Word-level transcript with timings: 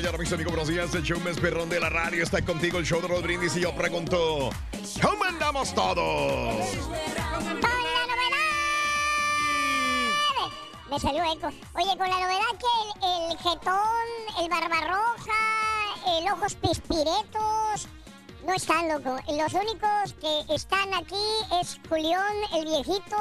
Mañana, 0.00 0.16
mis 0.16 0.32
amigos, 0.32 0.52
buenos 0.52 0.68
días. 0.68 0.94
El 0.94 1.02
show 1.02 1.20
más 1.20 1.38
perrón 1.38 1.68
de 1.68 1.78
la 1.78 1.90
radio 1.90 2.22
está 2.22 2.42
contigo, 2.42 2.78
el 2.78 2.86
show 2.86 3.02
de 3.02 3.08
Rod 3.08 3.22
Brindis. 3.22 3.54
Y 3.56 3.60
yo 3.60 3.74
pregunto, 3.74 4.48
¿cómo 5.02 5.24
andamos 5.24 5.74
todos? 5.74 6.54
Me 10.90 10.98
salió 10.98 11.22
eco. 11.24 11.48
Oye, 11.74 11.98
con 11.98 12.08
la 12.08 12.18
novedad 12.18 12.48
que 12.58 13.06
el, 13.06 13.32
el 13.32 13.38
jetón, 13.40 14.40
el 14.40 14.48
barbarroja, 14.48 16.18
el 16.18 16.32
ojos 16.32 16.54
pispiretos 16.54 17.88
no 18.46 18.54
están, 18.54 18.88
loco. 18.88 19.18
Los 19.28 19.52
únicos 19.52 20.14
que 20.18 20.54
están 20.54 20.94
aquí 20.94 21.26
es 21.60 21.78
Julián, 21.90 22.36
el 22.54 22.64
viejito, 22.64 23.16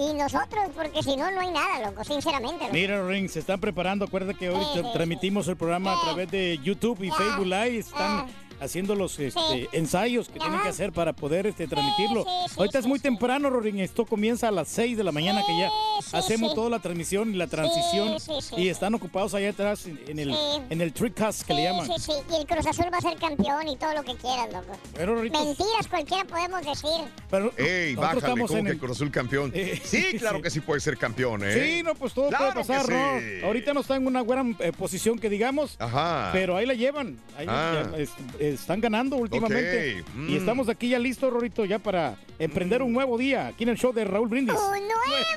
y 0.00 0.14
nosotros, 0.14 0.70
porque 0.74 1.02
si 1.02 1.14
no, 1.14 1.30
no 1.30 1.40
hay 1.40 1.50
nada, 1.50 1.90
loco, 1.90 2.02
sinceramente. 2.04 2.64
loco. 2.64 2.72
Mira, 2.72 3.06
Ring, 3.06 3.28
se 3.28 3.40
están 3.40 3.60
preparando. 3.60 4.06
Acuérdate 4.06 4.38
que 4.38 4.48
hoy 4.48 4.64
transmitimos 4.94 5.46
el 5.48 5.56
programa 5.56 5.92
a 5.92 6.00
través 6.02 6.30
de 6.30 6.58
YouTube 6.62 7.02
y 7.02 7.10
Facebook 7.10 7.46
Live. 7.46 7.78
Están 7.78 8.26
haciendo 8.60 8.94
los 8.94 9.18
este, 9.18 9.40
Sí. 9.52 9.68
ensayos 9.72 10.28
que 10.28 10.38
tienen 10.38 10.60
que 10.60 10.68
hacer 10.68 10.92
para 10.92 11.12
poder 11.12 11.46
este, 11.46 11.66
transmitirlo. 11.66 12.24
Ahorita 12.56 12.78
es 12.78 12.86
muy 12.86 12.98
temprano, 12.98 13.50
Ring. 13.50 13.78
Esto 13.80 14.04
comienza 14.06 14.48
a 14.48 14.50
las 14.50 14.68
6 14.68 14.96
de 14.96 15.04
la 15.04 15.12
mañana 15.12 15.42
que 15.46 15.58
ya 15.58 15.68
sí, 16.02 16.16
hacemos 16.16 16.50
sí. 16.50 16.54
toda 16.54 16.70
la 16.70 16.78
transmisión 16.78 17.34
y 17.34 17.36
la 17.36 17.46
transición. 17.46 18.18
sí, 18.20 18.32
sí. 18.40 18.54
Y 18.56 18.68
están 18.68 18.94
ocupados 18.94 19.34
allá 19.34 19.50
atrás 19.50 19.86
en, 19.86 19.98
en 20.06 20.18
el, 20.18 20.30
Sí. 20.32 20.38
en 20.70 20.80
el 20.80 20.92
Trickcast 20.92 21.42
que 21.42 21.54
le 21.54 21.64
llaman. 21.64 21.86
Sí, 21.86 21.92
sí, 21.98 22.12
y 22.30 22.40
el 22.40 22.46
Cruz 22.46 22.66
Azul 22.66 22.86
va 22.92 22.98
a 22.98 23.00
ser 23.00 23.16
campeón 23.18 23.68
y 23.68 23.76
todo 23.76 23.92
lo 23.94 24.02
que 24.02 24.14
quieras, 24.16 24.48
loco. 24.52 24.78
Pero, 24.94 25.14
Rorrito, 25.14 25.44
Mentiras 25.44 25.86
cualquiera 25.88 26.24
podemos 26.24 26.60
decir. 26.64 26.90
pero 27.30 27.52
Ey, 27.56 27.94
bájale, 27.94 28.18
estamos 28.20 28.50
en 28.52 28.64
que 28.66 28.72
el- 28.72 28.78
Cruz 28.78 28.92
Azul 28.92 29.10
campeón. 29.10 29.52
Eh, 29.60 29.80
sí, 29.84 30.18
claro 30.18 30.36
sí. 30.38 30.42
que 30.42 30.50
sí 30.50 30.60
puede 30.60 30.80
ser 30.80 30.96
campeón, 30.96 31.42
¿eh? 31.44 31.52
Sí, 31.76 31.82
no, 31.82 31.94
pues 31.94 32.14
todo 32.14 32.28
Claro 32.28 32.52
puede 32.52 32.66
que 32.66 32.72
pasar, 32.72 32.88
¿no? 32.88 33.46
Ahorita 33.46 33.74
no 33.74 33.80
está 33.80 33.96
en 33.96 34.06
una 34.06 34.22
buena 34.22 34.56
eh, 34.60 34.72
posición 34.76 35.18
que 35.18 35.28
digamos, 35.28 35.76
Ajá. 35.78 36.30
pero 36.32 36.56
ahí 36.56 36.66
la 36.66 36.74
llevan. 36.74 37.18
Ahí 37.36 37.46
Ah. 37.48 37.88
ya, 37.92 37.98
es- 37.98 38.10
están 38.54 38.80
ganando 38.80 39.16
últimamente. 39.16 40.00
Ok, 40.00 40.06
Y 40.28 40.32
mm. 40.32 40.36
estamos 40.36 40.68
aquí 40.68 40.88
ya 40.88 40.98
listos, 40.98 41.32
Rorito, 41.32 41.64
ya 41.64 41.78
para 41.78 42.16
emprender 42.38 42.82
un 42.82 42.92
nuevo 42.92 43.16
día 43.18 43.48
aquí 43.48 43.64
en 43.64 43.70
el 43.70 43.78
show 43.78 43.92
de 43.92 44.04
Raúl 44.04 44.28
Brindis. 44.28 44.54
¡Un 44.54 44.86
nuevo 44.86 45.02
día! 45.06 45.36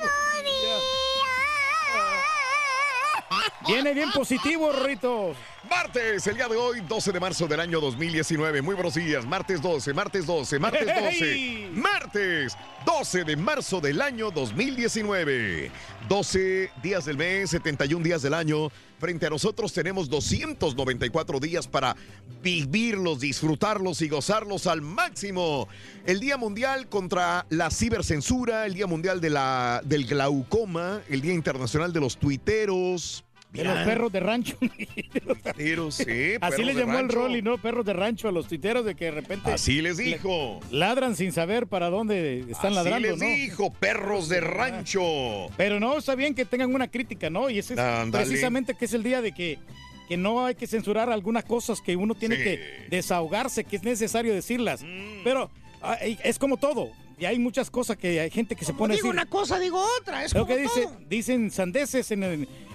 Viene 3.66 3.94
bien 3.94 4.10
positivo, 4.12 4.72
Rorito. 4.72 5.34
Martes, 5.68 6.26
el 6.26 6.36
día 6.36 6.48
de 6.48 6.56
hoy, 6.56 6.80
12 6.86 7.12
de 7.12 7.20
marzo 7.20 7.46
del 7.46 7.60
año 7.60 7.80
2019. 7.80 8.60
Muy 8.60 8.74
buenos 8.74 8.94
días. 8.94 9.24
Martes 9.24 9.62
12, 9.62 9.94
martes 9.94 10.26
12, 10.26 10.58
martes 10.58 10.86
12. 10.86 11.10
¡Hey! 11.20 11.70
Martes 11.72 12.56
12 12.84 13.24
de 13.24 13.36
marzo 13.36 13.80
del 13.80 14.02
año 14.02 14.30
2019. 14.30 15.70
12 16.08 16.70
días 16.82 17.06
del 17.06 17.16
mes, 17.16 17.50
71 17.50 18.04
días 18.04 18.20
del 18.20 18.34
año. 18.34 18.70
Frente 18.98 19.26
a 19.26 19.30
nosotros 19.30 19.72
tenemos 19.72 20.08
294 20.10 21.40
días 21.40 21.66
para 21.66 21.96
vivirlos, 22.42 23.20
disfrutarlos 23.20 24.02
y 24.02 24.08
gozarlos 24.08 24.66
al 24.66 24.82
máximo. 24.82 25.68
El 26.04 26.20
Día 26.20 26.36
Mundial 26.36 26.88
contra 26.88 27.46
la 27.48 27.70
Cibercensura, 27.70 28.66
el 28.66 28.74
Día 28.74 28.86
Mundial 28.86 29.20
de 29.20 29.30
la, 29.30 29.80
del 29.84 30.06
Glaucoma, 30.06 31.00
el 31.08 31.22
Día 31.22 31.32
Internacional 31.32 31.92
de 31.92 32.00
los 32.00 32.18
Tuiteros. 32.18 33.24
De 33.54 33.64
los 33.64 33.78
perros 33.84 34.12
de 34.12 34.20
rancho. 34.20 34.56
Tuiteros, 35.42 35.94
sí, 35.94 36.32
Así 36.40 36.62
le 36.64 36.74
llamó 36.74 36.92
el 36.98 37.08
rancho. 37.08 37.14
Rolly, 37.16 37.42
¿no? 37.42 37.58
Perros 37.58 37.84
de 37.86 37.92
rancho 37.92 38.28
a 38.28 38.32
los 38.32 38.46
tuiteros 38.48 38.84
de 38.84 38.94
que 38.94 39.06
de 39.06 39.10
repente 39.12 39.52
Así 39.52 39.80
les 39.80 39.96
dijo. 39.96 40.60
ladran 40.70 41.16
sin 41.16 41.32
saber 41.32 41.66
para 41.66 41.88
dónde 41.90 42.40
están 42.40 42.66
Así 42.72 42.74
ladrando, 42.74 43.08
les 43.08 43.18
¿no? 43.18 43.24
dijo, 43.26 43.72
perros 43.72 44.28
de 44.28 44.40
rancho. 44.40 45.02
Pero 45.56 45.80
no, 45.80 45.96
está 45.98 46.14
bien 46.14 46.34
que 46.34 46.44
tengan 46.44 46.74
una 46.74 46.88
crítica, 46.88 47.30
¿no? 47.30 47.48
Y 47.50 47.58
ese 47.58 47.74
es 47.74 47.80
precisamente 48.10 48.74
que 48.74 48.84
es 48.84 48.92
el 48.94 49.02
día 49.02 49.22
de 49.22 49.32
que, 49.32 49.58
que 50.08 50.16
no 50.16 50.44
hay 50.44 50.54
que 50.54 50.66
censurar 50.66 51.10
algunas 51.10 51.44
cosas 51.44 51.80
que 51.80 51.96
uno 51.96 52.14
tiene 52.14 52.34
Sí. 52.36 52.40
Mm. 52.40 52.44
que 52.44 52.86
desahogarse, 52.90 53.64
que 53.64 53.76
es 53.76 53.82
necesario 53.84 54.34
decirlas. 54.34 54.84
Pero 55.22 55.50
ah, 55.82 55.96
es 56.02 56.38
como 56.38 56.56
todo. 56.56 56.90
Y 57.18 57.24
hay 57.26 57.38
muchas 57.38 57.70
cosas 57.70 57.96
que 57.96 58.20
hay 58.20 58.30
gente 58.30 58.56
que 58.56 58.64
se 58.64 58.72
pone 58.74 58.94
digo 58.96 59.08
una 59.08 59.26
cosa, 59.26 59.58
digo 59.58 59.84
otra. 60.00 60.24
Es 60.24 60.34
Lo 60.34 60.46
que 60.46 60.56
dice, 60.56 60.88
dicen 61.08 61.50
sandeces 61.50 62.10
en, 62.10 62.22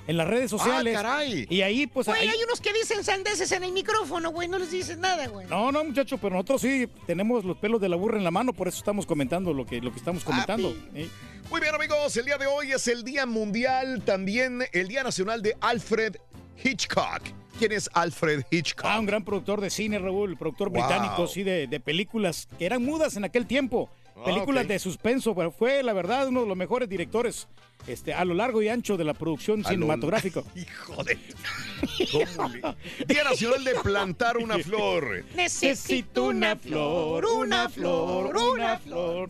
en 0.07 0.17
las 0.17 0.27
redes 0.27 0.49
sociales. 0.49 0.95
Ah, 0.97 1.01
caray. 1.01 1.45
Y 1.49 1.61
ahí, 1.61 1.87
pues. 1.87 2.07
Güey, 2.07 2.21
ahí- 2.21 2.29
hay 2.29 2.43
unos 2.43 2.61
que 2.61 2.71
dicen 2.73 3.03
sandeces 3.03 3.51
en 3.51 3.63
el 3.63 3.71
micrófono, 3.73 4.31
güey. 4.31 4.47
No 4.47 4.57
les 4.57 4.71
dices 4.71 4.97
nada, 4.97 5.27
güey. 5.27 5.45
No, 5.47 5.71
no, 5.71 5.83
muchacho, 5.83 6.17
pero 6.17 6.35
nosotros 6.35 6.61
sí 6.61 6.87
tenemos 7.05 7.43
los 7.43 7.57
pelos 7.57 7.81
de 7.81 7.89
la 7.89 7.95
burra 7.97 8.17
en 8.17 8.23
la 8.23 8.31
mano, 8.31 8.53
por 8.53 8.67
eso 8.67 8.77
estamos 8.77 9.05
comentando 9.05 9.53
lo 9.53 9.65
que, 9.65 9.81
lo 9.81 9.91
que 9.91 9.97
estamos 9.99 10.23
comentando. 10.23 10.73
¿eh? 10.95 11.09
Muy 11.49 11.59
bien, 11.61 11.75
amigos, 11.75 12.15
el 12.15 12.25
día 12.25 12.37
de 12.37 12.45
hoy 12.47 12.71
es 12.71 12.87
el 12.87 13.03
Día 13.03 13.25
Mundial, 13.25 14.03
también 14.05 14.63
el 14.71 14.87
Día 14.87 15.03
Nacional 15.03 15.41
de 15.41 15.55
Alfred 15.61 16.15
Hitchcock. 16.63 17.21
¿Quién 17.57 17.71
es 17.73 17.89
Alfred 17.93 18.43
Hitchcock? 18.51 18.85
Ah, 18.85 18.99
un 18.99 19.05
gran 19.05 19.25
productor 19.25 19.59
de 19.59 19.69
cine, 19.69 19.99
Raúl, 19.99 20.37
productor 20.37 20.69
Wow. 20.69 20.79
británico, 20.81 21.27
sí, 21.27 21.43
de, 21.43 21.67
de 21.67 21.79
películas 21.81 22.47
que 22.57 22.65
eran 22.65 22.83
mudas 22.85 23.17
en 23.17 23.25
aquel 23.25 23.45
tiempo. 23.45 23.89
Ah, 24.19 24.25
Películas 24.25 24.67
de 24.67 24.79
suspenso, 24.79 25.33
pero 25.35 25.51
fue, 25.51 25.81
la 25.83 25.93
verdad, 25.93 26.27
uno 26.27 26.41
de 26.41 26.47
los 26.47 26.57
mejores 26.57 26.89
directores 26.89 27.47
este, 27.87 28.13
a 28.13 28.25
lo 28.25 28.33
largo 28.33 28.61
y 28.61 28.67
ancho 28.67 28.97
de 28.97 29.03
la 29.05 29.13
producción 29.13 29.59
A 29.61 29.63
lo- 29.63 29.69
cinematográfica. 29.69 30.43
Hijo 30.55 31.03
de... 31.03 31.17
¿Cómo 32.35 32.49
le- 32.49 32.61
Día 33.07 33.23
Nacional 33.23 33.63
de 33.63 33.75
plantar 33.75 34.37
una 34.37 34.57
flor. 34.59 35.23
Necesito 35.35 36.25
una 36.25 36.55
flor, 36.55 37.25
una 37.25 37.69
flor, 37.69 38.35
una 38.35 38.77
flor. 38.79 39.29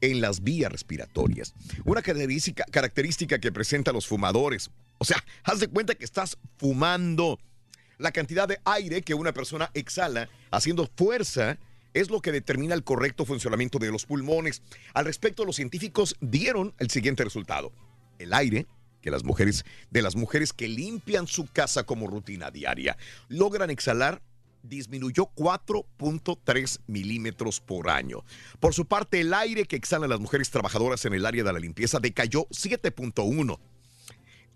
en 0.00 0.20
las 0.20 0.42
vías 0.42 0.70
respiratorias. 0.70 1.54
Una 1.84 2.02
característica, 2.02 3.38
que 3.38 3.52
presentan 3.52 3.94
los 3.94 4.06
fumadores. 4.06 4.70
O 4.98 5.04
sea, 5.04 5.24
haz 5.44 5.60
de 5.60 5.68
cuenta 5.68 5.94
que 5.94 6.04
estás 6.04 6.36
fumando. 6.58 7.38
La 7.98 8.10
cantidad 8.10 8.48
de 8.48 8.60
aire 8.64 9.02
que 9.02 9.14
una 9.14 9.32
persona 9.32 9.70
exhala 9.74 10.28
haciendo 10.50 10.90
fuerza 10.96 11.58
es 11.94 12.10
lo 12.10 12.20
que 12.20 12.32
determina 12.32 12.74
el 12.74 12.82
correcto 12.82 13.24
funcionamiento 13.24 13.78
de 13.78 13.92
los 13.92 14.06
pulmones. 14.06 14.62
Al 14.92 15.04
respecto, 15.04 15.44
los 15.44 15.56
científicos 15.56 16.16
dieron 16.20 16.74
el 16.78 16.90
siguiente 16.90 17.22
resultado. 17.22 17.72
El 18.18 18.32
aire 18.32 18.66
que 19.00 19.10
las 19.10 19.24
mujeres, 19.24 19.64
de 19.90 20.02
las 20.02 20.16
mujeres 20.16 20.52
que 20.52 20.68
limpian 20.68 21.26
su 21.26 21.46
casa 21.46 21.84
como 21.84 22.06
rutina 22.06 22.50
diaria, 22.50 22.96
logran 23.28 23.70
exhalar 23.70 24.22
disminuyó 24.62 25.30
4.3 25.34 26.80
milímetros 26.86 27.60
por 27.60 27.90
año. 27.90 28.24
Por 28.60 28.74
su 28.74 28.86
parte, 28.86 29.20
el 29.20 29.34
aire 29.34 29.64
que 29.64 29.76
exhalan 29.76 30.10
las 30.10 30.20
mujeres 30.20 30.50
trabajadoras 30.50 31.04
en 31.04 31.14
el 31.14 31.26
área 31.26 31.44
de 31.44 31.52
la 31.52 31.58
limpieza 31.58 31.98
decayó 31.98 32.46
7.1. 32.50 33.58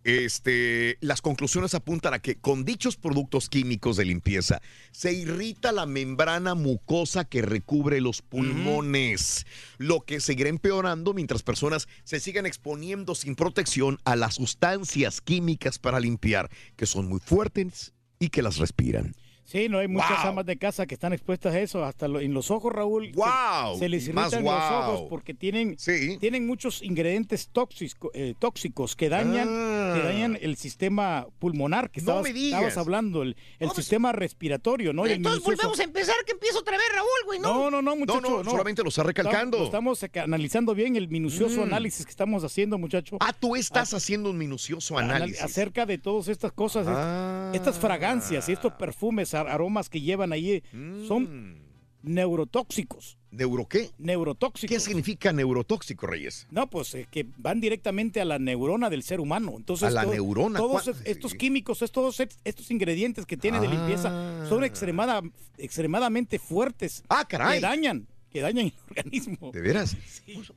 Este, 0.07 0.99
las 1.01 1.21
conclusiones 1.21 1.75
apuntan 1.75 2.15
a 2.15 2.21
que 2.21 2.37
con 2.37 2.65
dichos 2.65 2.97
productos 2.97 3.49
químicos 3.49 3.97
de 3.97 4.05
limpieza 4.05 4.63
se 4.93 5.13
irrita 5.13 5.73
la 5.73 5.85
membrana 5.85 6.55
mucosa 6.55 7.25
que 7.25 7.43
recubre 7.43 8.01
los 8.01 8.23
pulmones, 8.23 9.47
lo 9.79 10.03
que 10.03 10.21
seguirá 10.21 10.49
empeorando 10.49 11.13
mientras 11.13 11.43
personas 11.43 11.89
se 12.05 12.21
sigan 12.21 12.47
exponiendo 12.47 13.17
sin 13.17 13.35
protección 13.35 13.99
a 14.05 14.15
las 14.15 14.37
sustancias 14.37 15.21
químicas 15.21 15.81
para 15.81 15.99
limpiar, 15.99 16.51
que 16.77 16.87
son 16.87 17.09
muy 17.09 17.19
fuertes 17.19 17.93
y 18.21 18.29
que 18.29 18.43
las 18.43 18.59
respiran. 18.59 19.13
Sí, 19.45 19.69
no 19.69 19.79
hay 19.79 19.87
muchas 19.87 20.23
Wow. 20.23 20.31
amas 20.33 20.47
de 20.47 20.57
casa 20.59 20.87
que 20.87 20.95
están 20.95 21.13
expuestas 21.13 21.55
a 21.55 21.61
eso, 21.61 21.85
hasta 21.85 22.09
lo- 22.09 22.19
en 22.19 22.35
los 22.35 22.51
ojos, 22.51 22.73
Raúl. 22.73 23.13
Wow, 23.15 23.79
Se, 23.79 23.89
les 23.89 24.03
irritan 24.09 24.43
los 24.43 24.43
wow. 24.43 24.53
ojos 24.81 25.03
porque 25.09 25.35
tienen, 25.35 25.77
Sí. 25.79 26.17
tienen 26.19 26.49
muchos 26.49 26.83
ingredientes 26.83 27.49
tóxico- 27.53 28.11
eh, 28.13 28.35
tóxicos 28.41 28.97
que 28.97 29.09
dañan, 29.09 29.47
Ah. 29.49 29.76
Que 29.95 30.01
dañan 30.03 30.39
el 30.41 30.57
sistema 30.57 31.27
pulmonar 31.39 31.91
que 31.91 32.01
No 32.01 32.21
estabas, 32.21 32.35
digas. 32.35 32.61
estabas 32.63 32.77
hablando, 32.79 33.23
el, 33.23 33.31
el 33.59 33.69
No, 33.69 33.75
pues- 33.75 33.85
sistema 33.85 34.13
respiratorio, 34.13 34.93
¿no? 34.93 35.07
Entonces 35.07 35.43
volvemos 35.43 35.79
a 35.81 35.83
empezar, 35.85 36.15
que 36.25 36.33
empiezo 36.33 36.59
otra 36.61 36.77
vez, 36.77 36.87
Raúl, 36.95 37.09
güey, 37.27 37.39
¿no? 37.41 37.55
No, 37.55 37.71
no, 37.71 37.83
no, 37.83 37.97
muchacho. 37.97 38.21
no, 38.21 38.45
solamente 38.51 38.83
lo 38.83 38.89
está 38.89 39.03
recalcando. 39.03 39.65
Estamos, 39.65 40.03
estamos 40.03 40.25
analizando 40.25 40.75
bien 40.75 40.97
el 40.97 41.09
minucioso 41.09 41.61
Mm. 41.61 41.65
análisis 41.65 42.05
que 42.05 42.11
estamos 42.11 42.45
haciendo, 42.45 42.79
muchacho. 42.79 43.17
Ah, 43.21 43.33
tú 43.33 43.57
estás 43.57 43.93
haciendo 43.95 44.31
un 44.31 44.39
minucioso 44.39 44.99
análisis. 44.99 45.43
acerca 45.43 45.87
de 45.87 45.99
todas 45.99 46.29
estas 46.29 46.53
cosas, 46.53 46.87
est- 46.87 46.97
Ah. 46.97 47.53
estas 47.55 47.79
fragancias 47.79 48.49
y 48.49 48.53
estos 48.53 48.73
perfumes, 48.75 49.35
ar- 49.35 49.49
aromas 49.49 49.89
que 49.89 50.01
llevan 50.01 50.33
ahí, 50.33 50.63
son 51.07 51.23
Mm. 51.25 51.66
Neurotóxicos. 52.07 53.19
¿Neuro 53.31 53.67
qué? 53.69 53.91
Neurotóxicos. 53.99 54.75
¿Qué 54.75 54.81
significa 54.81 55.33
neurotóxico, 55.33 56.07
Reyes? 56.07 56.47
No, 56.51 56.69
pues 56.71 56.95
eh, 56.95 57.07
que 57.11 57.27
van 57.37 57.61
directamente 57.61 58.21
a 58.21 58.25
la 58.25 58.39
neurona 58.39 58.89
del 58.89 59.03
ser 59.03 59.21
humano. 59.21 59.55
Entonces, 59.57 59.89
A 59.89 59.91
la 59.91 60.03
todo- 60.05 60.15
neurona, 60.15 60.59
Todos 60.59 60.89
estos 61.05 61.35
químicos, 61.35 61.83
es- 61.83 61.93
todos 61.93 62.19
est- 62.21 62.41
estos 62.45 62.71
ingredientes 62.71 63.27
que 63.27 63.37
tiene 63.37 63.61
de 63.61 63.69
limpieza 63.69 64.47
son 64.49 64.63
Ah. 64.63 64.67
extremada, 64.67 65.21
extremadamente 65.59 66.39
fuertes. 66.39 67.03
Ah, 67.09 67.27
caray. 67.29 67.57
Que 67.59 67.61
dañan, 67.67 68.07
que 68.31 68.41
dañan 68.41 68.67
el 68.67 68.75
organismo. 68.91 69.51
¿De 69.53 69.61
veras? 69.61 69.97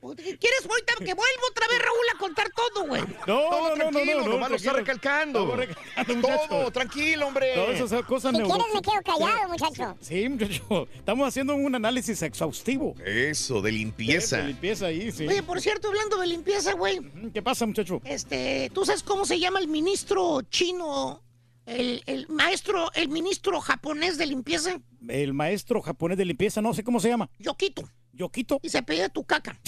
Pues, 0.00 0.16
¿Quieres 0.16 0.66
ahorita 0.68 0.94
que 0.98 1.14
vuelva 1.14 1.42
otra 1.50 1.66
vez, 1.68 1.78
Raúl, 1.78 2.06
a 2.14 2.18
contar 2.18 2.50
todo, 2.50 2.86
güey? 2.86 3.02
No, 3.02 3.24
Todo 3.26 3.50
no, 3.50 3.76
no, 3.76 3.84
no, 3.84 3.90
tranquilo, 3.90 4.26
no, 4.38 4.48
lo 4.48 4.56
está 4.56 4.72
recalcando. 4.72 5.46
Muchacho. 5.46 6.48
Todo, 6.48 6.70
tranquilo, 6.70 7.26
hombre. 7.28 7.54
Todas 7.54 7.80
esas 7.80 8.04
cosas 8.04 8.36
Si 8.36 8.42
quieres 8.42 8.66
me 8.74 8.82
quedo 8.82 9.02
callado, 9.04 9.48
muchacho. 9.48 9.96
Sí, 10.00 10.28
muchacho. 10.28 10.88
Estamos 10.94 11.28
haciendo 11.28 11.54
un 11.54 11.74
análisis 11.74 12.20
exhaustivo. 12.22 12.94
Eso, 13.04 13.62
de 13.62 13.72
limpieza. 13.72 14.38
De 14.38 14.48
limpieza 14.48 14.86
ahí, 14.86 15.10
sí. 15.12 15.26
Oye, 15.26 15.42
por 15.42 15.60
cierto, 15.60 15.88
hablando 15.88 16.18
de 16.18 16.26
limpieza, 16.26 16.72
güey, 16.74 17.00
¿Qué 17.32 17.42
pasa, 17.42 17.66
muchacho? 17.66 18.00
este, 18.04 18.70
¿tú 18.74 18.84
sabes 18.84 19.02
cómo 19.02 19.24
se 19.24 19.38
llama 19.38 19.58
el 19.60 19.68
ministro 19.68 20.42
chino, 20.42 21.22
el, 21.70 22.02
el 22.06 22.28
maestro, 22.28 22.90
el 22.94 23.08
ministro 23.08 23.60
japonés 23.60 24.18
de 24.18 24.26
limpieza? 24.26 24.80
El 25.08 25.32
maestro 25.34 25.80
japonés 25.80 26.18
de 26.18 26.24
limpieza, 26.24 26.60
no 26.60 26.74
sé 26.74 26.82
cómo 26.84 27.00
se 27.00 27.08
llama. 27.08 27.30
Yokito. 27.38 27.88
Yokito. 28.12 28.60
Y 28.62 28.68
se 28.68 28.82
pide 28.82 29.08
tu 29.08 29.24
caca. 29.24 29.58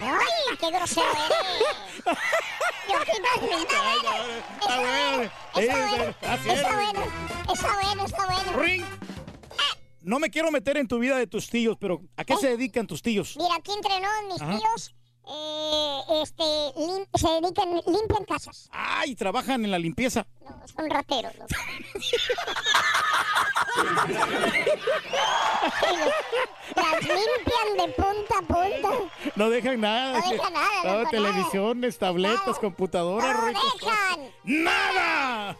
¡Ay, 0.00 0.56
qué 0.58 0.70
grosero 0.70 1.06
eres! 1.06 2.16
Yo 2.88 3.00
quito 3.00 3.28
Está 3.56 3.80
bueno. 3.82 4.10
Está 4.60 4.80
bueno, 4.80 5.22
es. 5.54 6.46
está 6.46 6.74
bueno, 6.74 7.04
está 7.52 7.72
bueno, 7.82 8.04
está 8.04 8.26
bueno. 8.26 8.62
Ring. 8.62 8.84
no 10.02 10.18
me 10.18 10.30
quiero 10.30 10.50
meter 10.50 10.76
en 10.76 10.86
tu 10.88 10.98
vida 10.98 11.16
de 11.16 11.26
tus 11.26 11.48
tíos, 11.48 11.76
pero 11.80 12.02
¿a 12.16 12.24
qué 12.24 12.36
se 12.36 12.48
dedican 12.48 12.86
tus 12.86 13.00
tíos? 13.02 13.36
Mira, 13.38 13.56
aquí 13.56 13.72
entrenó 13.72 14.08
mis 14.30 14.42
Ajá. 14.42 14.58
tíos. 14.58 14.94
Eh, 15.28 16.00
este, 16.22 16.42
lim- 16.76 17.06
se 17.14 17.28
dedican, 17.40 17.74
limpian 17.86 18.24
casas. 18.26 18.68
Ay, 18.72 19.14
trabajan 19.14 19.64
en 19.64 19.70
la 19.70 19.78
limpieza. 19.78 20.26
No, 20.44 20.60
son 20.74 20.90
rateros. 20.90 21.34
loco. 21.36 21.46
Las 26.76 27.00
limpian 27.02 27.76
de 27.78 27.88
punta 27.94 28.38
a 28.38 28.42
punta. 28.42 28.90
No 29.36 29.50
dejan 29.50 29.80
nada. 29.80 30.20
No 30.20 30.30
dejan 30.30 30.52
nada, 30.52 31.02
No, 31.04 31.10
televisiones, 31.10 31.98
tabletas, 31.98 32.58
computadoras. 32.58 33.36
No 33.36 33.46
Rito. 33.48 33.60
dejan. 33.80 34.30
¡Nada! 34.44 35.56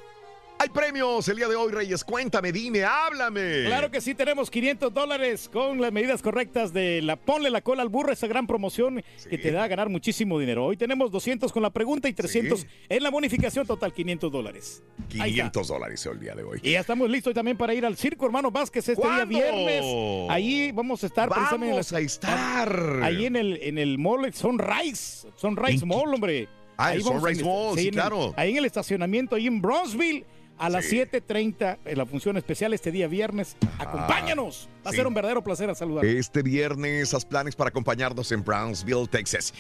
Hay 0.65 0.71
premios 0.71 1.29
el 1.29 1.37
día 1.37 1.47
de 1.47 1.57
hoy, 1.57 1.71
Reyes. 1.71 2.03
Cuéntame, 2.03 2.51
dime, 2.51 2.85
háblame. 2.85 3.65
Claro 3.67 3.91
que 3.91 4.01
sí, 4.01 4.15
tenemos 4.15 4.51
500 4.51 4.95
dólares 4.95 5.51
con 5.53 5.79
las 5.79 5.93
medidas 5.93 6.23
correctas 6.23 6.73
de 6.73 7.03
la 7.03 7.17
Ponle 7.17 7.51
la 7.51 7.61
cola 7.61 7.83
al 7.83 7.91
burro, 7.91 8.11
esa 8.11 8.27
gran 8.29 8.47
promoción 8.47 9.05
que 9.29 9.37
te 9.37 9.53
da 9.53 9.65
a 9.65 9.69
ganar 9.69 9.91
muchísimo 9.91 10.39
dinero. 10.39 10.65
Hoy 10.65 10.79
tenemos 10.79 11.11
200 11.11 11.53
con 11.53 11.63
la 11.63 11.69
pregunta 11.69 12.09
y 12.09 12.15
300 12.15 12.61
Sí. 12.61 12.67
en 12.89 13.03
la 13.03 13.11
bonificación 13.11 13.67
total, 13.67 13.93
500 13.93 14.33
dólares. 14.33 14.83
Ahí 15.21 15.33
está. 15.33 15.51
500 15.51 15.69
dólares 15.69 16.07
el 16.07 16.19
día 16.21 16.35
de 16.35 16.45
hoy. 16.45 16.61
Y 16.63 16.71
ya 16.73 16.81
estamos 16.81 17.11
listos 17.11 17.35
también 17.35 17.59
para 17.59 17.75
ir 17.75 17.85
al 17.85 17.99
Circo 17.99 18.25
Hermano 18.25 18.51
Vázquez 18.51 18.89
este 18.89 19.03
día 19.03 19.17
¿Cuándo? 19.17 19.27
viernes. 19.39 19.85
Ahí 20.31 20.73
vamos 20.73 21.03
a 21.03 21.07
estar 21.09 21.29
precisamente 21.29 21.67
en 21.67 21.73
Vamos 21.73 21.93
la- 21.93 21.99
a 21.99 22.01
estar. 22.01 23.01
Ahí 23.03 23.27
en 23.27 23.37
el, 23.37 23.59
en 23.63 23.77
el 23.77 23.99
mall 23.99 24.33
Sunrise. 24.33 25.29
Sunrise 25.37 25.83
¿En 25.83 25.89
Mall, 25.89 26.15
hombre. 26.15 26.49
Ah, 26.79 26.87
Ahí 26.87 26.97
el 26.97 27.03
vamos 27.05 27.21
Sunrise 27.21 27.45
Mall, 27.45 27.79
sí, 27.79 27.89
en 27.89 27.93
claro. 27.95 28.33
ahí 28.39 28.51
en 28.53 28.57
el 28.57 28.65
estacionamiento, 28.65 29.37
ahí 29.37 29.47
en 29.47 29.61
Bronzeville. 29.61 30.25
A 30.57 30.71
las 30.71 30.85
Sí. 30.85 30.97
7.30 30.97 31.79
en 31.85 31.99
la 31.99 32.07
función 32.07 32.37
especial 32.37 32.73
este 32.75 32.93
día 32.93 33.09
viernes. 33.09 33.57
Acompáñanos. 33.79 34.69
Va 34.87 34.91
a 34.91 34.95
ser 34.95 35.05
un 35.07 35.15
verdadero 35.15 35.43
placer 35.43 35.69
a 35.69 35.75
saludar. 35.75 36.05
Este 36.05 36.43
viernes, 36.43 37.13
haz 37.13 37.25
planes 37.25 37.57
para 37.57 37.71
acompañarnos 37.71 38.31
en 38.31 38.45
Brownsville, 38.45 39.09
Texas. 39.09 39.53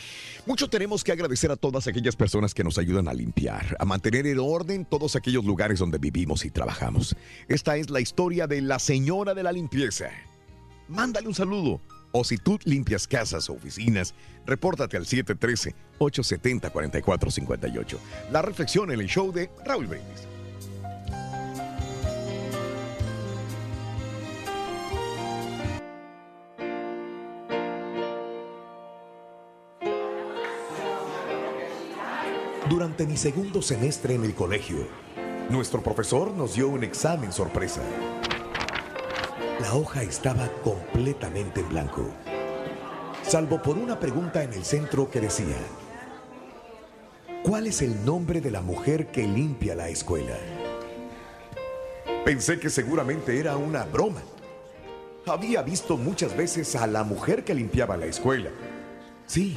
Mucho 0.46 0.68
tenemos 0.70 1.02
que 1.02 1.10
agradecer 1.10 1.50
a 1.50 1.56
todas 1.56 1.88
aquellas 1.88 2.14
personas 2.14 2.54
que 2.54 2.62
nos 2.62 2.78
ayudan 2.78 3.08
a 3.08 3.14
limpiar, 3.14 3.76
a 3.80 3.84
mantener 3.84 4.26
en 4.28 4.38
orden 4.38 4.84
todos 4.84 5.16
aquellos 5.16 5.44
lugares 5.44 5.80
donde 5.80 5.98
vivimos 5.98 6.44
y 6.44 6.50
trabajamos. 6.50 7.16
Esta 7.48 7.76
es 7.76 7.90
la 7.90 8.00
historia 8.00 8.46
de 8.46 8.60
la 8.60 8.78
señora 8.78 9.34
de 9.34 9.42
la 9.42 9.50
limpieza. 9.52 10.10
Mándale 10.88 11.26
un 11.26 11.34
saludo. 11.34 11.80
O 12.12 12.22
si 12.22 12.36
tú 12.38 12.60
limpias 12.64 13.08
casas 13.08 13.50
o 13.50 13.54
oficinas, 13.54 14.14
repórtate 14.46 14.96
al 14.96 15.06
713-870-4458. 15.06 17.96
La 18.30 18.42
reflexión 18.42 18.92
en 18.92 19.00
el 19.00 19.08
show 19.08 19.32
de 19.32 19.50
Raúl 19.64 19.88
Brindis. 19.88 20.28
Durante 32.68 33.06
mi 33.06 33.18
segundo 33.18 33.60
semestre 33.60 34.14
en 34.14 34.24
el 34.24 34.34
colegio, 34.34 34.88
nuestro 35.50 35.82
profesor 35.82 36.30
nos 36.30 36.54
dio 36.54 36.68
un 36.68 36.82
examen 36.82 37.30
sorpresa. 37.30 37.82
La 39.60 39.74
hoja 39.74 40.02
estaba 40.02 40.48
completamente 40.62 41.60
en 41.60 41.68
blanco, 41.68 42.08
salvo 43.22 43.60
por 43.60 43.76
una 43.76 44.00
pregunta 44.00 44.42
en 44.42 44.54
el 44.54 44.64
centro 44.64 45.10
que 45.10 45.20
decía, 45.20 45.58
¿cuál 47.42 47.66
es 47.66 47.82
el 47.82 48.02
nombre 48.02 48.40
de 48.40 48.50
la 48.50 48.62
mujer 48.62 49.08
que 49.08 49.26
limpia 49.26 49.74
la 49.74 49.90
escuela? 49.90 50.38
Pensé 52.24 52.58
que 52.58 52.70
seguramente 52.70 53.38
era 53.38 53.58
una 53.58 53.84
broma. 53.84 54.22
Había 55.26 55.60
visto 55.60 55.98
muchas 55.98 56.34
veces 56.34 56.76
a 56.76 56.86
la 56.86 57.04
mujer 57.04 57.44
que 57.44 57.54
limpiaba 57.54 57.98
la 57.98 58.06
escuela. 58.06 58.48
Sí, 59.26 59.54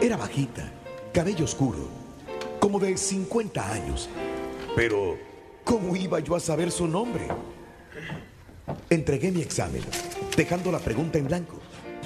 era 0.00 0.16
bajita, 0.16 0.72
cabello 1.12 1.44
oscuro, 1.44 1.97
como 2.58 2.78
de 2.78 2.96
50 2.96 3.72
años. 3.72 4.08
Pero, 4.74 5.16
¿cómo 5.64 5.96
iba 5.96 6.20
yo 6.20 6.34
a 6.36 6.40
saber 6.40 6.70
su 6.70 6.86
nombre? 6.86 7.28
Entregué 8.90 9.30
mi 9.30 9.40
examen, 9.40 9.82
dejando 10.36 10.70
la 10.70 10.78
pregunta 10.78 11.18
en 11.18 11.26
blanco 11.26 11.56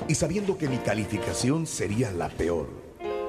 y 0.09 0.15
sabiendo 0.15 0.57
que 0.59 0.69
mi 0.69 0.79
calificación 0.79 1.67
sería 1.67 2.11
la 2.13 2.29
peor. 2.29 2.69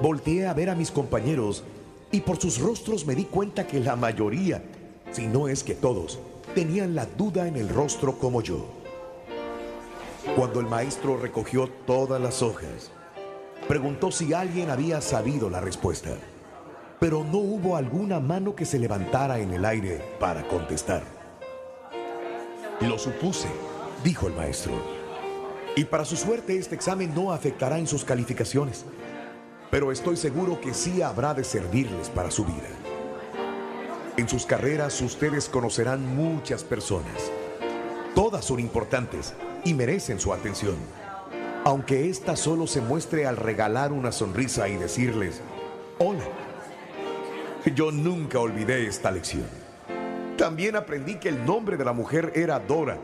Volteé 0.01 0.48
a 0.48 0.53
ver 0.53 0.70
a 0.70 0.75
mis 0.75 0.92
compañeros 0.92 1.63
y 2.12 2.22
por 2.22 2.39
sus 2.39 2.60
rostros 2.60 3.06
me 3.06 3.15
di 3.15 3.25
cuenta 3.25 3.68
que 3.68 3.80
la 3.80 3.96
mayoría, 3.96 4.63
si 5.12 5.27
no 5.27 5.48
es 5.48 5.63
que 5.63 5.75
todos, 5.75 6.20
tenían 6.56 6.96
la 6.96 7.06
duda 7.06 7.48
en 7.48 7.58
el 7.58 7.70
rostro 7.70 8.18
como 8.18 8.42
yo. 8.42 8.65
Cuando 10.36 10.60
el 10.60 10.68
maestro 10.68 11.18
recogió 11.18 11.68
todas 11.86 12.22
las 12.22 12.42
hojas, 12.42 12.92
preguntó 13.68 14.12
si 14.12 14.34
alguien 14.34 14.70
había 14.70 15.01
sabido 15.01 15.50
la 15.50 15.60
respuesta, 15.60 16.12
pero 17.03 17.22
no 17.22 17.39
hubo 17.39 17.75
alguna 17.75 18.22
mano 18.22 18.55
que 18.55 18.63
se 18.63 18.79
levantara 18.79 19.38
en 19.39 19.51
el 19.51 19.65
aire 19.65 20.01
para 20.22 20.48
contestar. 20.48 21.03
Lo 22.79 22.98
supuse, 22.98 23.50
dijo 24.05 24.27
el 24.27 24.33
maestro. 24.33 24.72
Y 25.75 25.83
para 25.83 26.05
su 26.05 26.15
suerte 26.15 26.57
este 26.57 26.75
examen 26.75 27.13
no 27.13 27.33
afectará 27.33 27.77
en 27.77 27.88
sus 27.88 28.05
calificaciones, 28.05 28.86
pero 29.69 29.91
estoy 29.91 30.15
seguro 30.15 30.62
que 30.62 30.74
sí 30.74 31.01
habrá 31.01 31.33
de 31.33 31.43
servirles 31.43 32.07
para 32.07 32.31
su 32.31 32.45
vida. 32.45 32.69
En 34.15 34.29
sus 34.29 34.45
carreras 34.45 35.01
ustedes 35.01 35.50
conocerán 35.50 36.15
muchas 36.15 36.63
personas. 36.63 37.33
Todas 38.15 38.45
son 38.45 38.62
importantes 38.62 39.33
y 39.65 39.74
merecen 39.74 40.22
su 40.22 40.31
atención. 40.31 40.77
Aunque 41.65 42.10
ésta 42.10 42.38
solo 42.38 42.65
se 42.65 42.79
muestre 42.79 43.27
al 43.27 43.36
regalar 43.36 43.91
una 43.91 44.13
sonrisa 44.13 44.69
y 44.69 44.77
decirles, 44.77 45.41
hola. 46.00 46.42
Yo 47.75 47.91
nunca 47.91 48.39
olvidé 48.39 48.88
esta 48.88 49.12
lección. 49.12 49.46
También 50.38 50.75
aprendí 50.75 51.15
que 51.15 51.29
el 51.29 51.46
nombre 51.46 51.77
de 51.77 51.86
la 51.86 51.93
mujer 51.93 52.34
era 52.36 52.60
Dora 52.60 52.98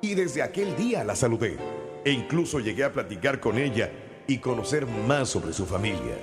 y 0.00 0.14
desde 0.14 0.42
aquel 0.42 0.76
día 0.76 1.04
la 1.04 1.16
saludé 1.16 1.56
e 2.04 2.10
incluso 2.10 2.58
llegué 2.58 2.84
a 2.84 2.92
platicar 2.92 3.40
con 3.40 3.56
ella 3.56 3.90
y 4.26 4.38
conocer 4.38 4.86
más 4.86 5.28
sobre 5.28 5.52
su 5.52 5.64
familia. 5.64 6.18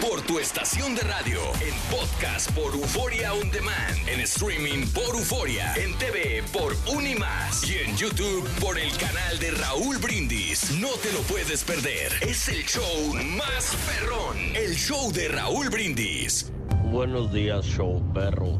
Por 0.00 0.20
tu 0.22 0.40
estación 0.40 0.96
de 0.96 1.02
radio, 1.02 1.40
en 1.60 1.76
podcast 1.96 2.50
por 2.56 2.74
Euforia 2.74 3.34
On 3.34 3.48
Demand, 3.52 4.08
en 4.08 4.18
streaming 4.22 4.84
por 4.88 5.14
Euforia, 5.14 5.72
en 5.76 5.96
TV 5.98 6.42
por 6.52 6.74
Unimás 6.88 7.62
y 7.70 7.78
en 7.78 7.96
YouTube 7.96 8.50
por 8.58 8.80
el 8.80 8.90
canal 8.96 9.38
de 9.38 9.52
Raúl 9.52 9.98
Brindis. 9.98 10.72
No 10.72 10.90
te 11.04 11.12
lo 11.12 11.20
puedes 11.20 11.62
perder. 11.62 12.18
Es 12.20 12.48
el 12.48 12.66
show 12.66 13.14
más 13.36 13.76
perrón, 13.86 14.36
el 14.56 14.74
show 14.74 15.12
de 15.12 15.28
Raúl 15.28 15.70
Brindis. 15.70 16.50
Buenos 16.90 17.32
días, 17.32 17.66
show 17.66 18.00
perro. 18.14 18.55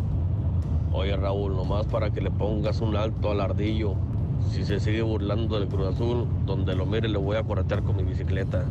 Oye, 0.99 1.15
Raúl, 1.15 1.55
nomás 1.55 1.85
para 1.85 2.11
que 2.11 2.23
le 2.23 2.31
pongas 2.31 2.81
un 2.81 2.97
alto 2.97 3.31
al 3.31 3.43
ardillo. 3.43 3.97
Si 4.51 4.65
se 4.65 4.81
sigue 4.81 5.03
burlando 5.03 5.61
del 5.61 5.69
Cruz 5.69 5.95
Azul, 5.95 6.27
donde 6.47 6.75
lo 6.75 6.87
mire 6.87 7.07
le 7.07 7.19
voy 7.19 7.37
a 7.37 7.43
corretear 7.43 7.83
con 7.83 7.97
mi 7.97 8.03
bicicleta. 8.03 8.65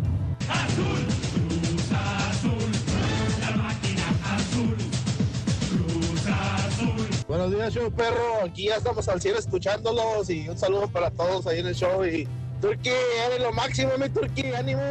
Buenos 7.27 7.51
días, 7.51 7.72
show 7.75 7.91
perro. 7.91 8.44
Aquí 8.44 8.70
ya 8.70 8.77
estamos 8.77 9.08
al 9.08 9.22
cielo 9.22 9.38
escuchándolos 9.38 10.27
y 10.32 10.50
un 10.50 10.58
saludo 10.58 10.88
para 10.88 11.12
todos 11.12 11.46
ahí 11.46 11.60
en 11.60 11.67
el 11.67 11.75
show. 11.75 12.03
Y 12.03 12.27
Turki, 12.60 12.89
eres 12.89 13.39
lo 13.39 13.53
máximo, 13.53 13.91
mi 14.00 14.10
Turki, 14.10 14.51
ánimo. 14.51 14.82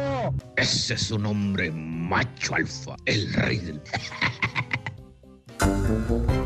Ese 0.55 0.93
es 0.93 1.11
un 1.11 1.25
hombre 1.25 1.69
macho 1.69 2.55
alfa, 2.55 2.95
el 3.03 3.33
rey 3.33 3.57
del... 3.57 3.81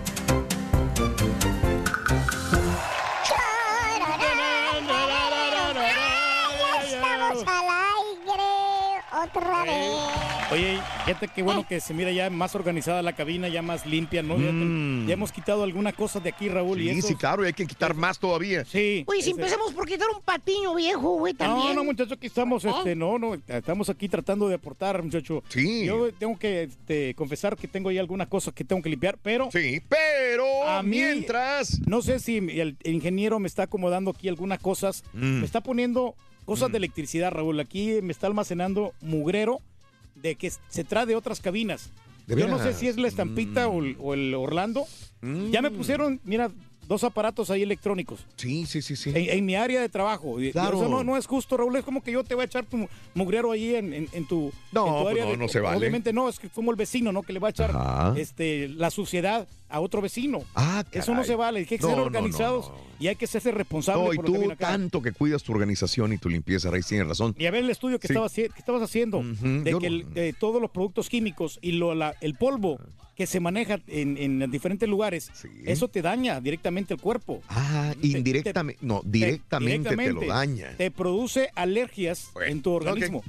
Al 7.48 7.66
aire. 7.66 8.44
otra 9.24 9.64
vez. 9.64 10.52
Oye, 10.52 10.80
fíjate 11.06 11.28
qué 11.30 11.42
bueno 11.42 11.66
que 11.68 11.80
se 11.80 11.94
mira 11.96 12.12
ya 12.12 12.30
más 12.30 12.54
organizada 12.56 13.02
la 13.02 13.14
cabina, 13.14 13.48
ya 13.48 13.62
más 13.64 13.86
limpia, 13.88 14.22
¿no? 14.22 14.38
Ya, 14.38 14.52
Mm. 14.52 15.08
ya 15.08 15.14
hemos 15.14 15.32
quitado 15.32 15.64
alguna 15.64 15.94
cosa 15.94 16.20
de 16.20 16.30
aquí, 16.30 16.48
Raúl. 16.48 16.80
y 16.80 16.94
Sí, 16.94 17.02
sí, 17.02 17.16
claro, 17.16 17.44
y 17.44 17.48
hay 17.48 17.54
que 17.54 17.66
quitar 17.66 17.96
más 17.96 18.20
todavía. 18.20 18.64
Sí. 18.66 19.04
Oye, 19.08 19.22
si 19.24 19.32
ese- 19.32 19.42
empezamos 19.42 19.74
por 19.74 19.88
quitar 19.88 20.08
un 20.16 20.22
patiño 20.22 20.76
viejo, 20.76 21.16
güey, 21.18 21.34
No, 21.34 21.40
también. 21.40 21.76
no, 21.76 21.84
muchacho, 21.84 22.14
aquí 22.14 22.28
estamos, 22.28 22.64
¿Eh? 22.66 22.70
este, 22.78 22.96
no, 22.96 23.18
no, 23.18 23.36
estamos 23.48 23.90
aquí 23.90 24.08
tratando 24.08 24.48
de 24.48 24.56
aportar, 24.56 25.02
muchacho. 25.02 25.44
Sí. 25.50 25.86
Yo 25.86 26.14
tengo 26.14 26.38
que 26.38 26.64
este, 26.64 27.14
confesar 27.16 27.58
que 27.58 27.68
tengo 27.68 27.90
ahí 27.90 27.98
algunas 27.98 28.28
cosas 28.28 28.54
que 28.54 28.64
tengo 28.64 28.82
que 28.82 28.90
limpiar, 28.90 29.18
pero... 29.22 29.50
Sí, 29.52 29.82
pero 29.90 30.68
a 30.68 30.84
mí, 30.84 30.98
mientras... 30.98 31.80
No 31.88 32.02
sé 32.04 32.20
si 32.20 32.38
el, 32.38 32.78
el 32.84 32.94
ingeniero 32.94 33.40
me 33.40 33.48
está 33.48 33.64
acomodando 33.64 34.12
aquí 34.12 34.30
algunas 34.30 34.60
cosas. 34.60 35.04
Mm. 35.14 35.40
Me 35.40 35.46
está 35.46 35.62
poniendo 35.62 36.16
cosas 36.50 36.72
de 36.72 36.78
electricidad, 36.78 37.32
Raúl. 37.32 37.60
Aquí 37.60 38.00
me 38.02 38.12
está 38.12 38.28
almacenando 38.28 38.94
mugrero 39.02 39.60
de 40.16 40.36
que 40.36 40.52
se 40.70 40.84
trae 40.84 41.06
de 41.06 41.16
otras 41.16 41.40
cabinas. 41.40 41.90
¿De 42.28 42.36
Yo 42.40 42.48
no 42.48 42.60
sé 42.60 42.74
si 42.74 42.88
es 42.88 42.98
la 42.98 43.08
estampita 43.08 43.68
o, 43.68 43.82
el, 43.82 43.96
o 44.00 44.14
el 44.14 44.34
Orlando. 44.36 44.86
Ya 45.52 45.62
me 45.62 45.72
pusieron, 45.72 46.20
mira, 46.24 46.52
dos 46.88 47.04
aparatos 47.04 47.50
ahí 47.50 47.62
electrónicos. 47.64 48.26
Sí, 48.36 48.66
sí, 48.66 48.82
sí, 48.82 48.96
sí. 48.96 49.10
En, 49.12 49.30
en 49.38 49.46
mi 49.46 49.56
área 49.56 49.82
de 49.82 49.90
trabajo. 49.90 50.38
Claro. 50.52 50.78
Eso 50.82 50.90
no, 50.90 51.04
no 51.04 51.18
es 51.18 51.26
justo, 51.28 51.58
Raúl. 51.58 51.76
Es 51.76 51.84
como 51.86 52.02
que 52.04 52.12
yo 52.12 52.24
te 52.24 52.36
voy 52.36 52.44
a 52.44 52.46
echar 52.46 52.66
tu 52.66 52.88
mugrero 53.16 53.52
ahí 53.52 53.76
en, 53.76 53.94
en- 53.94 54.10
en 54.12 54.28
tu, 54.28 54.52
No, 54.72 54.86
tu 54.86 54.92
pues 55.04 55.08
área. 55.14 55.26
no, 55.26 55.32
de- 55.32 55.38
no 55.38 55.48
se 55.48 55.60
vale. 55.60 55.78
Obviamente 55.78 56.14
no, 56.14 56.30
es 56.30 56.40
que 56.40 56.50
como 56.50 56.72
el 56.72 56.78
vecino, 56.78 57.12
¿no? 57.12 57.24
Que 57.24 57.34
le 57.34 57.40
va 57.40 57.48
a 57.48 57.52
echar 57.52 57.72
Ajá. 57.72 58.14
este, 58.18 58.68
la 58.70 58.90
suciedad 58.92 59.48
a 59.70 59.80
otro 59.80 60.02
vecino. 60.02 60.42
Ah, 60.56 60.84
Eso 60.92 61.14
no 61.14 61.24
se 61.24 61.36
vale. 61.36 61.60
Hay 61.60 61.66
que 61.66 61.78
No, 61.78 61.88
ser 61.88 61.92
no, 61.92 62.02
no, 62.02 62.06
organizados 62.08 62.72
y 63.00 63.08
hay 63.08 63.16
que 63.16 63.28
serse 63.28 63.52
responsables 63.52 64.06
No, 64.08 64.14
y 64.14 64.16
por 64.18 64.26
lo 64.26 64.32
que 64.32 64.36
tú 64.36 64.40
viene 64.40 64.54
acá. 64.56 64.68
tanto 64.68 65.02
que 65.02 65.12
cuidas 65.12 65.44
tu 65.44 65.52
organización 65.54 66.12
y 66.14 66.18
tu 66.18 66.30
limpieza, 66.30 66.70
Rey, 66.72 66.82
tienes 66.82 67.08
razón. 67.08 67.36
Y 67.38 67.46
a 67.46 67.52
ver 67.52 67.64
el 67.64 67.70
estudio 67.70 68.00
que, 68.00 68.08
Sí. 68.08 68.14
estaba 68.14 68.28
haci- 68.28 68.52
que 68.52 68.60
estabas 68.60 68.82
haciendo, 68.82 69.22
de 69.24 69.72
yo 69.72 69.80
que 69.80 69.88
el- 69.88 70.14
de 70.14 70.34
todos 70.34 70.62
los 70.62 70.72
productos 70.72 71.10
químicos 71.10 71.60
y 71.62 71.74
lo, 71.74 71.94
la- 71.96 72.16
el 72.22 72.36
polvo 72.36 72.80
que 73.16 73.28
se 73.28 73.40
maneja 73.42 73.80
en, 73.88 74.18
en 74.18 74.50
diferentes 74.50 74.88
lugares, 74.88 75.30
eso 75.66 75.90
te 75.90 76.02
daña 76.02 76.40
directamente 76.40 76.94
el 76.94 77.02
cuerpo. 77.02 77.42
Ah, 77.50 77.94
indirectamente, 78.02 78.80
no, 78.86 79.02
directamente, 79.04 79.90
te 79.90 79.96
lo 79.96 80.02
directamente 80.02 80.28
daña. 80.28 80.74
Te 80.78 80.90
produce 80.90 81.50
alergias 81.56 82.32
en 82.48 82.62
tu 82.62 82.72
organismo. 82.72 83.22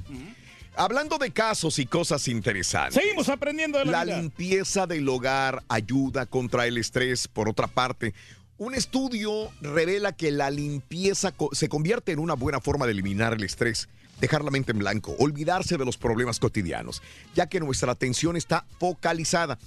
Hablando 0.75 1.17
de 1.17 1.31
casos 1.31 1.79
y 1.79 1.85
cosas 1.85 2.27
interesantes. 2.27 3.01
Seguimos 3.01 3.29
aprendiendo 3.29 3.79
de 3.79 3.85
la, 3.85 4.05
La 4.05 4.17
limpieza 4.17 4.87
del 4.87 5.07
hogar 5.09 5.63
ayuda 5.67 6.25
contra 6.25 6.65
el 6.65 6.77
estrés. 6.77 7.27
Por 7.27 7.49
otra 7.49 7.67
parte, 7.67 8.13
un 8.57 8.75
estudio 8.75 9.49
revela 9.59 10.11
que 10.11 10.29
la 10.29 10.51
limpieza 10.51 11.33
se 11.51 11.67
convierte 11.67 12.11
en 12.11 12.19
una 12.19 12.35
buena 12.35 12.61
forma 12.61 12.85
de 12.85 12.91
eliminar 12.91 13.33
el 13.33 13.43
estrés, 13.43 13.89
dejar 14.19 14.43
la 14.43 14.51
mente 14.51 14.71
en 14.71 14.77
blanco, 14.77 15.15
olvidarse 15.17 15.79
de 15.79 15.85
los 15.85 15.97
problemas 15.97 16.39
cotidianos, 16.39 17.01
ya 17.33 17.47
que 17.47 17.59
nuestra 17.59 17.91
atención 17.91 18.37
está 18.37 18.65
focalizada. 18.79 19.57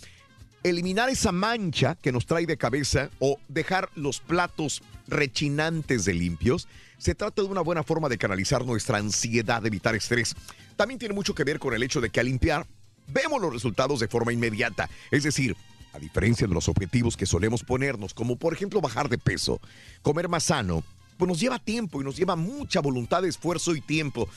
Eliminar 0.62 1.10
esa 1.10 1.32
mancha 1.32 1.98
que 2.00 2.12
nos 2.12 2.24
trae 2.24 2.46
de 2.46 2.56
cabeza 2.56 3.10
o 3.18 3.38
dejar 3.48 3.90
los 3.96 4.20
platos 4.20 4.80
rechinantes 5.08 6.04
de 6.04 6.14
limpios, 6.14 6.68
se 6.98 7.14
trata 7.14 7.42
de 7.42 7.48
una 7.48 7.60
buena 7.60 7.82
forma 7.82 8.08
de 8.08 8.18
canalizar 8.18 8.64
nuestra 8.64 8.98
ansiedad 8.98 9.62
de 9.62 9.68
evitar 9.68 9.94
estrés. 9.94 10.34
También 10.76 10.98
tiene 10.98 11.14
mucho 11.14 11.34
que 11.34 11.44
ver 11.44 11.58
con 11.58 11.74
el 11.74 11.82
hecho 11.82 12.00
de 12.00 12.10
que 12.10 12.20
al 12.20 12.26
limpiar 12.26 12.66
vemos 13.08 13.40
los 13.40 13.52
resultados 13.52 14.00
de 14.00 14.08
forma 14.08 14.32
inmediata. 14.32 14.88
Es 15.10 15.22
decir, 15.22 15.56
a 15.92 15.98
diferencia 15.98 16.46
de 16.46 16.54
los 16.54 16.68
objetivos 16.68 17.16
que 17.16 17.26
solemos 17.26 17.62
ponernos, 17.62 18.14
como 18.14 18.36
por 18.36 18.52
ejemplo 18.52 18.80
bajar 18.80 19.08
de 19.08 19.18
peso, 19.18 19.60
comer 20.02 20.28
más 20.28 20.44
sano, 20.44 20.82
pues 21.16 21.28
nos 21.28 21.38
lleva 21.38 21.58
tiempo 21.58 22.00
y 22.00 22.04
nos 22.04 22.16
lleva 22.16 22.36
mucha 22.36 22.80
voluntad, 22.80 23.24
esfuerzo 23.24 23.74
y 23.74 23.80
tiempo. 23.80 24.28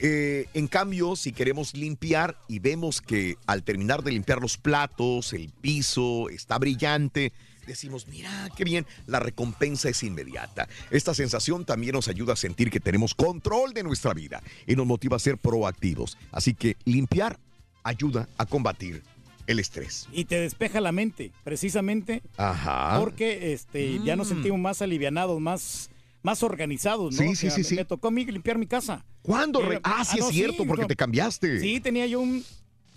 Eh, 0.00 0.46
en 0.54 0.68
cambio, 0.68 1.16
si 1.16 1.32
queremos 1.32 1.74
limpiar 1.74 2.36
y 2.46 2.58
vemos 2.58 3.00
que 3.00 3.36
al 3.46 3.62
terminar 3.62 4.02
de 4.02 4.12
limpiar 4.12 4.40
los 4.40 4.58
platos, 4.58 5.32
el 5.32 5.48
piso 5.48 6.28
está 6.28 6.58
brillante, 6.58 7.32
decimos, 7.68 8.08
mira, 8.08 8.48
qué 8.56 8.64
bien, 8.64 8.86
la 9.06 9.20
recompensa 9.20 9.88
es 9.88 10.02
inmediata. 10.02 10.68
Esta 10.90 11.14
sensación 11.14 11.64
también 11.64 11.92
nos 11.92 12.08
ayuda 12.08 12.32
a 12.32 12.36
sentir 12.36 12.70
que 12.70 12.80
tenemos 12.80 13.14
control 13.14 13.72
de 13.74 13.84
nuestra 13.84 14.14
vida 14.14 14.42
y 14.66 14.74
nos 14.74 14.86
motiva 14.86 15.16
a 15.16 15.20
ser 15.20 15.38
proactivos. 15.38 16.18
Así 16.32 16.54
que 16.54 16.76
limpiar 16.84 17.38
ayuda 17.84 18.28
a 18.38 18.46
combatir 18.46 19.02
el 19.46 19.60
estrés. 19.60 20.08
Y 20.12 20.24
te 20.26 20.40
despeja 20.40 20.80
la 20.80 20.92
mente, 20.92 21.32
precisamente 21.44 22.22
Ajá. 22.36 22.98
porque 22.98 23.52
este, 23.52 23.98
ya 24.04 24.16
nos 24.16 24.26
Mm. 24.26 24.30
sentimos 24.34 24.60
más 24.60 24.82
alivianados, 24.82 25.40
más, 25.40 25.88
más 26.22 26.42
organizados, 26.42 27.14
¿no? 27.14 27.22
Sí, 27.22 27.28
O 27.28 27.30
sí, 27.30 27.36
sea, 27.36 27.50
sí, 27.52 27.60
me- 27.60 27.64
sí. 27.64 27.74
Me 27.76 27.84
tocó 27.84 28.08
a 28.08 28.10
mí 28.10 28.24
limpiar 28.26 28.58
mi 28.58 28.66
casa. 28.66 29.04
¿Cuándo? 29.22 29.62
Era- 29.62 29.80
Ah, 29.84 30.04
sí 30.04 30.18
es 30.18 30.24
no, 30.24 30.30
cierto, 30.30 30.64
porque 30.66 30.82
no. 30.82 30.88
te 30.88 30.96
cambiaste. 30.96 31.60
Sí, 31.60 31.80
tenía 31.80 32.06
yo 32.06 32.20
un, 32.20 32.44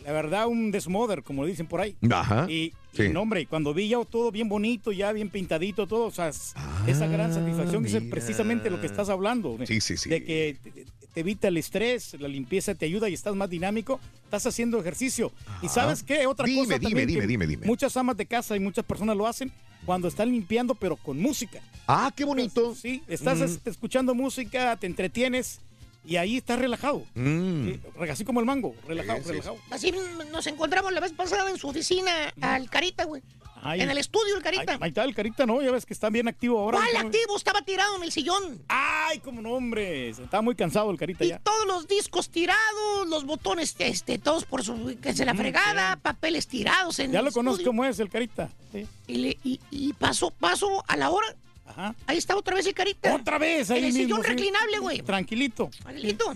la 0.03 0.11
verdad, 0.11 0.47
un 0.47 0.71
desmoder, 0.71 1.23
como 1.23 1.45
dicen 1.45 1.67
por 1.67 1.81
ahí. 1.81 1.95
Ajá, 2.09 2.49
Y, 2.49 2.73
sí. 2.93 3.03
y, 3.03 3.09
no, 3.09 3.21
hombre, 3.21 3.45
cuando 3.45 3.73
vi 3.73 3.87
ya 3.89 4.03
todo 4.05 4.31
bien 4.31 4.49
bonito, 4.49 4.91
ya 4.91 5.11
bien 5.11 5.29
pintadito, 5.29 5.87
todo, 5.87 6.05
o 6.05 6.11
sea, 6.11 6.29
es- 6.29 6.53
esa 6.87 7.07
gran 7.07 7.33
satisfacción 7.33 7.85
es 7.85 7.95
Ah, 7.95 7.99
mira. 7.99 8.11
precisamente 8.15 8.69
lo 8.69 8.79
que 8.81 8.87
estás 8.87 9.09
hablando. 9.09 9.57
Sí, 9.65 9.79
sí, 9.81 9.97
sí. 9.97 10.09
De 10.09 10.23
que 10.23 10.57
te, 10.63 10.85
te 11.13 11.19
evita 11.19 11.47
el 11.49 11.57
estrés, 11.57 12.15
la 12.19 12.27
limpieza 12.27 12.73
te 12.75 12.85
ayuda 12.85 13.09
y 13.09 13.13
estás 13.13 13.35
más 13.35 13.49
dinámico, 13.49 13.99
estás 14.23 14.45
haciendo 14.47 14.79
ejercicio. 14.79 15.31
¿Y 15.61 15.67
sabes 15.67 16.03
qué? 16.03 16.25
Otra 16.25 16.45
Dime, 16.45 16.59
cosa 16.61 16.73
dime, 16.79 16.89
también 16.89 17.07
dime, 17.07 17.21
que 17.21 17.27
dime, 17.27 17.47
dime. 17.47 17.65
Muchas 17.67 17.95
amas 17.97 18.15
de 18.17 18.25
casa 18.25 18.55
y 18.55 18.59
muchas 18.59 18.85
personas 18.85 19.15
lo 19.17 19.27
hacen 19.27 19.51
cuando 19.85 20.07
están 20.07 20.31
limpiando, 20.31 20.73
pero 20.75 20.95
con 20.95 21.19
música. 21.19 21.59
Ah, 21.87 22.11
qué 22.15 22.23
bonito. 22.23 22.73
Sí, 22.75 23.03
estás 23.07 23.39
Mm. 23.39 23.69
escuchando 23.69 24.15
música, 24.15 24.77
te 24.77 24.87
entretienes 24.87 25.59
y 26.05 26.15
ahí 26.17 26.37
estás 26.37 26.59
relajado. 26.59 27.03
Mm. 27.15 27.65
Sí, 27.65 27.79
así 28.09 28.25
como 28.25 28.39
el 28.39 28.45
mango, 28.45 28.75
relajado, 28.87 29.19
Sí, 29.19 29.23
sí, 29.25 29.29
relajado. 29.31 29.57
Así 29.69 29.93
nos 30.31 30.47
encontramos 30.47 30.91
la 30.93 30.99
vez 30.99 31.13
pasada 31.13 31.49
en 31.49 31.57
su 31.57 31.67
oficina 31.69 32.11
al 32.41 32.69
Carita, 32.69 33.05
güey. 33.05 33.21
Ay. 33.63 33.81
En 33.81 33.91
el 33.91 33.99
estudio, 33.99 34.35
el 34.37 34.41
Carita. 34.41 34.71
Ahí, 34.73 34.77
ahí 34.81 34.89
está 34.89 35.03
el 35.03 35.13
carita, 35.13 35.45
¿no? 35.45 35.61
Ya 35.61 35.69
ves 35.71 35.85
que 35.85 35.93
está 35.93 36.09
bien 36.09 36.27
activo 36.27 36.57
ahora. 36.57 36.79
¿Cuál 36.79 36.93
¿no? 36.93 36.99
activo? 37.09 37.37
Estaba 37.37 37.61
tirado 37.61 37.95
en 37.95 38.01
el 38.01 38.11
sillón. 38.11 38.59
Ay, 38.67 39.19
como 39.19 39.39
no, 39.39 39.51
hombre. 39.51 40.09
Está 40.09 40.41
muy 40.41 40.55
cansado 40.55 40.89
el 40.89 40.97
carita 40.97 41.23
Y 41.23 41.27
ya. 41.27 41.37
todos 41.39 41.67
los 41.67 41.87
discos 41.87 42.31
tirados, 42.31 43.07
los 43.07 43.23
botones, 43.23 43.75
este, 43.77 44.17
todos 44.17 44.45
por 44.45 44.63
su, 44.63 44.97
que 44.99 45.13
se 45.13 45.25
la 45.25 45.35
Mm, 45.35 45.37
fregada, 45.37 45.95
papeles 45.97 46.47
tirados 46.47 46.97
en 46.97 47.11
Ya 47.11 47.19
el 47.19 47.25
lo 47.25 47.31
conozco 47.31 47.63
cómo 47.63 47.85
es 47.85 47.99
el 47.99 48.09
carita. 48.09 48.49
Sí. 48.71 48.87
Y, 49.05 49.15
le- 49.17 49.37
y, 49.43 49.59
y 49.69 49.93
paso, 49.93 50.31
paso 50.31 50.83
a 50.87 50.97
la 50.97 51.11
hora. 51.11 51.27
Ajá. 51.71 51.95
Ahí 52.07 52.17
está 52.17 52.35
otra 52.35 52.55
vez 52.55 52.65
el 52.67 52.73
Carita. 52.73 53.15
Otra 53.15 53.37
vez 53.37 53.69
ahí 53.71 53.79
En 53.79 53.85
el 53.85 53.93
mismo, 53.93 54.03
sillón 54.17 54.23
reclinable, 54.23 54.79
güey. 54.79 55.01
Tranquilito. 55.01 55.69
Tranquilito. 55.81 56.35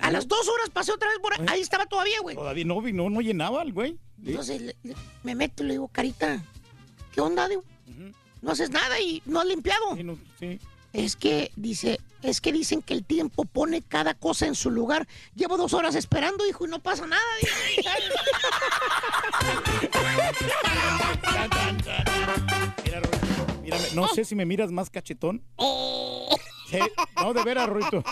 A 0.00 0.10
las 0.12 0.28
dos 0.28 0.46
horas 0.48 0.70
pasé 0.70 0.92
otra 0.92 1.08
vez 1.08 1.18
por 1.18 1.32
ahí. 1.34 1.44
Ahí 1.48 1.60
estaba 1.60 1.86
todavía, 1.86 2.20
güey. 2.20 2.36
Todavía 2.36 2.64
no, 2.64 2.80
no, 2.80 3.10
no 3.10 3.20
llenaba 3.20 3.62
el 3.62 3.72
güey. 3.72 3.92
Sí. 4.22 4.30
Entonces 4.30 4.60
le- 4.62 4.76
le- 4.84 4.94
me 5.24 5.34
meto 5.34 5.62
y 5.64 5.66
le 5.66 5.72
digo, 5.74 5.88
Carita, 5.88 6.40
¿qué 7.12 7.20
onda? 7.20 7.48
Digo, 7.48 7.64
no 8.40 8.52
haces 8.52 8.70
nada 8.70 9.00
y 9.00 9.20
no 9.26 9.40
has 9.40 9.46
limpiado. 9.46 9.96
Sí, 9.96 10.04
no, 10.04 10.16
sí. 10.38 10.60
Es 10.92 11.16
que 11.16 11.50
dice, 11.56 11.98
es 12.22 12.40
que 12.40 12.52
dicen 12.52 12.80
que 12.82 12.94
el 12.94 13.04
tiempo 13.04 13.44
pone 13.44 13.82
cada 13.82 14.14
cosa 14.14 14.46
en 14.46 14.54
su 14.54 14.70
lugar. 14.70 15.06
Llevo 15.34 15.56
dos 15.56 15.74
horas 15.74 15.96
esperando, 15.96 16.46
hijo, 16.46 16.64
y 16.66 16.70
no 16.70 16.78
pasa 16.78 17.06
nada. 17.06 17.20
dice. 17.40 17.52
No 23.94 24.08
sé 24.08 24.24
si 24.24 24.34
me 24.34 24.44
miras 24.46 24.70
más 24.70 24.90
cachetón. 24.90 25.44
Eh. 25.58 26.28
Sí, 26.70 26.78
No, 27.16 27.32
de 27.32 27.42
veras, 27.44 27.66
Rorito. 27.68 28.02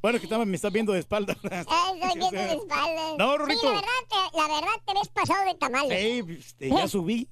Bueno, 0.00 0.18
que 0.18 0.26
me 0.46 0.56
estás 0.56 0.72
viendo 0.72 0.92
de 0.92 1.00
espalda. 1.00 1.36
Ay, 1.44 2.00
estoy 2.02 2.18
viendo 2.18 2.30
de 2.30 2.52
espaldas. 2.54 3.14
No, 3.18 3.32
Sí, 3.32 3.38
Rorito. 3.38 3.64
la 3.64 3.70
verdad, 3.72 3.90
te, 4.08 4.36
la 4.38 4.46
verdad 4.48 4.82
te 4.86 4.94
ves 4.94 5.08
pasado 5.08 5.44
de 5.44 5.54
tamales. 5.56 5.92
Ey, 5.98 6.24
este, 6.38 6.68
ya 6.70 6.88
subí 6.88 7.28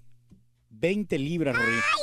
20 0.70 1.18
libras, 1.18 1.56
Rorito. 1.56 1.72
Ay, 1.72 2.02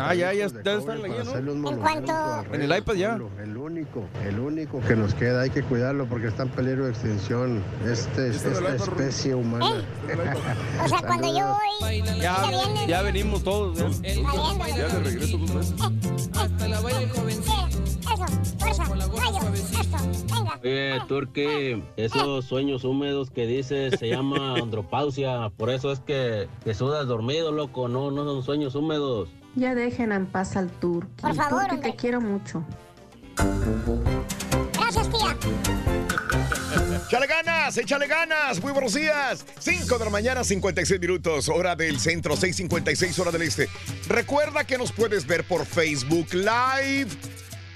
Ah, 0.00 0.14
ya, 0.14 0.32
ya, 0.32 0.46
ya 0.48 0.72
están 0.74 1.02
leyendo. 1.02 1.70
En 1.70 1.76
cuanto... 1.78 2.12
En 2.52 2.62
el 2.62 2.76
iPad 2.76 2.94
ya. 2.94 3.18
El 3.42 3.56
único, 3.56 4.04
el 4.24 4.38
único 4.38 4.80
que 4.80 4.96
nos 4.96 5.14
queda, 5.14 5.42
hay 5.42 5.50
que 5.50 5.62
cuidarlo 5.62 6.06
porque 6.06 6.28
está 6.28 6.44
en 6.44 6.50
peligro 6.50 6.84
de 6.84 6.90
extinción. 6.90 7.62
Este, 7.86 8.28
esta 8.28 8.74
especie 8.74 9.34
humana. 9.34 9.84
O 10.84 10.88
sea, 10.88 11.02
cuando 11.02 11.38
yo 11.38 11.56
voy, 11.80 12.02
ya 12.86 13.02
venimos 13.02 13.42
todos. 13.42 13.78
Ya, 14.02 14.12
ya 14.76 14.88
de 14.88 15.00
regreso 15.00 15.38
dos 15.38 15.54
veces. 15.54 15.74
Hasta 16.36 16.68
la 16.68 16.80
vaya 16.80 17.08
joven. 17.14 17.89
Eso, 18.26 18.56
fuerza, 18.58 18.84
rayo, 18.84 19.54
esto, 19.54 19.96
venga. 20.34 20.60
Oye, 20.62 21.00
Turki, 21.08 21.82
esos 21.96 22.44
sueños 22.44 22.84
húmedos 22.84 23.30
que 23.30 23.46
dices 23.46 23.98
se 23.98 24.08
llama 24.08 24.54
andropausia. 24.60 25.50
Por 25.56 25.70
eso 25.70 25.90
es 25.92 26.00
que, 26.00 26.48
que 26.64 26.74
sudas 26.74 27.06
dormido, 27.06 27.50
loco. 27.52 27.88
No, 27.88 28.10
no 28.10 28.24
son 28.24 28.42
sueños 28.42 28.74
húmedos. 28.74 29.30
Ya 29.56 29.74
dejen 29.74 30.12
en 30.12 30.26
paz 30.26 30.56
al 30.56 30.70
Turqui. 30.70 31.22
Por 31.22 31.34
favor, 31.34 31.62
hombre. 31.70 31.90
te 31.90 31.96
quiero 31.96 32.20
mucho. 32.20 32.62
Gracias, 34.74 35.08
tía. 35.10 35.36
¡Échale 37.06 37.26
ganas! 37.26 37.76
¡Échale 37.76 38.06
ganas! 38.06 38.62
Muy 38.62 38.72
buenos 38.72 38.94
días. 38.94 39.44
5 39.58 39.98
de 39.98 40.04
la 40.04 40.10
mañana, 40.10 40.44
56 40.44 41.00
minutos, 41.00 41.48
hora 41.48 41.74
del 41.74 41.98
centro, 41.98 42.36
6:56 42.36 43.18
hora 43.18 43.32
del 43.32 43.42
este. 43.42 43.68
Recuerda 44.08 44.64
que 44.64 44.78
nos 44.78 44.92
puedes 44.92 45.26
ver 45.26 45.42
por 45.44 45.66
Facebook 45.66 46.28
Live. 46.32 47.08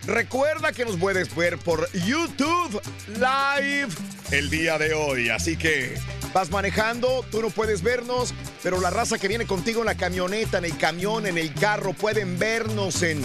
Recuerda 0.06 0.72
que 0.72 0.84
nos 0.84 0.96
puedes 0.96 1.34
ver 1.34 1.56
por 1.58 1.90
YouTube 1.92 2.80
Live 3.08 3.88
el 4.32 4.50
día 4.50 4.76
de 4.78 4.92
hoy. 4.92 5.30
Así 5.30 5.56
que 5.56 5.94
vas 6.32 6.50
manejando, 6.50 7.24
tú 7.30 7.40
no 7.40 7.50
puedes 7.50 7.82
vernos, 7.82 8.34
pero 8.62 8.80
la 8.80 8.90
raza 8.90 9.18
que 9.18 9.28
viene 9.28 9.46
contigo 9.46 9.80
en 9.80 9.86
la 9.86 9.94
camioneta, 9.94 10.58
en 10.58 10.66
el 10.66 10.76
camión, 10.76 11.26
en 11.26 11.38
el 11.38 11.54
carro, 11.54 11.94
pueden 11.94 12.38
vernos 12.38 13.02
en 13.02 13.24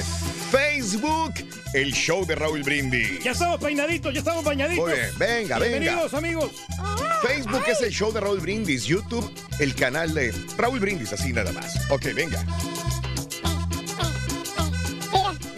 Facebook, 0.52 1.34
el 1.74 1.92
show 1.94 2.26
de 2.26 2.36
Raúl 2.36 2.64
Brindis. 2.64 3.24
Ya 3.24 3.32
estamos 3.32 3.60
peinaditos, 3.60 4.14
ya 4.14 4.20
estamos 4.20 4.44
bañaditos. 4.44 4.86
Muy 4.86 4.94
bien, 4.94 5.10
venga, 5.18 5.60
venga. 5.60 5.80
Bienvenidos, 5.80 6.14
amigos. 6.14 6.52
Facebook 7.22 7.64
es 7.68 7.82
el 7.82 7.92
show 7.92 8.14
de 8.14 8.22
Raúl 8.22 8.40
Brindis, 8.40 8.86
YouTube 8.86 9.30
el 9.60 9.76
canal 9.76 10.14
de 10.14 10.34
Raúl 10.58 10.80
Brindis, 10.80 11.12
así 11.12 11.34
nada 11.34 11.52
más. 11.52 11.76
Ok, 11.92 12.06
venga. 12.16 12.44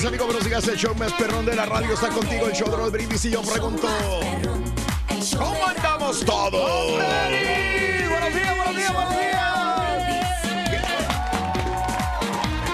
Mis 0.00 0.06
amigos, 0.06 0.26
buenos 0.28 0.46
días. 0.46 0.66
El 0.66 0.78
show 0.78 0.94
más 0.94 1.12
perrón 1.12 1.44
de 1.44 1.54
la 1.54 1.66
radio 1.66 1.92
está 1.92 2.08
contigo, 2.08 2.46
el 2.46 2.54
show 2.54 2.70
de 2.70 2.76
Raúl 2.76 2.90
Brindis. 2.90 3.22
Y 3.26 3.32
yo 3.32 3.42
pregunto, 3.42 3.86
¿cómo 5.36 5.66
andamos 5.66 6.24
todos? 6.24 6.92
Buenos 6.92 7.30
días, 7.30 8.08
buenos 8.08 8.34
días, 8.76 8.94
buenos 8.94 9.14
días. 9.18 9.44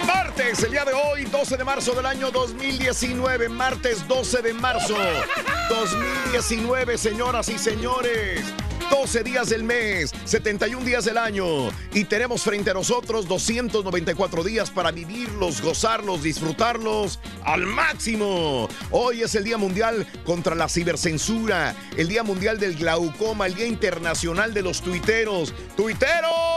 Martes, 0.06 0.62
el 0.62 0.70
día 0.70 0.84
de 0.84 0.92
hoy, 0.92 1.24
12 1.24 1.56
de 1.56 1.64
marzo 1.64 1.94
del 1.94 2.06
año 2.06 2.30
2019. 2.30 3.48
Martes 3.48 4.06
12 4.06 4.42
de 4.42 4.54
marzo 4.54 4.94
2019, 5.68 6.96
señoras 6.96 7.48
y 7.48 7.58
señores. 7.58 8.44
12 8.90 9.22
días 9.25 9.49
del 9.49 9.64
mes, 9.64 10.12
71 10.25 10.85
días 10.85 11.05
del 11.05 11.18
año. 11.18 11.46
Y 11.92 12.05
tenemos 12.05 12.42
frente 12.42 12.70
a 12.70 12.75
nosotros 12.75 13.29
294 13.29 14.44
días 14.44 14.70
para 14.70 14.90
vivirlos, 14.90 15.61
gozarlos, 15.61 16.22
disfrutarlos 16.22 17.18
al 17.44 17.66
máximo. 17.66 18.68
Hoy 18.90 19.22
es 19.22 19.35
el 19.35 19.44
Día 19.44 19.59
Mundial 19.59 20.07
contra 20.25 20.55
la 20.55 20.68
Cibercensura, 20.68 21.75
el 21.96 22.09
Día 22.09 22.22
Mundial 22.22 22.59
del 22.59 22.77
Glaucoma, 22.77 23.46
el 23.46 23.55
Día 23.55 23.66
Internacional 23.66 24.55
de 24.55 24.62
los 24.62 24.81
Tuiteros. 24.83 25.55
¡Tuiteros! 25.77 26.56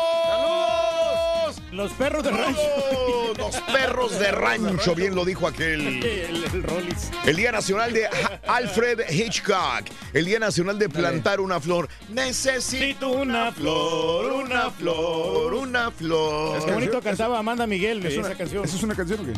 Los 1.79 1.93
perros 1.93 2.23
de 2.23 2.31
rancho. 2.31 2.59
¡Saludos! 2.91 3.37
Los 3.37 3.61
perros 3.61 4.19
de 4.19 4.31
rancho, 4.31 4.95
bien 4.95 5.15
lo 5.15 5.23
dijo 5.23 5.47
aquel. 5.47 5.79
El, 6.03 6.43
el 6.53 6.63
Rollis. 6.63 7.09
El 7.25 7.37
Día 7.37 7.53
Nacional 7.53 7.93
de 7.93 8.05
Ha- 8.07 8.41
Alfred 8.47 8.99
Hitchcock. 9.09 9.85
El 10.13 10.25
Día 10.25 10.39
Nacional 10.39 10.77
de 10.77 10.89
plantar 10.89 11.39
una 11.39 11.59
flor. 11.61 11.87
Necesito 12.09 13.09
una 13.09 13.53
flor, 13.53 14.33
una 14.33 14.69
flor, 14.71 15.53
una 15.53 15.89
flor. 15.91 16.65
Qué 16.65 16.71
bonito 16.73 17.01
cantaba 17.01 17.39
Amanda 17.39 17.65
Miguel 17.65 18.05
Es 18.05 18.13
esa 18.13 18.27
una- 18.27 18.35
canción. 18.35 18.65
¿Eso 18.65 18.75
es 18.75 18.83
una 18.83 18.95
canción 18.95 19.21
o 19.21 19.23
qué? 19.25 19.33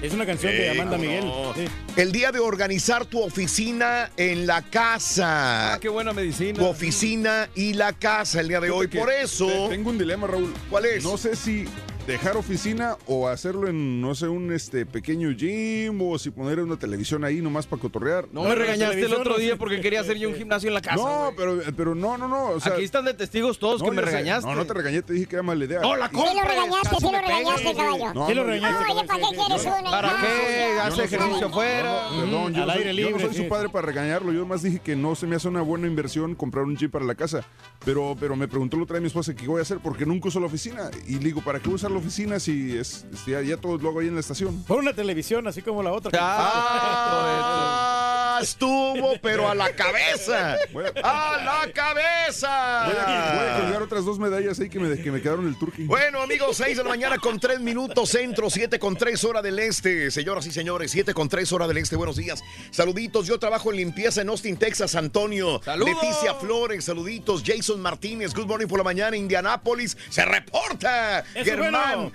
Es 0.00 0.12
una 0.12 0.24
canción 0.24 0.52
de 0.52 0.62
Sí, 0.72 0.78
Amanda 0.78 0.96
cómo 0.96 1.08
Miguel. 1.08 1.24
no. 1.24 1.54
Sí. 1.54 1.64
El 1.96 2.12
día 2.12 2.30
de 2.30 2.38
organizar 2.38 3.04
tu 3.04 3.20
oficina 3.20 4.10
en 4.16 4.46
la 4.46 4.62
casa. 4.62 5.74
Ah, 5.74 5.80
qué 5.80 5.88
buena 5.88 6.12
medicina. 6.12 6.56
Tu 6.56 6.64
oficina 6.64 7.48
y 7.56 7.74
la 7.74 7.92
casa 7.92 8.40
el 8.40 8.46
día 8.48 8.60
de 8.60 8.70
hoy. 8.70 8.86
Por 8.86 9.10
eso. 9.12 9.46
te- 9.46 9.70
Tengo 9.70 9.90
un 9.90 9.98
dilema, 9.98 10.28
Raúl. 10.28 10.54
¿Cuál 10.70 10.84
es? 10.86 11.02
No 11.02 11.16
sé 11.18 11.34
si 11.34 11.64
dejar 12.08 12.38
oficina 12.38 12.96
o 13.06 13.28
hacerlo 13.28 13.68
en, 13.68 14.00
no 14.00 14.14
sé, 14.14 14.28
un 14.28 14.50
este 14.50 14.86
pequeño 14.86 15.30
gym 15.32 16.00
o 16.00 16.18
si 16.18 16.30
poner 16.30 16.58
una 16.58 16.78
televisión 16.78 17.22
ahí 17.22 17.42
nomás 17.42 17.66
para 17.66 17.82
cotorrear. 17.82 18.26
No 18.32 18.44
me 18.44 18.54
regañaste 18.54 19.04
el 19.04 19.12
otro 19.12 19.36
día 19.36 19.56
porque 19.56 19.80
quería 19.82 20.00
hacer 20.00 20.16
yo 20.16 20.30
un 20.30 20.34
gimnasio 20.34 20.68
en 20.68 20.74
la 20.74 20.80
casa. 20.80 20.96
No, 20.96 21.32
pero, 21.36 21.60
pero 21.76 21.94
no, 21.94 22.16
no, 22.16 22.26
no. 22.26 22.46
O 22.48 22.60
sea, 22.60 22.72
Aquí 22.72 22.84
están 22.84 23.04
de 23.04 23.12
testigos 23.12 23.58
todos 23.58 23.82
que 23.82 23.90
me 23.90 23.96
sé. 23.96 24.06
regañaste. 24.06 24.48
No, 24.48 24.56
no 24.56 24.64
te 24.66 24.72
regañé, 24.72 25.02
te 25.02 25.12
dije 25.12 25.26
que 25.26 25.36
era 25.36 25.42
mala 25.42 25.62
idea. 25.62 25.80
No, 25.80 25.94
la 25.96 26.08
Sí 26.08 26.16
lo 26.16 26.42
regañaste, 26.42 26.96
sí 26.98 27.04
lo 27.12 27.20
regañaste, 27.20 27.74
caballo. 27.74 28.14
No, 28.14 28.26
Sí 28.26 28.34
lo 28.34 28.42
no, 28.42 28.50
regañaste, 28.50 28.92
Oye, 28.92 29.04
¿para 29.06 29.20
qué 29.20 29.36
quieres 29.36 29.66
uno 29.66 29.90
¿Para 29.90 30.08
qué? 30.20 30.80
Hace 30.80 31.04
ejercicio 31.04 31.46
afuera. 31.46 32.08
Perdón, 32.10 32.54
yo, 32.54 32.62
al 32.62 32.68
no 32.68 32.72
soy, 32.72 32.82
aire 32.82 32.96
yo 32.96 33.02
no 33.02 33.06
libre, 33.08 33.24
soy 33.26 33.34
sí. 33.34 33.42
su 33.42 33.48
padre 33.48 33.68
para 33.68 33.86
regañarlo. 33.86 34.32
Yo 34.32 34.46
más 34.46 34.62
dije 34.62 34.80
que 34.80 34.96
no 34.96 35.14
se 35.14 35.26
me 35.26 35.36
hace 35.36 35.46
una 35.48 35.60
buena 35.60 35.86
inversión 35.86 36.34
comprar 36.34 36.64
un 36.64 36.74
jeep 36.74 36.90
para 36.90 37.04
la 37.04 37.14
casa. 37.14 37.44
Pero, 37.84 38.16
pero 38.18 38.34
me 38.34 38.48
preguntó 38.48 38.78
la 38.78 38.84
otra 38.84 38.94
vez 38.94 39.02
mi 39.02 39.08
esposa 39.08 39.34
qué 39.34 39.46
voy 39.46 39.58
a 39.58 39.62
hacer 39.62 39.78
porque 39.82 40.06
nunca 40.06 40.28
uso 40.28 40.40
la 40.40 40.46
oficina. 40.46 40.90
Y 41.06 41.14
le 41.18 41.24
digo, 41.26 41.42
¿para 41.42 41.58
qué 41.58 41.66
voy 41.66 41.74
a 41.74 41.76
usar 41.76 41.90
la 41.98 42.04
oficina 42.06 42.38
si 42.40 42.76
es, 42.78 43.04
ya, 43.26 43.40
ya 43.42 43.56
todo 43.56 43.76
lo 43.78 43.88
hago 43.88 44.00
ahí 44.00 44.06
en 44.08 44.14
la 44.14 44.20
estación? 44.20 44.62
Por 44.64 44.78
una 44.78 44.92
televisión, 44.92 45.46
así 45.48 45.62
como 45.62 45.82
la 45.82 45.92
otra. 45.92 46.10
¡Ah! 46.14 48.38
Estuvo, 48.42 49.14
pero 49.20 49.48
a 49.48 49.54
la 49.56 49.74
cabeza. 49.74 50.56
A, 51.02 51.34
¡A 51.34 51.42
la 51.66 51.72
cabeza! 51.72 52.84
voy 52.86 52.94
a- 52.96 53.34
voy 53.34 53.48
a 53.48 53.60
colgar 53.60 53.82
otras 53.82 54.04
dos 54.04 54.20
medallas 54.20 54.60
ahí 54.60 54.68
que 54.68 54.78
me, 54.78 54.96
que 55.02 55.10
me 55.10 55.20
quedaron 55.20 55.48
el 55.48 55.58
turkey. 55.58 55.86
Bueno, 55.86 56.22
amigos, 56.22 56.56
6 56.58 56.76
de 56.76 56.84
la 56.84 56.90
mañana 56.90 57.18
con 57.18 57.40
3 57.40 57.58
minutos 57.58 58.10
centro, 58.10 58.48
7 58.48 58.78
con 58.78 58.96
3 58.96 59.24
hora 59.24 59.42
del 59.42 59.58
este. 59.58 60.12
Señoras 60.12 60.46
y 60.46 60.52
señores, 60.52 60.92
7 60.92 61.14
con 61.14 61.28
3 61.28 61.50
hora 61.52 61.66
del 61.66 61.78
este. 61.78 61.96
Buenos 61.96 62.14
días. 62.14 62.44
Saluditos. 62.70 63.26
Yo 63.26 63.40
trabajo 63.40 63.72
en 63.72 63.78
limpieza 63.78 64.22
en 64.22 64.28
Austin, 64.28 64.56
Texas, 64.56 64.94
Antonio. 64.94 65.60
¡Saludos! 65.64 65.96
Leticia 66.00 66.34
Flores, 66.34 66.84
saluditos. 66.84 67.42
Jason 67.44 67.80
Martínez, 67.80 68.34
Good 68.34 68.46
Morning 68.46 68.68
por 68.68 68.78
la 68.78 68.84
mañana. 68.84 69.16
Indianápolis, 69.16 69.96
se 70.10 70.24
reporta. 70.24 71.24
Eso 71.34 71.56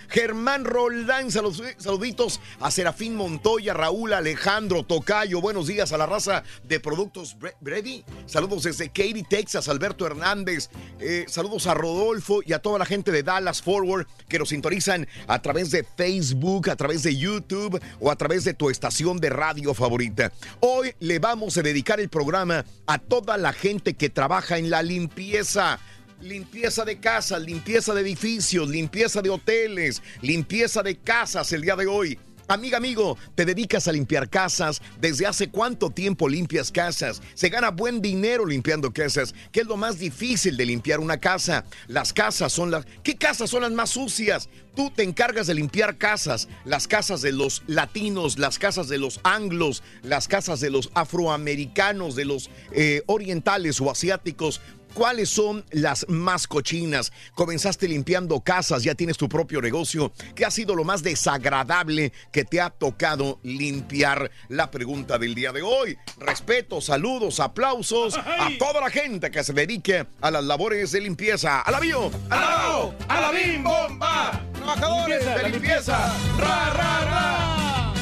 Germán, 0.09 0.65
Roldán, 0.65 1.31
salud- 1.31 1.63
saluditos 1.77 2.39
a 2.59 2.69
Serafín 2.71 3.15
Montoya, 3.15 3.73
Raúl 3.73 4.13
Alejandro 4.13 4.83
Tocayo. 4.83 5.41
Buenos 5.41 5.67
días 5.67 5.91
a 5.93 5.97
la 5.97 6.05
raza 6.05 6.43
de 6.63 6.79
Productos 6.79 7.37
Bre- 7.39 7.55
Brady. 7.59 8.03
Saludos 8.25 8.63
desde 8.63 8.87
Katy, 8.89 9.23
Texas, 9.23 9.67
Alberto 9.69 10.05
Hernández. 10.05 10.69
Eh, 10.99 11.25
saludos 11.27 11.67
a 11.67 11.73
Rodolfo 11.73 12.41
y 12.45 12.53
a 12.53 12.59
toda 12.59 12.77
la 12.79 12.85
gente 12.85 13.11
de 13.11 13.23
Dallas 13.23 13.61
Forward 13.61 14.05
que 14.27 14.39
nos 14.39 14.49
sintonizan 14.49 15.07
a 15.27 15.41
través 15.41 15.71
de 15.71 15.83
Facebook, 15.83 16.69
a 16.69 16.75
través 16.75 17.03
de 17.03 17.15
YouTube 17.15 17.81
o 17.99 18.11
a 18.11 18.15
través 18.15 18.43
de 18.43 18.53
tu 18.53 18.69
estación 18.69 19.17
de 19.17 19.29
radio 19.29 19.73
favorita. 19.73 20.31
Hoy 20.59 20.93
le 20.99 21.19
vamos 21.19 21.57
a 21.57 21.61
dedicar 21.61 21.99
el 21.99 22.09
programa 22.09 22.65
a 22.85 22.97
toda 22.99 23.37
la 23.37 23.53
gente 23.53 23.93
que 23.95 24.09
trabaja 24.09 24.57
en 24.57 24.69
la 24.69 24.83
limpieza. 24.83 25.79
Limpieza 26.23 26.85
de 26.85 27.01
casas, 27.01 27.41
limpieza 27.41 27.93
de 27.93 27.99
edificios, 27.99 28.69
limpieza 28.69 29.21
de 29.21 29.29
hoteles, 29.29 30.01
limpieza 30.21 30.81
de 30.81 30.95
casas 30.95 31.51
el 31.51 31.61
día 31.61 31.75
de 31.75 31.85
hoy. 31.85 32.17
Amiga, 32.47 32.77
amigo, 32.77 33.17
¿te 33.35 33.45
dedicas 33.45 33.89
a 33.89 33.91
limpiar 33.91 34.29
casas? 34.29 34.81
¿Desde 35.01 35.25
hace 35.25 35.49
cuánto 35.49 35.89
tiempo 35.89 36.29
limpias 36.29 36.71
casas? 36.71 37.21
Se 37.33 37.49
gana 37.49 37.71
buen 37.71 38.01
dinero 38.01 38.45
limpiando 38.45 38.93
casas. 38.93 39.35
¿Qué 39.51 39.61
es 39.61 39.67
lo 39.67 39.75
más 39.75 39.99
difícil 39.99 40.55
de 40.55 40.65
limpiar 40.65 41.01
una 41.01 41.19
casa? 41.19 41.65
Las 41.87 42.13
casas 42.13 42.53
son 42.53 42.71
las... 42.71 42.85
¿Qué 43.03 43.15
casas 43.15 43.49
son 43.49 43.63
las 43.63 43.71
más 43.71 43.89
sucias? 43.89 44.49
Tú 44.75 44.91
te 44.91 45.03
encargas 45.03 45.47
de 45.47 45.53
limpiar 45.53 45.97
casas, 45.97 46.47
las 46.65 46.87
casas 46.87 47.21
de 47.21 47.31
los 47.31 47.63
latinos, 47.67 48.39
las 48.39 48.59
casas 48.59 48.87
de 48.87 48.97
los 48.97 49.19
anglos, 49.23 49.83
las 50.01 50.27
casas 50.27 50.59
de 50.59 50.69
los 50.69 50.89
afroamericanos, 50.95 52.15
de 52.15 52.25
los 52.25 52.49
eh, 52.71 53.03
orientales 53.07 53.79
o 53.81 53.91
asiáticos. 53.91 54.61
¿Cuáles 54.93 55.29
son 55.29 55.65
las 55.71 56.05
más 56.07 56.47
cochinas? 56.47 57.11
Comenzaste 57.33 57.87
limpiando 57.87 58.39
casas, 58.41 58.83
ya 58.83 58.93
tienes 58.93 59.17
tu 59.17 59.27
propio 59.27 59.59
negocio. 59.59 60.13
¿Qué 60.35 60.45
ha 60.45 60.51
sido 60.51 60.75
lo 60.75 60.83
más 60.83 61.01
desagradable 61.01 62.13
que 62.31 62.45
te 62.45 62.61
ha 62.61 62.69
tocado 62.69 63.39
limpiar? 63.41 64.29
La 64.49 64.69
pregunta 64.69 65.17
del 65.17 65.33
día 65.33 65.51
de 65.51 65.63
hoy. 65.63 65.97
Respeto, 66.19 66.79
saludos, 66.79 67.39
aplausos 67.39 68.15
a 68.15 68.49
toda 68.59 68.81
la 68.81 68.91
gente 68.91 69.31
que 69.31 69.43
se 69.43 69.53
dedique 69.53 70.05
a 70.21 70.29
las 70.29 70.43
labores 70.43 70.91
de 70.91 71.01
limpieza. 71.01 71.61
¡A 71.61 71.71
la 71.71 71.79
bio! 71.79 72.11
¡A 72.29 72.35
la 72.35 72.67
bio! 72.67 72.95
¡A 73.07 73.21
la 73.21 73.31
bim 73.31 73.63
bomba! 73.63 74.41
¡Trabajadores 74.53 75.25
de 75.25 75.49
limpieza! 75.49 76.15
¡Ra, 76.37 76.69
ra, 76.69 76.99
ra! 77.05 77.93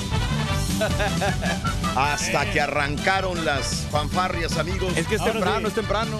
Hasta 1.96 2.52
que 2.52 2.60
arrancaron 2.60 3.46
las 3.46 3.88
fanfarrias, 3.92 4.58
amigos. 4.58 4.98
Es 4.98 5.08
que 5.08 5.16
es 5.16 5.24
temprano, 5.24 5.68
es 5.68 5.76
temprano. 5.76 6.20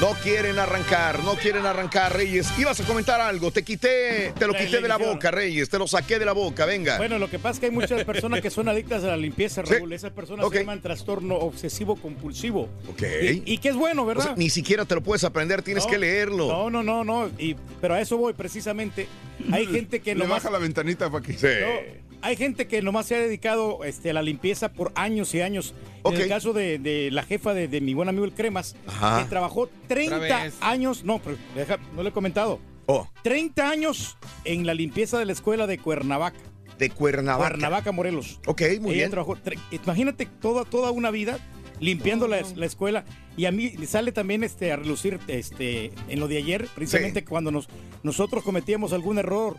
No 0.00 0.12
quieren 0.22 0.56
arrancar, 0.60 1.24
no 1.24 1.34
quieren 1.34 1.66
arrancar, 1.66 2.14
Reyes. 2.14 2.56
Ibas 2.56 2.78
a 2.78 2.84
comentar 2.84 3.20
algo, 3.20 3.50
te 3.50 3.64
quité, 3.64 4.32
te 4.38 4.46
lo 4.46 4.52
La- 4.52 4.60
quité 4.60 4.80
de 4.80 4.86
la 4.86 4.96
boca, 4.96 5.32
Reyes, 5.32 5.68
te 5.68 5.76
lo 5.76 5.88
saqué 5.88 6.20
de 6.20 6.24
la 6.24 6.32
boca, 6.32 6.66
venga. 6.66 6.98
Bueno, 6.98 7.18
lo 7.18 7.28
que 7.28 7.40
pasa 7.40 7.54
es 7.54 7.60
que 7.60 7.66
hay 7.66 7.72
muchas 7.72 8.04
personas 8.04 8.40
que 8.40 8.48
son 8.48 8.68
adictas 8.68 9.02
a 9.02 9.08
la 9.08 9.16
limpieza, 9.16 9.64
Sí. 9.66 9.74
Raúl. 9.74 9.92
Esas 9.92 10.12
personas 10.12 10.48
se 10.48 10.58
llaman 10.60 10.80
trastorno 10.82 11.34
obsesivo 11.34 11.96
compulsivo. 11.96 12.68
Ok. 12.88 13.02
Y, 13.22 13.42
y 13.54 13.58
que 13.58 13.70
es 13.70 13.74
bueno, 13.74 14.02
O 14.02 14.06
¿verdad? 14.06 14.24
sea, 14.24 14.34
ni 14.36 14.50
siquiera 14.50 14.84
te 14.84 14.94
lo 14.94 15.02
puedes 15.02 15.24
aprender, 15.24 15.62
tienes 15.62 15.84
No, 15.84 15.90
que 15.90 15.98
leerlo. 15.98 16.46
No, 16.46 16.70
no, 16.70 16.82
no, 16.84 17.02
no. 17.02 17.28
Y, 17.36 17.56
pero 17.80 17.94
a 17.94 18.00
eso 18.00 18.16
voy 18.16 18.34
precisamente. 18.34 19.08
Hay 19.50 19.66
gente 19.72 19.98
que 19.98 20.14
Le 20.14 20.20
nomás. 20.24 20.44
baja 20.44 20.50
la 20.52 20.58
ventanita 20.58 21.10
para 21.10 21.26
que... 21.26 21.32
No, 21.32 22.07
hay 22.22 22.36
gente 22.36 22.66
que 22.66 22.82
nomás 22.82 23.06
se 23.06 23.16
ha 23.16 23.20
dedicado 23.20 23.84
este, 23.84 24.10
a 24.10 24.12
la 24.12 24.22
limpieza 24.22 24.72
por 24.72 24.92
años 24.94 25.34
y 25.34 25.40
años. 25.40 25.74
En 26.04 26.14
el 26.14 26.28
caso 26.28 26.52
de, 26.52 26.78
de 26.78 27.10
la 27.10 27.22
jefa 27.22 27.52
de, 27.54 27.68
de 27.68 27.80
mi 27.80 27.92
buen 27.94 28.08
amigo 28.08 28.24
el 28.24 28.32
Cremas, 28.32 28.76
Ajá. 28.86 29.22
que 29.22 29.28
trabajó 29.28 29.68
30 29.88 30.16
Otra 30.16 30.44
vez. 30.44 30.54
años, 30.60 31.04
no, 31.04 31.18
pero 31.18 31.36
deja- 31.54 31.78
no 31.94 32.02
le 32.02 32.08
he 32.08 32.12
comentado. 32.12 32.60
Oh. 32.86 33.06
30 33.22 33.68
años 33.68 34.16
en 34.44 34.64
la 34.66 34.72
limpieza 34.74 35.18
de 35.18 35.26
la 35.26 35.32
escuela 35.32 35.66
de 35.66 35.76
Cuernavaca. 35.78 36.38
De 36.78 36.88
Cuernavaca. 36.90 37.50
Cuernavaca, 37.50 37.92
Morelos. 37.92 38.40
Ok, 38.46 38.62
muy 38.80 38.92
Ella 38.92 38.98
bien. 39.00 39.10
trabajó 39.10 39.36
imagínate 39.70 40.26
toda, 40.40 40.64
toda 40.64 40.90
una 40.92 41.10
vida 41.10 41.38
limpiando 41.80 42.26
la, 42.26 42.40
la 42.56 42.66
escuela 42.66 43.04
y 43.36 43.44
a 43.46 43.52
mí 43.52 43.70
sale 43.86 44.10
también 44.12 44.42
este 44.42 44.72
a 44.72 44.76
relucir 44.76 45.20
este 45.28 45.92
en 46.08 46.18
lo 46.18 46.26
de 46.26 46.38
ayer 46.38 46.66
precisamente 46.74 47.24
cuando 47.24 47.52
nos 47.52 47.68
nosotros 48.02 48.42
cometíamos 48.42 48.92
algún 48.92 49.18
error 49.18 49.56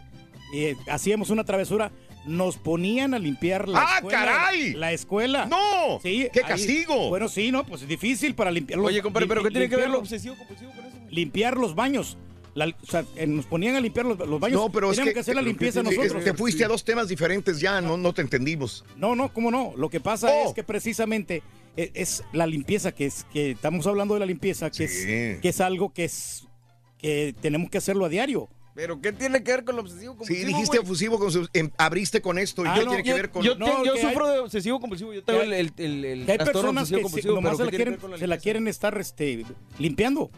eh, 0.53 0.75
hacíamos 0.89 1.29
una 1.29 1.45
travesura 1.45 1.91
nos 2.25 2.57
ponían 2.57 3.13
a 3.13 3.19
limpiar 3.19 3.67
la 3.69 3.81
¡Ah, 3.81 3.95
escuela 3.97 4.17
caray! 4.25 4.73
la 4.73 4.91
escuela 4.91 5.45
no 5.45 5.99
sí 6.03 6.27
¡Qué 6.33 6.41
ahí- 6.41 6.47
castigo! 6.47 7.09
bueno 7.09 7.27
sí 7.29 7.51
no 7.51 7.65
pues 7.65 7.81
es 7.83 7.87
difícil 7.87 8.35
para 8.35 8.51
limpiar 8.51 8.77
los- 8.79 8.87
Oye, 8.87 9.01
compadre, 9.01 9.27
¿pero 9.27 9.43
qué 9.43 9.49
tiene 9.51 9.69
que 9.69 9.75
ver 9.77 9.89
lo 9.89 9.99
obsesivo 9.99 10.35
compulsivo 10.35 10.71
con 10.71 10.85
eso? 10.85 10.97
limpiar 11.09 11.57
los 11.57 11.75
baños 11.75 12.17
La- 12.55 12.65
o 12.67 12.85
sea, 12.85 13.05
eh, 13.15 13.25
nos 13.27 13.45
ponían 13.45 13.75
a 13.75 13.79
limpiar 13.79 14.05
los, 14.05 14.17
los 14.19 14.39
baños 14.39 14.59
No, 14.59 14.71
pero 14.71 14.89
es 14.91 14.97
teníamos 14.97 15.13
que, 15.13 15.19
hacer 15.21 15.35
la 15.35 15.41
limpieza 15.41 15.79
es- 15.79 15.85
nosotros 15.85 16.23
Te 16.23 16.33
fuiste 16.33 16.65
a 16.65 16.67
dos 16.67 16.83
temas 16.83 17.07
diferentes 17.07 17.59
ya, 17.59 17.79
no, 17.79 17.95
no 17.95 18.11
te 18.13 18.21
entendimos. 18.21 18.83
No, 18.97 19.15
no, 19.15 19.31
cómo 19.31 19.49
no. 19.51 19.73
Lo 19.77 19.89
que 19.89 19.99
pasa 20.01 20.29
Oh. 20.31 20.47
es 20.49 20.53
que 20.55 20.63
precisamente 20.63 21.41
e- 21.77 21.91
es, 21.93 22.23
la 22.33 22.47
limpieza, 22.47 22.91
que 22.91 23.05
es 23.05 23.23
que 23.31 23.51
estamos 23.51 23.85
hablando 23.87 24.15
de 24.15 24.19
la 24.21 24.25
limpieza, 24.25 24.69
que, 24.71 24.87
Sí. 24.87 25.03
es, 25.11 25.39
que 25.41 25.49
es 25.49 25.61
algo 25.61 25.93
que 25.93 26.05
es 26.05 26.47
que 26.97 27.33
tenemos 27.39 27.69
que 27.69 27.77
hacerlo 27.77 28.03
a 28.05 28.09
diario. 28.09 28.49
¿Pero 28.79 29.01
qué 29.01 29.11
tiene 29.11 29.43
que 29.43 29.51
ver 29.51 29.65
con 29.65 29.75
lo 29.75 29.81
obsesivo 29.81 30.11
compulsivo? 30.15 30.39
Sí, 30.39 30.45
dijiste 30.45 30.77
güey? 30.77 30.89
obsesivo, 30.89 31.19
con 31.19 31.29
su- 31.33 31.49
em- 31.51 31.69
abriste 31.77 32.21
con 32.21 32.39
esto. 32.39 32.63
¿Y 32.63 32.67
Ah, 32.69 32.75
qué 32.77 32.85
no, 32.85 32.87
tiene 32.91 33.03
que 33.03 33.09
yo, 33.09 33.15
ver 33.17 33.29
con.? 33.29 33.43
yo, 33.43 33.55
No, 33.55 33.83
yo 33.83 33.93
que 33.95 34.01
sufro 34.01 34.25
hay- 34.27 34.33
de 34.35 34.39
obsesivo 34.39 34.79
compulsivo. 34.79 35.11
Yo 35.13 35.21
tengo 35.21 35.39
que 35.41 35.45
el, 35.47 35.51
hay- 35.51 35.59
el, 35.59 35.73
el, 35.85 36.05
el 36.05 36.25
Que 36.25 36.31
hay 36.31 36.37
trastorno 36.37 36.61
personas 36.61 36.89
que 36.89 36.95
se- 36.95 37.01
compulsivo. 37.01 37.35
nomás 37.35 37.57
se 37.57 37.57
¿qué 37.57 37.65
la, 37.65 37.71
que 37.71 37.75
quieren, 37.75 38.11
la 38.11 38.17
se 38.17 38.27
la 38.27 38.37
quieren 38.37 38.67
estar 38.69 38.97
este, 38.97 39.45
limpiando. 39.79 40.31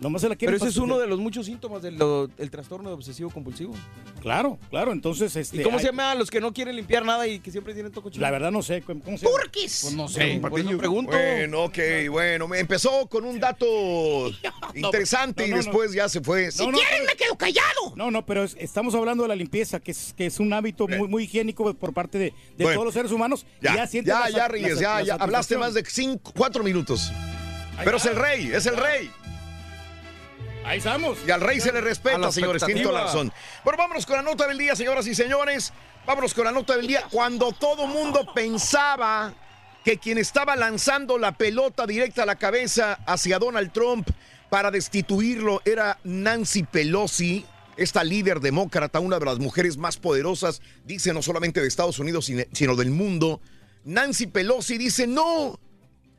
Nomás 0.00 0.22
se 0.22 0.28
la 0.30 0.34
quieren 0.36 0.54
Pero 0.58 0.66
ese 0.66 0.72
es 0.78 0.82
uno 0.82 0.98
de 0.98 1.06
los 1.06 1.18
muchos 1.18 1.44
síntomas 1.44 1.82
del 1.82 1.96
lo- 1.98 2.30
el 2.38 2.50
trastorno 2.50 2.88
de 2.88 2.94
obsesivo 2.94 3.28
compulsivo. 3.28 3.74
Claro, 4.22 4.58
claro. 4.70 4.92
Entonces, 4.92 5.36
este, 5.36 5.58
¿Y 5.58 5.62
cómo 5.62 5.76
hay- 5.76 5.82
se 5.82 5.90
llama 5.90 6.12
a 6.12 6.14
los 6.14 6.30
que 6.30 6.40
no 6.40 6.54
quieren 6.54 6.74
limpiar 6.74 7.04
nada 7.04 7.26
y 7.26 7.38
que 7.38 7.50
siempre 7.50 7.74
tienen 7.74 7.92
todo 7.92 8.04
cochino? 8.04 8.22
La 8.22 8.30
verdad 8.30 8.50
no 8.50 8.62
sé. 8.62 8.80
¿Cómo 8.80 9.02
se 9.18 9.26
llama? 9.26 9.38
¡Turquis! 9.42 9.80
Pues 9.82 9.94
no 9.94 10.08
sé, 10.08 10.38
por 10.40 10.52
eso 10.52 10.62
Patiño. 10.64 10.78
pregunto. 10.78 11.12
Bueno, 11.12 11.64
ok, 11.64 11.78
bueno, 12.10 12.48
me 12.48 12.60
empezó 12.60 13.06
con 13.08 13.24
un 13.26 13.38
dato 13.38 13.66
interesante 14.74 15.42
no, 15.42 15.46
y 15.48 15.50
no, 15.50 15.56
después 15.58 15.92
ya 15.92 16.08
se 16.08 16.20
fue. 16.22 16.50
Si 16.50 16.64
No, 16.64 16.72
no, 16.72 16.78
quieren, 16.78 17.00
pero- 17.00 17.10
me 17.10 17.16
quedo 17.16 17.36
callado. 17.36 17.92
No, 17.96 18.10
no, 18.10 18.24
pero 18.24 18.44
es- 18.44 18.56
estamos 18.58 18.94
hablando 18.94 19.24
de 19.24 19.28
la 19.28 19.36
limpieza, 19.36 19.80
que 19.80 19.90
es, 19.90 20.14
que 20.16 20.26
es 20.26 20.40
un 20.40 20.52
hábito 20.52 20.88
muy, 20.88 21.08
muy 21.08 21.24
higiénico 21.24 21.74
por 21.74 21.92
parte 21.92 22.18
de, 22.18 22.24
de 22.56 22.64
Bueno. 22.64 22.72
todos 22.74 22.84
los 22.86 22.94
seres 22.94 23.12
humanos. 23.12 23.44
Ya, 23.60 23.72
ya, 23.72 23.76
ya, 23.76 23.86
sientes 23.86 24.14
ya, 24.14 24.30
la 24.30 24.38
sa- 24.38 24.48
Reyes, 24.48 24.74
la- 24.76 24.80
ya, 24.80 24.94
la 24.94 25.02
ya. 25.04 25.14
Hablaste 25.16 25.58
más 25.58 25.74
de 25.74 25.84
cinco, 25.86 26.32
cuatro 26.36 26.64
minutos. 26.64 27.12
Pero 27.82 27.96
es 27.96 28.04
el 28.04 28.16
rey, 28.16 28.50
es 28.52 28.66
el 28.66 28.76
rey. 28.76 29.10
Ahí 30.64 30.78
estamos. 30.78 31.18
Y 31.26 31.30
al 31.30 31.40
rey 31.40 31.60
se 31.60 31.72
le 31.72 31.80
respeta, 31.80 32.30
señores. 32.30 32.64
Tiene 32.64 32.82
toda 32.82 33.00
la 33.00 33.04
razón. 33.04 33.32
Bueno, 33.64 33.78
vámonos 33.78 34.06
con 34.06 34.16
la 34.16 34.22
nota 34.22 34.46
del 34.46 34.58
día, 34.58 34.76
señoras 34.76 35.06
y 35.06 35.14
señores. 35.14 35.72
Vámonos 36.06 36.34
con 36.34 36.44
la 36.44 36.52
nota 36.52 36.76
del 36.76 36.86
día. 36.86 37.04
Cuando 37.10 37.52
todo 37.52 37.86
mundo 37.86 38.26
pensaba 38.34 39.34
que 39.84 39.98
quien 39.98 40.18
estaba 40.18 40.56
lanzando 40.56 41.18
la 41.18 41.32
pelota 41.32 41.86
directa 41.86 42.22
a 42.22 42.26
la 42.26 42.36
cabeza 42.36 42.98
hacia 43.06 43.38
Donald 43.38 43.72
Trump 43.72 44.08
para 44.50 44.70
destituirlo 44.70 45.62
era 45.64 45.98
Nancy 46.04 46.64
Pelosi, 46.64 47.46
esta 47.76 48.04
líder 48.04 48.40
demócrata, 48.40 49.00
una 49.00 49.18
de 49.18 49.24
las 49.24 49.38
mujeres 49.38 49.76
más 49.78 49.96
poderosas, 49.96 50.60
dice 50.84 51.14
no 51.14 51.22
solamente 51.22 51.60
de 51.60 51.68
Estados 51.68 51.98
Unidos, 51.98 52.30
sino 52.52 52.76
del 52.76 52.90
mundo. 52.90 53.40
Nancy 53.84 54.26
Pelosi 54.26 54.76
dice, 54.76 55.06
no, 55.06 55.58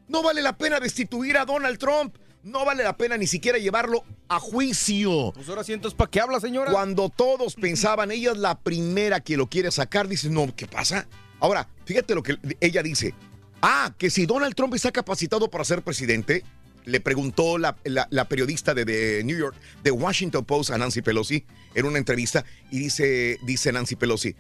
no 0.08 0.24
vale 0.24 0.42
la 0.42 0.58
pena 0.58 0.80
destituir 0.80 1.38
a 1.38 1.46
Donald 1.46 1.78
Trump. 1.78 2.16
No 2.44 2.66
vale 2.66 2.84
la 2.84 2.98
pena 2.98 3.18
ni 3.18 3.28
siquiera 3.28 3.58
llevarlo 3.60 4.04
a 4.28 4.40
juicio. 4.40 5.32
Pues 5.34 5.48
ahora 5.50 5.64
siento, 5.64 5.90
¿para 5.96 6.10
qué 6.10 6.20
habla, 6.20 6.40
señora? 6.40 6.72
Cuando 6.72 7.10
todos 7.10 7.56
pensaban, 7.56 8.12
ella 8.12 8.32
es 8.32 8.38
la 8.38 8.58
primera 8.60 9.20
que 9.20 9.38
lo 9.38 9.48
quiere 9.48 9.70
sacar, 9.72 10.08
dice, 10.08 10.30
no, 10.30 10.54
¿qué 10.56 10.66
pasa? 10.68 11.08
Ahora, 11.40 11.68
fíjate 11.86 12.16
lo 12.16 12.24
que 12.24 12.38
ella 12.60 12.82
dice. 12.82 13.14
Ah, 13.62 13.94
que 13.98 14.10
si 14.10 14.26
Donald 14.26 14.56
Trump 14.56 14.74
está 14.74 14.92
capacitado 14.92 15.50
para 15.52 15.64
ser 15.64 15.84
presidente, 15.84 16.44
le 16.86 17.00
preguntó 17.00 17.60
la, 17.60 17.76
la- 17.84 18.08
la 18.10 18.26
periodista 18.26 18.74
de, 18.74 18.86
de 18.86 19.24
New 19.24 19.38
York, 19.38 19.56
de 19.84 19.92
Washington 19.92 20.44
Post, 20.46 20.72
a 20.72 20.80
Nancy 20.80 21.04
Pelosi, 21.04 21.46
en 21.76 21.86
una 21.86 22.00
entrevista, 22.00 22.44
y 22.72 22.80
dice, 22.80 23.38
dice 23.44 23.72
Nancy 23.72 23.96
Pelosi, 23.96 24.36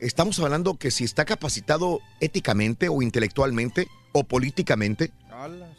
estamos 0.00 0.40
hablando 0.40 0.76
que 0.76 0.90
si 0.90 1.04
está 1.04 1.24
capacitado 1.24 2.00
éticamente 2.20 2.88
o 2.88 3.00
intelectualmente 3.00 3.86
o 4.12 4.24
políticamente, 4.24 5.12
Alas. 5.30 5.73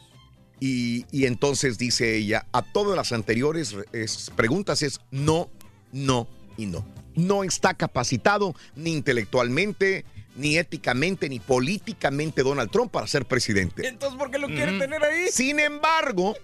Y, 0.60 1.04
y 1.10 1.26
entonces 1.26 1.78
dice 1.78 2.16
ella, 2.16 2.46
a 2.52 2.62
todas 2.62 2.96
las 2.96 3.12
anteriores 3.12 3.76
es- 3.92 4.30
preguntas 4.36 4.82
es 4.82 5.00
no, 5.10 5.50
no 5.92 6.28
y 6.56 6.66
no. 6.66 6.86
No 7.14 7.44
está 7.44 7.74
capacitado 7.74 8.54
ni 8.74 8.92
intelectualmente, 8.92 10.04
ni 10.36 10.58
éticamente, 10.58 11.28
ni 11.28 11.40
políticamente 11.40 12.42
Donald 12.42 12.70
Trump 12.70 12.90
para 12.92 13.06
ser 13.06 13.24
presidente. 13.26 13.86
Entonces, 13.88 14.18
¿por 14.18 14.30
qué 14.30 14.38
lo 14.38 14.48
quieren 14.48 14.78
tener 14.78 15.02
ahí? 15.02 15.28
Sin 15.30 15.58
embargo, 15.60 16.36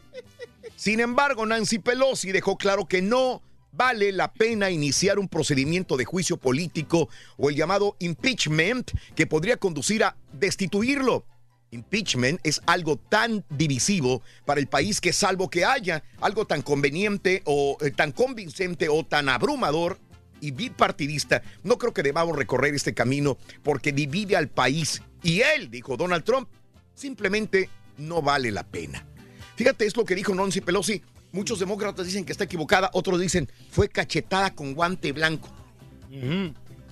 sin 0.76 1.00
embargo, 1.00 1.44
Nancy 1.46 1.78
Pelosi 1.78 2.32
dejó 2.32 2.56
claro 2.56 2.86
que 2.86 3.02
no 3.02 3.42
vale 3.74 4.12
la 4.12 4.32
pena 4.32 4.70
iniciar 4.70 5.18
un 5.18 5.28
procedimiento 5.28 5.96
de 5.96 6.04
juicio 6.04 6.36
político 6.36 7.08
o 7.38 7.48
el 7.50 7.56
llamado 7.56 7.96
impeachment 8.00 8.90
que 9.14 9.26
podría 9.26 9.56
conducir 9.56 10.04
a 10.04 10.16
destituirlo. 10.32 11.24
Impeachment 11.72 12.38
es 12.44 12.60
algo 12.66 12.96
tan 12.96 13.44
divisivo 13.48 14.22
para 14.44 14.60
el 14.60 14.68
país 14.68 15.00
que 15.00 15.12
salvo 15.12 15.48
que 15.50 15.64
haya 15.64 16.04
algo 16.20 16.46
tan 16.46 16.62
conveniente 16.62 17.42
o 17.46 17.78
eh, 17.80 17.90
tan 17.90 18.12
convincente 18.12 18.88
o 18.88 19.04
tan 19.04 19.28
abrumador 19.28 19.98
y 20.40 20.50
bipartidista, 20.50 21.42
no 21.62 21.78
creo 21.78 21.92
que 21.92 22.02
debamos 22.02 22.36
recorrer 22.36 22.74
este 22.74 22.94
camino 22.94 23.38
porque 23.62 23.92
divide 23.92 24.36
al 24.36 24.48
país. 24.48 25.00
Y 25.22 25.40
él, 25.40 25.70
dijo 25.70 25.96
Donald 25.96 26.24
Trump, 26.24 26.48
simplemente 26.94 27.68
no 27.96 28.22
vale 28.22 28.50
la 28.50 28.64
pena. 28.64 29.06
Fíjate, 29.56 29.86
es 29.86 29.96
lo 29.96 30.04
que 30.04 30.14
dijo 30.14 30.34
Nancy 30.34 30.60
Pelosi. 30.60 31.00
Muchos 31.30 31.58
demócratas 31.60 32.04
dicen 32.04 32.24
que 32.24 32.32
está 32.32 32.44
equivocada, 32.44 32.90
otros 32.92 33.18
dicen 33.20 33.48
fue 33.70 33.88
cachetada 33.88 34.54
con 34.54 34.74
guante 34.74 35.12
blanco. 35.12 35.48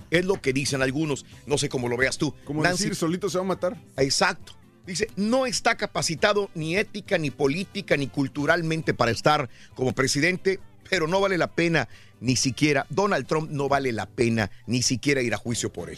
Es 0.09 0.25
lo 0.25 0.41
que 0.41 0.53
dicen 0.53 0.81
algunos. 0.81 1.25
No 1.45 1.57
sé 1.57 1.69
cómo 1.69 1.87
lo 1.87 1.97
veas 1.97 2.17
tú. 2.17 2.33
Como 2.45 2.63
Nancy- 2.63 2.85
decir, 2.85 2.95
solito 2.95 3.29
se 3.29 3.37
va 3.37 3.43
a 3.43 3.47
matar. 3.47 3.77
Exacto. 3.97 4.53
Dice, 4.85 5.07
no 5.15 5.45
está 5.45 5.75
capacitado 5.75 6.49
ni 6.55 6.75
ética, 6.75 7.17
ni 7.17 7.29
política, 7.29 7.97
ni 7.97 8.07
culturalmente 8.07 8.93
para 8.93 9.11
estar 9.11 9.49
como 9.75 9.93
presidente, 9.93 10.59
pero 10.89 11.07
no 11.07 11.21
vale 11.21 11.37
la 11.37 11.47
pena 11.51 11.87
ni 12.21 12.35
siquiera, 12.35 12.85
Donald 12.89 13.25
Trump 13.27 13.49
no 13.49 13.67
vale 13.67 13.91
la 13.91 14.05
pena 14.05 14.51
ni 14.67 14.81
siquiera 14.83 15.21
ir 15.21 15.33
a 15.33 15.37
juicio 15.37 15.73
por 15.73 15.89
él. 15.89 15.97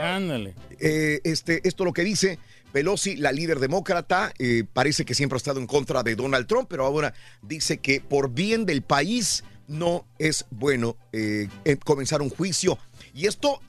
Ándale. 0.00 0.54
Eh, 0.80 1.20
este, 1.24 1.66
esto 1.66 1.84
lo 1.84 1.92
que 1.92 2.02
dice 2.02 2.38
Pelosi, 2.72 3.16
la 3.16 3.30
líder 3.30 3.60
demócrata, 3.60 4.32
eh, 4.38 4.64
parece 4.72 5.04
que 5.04 5.14
siempre 5.14 5.36
ha 5.36 5.38
estado 5.38 5.60
en 5.60 5.68
contra 5.68 6.02
de 6.02 6.16
Donald 6.16 6.48
Trump, 6.48 6.66
pero 6.68 6.84
ahora 6.84 7.14
dice 7.42 7.78
que 7.78 8.00
por 8.00 8.30
bien 8.30 8.66
del 8.66 8.82
país 8.82 9.44
no 9.68 10.06
es 10.18 10.44
bueno 10.50 10.96
eh, 11.12 11.48
comenzar 11.84 12.20
un 12.20 12.30
juicio. 12.30 12.76
Y 13.14 13.26
esto 13.26 13.60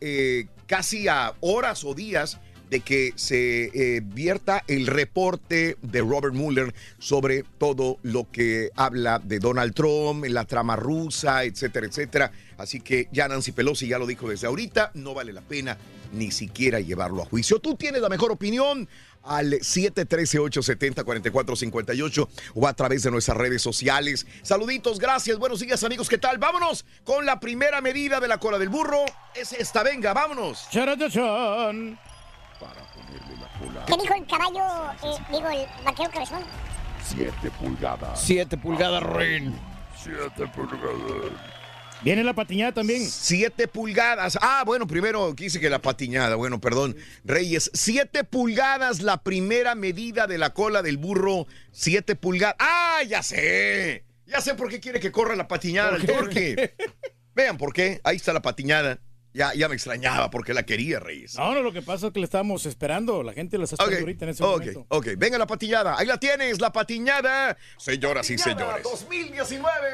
casi 0.65 1.07
a 1.07 1.35
horas 1.41 1.83
o 1.83 1.93
días 1.93 2.39
de 2.69 2.81
que 2.81 3.13
se 3.15 3.71
eh, 3.73 4.01
vierta 4.03 4.63
el 4.67 4.87
reporte 4.87 5.77
de 5.81 6.01
Robert 6.01 6.33
Mueller 6.33 6.73
sobre 6.99 7.43
todo 7.57 7.99
lo 8.03 8.29
que 8.31 8.71
habla 8.75 9.19
de 9.19 9.39
Donald 9.39 9.73
Trump, 9.73 10.25
la 10.25 10.45
trama 10.45 10.75
rusa, 10.75 11.43
etcétera, 11.43 11.87
etcétera. 11.87 12.31
Así 12.57 12.79
que 12.79 13.07
ya 13.11 13.27
Nancy 13.27 13.51
Pelosi 13.51 13.87
ya 13.87 13.99
lo 13.99 14.07
dijo 14.07 14.29
desde 14.29 14.47
ahorita, 14.47 14.91
no 14.93 15.13
vale 15.13 15.33
la 15.33 15.41
pena 15.41 15.77
ni 16.13 16.31
siquiera 16.31 16.79
llevarlo 16.79 17.21
a 17.21 17.25
juicio. 17.25 17.59
Tú 17.59 17.75
tienes 17.75 18.01
la 18.01 18.09
mejor 18.09 18.31
opinión 18.31 18.87
al 19.23 19.53
713-870-4458 19.53 22.27
o 22.53 22.67
a 22.67 22.73
través 22.73 23.03
de 23.03 23.11
nuestras 23.11 23.37
redes 23.37 23.61
sociales. 23.61 24.25
Saluditos, 24.41 24.99
gracias, 24.99 25.37
buenos 25.37 25.59
días 25.59 25.83
amigos, 25.83 26.09
¿qué 26.09 26.17
tal? 26.17 26.37
Vámonos 26.37 26.85
con 27.03 27.25
la 27.25 27.39
primera 27.39 27.81
medida 27.81 28.19
de 28.19 28.27
la 28.27 28.39
cola 28.39 28.57
del 28.57 28.69
burro. 28.69 29.05
Es 29.35 29.53
esta, 29.53 29.83
venga, 29.83 30.13
vámonos. 30.13 30.67
Charatachán. 32.59 33.85
¿Qué 33.87 33.93
dijo 34.01 34.13
el 34.15 34.25
caballo? 34.27 34.93
eh, 35.03 35.17
digo, 35.31 35.49
el 35.49 35.65
vaquero 35.85 36.09
cabezón. 36.11 36.43
7 37.03 37.51
pulgadas. 37.59 38.21
7 38.21 38.57
pulgadas, 38.57 39.03
Rin. 39.03 39.55
7 40.03 40.47
pulgadas. 40.55 41.31
Viene 42.01 42.23
la 42.23 42.33
patiñada 42.33 42.71
también. 42.73 43.03
7 43.07 43.67
pulgadas. 43.67 44.37
Ah, 44.41 44.63
bueno, 44.65 44.85
primero 44.85 45.33
quise 45.35 45.59
que 45.59 45.69
la 45.69 45.79
patiñada. 45.79 46.35
Bueno, 46.35 46.59
perdón. 46.59 46.95
Reyes, 47.23 47.71
7 47.73 48.23
pulgadas 48.23 49.01
la 49.01 49.17
primera 49.17 49.75
medida 49.75 50.27
de 50.27 50.37
la 50.37 50.53
cola 50.53 50.81
del 50.81 50.97
burro. 50.97 51.47
7 51.71 52.15
pulgadas. 52.15 52.55
Ah, 52.59 53.01
ya 53.07 53.23
sé. 53.23 54.03
Ya 54.27 54.41
sé 54.41 54.55
por 54.55 54.69
qué 54.69 54.79
quiere 54.79 54.99
que 54.99 55.11
corra 55.11 55.35
la 55.35 55.47
patiñada 55.47 55.97
el. 55.97 56.73
Vean 57.35 57.57
por 57.57 57.73
qué. 57.73 58.01
Ahí 58.03 58.15
está 58.17 58.33
la 58.33 58.41
patiñada. 58.41 58.99
Ya, 59.35 59.53
ya 59.53 59.67
me 59.67 59.75
extrañaba 59.75 60.29
porque 60.29 60.53
la 60.53 60.63
quería, 60.63 60.97
Reyes. 61.01 61.35
No, 61.35 61.53
no, 61.53 61.61
lo 61.61 61.73
que 61.73 61.81
pasa 61.81 62.07
es 62.07 62.13
que 62.13 62.19
le 62.19 62.25
estábamos 62.25 62.65
esperando. 62.65 63.21
La 63.21 63.33
gente 63.33 63.57
lo 63.57 63.65
está 63.65 63.75
esperando 63.75 63.99
ahorita 64.05 64.23
en 64.25 64.31
ese 64.31 64.43
Ok, 64.45 64.59
momento. 64.59 64.85
ok. 64.87 65.07
Venga 65.17 65.37
la 65.37 65.45
patiñada. 65.45 65.97
Ahí 65.97 66.05
la 66.07 66.17
tienes, 66.17 66.61
la 66.61 66.71
patiñada. 66.71 67.57
Señoras 67.77 68.29
y 68.29 68.37
Patiñada 68.37 68.77
señores. 68.77 68.83
2019. 68.83 69.87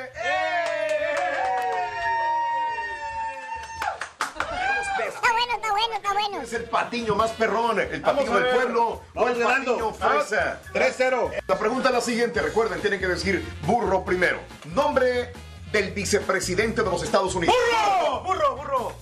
Está 5.08 5.32
bueno, 5.32 5.54
está 5.56 5.72
bueno, 5.72 5.96
está 5.96 6.14
bueno. 6.14 6.42
Es 6.44 6.54
el 6.54 6.64
patiño 6.66 7.16
más 7.16 7.32
perrón, 7.32 7.80
el 7.80 8.02
patiño 8.02 8.40
del 8.40 8.54
pueblo. 8.56 8.84
o 8.90 9.02
Vamos 9.16 9.38
el 9.38 9.44
patiño 9.44 9.94
fresa. 9.94 10.62
Vamos, 10.74 10.98
3-0. 10.98 11.32
La 11.48 11.58
pregunta 11.58 11.90
es 11.90 11.96
la 11.96 12.02
siguiente, 12.02 12.42
recuerden, 12.42 12.80
tienen 12.82 13.00
que 13.00 13.08
decir 13.08 13.44
burro 13.66 14.06
primero. 14.06 14.40
Nombre 14.76 15.34
del 15.72 15.92
vicepresidente 15.94 16.84
de 16.84 16.90
los 16.92 17.02
Estados 17.04 17.34
Unidos. 17.34 17.56
¡Burro! 17.56 18.24
¡Burro, 18.24 18.56
burro! 18.58 18.94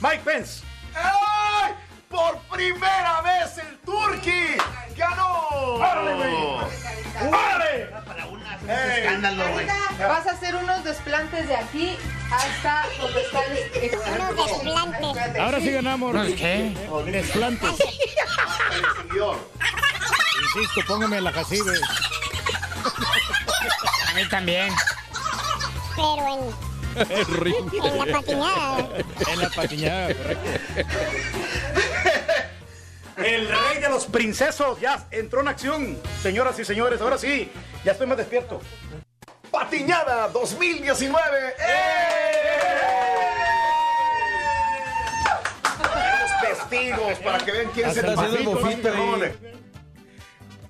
Mike 0.00 0.22
Pence. 0.24 0.62
¡Ay! 0.94 1.74
Por 2.08 2.38
primera 2.56 3.20
vez 3.22 3.58
el 3.58 3.78
Turqui 3.78 4.56
ganó. 4.96 5.48
¡Órale, 5.76 6.14
güey! 6.14 7.28
¡Órale! 7.28 7.88
escándalo, 8.68 9.52
güey. 9.52 9.66
Vas 9.98 10.26
a 10.26 10.30
hacer 10.30 10.54
unos 10.56 10.84
desplantes 10.84 11.48
de 11.48 11.56
aquí 11.56 11.96
hasta 12.30 12.86
donde 13.00 13.22
está 13.22 13.44
el... 13.44 13.98
Unos 14.14 14.36
desplantes. 14.36 15.40
Ahora 15.40 15.60
sí 15.60 15.70
ganamos. 15.70 16.14
¿No, 16.14 16.22
Rey. 16.22 16.34
qué? 16.34 16.76
Desplantes. 17.10 17.70
Insisto, 20.42 20.80
póngame 20.86 21.20
la 21.20 21.32
jacibe. 21.32 21.72
A 24.08 24.14
mí 24.14 24.28
también. 24.28 24.72
Pero 25.94 26.34
en, 26.34 26.65
en 26.96 27.98
la 27.98 28.06
patiñada. 28.12 28.88
En 29.28 29.40
la 29.40 29.50
patiñada, 29.50 30.14
correcto. 30.14 30.50
El 33.16 33.48
rey 33.48 33.80
de 33.80 33.88
los 33.88 34.06
princesos 34.06 34.78
ya 34.80 35.06
entró 35.10 35.40
en 35.40 35.48
acción. 35.48 35.98
Señoras 36.22 36.58
y 36.58 36.64
señores, 36.64 37.00
ahora 37.00 37.16
sí, 37.16 37.50
ya 37.84 37.92
estoy 37.92 38.06
más 38.06 38.18
despierto. 38.18 38.60
Patiñada 39.50 40.28
2019. 40.28 41.54
Los 46.20 46.58
testigos 46.68 47.18
para 47.20 47.38
que 47.38 47.52
vean 47.52 47.70
quién 47.72 47.88
es 47.88 47.96
el 47.96 48.06
Hasta 48.06 48.22
patiño 48.22 48.52
más 48.52 48.62
bofito 48.62 48.88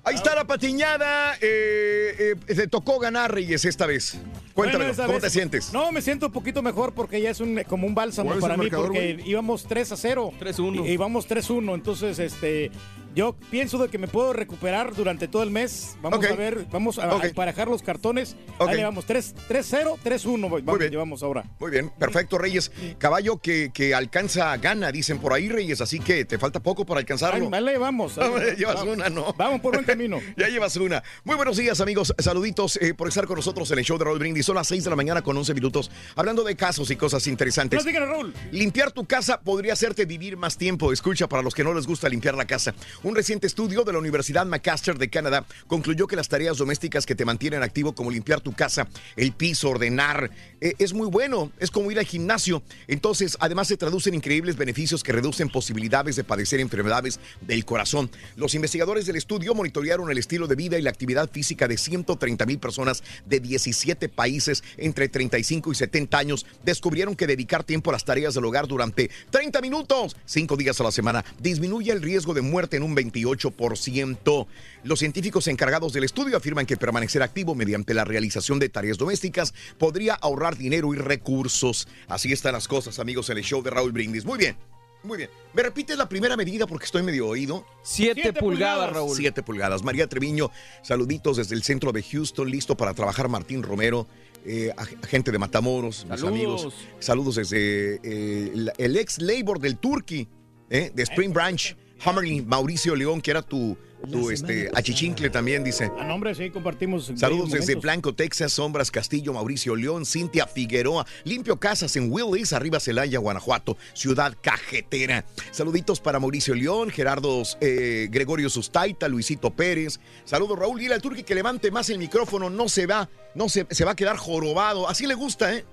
ahí. 0.09 0.15
está 0.15 0.35
la 0.35 0.45
patiñada. 0.45 1.35
Eh, 1.41 2.35
eh, 2.47 2.55
te 2.55 2.67
tocó 2.67 2.99
ganar, 2.99 3.33
Reyes, 3.33 3.65
esta 3.65 3.85
vez. 3.85 4.17
Cuéntame, 4.53 4.85
Bueno, 4.85 5.03
¿cómo 5.03 5.13
vez- 5.13 5.21
te 5.23 5.29
sientes? 5.29 5.71
No, 5.73 5.91
me 5.91 6.01
siento 6.01 6.27
un 6.27 6.31
poquito 6.31 6.61
mejor 6.63 6.93
porque 6.93 7.21
ya 7.21 7.29
es 7.29 7.39
un, 7.39 7.61
como 7.67 7.85
un 7.87 7.93
bálsamo 7.93 8.29
¿Cuál 8.29 8.37
es 8.39 8.41
para 8.41 8.57
mí 8.57 8.63
marcador, 8.63 8.87
porque 8.87 9.13
güey? 9.15 9.29
íbamos 9.29 9.65
3 9.67 9.91
a 9.91 9.97
0. 9.97 10.31
3-1. 10.39 10.85
Y 10.87 10.91
íbamos 10.93 11.27
3-1. 11.27 11.75
Entonces, 11.75 12.17
este, 12.19 12.71
yo 13.17 13.35
pienso 13.49 13.79
de 13.79 13.89
que 13.89 13.97
me 13.97 14.07
puedo 14.07 14.31
recuperar 14.31 14.93
durante 14.95 15.27
todo 15.27 15.41
el 15.41 15.49
mes. 15.49 15.97
Vamos 16.03 16.23
a 16.23 16.35
ver, 16.35 16.67
vamos 16.71 16.99
a, 16.99 17.15
Ok. 17.15 17.23
a 17.23 17.27
emparejar 17.27 17.67
los 17.67 17.81
cartones. 17.81 18.35
Ok. 18.59 18.69
Ahí 18.69 18.77
le 18.77 18.83
vamos 18.83 19.05
3 19.05 19.33
3-0, 19.49 19.97
3-1. 20.03 20.61
Vamos, 20.63 20.77
bien. 20.79 20.91
llevamos 20.91 21.23
ahora. 21.23 21.43
Muy 21.59 21.71
bien, 21.71 21.89
perfecto, 21.89 22.37
Reyes. 22.37 22.71
Caballo 22.99 23.39
que, 23.39 23.71
que 23.73 23.95
alcanza 23.95 24.55
gana, 24.57 24.91
dicen 24.91 25.17
por 25.17 25.33
ahí, 25.33 25.49
Reyes, 25.49 25.81
así 25.81 25.99
que 25.99 26.25
te 26.25 26.37
falta 26.37 26.61
poco 26.61 26.85
para 26.85 26.99
alcanzarlo. 26.99 27.45
Ay, 27.45 27.49
vale, 27.51 27.77
vamos. 27.79 28.17
Hombre, 28.19 28.55
llevas 28.55 28.75
Vamos. 28.75 28.93
una, 28.97 29.09
¿no? 29.09 29.33
Vamos 29.33 29.61
por 29.61 29.73
buen 29.73 29.85
camino. 29.85 30.19
ya 30.37 30.47
llevas 30.47 30.75
una. 30.77 31.01
Muy 31.23 31.35
buenos 31.35 31.57
días, 31.57 31.81
amigos. 31.81 32.13
Saluditos 32.19 32.77
eh, 32.81 32.93
por 32.93 33.07
estar 33.07 33.25
con 33.25 33.37
nosotros 33.37 33.71
en 33.71 33.79
el 33.79 33.83
show 33.83 33.97
de 33.97 34.05
Raúl 34.05 34.19
Brindis. 34.19 34.45
Son 34.45 34.55
las 34.55 34.67
6 34.67 34.83
de 34.83 34.89
la 34.91 34.95
mañana 34.95 35.23
con 35.23 35.35
11 35.35 35.55
minutos, 35.55 35.89
hablando 36.15 36.43
de 36.43 36.55
casos 36.55 36.91
y 36.91 36.95
cosas 36.95 37.25
interesantes. 37.25 37.83
Raúl. 37.83 38.31
Limpiar 38.51 38.91
tu 38.91 39.05
casa 39.05 39.41
podría 39.41 39.73
hacerte 39.73 40.05
vivir 40.05 40.37
más 40.37 40.55
tiempo. 40.55 40.93
Escucha, 40.93 41.27
para 41.27 41.41
los 41.41 41.55
que 41.55 41.63
no 41.63 41.73
les 41.73 41.87
gusta 41.87 42.07
limpiar 42.09 42.35
la 42.35 42.45
casa. 42.45 42.75
Un 43.07 43.15
reciente 43.15 43.47
estudio 43.47 43.85
de 43.85 43.93
la 43.93 43.99
Universidad 43.99 44.45
McMaster 44.45 44.97
de 44.97 45.09
Canadá 45.09 45.45
concluyó 45.67 46.07
que 46.07 46.17
las 46.17 46.27
tareas 46.27 46.57
domésticas 46.57 47.05
que 47.05 47.15
te 47.15 47.23
mantienen 47.23 47.63
activo, 47.63 47.95
como 47.95 48.11
limpiar 48.11 48.41
tu 48.41 48.51
casa, 48.51 48.89
el 49.15 49.31
piso, 49.31 49.69
ordenar, 49.69 50.29
eh, 50.61 50.73
es 50.79 50.93
muy 50.93 51.07
bueno. 51.07 51.51
Es 51.59 51.71
como 51.71 51.91
ir 51.91 51.99
al 51.99 52.05
gimnasio. 52.05 52.63
Entonces, 52.87 53.37
además 53.39 53.67
se 53.67 53.77
traducen 53.77 54.13
increíbles 54.13 54.55
beneficios 54.55 55.03
que 55.03 55.11
reducen 55.11 55.49
posibilidades 55.49 56.15
de 56.15 56.23
padecer 56.23 56.59
enfermedades 56.59 57.19
del 57.41 57.65
corazón. 57.65 58.09
Los 58.35 58.55
investigadores 58.55 59.05
del 59.05 59.15
estudio 59.15 59.53
monitorearon 59.53 60.09
el 60.11 60.17
estilo 60.17 60.47
de 60.47 60.55
vida 60.55 60.77
y 60.77 60.81
la 60.81 60.89
actividad 60.89 61.29
física 61.29 61.67
de 61.67 61.77
130 61.77 62.45
mil 62.45 62.59
personas 62.59 63.03
de 63.25 63.39
17 63.39 64.09
países 64.09 64.63
entre 64.77 65.09
35 65.09 65.71
y 65.71 65.75
70 65.75 66.17
años. 66.17 66.45
Descubrieron 66.63 67.15
que 67.15 67.27
dedicar 67.27 67.63
tiempo 67.63 67.91
a 67.91 67.93
las 67.93 68.05
tareas 68.05 68.33
del 68.33 68.45
hogar 68.45 68.67
durante 68.67 69.09
30 69.29 69.61
minutos, 69.61 70.15
5 70.25 70.57
días 70.57 70.79
a 70.79 70.83
la 70.83 70.91
semana, 70.91 71.23
disminuye 71.39 71.91
el 71.91 72.01
riesgo 72.01 72.33
de 72.33 72.41
muerte 72.41 72.77
en 72.77 72.83
un 72.83 72.95
28%. 72.95 74.47
Los 74.87 74.99
científicos 74.99 75.47
encargados 75.49 75.91
del 75.91 76.05
estudio 76.05 76.37
afirman 76.37 76.65
que 76.65 76.77
permanecer 76.77 77.21
activo 77.21 77.55
mediante 77.55 77.93
la 77.93 78.05
realización 78.05 78.57
de 78.57 78.69
tareas 78.69 78.97
domésticas 78.97 79.53
podría 79.77 80.13
ahorrar 80.13 80.55
dinero 80.57 80.93
y 80.93 80.97
recursos. 80.97 81.89
Así 82.07 82.31
están 82.31 82.53
las 82.53 82.69
cosas, 82.69 82.97
amigos, 82.99 83.29
en 83.29 83.37
el 83.37 83.43
show 83.43 83.61
de 83.61 83.69
Raúl 83.69 83.91
Brindis. 83.91 84.23
Muy 84.23 84.37
bien. 84.37 84.55
Muy 85.03 85.17
bien. 85.17 85.29
¿Me 85.53 85.61
repites 85.61 85.97
la 85.97 86.07
primera 86.07 86.37
medida 86.37 86.65
porque 86.67 86.85
estoy 86.85 87.03
medio 87.03 87.27
oído? 87.27 87.65
Siete 87.83 88.21
Siete 88.23 88.39
pulgadas, 88.39 88.75
pulgadas. 88.87 88.93
Raúl. 88.93 89.17
Siete 89.17 89.43
pulgadas. 89.43 89.83
María 89.83 90.07
Treviño, 90.07 90.51
saluditos 90.83 91.35
desde 91.35 91.55
el 91.55 91.63
centro 91.63 91.91
de 91.91 92.01
Houston, 92.01 92.49
listo 92.49 92.77
para 92.77 92.93
trabajar 92.93 93.27
Martín 93.27 93.63
Romero, 93.63 94.07
eh, 94.45 94.71
ag- 94.77 95.03
agente 95.03 95.33
de 95.33 95.37
Matamoros, 95.37 96.05
mis 96.09 96.21
Saludos. 96.21 96.29
amigos. 96.63 96.73
Saludos 96.99 97.35
desde 97.35 97.95
eh, 98.03 98.51
el, 98.53 98.71
el 98.77 98.95
ex 98.95 99.21
labor 99.21 99.59
del 99.59 99.77
Turkey, 99.77 100.29
eh, 100.69 100.91
de 100.95 101.03
Spring 101.03 101.33
Branch, 101.33 101.75
Hammerly, 102.05 102.41
Mauricio 102.41 102.95
León, 102.95 103.21
que 103.21 103.31
era 103.31 103.41
tu, 103.41 103.77
tu 104.09 104.29
este, 104.29 104.69
achichincle 104.73 105.29
también, 105.29 105.63
dice. 105.63 105.91
A 105.99 106.03
nombre, 106.03 106.33
sí, 106.35 106.49
compartimos. 106.49 107.11
Saludos 107.15 107.51
desde. 107.51 107.75
Blanco, 107.75 108.13
Texas, 108.13 108.53
Sombras, 108.53 108.91
Castillo, 108.91 109.33
Mauricio 109.33 109.75
León, 109.75 110.05
Cintia 110.05 110.47
Figueroa, 110.47 111.05
Limpio 111.23 111.57
Casas 111.57 111.95
en 111.95 112.11
Willis, 112.11 112.53
arriba 112.53 112.79
Celaya, 112.79 113.19
Guanajuato, 113.19 113.77
Ciudad 113.93 114.35
Cajetera. 114.41 115.25
Saluditos 115.51 115.99
para 115.99 116.19
Mauricio 116.19 116.55
León, 116.55 116.89
Gerardo 116.89 117.43
eh, 117.61 118.07
Gregorio 118.09 118.49
Sustaita, 118.49 119.07
Luisito 119.07 119.51
Pérez. 119.51 119.99
Saludos 120.25 120.57
Raúl, 120.57 120.79
dile 120.79 120.95
al 120.95 121.01
Turqui 121.01 121.23
que 121.23 121.35
levante 121.35 121.71
más 121.71 121.89
el 121.89 121.99
micrófono, 121.99 122.49
no 122.49 122.67
se 122.69 122.87
va, 122.87 123.09
no 123.35 123.49
se, 123.49 123.67
se 123.69 123.85
va 123.85 123.91
a 123.91 123.95
quedar 123.95 124.17
jorobado. 124.17 124.89
Así 124.89 125.05
le 125.05 125.13
gusta, 125.13 125.53
¿eh? 125.53 125.65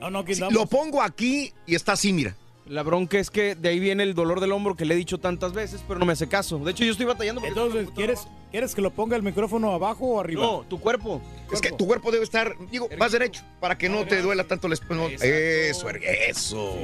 No, 0.00 0.10
no, 0.10 0.18
andamos. 0.20 0.52
lo 0.52 0.66
pongo 0.66 1.00
aquí 1.00 1.52
y 1.66 1.74
está 1.74 1.92
así, 1.92 2.12
mira. 2.12 2.36
La 2.66 2.82
bronca 2.82 3.18
es 3.18 3.28
que 3.30 3.54
de 3.54 3.68
ahí 3.68 3.78
viene 3.78 4.02
el 4.04 4.14
dolor 4.14 4.40
del 4.40 4.52
hombro 4.52 4.74
que 4.74 4.86
le 4.86 4.94
he 4.94 4.96
dicho 4.96 5.18
tantas 5.18 5.52
veces, 5.52 5.84
pero 5.86 6.00
no 6.00 6.06
me 6.06 6.14
hace 6.14 6.28
caso. 6.28 6.58
De 6.58 6.70
hecho, 6.70 6.82
yo 6.84 6.92
estoy 6.92 7.04
batallando 7.04 7.42
porque 7.42 7.50
Entonces, 7.50 7.88
¿quieres, 7.94 8.26
¿quieres 8.50 8.74
que 8.74 8.80
lo 8.80 8.90
ponga 8.90 9.16
el 9.16 9.22
micrófono 9.22 9.72
abajo 9.72 10.06
o 10.06 10.20
arriba? 10.20 10.40
No, 10.42 10.62
tu 10.62 10.80
cuerpo. 10.80 11.20
Es 11.52 11.60
que 11.60 11.72
tu 11.72 11.86
cuerpo 11.86 12.10
debe 12.10 12.24
estar, 12.24 12.54
digo, 12.70 12.88
más 12.98 13.12
derecho, 13.12 13.42
para 13.60 13.76
que 13.76 13.90
no 13.90 14.06
te 14.06 14.22
duela 14.22 14.44
tanto 14.44 14.66
la 14.68 14.74
espalda. 14.74 15.08
Eso, 15.20 15.90
eso. 15.90 16.74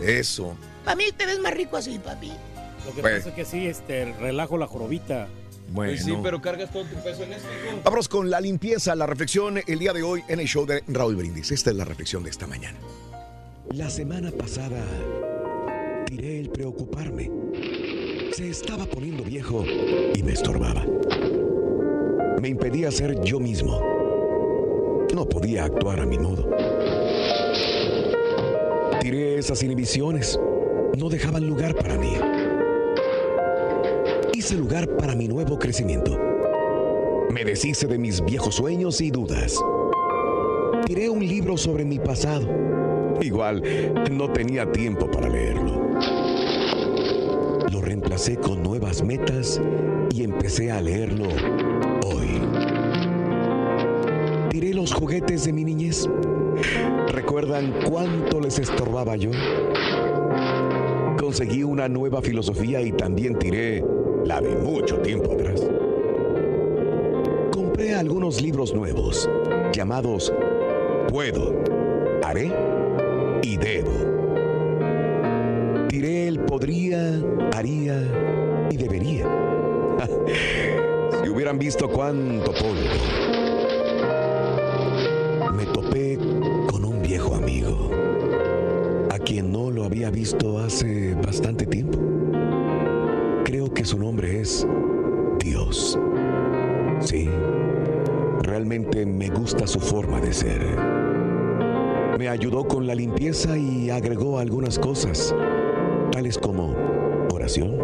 Eso. 0.00 0.56
Para 0.84 0.96
mí 0.96 1.04
te 1.14 1.26
ves 1.26 1.38
más 1.40 1.52
rico 1.52 1.76
así, 1.76 1.98
papi. 1.98 2.32
Lo 2.86 2.94
que 2.94 3.02
Pues. 3.02 3.16
pasa 3.18 3.28
es 3.28 3.34
que 3.34 3.44
sí, 3.44 3.66
este, 3.66 4.06
relajo 4.14 4.56
la 4.56 4.66
jorobita. 4.66 5.28
Bueno. 5.68 5.92
Pues 5.92 6.04
sí, 6.04 6.14
pero 6.22 6.40
cargas 6.40 6.72
todo 6.72 6.84
tu 6.84 6.96
peso 7.02 7.22
en 7.24 7.34
esto. 7.34 7.48
Vámonos 7.84 8.08
con 8.08 8.30
la 8.30 8.40
limpieza, 8.40 8.94
la 8.94 9.06
reflexión 9.06 9.60
el 9.66 9.78
día 9.78 9.92
de 9.92 10.02
hoy 10.02 10.22
en 10.28 10.40
el 10.40 10.46
show 10.48 10.64
de 10.66 10.82
Raúl 10.88 11.16
Brindis. 11.16 11.50
Esta 11.50 11.70
es 11.70 11.76
la 11.76 11.84
reflexión 11.84 12.22
de 12.24 12.30
esta 12.30 12.46
mañana. 12.46 12.78
La 13.70 13.88
semana 13.88 14.30
pasada 14.30 14.84
tiré 16.04 16.40
el 16.40 16.50
preocuparme. 16.50 17.30
Se 18.32 18.50
estaba 18.50 18.84
poniendo 18.84 19.24
viejo 19.24 19.64
y 20.14 20.22
me 20.22 20.32
estorbaba. 20.32 20.84
Me 22.40 22.48
impedía 22.48 22.90
ser 22.90 23.18
yo 23.22 23.40
mismo. 23.40 23.80
No 25.14 25.26
podía 25.26 25.64
actuar 25.64 26.00
a 26.00 26.06
mi 26.06 26.18
modo. 26.18 26.50
Tiré 29.00 29.38
esas 29.38 29.62
inhibiciones. 29.62 30.38
No 30.98 31.08
dejaban 31.08 31.46
lugar 31.46 31.74
para 31.74 31.96
mí. 31.96 32.12
Hice 34.34 34.56
lugar 34.56 34.96
para 34.96 35.14
mi 35.14 35.28
nuevo 35.28 35.58
crecimiento. 35.58 36.18
Me 37.30 37.44
deshice 37.44 37.86
de 37.86 37.96
mis 37.96 38.22
viejos 38.22 38.56
sueños 38.56 39.00
y 39.00 39.10
dudas. 39.10 39.58
Tiré 40.84 41.08
un 41.08 41.26
libro 41.26 41.56
sobre 41.56 41.84
mi 41.86 41.98
pasado. 41.98 42.81
Igual, 43.22 43.62
no 44.10 44.28
tenía 44.32 44.70
tiempo 44.72 45.08
para 45.08 45.28
leerlo. 45.28 45.80
Lo 47.70 47.80
reemplacé 47.80 48.36
con 48.36 48.62
nuevas 48.62 49.04
metas 49.04 49.60
y 50.12 50.24
empecé 50.24 50.72
a 50.72 50.80
leerlo 50.80 51.28
hoy. 52.04 52.42
Tiré 54.50 54.74
los 54.74 54.92
juguetes 54.92 55.44
de 55.44 55.52
mi 55.52 55.64
niñez. 55.64 56.08
¿Recuerdan 57.12 57.72
cuánto 57.88 58.40
les 58.40 58.58
estorbaba 58.58 59.14
yo? 59.14 59.30
Conseguí 61.16 61.62
una 61.62 61.88
nueva 61.88 62.20
filosofía 62.22 62.80
y 62.80 62.90
también 62.90 63.38
tiré 63.38 63.84
la 64.24 64.40
de 64.40 64.56
mucho 64.56 64.98
tiempo 64.98 65.32
atrás. 65.32 65.62
Compré 67.52 67.94
algunos 67.94 68.42
libros 68.42 68.74
nuevos 68.74 69.30
llamados 69.72 70.32
Puedo, 71.08 71.54
Haré 72.22 72.71
y 73.42 73.56
Debo. 73.56 73.90
Tiré 75.88 76.28
el 76.28 76.40
podría, 76.40 77.20
haría 77.54 78.00
y 78.70 78.76
debería. 78.76 79.26
si 81.22 81.28
hubieran 81.28 81.58
visto 81.58 81.88
cuánto 81.88 82.52
polvo. 82.52 83.21
Agregó 104.02 104.40
algunas 104.40 104.80
cosas, 104.80 105.32
tales 106.10 106.36
como 106.36 106.74
oración, 107.32 107.78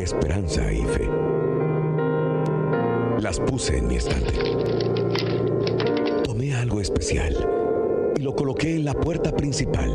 esperanza 0.00 0.72
y 0.72 0.82
fe. 0.82 1.08
Las 3.20 3.38
puse 3.38 3.78
en 3.78 3.86
mi 3.86 3.94
estante. 3.94 4.32
Tomé 6.24 6.56
algo 6.56 6.80
especial 6.80 7.36
y 8.16 8.20
lo 8.20 8.34
coloqué 8.34 8.74
en 8.74 8.84
la 8.84 8.94
puerta 8.94 9.30
principal. 9.30 9.92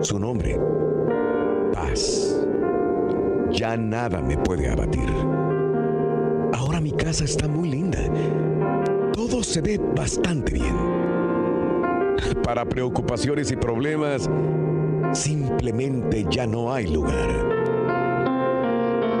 Su 0.00 0.18
nombre, 0.18 0.58
paz. 1.72 2.44
Ya 3.52 3.76
nada 3.76 4.20
me 4.20 4.36
puede 4.36 4.68
abatir. 4.68 5.08
Ahora 6.54 6.80
mi 6.80 6.90
casa 6.90 7.22
está 7.22 7.46
muy 7.46 7.70
linda. 7.70 8.00
Todo 9.12 9.44
se 9.44 9.60
ve 9.60 9.78
bastante 9.94 10.54
bien. 10.54 11.01
Para 12.44 12.64
preocupaciones 12.64 13.52
y 13.52 13.56
problemas, 13.56 14.28
simplemente 15.12 16.26
ya 16.28 16.46
no 16.46 16.72
hay 16.72 16.88
lugar. 16.88 17.30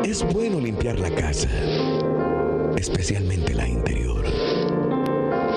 Es 0.04 0.24
bueno 0.32 0.58
limpiar 0.58 0.98
la 0.98 1.10
casa, 1.14 1.48
especialmente 2.76 3.54
la 3.54 3.68
interior, 3.68 4.24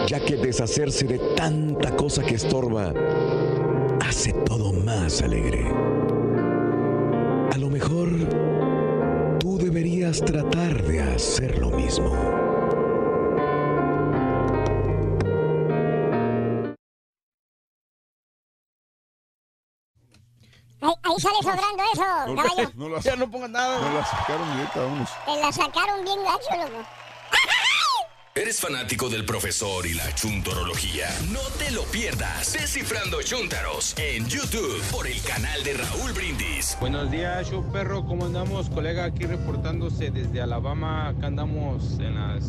ya 0.07 0.19
que 0.19 0.35
deshacerse 0.35 1.07
de 1.07 1.17
tanta 1.35 1.95
cosa 1.95 2.23
que 2.23 2.35
estorba 2.35 2.93
hace 4.01 4.31
todo 4.31 4.71
más 4.71 5.23
alegre. 5.23 5.65
A 7.51 7.57
lo 7.57 7.69
mejor 7.71 8.09
tú 9.39 9.57
deberías 9.57 10.21
tratar 10.21 10.83
de 10.83 11.01
hacer 11.01 11.57
lo 11.57 11.71
mismo. 11.71 12.11
Ahí, 21.15 21.21
sale 21.21 21.37
sobrando 21.41 21.83
eso, 21.93 22.27
No, 22.27 22.35
caballo. 22.35 22.71
no 22.75 22.89
la, 22.89 22.99
Ya 22.99 23.15
no 23.15 23.31
pongas 23.31 23.49
nada. 23.49 23.79
no 23.79 23.93
la 23.93 24.05
sacaron 24.05 24.51
directa, 24.55 24.79
vámonos. 24.81 25.09
Te 25.25 25.35
la 25.39 25.51
sacaron 25.51 26.03
bien 26.03 26.19
gacho, 26.23 26.69
loco. 26.71 26.85
¿Eres 28.35 28.59
fanático 28.59 29.07
del 29.09 29.25
profesor 29.25 29.85
y 29.85 29.93
la 29.93 30.13
chuntorología? 30.13 31.07
No 31.31 31.39
te 31.57 31.71
lo 31.71 31.83
pierdas. 31.83 32.51
Descifrando 32.51 33.21
Chuntaros 33.23 33.95
en 33.97 34.27
YouTube 34.27 34.81
por 34.91 35.07
el 35.07 35.21
canal 35.23 35.63
de 35.63 35.75
Raúl 35.75 36.11
Brindis. 36.11 36.75
Buenos 36.81 37.09
días, 37.09 37.49
show 37.49 37.63
perro, 37.71 38.05
¿cómo 38.05 38.25
andamos? 38.25 38.69
Colega 38.69 39.05
aquí 39.05 39.25
reportándose 39.25 40.11
desde 40.11 40.41
Alabama, 40.41 41.07
acá 41.07 41.27
andamos 41.27 41.97
en 41.99 42.15
las 42.15 42.43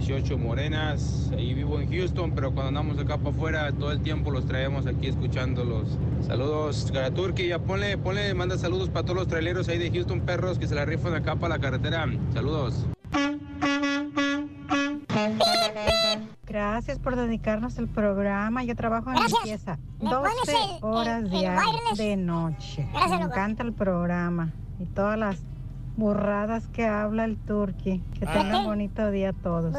18 0.00 0.38
morenas, 0.38 1.28
ahí 1.36 1.54
vivo 1.54 1.80
en 1.80 1.90
Houston, 1.90 2.30
pero 2.32 2.52
cuando 2.52 2.68
andamos 2.68 2.98
acá 2.98 3.18
para 3.18 3.30
afuera 3.34 3.72
todo 3.72 3.90
el 3.90 4.00
tiempo 4.00 4.30
los 4.30 4.46
traemos 4.46 4.86
aquí 4.86 5.08
escuchándolos. 5.08 5.88
Saludos, 6.26 6.92
Turki, 7.16 7.48
ya 7.48 7.58
ponle, 7.58 7.98
ponle, 7.98 8.32
manda 8.34 8.56
saludos 8.56 8.90
para 8.90 9.02
todos 9.04 9.16
los 9.16 9.28
traileros 9.28 9.68
ahí 9.68 9.78
de 9.78 9.90
Houston, 9.90 10.20
perros, 10.20 10.56
que 10.58 10.68
se 10.68 10.74
la 10.76 10.84
rifan 10.84 11.14
acá 11.14 11.34
para 11.34 11.56
la 11.56 11.60
carretera. 11.60 12.06
Saludos. 12.32 12.86
Gracias 16.46 16.98
por 16.98 17.16
dedicarnos 17.16 17.76
el 17.78 17.88
programa. 17.88 18.64
Yo 18.64 18.74
trabajo 18.74 19.10
en 19.10 19.16
Gracias. 19.16 19.32
limpieza. 19.44 19.78
¿Me 20.00 20.10
12 20.10 20.30
pones 20.30 20.48
el- 20.48 20.84
horas 20.84 21.18
el- 21.18 21.24
el 21.24 21.30
diarias 21.30 21.96
de 21.98 22.16
noche. 22.16 22.88
Gracias, 22.92 23.18
Me 23.18 23.26
encanta 23.26 23.62
el 23.64 23.72
programa 23.72 24.50
y 24.80 24.84
todas 24.86 25.18
las 25.18 25.36
burradas 25.98 26.68
que 26.68 26.86
habla 26.86 27.24
el 27.24 27.36
turqui. 27.36 28.02
Que 28.18 28.24
tengan 28.24 28.64
bonito 28.64 29.10
día 29.10 29.32
todos. 29.32 29.74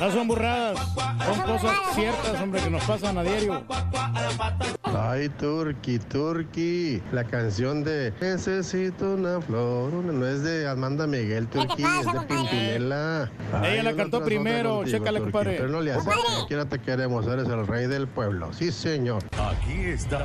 No 0.00 0.10
son 0.10 0.28
burradas, 0.28 0.78
son 1.26 1.40
cosas 1.42 1.76
ciertas, 1.94 2.40
hombre, 2.40 2.60
que 2.62 2.70
nos 2.70 2.82
pasan 2.84 3.18
a 3.18 3.22
diario. 3.22 3.62
Ay, 4.84 5.28
Turki, 5.28 5.98
Turki. 5.98 7.02
La 7.12 7.24
canción 7.24 7.84
de 7.84 8.12
Necesito 8.20 9.14
una 9.14 9.40
flor. 9.40 9.92
una- 9.94 10.12
No 10.12 10.26
es 10.26 10.42
de 10.42 10.66
Amanda 10.68 11.06
Miguel, 11.06 11.46
Turki, 11.48 11.82
es 11.82 12.12
de 12.12 12.20
Pimpinela. 12.26 13.30
Ella 13.64 13.82
la 13.82 13.94
cantó 13.94 14.24
primero, 14.24 14.84
chécale, 14.84 15.20
compadre. 15.20 15.56
Pero 15.58 15.68
no 15.68 15.80
le 15.82 15.92
haces, 15.92 16.04
como 16.14 16.46
quiera 16.46 16.64
te 16.64 16.78
queremos, 16.78 17.26
eres 17.26 17.48
el 17.48 17.66
rey 17.66 17.86
del 17.86 18.08
pueblo. 18.08 18.52
Sí, 18.54 18.72
señor. 18.72 19.22
Aquí 19.32 19.80
está. 19.84 20.24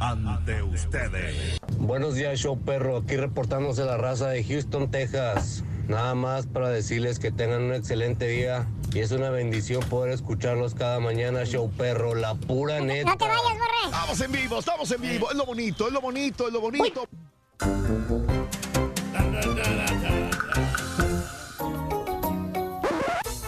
Ante 0.00 0.62
ustedes. 0.62 1.58
Buenos 1.82 2.14
días, 2.14 2.38
show 2.38 2.56
perro. 2.56 2.98
Aquí 2.98 3.16
reportándose 3.16 3.84
la 3.84 3.96
raza 3.96 4.28
de 4.28 4.44
Houston, 4.44 4.88
Texas. 4.88 5.64
Nada 5.88 6.14
más 6.14 6.46
para 6.46 6.68
decirles 6.68 7.18
que 7.18 7.32
tengan 7.32 7.62
un 7.62 7.74
excelente 7.74 8.28
día. 8.28 8.68
Y 8.92 9.00
es 9.00 9.10
una 9.10 9.30
bendición 9.30 9.82
poder 9.90 10.12
escucharlos 10.12 10.76
cada 10.76 11.00
mañana, 11.00 11.44
show 11.44 11.68
perro. 11.76 12.14
La 12.14 12.36
pura 12.36 12.78
neta. 12.78 13.10
No 13.10 13.18
te 13.18 13.24
vayas, 13.24 13.42
Borre. 13.42 13.84
Estamos 13.86 14.20
en 14.20 14.30
vivo, 14.30 14.58
estamos 14.60 14.90
en 14.92 15.00
vivo. 15.00 15.30
Es 15.32 15.36
lo 15.36 15.44
bonito, 15.44 15.88
es 15.88 15.92
lo 15.92 16.00
bonito, 16.00 16.46
es 16.46 16.52
lo 16.52 16.60
bonito. 16.60 17.08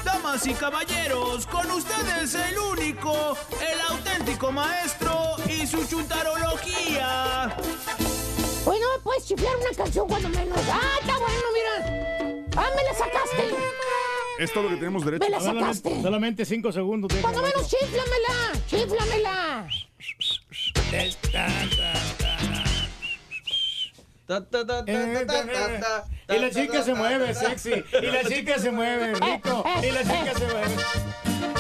Damas 0.05 0.45
y 0.45 0.55
caballeros, 0.55 1.47
con 1.47 1.71
ustedes 1.71 2.35
el 2.35 2.59
único, 2.59 3.37
el 3.61 3.81
auténtico 3.97 4.51
maestro 4.51 5.37
y 5.49 5.69
su 5.69 5.87
chuntarología. 5.87 7.57
Oye, 8.67 8.81
¿no 8.81 8.97
me 8.97 9.03
puedes 9.03 9.27
chiflar 9.27 9.57
una 9.57 9.77
canción 9.77 10.09
cuando 10.09 10.29
menos? 10.31 10.59
Ah, 10.71 10.99
está 11.01 11.19
bueno, 11.19 11.43
mira. 11.53 12.47
Ah, 12.57 12.71
me 12.75 12.83
la 12.83 12.95
sacaste. 12.95 13.55
Es 14.39 14.53
todo 14.53 14.65
lo 14.65 14.69
que 14.71 14.77
tenemos 14.77 15.05
derecho. 15.05 15.25
Me 15.25 15.31
la 15.31 15.41
sacaste. 15.41 16.03
Solamente 16.03 16.45
cinco 16.45 16.73
segundos. 16.73 17.09
deja, 17.09 17.23
Cuando 17.23 17.43
menos 17.43 17.69
chiflamela, 17.69 18.53
chiflamela. 18.67 19.69
Y 26.29 26.39
la 26.39 26.51
chica 26.51 26.83
se 26.83 26.95
mueve, 26.95 27.35
sexy. 27.35 27.85
Y 28.03 28.07
la 28.07 28.25
chica 28.25 28.59
se 28.59 28.71
mueve, 28.71 29.15
rico. 29.15 29.65
Y 29.83 29.91
la 29.91 30.03
chica 30.03 30.35
se 30.39 30.47
mueve. 30.47 31.54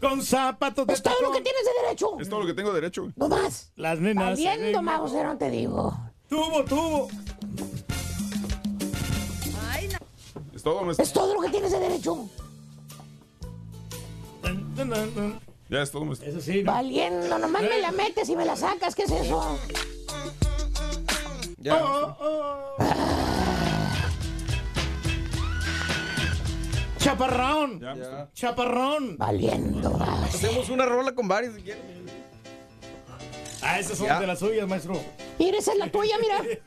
Con 0.00 0.22
zapatos 0.22 0.86
de 0.86 0.94
Es 0.94 1.02
todo 1.02 1.20
lo 1.22 1.32
que 1.32 1.40
tienes 1.40 1.64
de 1.64 1.82
derecho. 1.82 2.18
Es 2.20 2.28
todo 2.28 2.40
lo 2.40 2.46
que 2.46 2.54
tengo 2.54 2.72
derecho. 2.72 3.12
No 3.16 3.28
más. 3.28 3.72
Las 3.76 3.98
nenas. 3.98 4.30
Valiendo, 4.30 4.82
Mauser, 4.82 5.26
no 5.26 5.36
te 5.36 5.50
digo. 5.50 5.96
Tubo, 6.28 6.64
tubo. 6.64 7.08
Es 10.54 10.62
todo, 10.62 10.82
maestro. 10.82 11.04
Es 11.04 11.12
todo 11.12 11.34
lo 11.34 11.40
que 11.40 11.48
tienes 11.50 11.72
de 11.72 11.78
derecho. 11.80 12.28
Ya 15.68 15.82
es 15.82 15.90
todo, 15.90 16.04
maestro. 16.04 16.28
Eso 16.28 16.40
sí, 16.40 16.62
Valiendo, 16.62 17.38
nomás 17.38 17.62
me 17.62 17.78
la 17.80 17.92
metes 17.92 18.28
y 18.28 18.36
me 18.36 18.44
la 18.44 18.56
sacas. 18.56 18.94
¿Qué 18.94 19.02
es 19.02 19.10
eso? 19.10 19.58
Ya. 21.58 22.16
Chaparrón. 26.98 27.80
Ya. 27.80 28.28
Chaparrón. 28.34 29.16
Valiendo, 29.18 29.90
más. 29.92 30.34
Hacemos 30.34 30.68
una 30.68 30.84
rola 30.86 31.14
con 31.14 31.28
varios 31.28 31.54
si 31.54 31.62
quieren. 31.62 31.98
Ah, 33.60 33.78
esas 33.80 33.98
son 33.98 34.06
Ya. 34.06 34.20
de 34.20 34.26
las 34.26 34.38
suyas, 34.38 34.68
maestro. 34.68 34.94
Mira, 35.38 35.58
esa 35.58 35.72
es 35.72 35.78
la 35.78 35.90
tuya, 35.92 36.16
mira. 36.20 36.40
Esas 36.42 36.66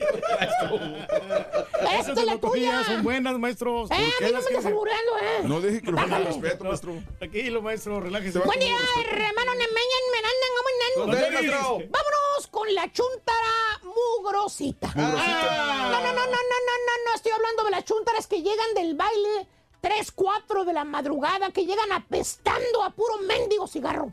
Esta 2.00 2.14
de 2.14 2.22
es 2.22 2.26
la 2.28 2.38
tuya. 2.38 2.84
son 2.84 3.04
buenas, 3.04 3.38
maestro. 3.40 3.86
Eh, 3.86 3.94
a 3.94 3.98
mí 3.98 4.06
no 4.34 4.42
me 4.42 4.48
andas 4.48 4.66
albureando, 4.66 5.12
eh. 5.18 5.42
No 5.44 5.62
deje 5.62 5.82
que 5.82 5.92
lo 5.92 5.98
Bájale. 5.98 6.26
respeto, 6.26 6.64
maestro. 6.66 6.94
Tranquilo, 7.18 7.62
maestro, 7.62 8.00
relájese. 8.02 8.40
Buen 8.40 8.60
día, 8.60 8.76
hermano 9.10 9.52
Nemeña, 9.54 9.98
Miranda, 10.14 10.48
¿cómo 10.58 11.06
¿Dónde 11.08 11.26
andan? 11.26 11.34
es, 11.46 11.52
maestro? 11.52 11.78
Vámonos 11.90 12.48
con 12.50 12.74
la 12.76 12.92
chuntara 12.92 13.82
mugrosita. 13.84 14.92
Ah. 14.96 15.90
No, 15.92 16.00
no, 16.02 16.08
no, 16.08 16.14
no, 16.14 16.14
no, 16.14 16.26
no, 16.26 16.26
no, 16.26 16.94
no, 17.06 17.16
estoy 17.16 17.32
hablando 17.32 17.64
de 17.64 17.72
las 17.72 17.86
chuntaras 17.86 18.28
que 18.28 18.42
llegan 18.42 18.74
del 18.76 18.96
baile 18.96 19.48
3, 19.82 20.12
4 20.12 20.64
de 20.66 20.74
la 20.74 20.84
madrugada, 20.84 21.52
que 21.52 21.66
llegan 21.66 21.92
apestando 21.92 22.84
a 22.84 22.92
puro 22.92 23.18
mendigo 23.20 23.68
cigarro. 23.68 24.12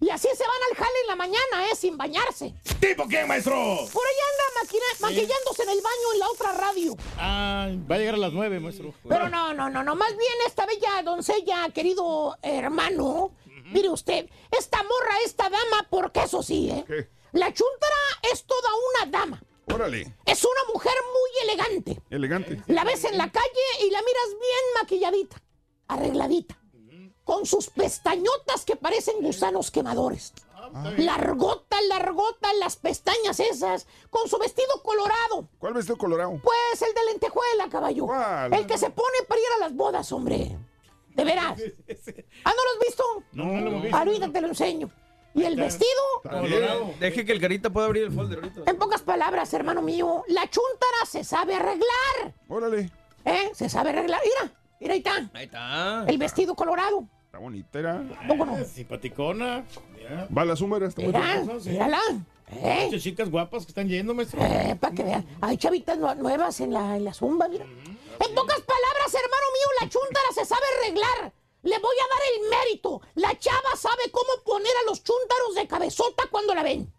Y 0.00 0.10
así 0.10 0.26
se 0.36 0.42
van 0.44 0.56
al 0.70 0.76
jale 0.76 1.00
en 1.02 1.06
la 1.06 1.16
mañana, 1.16 1.68
¿eh? 1.70 1.76
Sin 1.76 1.96
bañarse. 1.96 2.52
¿Tipo 2.80 3.06
qué, 3.06 3.24
maestro? 3.24 3.52
Por 3.54 4.02
ahí 4.04 4.16
anda 4.32 4.60
maquina- 4.62 5.00
maquillándose 5.00 5.62
en 5.62 5.68
el 5.68 5.80
baño 5.80 6.12
en 6.14 6.18
la 6.18 6.28
otra 6.28 6.52
radio. 6.52 6.96
Ah, 7.18 7.68
va 7.88 7.94
a 7.94 7.98
llegar 7.98 8.14
a 8.16 8.18
las 8.18 8.32
nueve, 8.32 8.58
maestro. 8.58 8.92
Pero 9.08 9.28
no, 9.28 9.54
no, 9.54 9.70
no, 9.70 9.84
no. 9.84 9.94
Más 9.94 10.10
bien 10.16 10.32
esta 10.46 10.66
bella 10.66 11.02
doncella, 11.04 11.68
querido 11.72 12.36
hermano. 12.42 13.30
Mire 13.66 13.90
usted, 13.90 14.28
esta 14.50 14.82
morra, 14.82 15.14
esta 15.24 15.44
dama, 15.48 15.86
porque 15.88 16.22
eso 16.24 16.42
sí, 16.42 16.68
¿eh? 16.70 16.84
¿Qué? 16.86 17.08
La 17.32 17.52
chuntara 17.54 17.96
es 18.32 18.44
toda 18.44 18.68
una 19.04 19.10
dama. 19.18 19.42
Órale. 19.66 20.14
Es 20.26 20.44
una 20.44 20.72
mujer 20.72 20.94
muy 21.12 21.50
elegante. 21.50 22.02
Elegante. 22.10 22.62
La 22.66 22.84
ves 22.84 23.04
en 23.04 23.16
la 23.16 23.30
calle 23.30 23.48
y 23.80 23.90
la 23.90 24.00
miras 24.00 24.28
bien 24.30 24.82
maquilladita, 24.82 25.42
arregladita, 25.88 26.58
con 27.24 27.46
sus 27.46 27.70
pestañotas 27.70 28.64
que 28.64 28.76
parecen 28.76 29.16
gusanos 29.20 29.70
quemadores. 29.70 30.32
Largota, 30.96 31.76
largota, 31.88 32.52
las 32.54 32.76
pestañas 32.76 33.40
esas, 33.40 33.86
con 34.10 34.28
su 34.28 34.38
vestido 34.38 34.82
colorado. 34.82 35.48
¿Cuál 35.58 35.74
vestido 35.74 35.98
colorado? 35.98 36.40
Pues 36.42 36.82
el 36.82 36.94
de 36.94 37.04
lentejuela, 37.10 37.68
caballo. 37.68 38.06
¿Cuál? 38.06 38.54
El 38.54 38.66
que 38.66 38.78
se 38.78 38.90
pone 38.90 39.18
para 39.28 39.40
ir 39.40 39.46
a 39.56 39.58
las 39.60 39.74
bodas, 39.74 40.10
hombre. 40.12 40.56
De 41.08 41.24
veras. 41.24 41.60
¿Ah, 42.44 42.52
no 42.56 42.64
lo 42.64 42.70
has 42.72 42.86
visto? 42.86 43.04
No, 43.32 43.44
no 43.44 43.60
lo 43.60 43.68
hemos 43.68 43.82
visto. 43.82 43.96
Ahorita 43.96 44.32
te 44.32 44.40
lo 44.40 44.48
enseño. 44.48 44.90
¿Y 45.34 45.44
el 45.44 45.56
vestido? 45.56 45.90
Deje 47.00 47.24
que 47.24 47.32
el 47.32 47.40
carita 47.40 47.70
pueda 47.70 47.86
abrir 47.86 48.04
el 48.04 48.12
folder 48.12 48.38
ahorita. 48.38 48.62
En 48.70 48.76
pocas 48.76 49.02
palabras, 49.02 49.52
hermano 49.54 49.80
mío, 49.82 50.24
la 50.28 50.42
chuntara 50.50 51.06
se 51.06 51.24
sabe 51.24 51.54
arreglar. 51.54 52.34
Órale. 52.48 52.90
¿Eh? 53.24 53.50
Se 53.54 53.68
sabe 53.68 53.90
arreglar. 53.90 54.20
Mira, 54.24 54.52
mira, 54.80 54.92
ahí 54.94 54.98
está. 54.98 55.30
Ahí 55.32 55.44
está. 55.44 56.04
El 56.06 56.18
vestido 56.18 56.54
colorado. 56.54 57.06
Está 57.26 57.38
bonita, 57.38 57.78
era. 57.78 58.02
¿Cómo 58.28 58.44
no? 58.44 58.62
Simpaticona. 58.64 59.64
Mira. 59.96 60.28
Va 60.36 60.44
la 60.44 60.54
era. 60.76 60.86
Está 60.88 61.02
Mira, 61.02 61.40
bonita. 61.44 61.70
mírala. 61.70 62.00
¿Eh? 62.54 62.82
Muchas 62.86 63.02
chicas 63.02 63.30
guapas 63.30 63.64
que 63.64 63.70
están 63.70 63.88
yendo, 63.88 64.12
maestro. 64.14 64.38
Eh, 64.44 64.76
para 64.78 64.94
que 64.94 65.02
vean. 65.02 65.26
Hay 65.40 65.56
chavitas 65.56 65.96
nu- 65.96 66.14
nuevas 66.16 66.60
en 66.60 66.74
la, 66.74 66.96
en 66.96 67.04
la 67.04 67.14
zumba, 67.14 67.48
mira. 67.48 67.64
En 67.64 68.34
pocas 68.34 68.60
palabras, 68.60 69.14
hermano 69.14 69.46
mío, 69.54 69.68
la 69.80 69.88
chuntara 69.88 70.26
se 70.34 70.44
sabe 70.44 70.62
arreglar. 70.82 71.32
Le 71.62 71.78
voy 71.78 71.96
a 71.96 72.08
dar 72.08 72.20
el 72.34 72.50
mérito. 72.50 73.00
La 73.14 73.38
chava 73.38 73.76
sabe 73.76 74.10
cómo 74.10 74.42
poner 74.44 74.72
a 74.82 74.90
los 74.90 75.02
chúntaros 75.02 75.54
de 75.54 75.68
cabezota 75.68 76.24
cuando 76.30 76.54
la 76.54 76.62
ven. 76.62 76.92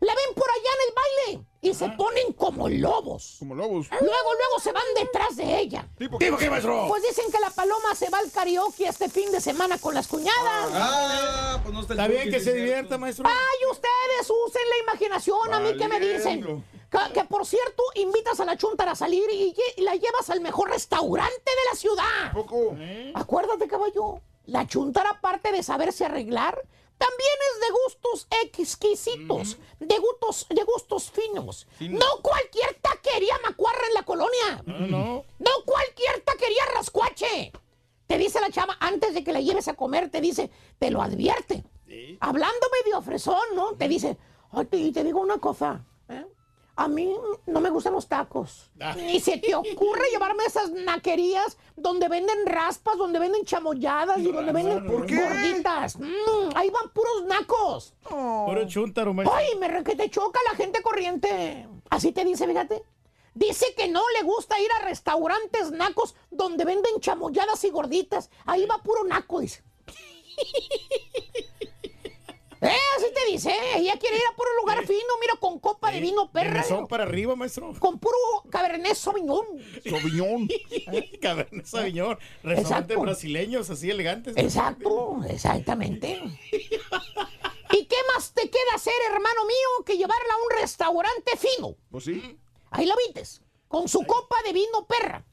La 0.00 0.14
ven 0.14 0.34
por 0.34 0.50
allá 0.50 0.70
en 0.74 0.88
el 0.88 0.94
baile 0.94 1.46
y 1.60 1.74
se 1.74 1.88
ponen 1.90 2.32
como 2.32 2.68
lobos. 2.70 3.36
Como 3.38 3.54
lobos. 3.54 3.86
Luego, 3.90 4.06
luego 4.34 4.60
se 4.62 4.72
van 4.72 4.82
detrás 4.96 5.36
de 5.36 5.58
ella. 5.58 5.86
¿Tipo 5.98 6.16
¿Tipo 6.16 6.38
qué, 6.38 6.48
maestro? 6.48 6.86
Pues 6.88 7.02
dicen 7.02 7.30
que 7.30 7.38
la 7.38 7.50
paloma 7.50 7.94
se 7.94 8.08
va 8.08 8.18
al 8.18 8.30
karaoke 8.30 8.86
este 8.86 9.10
fin 9.10 9.30
de 9.30 9.40
semana 9.42 9.76
con 9.76 9.94
las 9.94 10.08
cuñadas. 10.08 10.70
Ah, 10.72 11.60
pues 11.62 11.74
no 11.74 11.82
está 11.82 11.92
Está 11.92 12.08
bien 12.08 12.30
que 12.30 12.40
se 12.40 12.54
divierta, 12.54 12.96
maestro. 12.96 13.26
Ay, 13.28 13.70
ustedes 13.70 14.30
usen 14.46 14.62
la 14.70 14.92
imaginación. 14.92 15.52
A 15.52 15.60
mí 15.60 15.76
qué 15.76 15.86
me 15.86 16.00
dicen. 16.00 16.64
Que, 16.90 17.12
que, 17.12 17.24
por 17.24 17.46
cierto, 17.46 17.82
invitas 17.94 18.40
a 18.40 18.46
la 18.46 18.56
chuntara 18.56 18.92
a 18.92 18.96
salir 18.96 19.24
y 19.30 19.54
la 19.82 19.94
llevas 19.96 20.30
al 20.30 20.40
mejor 20.40 20.70
restaurante 20.70 21.44
de 21.44 21.70
la 21.70 21.76
ciudad. 21.76 22.32
Poco. 22.32 22.74
Acuérdate, 23.14 23.68
caballo. 23.68 24.22
La 24.46 24.66
chuntara, 24.66 25.10
aparte 25.10 25.52
de 25.52 25.62
saberse 25.62 26.06
arreglar, 26.06 26.60
también 27.00 27.36
es 27.50 27.60
de 27.60 27.70
gustos 27.82 28.26
exquisitos, 28.44 29.58
de 29.80 29.98
gustos, 29.98 30.46
de 30.50 30.62
gustos 30.64 31.10
finos. 31.10 31.66
No 31.80 32.06
cualquier 32.22 32.74
taquería 32.80 33.34
macuarra 33.42 33.86
en 33.88 33.94
la 33.94 34.02
colonia. 34.04 34.62
No, 34.66 34.78
no. 34.86 35.24
No 35.38 35.50
cualquier 35.64 36.20
taquería 36.20 36.64
rascuache. 36.74 37.52
Te 38.06 38.18
dice 38.18 38.40
la 38.40 38.50
chava, 38.50 38.76
antes 38.80 39.14
de 39.14 39.24
que 39.24 39.32
la 39.32 39.40
lleves 39.40 39.68
a 39.68 39.74
comer, 39.74 40.10
te 40.10 40.20
dice, 40.20 40.50
te 40.78 40.90
lo 40.90 41.00
advierte. 41.00 41.64
Hablando 42.20 42.66
medio 42.84 43.00
fresón, 43.02 43.40
¿no? 43.54 43.72
Te 43.76 43.88
dice, 43.88 44.16
"Ay, 44.52 44.66
te- 44.66 44.76
y 44.76 44.92
te 44.92 45.02
digo 45.04 45.20
una 45.20 45.38
cosa, 45.38 45.84
¿eh? 46.08 46.26
A 46.76 46.88
mí 46.88 47.14
no 47.46 47.60
me 47.60 47.68
gustan 47.68 47.92
los 47.92 48.06
tacos. 48.08 48.70
Ah. 48.80 48.94
Ni 48.96 49.20
se 49.20 49.36
te 49.36 49.54
ocurre 49.54 50.08
llevarme 50.10 50.44
a 50.44 50.46
esas 50.46 50.70
naquerías 50.70 51.58
donde 51.76 52.08
venden 52.08 52.46
raspas, 52.46 52.96
donde 52.96 53.18
venden 53.18 53.44
chamolladas 53.44 54.18
y 54.18 54.30
donde 54.32 54.52
venden 54.52 54.86
¿Por 54.86 55.04
qué? 55.04 55.20
gorditas. 55.22 55.98
Mm, 55.98 56.50
ahí 56.54 56.70
van 56.70 56.90
puros 56.94 57.24
nacos. 57.26 57.94
Puro 58.08 58.66
chúntaro, 58.66 59.12
maestro. 59.12 59.36
Ay, 59.36 59.56
me 59.58 59.68
re- 59.68 59.84
que 59.84 59.94
te 59.96 60.08
choca 60.08 60.40
la 60.50 60.56
gente 60.56 60.80
corriente. 60.82 61.68
Así 61.90 62.12
te 62.12 62.24
dice, 62.24 62.46
fíjate. 62.46 62.82
Dice 63.34 63.74
que 63.76 63.88
no 63.88 64.02
le 64.18 64.22
gusta 64.24 64.58
ir 64.60 64.68
a 64.80 64.84
restaurantes 64.84 65.70
nacos 65.72 66.14
donde 66.30 66.64
venden 66.64 66.98
chamolladas 67.00 67.62
y 67.64 67.70
gorditas. 67.70 68.30
Ahí 68.46 68.64
va 68.66 68.78
puro 68.78 69.04
naco, 69.04 69.40
dice. 69.40 69.62
Eh, 72.60 72.76
así 72.96 73.06
te 73.14 73.32
dice. 73.32 73.54
Ella 73.76 73.98
quiere 73.98 74.16
ir 74.16 74.22
a 74.30 74.36
puro 74.36 74.48
lugar 74.60 74.86
fino, 74.86 75.18
mira, 75.20 75.34
con 75.40 75.58
copa 75.58 75.90
de 75.90 76.00
vino 76.00 76.30
perra. 76.30 76.62
Son 76.62 76.86
para 76.86 77.04
arriba, 77.04 77.34
maestro. 77.36 77.72
Con 77.78 77.98
puro 77.98 78.16
cabernet 78.50 78.94
sauvignon. 78.94 79.46
Sauvignon. 79.88 80.48
Cabernet 81.22 81.66
Sauvignon. 81.66 82.18
Restaurantes 82.42 82.98
brasileños 82.98 83.70
así 83.70 83.90
elegantes. 83.90 84.36
Exacto, 84.36 85.20
exactamente. 85.28 86.20
¿Y 86.52 87.86
qué 87.86 87.96
más 88.14 88.32
te 88.34 88.50
queda 88.50 88.74
hacer, 88.74 88.94
hermano 89.10 89.44
mío, 89.46 89.84
que 89.86 89.96
llevarla 89.96 90.34
a 90.34 90.36
un 90.36 90.60
restaurante 90.60 91.32
fino? 91.36 91.76
Pues 91.90 92.04
sí. 92.04 92.38
Ahí 92.70 92.86
la 92.86 92.94
vistes, 93.06 93.42
con 93.68 93.88
su 93.88 94.04
copa 94.04 94.36
de 94.44 94.52
vino 94.52 94.86
perra. 94.86 95.24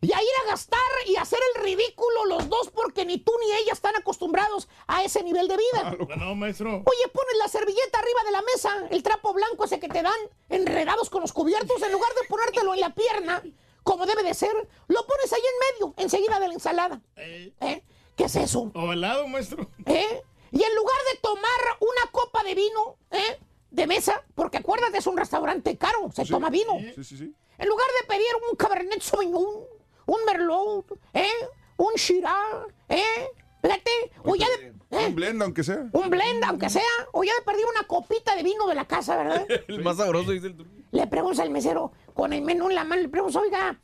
Y 0.00 0.12
a 0.12 0.22
ir 0.22 0.28
a 0.44 0.50
gastar 0.50 0.78
y 1.06 1.16
hacer 1.16 1.40
el 1.54 1.62
ridículo 1.62 2.24
los 2.26 2.48
dos 2.48 2.70
porque 2.70 3.04
ni 3.04 3.18
tú 3.18 3.32
ni 3.40 3.52
ella 3.52 3.72
están 3.72 3.96
acostumbrados 3.96 4.68
a 4.86 5.02
ese 5.02 5.24
nivel 5.24 5.48
de 5.48 5.56
vida. 5.56 5.96
No, 6.08 6.16
no, 6.16 6.34
maestro. 6.36 6.70
Oye, 6.70 7.08
pones 7.12 7.36
la 7.38 7.48
servilleta 7.48 7.98
arriba 7.98 8.20
de 8.24 8.30
la 8.30 8.42
mesa, 8.42 8.88
el 8.90 9.02
trapo 9.02 9.32
blanco 9.32 9.64
ese 9.64 9.80
que 9.80 9.88
te 9.88 10.02
dan, 10.02 10.14
enredados 10.48 11.10
con 11.10 11.22
los 11.22 11.32
cubiertos, 11.32 11.82
en 11.82 11.92
lugar 11.92 12.10
de 12.14 12.28
ponértelo 12.28 12.74
en 12.74 12.80
la 12.80 12.94
pierna, 12.94 13.42
como 13.82 14.06
debe 14.06 14.22
de 14.22 14.34
ser, 14.34 14.52
lo 14.86 15.06
pones 15.06 15.32
ahí 15.32 15.40
en 15.40 15.74
medio, 15.74 15.94
enseguida 15.96 16.38
de 16.38 16.48
la 16.48 16.54
ensalada. 16.54 17.00
¿Eh? 17.16 17.82
¿Qué 18.16 18.24
es 18.24 18.36
eso? 18.36 18.70
Ovalado, 18.74 19.26
maestro. 19.26 19.68
¿Eh? 19.86 20.22
Y 20.50 20.62
en 20.62 20.74
lugar 20.76 20.96
de 21.12 21.18
tomar 21.20 21.60
una 21.80 22.10
copa 22.12 22.42
de 22.42 22.54
vino, 22.54 22.96
¿eh? 23.10 23.40
De 23.70 23.86
mesa, 23.86 24.24
porque 24.34 24.58
acuérdate, 24.58 24.98
es 24.98 25.06
un 25.06 25.16
restaurante 25.16 25.76
caro, 25.76 26.10
se 26.14 26.24
toma 26.24 26.50
vino. 26.50 26.78
Sí, 26.94 27.04
sí, 27.04 27.16
sí. 27.18 27.34
En 27.58 27.68
lugar 27.68 27.86
de 28.00 28.06
pedir 28.06 28.26
un 28.50 28.56
Cabernet 28.56 29.02
Sauvignon, 29.02 29.66
un 30.08 30.24
Merlot, 30.24 30.98
¿eh? 31.12 31.28
Un 31.76 31.92
Shiraz, 31.94 32.66
¿eh? 32.88 33.28
Fíjate, 33.62 33.90
o 34.24 34.34
ya 34.36 34.46
de... 34.48 34.68
¿eh? 34.90 35.06
Un 35.08 35.14
blend, 35.14 35.42
aunque 35.42 35.62
sea. 35.62 35.86
Un 35.92 36.08
blend, 36.10 36.42
aunque 36.44 36.70
sea, 36.70 36.82
o 37.12 37.22
ya 37.24 37.34
de 37.34 37.42
perder 37.42 37.64
una 37.66 37.86
copita 37.86 38.34
de 38.34 38.42
vino 38.42 38.66
de 38.66 38.74
la 38.74 38.86
casa, 38.86 39.16
¿verdad? 39.16 39.46
El 39.68 39.82
más 39.82 39.98
sabroso, 39.98 40.30
dice 40.30 40.46
el 40.48 40.56
turqui. 40.56 40.84
Le 40.92 41.06
preguntas 41.06 41.40
al 41.40 41.50
mesero, 41.50 41.92
con 42.14 42.32
el 42.32 42.42
menú 42.42 42.68
en 42.70 42.74
la 42.76 42.84
mano, 42.84 43.02
le 43.02 43.08
preguntas, 43.08 43.40
oiga, 43.42 43.78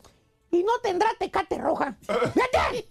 ¿y 0.51 0.63
no 0.63 0.79
tendrá 0.83 1.11
tecate 1.19 1.59
roja? 1.59 1.97
Fíjate, 2.01 2.89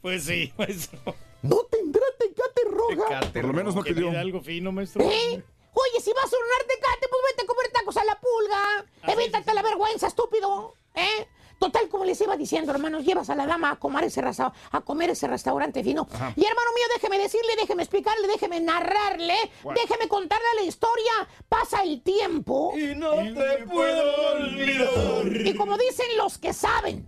Pues 0.00 0.24
sí, 0.24 0.52
maestro. 0.56 1.00
¿No 1.42 1.56
tendrá 1.64 2.04
tecate 2.18 2.62
roja? 2.70 3.20
Por 3.32 3.44
lo 3.44 3.52
menos 3.52 3.74
no 3.74 3.82
pidió. 3.82 4.10
algo 4.16 4.40
fino, 4.40 4.70
maestro. 4.70 5.02
¿Eh? 5.02 5.42
Oye, 5.72 6.00
si 6.00 6.12
vas 6.12 6.32
a 6.32 6.36
ordenar 6.36 6.62
tecate, 6.68 7.08
pues 7.08 7.22
vete 7.30 7.42
a 7.42 7.46
comer 7.46 7.72
tacos 7.72 7.96
a 7.96 8.04
la 8.04 8.20
pulga. 8.20 9.12
Evítate 9.14 9.54
la 9.54 9.62
vergüenza, 9.62 10.06
estúpido. 10.06 10.74
¿Eh? 10.94 11.26
Total, 11.60 11.88
como 11.90 12.04
les 12.06 12.18
iba 12.22 12.36
diciendo, 12.38 12.72
hermanos, 12.72 13.04
llevas 13.04 13.28
a 13.30 13.34
la 13.36 13.46
dama 13.46 13.70
a 13.70 13.76
comer 13.78 14.04
ese, 14.04 14.22
resta- 14.22 14.52
a 14.72 14.80
comer 14.80 15.10
ese 15.10 15.28
restaurante 15.28 15.84
fino. 15.84 16.08
Ajá. 16.10 16.32
Y 16.34 16.44
hermano 16.44 16.70
mío, 16.74 16.84
déjeme 16.94 17.18
decirle, 17.18 17.54
déjeme 17.60 17.82
explicarle, 17.82 18.26
déjeme 18.28 18.60
narrarle, 18.60 19.36
What? 19.62 19.74
déjeme 19.74 20.08
contarle 20.08 20.46
la 20.56 20.62
historia. 20.62 21.12
Pasa 21.48 21.82
el 21.82 22.02
tiempo. 22.02 22.72
Y 22.76 22.94
no 22.96 23.10
te 23.14 23.64
puedo 23.66 24.32
olvidar. 24.32 25.46
Y 25.46 25.54
como 25.54 25.76
dicen 25.76 26.06
los 26.16 26.38
que 26.38 26.52
saben, 26.54 27.06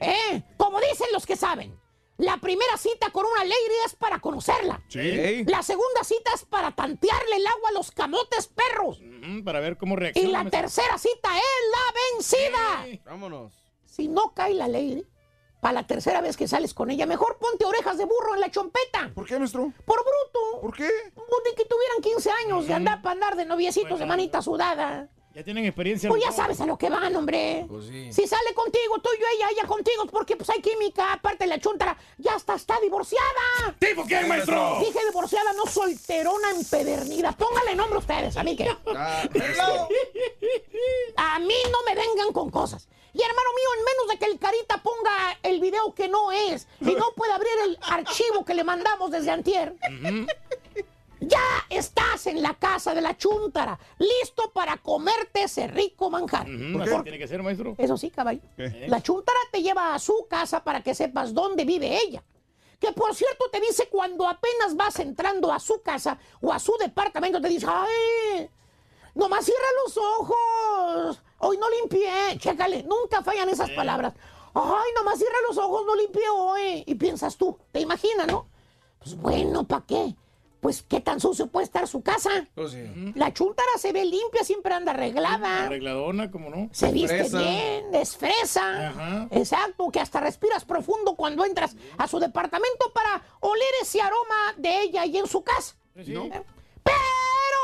¿eh? 0.00 0.42
Como 0.56 0.80
dicen 0.80 1.06
los 1.12 1.24
que 1.24 1.36
saben. 1.36 1.78
La 2.18 2.38
primera 2.38 2.76
cita 2.78 3.10
con 3.10 3.26
una 3.26 3.44
lady 3.44 3.76
es 3.84 3.94
para 3.94 4.18
conocerla. 4.20 4.82
Sí. 4.88 5.44
La 5.44 5.62
segunda 5.62 6.02
cita 6.02 6.30
es 6.34 6.44
para 6.46 6.74
tantearle 6.74 7.36
el 7.36 7.46
agua 7.46 7.68
a 7.68 7.72
los 7.72 7.90
camotes 7.92 8.48
perros. 8.48 8.98
Mm, 9.02 9.44
Para 9.44 9.60
ver 9.60 9.76
cómo 9.76 9.94
Y 9.94 9.98
reacciona. 9.98 10.30
la 10.30 10.38
maestro. 10.44 10.60
tercera 10.62 10.96
cita 10.98 11.28
es 11.36 11.44
la 11.70 12.00
vencida. 12.16 13.00
Vámonos. 13.04 13.52
Si 13.96 14.08
no 14.08 14.34
cae 14.34 14.52
la 14.52 14.68
ley, 14.68 15.06
para 15.58 15.72
la 15.72 15.86
tercera 15.86 16.20
vez 16.20 16.36
que 16.36 16.46
sales 16.46 16.74
con 16.74 16.90
ella, 16.90 17.06
mejor 17.06 17.38
ponte 17.38 17.64
orejas 17.64 17.96
de 17.96 18.04
burro 18.04 18.34
en 18.34 18.40
la 18.40 18.50
chompeta. 18.50 19.10
¿Por 19.14 19.24
qué, 19.24 19.38
maestro? 19.38 19.72
Por 19.86 20.00
bruto. 20.04 20.60
¿Por 20.60 20.76
qué? 20.76 20.84
De 20.84 21.54
que 21.56 21.64
tuvieran 21.64 22.02
15 22.02 22.30
años 22.44 22.66
de 22.66 22.74
andar 22.74 23.00
para 23.00 23.12
andar 23.14 23.36
de 23.36 23.46
noviecitos 23.46 23.98
de 23.98 24.04
manita 24.04 24.42
sudada. 24.42 25.08
Ya 25.34 25.42
tienen 25.44 25.64
experiencia. 25.64 26.10
Pues 26.10 26.22
ya 26.22 26.30
sabes 26.30 26.60
a 26.60 26.66
lo 26.66 26.76
que 26.76 26.90
van, 26.90 27.16
hombre. 27.16 27.64
Pues 27.68 27.86
sí. 27.86 28.12
Si 28.12 28.26
sale 28.26 28.52
contigo, 28.54 28.98
tú 29.02 29.08
y 29.16 29.20
yo, 29.20 29.26
ella, 29.34 29.48
ella 29.50 29.66
contigo, 29.66 30.04
porque 30.10 30.36
pues 30.36 30.50
hay 30.50 30.60
química. 30.60 31.14
Aparte, 31.14 31.46
la 31.46 31.58
chuntara 31.58 31.96
ya 32.18 32.36
está, 32.36 32.54
está 32.54 32.78
divorciada. 32.80 33.76
¿Tipo 33.78 34.04
quién, 34.04 34.28
maestro? 34.28 34.78
Dije 34.80 34.98
divorciada, 35.06 35.52
no 35.54 35.64
solterona 35.66 36.50
empedernida. 36.50 37.32
Póngale 37.32 37.74
nombre 37.74 37.98
ustedes, 37.98 38.36
a 38.36 38.42
mí 38.42 38.56
que. 38.56 38.68
A 41.16 41.38
mí 41.38 41.54
no 41.70 41.78
me 41.86 41.94
vengan 41.94 42.32
con 42.32 42.50
cosas. 42.50 42.88
Y 43.16 43.22
hermano 43.22 43.50
mío, 43.56 43.68
en 43.78 43.84
menos 43.84 44.08
de 44.10 44.18
que 44.18 44.30
el 44.30 44.38
carita 44.38 44.76
ponga 44.82 45.38
el 45.42 45.58
video 45.58 45.94
que 45.94 46.06
no 46.06 46.32
es 46.32 46.68
y 46.82 46.92
no 46.92 47.12
puede 47.16 47.32
abrir 47.32 47.52
el 47.64 47.78
archivo 47.80 48.44
que 48.44 48.52
le 48.52 48.62
mandamos 48.62 49.10
desde 49.10 49.30
antier, 49.30 49.74
ya 51.20 51.40
estás 51.70 52.26
en 52.26 52.42
la 52.42 52.52
casa 52.52 52.94
de 52.94 53.00
la 53.00 53.16
chuntara, 53.16 53.78
listo 53.96 54.50
para 54.52 54.76
comerte 54.76 55.44
ese 55.44 55.66
rico 55.66 56.10
manjar. 56.10 56.44
Tiene 56.44 57.18
que 57.18 57.26
ser, 57.26 57.42
maestro. 57.42 57.74
Eso 57.78 57.96
sí, 57.96 58.10
caballo. 58.10 58.42
¿Qué? 58.54 58.84
La 58.86 59.02
chuntara 59.02 59.38
te 59.50 59.62
lleva 59.62 59.94
a 59.94 59.98
su 59.98 60.26
casa 60.28 60.62
para 60.62 60.82
que 60.82 60.94
sepas 60.94 61.32
dónde 61.32 61.64
vive 61.64 61.98
ella. 61.98 62.22
Que 62.78 62.92
por 62.92 63.14
cierto 63.14 63.46
te 63.50 63.60
dice 63.60 63.88
cuando 63.88 64.28
apenas 64.28 64.76
vas 64.76 65.00
entrando 65.00 65.50
a 65.50 65.58
su 65.58 65.80
casa 65.80 66.18
o 66.42 66.52
a 66.52 66.58
su 66.58 66.76
departamento, 66.78 67.40
te 67.40 67.48
dice, 67.48 67.66
¡ay! 67.66 68.50
Nomás 69.16 69.44
cierra 69.46 69.66
los 69.84 69.96
ojos. 69.96 71.22
Hoy 71.38 71.58
no 71.58 71.66
limpié. 71.70 72.38
Chécale, 72.38 72.82
nunca 72.84 73.22
fallan 73.22 73.48
esas 73.48 73.70
palabras. 73.70 74.12
Ay, 74.54 74.92
nomás 74.94 75.18
cierra 75.18 75.36
los 75.48 75.58
ojos, 75.58 75.84
no 75.86 75.96
limpié 75.96 76.28
hoy. 76.30 76.84
Y 76.86 76.94
piensas 76.94 77.36
tú, 77.36 77.58
te 77.72 77.80
imaginas, 77.80 78.26
¿no? 78.26 78.46
Pues 78.98 79.16
bueno, 79.16 79.64
¿para 79.66 79.84
qué? 79.86 80.14
Pues 80.60 80.82
qué 80.82 81.00
tan 81.00 81.20
sucio 81.20 81.46
puede 81.46 81.64
estar 81.64 81.86
su 81.86 82.02
casa. 82.02 82.30
Pues 82.54 82.72
sí. 82.72 83.12
La 83.14 83.32
chuntara 83.32 83.68
se 83.78 83.92
ve 83.92 84.04
limpia, 84.04 84.44
siempre 84.44 84.74
anda 84.74 84.92
arreglada. 84.92 85.64
Arregladona, 85.66 86.30
como 86.30 86.50
no. 86.50 86.68
Se 86.72 86.90
viste 86.92 87.18
Fresa. 87.18 87.38
bien, 87.38 87.94
es 87.94 88.16
fresa. 88.16 88.88
Ajá. 88.88 89.28
Exacto, 89.30 89.90
que 89.90 90.00
hasta 90.00 90.20
respiras 90.20 90.64
profundo 90.64 91.14
cuando 91.14 91.44
entras 91.44 91.76
a 91.98 92.08
su 92.08 92.18
departamento 92.18 92.92
para 92.92 93.22
oler 93.40 93.68
ese 93.80 94.00
aroma 94.02 94.54
de 94.56 94.82
ella 94.82 95.06
y 95.06 95.16
en 95.18 95.26
su 95.26 95.42
casa. 95.42 95.76
Sí. 96.04 96.14
Pero 96.14 96.94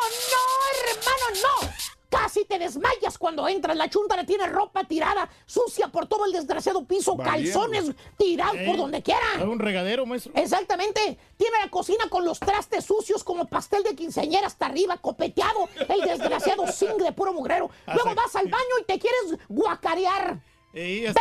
no, 0.03 0.91
hermano, 0.91 1.41
no. 1.63 1.73
Casi 2.09 2.45
te 2.45 2.59
desmayas 2.59 3.17
cuando 3.17 3.49
entras. 3.49 3.75
La 3.75 3.89
chunta 3.89 4.17
le 4.17 4.25
tiene 4.25 4.47
ropa 4.47 4.85
tirada, 4.85 5.31
sucia 5.47 5.89
por 5.89 6.07
todo 6.07 6.27
el 6.27 6.33
desgraciado 6.33 6.85
piso, 6.85 7.17
Valiendo. 7.17 7.59
calzones 7.59 7.95
tirados 8.19 8.57
Eh, 8.59 8.65
por 8.67 8.77
donde 8.77 9.03
quiera. 9.03 9.25
Es 9.39 9.43
un 9.45 9.59
regadero, 9.59 10.05
maestro. 10.05 10.31
Exactamente. 10.37 11.19
Tiene 11.39 11.59
la 11.65 11.71
cocina 11.71 12.05
con 12.11 12.27
los 12.27 12.39
trastes 12.39 12.85
sucios 12.85 13.25
como 13.25 13.47
pastel 13.47 13.83
de 13.83 13.97
quinceañera 13.97 14.47
hasta 14.47 14.67
arriba, 14.67 14.99
copeteado. 14.99 15.71
El 15.89 16.03
desgraciado 16.03 16.67
zinc 16.71 16.97
de 16.99 17.13
puro 17.13 17.33
mugrero. 17.33 17.71
Luego 17.87 18.15
vas 18.15 18.37
al 18.37 18.49
baño 18.49 18.79
y 18.83 18.85
te 18.85 18.99
quieres 18.99 19.39
guacarear. 19.49 20.39
Verde, 20.75 21.15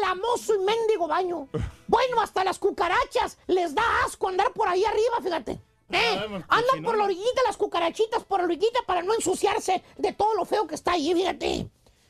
lamoso 0.00 0.54
y 0.54 0.58
mendigo 0.58 1.06
baño. 1.06 1.48
Bueno, 1.88 2.20
hasta 2.20 2.42
las 2.42 2.58
cucarachas 2.58 3.38
les 3.46 3.72
da 3.72 3.82
asco 4.04 4.28
andar 4.28 4.52
por 4.52 4.66
ahí 4.66 4.84
arriba, 4.84 5.20
fíjate. 5.22 5.60
¿Eh? 5.90 6.42
Andan 6.48 6.82
por 6.82 6.96
la 6.98 7.04
orillita 7.04 7.42
las 7.46 7.56
cucarachitas, 7.56 8.24
por 8.24 8.40
la 8.40 8.46
orillita 8.46 8.80
para 8.86 9.02
no 9.02 9.14
ensuciarse 9.14 9.82
de 9.96 10.12
todo 10.12 10.34
lo 10.34 10.44
feo 10.44 10.66
que 10.66 10.74
está 10.74 10.92
ahí, 10.92 11.14
fíjate. 11.14 11.68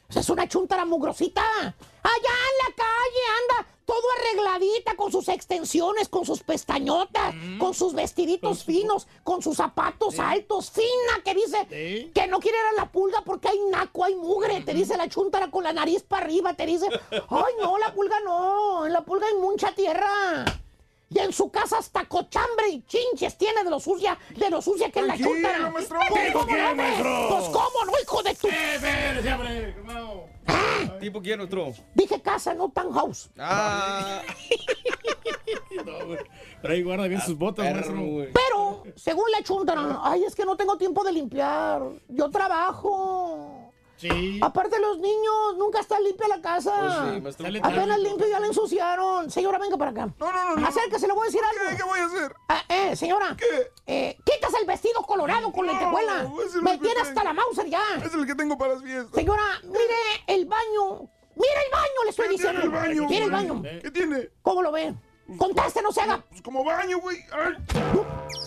O 0.09 0.12
sea, 0.12 0.22
es 0.22 0.31
una 0.31 0.49
chuntara 0.49 0.85
mugrosita. 0.85 1.43
Allá 1.43 1.74
en 2.05 2.59
la 2.68 2.74
calle 2.77 3.22
anda 3.43 3.68
todo 3.85 4.03
arregladita 4.18 4.95
con 4.97 5.12
sus 5.12 5.29
extensiones, 5.29 6.09
con 6.09 6.24
sus 6.24 6.43
pestañotas, 6.43 7.35
con 7.59 7.74
sus 7.74 7.93
vestiditos 7.93 8.64
finos, 8.64 9.07
con 9.24 9.43
sus 9.43 9.57
zapatos 9.57 10.18
altos, 10.18 10.70
fina, 10.70 11.22
que 11.24 11.35
dice 11.35 11.66
Sí. 11.70 12.11
que 12.14 12.27
no 12.29 12.39
quiere 12.41 12.57
ir 12.59 12.79
a 12.79 12.83
la 12.83 12.91
pulga 12.93 13.22
porque 13.24 13.49
hay 13.49 13.59
naco, 13.70 14.05
hay 14.05 14.14
mugre, 14.14 14.61
te 14.62 14.74
dice 14.74 14.97
la 14.97 15.09
chuntara 15.09 15.51
con 15.51 15.62
la 15.64 15.72
nariz 15.72 16.03
para 16.03 16.24
arriba, 16.24 16.55
te 16.55 16.66
dice, 16.66 16.89
ay 17.11 17.53
no, 17.61 17.79
la 17.79 17.93
pulga 17.95 18.18
no, 18.20 18.87
en 18.87 18.93
la 18.93 19.03
pulga 19.05 19.27
hay 19.27 19.35
mucha 19.35 19.72
tierra. 19.72 20.45
Y 21.09 21.20
en 21.20 21.32
su 21.32 21.50
casa 21.50 21.78
hasta 21.78 22.04
cochambre 22.07 22.68
y 22.68 22.82
chinches 22.82 23.38
tiene 23.38 23.62
de 23.62 23.70
lo 23.70 23.78
sucia, 23.78 24.18
de 24.36 24.50
lo 24.50 24.61
sucia 24.61 24.90
que 24.90 25.00
es 25.00 25.07
la. 25.07 25.14
Pues, 25.72 25.88
¿Tipo 25.88 26.40
¿cómo 26.40 26.46
quién, 26.46 26.76
maestro? 26.76 27.26
Pues 27.28 27.44
cómo 27.44 27.84
no, 27.86 27.92
hijo 28.02 28.22
de 28.24 28.34
tu... 28.34 28.48
Hermano. 28.48 30.24
¿Tipo 31.00 31.22
quién, 31.22 31.40
otro? 31.40 31.72
Dije 31.94 32.20
casa, 32.20 32.54
no 32.54 32.70
townhouse. 32.70 33.30
Ah, 33.38 34.20
No, 35.84 36.07
güey. 36.07 36.18
Pero 36.62 36.74
ahí 36.74 36.82
guarda 36.82 37.07
bien 37.07 37.20
sus 37.20 37.36
botas, 37.38 37.66
perro, 37.66 37.76
maestro. 37.92 38.02
güey. 38.07 38.28
Pero, 38.32 38.82
según 38.96 39.30
la 39.30 39.42
chuntara, 39.44 40.00
ay, 40.02 40.24
es 40.24 40.34
que 40.34 40.44
no 40.44 40.57
tengo 40.57 40.76
tiempo 40.76 41.04
de 41.04 41.12
limpiar. 41.12 41.82
Yo 42.09 42.30
trabajo. 42.30 43.66
Sí. 43.97 44.38
Aparte 44.42 44.78
los 44.78 44.99
niños, 44.99 45.57
nunca 45.57 45.80
está 45.80 45.99
limpia 46.01 46.28
la 46.28 46.40
casa. 46.40 47.18
Pues 47.22 47.36
sí, 47.36 47.59
Apenas 47.62 47.99
limpio 47.99 48.28
ya 48.28 48.40
la 48.40 48.47
ensuciaron. 48.47 49.30
Señora, 49.30 49.59
venga 49.59 49.76
para 49.76 49.90
acá. 49.90 50.09
No, 50.18 50.32
no, 50.32 50.44
no, 50.51 50.57
no. 50.57 50.66
Acérquese, 50.66 51.07
le 51.07 51.14
voy 51.14 51.22
a 51.22 51.26
decir 51.26 51.40
algo. 51.42 51.70
¿Qué, 51.70 51.76
qué 51.76 51.82
voy 51.82 51.99
a 52.01 52.05
hacer? 52.07 52.34
Ah, 52.49 52.62
eh, 52.68 52.97
señora. 52.97 53.36
¿Qué? 53.38 53.72
Eh, 53.86 54.18
quitas 54.24 54.53
el 54.61 54.66
vestido 54.66 55.03
colorado 55.03 55.51
con 55.53 55.66
lentejuela. 55.66 56.24
No, 56.24 56.42
ese 56.42 56.57
no 56.59 56.62
Me 56.62 56.78
tiene 56.78 57.01
hasta 57.01 57.24
la 57.24 57.32
Mauser 57.32 57.66
ya. 57.66 57.82
Es 58.05 58.12
el 58.14 58.26
que 58.26 58.34
tengo 58.34 58.59
para 58.59 58.74
las 58.74 58.82
fiestas. 58.82 59.14
Señora, 59.14 59.42
mire 59.64 60.24
el 60.26 60.44
baño. 60.47 61.09
Mire 61.38 61.61
el 61.66 61.72
baño, 61.72 62.05
le 62.05 62.11
estoy 62.11 62.28
¿Qué 62.28 62.36
tiene 62.36 62.53
diciendo. 62.61 62.76
el 62.78 62.82
baño? 62.88 63.09
Mire 63.09 63.24
el 63.24 63.30
baño. 63.30 63.62
¿Qué 63.82 63.90
tiene? 63.90 64.30
¿Cómo 64.42 64.62
lo 64.62 64.72
ve? 64.72 64.94
Conteste, 65.39 65.83
no 65.83 65.93
se 65.93 66.01
haga. 66.01 66.24
Pues 66.29 66.41
como 66.43 66.62
baño, 66.64 66.99
güey. 67.01 67.18
Ay, 67.33 67.55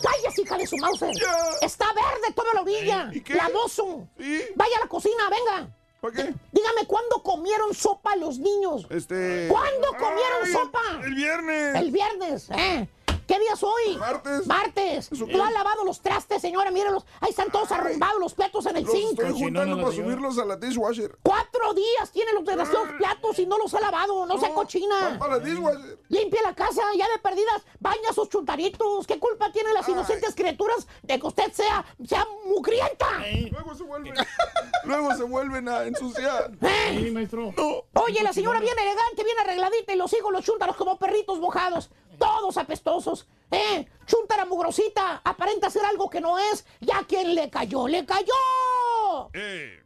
Cállese, 0.02 0.42
hija 0.42 0.56
de 0.56 0.66
su 0.66 0.76
Mauser. 0.78 1.10
Ya. 1.20 1.34
Está 1.60 1.86
verde 1.92 2.32
toda 2.34 2.54
la 2.54 2.62
orilla. 2.62 3.10
¿Y 3.12 3.20
qué? 3.20 3.34
Lamoso. 3.34 4.08
¿Sí? 4.18 4.42
Vaya 4.56 4.76
a 4.78 4.80
la 4.80 4.86
cocina, 4.88 5.28
venga. 5.28 5.68
¿Para 6.00 6.14
qué? 6.14 6.34
Dígame 6.52 6.86
cuándo 6.86 7.22
comieron 7.22 7.74
sopa 7.74 8.16
los 8.16 8.38
niños. 8.38 8.86
Este. 8.88 9.48
¿Cuándo 9.48 9.88
comieron 9.98 10.44
Ay, 10.44 10.52
sopa? 10.52 10.80
El 11.04 11.14
viernes. 11.14 11.74
El 11.74 11.90
viernes, 11.90 12.50
¿eh? 12.50 12.88
¿Qué 13.30 13.38
día 13.38 13.52
es 13.54 13.62
hoy? 13.62 13.96
Martes. 13.96 14.44
Martes. 14.48 15.12
¿Eso 15.12 15.24
¿No 15.28 15.44
ha 15.44 15.52
lavado 15.52 15.84
los 15.84 16.00
trastes, 16.00 16.42
señora? 16.42 16.72
Mírenlos. 16.72 17.06
Ahí 17.20 17.30
están 17.30 17.48
todos 17.52 17.70
Ay. 17.70 17.78
arrumbados 17.78 18.18
los 18.20 18.34
platos 18.34 18.66
en 18.66 18.76
el 18.78 18.82
Los 18.82 18.92
zinc. 18.92 19.20
estoy 19.20 19.32
juntando 19.40 19.76
para 19.76 19.92
subirlos 19.92 20.36
a 20.38 20.44
la 20.44 20.56
dishwasher. 20.56 21.16
Cuatro 21.22 21.72
días 21.72 22.10
tiene 22.10 22.32
los 22.32 22.44
desgraciados 22.44 22.88
platos 22.98 23.38
y 23.38 23.46
no 23.46 23.56
los 23.56 23.72
ha 23.74 23.80
lavado. 23.80 24.26
No, 24.26 24.34
se 24.34 24.46
van 24.46 24.54
cochina. 24.54 25.16
Para 25.16 25.36
la 25.36 25.44
dishwasher. 25.44 26.00
Limpia 26.08 26.42
la 26.42 26.56
casa, 26.56 26.82
ya 26.96 27.06
de 27.08 27.20
perdidas, 27.22 27.62
baña 27.78 28.12
sus 28.12 28.28
chuntaritos. 28.30 29.06
¿Qué 29.06 29.20
culpa 29.20 29.52
tienen 29.52 29.74
las 29.74 29.86
Ay. 29.86 29.92
inocentes 29.94 30.34
criaturas 30.34 30.88
de 31.04 31.20
que 31.20 31.26
usted 31.28 31.52
sea, 31.52 31.84
sea 32.04 32.26
mugrienta? 32.46 33.06
Luego 33.52 33.76
se 33.76 33.84
vuelven. 33.84 34.14
luego 34.84 35.14
se 35.14 35.22
vuelven 35.22 35.68
a 35.68 35.84
ensuciar. 35.84 36.50
¿Eh? 36.62 36.98
Sí, 37.04 37.10
maestro. 37.12 37.54
No. 37.56 37.84
Oye, 38.02 38.24
la 38.24 38.32
señora 38.32 38.58
bien 38.58 38.76
elegante, 38.76 39.22
bien 39.22 39.38
arregladita 39.38 39.92
y 39.92 39.96
los 39.96 40.12
hijos 40.14 40.32
los 40.32 40.44
chúntaros 40.44 40.74
como 40.74 40.98
perritos 40.98 41.38
mojados. 41.38 41.90
Todos 42.20 42.56
apestosos. 42.58 43.26
¿Eh? 43.50 43.86
Chúntara 44.06 44.44
mugrosita. 44.44 45.22
Aparenta 45.24 45.70
ser 45.70 45.84
algo 45.86 46.08
que 46.10 46.20
no 46.20 46.38
es. 46.38 46.66
Ya 46.80 47.02
quien 47.08 47.34
le 47.34 47.48
cayó, 47.48 47.88
le 47.88 48.04
cayó. 48.04 49.30
Eh. 49.32 49.82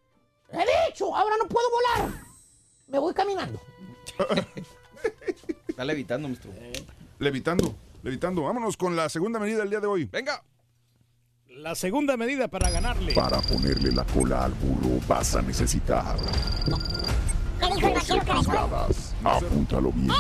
He 0.53 0.89
dicho, 0.91 1.15
ahora 1.17 1.37
no 1.41 1.49
puedo 1.49 1.67
volar. 1.71 2.11
Me 2.89 2.99
voy 2.99 3.15
caminando. 3.15 3.61
Está 5.69 5.85
levitando, 5.85 6.29
maestro. 6.29 6.51
Levitando, 7.21 7.75
levitando. 8.03 8.43
Vámonos 8.43 8.77
con 8.77 8.97
la 8.97 9.09
segunda 9.09 9.39
medida 9.39 9.59
del 9.61 9.71
día 9.71 9.81
de 9.81 9.87
hoy. 9.87 10.05
Venga. 10.07 10.43
La 11.49 11.77
segunda 11.77 12.17
medida 12.17 12.49
para 12.49 12.69
ganarle. 12.71 13.15
Para 13.15 13.41
ponerle 13.43 13.93
la 13.93 14.05
cola 14.05 14.45
al 14.45 14.53
burro 14.55 15.01
vas 15.07 15.37
a 15.37 15.43
necesitar 15.43 16.17
¿Qué 17.61 17.67
dijo 17.75 17.87
el 17.87 17.95
12 17.95 18.13
vaquero 18.17 18.27
cabezón? 18.27 18.45
pulgadas. 18.45 19.15
Apúntalo 19.23 19.93
bien. 19.93 20.13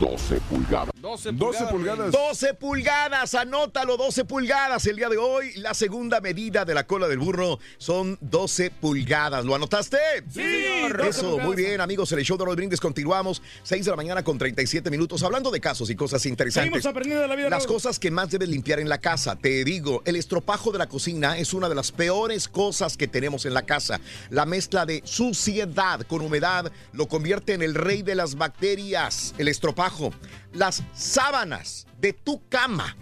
12 0.00 0.40
pulgadas. 0.48 0.90
12 1.08 1.32
12 1.32 1.66
pulgadas. 1.68 2.12
12 2.12 2.54
pulgadas, 2.54 3.34
anótalo, 3.34 3.96
12 3.96 4.26
pulgadas. 4.26 4.86
El 4.86 4.96
día 4.96 5.08
de 5.08 5.16
hoy, 5.16 5.52
la 5.56 5.72
segunda 5.72 6.20
medida 6.20 6.66
de 6.66 6.74
la 6.74 6.86
cola 6.86 7.08
del 7.08 7.18
burro 7.18 7.58
son 7.78 8.18
12 8.20 8.70
pulgadas. 8.72 9.46
¿Lo 9.46 9.54
anotaste? 9.54 9.96
Sí, 10.28 10.42
señor. 10.42 10.98
12 10.98 11.08
Eso, 11.08 11.22
pulgadas. 11.22 11.46
muy 11.46 11.56
bien, 11.56 11.80
amigos. 11.80 12.12
En 12.12 12.18
el 12.18 12.24
show 12.26 12.36
de 12.36 12.44
Roll 12.44 12.56
Brindis 12.56 12.78
continuamos. 12.80 13.40
6 13.62 13.86
de 13.86 13.90
la 13.90 13.96
mañana 13.96 14.22
con 14.22 14.36
37 14.36 14.90
minutos, 14.90 15.22
hablando 15.22 15.50
de 15.50 15.60
casos 15.60 15.88
y 15.88 15.96
cosas 15.96 16.26
interesantes. 16.26 16.70
Seguimos 16.70 16.86
aprendiendo 16.86 17.22
de 17.22 17.28
la 17.28 17.36
vida. 17.36 17.48
Las 17.48 17.64
Raúl. 17.64 17.76
cosas 17.76 17.98
que 17.98 18.10
más 18.10 18.28
debes 18.30 18.50
limpiar 18.50 18.78
en 18.78 18.90
la 18.90 18.98
casa. 18.98 19.36
Te 19.36 19.64
digo, 19.64 20.02
el 20.04 20.14
estropajo 20.16 20.72
de 20.72 20.78
la 20.78 20.88
cocina 20.88 21.38
es 21.38 21.54
una 21.54 21.70
de 21.70 21.74
las 21.74 21.90
peores 21.90 22.48
cosas 22.48 22.98
que 22.98 23.08
tenemos 23.08 23.46
en 23.46 23.54
la 23.54 23.62
casa. 23.62 23.98
La 24.28 24.44
mezcla 24.44 24.84
de 24.84 25.00
suciedad 25.06 26.02
con 26.02 26.20
humedad 26.20 26.70
lo 26.92 27.08
convierte 27.08 27.54
en 27.54 27.62
el 27.62 27.74
rey 27.74 28.02
de 28.02 28.14
las 28.14 28.34
bacterias. 28.34 29.34
El 29.38 29.48
estropajo. 29.48 30.12
Las 30.52 30.82
sábanas 30.94 31.86
de 32.00 32.12
tu 32.12 32.46
cama. 32.48 32.96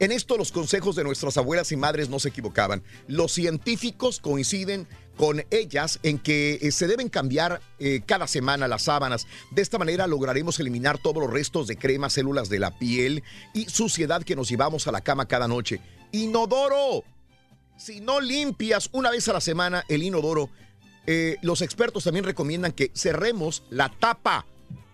En 0.00 0.12
esto 0.12 0.36
los 0.36 0.52
consejos 0.52 0.94
de 0.94 1.02
nuestras 1.02 1.36
abuelas 1.38 1.72
y 1.72 1.76
madres 1.76 2.08
no 2.08 2.20
se 2.20 2.28
equivocaban. 2.28 2.84
Los 3.08 3.32
científicos 3.32 4.20
coinciden 4.20 4.86
con 5.16 5.44
ellas 5.50 5.98
en 6.04 6.20
que 6.20 6.60
eh, 6.62 6.70
se 6.70 6.86
deben 6.86 7.08
cambiar 7.08 7.60
eh, 7.80 8.02
cada 8.06 8.28
semana 8.28 8.68
las 8.68 8.84
sábanas. 8.84 9.26
De 9.50 9.60
esta 9.60 9.76
manera 9.76 10.06
lograremos 10.06 10.60
eliminar 10.60 10.98
todos 10.98 11.20
los 11.20 11.32
restos 11.32 11.66
de 11.66 11.76
crema, 11.76 12.08
células 12.10 12.48
de 12.48 12.60
la 12.60 12.78
piel 12.78 13.24
y 13.52 13.64
suciedad 13.64 14.22
que 14.22 14.36
nos 14.36 14.48
llevamos 14.48 14.86
a 14.86 14.92
la 14.92 15.00
cama 15.00 15.26
cada 15.26 15.48
noche. 15.48 15.80
Inodoro. 16.12 17.02
Si 17.76 18.00
no 18.00 18.20
limpias 18.20 18.88
una 18.92 19.10
vez 19.10 19.28
a 19.28 19.32
la 19.32 19.40
semana 19.40 19.84
el 19.88 20.04
inodoro, 20.04 20.50
eh, 21.06 21.38
los 21.42 21.62
expertos 21.62 22.04
también 22.04 22.24
recomiendan 22.24 22.72
que 22.72 22.92
cerremos 22.94 23.64
la 23.70 23.88
tapa 23.88 24.46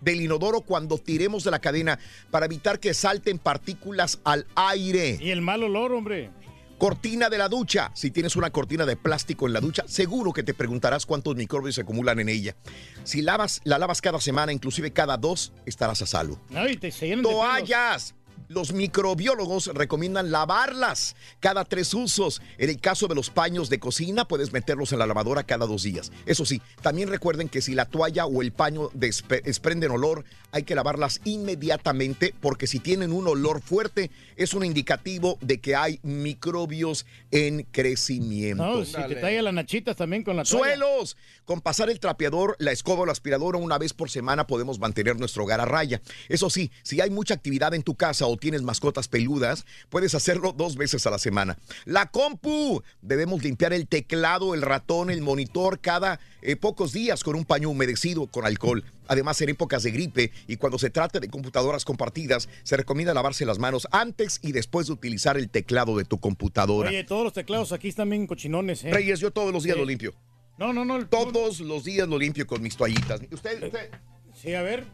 del 0.05 0.21
inodoro 0.21 0.61
cuando 0.61 0.99
tiremos 0.99 1.45
de 1.45 1.51
la 1.51 1.59
cadena 1.59 1.99
para 2.31 2.47
evitar 2.47 2.79
que 2.79 2.95
salten 2.95 3.39
partículas 3.39 4.21
al 4.25 4.47
aire. 4.55 5.19
Y 5.21 5.31
el 5.31 5.41
mal 5.41 5.63
olor, 5.63 5.93
hombre. 5.93 6.31
Cortina 6.79 7.31
de 7.31 7.39
la 7.39 7.49
ducha. 7.49 7.91
Si 7.95 8.11
tienes 8.11 8.37
una 8.37 8.51
cortina 8.51 8.85
de 8.85 8.97
plástico 8.97 9.47
en 9.47 9.53
la 9.53 9.61
ducha, 9.61 9.85
seguro 9.87 10.33
que 10.33 10.43
te 10.43 10.55
preguntarás 10.55 11.07
cuántos 11.07 11.37
microbios 11.37 11.77
se 11.77 11.83
acumulan 11.83 12.21
en 12.21 12.29
ella. 12.29 12.57
Si 13.05 13.23
lavas, 13.23 13.61
la 13.65 13.79
lavas 13.79 14.01
cada 14.01 14.21
semana, 14.21 14.53
inclusive 14.53 14.93
cada 14.93 15.17
dos, 15.17 15.53
estarás 15.67 16.03
a 16.03 16.07
salvo. 16.07 16.39
No, 16.51 16.69
y 16.69 16.77
te. 16.77 16.93
Toallas. 17.23 18.15
Los 18.49 18.73
microbiólogos 18.73 19.69
recomiendan 19.69 20.31
lavarlas 20.31 21.17
cada 21.41 21.65
tres 21.65 21.95
usos. 21.95 22.43
En 22.59 22.69
el 22.69 22.81
caso 22.81 23.09
de 23.09 23.15
los 23.15 23.31
paños 23.31 23.71
de 23.71 23.79
cocina, 23.79 24.27
puedes 24.27 24.53
meterlos 24.53 24.93
en 24.93 24.99
la 24.99 25.07
lavadora 25.07 25.45
cada 25.45 25.67
dos 25.67 25.83
días. 25.83 26.13
Eso 26.27 26.45
sí, 26.45 26.61
también 26.83 27.09
recuerden 27.09 27.49
que 27.49 27.63
si 27.63 27.75
la 27.75 27.87
toalla 27.87 28.27
o 28.27 28.43
el 28.43 28.53
paño 28.53 28.91
desprenden 28.93 29.91
olor, 29.91 30.25
hay 30.55 30.63
que 30.63 30.77
lavarlas 30.77 31.21
inmediatamente 31.25 32.33
porque 32.41 32.69
si 32.69 32.79
tienen 32.79 33.13
un 33.13 33.27
olor 33.27 33.61
fuerte, 33.61 34.13
es 34.37 34.55
un 34.55 34.65
indicativo 34.65 35.37
de 35.41 35.61
que 35.61 35.75
hay 35.75 35.99
microbios 36.05 37.07
en 37.33 37.65
crecimiento. 37.73 38.63
No, 38.65 38.85
si 38.85 38.93
te 38.93 39.17
talla 39.17 39.43
las 39.43 39.53
nachitas 39.53 39.97
también 39.97 40.23
con 40.23 40.37
la 40.37 40.45
toalla. 40.45 40.77
Suelos. 40.77 41.17
Con 41.45 41.61
pasar 41.61 41.91
el 41.91 41.99
trapeador, 41.99 42.55
la 42.61 42.71
escoba 42.71 43.03
o 43.03 43.07
la 43.07 43.11
aspiradora 43.11 43.59
una 43.59 43.79
vez 43.79 43.95
por 43.95 44.11
semana 44.11 44.47
podemos 44.47 44.79
mantener 44.79 45.19
nuestro 45.19 45.43
hogar 45.43 45.61
a 45.61 45.65
raya. 45.65 46.01
Eso 46.29 46.49
sí, 46.51 46.71
si 46.85 47.01
hay 47.01 47.11
mucha 47.11 47.35
actividad 47.35 47.75
en 47.75 47.83
tu 47.83 47.97
casa 47.97 48.27
o 48.27 48.37
tienes 48.37 48.63
mascotas 48.63 49.09
peludas, 49.09 49.67
puedes 49.89 50.15
hacerlo 50.15 50.55
dos 50.57 50.77
veces 50.77 51.05
a 51.09 51.11
la 51.11 51.19
semana. 51.19 51.59
La 51.85 52.13
compu. 52.13 52.81
Debemos 53.03 53.43
limpiar 53.43 53.73
el 53.73 53.89
teclado, 53.89 54.55
el 54.55 54.63
ratón, 54.63 55.11
el 55.11 55.21
monitor 55.21 55.81
cada 55.81 56.21
eh, 56.43 56.55
pocos 56.55 56.93
días 56.93 57.25
con 57.25 57.35
un 57.35 57.45
paño 57.45 57.71
humedecido 57.71 58.29
con 58.29 58.47
alcohol. 58.47 58.85
Además, 59.09 59.41
en 59.43 59.49
épocas 59.51 59.83
de 59.83 59.91
gripe 59.91 60.33
y 60.47 60.57
cuando 60.57 60.79
se 60.79 60.91
trate 60.91 61.21
de 61.21 61.29
computadoras 61.29 61.85
compartidas, 61.85 62.49
se 62.63 62.77
recomienda 62.77 63.15
lavarse 63.15 63.45
las 63.47 63.59
manos 63.59 63.87
antes 63.91 64.41
y 64.43 64.53
después 64.53 64.87
de 64.87 64.93
utilizar 64.95 65.37
el 65.37 65.49
teclado 65.51 65.97
de 65.97 66.05
tu 66.05 66.19
computadora. 66.19 66.89
Oye, 66.91 67.05
todos 67.05 67.25
los 67.25 67.33
teclados 67.33 67.73
aquí 67.73 67.89
están 67.89 68.11
bien 68.11 68.27
cochinones, 68.27 68.85
¿eh? 68.85 68.93
Reyes, 68.93 69.21
yo 69.21 69.31
todos 69.31 69.53
los 69.53 69.63
días 69.65 69.75
Sí. 69.75 69.81
lo 69.81 69.87
limpio. 69.87 70.15
No, 70.59 70.73
no, 70.73 70.85
no. 70.85 71.07
Todos 71.09 71.61
los 71.61 71.85
días 71.85 72.07
lo 72.09 72.19
limpio 72.19 72.47
con 72.47 72.63
mis 72.63 72.77
toallitas. 72.77 73.21
Usted, 73.31 73.63
usted- 73.65 73.91
Sí, 74.35 74.55
a 74.55 74.63
ver. 74.63 74.85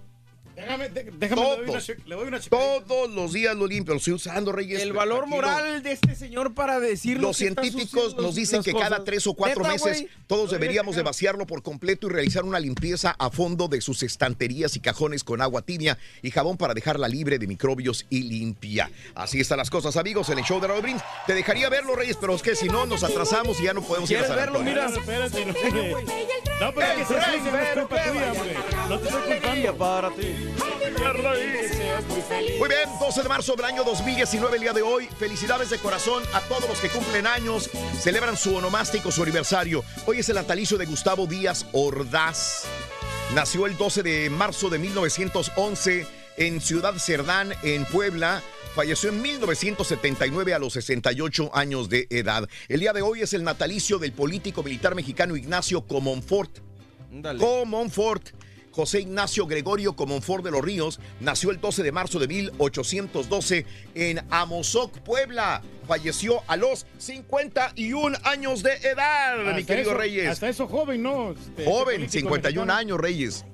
Déjame, 0.61 0.89
déjame, 0.89 1.19
le 1.19 1.27
doy 1.29 1.59
una, 1.59 1.67
Todos. 1.67 1.89
le 1.89 2.15
doy 2.15 2.29
una 2.29 2.41
che- 2.41 2.51
todos 2.51 3.11
los 3.11 3.33
días 3.33 3.57
lo 3.57 3.67
limpio. 3.67 3.95
Lo 3.95 3.99
estoy 3.99 4.15
usando, 4.15 4.53
Reyes. 4.53 4.81
El 4.83 4.93
valor 4.93 5.21
Tranquilo. 5.25 5.43
moral 5.43 5.83
de 5.83 5.93
este 5.93 6.15
señor 6.15 6.55
para 6.55 6.79
decir 6.81 7.19
Los 7.21 7.37
científicos 7.37 8.17
nos 8.17 8.35
dicen 8.35 8.63
que 8.63 8.73
cada 8.73 9.05
tres 9.05 9.27
o 9.27 9.35
cuatro 9.35 9.65
meses 9.65 10.05
todos 10.27 10.51
deberíamos 10.51 10.97
de 10.97 11.03
vaciarlo 11.03 11.47
por 11.47 11.63
completo 11.63 12.07
y 12.07 12.11
realizar 12.11 12.45
una 12.45 12.61
limpieza 12.61 13.15
a 13.19 13.31
fondo 13.31 13.69
de 13.69 13.81
sus 13.81 14.03
estanterías 14.03 14.77
y 14.77 14.81
cajones 14.81 15.25
con 15.25 15.41
agua 15.41 15.63
tibia 15.63 15.99
y 16.23 16.31
jabón 16.31 16.57
para 16.57 16.75
dejarla 16.75 17.09
libre 17.09 17.39
de 17.39 17.47
microbios 17.47 18.07
y 18.11 18.23
limpia. 18.23 18.91
Así 19.15 19.41
están 19.41 19.59
las 19.59 19.71
cosas, 19.71 19.97
amigos, 19.97 20.29
en 20.31 20.39
el 20.39 20.45
show 20.45 20.61
de 20.61 20.69
Raúl 20.69 20.83
Brindis. 20.83 21.03
Te 21.27 21.35
dejaría 21.35 21.69
verlo, 21.69 21.97
Reyes, 21.97 22.17
pero 22.21 22.35
es 22.35 22.43
que 22.43 22.55
si 22.55 22.69
no 22.69 22.87
nos 22.87 23.03
atrasamos 23.03 23.59
y 23.61 23.65
ya 23.65 23.73
no 23.75 23.83
podemos 23.83 24.11
ir 24.11 24.19
a 24.19 24.21
¿Quieres 24.27 24.37
San 24.37 24.53
verlo? 24.53 24.63
Mira, 24.63 24.87
espérate. 24.87 25.47
No, 25.47 25.53
no 26.61 26.75
pero 26.75 26.87
es 26.87 26.99
que 26.99 27.05
se 27.07 27.15
ensucia, 27.15 27.53
no 27.53 27.59
es 27.59 27.69
culpa 27.71 28.05
tuya, 28.05 28.33
hombre. 28.33 28.57
No 28.89 28.99
te 28.99 29.09
estoy 29.09 29.23
culpando. 29.23 29.79
para 29.79 30.11
ti. 30.11 30.37
Muy 32.59 32.69
bien, 32.69 32.89
12 33.01 33.23
de 33.23 33.29
marzo 33.29 33.57
del 33.57 33.65
año 33.65 33.83
2019, 33.83 34.57
el 34.57 34.63
día 34.63 34.73
de 34.73 34.83
hoy. 34.83 35.09
Felicidades 35.19 35.71
de 35.71 35.79
corazón 35.79 36.23
a 36.35 36.41
todos 36.43 36.69
los 36.69 36.79
que 36.79 36.89
cumplen 36.91 37.27
años, 37.27 37.71
celebran 37.99 38.37
su 38.37 38.55
onomástico, 38.55 39.11
su 39.11 39.23
aniversario. 39.23 39.83
Hoy 40.07 40.19
es 40.19 40.29
el 40.29 40.37
natalicio 40.37 40.77
de 40.77 40.87
Gustavo 40.87 41.27
Díaz 41.27 41.67
Ordaz. 41.73 42.65
Nació 43.35 43.67
el 43.67 43.77
12 43.77 44.03
de 44.03 44.31
marzo 44.31 44.69
de 44.69 44.79
1911 44.79 46.07
en 46.37 46.61
Ciudad 46.61 46.95
Cerdán, 46.97 47.55
en 47.63 47.85
Puebla. 47.87 48.43
Falleció 48.75 49.11
en 49.11 49.21
1979 49.21 50.55
a 50.55 50.59
los 50.59 50.75
68 50.75 51.51
años 51.55 51.89
de 51.89 52.07
edad. 52.11 52.49
El 52.68 52.81
día 52.81 52.93
de 52.93 53.03
hoy 53.03 53.21
es 53.23 53.33
el 53.35 53.43
natalicio 53.43 53.99
del 53.99 54.12
político 54.12 54.62
militar 54.62 54.95
mexicano 54.95 55.37
Ignacio 55.37 55.83
Comonfort. 55.87 56.59
Comonfort. 57.39 58.29
José 58.71 59.01
Ignacio 59.01 59.47
Gregorio 59.49 59.95
Comonfort 59.97 60.45
de 60.45 60.53
los 60.53 60.62
Ríos 60.62 61.01
nació 61.18 61.51
el 61.51 61.61
12 61.61 61.83
de 61.83 61.91
marzo 61.91 62.21
de 62.21 62.29
1812 62.29 63.66
en 63.97 64.21
Amozoc, 64.31 64.97
Puebla. 65.01 65.61
Falleció 65.89 66.41
a 66.47 66.57
los 66.57 66.87
51 66.99 68.16
años 68.23 68.62
de 68.62 68.75
edad, 68.75 69.57
mi 69.57 69.64
querido 69.64 69.91
eso- 69.91 69.99
Reyes. 69.99 70.29
Hasta 70.29 70.49
eso 70.49 70.68
joven, 70.68 71.03
¿no? 71.03 71.33
Este, 71.33 71.64
Joven, 71.64 72.03
este 72.05 72.21
político 72.21 72.29
51 72.37 72.61
mexicano. 72.66 72.73
años, 72.75 73.01
Reyes. 73.01 73.45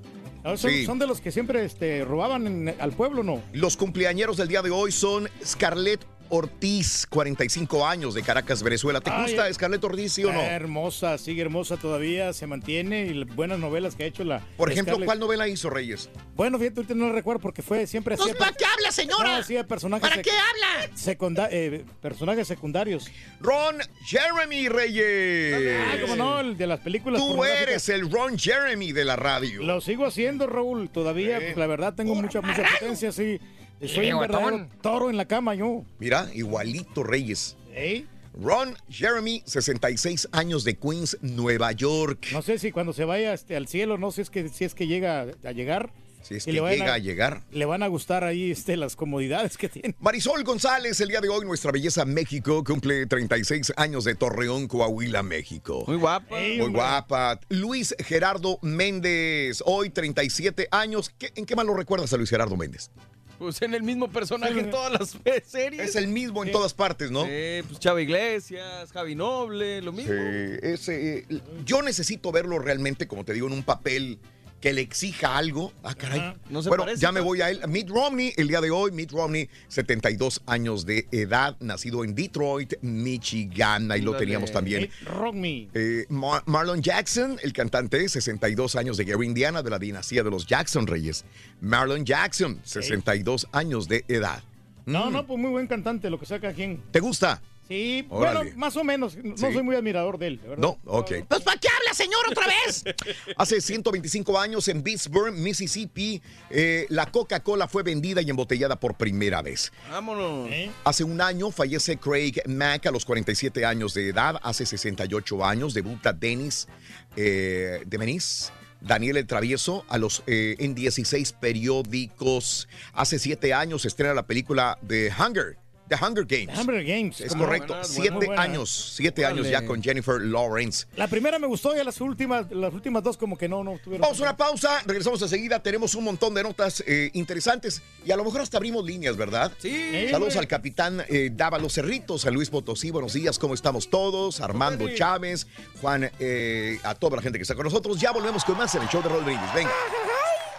Son, 0.43 0.57
Sí. 0.57 0.85
son 0.85 0.99
de 0.99 1.07
los 1.07 1.19
que 1.21 1.31
siempre 1.31 1.63
este, 1.65 2.05
robaban 2.05 2.47
en- 2.47 2.75
al 2.79 2.91
pueblo, 2.93 3.23
¿no? 3.23 3.41
Los 3.53 3.75
cumpleañeros 3.77 4.37
del 4.37 4.47
día 4.47 4.61
de 4.61 4.71
hoy 4.71 4.91
son 4.91 5.29
Scarlett 5.45 6.05
Ortiz, 6.29 7.05
45 7.09 7.85
años 7.87 8.13
de 8.13 8.21
Caracas, 8.23 8.63
Venezuela. 8.63 9.01
¿Te 9.01 9.09
Ay, 9.09 9.23
gusta 9.23 9.47
eh. 9.49 9.53
Scarlett 9.53 9.83
Ortiz, 9.83 10.13
sí 10.13 10.23
o 10.25 10.31
no? 10.31 10.41
Hermosa, 10.41 11.17
sigue 11.17 11.41
hermosa 11.41 11.77
todavía, 11.77 12.33
se 12.33 12.47
mantiene 12.47 13.05
y 13.07 13.23
buenas 13.23 13.59
novelas 13.59 13.95
que 13.95 14.03
ha 14.03 14.07
hecho 14.07 14.23
la. 14.23 14.41
Por 14.57 14.71
ejemplo, 14.71 14.93
Scarlett. 14.93 15.05
¿cuál 15.07 15.19
novela 15.19 15.47
hizo 15.47 15.69
Reyes? 15.69 16.09
Bueno, 16.35 16.59
fíjate, 16.59 16.79
ahorita 16.81 16.93
no 16.95 17.07
lo 17.07 17.13
recuerdo 17.13 17.39
porque 17.41 17.61
fue 17.61 17.87
siempre 17.87 18.15
hacía. 18.15 18.33
¿para 18.35 18.51
qué 18.51 18.65
habla, 18.65 18.91
señora? 18.91 19.39
No, 19.39 19.67
personajes. 19.67 20.09
¿Para 20.09 20.21
qué 20.21 20.31
habla? 20.31 20.95
secunda- 20.95 21.49
eh, 21.51 21.85
personajes 22.01 22.47
secundarios. 22.47 23.09
Ron 23.39 23.77
Jeremy 24.05 24.69
Reyes. 24.69 25.81
Ah, 25.81 25.95
como 26.01 26.15
no, 26.15 26.39
el 26.39 26.57
de 26.57 26.67
las 26.67 26.79
películas. 26.79 27.21
Tú 27.21 27.43
eres 27.43 27.89
el 27.89 28.09
Ron 28.11 28.37
Jeremy 28.37 28.91
de 28.91 29.05
la 29.05 29.15
radio. 29.15 29.63
Lo 29.63 29.81
sigo 29.81 30.05
haciendo, 30.05 30.47
Raúl. 30.47 30.89
Todavía, 30.89 31.39
pues, 31.39 31.57
la 31.57 31.67
verdad, 31.67 31.93
tengo 31.93 32.15
mucha, 32.15 32.41
mucha 32.41 32.63
potencia, 32.79 33.11
sí. 33.11 33.39
Soy 33.81 34.11
un 34.11 34.19
bigotón. 34.19 34.27
verdadero 34.29 34.69
toro 34.81 35.09
en 35.09 35.17
la 35.17 35.25
cama, 35.27 35.53
yo. 35.55 35.83
Mira, 35.99 36.29
igualito 36.33 37.03
Reyes. 37.03 37.55
¿Eh? 37.73 38.05
Ron 38.39 38.75
Jeremy, 38.89 39.41
66 39.45 40.29
años 40.31 40.63
de 40.63 40.77
Queens, 40.77 41.17
Nueva 41.21 41.71
York. 41.71 42.27
No 42.33 42.41
sé 42.41 42.59
si 42.59 42.71
cuando 42.71 42.93
se 42.93 43.03
vaya 43.05 43.33
este, 43.33 43.55
al 43.55 43.67
cielo, 43.67 43.97
no 43.97 44.11
sé 44.11 44.15
si 44.17 44.21
es 44.21 44.29
que, 44.29 44.49
si 44.49 44.63
es 44.65 44.75
que 44.75 44.85
llega 44.87 45.25
a 45.43 45.51
llegar. 45.51 45.91
Si 46.21 46.35
es 46.35 46.45
que 46.45 46.51
llega 46.51 46.93
a 46.93 46.97
llegar. 46.97 47.43
Le 47.51 47.65
van 47.65 47.83
a 47.83 47.87
gustar 47.87 48.23
ahí 48.23 48.51
este, 48.51 48.75
las 48.77 48.95
comodidades 48.95 49.57
que 49.57 49.69
tiene. 49.69 49.95
Marisol 49.99 50.43
González, 50.43 50.99
el 51.01 51.07
día 51.09 51.21
de 51.21 51.29
hoy, 51.29 51.45
nuestra 51.45 51.71
belleza 51.71 52.03
México, 52.05 52.63
cumple 52.63 53.05
36 53.05 53.73
años 53.77 54.03
de 54.03 54.13
Torreón, 54.15 54.67
Coahuila, 54.67 55.23
México. 55.23 55.83
Muy 55.87 55.97
guapa. 55.97 56.35
Muy 56.37 56.67
guapa. 56.71 57.39
Luis 57.49 57.95
Gerardo 57.99 58.59
Méndez, 58.61 59.61
hoy 59.65 59.89
37 59.89 60.67
años. 60.71 61.11
¿Qué- 61.17 61.31
¿En 61.35 61.45
qué 61.45 61.55
más 61.55 61.65
lo 61.65 61.75
recuerdas 61.75 62.11
a 62.13 62.17
Luis 62.17 62.29
Gerardo 62.29 62.57
Méndez? 62.57 62.91
Pues 63.37 63.61
en 63.61 63.73
el 63.73 63.83
mismo 63.83 64.07
personaje 64.07 64.59
en 64.59 64.71
todas 64.71 64.91
las 64.91 65.17
series. 65.45 65.89
Es 65.89 65.95
el 65.95 66.07
mismo 66.07 66.43
en 66.43 66.51
todas 66.51 66.73
partes, 66.73 67.11
¿no? 67.11 67.23
Sí, 67.23 67.63
pues 67.67 67.79
Chava 67.79 68.01
Iglesias, 68.01 68.91
Javi 68.91 69.15
Noble, 69.15 69.81
lo 69.81 69.91
mismo. 69.91 70.13
Sí, 70.13 70.59
ese, 70.63 71.17
eh, 71.19 71.41
yo 71.65 71.81
necesito 71.81 72.31
verlo 72.31 72.59
realmente, 72.59 73.07
como 73.07 73.23
te 73.23 73.33
digo, 73.33 73.47
en 73.47 73.53
un 73.53 73.63
papel 73.63 74.19
que 74.61 74.73
le 74.73 74.81
exija 74.81 75.37
algo. 75.37 75.71
Ah, 75.83 75.93
caray. 75.93 76.33
No 76.49 76.63
se 76.63 76.69
bueno, 76.69 76.83
parece, 76.85 76.99
ya 77.01 77.11
me 77.11 77.19
¿no? 77.19 77.25
voy 77.27 77.41
a 77.41 77.49
él. 77.51 77.61
Mitt 77.67 77.89
Romney, 77.89 78.33
el 78.37 78.47
día 78.47 78.59
de 78.59 78.71
hoy, 78.71 78.91
Mitt 78.91 79.11
Romney, 79.11 79.49
72 79.67 80.41
años 80.47 80.85
de 80.85 81.07
edad, 81.11 81.55
nacido 81.59 82.03
en 82.03 82.15
Detroit, 82.15 82.73
Michigan. 82.81 83.91
Ahí 83.91 84.01
lo 84.01 84.15
teníamos 84.17 84.51
también. 84.51 84.81
Mitt 84.81 84.91
Romney. 85.07 85.69
Eh, 85.73 86.05
Mar- 86.09 86.43
Marlon 86.45 86.81
Jackson, 86.81 87.37
el 87.43 87.53
cantante, 87.53 88.09
62 88.09 88.75
años 88.75 88.97
de 88.97 89.05
Gary, 89.05 89.25
Indiana, 89.27 89.61
de 89.61 89.69
la 89.69 89.79
dinastía 89.79 90.23
de 90.23 90.31
los 90.31 90.45
Jackson 90.47 90.87
Reyes. 90.87 91.23
Marlon 91.61 92.05
Jackson, 92.05 92.59
62 92.63 93.47
años 93.51 93.87
de 93.87 94.05
edad. 94.07 94.43
No, 94.85 95.09
Mm. 95.09 95.13
no, 95.13 95.27
pues 95.27 95.39
muy 95.39 95.51
buen 95.51 95.67
cantante, 95.67 96.09
lo 96.09 96.19
que 96.19 96.25
saca 96.25 96.53
quien. 96.53 96.81
¿Te 96.91 96.99
gusta? 96.99 97.41
Sí, 97.67 98.05
Órale. 98.09 98.39
bueno, 98.39 98.57
más 98.57 98.75
o 98.77 98.83
menos. 98.83 99.17
No 99.17 99.35
Sí. 99.37 99.53
soy 99.53 99.63
muy 99.63 99.75
admirador 99.75 100.17
de 100.17 100.27
él, 100.27 100.41
de 100.41 100.47
verdad. 100.49 100.61
No, 100.61 100.79
ok. 100.85 101.11
Pues 101.27 101.41
¿para 101.41 101.59
qué 101.59 101.67
habla, 101.67 101.93
señor, 101.93 102.19
otra 102.29 102.45
vez? 102.47 102.83
Hace 103.37 103.59
125 103.61 104.39
años 104.39 104.67
en 104.67 104.81
Pittsburgh, 104.83 105.33
Mississippi, 105.33 106.21
eh, 106.49 106.85
la 106.89 107.05
Coca-Cola 107.11 107.67
fue 107.67 107.83
vendida 107.83 108.21
y 108.21 108.29
embotellada 108.29 108.79
por 108.79 108.95
primera 108.95 109.41
vez. 109.41 109.71
Vámonos. 109.89 110.49
Hace 110.83 111.03
un 111.03 111.19
año 111.21 111.51
fallece 111.51 111.97
Craig 111.97 112.35
Mack 112.47 112.85
a 112.85 112.91
los 112.91 113.03
47 113.05 113.65
años 113.65 113.93
de 113.93 114.09
edad. 114.09 114.39
Hace 114.43 114.65
68 114.65 115.43
años 115.45 115.73
debuta 115.73 116.13
Dennis 116.13 116.67
eh, 117.15 117.83
de 117.85 117.97
Menis. 117.97 118.51
Daniel 118.79 119.17
el 119.17 119.25
Travieso 119.25 119.83
a 119.89 119.97
los, 119.97 120.21
eh, 120.27 120.55
en 120.59 120.75
16 120.75 121.33
periódicos. 121.33 122.67
Hace 122.93 123.19
7 123.19 123.53
años 123.53 123.85
estrena 123.85 124.13
la 124.13 124.27
película 124.27 124.77
The 124.87 125.11
Hunger. 125.11 125.57
The 125.87 125.95
Hunger 125.95 126.25
Games. 126.25 126.53
The 126.53 126.61
Hunger 126.61 126.83
Games. 126.83 127.21
Es 127.21 127.33
correcto. 127.33 127.73
Buena, 127.73 127.83
siete 127.83 128.25
buena. 128.27 128.41
años. 128.41 128.93
Siete 128.95 129.25
años 129.25 129.49
ya 129.49 129.65
con 129.65 129.81
Jennifer 129.81 130.21
Lawrence. 130.21 130.85
La 130.95 131.07
primera 131.07 131.39
me 131.39 131.47
gustó 131.47 131.75
y 131.75 131.79
a 131.79 131.83
las 131.83 131.99
últimas, 132.01 132.51
las 132.51 132.73
últimas 132.73 133.03
dos 133.03 133.17
como 133.17 133.37
que 133.37 133.47
no, 133.47 133.63
no 133.63 133.77
tuvieron. 133.83 134.01
Vamos 134.01 134.19
a 134.19 134.23
una 134.23 134.37
pausa, 134.37 134.81
regresamos 134.85 135.21
enseguida, 135.21 135.61
tenemos 135.61 135.95
un 135.95 136.03
montón 136.03 136.33
de 136.33 136.43
notas 136.43 136.83
eh, 136.85 137.09
interesantes 137.13 137.81
y 138.05 138.11
a 138.11 138.17
lo 138.17 138.23
mejor 138.23 138.41
hasta 138.41 138.57
abrimos 138.57 138.85
líneas, 138.85 139.15
¿verdad? 139.15 139.51
Sí. 139.59 140.07
Saludos 140.11 140.35
al 140.35 140.47
capitán 140.47 141.03
eh, 141.07 141.29
Dávalos 141.31 141.73
Cerritos, 141.73 142.25
a 142.25 142.31
Luis 142.31 142.49
Potosí, 142.49 142.91
buenos 142.91 143.13
días, 143.13 143.39
¿cómo 143.39 143.53
estamos 143.53 143.89
todos? 143.89 144.41
Armando 144.41 144.89
Chávez, 144.93 145.47
Juan, 145.81 146.11
eh, 146.19 146.79
a 146.83 146.95
toda 146.95 147.17
la 147.17 147.21
gente 147.21 147.37
que 147.37 147.43
está 147.43 147.55
con 147.55 147.63
nosotros. 147.63 147.99
Ya 147.99 148.11
volvemos 148.11 148.43
con 148.43 148.57
más 148.57 148.73
en 148.75 148.81
el 148.81 148.89
show 148.89 149.01
de 149.01 149.09
Rodríguez. 149.09 149.53
Venga. 149.53 149.71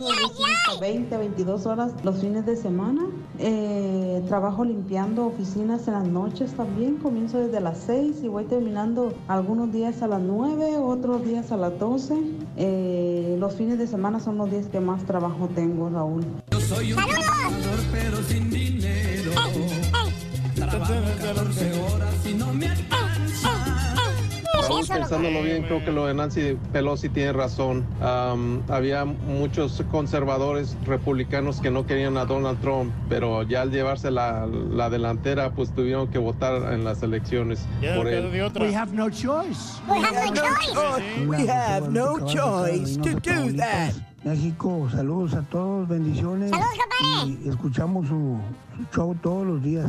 a 0.05 0.09
veces 0.09 0.45
hasta 0.67 0.79
20, 0.79 1.17
22 1.17 1.65
horas 1.65 1.93
los 2.03 2.19
fines 2.21 2.45
de 2.45 2.55
semana. 2.55 3.01
Eh, 3.39 4.23
trabajo 4.27 4.63
limpiando 4.63 5.25
oficinas 5.25 5.87
en 5.87 5.93
las 5.95 6.07
noches 6.07 6.53
también. 6.53 6.97
Comienzo 6.97 7.39
desde 7.39 7.59
las 7.61 7.79
6 7.79 8.17
y 8.23 8.27
voy 8.27 8.45
terminando 8.45 9.13
algunos 9.27 9.71
días 9.71 10.01
a 10.03 10.07
las 10.07 10.21
9, 10.21 10.77
otros 10.77 11.25
días 11.25 11.51
a 11.51 11.57
las 11.57 11.77
12. 11.79 12.15
Eh, 12.57 13.37
los 13.39 13.55
fines 13.55 13.79
de 13.79 13.87
semana 13.87 14.19
son 14.19 14.37
los 14.37 14.51
días 14.51 14.67
que 14.67 14.79
más 14.79 15.03
trabajo 15.05 15.49
tengo, 15.55 15.89
Raúl. 15.89 16.23
Soy 16.61 16.93
un 16.93 16.99
trabajador 17.03 17.79
pero 17.91 18.17
sin 18.23 18.49
dinero. 18.49 19.31
Trabajo 20.55 20.93
14 21.21 21.81
horas 21.81 22.15
y 22.25 22.33
no 22.33 22.53
me 22.53 22.67
alcanza. 22.67 23.49
Raúl, 24.61 24.87
pensándolo 24.87 25.41
bien, 25.41 25.63
creo 25.63 25.83
que 25.83 25.91
lo 25.91 26.05
de 26.05 26.13
Nancy 26.13 26.57
Pelosi 26.71 27.09
tiene 27.09 27.33
razón. 27.33 27.85
Am, 28.01 28.61
había 28.69 29.03
muchos 29.03 29.83
conservadores 29.91 30.77
republicanos 30.85 31.59
que 31.59 31.69
no 31.69 31.85
querían 31.85 32.15
a 32.17 32.25
Donald 32.25 32.61
Trump, 32.61 32.93
pero 33.09 33.43
ya 33.43 33.63
al 33.63 33.71
llevarse 33.71 34.09
la, 34.09 34.47
la 34.47 34.89
delantera, 34.89 35.51
pues 35.51 35.73
tuvieron 35.75 36.07
que 36.07 36.17
votar 36.17 36.71
en 36.71 36.85
las 36.85 37.03
elecciones 37.03 37.65
Ya 37.81 37.95
por 37.95 38.07
él. 38.07 38.29
We 38.31 38.73
have 38.73 38.93
no 38.93 39.09
choice. 39.09 39.81
We 39.89 39.99
have 39.99 40.31
no 40.33 40.55
choice. 40.61 41.27
We 41.27 41.47
have 41.49 41.89
no 41.89 42.25
choice 42.25 42.97
to 42.97 43.19
do 43.19 43.53
that. 43.57 43.93
México, 44.23 44.87
saludos 44.91 45.33
a 45.33 45.41
todos, 45.41 45.87
bendiciones. 45.87 46.49
Saludos, 46.49 46.69
compadre. 46.77 47.37
Y 47.43 47.49
escuchamos 47.49 48.07
su, 48.07 48.37
su 48.77 48.95
show 48.95 49.15
todos 49.21 49.45
los 49.45 49.61
días. 49.61 49.85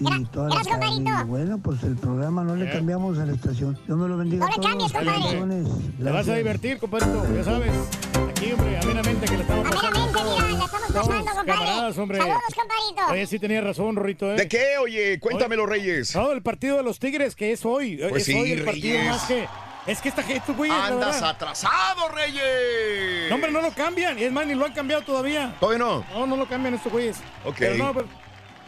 Y 0.00 0.24
toda 0.26 0.48
la 0.48 0.54
gracias, 0.56 0.78
tarde. 0.78 0.94
compadrito. 0.94 1.20
Y 1.26 1.28
bueno, 1.28 1.58
pues 1.58 1.82
el 1.82 1.96
programa 1.96 2.44
no 2.44 2.54
le 2.54 2.70
cambiamos 2.70 3.18
a 3.18 3.26
la 3.26 3.32
estación. 3.32 3.76
Dios 3.86 3.98
me 3.98 4.06
lo 4.06 4.16
bendiga 4.16 4.46
No 4.46 4.52
le 4.56 4.68
cambies, 4.68 4.92
compadre. 4.92 5.64
Te 5.98 6.10
vas 6.10 6.28
a 6.28 6.34
divertir, 6.36 6.78
compadrito, 6.78 7.34
ya 7.34 7.44
sabes. 7.44 7.72
Aquí, 8.30 8.52
hombre, 8.52 8.78
amenamente 8.78 9.26
que 9.26 9.36
le 9.36 9.42
estamos 9.42 9.68
pasando. 9.68 9.98
Amenamente, 9.98 10.20
mira, 10.22 10.58
la 10.58 10.64
estamos 10.64 10.88
pasando, 11.08 11.24
compadre. 11.24 11.46
camaradas, 11.46 11.98
hombre. 11.98 12.18
Saludos, 12.18 12.42
compadrito. 12.54 13.12
Oye, 13.12 13.26
sí 13.26 13.38
tenía 13.40 13.60
razón, 13.62 13.96
Rorrito, 13.96 14.32
¿eh? 14.32 14.36
¿De 14.36 14.48
qué, 14.48 14.64
oye? 14.80 15.18
Cuéntamelo, 15.18 15.66
Reyes. 15.66 16.14
No, 16.14 16.30
el 16.30 16.42
partido 16.42 16.76
de 16.76 16.82
los 16.84 16.98
Tigres, 17.00 17.34
que 17.34 17.50
es 17.52 17.64
hoy. 17.64 17.96
Pues 18.08 18.22
es 18.22 18.26
sí, 18.26 18.34
hoy 18.34 18.52
el 18.52 18.64
partido 18.64 18.98
Reyes. 18.98 19.10
más 19.10 19.24
que... 19.26 19.48
Es 19.88 20.02
que 20.02 20.10
esta 20.10 20.22
gente, 20.22 20.52
güey, 20.52 20.70
Andas 20.70 21.22
atrasado, 21.22 22.10
Reyes. 22.10 23.30
No, 23.30 23.36
hombre, 23.36 23.50
no 23.50 23.62
lo 23.62 23.70
cambian. 23.70 24.18
Es 24.18 24.30
más, 24.30 24.46
ni 24.46 24.54
lo 24.54 24.66
han 24.66 24.72
cambiado 24.74 25.02
todavía. 25.02 25.56
Todavía 25.58 25.78
no. 25.78 26.04
No, 26.12 26.26
no 26.26 26.36
lo 26.36 26.46
cambian 26.46 26.74
estos 26.74 26.92
güeyes. 26.92 27.16
Ok. 27.42 27.56
Pero 27.58 27.76
no, 27.76 27.94
pero 27.94 28.06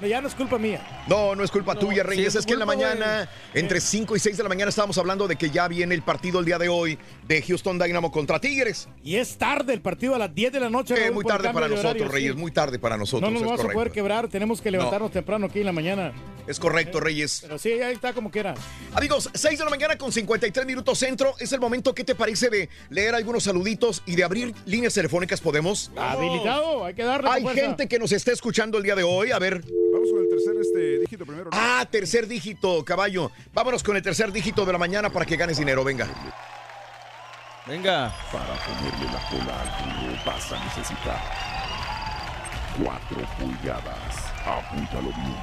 ya 0.09 0.21
no 0.21 0.29
es 0.29 0.35
culpa 0.35 0.59
mía. 0.59 0.81
No, 1.09 1.35
no 1.35 1.43
es 1.45 1.51
culpa 1.51 1.75
No, 1.75 1.81
tuya, 1.81 2.03
sí 2.03 2.09
Reyes. 2.09 2.29
es 2.29 2.35
es 2.41 2.47
que 2.47 2.53
en 2.55 2.59
la 2.59 2.67
mañana, 2.67 3.29
entre 3.55 3.81
5 3.81 4.17
y 4.17 4.19
6 4.21 4.37
de 4.37 4.43
la 4.43 4.49
mañana, 4.49 4.69
estábamos 4.71 4.97
hablando 4.99 5.27
de 5.29 5.37
que 5.37 5.51
ya 5.51 5.69
viene 5.69 5.95
el 5.95 6.03
partido 6.03 6.39
el 6.41 6.45
día 6.45 6.59
de 6.59 6.69
hoy 6.69 6.99
de 7.27 7.43
Houston 7.43 7.79
Dynamo 7.79 8.11
contra 8.11 8.41
Tigres. 8.41 8.89
Y 9.03 9.17
es 9.17 9.37
tarde 9.37 9.73
el 9.73 9.81
partido 9.81 10.15
a 10.15 10.19
las 10.19 10.35
10 10.35 10.53
de 10.53 10.61
la 10.61 10.71
noche. 10.71 10.95
Eh, 11.07 11.11
muy 11.11 11.25
tarde 11.25 11.51
para 11.53 11.69
nosotros, 11.69 11.91
horario, 11.93 12.09
Reyes. 12.09 12.33
sí. 12.33 12.39
Muy 12.39 12.51
tarde 12.53 12.79
para 12.79 12.97
nosotros. 12.97 13.31
No 13.31 13.39
nos 13.39 13.49
vamos 13.49 13.65
a 13.65 13.69
poder 13.73 13.91
quebrar. 13.91 14.29
Tenemos 14.29 14.61
que 14.61 14.71
levantarnos 14.71 15.11
temprano 15.11 15.47
aquí 15.47 15.61
en 15.61 15.67
la 15.67 15.73
mañana. 15.73 16.13
Es 16.47 16.59
correcto, 16.59 16.99
Reyes. 17.01 17.41
Pero 17.43 17.59
sí, 17.59 17.71
ahí 17.73 17.95
está 17.95 18.13
como 18.13 18.31
quiera. 18.31 18.55
Amigos, 18.95 19.31
6 19.35 19.59
de 19.59 19.65
la 19.65 19.71
mañana 19.71 19.97
con 19.97 20.11
53 20.11 20.67
minutos 20.67 20.99
centro. 20.99 21.35
Es 21.39 21.53
el 21.53 21.61
momento, 21.61 21.95
¿qué 21.95 22.03
te 22.03 22.15
parece 22.15 22.51
de 22.51 22.69
leer 22.89 23.15
algunos 23.15 23.45
saluditos 23.45 24.03
y 24.07 24.17
de 24.17 24.25
abrir 24.25 24.55
líneas 24.67 24.95
telefónicas? 24.95 25.41
¿Podemos? 25.41 25.93
Habilitado, 25.97 26.85
hay 26.85 26.95
que 26.95 27.05
darle. 27.05 27.31
Hay 27.31 27.47
gente 27.49 27.87
que 27.89 27.99
nos 27.99 28.13
está 28.13 28.33
escuchando 28.33 28.79
el 28.79 28.85
día 28.85 28.95
de 28.97 29.03
hoy. 29.03 29.31
A 29.31 29.39
ver. 29.39 29.63
Vamos 29.93 30.11
con 30.11 30.21
el 30.23 30.29
tercer 30.29 30.57
este, 30.61 30.99
dígito 31.01 31.27
primero. 31.27 31.51
¿no? 31.51 31.51
Ah, 31.53 31.87
tercer 31.91 32.27
dígito, 32.27 32.85
caballo. 32.85 33.31
Vámonos 33.53 33.83
con 33.83 33.97
el 33.97 34.03
tercer 34.03 34.33
dígito 34.33 34.65
de 34.65 34.73
la 34.73 34.79
mañana 34.79 35.11
para 35.11 35.25
que 35.25 35.37
ganes 35.37 35.59
dinero. 35.59 35.85
Venga. 35.85 36.09
Venga. 37.67 38.15
Para 38.33 38.55
ponerle 38.65 39.07
la 39.13 39.29
cola 39.29 39.61
al 39.61 39.69
burro 39.95 40.25
vas 40.25 40.53
a 40.53 40.65
necesitar 40.65 41.21
4 42.83 43.17
pulgadas. 43.39 44.33
Apúntalo 44.45 45.09
bien. 45.09 45.37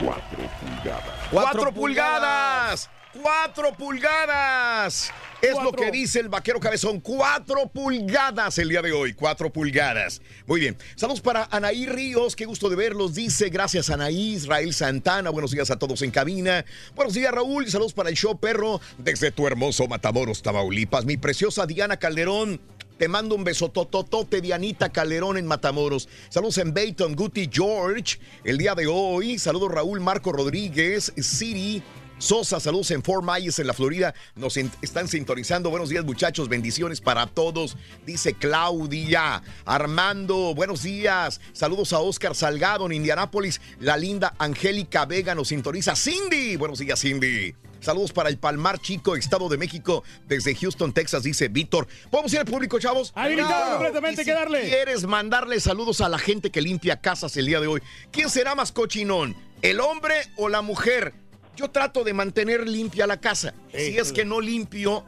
4 0.00 0.22
pulgadas. 0.60 1.28
¡Cuatro 1.30 1.72
pulgadas! 1.72 2.90
¡Cuatro 3.20 3.74
pulgadas! 3.76 5.12
Es 5.42 5.60
lo 5.62 5.72
que 5.72 5.90
dice 5.90 6.20
el 6.20 6.28
vaquero 6.28 6.58
cabezón. 6.60 7.00
Cuatro 7.00 7.66
pulgadas 7.68 8.56
el 8.58 8.70
día 8.70 8.80
de 8.80 8.92
hoy. 8.92 9.12
Cuatro 9.12 9.52
pulgadas. 9.52 10.22
Muy 10.46 10.60
bien. 10.60 10.78
Saludos 10.94 11.20
para 11.20 11.46
Anaí 11.50 11.84
Ríos. 11.84 12.34
Qué 12.36 12.46
gusto 12.46 12.70
de 12.70 12.76
verlos. 12.76 13.14
Dice 13.14 13.50
gracias 13.50 13.90
Anaí. 13.90 14.34
Israel 14.34 14.72
Santana. 14.72 15.30
Buenos 15.30 15.50
días 15.50 15.70
a 15.70 15.78
todos 15.78 16.00
en 16.02 16.10
cabina. 16.10 16.64
Buenos 16.94 17.12
días 17.12 17.32
Raúl. 17.32 17.68
Saludos 17.68 17.92
para 17.92 18.08
el 18.08 18.16
show 18.16 18.38
perro 18.38 18.80
desde 18.98 19.30
tu 19.30 19.46
hermoso 19.46 19.86
Matamoros, 19.88 20.42
Tamaulipas. 20.42 21.04
Mi 21.04 21.16
preciosa 21.16 21.66
Diana 21.66 21.98
Calderón. 21.98 22.60
Te 22.96 23.08
mando 23.08 23.34
un 23.34 23.42
beso 23.42 23.68
tototote, 23.68 24.40
Dianita 24.40 24.90
Calderón 24.90 25.36
en 25.36 25.46
Matamoros. 25.46 26.08
Saludos 26.28 26.58
en 26.58 26.72
Bayton, 26.72 27.16
Guti 27.16 27.50
George. 27.52 28.20
El 28.44 28.58
día 28.58 28.74
de 28.74 28.86
hoy. 28.86 29.38
Saludos 29.38 29.72
Raúl 29.72 30.00
Marco 30.00 30.30
Rodríguez, 30.30 31.12
Siri. 31.16 31.82
Sosa, 32.22 32.60
saludos 32.60 32.92
en 32.92 33.02
Fort 33.02 33.24
Myers, 33.24 33.58
en 33.58 33.66
la 33.66 33.74
Florida. 33.74 34.14
Nos 34.36 34.56
están 34.56 35.08
sintonizando. 35.08 35.70
Buenos 35.70 35.88
días, 35.88 36.04
muchachos. 36.04 36.48
Bendiciones 36.48 37.00
para 37.00 37.26
todos. 37.26 37.76
Dice 38.06 38.34
Claudia. 38.34 39.42
Armando, 39.64 40.54
buenos 40.54 40.84
días. 40.84 41.40
Saludos 41.52 41.92
a 41.92 41.98
Oscar 41.98 42.36
Salgado 42.36 42.86
en 42.86 42.92
Indianápolis. 42.92 43.60
La 43.80 43.96
linda 43.96 44.36
Angélica 44.38 45.04
Vega 45.04 45.34
nos 45.34 45.48
sintoniza. 45.48 45.96
Cindy, 45.96 46.54
buenos 46.54 46.78
días, 46.78 47.00
Cindy. 47.00 47.56
Saludos 47.80 48.12
para 48.12 48.28
el 48.28 48.38
Palmar 48.38 48.78
Chico, 48.78 49.16
Estado 49.16 49.48
de 49.48 49.58
México, 49.58 50.04
desde 50.28 50.54
Houston, 50.54 50.92
Texas, 50.92 51.24
dice 51.24 51.48
Víctor. 51.48 51.88
¿Podemos 52.08 52.32
ir 52.32 52.38
al 52.38 52.44
público, 52.44 52.78
chavos? 52.78 53.10
Claro. 53.10 53.72
completamente, 53.72 54.22
si 54.22 54.26
que 54.26 54.32
darle. 54.32 54.68
quieres 54.68 55.02
mandarle 55.08 55.58
saludos 55.58 56.00
a 56.00 56.08
la 56.08 56.18
gente 56.18 56.52
que 56.52 56.62
limpia 56.62 57.00
casas 57.00 57.36
el 57.36 57.46
día 57.46 57.58
de 57.58 57.66
hoy, 57.66 57.82
¿quién 58.12 58.30
será 58.30 58.54
más 58.54 58.70
cochinón? 58.70 59.34
¿El 59.60 59.80
hombre 59.80 60.14
o 60.36 60.48
la 60.48 60.62
mujer? 60.62 61.21
Yo 61.56 61.70
trato 61.70 62.04
de 62.04 62.12
mantener 62.12 62.66
limpia 62.68 63.06
la 63.06 63.20
casa. 63.20 63.54
si 63.72 63.96
es 63.98 64.12
que 64.12 64.24
no 64.24 64.40
limpio, 64.40 65.04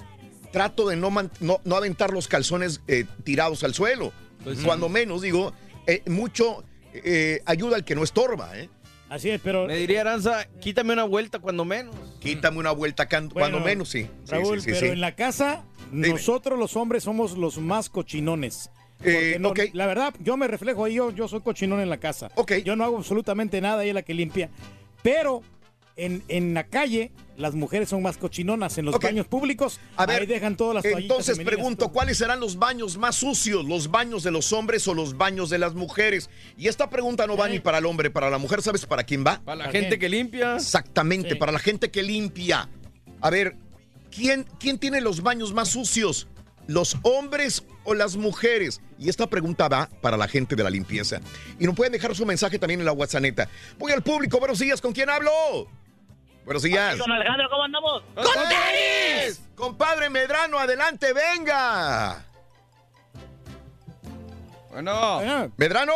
trato 0.53 0.89
de 0.89 0.97
no, 0.97 1.11
no, 1.41 1.61
no 1.65 1.77
aventar 1.77 2.13
los 2.13 2.29
calzones 2.29 2.81
eh, 2.89 3.05
tirados 3.25 3.65
al 3.65 3.75
suelo. 3.75 4.13
Pues 4.43 4.59
sí. 4.59 4.65
Cuando 4.65 4.89
menos, 4.89 5.23
digo, 5.23 5.53
eh, 5.87 6.03
mucho 6.07 6.65
eh, 6.93 7.41
ayuda 7.47 7.77
al 7.77 7.85
que 7.85 7.95
no 7.95 8.05
estorba, 8.05 8.59
¿eh? 8.59 8.69
Así 9.09 9.31
es, 9.31 9.41
pero... 9.43 9.67
Me 9.67 9.77
diría 9.77 10.01
Aranza, 10.01 10.47
quítame 10.61 10.93
una 10.93 11.05
vuelta 11.05 11.39
cuando 11.39 11.65
menos. 11.65 11.95
Quítame 12.21 12.59
una 12.59 12.73
vuelta 12.73 13.09
cuando 13.09 13.35
Bueno, 13.35 13.61
menos, 13.61 13.89
sí. 13.89 14.03
Sí, 14.03 14.09
Raúl, 14.31 14.61
sí, 14.61 14.65
sí, 14.67 14.71
pero 14.73 14.87
sí. 14.87 14.93
en 14.93 15.01
la 15.01 15.15
casa, 15.15 15.65
nosotros 15.93 16.59
los 16.59 16.77
hombres 16.77 17.05
somos 17.05 17.37
los 17.37 17.59
más 17.59 17.91
cochinones. 17.91 18.71
Porque 18.99 19.35
Eh, 19.35 19.39
no- 19.39 19.51
ok. 19.51 19.61
La 19.73 19.87
verdad, 19.87 20.15
yo 20.21 20.37
me 20.37 20.49
reflejo 20.49 20.85
ahí, 20.85 20.95
yo, 20.95 21.11
yo 21.11 21.29
soy 21.29 21.41
cochinón 21.43 21.81
en 21.81 21.91
la 21.91 21.99
casa. 21.99 22.31
Yo 22.65 22.77
no 22.77 22.85
hago 22.85 22.97
absolutamente 22.97 23.61
nada, 23.61 23.83
ella 23.83 23.91
es 23.91 23.95
la 23.95 24.03
que 24.03 24.15
limpia. 24.15 24.51
Pero 25.03 25.43
en, 25.97 26.23
en 26.29 26.55
la 26.55 26.65
calle, 26.65 27.13
las 27.37 27.55
mujeres 27.55 27.89
son 27.89 28.03
más 28.03 28.17
cochinonas. 28.17 28.79
En 28.79 28.85
los 28.87 28.99
baños 28.99 29.27
públicos, 29.27 29.81
A 29.97 30.07
ver, 30.07 30.23
ahí 30.23 30.27
dejan 30.27 30.57
todas 30.57 30.75
las 30.75 30.83
toallitas 30.83 31.03
Entonces 31.03 31.39
pregunto, 31.45 31.91
¿cuáles 31.91 32.19
serán 32.19 32.41
los 32.41 32.59
baños 32.59 32.97
más 32.97 33.17
sucios? 33.17 33.65
¿Los 33.65 33.91
baños 33.91 34.23
de 34.23 34.31
los 34.31 34.53
hombres 34.53 34.87
o 34.89 34.95
los 34.95 35.17
baños 35.17 35.51
de 35.51 35.59
las 35.59 35.75
mujeres? 35.75 36.31
Y 36.57 36.69
esta 36.69 36.91
pregunta 36.91 37.27
no 37.27 37.37
va 37.37 37.49
ni 37.49 37.61
para 37.61 37.79
el 37.79 37.87
hombre, 37.87 38.11
para 38.11 38.31
la 38.31 38.39
mujer, 38.39 38.63
¿sabes 38.63 38.87
para 38.87 39.05
quién 39.05 39.25
va? 39.27 39.41
Para 39.45 39.67
la 39.67 39.71
gente 39.71 39.99
que 39.99 40.09
limpia. 40.09 40.57
Exactamente, 40.57 41.37
para 41.37 41.53
la 41.53 41.59
gente 41.59 41.91
que 41.91 42.03
limpia. 42.03 42.69
A 43.21 43.31
ver, 43.31 43.57
¿quién, 44.11 44.47
¿quién 44.59 44.79
tiene 44.79 45.01
los 45.01 45.23
baños 45.23 45.53
más 45.53 45.69
sucios? 45.69 46.29
¿Los 46.67 46.97
hombres 47.03 47.63
o 47.85 47.95
las 47.95 48.17
mujeres? 48.17 48.81
Y 48.99 49.11
esta 49.11 49.29
pregunta 49.29 49.69
va 49.69 49.91
para 50.01 50.17
la 50.17 50.29
gente 50.29 50.57
de 50.57 50.63
la 50.63 50.71
limpieza. 50.71 51.21
Y 51.59 51.67
nos 51.67 51.75
pueden 51.75 51.93
dejar 51.93 52.15
su 52.15 52.25
mensaje 52.25 52.59
también 52.59 52.81
en 52.81 52.87
la 52.87 52.93
WhatsApp. 52.93 53.49
Voy 53.79 53.93
al 53.93 54.03
público, 54.03 54.39
buenos 54.39 54.59
días, 54.59 54.81
¿con 54.81 54.93
quién 54.93 55.11
hablo? 55.11 55.31
Buenos 56.45 56.63
días. 56.63 56.99
Con 56.99 57.11
Alejandro, 57.11 57.49
¿cómo 57.51 57.65
andamos? 57.65 58.03
¡Compadre! 58.15 59.33
Compadre 59.55 60.11
Medrano, 60.11 60.59
adelante, 60.59 61.13
venga. 61.13 62.25
Bueno. 64.71 65.51
Medrano. 65.57 65.93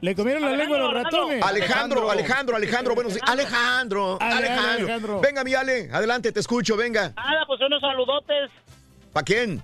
Le 0.00 0.14
comieron 0.14 0.42
la 0.42 0.52
lengua 0.56 0.76
a 0.76 0.80
los 0.80 0.94
ratones. 0.94 1.42
Alejandro, 1.44 2.10
Alejandro, 2.10 2.56
Alejandro, 2.56 2.94
buenos 2.94 3.14
días. 3.14 3.28
Alejandro, 3.28 4.16
Ale, 4.20 4.34
ale, 4.34 4.48
Alejandro. 4.48 4.84
Alejandro. 4.84 5.20
Venga, 5.20 5.44
mi 5.44 5.54
Ale, 5.54 5.90
adelante, 5.92 6.32
te 6.32 6.40
escucho, 6.40 6.76
venga. 6.76 7.12
Nada, 7.14 7.44
pues 7.46 7.60
unos 7.60 7.80
saludotes. 7.80 8.50
¿Para 9.12 9.24
quién? 9.24 9.62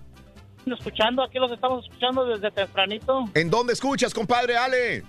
Escuchando, 0.66 1.22
aquí 1.22 1.38
los 1.38 1.52
estamos 1.52 1.84
escuchando 1.84 2.26
desde 2.26 2.50
tempranito. 2.50 3.24
¿En 3.34 3.48
dónde 3.48 3.72
escuchas, 3.72 4.12
compadre 4.12 4.56
Ale? 4.56 5.04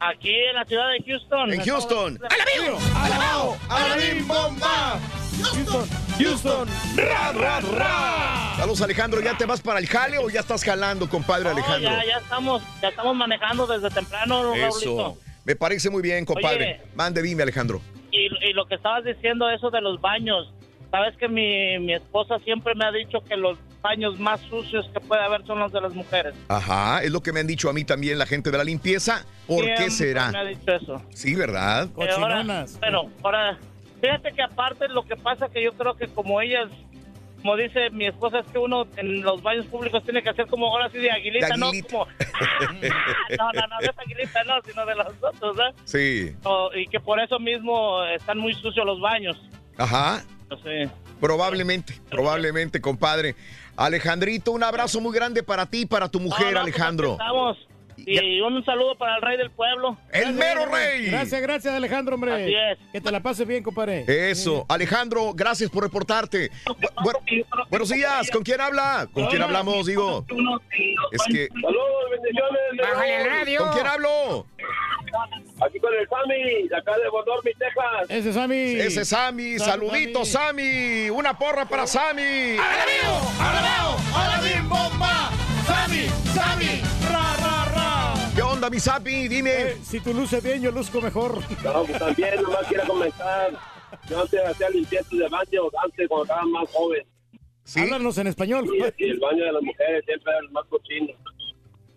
Aquí 0.00 0.32
en 0.32 0.54
la 0.54 0.64
ciudad 0.64 0.84
de 0.90 1.04
Houston. 1.04 1.52
En 1.52 1.60
Houston. 1.64 2.20
¡Alabío! 2.30 2.78
¡Alabao! 2.96 3.58
¡Alabim 3.68 4.28
bomba! 4.28 5.00
Houston, 5.40 5.88
Houston, 6.18 6.68
ra, 6.96 7.32
ra, 7.32 7.60
ra. 7.60 8.54
Saludos, 8.56 8.82
Alejandro, 8.82 9.20
¿ya 9.20 9.36
te 9.36 9.46
vas 9.46 9.60
para 9.60 9.78
el 9.78 9.86
jale 9.86 10.18
o 10.18 10.28
ya 10.28 10.40
estás 10.40 10.64
jalando, 10.64 11.08
compadre 11.08 11.48
Alejandro? 11.48 11.90
ya, 11.90 12.04
ya 12.04 12.16
estamos, 12.18 12.62
ya 12.82 12.88
estamos 12.88 13.14
manejando 13.14 13.66
desde 13.66 13.88
temprano, 13.90 14.52
Eso. 14.54 14.96
Raulito. 14.96 15.18
Me 15.44 15.54
parece 15.54 15.90
muy 15.90 16.02
bien, 16.02 16.24
compadre. 16.24 16.80
Oye. 16.80 16.90
Mande, 16.94 17.22
dime, 17.22 17.44
Alejandro. 17.44 17.80
Y, 18.10 18.26
y 18.26 18.52
lo 18.52 18.66
que 18.66 18.74
estabas 18.74 19.04
diciendo, 19.04 19.48
eso 19.50 19.70
de 19.70 19.80
los 19.80 20.00
baños. 20.00 20.52
Sabes 20.90 21.16
que 21.16 21.28
mi, 21.28 21.78
mi 21.78 21.94
esposa 21.94 22.38
siempre 22.40 22.74
me 22.74 22.84
ha 22.84 22.90
dicho 22.92 23.20
que 23.22 23.36
los 23.36 23.58
baños 23.82 24.18
más 24.18 24.40
sucios 24.42 24.88
que 24.92 25.00
puede 25.00 25.22
haber 25.22 25.46
son 25.46 25.58
los 25.60 25.72
de 25.72 25.80
las 25.80 25.94
mujeres. 25.94 26.34
Ajá, 26.48 27.02
es 27.02 27.10
lo 27.10 27.20
que 27.20 27.32
me 27.32 27.40
han 27.40 27.46
dicho 27.46 27.68
a 27.70 27.72
mí 27.72 27.84
también 27.84 28.18
la 28.18 28.26
gente 28.26 28.50
de 28.50 28.58
la 28.58 28.64
limpieza. 28.64 29.24
¿Por 29.46 29.64
qué 29.74 29.90
será? 29.90 30.30
Me 30.32 30.38
ha 30.38 30.44
dicho 30.44 30.72
eso. 30.74 31.02
Sí, 31.14 31.34
¿verdad? 31.34 31.88
Eh, 31.98 32.08
ahora- 32.16 32.66
bueno, 32.80 33.10
ahora, 33.22 33.58
fíjate 34.00 34.32
que 34.32 34.42
aparte 34.42 34.88
lo 34.88 35.02
que 35.04 35.16
pasa 35.16 35.48
que 35.48 35.62
yo 35.62 35.72
creo 35.72 35.96
que 35.96 36.08
como 36.08 36.40
ellas, 36.40 36.68
como 37.40 37.56
dice 37.56 37.90
mi 37.90 38.06
esposa, 38.06 38.40
es 38.40 38.46
que 38.48 38.58
uno 38.58 38.86
en 38.96 39.22
los 39.22 39.40
baños 39.42 39.66
públicos 39.66 40.02
tiene 40.02 40.22
que 40.22 40.30
hacer 40.30 40.46
como 40.48 40.66
ahora 40.66 40.90
sí 40.90 40.98
de 40.98 41.10
aguilita, 41.10 41.46
De 41.48 41.56
no 41.56 41.70
como... 41.88 42.06
no, 43.38 43.52
no, 43.52 43.66
no, 43.68 43.78
de 43.80 43.90
aguilita 43.96 44.44
no, 44.44 44.54
sino 44.66 44.84
de 44.86 44.94
los 44.96 45.06
otros, 45.22 45.56
¿verdad? 45.56 45.74
Sí. 45.84 46.34
O- 46.44 46.70
y 46.74 46.86
que 46.88 46.98
por 47.00 47.20
eso 47.20 47.38
mismo 47.38 48.02
están 48.04 48.38
muy 48.38 48.54
sucios 48.54 48.84
los 48.84 49.00
baños. 49.00 49.36
Ajá. 49.76 50.22
No 50.50 50.58
sé. 50.62 50.88
Probablemente, 51.20 51.94
probablemente, 52.10 52.80
compadre. 52.80 53.34
Alejandrito, 53.78 54.50
un 54.50 54.64
abrazo 54.64 55.00
muy 55.00 55.14
grande 55.14 55.44
para 55.44 55.64
ti 55.66 55.82
y 55.82 55.86
para 55.86 56.08
tu 56.08 56.18
mujer, 56.18 56.46
No, 56.48 56.52
no, 56.54 56.60
Alejandro. 56.62 57.12
estamos. 57.12 57.56
Y 58.06 58.40
un 58.40 58.64
saludo 58.64 58.96
para 58.96 59.16
el 59.16 59.22
rey 59.22 59.36
del 59.36 59.50
pueblo. 59.50 59.96
¡El 60.12 60.32
mero 60.32 60.66
rey! 60.66 61.06
Gracias, 61.06 61.40
gracias, 61.40 61.74
Alejandro, 61.74 62.14
hombre. 62.14 62.32
Así 62.44 62.54
es. 62.54 62.78
Que 62.92 63.00
te 63.00 63.10
la 63.12 63.20
pases 63.20 63.46
bien, 63.46 63.62
compadre. 63.62 64.04
Eso, 64.30 64.64
Alejandro, 64.68 65.32
gracias 65.34 65.70
por 65.70 65.82
reportarte. 65.84 66.50
Bu- 66.64 66.92
bu- 66.96 67.66
buenos 67.70 67.88
días, 67.88 68.30
¿con 68.30 68.42
quién 68.42 68.60
habla? 68.60 69.08
¿Con 69.12 69.26
quién 69.26 69.42
hablamos, 69.42 69.86
digo? 69.86 70.24
Es 71.12 71.22
que... 71.30 71.48
Saludos, 71.48 72.10
bendiciones. 72.10 72.60
Bájale 72.80 73.16
al 73.16 73.26
radio. 73.30 73.58
¿Con 73.60 73.72
quién 73.72 73.86
hablo? 73.86 74.46
Aquí 75.60 75.80
con 75.80 75.92
el 75.94 76.06
Sammy, 76.08 76.68
de 76.68 76.76
acá 76.76 76.92
de 76.98 77.08
Bodormi, 77.08 77.50
Texas. 77.54 78.08
Ese 78.10 78.28
es 78.28 78.34
Sammy. 78.34 78.54
Ese 78.74 79.00
es 79.00 79.08
Sammy, 79.08 79.58
saludito 79.58 80.24
Sammy, 80.24 81.10
una 81.10 81.36
porra 81.36 81.64
para 81.68 81.86
Sammy. 81.86 82.56
¡Alabim 84.14 84.68
bomba! 84.68 85.30
¡Sammy! 85.66 86.06
¡Sammy! 86.34 86.80
¡Ra, 87.10 87.36
ra, 87.40 87.42
ra! 87.42 87.57
¿Qué 88.38 88.42
onda, 88.42 88.70
mi 88.70 88.78
Sammy? 88.78 89.26
Dime. 89.26 89.50
Eh, 89.50 89.76
si 89.82 89.98
tú 89.98 90.14
luces 90.14 90.40
bien, 90.40 90.62
yo 90.62 90.70
luzco 90.70 91.00
mejor. 91.00 91.40
No, 91.64 91.82
pues 91.84 91.98
también, 91.98 92.40
nomás 92.40 92.68
quiero 92.68 92.84
comentar. 92.86 93.50
Yo 94.08 94.22
antes 94.22 94.40
hacía 94.46 94.70
limpieza 94.70 95.08
de 95.10 95.28
baños, 95.28 95.64
antes 95.82 96.06
cuando 96.06 96.22
estaba 96.22 96.44
más 96.44 96.70
joven. 96.70 97.04
Háblanos 97.74 98.16
en 98.18 98.28
español. 98.28 98.64
Y 98.96 99.04
el 99.10 99.18
baño 99.18 99.44
de 99.44 99.50
las 99.52 99.60
mujeres 99.62 100.04
siempre 100.06 100.30
era 100.32 100.38
el 100.38 100.50
más 100.52 100.64
cochino. 100.66 101.12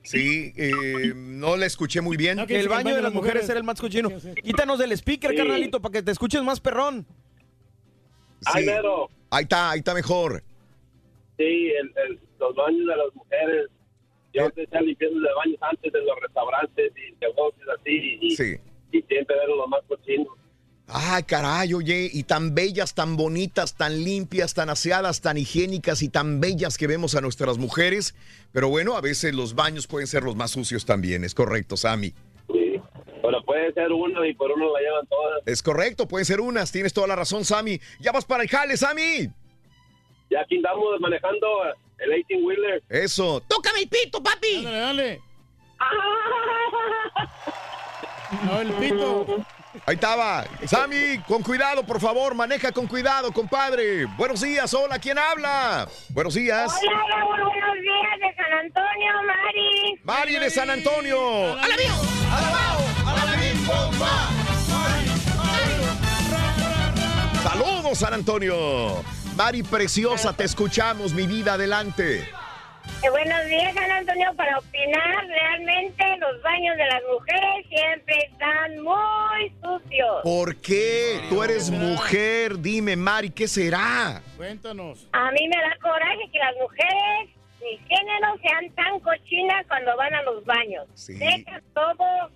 Sí, 0.01 0.51
eh, 0.57 1.13
no 1.15 1.55
le 1.57 1.67
escuché 1.67 2.01
muy 2.01 2.17
bien. 2.17 2.43
Que 2.47 2.59
el 2.59 2.69
baño 2.69 2.95
de 2.95 3.03
las 3.03 3.13
mujeres 3.13 3.47
era 3.47 3.59
el 3.59 3.63
más 3.63 3.79
cochino. 3.79 4.09
Quítanos 4.43 4.79
del 4.79 4.93
speaker, 4.93 5.29
Sí. 5.29 5.37
carnalito, 5.37 5.79
para 5.79 5.93
que 5.93 6.01
te 6.01 6.09
escuches 6.09 6.41
más 6.41 6.59
perrón. 6.59 7.05
Ay, 8.45 8.65
Vero. 8.65 9.09
Ahí 9.29 9.43
está, 9.43 9.69
ahí 9.69 9.77
está 9.79 9.93
mejor. 9.93 10.43
Sí, 11.37 11.43
el, 11.79 11.93
el- 12.07 12.19
los 12.39 12.55
baños 12.55 12.79
de 12.87 12.95
las 12.95 13.13
mujeres. 13.13 13.67
Yo 14.33 14.45
antes 14.45 14.67
hacía 14.67 14.81
limpieza 14.81 15.13
de 15.13 15.33
baños 15.35 15.57
antes 15.61 15.91
de 15.93 15.99
los 16.01 16.19
restaurantes 16.21 16.91
y 16.95 17.15
negocios 17.19 17.67
así. 17.79 18.17
Y, 18.21 18.35
Sí. 18.35 18.55
y 18.91 19.01
siempre 19.03 19.35
eran 19.35 19.57
los 19.57 19.67
más 19.67 19.81
cochinos. 19.87 20.27
Ay, 20.93 21.23
caray, 21.23 21.73
oye, 21.73 22.09
y 22.11 22.23
tan 22.23 22.53
bellas, 22.53 22.93
tan 22.93 23.15
bonitas, 23.15 23.75
tan 23.75 24.03
limpias, 24.03 24.53
tan 24.53 24.69
aseadas, 24.69 25.21
tan 25.21 25.37
higiénicas 25.37 26.01
y 26.01 26.09
tan 26.09 26.41
bellas 26.41 26.77
que 26.77 26.85
vemos 26.87 27.15
a 27.15 27.21
nuestras 27.21 27.57
mujeres. 27.57 28.13
Pero 28.51 28.67
bueno, 28.67 28.97
a 28.97 29.01
veces 29.01 29.33
los 29.33 29.55
baños 29.55 29.87
pueden 29.87 30.07
ser 30.07 30.23
los 30.23 30.35
más 30.35 30.51
sucios 30.51 30.85
también, 30.85 31.23
es 31.23 31.33
correcto, 31.33 31.77
Sammy. 31.77 32.13
Pero 33.23 33.43
puede 33.45 33.71
ser 33.73 33.91
uno 33.91 34.25
y 34.25 34.33
por 34.33 34.51
uno 34.51 34.73
la 34.73 34.79
llevan 34.81 35.07
todas. 35.07 35.41
Es 35.45 35.63
correcto, 35.63 36.07
pueden 36.07 36.25
ser 36.25 36.41
unas, 36.41 36.71
tienes 36.73 36.91
toda 36.91 37.07
la 37.07 37.15
razón, 37.15 37.45
Sammy. 37.45 37.79
Ya 38.01 38.11
vas 38.11 38.25
para 38.25 38.43
el 38.43 38.49
jale, 38.49 38.75
Sammy. 38.75 39.29
Ya 40.31 40.39
aquí 40.39 40.55
andamos 40.55 40.97
manejando 41.01 41.47
el 41.97 42.09
18 42.09 42.45
wheeler. 42.45 42.81
Eso. 42.87 43.41
¡Tócame 43.49 43.81
el 43.81 43.89
pito, 43.89 44.23
papi! 44.23 44.63
Dale, 44.63 44.79
dale. 44.79 45.21
No, 48.45 48.61
el 48.61 48.71
pito. 48.75 49.25
Ahí 49.85 49.95
estaba. 49.95 50.45
Sammy, 50.65 51.17
con 51.27 51.43
cuidado, 51.43 51.85
por 51.85 51.99
favor, 51.99 52.33
maneja 52.33 52.71
con 52.71 52.87
cuidado, 52.87 53.29
compadre. 53.33 54.05
Buenos 54.17 54.39
días, 54.39 54.73
hola, 54.73 54.97
¿quién 54.99 55.19
habla? 55.19 55.85
Buenos 56.09 56.33
días. 56.35 56.71
Hola, 56.81 57.25
buenos 57.25 57.51
días 57.81 58.19
de 58.21 58.35
San 58.35 58.53
Antonio, 58.53 59.13
Mari. 59.27 59.99
Mari 60.05 60.39
de 60.39 60.49
San 60.49 60.69
Antonio. 60.69 61.53
¡Alabío! 61.59 61.93
¡Alabao! 62.31 62.79
¡Alabim 63.05 63.67
bomba! 63.67 64.29
Saludos, 67.43 67.97
San 67.97 68.13
Antonio. 68.13 69.03
Mari 69.43 69.63
preciosa, 69.63 70.37
te 70.37 70.43
escuchamos, 70.43 71.13
mi 71.15 71.25
vida, 71.25 71.53
adelante. 71.55 72.19
Eh, 72.19 73.09
buenos 73.09 73.43
días, 73.45 73.73
San 73.73 73.89
Antonio. 73.89 74.31
Para 74.35 74.59
opinar, 74.59 75.25
realmente 75.25 76.03
los 76.17 76.39
baños 76.43 76.77
de 76.77 76.85
las 76.85 77.01
mujeres 77.11 77.65
siempre 77.67 78.17
están 78.31 78.83
muy 78.83 79.51
sucios. 79.59 80.21
¿Por 80.21 80.55
qué? 80.57 81.21
Tú 81.27 81.41
eres 81.41 81.71
mujer, 81.71 82.59
dime, 82.59 82.95
Mari, 82.95 83.31
¿qué 83.31 83.47
será? 83.47 84.21
Cuéntanos. 84.37 85.07
A 85.11 85.31
mí 85.31 85.47
me 85.47 85.57
da 85.57 85.75
coraje 85.81 86.29
que 86.31 86.37
las 86.37 86.55
mujeres, 86.61 87.35
mi 87.61 87.77
género, 87.89 88.37
sean 88.43 88.69
tan 88.75 88.99
cochinas 88.99 89.65
cuando 89.67 89.97
van 89.97 90.13
a 90.13 90.21
los 90.21 90.45
baños. 90.45 90.85
Sí. 90.93 91.15
Dejan 91.15 91.63
todo, 91.73 92.29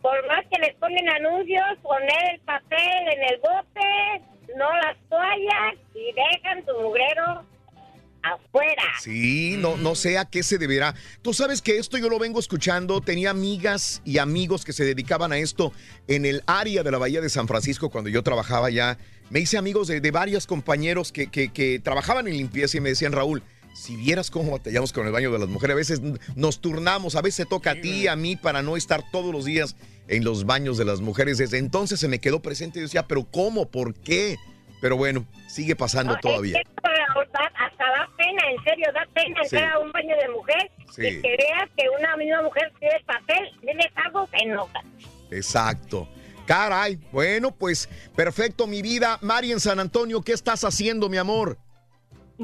por 0.00 0.26
más 0.28 0.46
que 0.50 0.58
les 0.60 0.74
ponen 0.76 1.10
anuncios, 1.10 1.62
poner 1.82 2.32
el 2.32 2.40
papel 2.40 3.08
en 3.16 3.22
el 3.22 3.38
bote, 3.38 4.31
no 4.56 4.66
las 4.76 4.96
toallas 5.08 5.74
y 5.94 6.12
dejan 6.14 6.64
su 6.66 6.72
mugrero 6.82 7.44
afuera. 8.22 8.82
Sí, 9.00 9.56
no, 9.58 9.76
no 9.76 9.94
sé 9.94 10.16
a 10.18 10.24
qué 10.26 10.42
se 10.42 10.58
deberá. 10.58 10.94
Tú 11.22 11.34
sabes 11.34 11.60
que 11.60 11.78
esto 11.78 11.98
yo 11.98 12.08
lo 12.08 12.18
vengo 12.18 12.38
escuchando. 12.38 13.00
Tenía 13.00 13.30
amigas 13.30 14.00
y 14.04 14.18
amigos 14.18 14.64
que 14.64 14.72
se 14.72 14.84
dedicaban 14.84 15.32
a 15.32 15.38
esto 15.38 15.72
en 16.06 16.24
el 16.24 16.42
área 16.46 16.82
de 16.82 16.90
la 16.92 16.98
Bahía 16.98 17.20
de 17.20 17.28
San 17.28 17.48
Francisco 17.48 17.90
cuando 17.90 18.10
yo 18.10 18.22
trabajaba 18.22 18.68
allá. 18.68 18.96
Me 19.30 19.40
hice 19.40 19.58
amigos 19.58 19.88
de, 19.88 20.00
de 20.00 20.10
varios 20.10 20.46
compañeros 20.46 21.10
que, 21.10 21.28
que- 21.28 21.48
que 21.48 21.80
trabajaban 21.80 22.28
en 22.28 22.36
limpieza 22.36 22.76
y 22.76 22.80
me 22.80 22.90
decían, 22.90 23.12
Raúl, 23.12 23.42
si 23.74 23.96
vieras 23.96 24.30
cómo 24.30 24.52
batallamos 24.52 24.92
con 24.92 25.06
el 25.06 25.12
baño 25.12 25.32
de 25.32 25.38
las 25.38 25.48
mujeres, 25.48 25.72
a 25.74 25.76
veces 25.78 26.00
nos 26.36 26.60
turnamos, 26.60 27.16
a 27.16 27.22
veces 27.22 27.48
toca 27.48 27.70
a 27.70 27.80
ti, 27.80 28.06
a 28.06 28.14
mí, 28.16 28.36
para 28.36 28.60
no 28.62 28.76
estar 28.76 29.02
todos 29.10 29.32
los 29.32 29.46
días 29.46 29.74
en 30.08 30.24
los 30.24 30.44
baños 30.44 30.78
de 30.78 30.84
las 30.84 31.00
mujeres. 31.00 31.38
Desde 31.38 31.58
entonces 31.58 32.00
se 32.00 32.08
me 32.08 32.18
quedó 32.20 32.40
presente 32.42 32.78
y 32.78 32.82
decía, 32.82 33.06
pero 33.06 33.24
¿cómo? 33.24 33.68
¿Por 33.70 33.94
qué? 33.94 34.36
Pero 34.80 34.96
bueno, 34.96 35.24
sigue 35.48 35.76
pasando 35.76 36.14
No, 36.14 36.20
todavía. 36.20 36.58
es 36.58 36.64
que, 36.66 36.72
hasta 36.84 37.84
da 37.84 38.08
pena, 38.16 38.42
en 38.50 38.64
serio, 38.64 38.86
da 38.92 39.06
pena 39.14 39.36
Sí. 39.44 39.56
entrar 39.56 39.72
a 39.74 39.78
un 39.78 39.92
baño 39.92 40.16
de 40.16 40.28
mujer 40.30 40.70
Sí. 40.90 41.02
y 41.06 41.22
que 41.22 41.36
veas 41.36 41.70
que 41.76 41.84
una 41.98 42.16
misma 42.16 42.42
mujer 42.42 42.72
tiene 42.78 42.96
el 42.96 43.04
papel, 43.04 43.50
tienes 43.60 43.86
algo, 44.04 44.26
te 44.26 44.42
enoja. 44.42 44.80
Exacto. 45.30 46.08
Caray, 46.46 46.98
bueno, 47.12 47.52
pues 47.52 47.88
perfecto, 48.16 48.66
mi 48.66 48.82
vida. 48.82 49.18
Mari 49.22 49.52
en 49.52 49.60
San 49.60 49.78
Antonio, 49.78 50.22
¿qué 50.22 50.32
estás 50.32 50.64
haciendo, 50.64 51.08
mi 51.08 51.16
amor? 51.16 51.56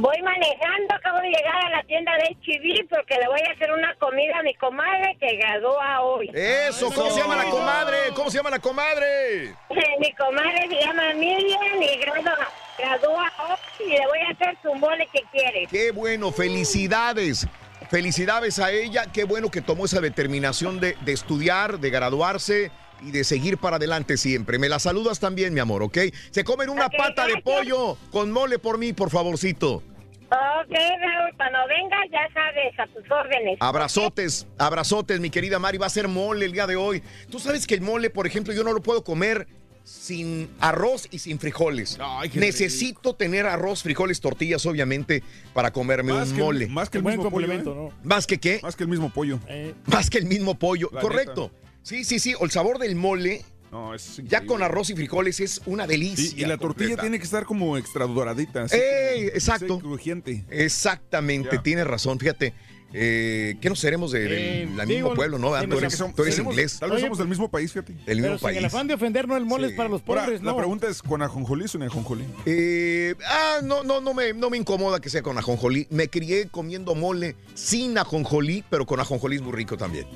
Voy 0.00 0.22
manejando, 0.22 0.94
acabo 0.94 1.18
de 1.18 1.26
llegar 1.26 1.56
a 1.56 1.70
la 1.70 1.82
tienda 1.82 2.12
de 2.18 2.36
HB 2.36 2.88
porque 2.88 3.16
le 3.18 3.26
voy 3.26 3.40
a 3.40 3.52
hacer 3.52 3.72
una 3.72 3.92
comida 3.96 4.38
a 4.38 4.42
mi 4.44 4.54
comadre 4.54 5.16
que 5.18 5.36
gradúa 5.38 6.02
hoy. 6.02 6.30
Eso, 6.32 6.92
¿cómo 6.94 7.10
se 7.10 7.20
llama 7.20 7.34
la 7.34 7.50
comadre? 7.50 7.96
¿Cómo 8.14 8.30
se 8.30 8.36
llama 8.36 8.50
la 8.50 8.60
comadre? 8.60 9.56
Mi 9.98 10.12
comadre 10.12 10.68
se 10.68 10.86
llama 10.86 11.14
Miriam 11.14 11.82
y 11.82 11.96
gradúa, 11.96 12.48
gradúa 12.78 13.32
hoy 13.48 13.86
y 13.86 13.90
le 13.90 14.06
voy 14.06 14.18
a 14.20 14.30
hacer 14.30 14.56
su 14.62 14.72
mole 14.76 15.08
que 15.12 15.22
quiere. 15.32 15.66
Qué 15.66 15.90
bueno, 15.90 16.30
felicidades. 16.30 17.48
Felicidades 17.90 18.60
a 18.60 18.70
ella, 18.70 19.06
qué 19.12 19.24
bueno 19.24 19.50
que 19.50 19.62
tomó 19.62 19.86
esa 19.86 20.00
determinación 20.00 20.78
de, 20.78 20.96
de 21.00 21.12
estudiar, 21.12 21.80
de 21.80 21.90
graduarse 21.90 22.70
y 23.02 23.10
de 23.10 23.24
seguir 23.24 23.58
para 23.58 23.76
adelante 23.76 24.16
siempre. 24.16 24.58
Me 24.58 24.68
la 24.68 24.78
saludas 24.78 25.20
también, 25.20 25.54
mi 25.54 25.60
amor, 25.60 25.82
¿ok? 25.82 25.98
Se 26.30 26.44
comen 26.44 26.70
una 26.70 26.88
pata 26.88 27.26
de 27.26 27.40
pollo 27.42 27.96
con 28.10 28.30
mole 28.30 28.58
por 28.58 28.78
mí, 28.78 28.92
por 28.92 29.10
favorcito. 29.10 29.82
Ok, 30.30 30.70
Raúl, 30.70 31.34
cuando 31.38 31.58
vengas 31.68 32.06
ya 32.12 32.28
sabes, 32.34 32.78
a 32.78 32.86
tus 32.88 33.10
órdenes. 33.10 33.56
Abrazotes, 33.60 34.46
abrazotes, 34.58 35.20
mi 35.20 35.30
querida 35.30 35.58
Mari. 35.58 35.78
Va 35.78 35.86
a 35.86 35.90
ser 35.90 36.06
mole 36.06 36.44
el 36.44 36.52
día 36.52 36.66
de 36.66 36.76
hoy. 36.76 37.02
Tú 37.30 37.38
sabes 37.38 37.66
que 37.66 37.74
el 37.74 37.80
mole, 37.80 38.10
por 38.10 38.26
ejemplo, 38.26 38.52
yo 38.52 38.62
no 38.62 38.74
lo 38.74 38.82
puedo 38.82 39.02
comer 39.02 39.46
sin 39.84 40.50
arroz 40.60 41.08
y 41.10 41.20
sin 41.20 41.38
frijoles. 41.38 41.98
qué 42.30 42.40
Necesito 42.40 43.14
tener 43.14 43.46
arroz, 43.46 43.82
frijoles, 43.82 44.20
tortillas, 44.20 44.66
obviamente, 44.66 45.22
para 45.54 45.72
comerme 45.72 46.12
Más 46.12 46.28
un 46.28 46.36
que 46.36 46.42
mole. 46.42 46.66
más 46.66 46.90
que 46.90 46.98
el 46.98 47.04
mismo 47.04 47.22
pollo, 47.22 47.30
complemento, 47.30 47.72
¿eh? 47.72 47.74
¿no? 47.74 47.92
¿Más 48.02 48.26
que 48.26 48.36
qué? 48.38 48.60
Más 48.62 48.76
que 48.76 48.82
el 48.82 48.90
mismo 48.90 49.08
pollo. 49.08 49.40
Más 49.86 50.10
que 50.10 50.18
el 50.18 50.26
mismo 50.26 50.58
pollo. 50.58 50.90
La 50.92 51.00
Correcto. 51.00 51.50
Sí, 51.88 52.04
sí, 52.04 52.18
sí. 52.18 52.34
O 52.38 52.44
el 52.44 52.50
sabor 52.50 52.78
del 52.78 52.94
mole, 52.96 53.42
No, 53.72 53.94
es 53.94 54.20
ya 54.24 54.44
con 54.44 54.62
arroz 54.62 54.90
y 54.90 54.94
frijoles, 54.94 55.40
es 55.40 55.62
una 55.64 55.86
delicia. 55.86 56.32
Y, 56.36 56.42
y 56.42 56.46
la 56.46 56.58
tortilla 56.58 56.96
tiene 56.98 57.18
que 57.18 57.24
estar 57.24 57.44
como 57.46 57.78
extra 57.78 58.06
doradita. 58.06 58.64
así 58.64 58.76
¡Ey! 58.76 59.26
Exacto. 59.28 59.78
crujiente. 59.78 60.44
Exactamente, 60.50 61.56
Ya. 61.56 61.62
tienes 61.62 61.86
razón. 61.86 62.18
Fíjate, 62.18 62.52
eh, 62.92 63.56
¿qué 63.60 63.68
nos 63.68 63.78
seremos 63.80 64.12
de- 64.12 64.20
del 64.20 64.32
Eh, 64.32 64.68
la 64.76 64.84
digo, 64.84 65.00
mismo 65.10 65.14
pueblo, 65.14 65.38
no? 65.38 65.58
sí, 65.60 65.66
tú 65.66 65.78
eres, 65.78 65.96
tú 65.98 66.24
inglés. 66.42 66.78
Tal 66.78 66.90
vez 66.90 66.96
Oye, 66.96 67.04
somos 67.06 67.18
del 67.18 67.28
mismo 67.28 67.50
país, 67.50 67.72
fíjate. 67.72 67.92
Del 67.92 68.02
Pero 68.04 68.16
mismo 68.16 68.38
sin 68.38 68.48
el 68.48 68.54
país. 68.62 68.64
afán 68.64 68.86
de 68.86 68.94
ofender, 68.94 69.28
no 69.28 69.36
el 69.36 69.44
mole 69.44 69.68
es 69.68 69.72
para 69.74 69.88
los 69.88 70.02
Ahora, 70.06 70.22
pobres, 70.24 70.42
la 70.42 70.52
no. 70.52 70.56
pregunta 70.56 70.88
es, 70.88 71.02
¿con 71.02 71.22
ajonjolí 71.22 71.64
o 71.64 71.68
sin 71.68 71.82
ajonjolí? 71.82 72.24
Eh, 72.46 73.14
ah, 73.26 73.58
no, 73.62 73.82
no, 73.84 74.00
no 74.00 74.14
me, 74.14 74.32
no 74.32 74.48
me 74.50 74.56
incomoda 74.56 75.00
que 75.00 75.10
sea 75.10 75.22
con 75.22 75.36
ajonjolí. 75.38 75.86
Me 75.90 76.08
crié 76.08 76.48
comiendo 76.48 76.94
mole 76.94 77.36
sin 77.54 77.96
ajonjolí, 77.98 78.64
pero 78.70 78.86
con 78.86 79.00
ajonjolí 79.00 79.36
es 79.36 79.42
muy 79.42 79.52
rico 79.52 79.76
también. 79.76 80.06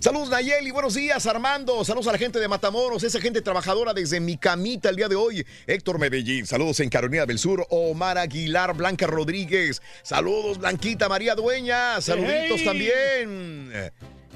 Saludos 0.00 0.28
Nayeli, 0.30 0.70
buenos 0.70 0.94
días 0.94 1.26
Armando, 1.26 1.84
saludos 1.84 2.08
a 2.08 2.12
la 2.12 2.18
gente 2.18 2.38
de 2.38 2.48
Matamoros, 2.48 3.02
esa 3.04 3.20
gente 3.20 3.40
trabajadora 3.42 3.92
desde 3.94 4.20
mi 4.20 4.36
camita 4.36 4.88
el 4.90 4.96
día 4.96 5.08
de 5.08 5.16
hoy. 5.16 5.44
Héctor 5.66 5.98
Medellín, 5.98 6.46
saludos 6.46 6.80
en 6.80 6.88
Carolina 6.90 7.26
del 7.26 7.38
Sur, 7.38 7.66
Omar 7.70 8.18
Aguilar, 8.18 8.74
Blanca 8.76 9.06
Rodríguez, 9.06 9.80
saludos 10.02 10.58
Blanquita 10.58 11.08
María 11.08 11.34
Dueña, 11.34 11.87
saluditos 12.00 12.58
Hey. 12.60 12.64
también. 12.64 13.92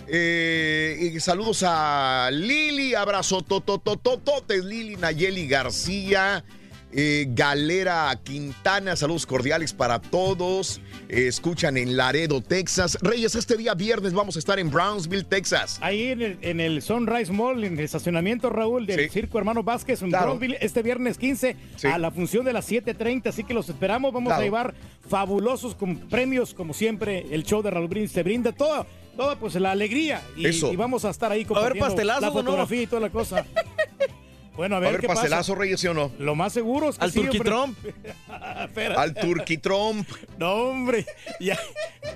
Eh, 0.09 1.11
y 1.15 1.21
saludos 1.21 1.63
a 1.67 2.29
Lili, 2.33 2.95
abrazo 2.95 3.41
totototototes, 3.43 4.65
Lili 4.65 4.97
Nayeli 4.97 5.47
García, 5.47 6.45
eh, 6.93 7.27
Galera 7.31 8.19
Quintana, 8.23 8.97
saludos 8.97 9.27
cordiales 9.27 9.73
para 9.73 10.01
todos. 10.01 10.81
Eh, 11.09 11.27
escuchan 11.29 11.77
en 11.77 11.97
Laredo, 11.97 12.41
Texas. 12.41 12.99
Reyes, 13.01 13.35
este 13.35 13.57
día 13.57 13.75
viernes 13.75 14.13
vamos 14.13 14.37
a 14.37 14.39
estar 14.39 14.59
en 14.59 14.71
Brownsville, 14.71 15.25
Texas. 15.25 15.79
Ahí 15.81 16.09
en 16.09 16.23
el, 16.23 16.39
en 16.43 16.61
el 16.61 16.83
Sunrise 16.83 17.33
Mall, 17.33 17.65
en 17.65 17.75
el 17.79 17.85
estacionamiento, 17.85 18.51
Raúl, 18.51 18.87
del 18.87 19.01
Sí. 19.01 19.09
Circo 19.09 19.39
Hermano 19.39 19.63
Vázquez, 19.63 20.03
en 20.03 20.11
Claro. 20.11 20.27
Brownsville, 20.27 20.59
este 20.61 20.83
viernes 20.83 21.19
15, 21.19 21.57
Sí. 21.77 21.87
a 21.87 21.99
la 21.99 22.11
función 22.11 22.45
de 22.45 22.53
las 22.53 22.67
7.30, 22.71 23.31
así 23.31 23.45
que 23.45 23.55
los 23.55 23.69
esperamos. 23.69 24.13
Vamos 24.13 24.29
Claro. 24.31 24.41
a 24.41 24.45
llevar 24.45 24.75
fabulosos 25.09 25.75
con 25.75 25.97
premios, 25.97 26.55
como 26.55 26.73
siempre, 26.75 27.27
el 27.31 27.45
show 27.45 27.63
de 27.63 27.71
Raúl 27.71 27.89
Brindis 27.89 28.13
te 28.13 28.23
brinda 28.23 28.53
todo, 28.53 28.87
toda 29.17 29.37
pues 29.39 29.55
la 29.57 29.73
alegría. 29.73 30.23
Y, 30.37 30.47
Eso. 30.47 30.73
y 30.73 30.77
vamos 30.77 31.05
a 31.05 31.11
estar 31.11 31.33
ahí 31.33 31.45
compartiendo 31.45 31.87
pastelazos 31.87 32.23
la 32.23 32.29
o 32.29 32.33
no? 32.35 32.41
fotografía 32.43 32.83
y 32.83 32.87
toda 32.87 33.01
la 33.03 33.11
cosa. 33.11 33.45
Bueno, 34.57 34.77
a 34.77 34.81
¿Va 34.81 34.89
a 34.89 34.91
ver 34.91 35.01
qué 35.01 35.07
pastelazo, 35.07 35.53
pasa. 35.53 35.61
Reyes, 35.61 35.81
sí 35.81 35.87
o 35.89 35.95
no? 35.95 36.13
Lo 36.19 36.35
más 36.35 36.53
seguro 36.53 36.91
es 36.91 36.99
que 36.99 37.05
¿Al 37.05 37.13
sí? 37.13 37.21
Espera. 38.65 39.01
Al 39.01 39.15
Turkey 39.15 39.57
Trump. 39.59 40.09
No, 40.39 40.53
hombre. 40.55 41.07
Ya, 41.41 41.59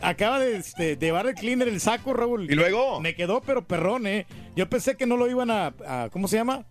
acaba 0.03 0.39
de, 0.39 0.57
este, 0.57 0.97
de 0.97 1.07
llevar 1.07 1.27
el 1.27 1.35
cleaner 1.35 1.69
el 1.69 1.81
saco, 1.81 2.13
Raúl. 2.13 2.51
¿Y 2.51 2.55
luego? 2.55 3.01
Me 3.01 3.15
quedó, 3.15 3.41
pero 3.41 3.65
perrón, 3.67 4.07
¿eh? 4.07 4.27
Yo 4.55 4.69
pensé 4.69 4.97
que 4.97 5.07
no 5.07 5.17
lo 5.17 5.29
iban 5.31 5.51
a. 5.51 5.73
a- 5.87 6.09
¿Cómo 6.13 6.29
se 6.29 6.37
llama? 6.37 6.67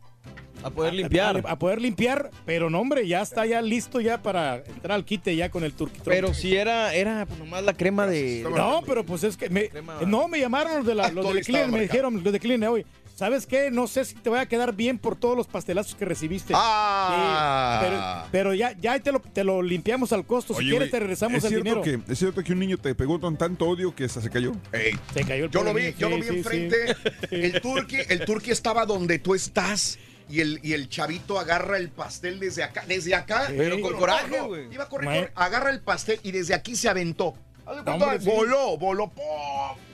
A 0.63 0.69
poder 0.69 0.93
limpiar. 0.93 1.43
A, 1.45 1.51
a 1.51 1.59
poder 1.59 1.81
limpiar, 1.81 2.31
pero 2.45 2.69
no, 2.69 2.79
hombre, 2.79 3.07
ya 3.07 3.21
está 3.21 3.45
ya 3.45 3.61
listo 3.61 3.99
ya 4.01 4.23
para 4.23 4.57
entrar 4.57 4.93
al 4.93 5.05
quite 5.05 5.35
ya 5.35 5.49
con 5.49 5.63
el 5.63 5.73
Trump. 5.73 5.91
Pero 6.05 6.33
si 6.33 6.55
era, 6.55 6.93
era 6.93 7.25
pues, 7.25 7.37
nomás 7.37 7.63
la 7.63 7.73
crema 7.73 8.07
de. 8.07 8.43
No, 8.55 8.81
pero 8.85 9.03
pues 9.05 9.23
es 9.23 9.37
que 9.37 9.49
me, 9.49 9.69
no 10.07 10.27
me 10.27 10.39
llamaron 10.39 10.77
los 10.77 10.85
de 10.85 10.95
la, 10.95 11.09
los 11.09 11.33
del 11.33 11.43
cleaner, 11.43 11.71
me 11.71 11.81
dijeron 11.81 12.23
los 12.23 12.33
de 12.33 12.39
cleaner 12.39 12.69
hoy. 12.69 12.85
¿Sabes 13.15 13.45
qué? 13.45 13.71
No 13.71 13.87
sé 13.87 14.03
si 14.03 14.13
te 14.15 14.29
va 14.29 14.41
a 14.41 14.45
quedar 14.45 14.75
bien 14.75 14.99
por 14.99 15.15
todos 15.15 15.37
los 15.37 15.47
pastelazos 15.47 15.95
que 15.95 16.03
recibiste. 16.03 16.51
Ah. 16.53 17.79
Sí, 17.81 17.87
pero, 17.87 18.29
pero 18.31 18.53
ya, 18.53 18.73
ya 18.77 18.99
te 18.99 19.13
lo, 19.13 19.21
te 19.21 19.45
lo 19.45 19.61
limpiamos 19.61 20.11
al 20.11 20.25
costo. 20.25 20.53
Si 20.53 20.67
quieres 20.69 20.91
te 20.91 20.99
regresamos 20.99 21.37
¿es 21.37 21.45
el 21.45 21.49
cierto 21.49 21.63
dinero. 21.63 21.81
Que, 21.81 22.11
¿Es 22.11 22.19
cierto 22.19 22.43
que 22.43 22.51
un 22.51 22.59
niño 22.59 22.77
te 22.77 22.93
pegó 22.93 23.19
con 23.21 23.37
tanto 23.37 23.69
odio 23.69 23.95
que 23.95 24.03
hasta 24.03 24.19
se 24.19 24.29
cayó? 24.29 24.51
Ey, 24.73 24.99
Se 25.13 25.23
cayó 25.23 25.45
el 25.45 25.51
Yo 25.51 25.63
lo 25.63 25.73
vi, 25.73 25.83
niño, 25.83 25.95
yo 25.97 26.09
lo 26.09 26.15
sí, 26.17 26.21
vi 26.21 26.27
sí, 26.27 26.31
sí. 26.33 26.37
enfrente. 26.39 26.95
El 27.31 27.61
turqui, 27.61 27.97
el 28.09 28.25
turqui 28.25 28.51
estaba 28.51 28.85
donde 28.85 29.17
tú 29.19 29.33
estás. 29.33 29.97
Y 30.27 30.41
el, 30.41 30.59
y 30.63 30.73
el 30.73 30.89
chavito 30.89 31.39
agarra 31.39 31.77
el 31.77 31.89
pastel 31.89 32.39
desde 32.39 32.63
acá, 32.63 32.83
desde 32.87 33.13
acá. 33.13 33.45
Pero 33.55 33.79
con 33.79 33.93
coraje, 33.93 34.41
güey. 34.41 34.73
Iba 34.73 34.89
correr, 34.89 35.31
agarra 35.35 35.69
el 35.69 35.81
pastel 35.81 36.19
y 36.23 36.31
desde 36.31 36.53
aquí 36.55 36.75
se 36.75 36.89
aventó. 36.89 37.35
Haz 37.65 37.77
de 37.77 37.83
cuenta, 37.83 38.05
hombre, 38.05 38.21
sí. 38.21 38.29
voló, 38.29 38.77
voló. 38.77 39.09
¡pum! 39.09 39.23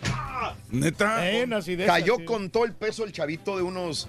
¡Ah! 0.05 0.53
Neta. 0.69 1.29
Esas, 1.29 1.65
Cayó 1.85 2.17
sí. 2.17 2.25
con 2.25 2.49
todo 2.49 2.65
el 2.65 2.73
peso 2.73 3.03
el 3.03 3.11
chavito 3.11 3.57
de 3.57 3.63
unos 3.63 4.07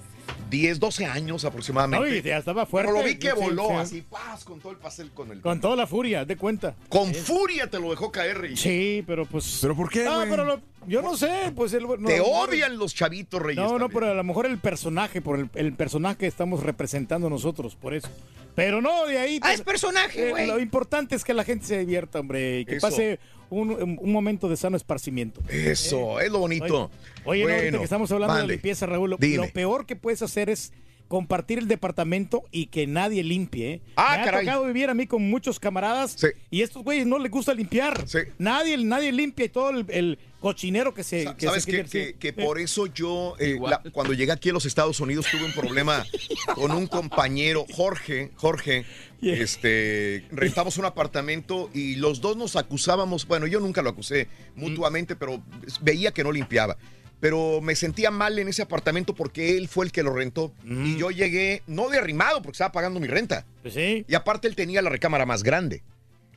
10, 0.51 0.81
12 0.81 1.07
años 1.07 1.43
No, 1.43 1.49
aproximadamente. 1.49 2.19
y 2.19 2.23
ya 2.23 2.39
estaba 2.39 2.67
fuerte. 2.67 2.91
Pero 2.93 3.03
lo 3.03 3.09
vi 3.09 3.19
que 3.19 3.31
Sí, 3.31 3.37
voló 3.37 3.69
sí. 3.69 3.75
así, 3.75 4.03
paz, 4.03 4.45
con 4.45 4.61
todo 4.61 4.73
el 4.73 4.79
pastel 4.79 5.11
con 5.13 5.31
el. 5.31 5.41
Con 5.41 5.61
toda 5.61 5.77
la 5.77 5.87
furia, 5.87 6.25
de 6.25 6.37
cuenta. 6.37 6.75
Con 6.89 7.15
furia 7.15 7.69
te 7.71 7.79
lo 7.79 7.91
dejó 7.91 8.11
caer, 8.13 8.39
Reyes. 8.39 8.61
Sí, 8.61 9.03
pero 9.07 9.27
pues. 9.27 9.59
¿Pero 9.61 9.75
por 9.77 9.89
qué, 9.91 10.05
No, 10.05 10.17
güey? 10.17 10.31
pero 10.31 10.45
lo- 10.45 10.61
yo 10.87 11.03
no 11.03 11.17
sé, 11.17 11.53
pues 11.55 11.73
el, 11.73 11.85
no, 11.85 11.97
Te 12.09 12.19
no, 12.19 12.25
odian 12.25 12.77
los 12.79 12.95
chavitos, 12.95 13.41
Reyes. 13.41 13.63
No, 13.63 13.79
no, 13.79 13.89
pero 13.89 14.11
a 14.11 14.15
lo 14.15 14.25
mejor 14.25 14.47
el 14.47 14.59
personaje, 14.59 15.21
por 15.21 15.39
el, 15.39 15.51
el 15.55 15.73
personaje 15.75 16.17
que 16.19 16.27
estamos 16.27 16.63
representando 16.63 17.29
nosotros, 17.31 17.77
por 17.77 17.95
eso. 17.95 18.09
Pero 18.55 18.83
no, 18.83 19.07
de 19.07 19.19
ahí. 19.19 19.41
Ah, 19.43 19.55
es 19.55 19.63
personaje, 19.63 20.29
eh, 20.29 20.31
güey. 20.31 20.47
lo 20.47 20.59
importante 20.59 21.15
es 21.15 21.25
que 21.25 21.33
la 21.35 21.45
gente 21.45 21.67
se 21.67 21.79
divierta, 21.79 22.21
hombre, 22.21 22.61
y 22.61 22.65
que 22.65 22.77
Eso. 22.77 22.87
pase 22.87 23.19
un, 23.49 23.99
un 24.01 24.13
momento 24.13 24.49
de 24.49 24.57
sano 24.57 24.77
esparcimiento. 24.77 25.41
Eso, 25.49 26.21
es 26.21 26.31
lo 26.31 26.41
bonito. 26.41 26.91
Oye, 27.25 27.45
no, 27.45 27.49
ahorita 27.49 27.63
Bueno, 27.63 27.79
que 27.79 27.85
estamos 27.85 28.13
hablando 28.13 28.37
de 28.37 28.47
limpieza, 28.47 28.87
Raúl, 28.87 29.11
lo, 29.11 29.17
Dime. 29.17 29.37
lo 29.47 29.53
peor 29.53 29.87
que 29.87 29.97
puedes 29.97 30.21
hacer 30.23 30.51
es 30.51 30.73
compartir 31.13 31.59
el 31.59 31.69
departamento 31.69 32.45
y 32.51 32.69
que 32.69 32.87
nadie 32.87 33.23
limpie. 33.23 33.71
¿eh? 33.75 33.81
Ah, 33.97 34.15
Me 34.17 34.23
ha 34.23 34.25
caray. 34.25 34.47
tocado 34.47 34.65
vivir 34.65 34.89
a 34.89 34.95
mí 34.95 35.07
con 35.07 35.29
muchos 35.29 35.61
camaradas 35.61 36.15
Sí. 36.17 36.29
y 36.51 36.63
estos 36.63 36.83
güeyes 36.83 37.07
no 37.07 37.19
les 37.19 37.31
gusta 37.31 37.53
limpiar. 37.53 38.09
Sí. 38.09 38.21
Nadie, 38.39 38.79
nadie 38.79 39.13
limpia 39.13 39.45
y 39.45 39.49
todo 39.51 39.69
el, 39.69 39.85
el 39.91 40.19
cochinero 40.41 40.95
que 40.95 41.05
se... 41.05 41.25
Sa- 41.25 41.37
que 41.37 41.45
¿Sabes 41.45 41.65
se 41.65 42.15
Que, 42.19 42.29
Eh, 42.29 42.33
por 42.33 42.59
eso 42.59 42.87
yo, 42.87 43.35
eh, 43.39 43.59
la- 43.61 43.83
cuando 43.93 44.15
llegué 44.15 44.33
aquí 44.33 44.49
a 44.49 44.53
los 44.55 44.65
Estados 44.65 45.01
Unidos, 45.01 45.27
tuve 45.31 45.45
un 45.45 45.53
problema 45.53 46.03
con 46.55 46.71
un 46.71 46.87
compañero, 46.87 47.67
Jorge, 47.75 48.31
Jorge, 48.37 48.87
Yeah. 49.21 49.37
este, 49.37 50.25
rentamos 50.33 50.79
un 50.79 50.85
apartamento 50.87 51.71
y 51.75 51.95
los 51.97 52.21
dos 52.23 52.37
nos 52.39 52.57
acusábamos, 52.57 53.25
bueno, 53.29 53.47
yo 53.47 53.61
nunca 53.61 53.81
lo 53.83 53.91
acusé 53.91 54.29
mutuamente, 54.57 55.15
pero 55.15 55.43
veía 55.83 56.11
que 56.11 56.25
no 56.25 56.33
limpiaba. 56.33 56.77
Pero 57.23 57.61
me 57.61 57.77
sentía 57.77 58.11
mal 58.11 58.37
en 58.41 58.49
ese 58.49 58.63
apartamento 58.63 59.15
porque 59.15 59.57
él 59.57 59.69
fue 59.69 59.85
el 59.85 59.93
que 59.93 60.03
lo 60.03 60.13
rentó. 60.13 60.53
Y 60.69 60.97
yo 60.99 61.13
llegué, 61.13 61.63
no 61.69 61.89
de 61.89 61.99
arrimado, 61.99 62.43
porque 62.43 62.57
estaba 62.57 62.73
pagando 62.73 62.99
mi 62.99 63.07
renta. 63.07 63.47
Pues 63.63 63.75
sí. 63.75 64.05
Y 64.09 64.15
aparte 64.17 64.49
él 64.49 64.57
tenía 64.57 64.83
la 64.83 64.91
recámara 64.91 65.25
más 65.25 65.45
grande. 65.45 65.85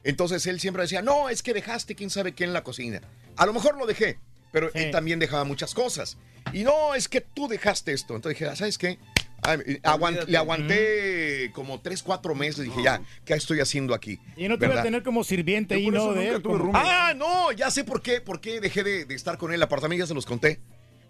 Entonces 0.04 0.46
él 0.46 0.60
siempre 0.60 0.84
decía, 0.84 1.02
no, 1.02 1.30
es 1.30 1.42
que 1.42 1.56
dejaste 1.56 1.96
quién 1.96 2.12
sabe 2.12 2.34
qué 2.34 2.44
en 2.44 2.54
la 2.54 2.64
cocina. 2.64 3.02
A 3.36 3.48
lo 3.48 3.54
mejor 3.54 3.76
lo 3.80 3.88
dejé, 3.88 4.20
pero 4.52 4.70
él 4.76 4.92
también 4.92 5.18
dejaba 5.18 5.44
muchas 5.44 5.74
cosas. 5.74 6.20
Y 6.54 6.64
no, 6.64 6.94
es 6.94 7.08
que 7.08 7.20
tú 7.22 7.48
dejaste 7.48 7.92
esto. 7.92 8.16
Entonces 8.16 8.40
dije, 8.40 8.56
¿sabes 8.56 8.78
qué? 8.78 9.00
Ay, 9.42 9.58
aguant- 9.84 10.04
Olvídate. 10.10 10.32
le 10.32 10.38
aguanté 10.38 11.52
como 11.54 11.82
tres, 11.82 12.04
cuatro 12.04 12.36
meses. 12.36 12.66
Dije, 12.66 12.84
ya, 12.84 13.02
¿qué 13.26 13.34
estoy 13.34 13.60
haciendo 13.60 13.96
aquí? 13.96 14.20
Y 14.38 14.48
no 14.48 14.60
te 14.60 14.66
voy 14.66 14.66
a 14.66 14.70
¿Verdad? 14.70 14.84
tener 14.84 15.04
como 15.04 15.24
sirviente 15.24 15.74
ahí, 15.76 15.90
¿no? 15.90 16.14
De 16.14 16.28
él, 16.30 16.42
como- 16.44 16.72
Ah, 16.76 17.14
no, 17.16 17.52
ya 17.52 17.72
sé 17.72 17.84
por 17.84 18.04
qué. 18.04 18.22
¿Por 18.22 18.40
qué 18.40 18.60
dejé 18.62 18.84
de, 18.84 19.06
de 19.06 19.16
estar 19.16 19.38
con 19.40 19.50
él? 19.52 19.56
El 19.56 19.64
apartamento 19.64 20.04
ya 20.04 20.08
se 20.08 20.14
los 20.14 20.26
conté. 20.28 20.60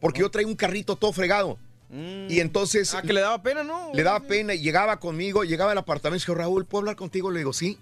Porque 0.05 0.21
yo 0.21 0.29
traía 0.29 0.47
un 0.47 0.53
carrito 0.55 0.95
todo 0.97 1.11
fregado. 1.11 1.57
Y 1.89 2.39
entonces. 2.39 2.93
Ah, 2.93 3.01
que 3.01 3.11
le 3.11 3.21
daba 3.21 3.41
pena, 3.41 3.63
¿no? 3.63 3.89
Le 3.91 4.03
daba 4.03 4.19
pena 4.19 4.53
y 4.53 4.59
llegaba 4.59 4.99
conmigo, 4.99 5.43
llegaba 5.43 5.71
al 5.71 5.77
apartamento 5.79 6.17
y 6.21 6.23
dijo, 6.25 6.35
Raúl, 6.35 6.65
¿puedo 6.67 6.81
hablar 6.81 6.95
contigo? 6.95 7.31
Le 7.31 7.39
digo, 7.39 7.53
sí. 7.53 7.79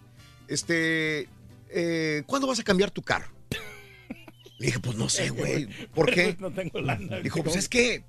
Este. 0.48 1.28
eh, 1.70 2.24
¿Cuándo 2.26 2.48
vas 2.48 2.60
a 2.62 2.64
cambiar 2.64 2.92
tu 2.92 3.02
carro? 3.02 3.28
Le 4.58 4.68
dije, 4.68 4.80
pues 4.80 4.96
no 4.96 5.10
sé, 5.10 5.32
güey. 5.32 5.68
¿Por 5.94 6.10
qué? 6.14 6.38
No 6.40 6.50
tengo 6.50 6.80
lana. 6.80 7.20
Dijo, 7.20 7.44
pues 7.44 7.58
es 7.58 7.68
que 7.68 8.06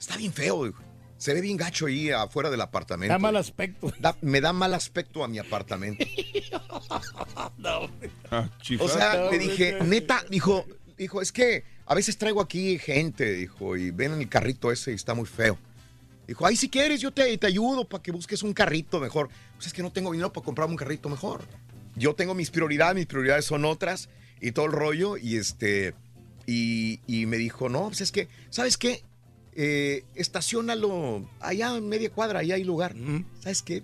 está 0.00 0.16
bien 0.16 0.32
feo. 0.32 0.64
dijo. 0.64 0.82
Se 1.16 1.32
ve 1.32 1.40
bien 1.40 1.56
gacho 1.56 1.86
ahí 1.86 2.10
afuera 2.10 2.50
del 2.50 2.60
apartamento. 2.60 3.12
Da 3.12 3.20
mal 3.20 3.36
aspecto. 3.36 3.92
Da- 4.00 4.16
me 4.20 4.40
da 4.40 4.52
mal 4.52 4.74
aspecto 4.74 5.22
a 5.22 5.28
mi 5.28 5.38
apartamento. 5.38 6.04
no. 7.58 7.88
Ah, 8.32 8.50
O 8.80 8.88
sea, 8.88 9.30
le 9.30 9.38
dije, 9.38 9.78
neta, 9.84 10.24
dijo, 10.28 10.64
dijo, 10.96 11.22
es 11.22 11.30
que 11.30 11.62
a 11.86 11.94
veces 11.94 12.16
traigo 12.16 12.40
aquí 12.40 12.78
gente, 12.78 13.32
dijo, 13.32 13.76
y 13.76 13.90
ven 13.90 14.12
en 14.12 14.20
el 14.20 14.28
carrito 14.28 14.72
ese 14.72 14.92
y 14.92 14.94
está 14.94 15.14
muy 15.14 15.26
feo. 15.26 15.58
Dijo, 16.26 16.46
ay, 16.46 16.56
si 16.56 16.70
quieres, 16.70 17.00
yo 17.00 17.10
te, 17.10 17.36
te 17.36 17.46
ayudo 17.46 17.86
para 17.86 18.02
que 18.02 18.10
busques 18.10 18.42
un 18.42 18.54
carrito 18.54 18.98
mejor. 18.98 19.28
Pues 19.56 19.66
es 19.66 19.72
que 19.72 19.82
no 19.82 19.92
tengo 19.92 20.10
dinero 20.10 20.32
para 20.32 20.44
comprarme 20.44 20.72
un 20.72 20.78
carrito 20.78 21.08
mejor. 21.08 21.42
Yo 21.96 22.14
tengo 22.14 22.34
mis 22.34 22.50
prioridades, 22.50 22.96
mis 22.96 23.06
prioridades 23.06 23.44
son 23.44 23.64
otras 23.64 24.08
y 24.40 24.52
todo 24.52 24.66
el 24.66 24.72
rollo. 24.72 25.18
Y 25.18 25.36
este, 25.36 25.94
y, 26.46 27.00
y 27.06 27.26
me 27.26 27.36
dijo, 27.36 27.68
no, 27.68 27.88
pues 27.88 28.00
es 28.00 28.10
que, 28.10 28.28
¿sabes 28.48 28.78
qué? 28.78 29.04
Eh, 29.56 30.04
estacionalo 30.14 31.28
allá 31.40 31.76
en 31.76 31.88
media 31.88 32.10
cuadra, 32.10 32.40
allá 32.40 32.54
hay 32.54 32.64
lugar. 32.64 32.94
¿Sabes 33.40 33.62
qué? 33.62 33.82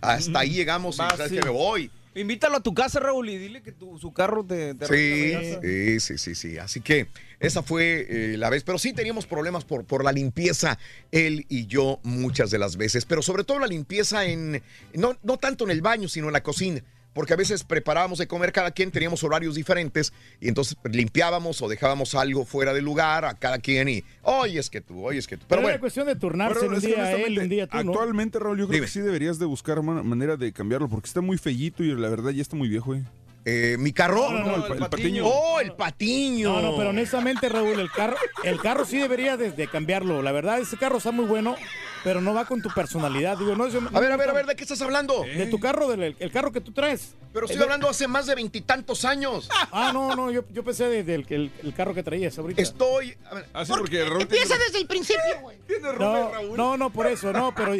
Hasta 0.00 0.40
ahí 0.40 0.50
llegamos 0.50 0.96
y 0.96 0.98
¿sabes 0.98 1.30
sí. 1.30 1.36
qué? 1.36 1.42
Me 1.42 1.50
voy. 1.50 1.90
Invítalo 2.14 2.56
a 2.56 2.60
tu 2.60 2.74
casa, 2.74 2.98
Raúl, 2.98 3.28
y 3.28 3.38
dile 3.38 3.62
que 3.62 3.70
tu, 3.70 3.96
su 3.98 4.12
carro 4.12 4.44
te, 4.44 4.74
te 4.74 4.86
Sí, 4.86 5.54
sí, 5.62 6.00
sí, 6.00 6.18
sí, 6.18 6.34
sí. 6.34 6.58
Así 6.58 6.80
que 6.80 7.06
esa 7.38 7.62
fue 7.62 8.06
eh, 8.08 8.36
la 8.36 8.50
vez. 8.50 8.64
Pero 8.64 8.78
sí 8.78 8.92
teníamos 8.92 9.26
problemas 9.26 9.64
por, 9.64 9.84
por 9.84 10.04
la 10.04 10.10
limpieza, 10.10 10.78
él 11.12 11.46
y 11.48 11.66
yo, 11.66 12.00
muchas 12.02 12.50
de 12.50 12.58
las 12.58 12.76
veces. 12.76 13.04
Pero 13.04 13.22
sobre 13.22 13.44
todo 13.44 13.60
la 13.60 13.68
limpieza 13.68 14.24
en. 14.24 14.60
No, 14.94 15.16
no 15.22 15.36
tanto 15.36 15.64
en 15.64 15.70
el 15.70 15.82
baño, 15.82 16.08
sino 16.08 16.26
en 16.26 16.32
la 16.32 16.42
cocina. 16.42 16.82
Porque 17.12 17.32
a 17.32 17.36
veces 17.36 17.64
preparábamos 17.64 18.18
de 18.18 18.26
comer 18.28 18.52
cada 18.52 18.70
quien, 18.70 18.90
teníamos 18.90 19.24
horarios 19.24 19.54
diferentes 19.54 20.12
y 20.40 20.48
entonces 20.48 20.76
limpiábamos 20.84 21.60
o 21.62 21.68
dejábamos 21.68 22.14
algo 22.14 22.44
fuera 22.44 22.72
de 22.72 22.82
lugar 22.82 23.24
a 23.24 23.34
cada 23.34 23.58
quien 23.58 23.88
y, 23.88 24.04
oye, 24.22 24.58
es 24.58 24.70
que 24.70 24.80
tú, 24.80 25.04
oye, 25.04 25.18
es 25.18 25.26
que 25.26 25.36
tú. 25.36 25.46
Pero 25.48 25.48
Pero 25.48 25.62
bueno. 25.62 25.74
era 25.74 25.80
cuestión 25.80 26.06
de 26.06 26.16
turnarse 26.16 26.68
un 26.68 26.80
día 26.80 27.12
él, 27.12 27.38
un 27.38 27.48
día 27.48 27.66
tú, 27.66 27.76
¿no? 27.82 27.92
Actualmente, 27.92 28.38
Raúl, 28.38 28.58
yo 28.58 28.66
creo 28.66 28.76
Dime. 28.76 28.86
que 28.86 28.92
sí 28.92 29.00
deberías 29.00 29.38
de 29.38 29.46
buscar 29.46 29.78
una 29.78 30.02
manera 30.02 30.36
de 30.36 30.52
cambiarlo 30.52 30.88
porque 30.88 31.06
está 31.08 31.20
muy 31.20 31.38
fellito 31.38 31.82
y 31.82 31.94
la 31.94 32.08
verdad 32.08 32.30
ya 32.30 32.42
está 32.42 32.56
muy 32.56 32.68
viejo, 32.68 32.94
eh. 32.94 33.04
Eh, 33.44 33.76
mi 33.78 33.92
carro. 33.92 34.30
No, 34.30 34.38
no, 34.40 34.56
no, 34.58 34.66
el, 34.66 34.72
el 34.82 34.88
patiño. 34.90 35.26
Oh, 35.26 35.60
el 35.60 35.72
patiño. 35.72 36.52
No, 36.52 36.60
no, 36.72 36.76
pero 36.76 36.90
honestamente, 36.90 37.48
Raúl, 37.48 37.80
el 37.80 37.90
carro, 37.90 38.16
el 38.44 38.60
carro 38.60 38.84
sí 38.84 38.98
debería 38.98 39.36
de, 39.38 39.50
de 39.50 39.66
cambiarlo. 39.66 40.20
La 40.22 40.30
verdad, 40.32 40.58
ese 40.60 40.76
carro 40.76 40.98
está 40.98 41.10
muy 41.10 41.24
bueno, 41.24 41.56
pero 42.04 42.20
no 42.20 42.34
va 42.34 42.44
con 42.44 42.60
tu 42.60 42.68
personalidad. 42.68 43.38
Digo, 43.38 43.56
no, 43.56 43.66
eso- 43.66 43.80
A 43.94 44.00
ver, 44.00 44.12
a 44.12 44.16
ver, 44.18 44.28
a 44.28 44.32
ver, 44.34 44.44
¿de 44.46 44.56
qué 44.56 44.62
estás 44.64 44.82
hablando? 44.82 45.22
De 45.24 45.46
tu 45.46 45.58
carro, 45.58 45.88
del 45.88 46.14
el 46.18 46.30
carro 46.30 46.52
que 46.52 46.60
tú 46.60 46.72
traes. 46.72 47.14
Pero 47.32 47.46
estoy 47.46 47.56
El- 47.56 47.62
hablando 47.62 47.88
hace 47.88 48.06
más 48.08 48.26
de 48.26 48.34
veintitantos 48.34 49.04
años. 49.06 49.48
Ah, 49.72 49.90
no, 49.94 50.14
no, 50.14 50.30
yo, 50.30 50.44
yo 50.52 50.62
pensé 50.62 50.88
de- 50.88 51.02
del 51.04 51.24
el, 51.30 51.50
el 51.62 51.74
carro 51.74 51.94
que 51.94 52.02
traías 52.02 52.38
ahorita. 52.38 52.60
Estoy. 52.60 53.16
Así 53.54 53.72
porque 53.72 54.04
Raúl 54.04 54.22
Empieza 54.22 54.58
desde 54.58 54.78
el 54.78 54.86
principio, 54.86 55.22
güey. 55.40 55.56
No, 55.98 56.30
no, 56.56 56.76
no, 56.76 56.90
por 56.90 57.06
eso, 57.06 57.32
no, 57.32 57.54
pero. 57.54 57.74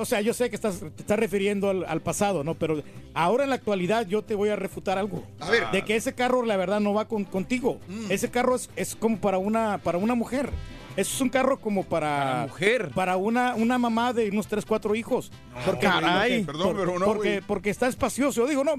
O 0.00 0.04
sea, 0.04 0.20
yo 0.20 0.32
sé 0.34 0.48
que 0.50 0.56
estás, 0.56 0.80
te 0.80 0.86
estás 1.02 1.18
refiriendo 1.18 1.68
al, 1.70 1.84
al 1.84 2.00
pasado, 2.00 2.42
¿no? 2.44 2.54
Pero 2.54 2.82
ahora 3.14 3.44
en 3.44 3.50
la 3.50 3.56
actualidad 3.56 4.06
yo 4.06 4.22
te 4.22 4.34
voy 4.34 4.48
a 4.48 4.56
refutar 4.56 4.98
algo. 4.98 5.22
A 5.40 5.50
ver. 5.50 5.66
Mm. 5.68 5.72
De 5.72 5.84
que 5.84 5.96
ese 5.96 6.14
carro, 6.14 6.44
la 6.44 6.56
verdad, 6.56 6.80
no 6.80 6.92
va 6.94 7.06
con- 7.06 7.24
contigo. 7.24 7.78
Ese 8.08 8.30
carro 8.30 8.56
es, 8.56 8.70
es 8.76 8.96
como 8.96 9.18
para 9.20 9.38
una, 9.38 9.78
para 9.78 9.98
una 9.98 10.14
mujer. 10.14 10.50
Eso 10.96 11.14
es 11.14 11.20
un 11.20 11.28
carro 11.28 11.60
como 11.60 11.84
para. 11.84 12.46
mujer. 12.48 12.90
Para 12.94 13.16
una, 13.16 13.54
una 13.54 13.78
mamá 13.78 14.12
de 14.12 14.28
unos 14.30 14.48
3, 14.48 14.64
4 14.66 14.94
hijos. 14.96 15.30
porque, 15.64 15.86
caray. 15.86 16.42
porque- 16.44 16.58
Perdón, 16.58 16.76
pero 16.78 16.98
no, 16.98 17.04
Porque, 17.46 17.70
está 17.70 17.86
espacioso. 17.86 18.46
Digo, 18.46 18.64
no. 18.64 18.74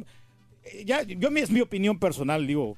eh, 0.63 0.83
Ya, 0.85 1.03
yo, 1.03 1.29
es 1.29 1.49
mi 1.51 1.61
opinión 1.61 1.97
personal, 1.99 2.45
digo. 2.45 2.75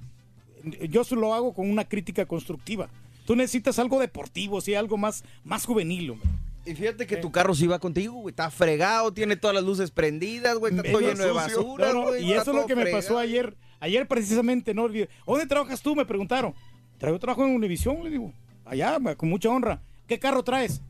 Yo 0.90 1.02
lo 1.12 1.34
hago 1.34 1.54
con 1.54 1.70
una 1.70 1.84
crítica 1.86 2.26
constructiva. 2.26 2.90
Tú 3.26 3.36
necesitas 3.36 3.80
algo 3.80 4.00
deportivo, 4.00 4.62
sí, 4.62 4.76
algo 4.76 4.98
más, 4.98 5.24
más 5.44 5.66
juvenil, 5.66 6.12
hombre. 6.12 6.30
Y 6.66 6.76
fíjate 6.76 7.06
que 7.06 7.18
tu 7.18 7.32
carro 7.32 7.54
sí 7.54 7.68
va 7.68 7.80
contigo, 7.80 8.14
güey. 8.14 8.32
Está 8.32 8.50
fregado, 8.50 9.14
tiene 9.14 9.36
todas 9.36 9.54
las 9.54 9.64
luces 9.64 9.92
prendidas, 9.92 10.58
güey. 10.58 10.74
Está 10.76 10.90
todo 10.90 11.02
Es 11.02 11.08
lleno 11.08 11.24
de 11.26 11.32
basura, 11.32 11.88
No, 11.88 11.94
no, 11.94 12.02
güey. 12.08 12.24
y 12.26 12.32
eso 12.32 12.42
es 12.42 12.48
lo 12.48 12.54
todo 12.54 12.68
que 12.68 12.76
me 12.76 12.86
pasó 12.88 13.18
ayer. 13.18 13.56
Ayer 13.80 14.08
precisamente, 14.08 14.74
¿no? 14.74 14.88
¿Dónde 15.28 15.46
trabajas 15.48 15.82
tú? 15.82 15.94
Me 15.96 16.06
preguntaron. 16.06 16.54
Traigo 16.98 17.20
trabajo 17.20 17.46
en 17.46 17.54
Univisión, 17.54 18.02
le 18.04 18.10
digo. 18.10 18.32
Allá, 18.64 18.98
con 19.18 19.28
mucha 19.28 19.50
honra. 19.50 19.82
¿Qué 20.08 20.20
carro 20.20 20.42
traes? 20.44 20.82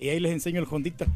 Y 0.00 0.08
ahí 0.08 0.18
les 0.18 0.32
enseño 0.32 0.60
el 0.60 0.66
Hondita. 0.68 1.06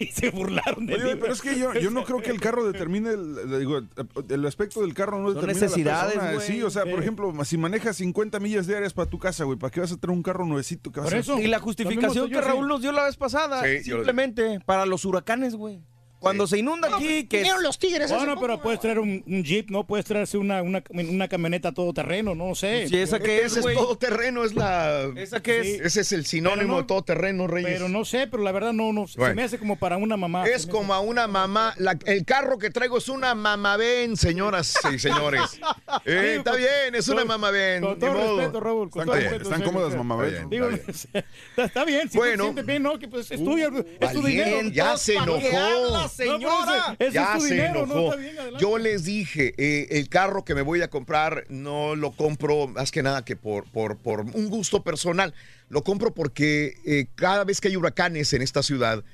Y 0.00 0.06
se 0.06 0.30
burlaron 0.30 0.86
de 0.86 0.94
Oye, 0.94 1.14
mí. 1.14 1.20
pero 1.20 1.32
es 1.32 1.40
que 1.42 1.58
yo, 1.58 1.72
yo 1.74 1.90
no 1.90 2.04
creo 2.04 2.20
que 2.22 2.30
el 2.30 2.40
carro 2.40 2.64
determine 2.64 3.10
el, 3.10 3.58
digo, 3.60 3.80
el 4.28 4.46
aspecto 4.46 4.80
del 4.80 4.94
carro 4.94 5.18
no 5.20 5.26
Son 5.28 5.34
determina 5.36 5.60
necesidades, 5.66 6.16
la 6.16 6.22
persona. 6.32 6.40
Sí, 6.40 6.62
o 6.62 6.70
sea, 6.70 6.84
Sí. 6.84 6.90
por 6.90 7.00
ejemplo, 7.00 7.44
si 7.44 7.58
manejas 7.58 7.96
50 7.98 8.40
millas 8.40 8.66
diarias 8.66 8.92
para 8.94 9.08
tu 9.10 9.18
casa, 9.18 9.44
güey, 9.44 9.58
¿para 9.58 9.70
qué 9.70 9.80
vas 9.80 9.92
a 9.92 9.96
tener 9.98 10.16
un 10.16 10.22
carro 10.22 10.46
nuevecito 10.46 10.90
que 10.90 11.00
vas 11.00 11.08
Por 11.10 11.16
a 11.16 11.20
eso. 11.20 11.38
Y 11.38 11.46
la 11.46 11.58
justificación 11.60 12.30
que 12.30 12.40
Raúl 12.40 12.64
sí. 12.64 12.68
nos 12.68 12.82
dio 12.82 12.92
la 12.92 13.04
vez 13.04 13.16
pasada, 13.16 13.62
Sí, 13.62 13.84
simplemente 13.84 14.60
para 14.66 14.86
los 14.86 15.04
huracanes, 15.04 15.54
güey. 15.54 15.82
Cuando 16.20 16.46
se 16.46 16.58
inunda 16.58 16.94
aquí, 16.94 17.24
que 17.26 17.38
Vinieron 17.38 17.62
los 17.62 17.78
tigres. 17.78 18.10
Bueno, 18.12 18.34
poco, 18.34 18.40
pero 18.46 18.60
puedes 18.62 18.78
traer 18.78 18.98
un, 18.98 19.24
un 19.26 19.42
jeep, 19.42 19.70
¿no? 19.70 19.86
Puedes 19.86 20.04
traerse 20.06 20.36
una, 20.38 20.62
una, 20.62 20.82
una 20.90 21.28
camioneta 21.28 21.72
todoterreno, 21.72 22.34
no 22.34 22.54
sé. 22.54 22.86
si 22.88 22.98
esa 22.98 23.18
que 23.18 23.38
es, 23.38 23.46
Ese 23.46 23.58
es 23.60 23.62
güey. 23.64 23.74
todo 23.74 23.96
terreno, 23.96 24.44
es 24.44 24.54
la. 24.54 25.10
Esa 25.16 25.40
que 25.42 25.64
Sí. 25.64 25.70
es. 25.76 25.80
Ese 25.80 26.00
es 26.02 26.12
el 26.12 26.26
sinónimo 26.26 26.74
no- 26.74 26.80
de 26.82 26.84
todo 26.86 27.02
terreno, 27.02 27.46
Reyes. 27.46 27.70
Pero 27.72 27.88
no 27.88 28.04
sé, 28.04 28.26
pero 28.26 28.42
la 28.42 28.52
verdad 28.52 28.72
no, 28.74 28.92
no. 28.92 29.06
Se 29.08 29.18
me 29.34 29.42
hace 29.42 29.58
como 29.58 29.76
para 29.76 29.96
una 29.96 30.16
mamá. 30.16 30.46
Es 30.46 30.66
como 30.66 30.92
a 30.94 31.00
una 31.00 31.26
mamá. 31.26 31.74
la- 31.78 31.98
el 32.06 32.24
carro 32.26 32.58
que 32.58 32.68
traigo 32.70 32.98
es 32.98 33.08
una 33.08 33.34
mamabén, 33.34 34.16
señoras 34.16 34.74
y 34.92 34.98
señores. 34.98 35.40
Eh, 36.04 36.20
Sí, 36.34 36.38
está 36.38 36.52
con- 36.52 36.60
bien, 36.60 36.94
es 36.94 37.08
una 37.08 37.24
mamabén. 37.24 37.82
Con 37.82 37.98
todo 37.98 38.12
modo. 38.12 38.36
respeto, 38.38 38.60
Raúl. 38.60 38.90
Con 38.90 39.02
Están, 39.02 39.06
todo 39.06 39.16
bien, 39.16 39.30
respeto, 39.30 39.50
están 39.50 39.60
sí, 39.60 39.64
cómodas, 39.66 39.92
sí. 39.92 39.98
mamá. 39.98 40.26
Está 40.26 40.46
bien. 40.46 40.82
Está, 41.56 41.84
bien, 41.84 42.10
si 42.10 42.16
Bueno. 42.18 42.32
tú 42.32 42.38
te 42.38 42.44
sientes 42.44 42.66
bien, 42.66 42.82
¿no? 42.82 42.98
Que 42.98 43.08
pues 43.08 43.30
es 43.30 43.42
tuyo, 43.42 43.68
es 43.68 44.12
tu 44.12 44.22
Valiente, 44.22 44.28
dinero. 44.28 44.68
ya 44.72 44.96
se 44.96 45.14
¿Para 45.14 45.26
qué 45.38 45.48
enojó. 45.50 45.92
No, 46.18 46.34
señora? 46.34 46.96
ese 46.98 47.12
ya 47.12 47.32
es 47.34 47.38
tu 47.38 47.46
se 47.46 47.54
dinero, 47.54 47.86
¿no? 47.86 47.92
enojó. 47.94 48.10
Está 48.10 48.16
bien, 48.16 48.38
adelante. 48.38 48.58
Yo 48.60 48.78
les 48.78 49.04
dije, 49.04 49.54
eh, 49.56 49.88
el 49.90 50.08
carro 50.08 50.44
que 50.44 50.54
me 50.54 50.62
voy 50.62 50.82
a 50.82 50.88
comprar 50.88 51.44
no 51.48 51.96
lo 51.96 52.12
compro 52.12 52.68
más 52.68 52.90
que 52.90 53.02
nada 53.02 53.24
que 53.24 53.36
por, 53.36 53.64
por, 53.70 53.96
por 53.96 54.20
un 54.20 54.48
gusto 54.48 54.82
personal. 54.82 55.34
Lo 55.68 55.82
compro 55.82 56.12
porque 56.14 56.76
eh, 56.84 57.06
cada 57.14 57.44
vez 57.44 57.60
que 57.60 57.68
hay 57.68 57.76
huracanes 57.76 58.32
en 58.32 58.42
esta 58.42 58.62
ciudad, 58.62 59.04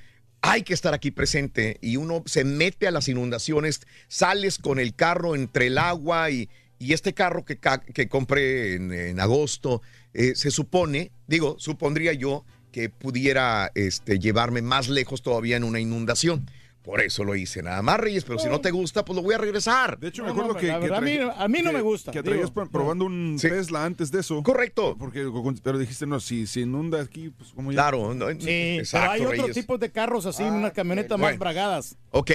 hay 0.43 0.63
que 0.63 0.75
estar 0.75 0.95
aquí 0.95 1.11
presente 1.11 1.79
y 1.81 1.97
uno 1.97 2.23
se 2.27 2.45
mete 2.45 2.87
a 2.87 2.91
las 2.91 3.09
inundaciones, 3.09 3.81
sales 4.09 4.59
con 4.59 4.79
el 4.79 4.95
carro 4.95 5.35
entre 5.35 5.69
el 5.69 5.79
agua 5.79 6.31
y, 6.31 6.49
y 6.79 6.93
este 6.93 7.15
carro 7.15 7.45
que, 7.45 7.59
que 7.95 8.09
compré 8.09 8.75
en, 8.75 8.93
en 8.93 9.21
agosto, 9.21 9.83
eh, 10.15 10.35
se 10.35 10.51
supone, 10.51 11.11
digo, 11.27 11.57
supondría 11.59 12.13
yo 12.13 12.45
que 12.73 12.91
pudiera 12.91 13.73
este, 13.75 14.19
llevarme 14.19 14.63
más 14.63 14.89
lejos 14.89 15.23
todavía 15.23 15.57
en 15.57 15.65
una 15.65 15.81
inundación. 15.81 16.49
Por 16.87 17.01
eso 17.03 17.25
lo 17.25 17.35
hice, 17.35 17.65
nada 17.65 17.83
más, 17.83 17.99
Reyes, 17.99 18.23
pero 18.25 18.39
si 18.39 18.49
no 18.49 18.61
te 18.61 18.71
gusta, 18.71 19.05
pues 19.05 19.17
lo 19.17 19.23
voy 19.23 19.35
a 19.35 19.39
regresar. 19.39 19.99
De 19.99 20.07
hecho, 20.09 20.23
No, 20.23 20.27
me 20.27 20.31
acuerdo 20.33 20.53
no, 20.55 20.59
que, 20.61 20.67
que 20.67 20.73
a 20.73 20.79
mí- 20.79 20.87
traje- 21.17 21.33
a 21.37 21.49
mí 21.49 21.59
no 21.63 21.71
que- 21.71 21.77
me 21.77 21.83
gusta, 21.83 22.13
Que 22.13 22.23
traías 22.23 22.51
probando 22.53 23.05
un 23.07 23.37
Sí. 23.41 23.49
Tesla 23.49 23.85
antes 23.85 24.13
de 24.13 24.21
eso. 24.21 24.41
Correcto. 24.45 24.95
Porque, 24.97 25.29
pero 25.65 25.79
dijiste, 25.79 26.07
no, 26.07 26.21
si 26.21 26.47
se 26.47 26.61
inunda 26.61 27.03
aquí, 27.03 27.31
pues 27.31 27.51
como 27.51 27.73
ya. 27.73 27.77
Claro, 27.77 28.15
no, 28.15 28.29
Sí, 28.41 28.79
exacto, 28.79 29.01
pero 29.01 29.13
hay 29.13 29.21
otros 29.23 29.39
Reyes. 29.49 29.55
tipos 29.57 29.81
de 29.81 29.91
carros 29.91 30.27
así, 30.27 30.45
unas 30.45 30.73
camionetas 30.73 31.19
más 31.19 31.37
bragadas. 31.39 31.97
Ok. 32.13 32.31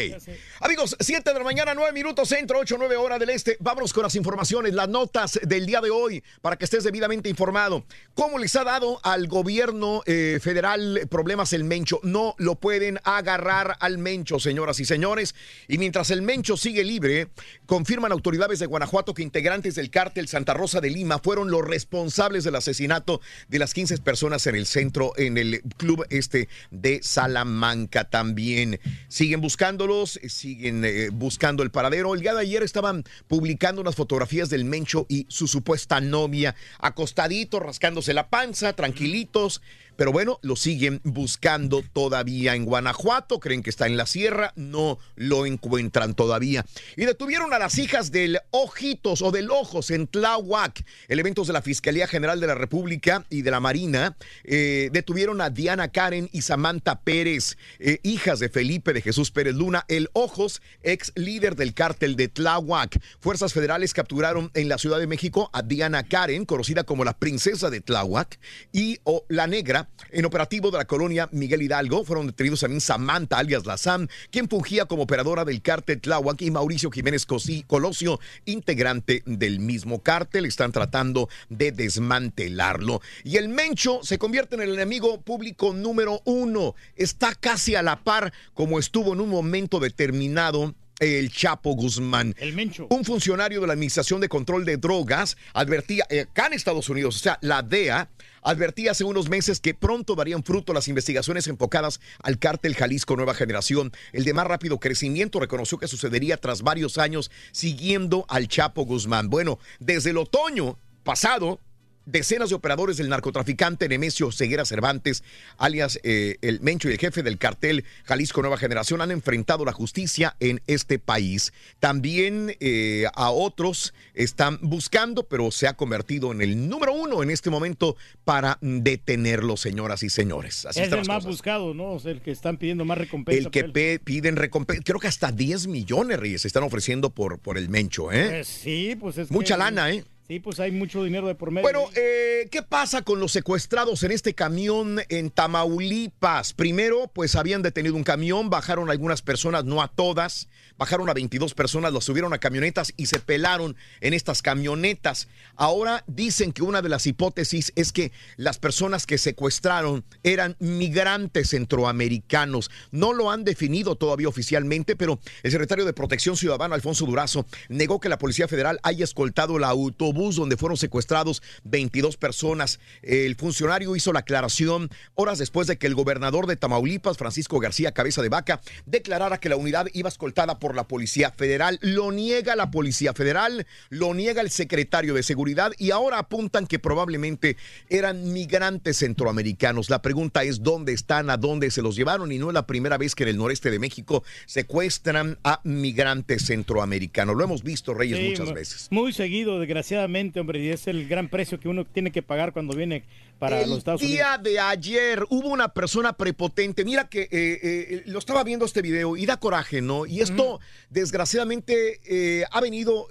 Amigos, 0.60 0.96
7 1.00 1.32
de 1.32 1.40
la 1.40 1.46
mañana, 1.46 1.74
9 1.74 1.94
minutos 1.94 2.28
centro, 2.30 2.60
8, 2.60 2.76
9 2.78 2.98
hora 2.98 3.18
del 3.18 3.30
este. 3.30 3.56
Vámonos 3.62 3.94
con 3.94 4.04
las 4.04 4.16
informaciones, 4.16 4.74
las 4.74 4.90
notas 4.90 5.40
del 5.44 5.66
día 5.66 5.80
de 5.82 5.90
hoy, 5.90 6.22
para 6.42 6.58
que 6.58 6.66
estés 6.66 6.84
debidamente 6.84 7.30
informado. 7.30 7.86
¿Cómo 8.14 8.38
les 8.38 8.54
ha 8.58 8.64
dado 8.66 9.00
al 9.04 9.28
gobierno 9.28 10.04
eh, 10.06 10.40
federal 10.42 11.08
problemas 11.10 11.54
el 11.54 11.64
Mencho? 11.64 12.00
No 12.04 12.36
lo 12.38 12.56
pueden 12.56 13.00
agarrar 13.06 13.78
al 13.80 13.98
Mencho. 13.98 14.40
Señoras 14.44 14.80
y 14.80 14.86
señores. 14.86 15.36
Y 15.68 15.78
mientras 15.78 16.12
el 16.12 16.22
Mencho 16.22 16.58
sigue 16.58 16.84
libre, 16.84 17.30
confirman 17.66 18.12
autoridades 18.12 18.60
de 18.60 18.66
Guanajuato 18.66 19.14
que 19.14 19.24
integrantes 19.24 19.76
del 19.76 19.90
cártel 19.90 20.28
Santa 20.28 20.54
Rosa 20.54 20.82
de 20.82 20.90
Lima 20.90 21.20
fueron 21.20 21.52
los 21.52 21.66
responsables 21.66 22.44
del 22.44 22.56
asesinato 22.56 23.22
de 23.48 23.60
las 23.60 23.74
15 23.74 23.98
personas 24.00 24.48
en 24.48 24.56
el 24.56 24.66
centro, 24.66 25.14
en 25.18 25.38
el 25.38 25.62
club 25.78 26.06
este 26.10 26.50
de 26.70 27.02
Salamanca 27.04 28.10
también. 28.10 28.80
Siguen 29.08 29.42
buscándolos, 29.42 30.18
eh, 30.18 30.30
siguen 30.30 30.84
eh, 30.86 31.10
buscando 31.12 31.64
el 31.64 31.72
paradero. 31.72 32.14
El 32.14 32.22
día 32.22 32.34
de 32.34 32.42
ayer 32.42 32.64
estaban 32.64 33.04
publicando 33.28 33.82
unas 33.82 33.96
fotografías 33.96 34.50
del 34.50 34.66
Mencho 34.66 35.06
y 35.10 35.26
su 35.30 35.48
supuesta 35.48 36.02
novia, 36.02 36.56
acostaditos, 36.80 37.62
rascándose 37.62 38.14
la 38.14 38.30
panza, 38.30 38.74
tranquilitos. 38.74 39.62
Pero 39.96 40.12
bueno, 40.12 40.40
lo 40.42 40.56
siguen 40.56 41.02
buscando 41.04 41.84
todavía 41.94 42.56
en 42.56 42.66
Guanajuato. 42.66 43.40
Creen 43.40 43.62
que 43.62 43.70
está 43.70 43.88
en 43.88 43.98
la 43.98 44.06
sierra. 44.06 44.54
No 44.56 44.98
lo 45.16 45.46
encuentran 45.46 46.16
todavía. 46.16 46.66
Y 46.96 47.06
detuvieron 47.06 47.54
a 47.54 47.60
las 47.60 47.78
hijas 47.78 48.12
del 48.12 48.40
Ojitos 48.52 49.22
o 49.22 49.32
del 49.32 49.52
Ojos 49.52 49.92
en 49.92 50.08
Tláhuac. 50.08 50.84
Elementos 51.08 51.48
de 51.48 51.54
la 51.54 51.62
Fiscalía 51.62 52.08
General 52.08 52.40
de 52.40 52.48
la 52.48 52.56
República 52.56 53.26
y 53.30 53.42
de 53.44 53.52
la 53.52 53.60
Marina 53.60 54.18
eh, 54.44 54.90
detuvieron 54.92 55.42
a 55.42 55.50
Diana 55.50 55.90
Karen 55.90 56.30
y 56.32 56.42
Samantha 56.42 57.02
Pérez, 57.02 57.58
eh, 57.80 58.00
hijas 58.04 58.40
de 58.40 58.50
Felipe 58.50 58.94
de 58.94 59.02
Jesús 59.02 59.32
Pérez 59.32 59.56
Luna, 59.56 59.86
el 59.88 60.10
Ojos, 60.14 60.62
ex 60.82 61.12
líder 61.16 61.56
del 61.56 61.74
cártel 61.74 62.16
de 62.16 62.28
Tláhuac. 62.28 63.00
Fuerzas 63.20 63.54
federales 63.54 63.94
capturaron 63.94 64.52
en 64.54 64.70
la 64.70 64.78
Ciudad 64.78 65.00
de 65.00 65.08
México 65.08 65.50
a 65.54 65.62
Diana 65.62 66.04
Karen, 66.08 66.46
conocida 66.46 66.84
como 66.84 67.04
la 67.04 67.18
princesa 67.18 67.70
de 67.70 67.82
Tláhuac, 67.82 68.40
y 68.72 69.00
o 69.04 69.26
la 69.30 69.48
negra 69.48 69.90
en 70.10 70.26
operativo 70.26 70.72
de 70.72 70.78
la 70.78 70.86
colonia 70.86 71.30
Miguel 71.32 71.62
Hidalgo 71.62 72.04
fueron 72.04 72.28
detenidos 72.28 72.62
también 72.62 72.82
Samantha, 72.82 73.38
alias 73.38 73.66
La 73.66 73.78
Sam, 73.78 74.08
quien 74.30 74.50
fungía 74.50 74.86
como 74.86 75.04
operadora 75.04 75.46
del 75.46 75.62
cártel 75.62 76.02
Tláhuac, 76.02 76.42
y 76.42 76.52
Mauricio 76.52 76.92
Jiménez 76.92 77.26
Cosí- 77.26 77.64
Colosio, 77.68 78.20
integrante 78.46 79.24
del 79.26 79.60
mismo 79.60 80.02
cártel. 80.02 80.46
Están 80.46 80.72
tratando 80.72 81.30
de 81.50 81.72
desmantelarlo. 81.72 83.02
Y 83.24 83.38
el 83.38 83.50
Mencho 83.50 84.00
se 84.04 84.18
convierte 84.18 84.56
en 84.56 84.62
el 84.62 84.74
enemigo 84.74 85.22
público 85.22 85.74
número 85.74 86.22
uno. 86.26 86.76
Está 86.96 87.36
casi 87.36 87.76
a 87.76 87.82
la 87.84 88.04
par 88.04 88.34
como 88.54 88.80
estuvo 88.80 89.14
en 89.14 89.22
un 89.22 89.30
momento 89.30 89.80
determinado 89.80 90.74
el 91.02 91.32
Chapo 91.32 91.74
Guzmán. 91.74 92.36
El 92.38 92.54
Mencho. 92.54 92.86
Un 92.92 93.04
funcionario 93.04 93.60
de 93.60 93.68
la 93.68 93.74
Administración 93.74 94.22
de 94.22 94.30
Control 94.30 94.64
de 94.66 94.78
Drogas 94.78 95.36
advertía, 95.54 96.06
eh, 96.10 96.22
acá 96.22 96.46
en 96.46 96.54
Estados 96.54 96.90
Unidos, 96.90 97.16
o 97.16 97.20
sea, 97.20 97.40
la 97.42 97.64
DEA, 97.64 98.08
advertía 98.44 98.92
hace 98.92 99.04
unos 99.04 99.28
meses 99.28 99.60
que 99.60 99.74
pronto 99.74 100.16
darían 100.16 100.44
fruto 100.44 100.74
las 100.74 100.88
investigaciones 100.88 101.48
enfocadas 101.48 102.00
al 102.22 102.38
cártel 102.38 102.76
Jalisco 102.76 103.16
Nueva 103.16 103.34
Generación. 103.34 103.92
El 104.14 104.26
de 104.26 104.34
más 104.34 104.46
rápido 104.46 104.80
crecimiento 104.80 105.40
reconoció 105.40 105.80
que 105.80 105.88
sucedería 105.88 106.38
tras 106.38 106.62
varios 106.62 107.00
años 107.00 107.32
siguiendo 107.52 108.26
al 108.30 108.48
Chapo 108.48 108.86
Guzmán. 108.86 109.30
Bueno, 109.30 109.58
desde 109.80 110.12
el 110.12 110.18
otoño 110.18 110.78
pasado, 111.04 111.60
Decenas 112.06 112.50
de 112.50 112.56
operadores 112.56 112.98
del 112.98 113.10
narcotraficante 113.10 113.88
Nemesio 113.88 114.32
Ceguera 114.32 114.66
Cervantes, 114.66 115.24
alias 115.58 116.00
eh, 116.04 116.38
el 116.42 116.60
Mencho 116.62 116.90
y 116.90 116.94
el 116.94 116.98
jefe 116.98 117.22
del 117.24 117.38
cartel 117.38 117.86
Jalisco 118.06 118.42
Nueva 118.42 118.58
Generación, 118.58 119.02
han 119.02 119.12
enfrentado 119.12 119.66
la 119.66 119.72
justicia 119.72 120.36
en 120.40 120.62
este 120.68 121.00
país. 121.00 121.54
También 121.80 122.56
eh, 122.60 123.06
a 123.14 123.30
otros 123.32 123.94
están 124.14 124.60
buscando, 124.62 125.24
pero 125.28 125.52
se 125.52 125.68
ha 125.68 125.74
convertido 125.74 126.32
en 126.32 126.42
el 126.42 126.68
número 126.68 126.94
uno 126.94 127.24
en 127.24 127.30
este 127.30 127.50
momento 127.50 127.96
para 128.24 128.58
detenerlo, 128.62 129.56
señoras 129.58 130.04
y 130.04 130.10
señores. 130.10 130.66
Así 130.66 130.80
es 130.82 130.92
el 130.92 130.98
más 131.00 131.08
cosas. 131.08 131.26
buscado, 131.26 131.74
¿no? 131.74 131.92
O 131.94 132.00
sea, 132.00 132.12
el 132.12 132.22
que 132.22 132.32
están 132.32 132.58
pidiendo 132.58 132.84
más 132.86 132.98
recompensa. 132.98 133.40
El 133.40 133.52
que 133.52 134.00
piden 134.04 134.36
recompensa, 134.36 134.82
creo 134.84 135.00
que 135.00 135.08
hasta 135.08 135.32
10 135.32 135.68
millones, 135.68 136.20
Reyes, 136.20 136.42
se 136.42 136.48
están 136.48 136.64
ofreciendo 136.64 137.12
por, 137.12 137.40
por 137.40 137.58
el 137.58 137.70
Mencho, 137.70 138.12
¿eh? 138.12 138.28
Pues 138.30 138.48
sí, 138.48 138.96
pues 139.00 139.18
es 139.18 139.30
Mucha 139.32 139.56
que- 139.56 139.60
lana, 139.60 139.92
¿eh? 139.92 140.04
Sí, 140.32 140.40
pues 140.40 140.62
hay 140.62 140.72
mucho 140.72 141.04
dinero 141.04 141.28
de 141.28 141.36
por 141.36 141.52
medio. 141.52 141.64
Bueno, 141.64 141.90
eh, 141.94 142.48
¿qué 142.52 142.62
pasa 142.64 143.02
con 143.02 143.20
los 143.20 143.34
secuestrados 143.34 144.02
en 144.04 144.14
este 144.14 144.34
camión 144.34 145.02
en 145.10 145.30
Tamaulipas? 145.30 146.54
Primero, 146.54 147.12
pues 147.14 147.36
habían 147.36 147.62
detenido 147.62 147.98
un 147.98 148.06
camión, 148.06 148.50
bajaron 148.50 148.90
algunas 148.90 149.22
personas, 149.22 149.66
no 149.66 149.82
a 149.82 149.90
todas, 149.90 150.48
bajaron 150.82 151.12
a 151.12 151.14
22 151.14 151.54
personas, 151.54 151.94
los 151.94 152.06
subieron 152.06 152.34
a 152.34 152.40
camionetas 152.40 152.92
y 152.98 153.06
se 153.06 153.20
pelaron 153.20 153.76
en 154.00 154.16
estas 154.16 154.42
camionetas. 154.42 155.28
Ahora 155.56 156.04
dicen 156.08 156.54
que 156.54 156.64
una 156.64 156.82
de 156.82 156.90
las 156.90 157.06
hipótesis 157.06 157.72
es 157.76 157.92
que 157.92 158.12
las 158.36 158.58
personas 158.58 159.06
que 159.06 159.20
secuestraron 159.20 160.04
eran 160.24 160.56
migrantes 160.58 161.52
centroamericanos. 161.52 162.72
No 162.90 163.14
lo 163.14 163.30
han 163.30 163.44
definido 163.44 163.96
todavía 163.96 164.28
oficialmente, 164.28 164.96
pero 164.96 165.20
el 165.44 165.52
secretario 165.52 165.86
de 165.86 165.94
Protección 165.94 166.36
Ciudadana, 166.36 166.74
Alfonso 166.74 167.06
Durazo, 167.06 167.46
negó 167.70 168.00
que 168.00 168.10
la 168.10 168.18
Policía 168.18 168.48
Federal 168.48 168.80
haya 168.82 169.04
escoltado 169.04 169.58
el 169.58 169.66
autobús 169.66 170.36
donde 170.36 170.58
fueron 170.58 170.78
secuestrados 170.78 171.44
22 171.64 172.18
personas. 172.18 172.80
El 173.04 173.36
funcionario 173.36 173.96
hizo 173.96 174.14
la 174.14 174.22
aclaración 174.22 174.90
horas 175.14 175.38
después 175.38 175.68
de 175.68 175.78
que 175.78 175.86
el 175.86 175.94
gobernador 175.94 176.48
de 176.48 176.56
Tamaulipas, 176.56 177.20
Francisco 177.20 177.60
García 177.60 177.92
Cabeza 177.92 178.24
de 178.24 178.30
Vaca, 178.30 178.62
declarara 178.88 179.40
que 179.40 179.50
la 179.50 179.58
unidad 179.58 179.86
iba 179.94 180.10
escoltada 180.10 180.58
por 180.58 180.71
la 180.76 180.88
Policía 180.88 181.32
Federal. 181.32 181.78
Lo 181.82 182.12
niega 182.12 182.56
la 182.56 182.72
Policía 182.72 183.14
Federal, 183.14 183.66
lo 183.90 184.14
niega 184.14 184.42
el 184.42 184.50
secretario 184.50 185.14
de 185.14 185.24
Seguridad 185.24 185.72
y 185.78 185.92
ahora 185.92 186.20
apuntan 186.20 186.68
que 186.68 186.80
probablemente 186.80 187.58
eran 187.90 188.34
migrantes 188.34 188.98
centroamericanos. 188.98 189.90
La 189.90 190.02
pregunta 190.02 190.44
es 190.44 190.64
dónde 190.64 190.94
están, 190.94 191.30
a 191.30 191.38
dónde 191.38 191.72
se 191.72 191.82
los 191.82 191.96
llevaron 191.96 192.32
y 192.32 192.38
no 192.38 192.48
es 192.50 192.54
la 192.54 192.68
primera 192.68 192.98
vez 192.98 193.16
que 193.16 193.24
en 193.24 193.30
el 193.30 193.38
noreste 193.38 193.72
de 193.72 193.80
México 193.80 194.24
secuestran 194.46 195.38
a 195.44 195.60
migrantes 195.64 196.46
centroamericanos. 196.46 197.36
Lo 197.36 197.44
hemos 197.44 197.64
visto, 197.64 197.94
Reyes, 197.94 198.18
Sí, 198.20 198.30
muchas 198.30 198.48
mu- 198.50 198.54
veces. 198.54 198.88
Muy 198.92 199.12
seguido, 199.14 199.60
desgraciadamente, 199.60 200.40
hombre, 200.40 200.60
y 200.60 200.70
es 200.70 200.88
el 200.88 201.08
gran 201.08 201.30
precio 201.30 201.60
que 201.60 201.68
uno 201.68 201.86
tiene 201.86 202.12
que 202.12 202.22
pagar 202.22 202.54
cuando 202.54 202.76
viene 202.76 203.04
para 203.42 203.62
el 203.64 203.70
los 203.72 203.80
Estados 203.80 204.02
día 204.02 204.36
Unidos. 204.36 204.44
de 204.44 204.60
ayer 204.60 205.26
hubo 205.30 205.50
una 205.50 205.70
persona 205.70 206.14
prepotente. 206.14 206.86
Mira 206.86 207.10
que 207.10 207.22
eh, 207.24 207.30
eh, 207.32 208.04
lo 208.06 208.20
estaba 208.20 208.44
viendo 208.44 208.66
este 208.66 208.84
video 208.84 209.18
y 209.18 209.26
da 209.26 209.38
coraje, 209.38 209.82
¿no? 209.82 210.06
Y 210.06 210.22
esto, 210.22 210.60
desgraciadamente, 210.92 212.00
eh, 212.06 212.46
ha 212.52 212.62
venido. 212.62 213.08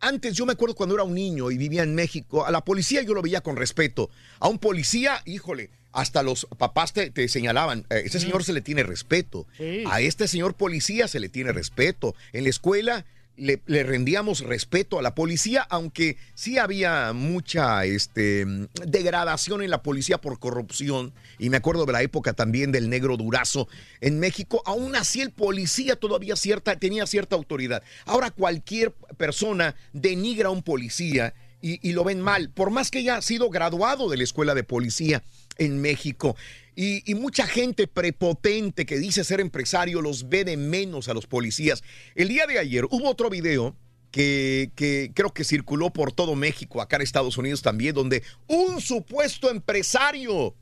Antes, 0.00 0.34
yo 0.34 0.46
me 0.46 0.52
acuerdo 0.54 0.74
cuando 0.74 0.96
era 0.96 1.04
un 1.04 1.14
niño 1.14 1.52
y 1.52 1.56
vivía 1.56 1.84
en 1.84 1.94
México, 1.94 2.44
a 2.44 2.50
la 2.50 2.64
policía 2.64 3.02
yo 3.02 3.14
lo 3.14 3.22
veía 3.22 3.40
con 3.40 3.56
respeto. 3.56 4.10
A 4.40 4.48
un 4.48 4.58
policía, 4.58 5.22
híjole, 5.26 5.70
hasta 5.92 6.24
los 6.24 6.46
papás 6.56 6.92
te, 6.92 7.10
te 7.10 7.28
señalaban, 7.28 7.86
ese 7.90 8.18
señor 8.18 8.42
se 8.42 8.52
le 8.52 8.60
tiene 8.60 8.82
respeto. 8.82 9.46
Sí. 9.56 9.84
A 9.88 10.00
este 10.00 10.26
señor 10.26 10.54
policía 10.54 11.06
se 11.06 11.20
le 11.20 11.28
tiene 11.28 11.52
respeto. 11.52 12.16
En 12.32 12.44
la 12.44 12.50
escuela 12.50 13.04
le, 13.38 13.82
rendíamos 13.82 14.40
respeto 14.40 14.98
a 14.98 15.02
la 15.02 15.14
policía, 15.14 15.66
aunque 15.70 16.16
sí 16.34 16.58
había 16.58 17.12
mucha 17.12 17.84
este, 17.84 18.44
degradación 18.86 19.62
en 19.62 19.70
la 19.70 19.82
policía 19.82 20.18
por 20.18 20.38
corrupción. 20.38 21.12
Y 21.38 21.50
me 21.50 21.56
acuerdo 21.56 21.86
de 21.86 21.92
la 21.92 22.02
época 22.02 22.32
también 22.32 22.72
del 22.72 22.90
negro 22.90 23.16
durazo 23.16 23.68
en 24.00 24.18
México. 24.18 24.62
Aún 24.66 24.96
así 24.96 25.20
el 25.20 25.30
policía 25.30 25.96
todavía 25.96 26.36
cierta, 26.36 26.76
tenía 26.76 27.06
cierta 27.06 27.36
autoridad. 27.36 27.82
Ahora 28.04 28.30
cualquier 28.30 28.92
persona 29.16 29.74
denigra 29.92 30.48
a 30.48 30.52
un 30.52 30.62
policía 30.62 31.34
y, 31.60 31.86
y 31.88 31.92
lo 31.92 32.04
ven 32.04 32.20
mal, 32.20 32.50
por 32.50 32.70
más 32.70 32.90
que 32.90 32.98
haya 32.98 33.20
sido 33.22 33.50
graduado 33.50 34.08
de 34.08 34.16
la 34.16 34.24
escuela 34.24 34.54
de 34.54 34.64
policía 34.64 35.22
en 35.56 35.80
México. 35.80 36.36
Y, 36.80 37.02
y 37.10 37.16
mucha 37.16 37.48
gente 37.48 37.88
prepotente 37.88 38.86
que 38.86 38.98
dice 38.98 39.24
ser 39.24 39.40
empresario 39.40 40.00
los 40.00 40.28
ve 40.28 40.44
de 40.44 40.56
menos 40.56 41.08
a 41.08 41.14
los 41.14 41.26
policías. 41.26 41.82
El 42.14 42.28
día 42.28 42.46
de 42.46 42.60
ayer 42.60 42.84
hubo 42.84 43.10
otro 43.10 43.30
video 43.30 43.74
que, 44.10 45.10
creo 45.14 45.32
que 45.32 45.44
circuló 45.44 45.90
por 45.90 46.12
todo 46.12 46.34
México, 46.34 46.80
acá 46.80 46.96
en 46.96 47.02
Estados 47.02 47.36
Unidos 47.36 47.62
también, 47.62 47.94
donde 47.94 48.22
un 48.46 48.80
supuesto 48.80 49.50
empresario, 49.50 50.54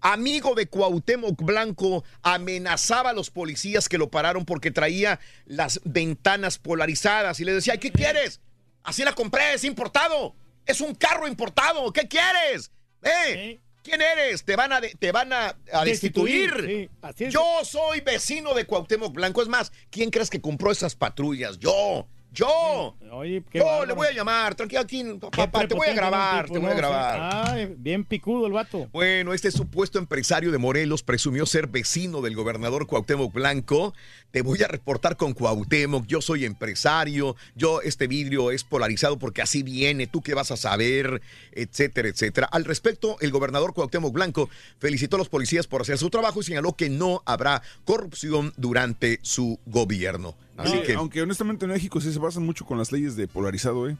amigo 0.00 0.54
de 0.54 0.66
Cuauhtémoc 0.66 1.42
Blanco, 1.42 2.04
amenazaba 2.22 3.10
a 3.10 3.14
los 3.14 3.30
policías 3.30 3.88
que 3.88 3.98
lo 3.98 4.10
pararon 4.10 4.44
porque 4.44 4.70
traía 4.70 5.20
las 5.44 5.80
ventanas 5.84 6.58
polarizadas 6.58 7.40
y 7.40 7.44
le 7.44 7.52
decía, 7.52 7.78
¿qué 7.78 7.90
quieres? 7.90 8.40
Así 8.82 9.02
la 9.02 9.14
compré, 9.14 9.54
es 9.54 9.64
importado. 9.64 10.34
Es 10.66 10.80
un 10.80 10.94
carro 10.94 11.28
importado. 11.28 11.92
¿Qué 11.92 12.08
quieres? 12.08 12.70
¿Eh? 13.02 13.60
¿Quién 13.84 14.00
eres? 14.00 14.44
Te 14.44 14.56
van 14.56 14.72
a, 14.72 14.80
de- 14.80 14.96
te 14.98 15.12
van 15.12 15.30
a, 15.32 15.54
a 15.72 15.84
destituir. 15.84 16.50
Destituir, 16.54 16.88
sí, 16.90 16.90
así 17.02 17.24
es. 17.24 17.34
Yo 17.34 17.44
soy 17.64 18.00
vecino 18.00 18.54
de 18.54 18.64
Cuauhtémoc 18.64 19.12
Blanco. 19.12 19.42
Es 19.42 19.48
más, 19.48 19.70
¿quién 19.90 20.10
crees 20.10 20.30
que 20.30 20.40
compró 20.40 20.72
esas 20.72 20.94
patrullas? 20.96 21.58
Yo. 21.58 22.08
Yo. 22.34 22.96
Oye, 23.12 23.44
Yo 23.52 23.64
bárbaro. 23.64 23.86
le 23.86 23.92
voy 23.92 24.08
a 24.08 24.12
llamar, 24.12 24.56
tranquilo 24.56 24.80
aquí, 24.80 25.04
papá, 25.36 25.68
te 25.68 25.74
voy 25.74 25.86
a 25.86 25.94
grabar, 25.94 26.50
te 26.50 26.58
voy 26.58 26.70
a 26.70 26.74
grabar. 26.74 27.48
Ay, 27.48 27.74
bien 27.78 28.04
picudo 28.04 28.46
el 28.46 28.52
vato. 28.52 28.88
Bueno, 28.92 29.32
este 29.32 29.52
supuesto 29.52 30.00
empresario 30.00 30.50
de 30.50 30.58
Morelos 30.58 31.04
presumió 31.04 31.46
ser 31.46 31.68
vecino 31.68 32.22
del 32.22 32.34
gobernador 32.34 32.88
Cuauhtémoc 32.88 33.32
Blanco. 33.32 33.94
Te 34.32 34.42
voy 34.42 34.60
a 34.64 34.66
reportar 34.66 35.16
con 35.16 35.32
Cuauhtémoc, 35.32 36.06
yo 36.06 36.20
soy 36.20 36.44
empresario, 36.44 37.36
yo 37.54 37.80
este 37.82 38.08
vidrio 38.08 38.50
es 38.50 38.64
polarizado 38.64 39.16
porque 39.16 39.40
así 39.40 39.62
viene, 39.62 40.08
tú 40.08 40.20
qué 40.20 40.34
vas 40.34 40.50
a 40.50 40.56
saber, 40.56 41.22
etcétera, 41.52 42.08
etcétera. 42.08 42.48
Al 42.50 42.64
respecto, 42.64 43.16
el 43.20 43.30
gobernador 43.30 43.74
Cuauhtémoc 43.74 44.12
Blanco 44.12 44.50
felicitó 44.80 45.14
a 45.14 45.20
los 45.20 45.28
policías 45.28 45.68
por 45.68 45.82
hacer 45.82 45.98
su 45.98 46.10
trabajo 46.10 46.40
y 46.40 46.44
señaló 46.44 46.72
que 46.72 46.90
no 46.90 47.22
habrá 47.26 47.62
corrupción 47.84 48.52
durante 48.56 49.20
su 49.22 49.60
gobierno. 49.66 50.34
Así 50.56 50.76
No, 50.76 50.82
que 50.82 50.94
Aunque 50.94 51.22
honestamente 51.22 51.64
en 51.64 51.72
México 51.72 52.00
sí 52.00 52.12
se 52.12 52.18
basan 52.18 52.44
mucho 52.44 52.64
con 52.64 52.78
las 52.78 52.92
leyes 52.92 53.16
de 53.16 53.26
polarizado, 53.28 53.88
¿eh? 53.88 53.96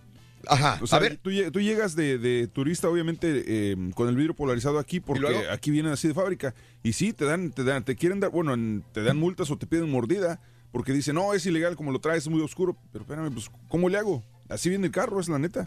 Ajá, 0.46 0.78
O 0.82 0.86
sea, 0.86 0.98
a 0.98 1.00
ver. 1.00 1.16
Tú, 1.22 1.30
lle- 1.30 1.50
tú 1.50 1.58
llegas 1.60 1.96
de, 1.96 2.18
de 2.18 2.46
turista, 2.48 2.88
obviamente, 2.90 3.44
eh, 3.46 3.76
con 3.94 4.08
el 4.08 4.14
vidrio 4.14 4.34
polarizado 4.34 4.78
aquí, 4.78 5.00
porque 5.00 5.48
aquí 5.50 5.70
vienen 5.70 5.92
así 5.92 6.06
de 6.08 6.12
fábrica. 6.14 6.54
Y 6.82 6.92
sí, 6.92 7.14
te 7.14 7.24
dan, 7.24 7.50
te 7.50 7.64
dan, 7.64 7.82
te 7.82 7.96
quieren 7.96 8.20
dar, 8.20 8.30
bueno, 8.30 8.52
en- 8.52 8.84
te 8.92 9.02
dan 9.02 9.16
multas 9.16 9.50
o 9.50 9.56
te 9.56 9.66
piden 9.66 9.90
mordida, 9.90 10.40
porque 10.70 10.92
dicen, 10.92 11.14
no, 11.14 11.32
es 11.32 11.46
ilegal 11.46 11.76
como 11.76 11.92
lo 11.92 11.98
traes, 11.98 12.24
es 12.24 12.28
muy 12.28 12.42
oscuro. 12.42 12.76
Pero 12.92 13.04
espérame, 13.04 13.32
pues, 13.32 13.50
¿cómo 13.68 13.88
le 13.88 13.96
hago? 13.96 14.22
Así 14.50 14.68
viene 14.68 14.86
el 14.86 14.92
carro, 14.92 15.18
es 15.18 15.28
la 15.30 15.38
neta. 15.38 15.66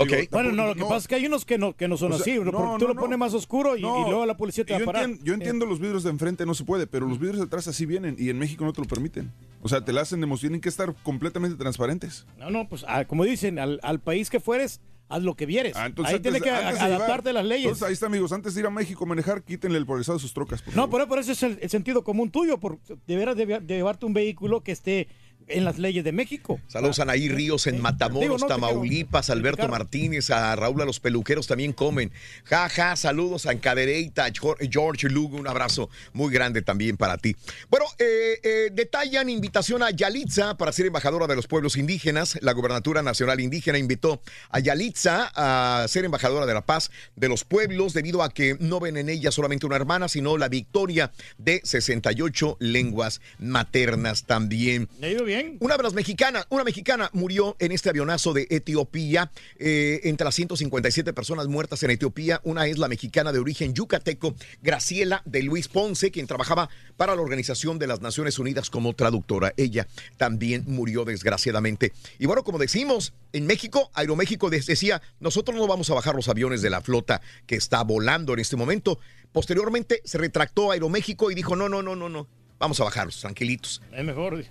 Ok. 0.00 0.08
Digo, 0.08 0.22
Bueno, 0.30 0.52
no, 0.52 0.66
lo 0.68 0.74
que 0.74 0.80
no. 0.80 0.88
pasa 0.88 0.98
es 0.98 1.08
que 1.08 1.14
hay 1.16 1.26
unos 1.26 1.44
que 1.44 1.58
no, 1.58 1.74
que 1.74 1.88
no 1.88 1.96
son 1.96 2.12
O 2.12 2.16
sea, 2.16 2.22
así, 2.22 2.38
no, 2.38 2.52
porque 2.52 2.78
tú 2.78 2.88
no, 2.88 2.94
lo 2.94 3.00
pones 3.00 3.18
más 3.18 3.34
oscuro 3.34 3.76
y, 3.76 3.82
No, 3.82 4.02
y 4.06 4.10
luego 4.10 4.24
la 4.26 4.36
policía 4.36 4.64
te 4.64 4.72
va 4.72 4.78
yo 4.78 4.84
a 4.84 4.86
parar. 4.86 5.08
entien- 5.08 5.20
yo 5.24 5.34
entiendo 5.34 5.66
los 5.66 5.80
vidrios 5.80 6.04
de 6.04 6.10
enfrente 6.10 6.46
no 6.46 6.54
se 6.54 6.64
puede, 6.64 6.86
pero 6.86 7.06
los 7.06 7.18
vidrios 7.18 7.38
de 7.38 7.44
atrás 7.44 7.66
así 7.68 7.84
vienen 7.84 8.14
y 8.18 8.30
en 8.30 8.38
México 8.38 8.64
no 8.64 8.72
te 8.72 8.80
lo 8.80 8.86
permiten. 8.86 9.32
O 9.60 9.68
sea, 9.68 9.84
te 9.84 9.92
la 9.92 10.02
hacen 10.02 10.20
de 10.20 10.28
tienen 10.38 10.60
que 10.60 10.68
estar 10.68 10.94
completamente 11.02 11.56
transparentes. 11.56 12.26
No, 12.38 12.48
no, 12.50 12.68
pues 12.68 12.84
ah, 12.86 13.04
como 13.06 13.24
dicen, 13.24 13.58
al, 13.58 13.80
al 13.82 13.98
país 14.00 14.30
que 14.30 14.38
fueres, 14.38 14.80
haz 15.08 15.22
lo 15.22 15.34
que 15.34 15.46
vieres. 15.46 15.74
Ah, 15.74 15.86
entonces 15.86 16.10
Ahí 16.12 16.16
antes 16.18 16.32
tienes 16.32 16.42
que 16.42 16.50
antes 16.50 16.74
llevar- 16.80 16.92
adaptarte 16.92 17.30
a 17.30 17.32
las 17.32 17.44
leyes. 17.46 17.64
Entonces 17.64 17.88
ahí 17.88 17.92
está, 17.94 18.06
amigos. 18.06 18.30
Antes 18.30 18.54
de 18.54 18.60
ir 18.60 18.66
a 18.66 18.70
México 18.70 19.04
a 19.04 19.06
manejar, 19.08 19.42
quítenle 19.42 19.78
el 19.78 19.86
polarizado 19.86 20.16
a 20.18 20.20
sus 20.20 20.32
trocas. 20.34 20.62
por 20.62 20.74
No, 20.76 20.82
favor. 20.82 20.90
pero, 21.00 21.08
pero 21.08 21.20
ese 21.22 21.32
es 21.32 21.42
el, 21.42 21.58
el 21.60 21.70
sentido 21.70 22.04
común 22.04 22.30
tuyo, 22.30 22.58
por 22.60 22.78
deberás 23.06 23.34
de, 23.36 23.46
de 23.46 23.74
llevarte 23.76 24.06
un 24.06 24.12
vehículo 24.12 24.60
que 24.62 24.70
esté 24.72 25.08
en 25.48 25.64
las 25.64 25.78
leyes 25.78 26.04
de 26.04 26.12
México. 26.12 26.60
Saludos 26.68 26.98
a 26.98 27.02
Anaí 27.02 27.28
Ríos 27.28 27.66
en 27.66 27.80
Matamoros, 27.80 28.42
no 28.42 28.46
te 28.46 28.54
Tamaulipas, 28.54 29.30
Alberto 29.30 29.68
Martínez, 29.68 30.30
a 30.30 30.54
Raúl, 30.56 30.82
a 30.82 30.84
los 30.84 31.00
peluqueros 31.00 31.46
también 31.46 31.72
comen. 31.72 32.12
Ja, 32.44 32.68
ja, 32.68 32.96
saludos 32.96 33.46
a 33.46 33.52
Encadereita, 33.52 34.26
George 34.70 35.08
Lugo, 35.08 35.36
un 35.36 35.48
abrazo 35.48 35.88
muy 36.12 36.32
grande 36.32 36.62
también 36.62 36.96
para 36.96 37.16
ti. 37.16 37.36
Bueno, 37.70 37.86
eh, 37.98 38.40
eh, 38.42 38.70
detallan 38.72 39.28
invitación 39.28 39.82
a 39.82 39.90
Yalitza 39.90 40.56
para 40.56 40.72
ser 40.72 40.86
embajadora 40.86 41.26
de 41.26 41.36
los 41.36 41.46
pueblos 41.46 41.76
indígenas. 41.76 42.38
La 42.42 42.52
Gobernatura 42.52 43.02
Nacional 43.02 43.40
Indígena 43.40 43.78
invitó 43.78 44.20
a 44.50 44.60
Yalitza 44.60 45.30
a 45.34 45.86
ser 45.88 46.04
embajadora 46.04 46.46
de 46.46 46.54
la 46.54 46.64
paz 46.64 46.90
de 47.16 47.28
los 47.28 47.44
pueblos 47.44 47.92
debido 47.92 48.22
a 48.22 48.30
que 48.30 48.56
no 48.60 48.80
ven 48.80 48.96
en 48.96 49.08
ella 49.08 49.30
solamente 49.30 49.66
una 49.66 49.76
hermana, 49.76 50.08
sino 50.08 50.36
la 50.36 50.48
victoria 50.48 51.12
de 51.38 51.60
68 51.64 52.56
lenguas 52.60 53.20
maternas 53.38 54.24
también. 54.24 54.88
¿Le 55.00 55.08
ha 55.08 55.10
ido 55.10 55.24
bien? 55.24 55.37
Una 55.60 55.76
de 55.76 55.82
las 55.82 55.94
mexicanas, 55.94 56.46
una 56.50 56.64
mexicana 56.64 57.10
murió 57.12 57.56
en 57.58 57.72
este 57.72 57.90
avionazo 57.90 58.32
de 58.32 58.46
Etiopía. 58.50 59.30
Eh, 59.58 60.00
entre 60.04 60.24
las 60.24 60.34
157 60.34 61.12
personas 61.12 61.48
muertas 61.48 61.82
en 61.82 61.90
Etiopía, 61.90 62.40
una 62.44 62.66
es 62.66 62.78
la 62.78 62.88
mexicana 62.88 63.32
de 63.32 63.38
origen 63.38 63.74
yucateco, 63.74 64.34
Graciela 64.62 65.22
de 65.24 65.42
Luis 65.42 65.68
Ponce, 65.68 66.10
quien 66.10 66.26
trabajaba 66.26 66.68
para 66.96 67.14
la 67.14 67.22
Organización 67.22 67.78
de 67.78 67.86
las 67.86 68.00
Naciones 68.00 68.38
Unidas 68.38 68.70
como 68.70 68.94
traductora. 68.94 69.52
Ella 69.56 69.86
también 70.16 70.64
murió 70.66 71.04
desgraciadamente. 71.04 71.92
Y 72.18 72.26
bueno, 72.26 72.44
como 72.44 72.58
decimos, 72.58 73.12
en 73.32 73.46
México, 73.46 73.90
Aeroméxico 73.94 74.50
decía, 74.50 75.02
nosotros 75.20 75.56
no 75.56 75.66
vamos 75.66 75.90
a 75.90 75.94
bajar 75.94 76.14
los 76.14 76.28
aviones 76.28 76.62
de 76.62 76.70
la 76.70 76.80
flota 76.80 77.20
que 77.46 77.56
está 77.56 77.82
volando 77.82 78.32
en 78.32 78.40
este 78.40 78.56
momento. 78.56 78.98
Posteriormente 79.32 80.00
se 80.04 80.18
retractó 80.18 80.70
Aeroméxico 80.70 81.30
y 81.30 81.34
dijo, 81.34 81.56
no, 81.56 81.68
no, 81.68 81.82
no, 81.82 81.94
no, 81.94 82.08
no, 82.08 82.26
vamos 82.58 82.80
a 82.80 82.84
bajarlos, 82.84 83.20
tranquilitos. 83.20 83.82
Es 83.92 84.04
mejor 84.04 84.44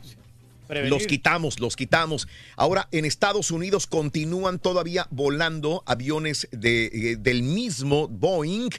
Los 0.90 1.08
quitamos, 1.08 1.60
los 1.60 1.76
quitamos. 1.76 2.28
Ahora, 2.56 2.88
en 2.92 3.06
Estados 3.06 3.52
Unidos 3.52 3.88
continúan 3.88 4.60
todavía 4.60 5.08
volando 5.12 5.84
aviones 5.86 6.48
de, 6.52 6.86
eh, 6.86 7.16
del 7.18 7.44
mismo 7.44 8.08
Boeing 8.08 8.70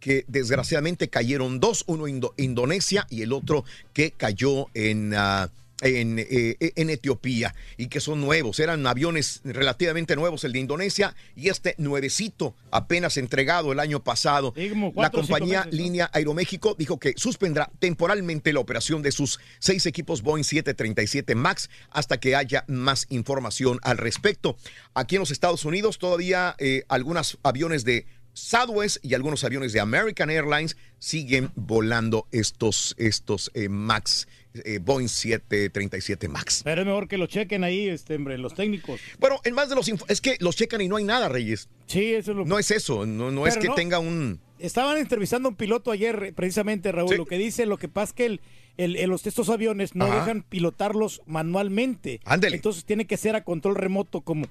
que 0.00 0.24
desgraciadamente 0.28 1.08
cayeron 1.08 1.58
dos, 1.58 1.82
uno 1.88 2.06
en 2.06 2.16
Indo- 2.20 2.34
Indonesia 2.36 3.06
y 3.10 3.22
el 3.22 3.32
otro 3.32 3.64
que 3.92 4.12
cayó 4.12 4.66
en... 4.74 5.12
ah, 5.16 5.50
en, 5.80 6.18
eh, 6.18 6.56
en 6.58 6.90
Etiopía 6.90 7.54
y 7.76 7.88
que 7.88 8.00
son 8.00 8.20
nuevos, 8.20 8.58
eran 8.60 8.86
aviones 8.86 9.40
relativamente 9.44 10.16
nuevos 10.16 10.44
el 10.44 10.52
de 10.52 10.58
Indonesia 10.58 11.14
y 11.36 11.48
este 11.48 11.74
nuevecito 11.78 12.54
apenas 12.70 13.16
entregado 13.16 13.72
el 13.72 13.80
año 13.80 14.02
pasado. 14.02 14.54
La 14.94 15.10
compañía. 15.10 15.66
Línea 15.70 16.10
Aeroméxico 16.12 16.74
dijo 16.78 16.98
que 16.98 17.14
suspendrá 17.16 17.70
temporalmente 17.78 18.52
la 18.52 18.60
operación 18.60 19.02
de 19.02 19.12
sus 19.12 19.38
seis 19.58 19.86
equipos 19.86 20.22
Boeing 20.22 20.44
737 20.44 21.34
MAX 21.34 21.68
hasta 21.90 22.18
que 22.18 22.36
haya 22.36 22.64
más 22.68 23.06
información 23.10 23.78
al 23.82 23.98
respecto. 23.98 24.56
Aquí 24.94 25.16
en 25.16 25.20
los 25.20 25.30
Estados 25.30 25.64
Unidos 25.64 25.98
todavía 25.98 26.54
eh, 26.58 26.84
algunos 26.88 27.38
aviones 27.42 27.84
de 27.84 28.06
Southwest 28.38 29.04
y 29.04 29.14
algunos 29.14 29.42
aviones 29.42 29.72
de 29.72 29.80
American 29.80 30.30
Airlines 30.30 30.76
siguen 30.98 31.50
volando 31.56 32.26
estos, 32.30 32.94
estos 32.98 33.50
eh, 33.54 33.68
MAX, 33.68 34.28
eh, 34.64 34.78
Boeing 34.78 35.08
737 35.08 36.28
MAX. 36.28 36.62
Pero 36.64 36.80
es 36.82 36.86
mejor 36.86 37.08
que 37.08 37.18
lo 37.18 37.26
chequen 37.26 37.64
ahí, 37.64 37.88
este, 37.88 38.16
hombre, 38.16 38.38
los 38.38 38.54
técnicos. 38.54 39.00
Bueno, 39.18 39.40
en 39.44 39.54
más 39.54 39.68
de 39.68 39.74
los... 39.74 39.88
Es 40.08 40.20
que 40.20 40.36
los 40.40 40.56
checan 40.56 40.80
y 40.80 40.88
no 40.88 40.96
hay 40.96 41.04
nada, 41.04 41.28
Reyes. 41.28 41.68
Sí, 41.86 42.14
eso 42.14 42.32
es 42.32 42.36
lo 42.36 42.44
No 42.44 42.58
es 42.58 42.70
eso, 42.70 43.06
no, 43.06 43.30
no 43.30 43.46
es 43.46 43.56
que 43.56 43.68
no. 43.68 43.74
tenga 43.74 43.98
un... 43.98 44.40
Estaban 44.58 44.98
entrevistando 44.98 45.48
a 45.48 45.50
un 45.50 45.56
piloto 45.56 45.90
ayer, 45.92 46.32
precisamente, 46.34 46.90
Raúl. 46.90 47.16
Lo 47.16 47.26
que 47.26 47.38
dice, 47.38 47.64
lo 47.64 47.76
que 47.78 47.86
pasa 47.88 48.10
es 48.10 48.12
que 48.14 48.26
el, 48.26 48.40
el- 48.76 48.96
el- 48.96 49.08
los, 49.10 49.24
estos 49.26 49.48
aviones 49.50 49.94
no 49.94 50.06
Ajá. 50.06 50.16
dejan 50.20 50.42
pilotarlos 50.42 51.22
manualmente. 51.26 52.20
Ándele. 52.24 52.56
Entonces 52.56 52.84
tiene 52.84 53.06
que 53.06 53.16
ser 53.16 53.36
a 53.36 53.44
control 53.44 53.76
remoto 53.76 54.20
como... 54.22 54.46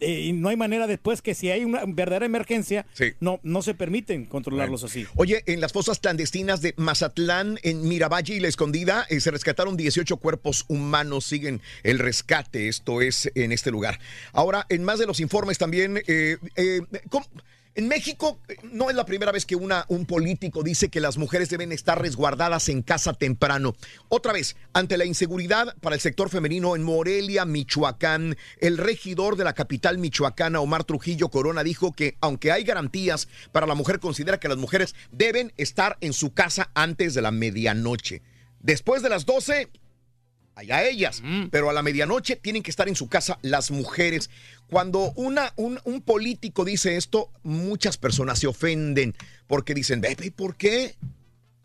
eh, 0.00 0.20
y 0.20 0.32
no 0.32 0.48
hay 0.48 0.56
manera 0.56 0.86
después 0.86 1.22
que 1.22 1.34
si 1.34 1.50
hay 1.50 1.64
una 1.64 1.82
verdadera 1.86 2.26
emergencia, 2.26 2.86
no, 3.20 3.40
no 3.42 3.62
se 3.62 3.74
permiten 3.74 4.26
controlarlos 4.26 4.84
así. 4.84 5.06
Oye, 5.16 5.42
en 5.46 5.60
las 5.60 5.72
fosas 5.72 5.98
clandestinas 5.98 6.60
de 6.60 6.74
Mazatlán, 6.76 7.58
en 7.62 7.86
Miravalle 7.88 8.34
y 8.34 8.40
La 8.40 8.48
Escondida, 8.48 9.06
eh, 9.08 9.20
se 9.20 9.30
rescataron 9.30 9.76
18 9.76 10.16
cuerpos 10.16 10.64
humanos. 10.68 11.24
Siguen 11.24 11.60
el 11.82 11.98
rescate, 11.98 12.68
esto 12.68 13.00
es 13.00 13.30
en 13.34 13.52
este 13.52 13.70
lugar. 13.70 13.98
Ahora, 14.32 14.66
en 14.68 14.84
más 14.84 14.98
de 14.98 15.06
los 15.06 15.20
informes 15.20 15.58
también, 15.58 16.02
eh, 16.06 16.36
eh, 16.56 16.80
¿cómo? 17.08 17.26
En 17.76 17.88
México 17.88 18.38
eh, 18.46 18.56
no 18.62 18.88
es 18.88 18.94
la 18.94 19.04
primera 19.04 19.32
vez 19.32 19.44
que 19.46 19.56
un 19.56 20.06
político 20.06 20.62
dice 20.62 20.90
que 20.90 21.00
las 21.00 21.18
mujeres 21.18 21.48
deben 21.48 21.72
estar 21.72 22.00
resguardadas 22.00 22.68
en 22.68 22.82
casa 22.82 23.14
temprano. 23.14 23.74
Otra 24.08 24.32
vez, 24.32 24.54
ante 24.72 24.96
la 24.96 25.04
inseguridad 25.04 25.74
para 25.80 25.96
el 25.96 26.00
sector 26.00 26.28
femenino 26.28 26.76
en 26.76 26.84
Morelia, 26.84 27.44
Michoacán, 27.44 28.36
el 28.60 28.78
regidor 28.78 29.36
de 29.36 29.42
la 29.42 29.54
capital 29.54 29.98
michoacana, 29.98 30.60
Omar 30.60 30.84
Trujillo 30.84 31.30
Corona, 31.30 31.64
dijo 31.64 31.92
que 31.92 32.16
aunque 32.20 32.52
hay 32.52 32.62
garantías 32.62 33.26
para 33.50 33.66
la 33.66 33.74
mujer, 33.74 33.98
considera 33.98 34.38
que 34.38 34.48
las 34.48 34.58
mujeres 34.58 34.94
deben 35.10 35.52
estar 35.56 35.98
en 36.00 36.12
su 36.12 36.32
casa 36.32 36.70
antes 36.74 37.12
de 37.14 37.22
la 37.22 37.32
medianoche. 37.32 38.22
Después 38.60 39.02
de 39.02 39.08
las 39.08 39.26
12, 39.26 39.68
allá 40.54 40.84
ellas, 40.86 41.22
pero 41.50 41.68
a 41.68 41.72
la 41.72 41.82
medianoche 41.82 42.36
tienen 42.36 42.62
que 42.62 42.70
estar 42.70 42.88
en 42.88 42.96
su 42.96 43.08
casa 43.08 43.38
las 43.42 43.70
mujeres. 43.70 44.30
Cuando 44.68 45.12
una, 45.16 45.52
un, 45.56 45.80
un 45.84 46.00
político 46.00 46.64
dice 46.64 46.96
esto, 46.96 47.30
muchas 47.42 47.96
personas 47.98 48.38
se 48.38 48.46
ofenden 48.46 49.14
porque 49.46 49.74
dicen, 49.74 50.00
"Ve, 50.00 50.16
¿por 50.34 50.56
qué? 50.56 50.94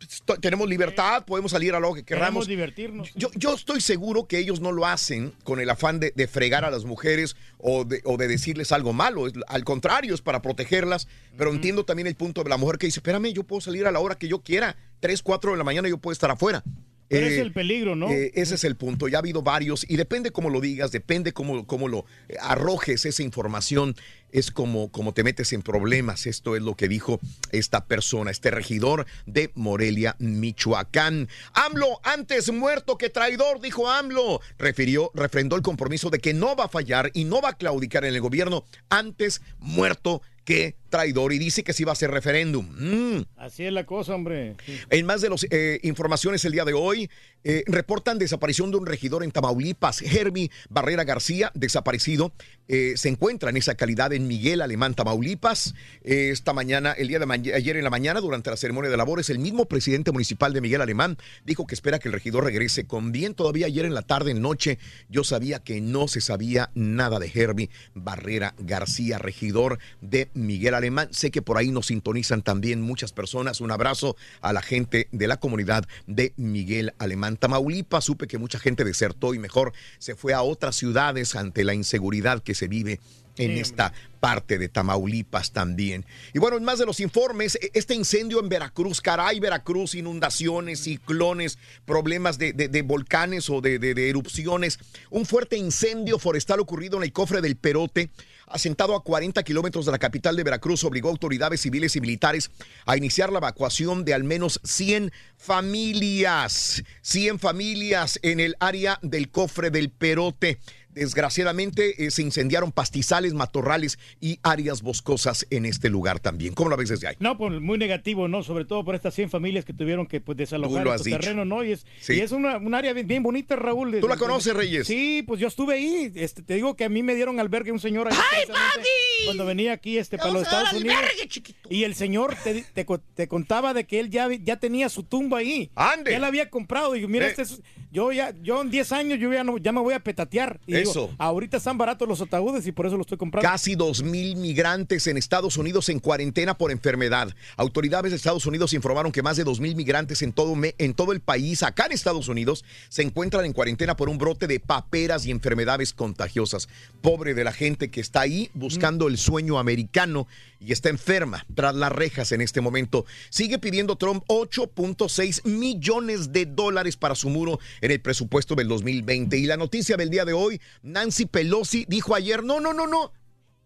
Esto- 0.02 0.38
Tenemos 0.38 0.68
libertad, 0.70 1.26
podemos 1.26 1.52
salir 1.52 1.76
a 1.76 1.80
lo 1.80 1.94
que 1.94 2.04
queramos. 2.04 2.48
divertirnos. 2.48 3.12
Yo, 3.16 3.30
yo 3.36 3.54
estoy 3.54 3.82
seguro 3.82 4.28
que 4.28 4.38
ellos 4.40 4.62
no 4.62 4.72
lo 4.72 4.86
hacen 4.88 5.34
con 5.44 5.60
el 5.60 5.70
afán 5.70 6.00
de, 6.00 6.12
de 6.16 6.28
fregar 6.28 6.64
a 6.64 6.72
las 6.72 6.86
mujeres 6.86 7.36
o 7.58 7.84
de, 7.84 8.02
o 8.06 8.16
de 8.16 8.28
decirles 8.30 8.72
algo 8.72 8.94
malo. 8.94 9.26
Al 9.48 9.64
contrario, 9.66 10.16
es 10.16 10.22
para 10.22 10.42
protegerlas. 10.42 11.08
Pero 11.38 11.52
entiendo 11.52 11.84
también 11.84 12.08
el 12.08 12.16
punto 12.16 12.44
de 12.44 12.50
la 12.50 12.56
mujer 12.58 12.78
que 12.78 12.88
dice, 12.88 13.00
espérame, 13.02 13.34
yo 13.34 13.44
puedo 13.44 13.60
salir 13.60 13.86
a 13.88 13.92
la 13.92 14.00
hora 14.00 14.16
que 14.16 14.30
yo 14.30 14.40
quiera. 14.40 14.78
Tres, 15.02 15.22
cuatro 15.22 15.52
de 15.52 15.58
la 15.58 15.64
mañana 15.66 15.90
yo 15.90 15.98
puedo 15.98 16.14
estar 16.14 16.32
afuera. 16.32 16.64
Pero 17.10 17.26
Eh, 17.26 17.34
es 17.34 17.40
el 17.40 17.52
peligro, 17.52 17.96
¿no? 17.96 18.10
eh, 18.10 18.32
ese 18.36 18.56
es 18.56 18.64
el 18.64 18.76
punto. 18.76 19.08
Ya 19.08 19.18
ha 19.18 19.20
habido 19.20 19.42
varios 19.42 19.86
y 19.90 19.98
depende 19.98 20.32
cómo 20.32 20.50
lo 20.50 20.62
digas, 20.62 20.92
depende 20.92 21.34
cómo, 21.34 21.66
cómo 21.66 21.88
lo 21.88 22.06
eh, 22.28 22.36
arrojes 22.40 23.06
esa 23.06 23.24
información. 23.24 23.96
es 24.32 24.52
como, 24.52 24.92
como 24.92 25.12
te 25.12 25.24
metes 25.24 25.54
en 25.54 25.64
problemas. 25.64 26.28
Esto 26.28 26.56
es 26.56 26.62
lo 26.62 26.76
que 26.76 26.88
dijo 26.88 27.20
esta 27.52 27.86
persona, 27.86 28.30
este 28.30 28.52
regidor 28.52 29.08
de 29.26 29.52
Morelia, 29.56 30.16
Michoacán. 30.20 31.28
AMLO, 31.54 32.00
antes 32.04 32.52
muerto 32.52 32.98
que 33.00 33.10
traidor, 33.10 33.60
dijo 33.60 33.90
AMLO. 33.90 34.40
Refirió, 34.60 35.10
refrendó 35.16 35.56
el 35.56 35.64
compromiso 35.64 36.12
de 36.12 36.20
que 36.20 36.36
no 36.36 36.56
va 36.56 36.66
a 36.66 36.70
fallar 36.70 37.10
y 37.16 37.24
no 37.24 37.42
va 37.42 37.50
a 37.50 37.58
claudicar 37.58 38.06
en 38.06 38.14
el 38.14 38.22
gobierno 38.22 38.66
antes 38.90 39.42
muerto 39.58 40.22
que 40.46 40.76
traidor 40.90 41.34
y 41.34 41.40
dice 41.40 41.64
que 41.64 41.74
sí 41.74 41.84
va 41.84 41.94
a 41.94 41.96
ser 41.96 42.12
referéndum. 42.12 42.68
Mm. 42.78 43.26
Así 43.38 43.66
es 43.66 43.74
la 43.74 43.86
cosa, 43.86 44.16
hombre. 44.16 44.56
Sí. 44.66 44.80
En 44.90 45.06
más 45.06 45.22
de 45.22 45.30
las 45.30 45.46
informaciones 45.84 46.44
el 46.46 46.52
día 46.52 46.66
de 46.66 46.74
hoy, 46.74 47.10
eh, 47.44 47.64
reportan 47.68 48.20
desaparición 48.20 48.70
de 48.72 48.78
un 48.78 48.86
regidor 48.86 49.24
en 49.24 49.32
Tamaulipas. 49.32 50.02
Herbie 50.02 50.52
Barrera 50.70 51.06
García, 51.06 51.52
desaparecido, 51.56 52.34
eh, 52.68 52.94
se 52.98 53.08
encuentra 53.08 53.50
en 53.50 53.58
esa 53.58 53.76
calidad 53.76 54.12
en 54.12 54.28
Miguel 54.28 54.62
Alemán, 54.62 54.94
Tamaulipas. 54.94 55.74
Eh, 56.04 56.30
esta 56.32 56.52
mañana, 56.52 56.92
el 56.92 57.08
día 57.08 57.20
de 57.20 57.54
ayer 57.54 57.78
en 57.78 57.84
la 57.84 57.90
mañana, 57.90 58.20
durante 58.20 58.50
la 58.50 58.58
ceremonia 58.58 58.92
de 58.92 58.98
labores, 58.98 59.30
el 59.30 59.40
mismo 59.40 59.66
presidente 59.66 60.12
municipal 60.12 60.52
de 60.52 60.60
Miguel 60.60 60.82
Alemán 60.82 61.18
dijo 61.46 61.66
que 61.66 61.76
espera 61.76 62.00
que 62.00 62.10
el 62.10 62.14
regidor 62.14 62.44
regrese 62.44 62.86
con 62.86 63.12
bien. 63.12 63.34
Todavía 63.34 63.68
ayer 63.68 63.86
en 63.86 63.94
la 63.94 64.02
tarde, 64.02 64.32
en 64.32 64.42
noche, 64.42 64.78
yo 65.08 65.24
sabía 65.24 65.60
que 65.60 65.80
no 65.80 66.08
se 66.10 66.20
sabía 66.20 66.72
nada 66.74 67.20
de 67.20 67.32
Herbie 67.34 67.70
Barrera 67.94 68.54
García, 68.60 69.18
regidor 69.18 69.80
de 70.02 70.30
Miguel 70.34 70.74
Alemán. 70.74 70.79
Sé 71.12 71.32
que 71.32 71.42
por 71.42 71.58
ahí 71.58 71.72
nos 71.72 71.88
sintonizan 71.88 72.42
también 72.42 72.82
muchas 72.82 73.12
personas. 73.12 73.62
Un 73.62 73.72
abrazo 73.72 74.16
a 74.42 74.54
la 74.54 74.62
gente 74.62 75.08
de 75.12 75.28
la 75.28 75.38
comunidad 75.38 75.86
de 76.08 76.34
Miguel 76.38 76.94
Alemán. 77.00 77.38
Tamaulipas, 77.38 78.04
supe 78.06 78.28
que 78.28 78.38
mucha 78.38 78.60
gente 78.60 78.84
desertó 78.84 79.34
y 79.34 79.40
mejor 79.40 79.74
se 79.98 80.16
fue 80.16 80.34
a 80.34 80.42
otras 80.42 80.76
ciudades 80.76 81.36
ante 81.36 81.64
la 81.64 81.74
inseguridad 81.74 82.42
que 82.42 82.56
se 82.56 82.68
vive 82.68 83.00
en 83.38 83.54
Sí, 83.54 83.60
esta 83.62 83.94
parte 84.20 84.58
de 84.58 84.68
Tamaulipas 84.68 85.52
también. 85.54 86.06
Y 86.34 86.40
bueno, 86.40 86.58
en 86.58 86.66
más 86.66 86.78
de 86.78 86.86
los 86.86 87.00
informes, 87.00 87.56
e- 87.62 87.72
este 87.74 87.96
incendio 87.96 88.42
en 88.42 88.50
Veracruz, 88.50 89.00
caray, 89.00 89.40
Veracruz, 89.40 89.96
inundaciones, 89.96 90.82
ciclones, 90.82 91.58
problemas 91.86 92.38
de, 92.38 92.52
de- 92.52 92.68
de 92.68 92.82
volcanes 92.82 93.50
o 93.50 93.62
de- 93.62 93.80
de 93.80 94.10
erupciones, 94.10 94.78
un 95.10 95.26
fuerte 95.26 95.56
incendio 95.56 96.20
forestal 96.20 96.60
ocurrido 96.60 96.98
en 96.98 97.04
el 97.04 97.14
cofre 97.14 97.40
del 97.40 97.56
Perote. 97.56 98.10
Asentado 98.50 98.96
a 98.96 99.04
40 99.04 99.44
kilómetros 99.44 99.86
de 99.86 99.92
la 99.92 100.00
capital 100.00 100.36
de 100.36 100.44
Veracruz, 100.44 100.84
obligó 100.84 101.10
a 101.10 101.12
autoridades 101.12 101.62
civiles 101.62 101.96
y 101.96 102.02
militares 102.02 102.50
a 102.88 102.98
iniciar 102.98 103.32
la 103.32 103.38
evacuación 103.38 104.04
de 104.04 104.16
al 104.16 104.24
menos 104.24 104.60
100 104.64 105.12
familias. 105.38 106.84
100 107.04 107.38
familias 107.38 108.20
en 108.24 108.40
el 108.40 108.56
área 108.60 108.98
del 109.04 109.30
cofre 109.30 109.70
del 109.70 109.92
Perote. 109.92 110.58
Desgraciadamente 110.96 112.06
eh, 112.06 112.12
se 112.12 112.22
incendiaron 112.22 112.72
pastizales, 112.72 113.34
matorrales 113.34 114.00
y 114.20 114.40
áreas 114.44 114.82
boscosas 114.82 115.46
en 115.50 115.66
este 115.66 115.90
lugar 115.90 116.20
también. 116.20 116.54
¿Cómo 116.54 116.70
la 116.70 116.76
ves 116.76 116.90
desde 116.90 117.08
ahí? 117.08 117.16
No, 117.20 117.38
pues 117.38 117.60
muy 117.62 117.78
negativo, 117.78 118.28
¿no? 118.28 118.44
Sobre 118.44 118.66
todo 118.66 118.84
por 118.86 118.96
estas 118.96 119.14
100 119.16 119.30
familias 119.30 119.66
que 119.66 119.74
tuvieron 119.74 120.08
que 120.08 120.22
pues, 120.22 120.38
desalojar 120.38 120.84
lo 120.86 120.98
su 120.98 121.04
terreno, 121.06 121.46
¿no? 121.46 121.64
Y 121.64 121.74
es, 121.74 121.86
Sí. 122.02 122.14
y 122.14 122.20
es 122.22 122.32
una, 122.32 122.58
un 122.58 122.74
área 122.74 122.94
bien, 122.94 123.08
bien 123.08 123.24
bonita, 123.24 123.56
Raúl. 123.56 123.92
de- 123.92 124.02
¿Tú 124.02 124.08
la 124.08 124.16
de- 124.16 124.20
conoces, 124.20 124.54
Reyes? 124.54 124.88
Sí, 124.88 125.24
pues 125.26 125.40
yo 125.40 125.48
estuve 125.48 125.76
ahí. 125.76 126.12
Este, 126.16 126.42
te 126.42 126.56
digo 126.56 126.76
que 126.76 126.86
a 126.86 126.90
mí 126.90 127.04
me 127.04 127.16
dieron 127.16 127.40
albergue 127.40 127.72
un 127.72 127.80
señor 127.80 128.08
ahí. 128.08 128.18
precisamente 128.32 128.90
Cuando 129.26 129.46
venía 129.46 129.74
aquí 129.74 129.98
este, 129.98 130.18
para 130.18 130.32
los 130.32 130.44
Estados 130.44 130.74
Unidos. 130.74 130.96
albergue, 130.98 131.56
Y 131.70 131.84
el 131.84 131.96
señor 131.96 132.36
te, 132.44 132.64
te 132.74 132.86
co- 132.86 133.00
te 133.00 133.28
contaba 133.28 133.74
de 133.74 133.86
que 133.86 134.00
él 134.00 134.10
ya, 134.10 134.28
ya 134.44 134.58
tenía 134.58 134.90
su 134.90 135.04
tumba 135.04 135.40
ahí. 135.40 135.70
¡Ande! 135.76 136.12
Ya 136.12 136.20
la 136.20 136.28
había 136.28 136.50
comprado. 136.50 136.94
Digo, 136.94 137.08
mira, 137.08 137.26
Eh. 137.28 137.30
este 137.30 137.44
es- 137.44 137.62
yo 137.92 138.12
ya 138.12 138.34
yo 138.42 138.62
en 138.62 138.70
10 138.70 138.92
años 138.92 139.20
yo 139.20 139.32
ya, 139.34 139.44
no, 139.44 139.58
ya 139.58 139.72
me 139.72 139.82
voy 139.82 139.94
a 139.94 140.00
petatear. 140.00 140.60
Y 140.68 140.76
digo, 140.76 140.92
Eso. 140.92 141.10
ahorita 141.18 141.58
están 141.58 141.78
baratos 141.78 142.08
los 142.08 142.22
ataúdes 142.22 142.66
y 142.68 142.72
por 142.72 142.86
eso 142.86 142.96
lo 142.96 143.02
estoy 143.02 143.18
comprando. 143.18 143.50
Casi 143.50 143.76
dos 143.76 144.04
mil 144.04 144.36
migrantes 144.36 145.08
en 145.08 145.18
Estados 145.18 145.58
Unidos 145.58 145.90
en 145.90 146.00
cuarentena 146.00 146.58
por 146.58 146.72
enfermedad. 146.72 147.30
Autoridades 147.58 148.12
de 148.12 148.18
Estados 148.18 148.46
Unidos 148.46 148.74
informaron 148.74 149.12
que 149.12 149.22
más 149.24 149.38
de 149.38 149.44
dos 149.44 149.60
mil 149.60 149.76
migrantes 149.76 150.22
en 150.22 150.34
todo, 150.34 150.56
en 150.78 150.94
todo 150.94 151.12
el 151.12 151.20
país, 151.20 151.64
acá 151.64 151.86
en 151.86 151.94
Estados 151.94 152.28
Unidos, 152.28 152.64
se 152.90 153.02
encuentran 153.02 153.46
en 153.46 153.54
cuarentena 153.54 153.96
por 153.96 154.10
un 154.10 154.18
brote 154.18 154.48
de 154.48 154.60
paperas 154.60 155.26
y 155.26 155.32
enfermedades 155.32 155.94
contagiosas. 155.94 156.70
Pobre 157.02 157.34
de 157.34 157.44
la 157.44 157.52
gente 157.52 157.90
que 157.90 158.02
está 158.02 158.22
ahí 158.22 158.50
buscando 158.54 159.08
el 159.08 159.18
sueño 159.18 159.60
americano 159.60 160.28
y 160.60 160.74
está 160.74 160.90
enferma 160.90 161.46
tras 161.56 161.74
las 161.76 161.92
rejas 161.92 162.32
en 162.32 162.42
este 162.42 162.62
momento. 162.62 163.06
Sigue 163.30 163.60
pidiendo 163.60 163.96
Trump 163.96 164.24
8.6 164.28 165.46
millones 165.46 166.32
de 166.34 166.46
dólares 166.46 166.98
para 166.98 167.16
su 167.16 167.30
muro 167.30 167.60
en 167.82 167.92
el 167.92 168.02
presupuesto 168.02 168.56
del 168.56 168.68
2020. 168.68 169.38
Y 169.38 169.46
la 169.46 169.58
noticia 169.58 169.98
del 169.98 170.10
día 170.10 170.26
de 170.26 170.34
hoy, 170.34 170.62
Nancy 170.82 171.26
Pelosi 171.26 171.86
dijo 171.88 172.16
ayer, 172.16 172.44
no, 172.44 172.60
no, 172.60 172.74
no, 172.74 172.88
no, 172.88 173.14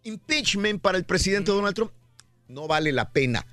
impeachment 0.04 0.82
para 0.82 0.98
el 0.98 1.06
presidente 1.06 1.52
Donald 1.52 1.76
Trump 1.76 1.92
no 2.48 2.68
vale 2.68 2.92
la 2.92 3.12
pena. 3.12 3.46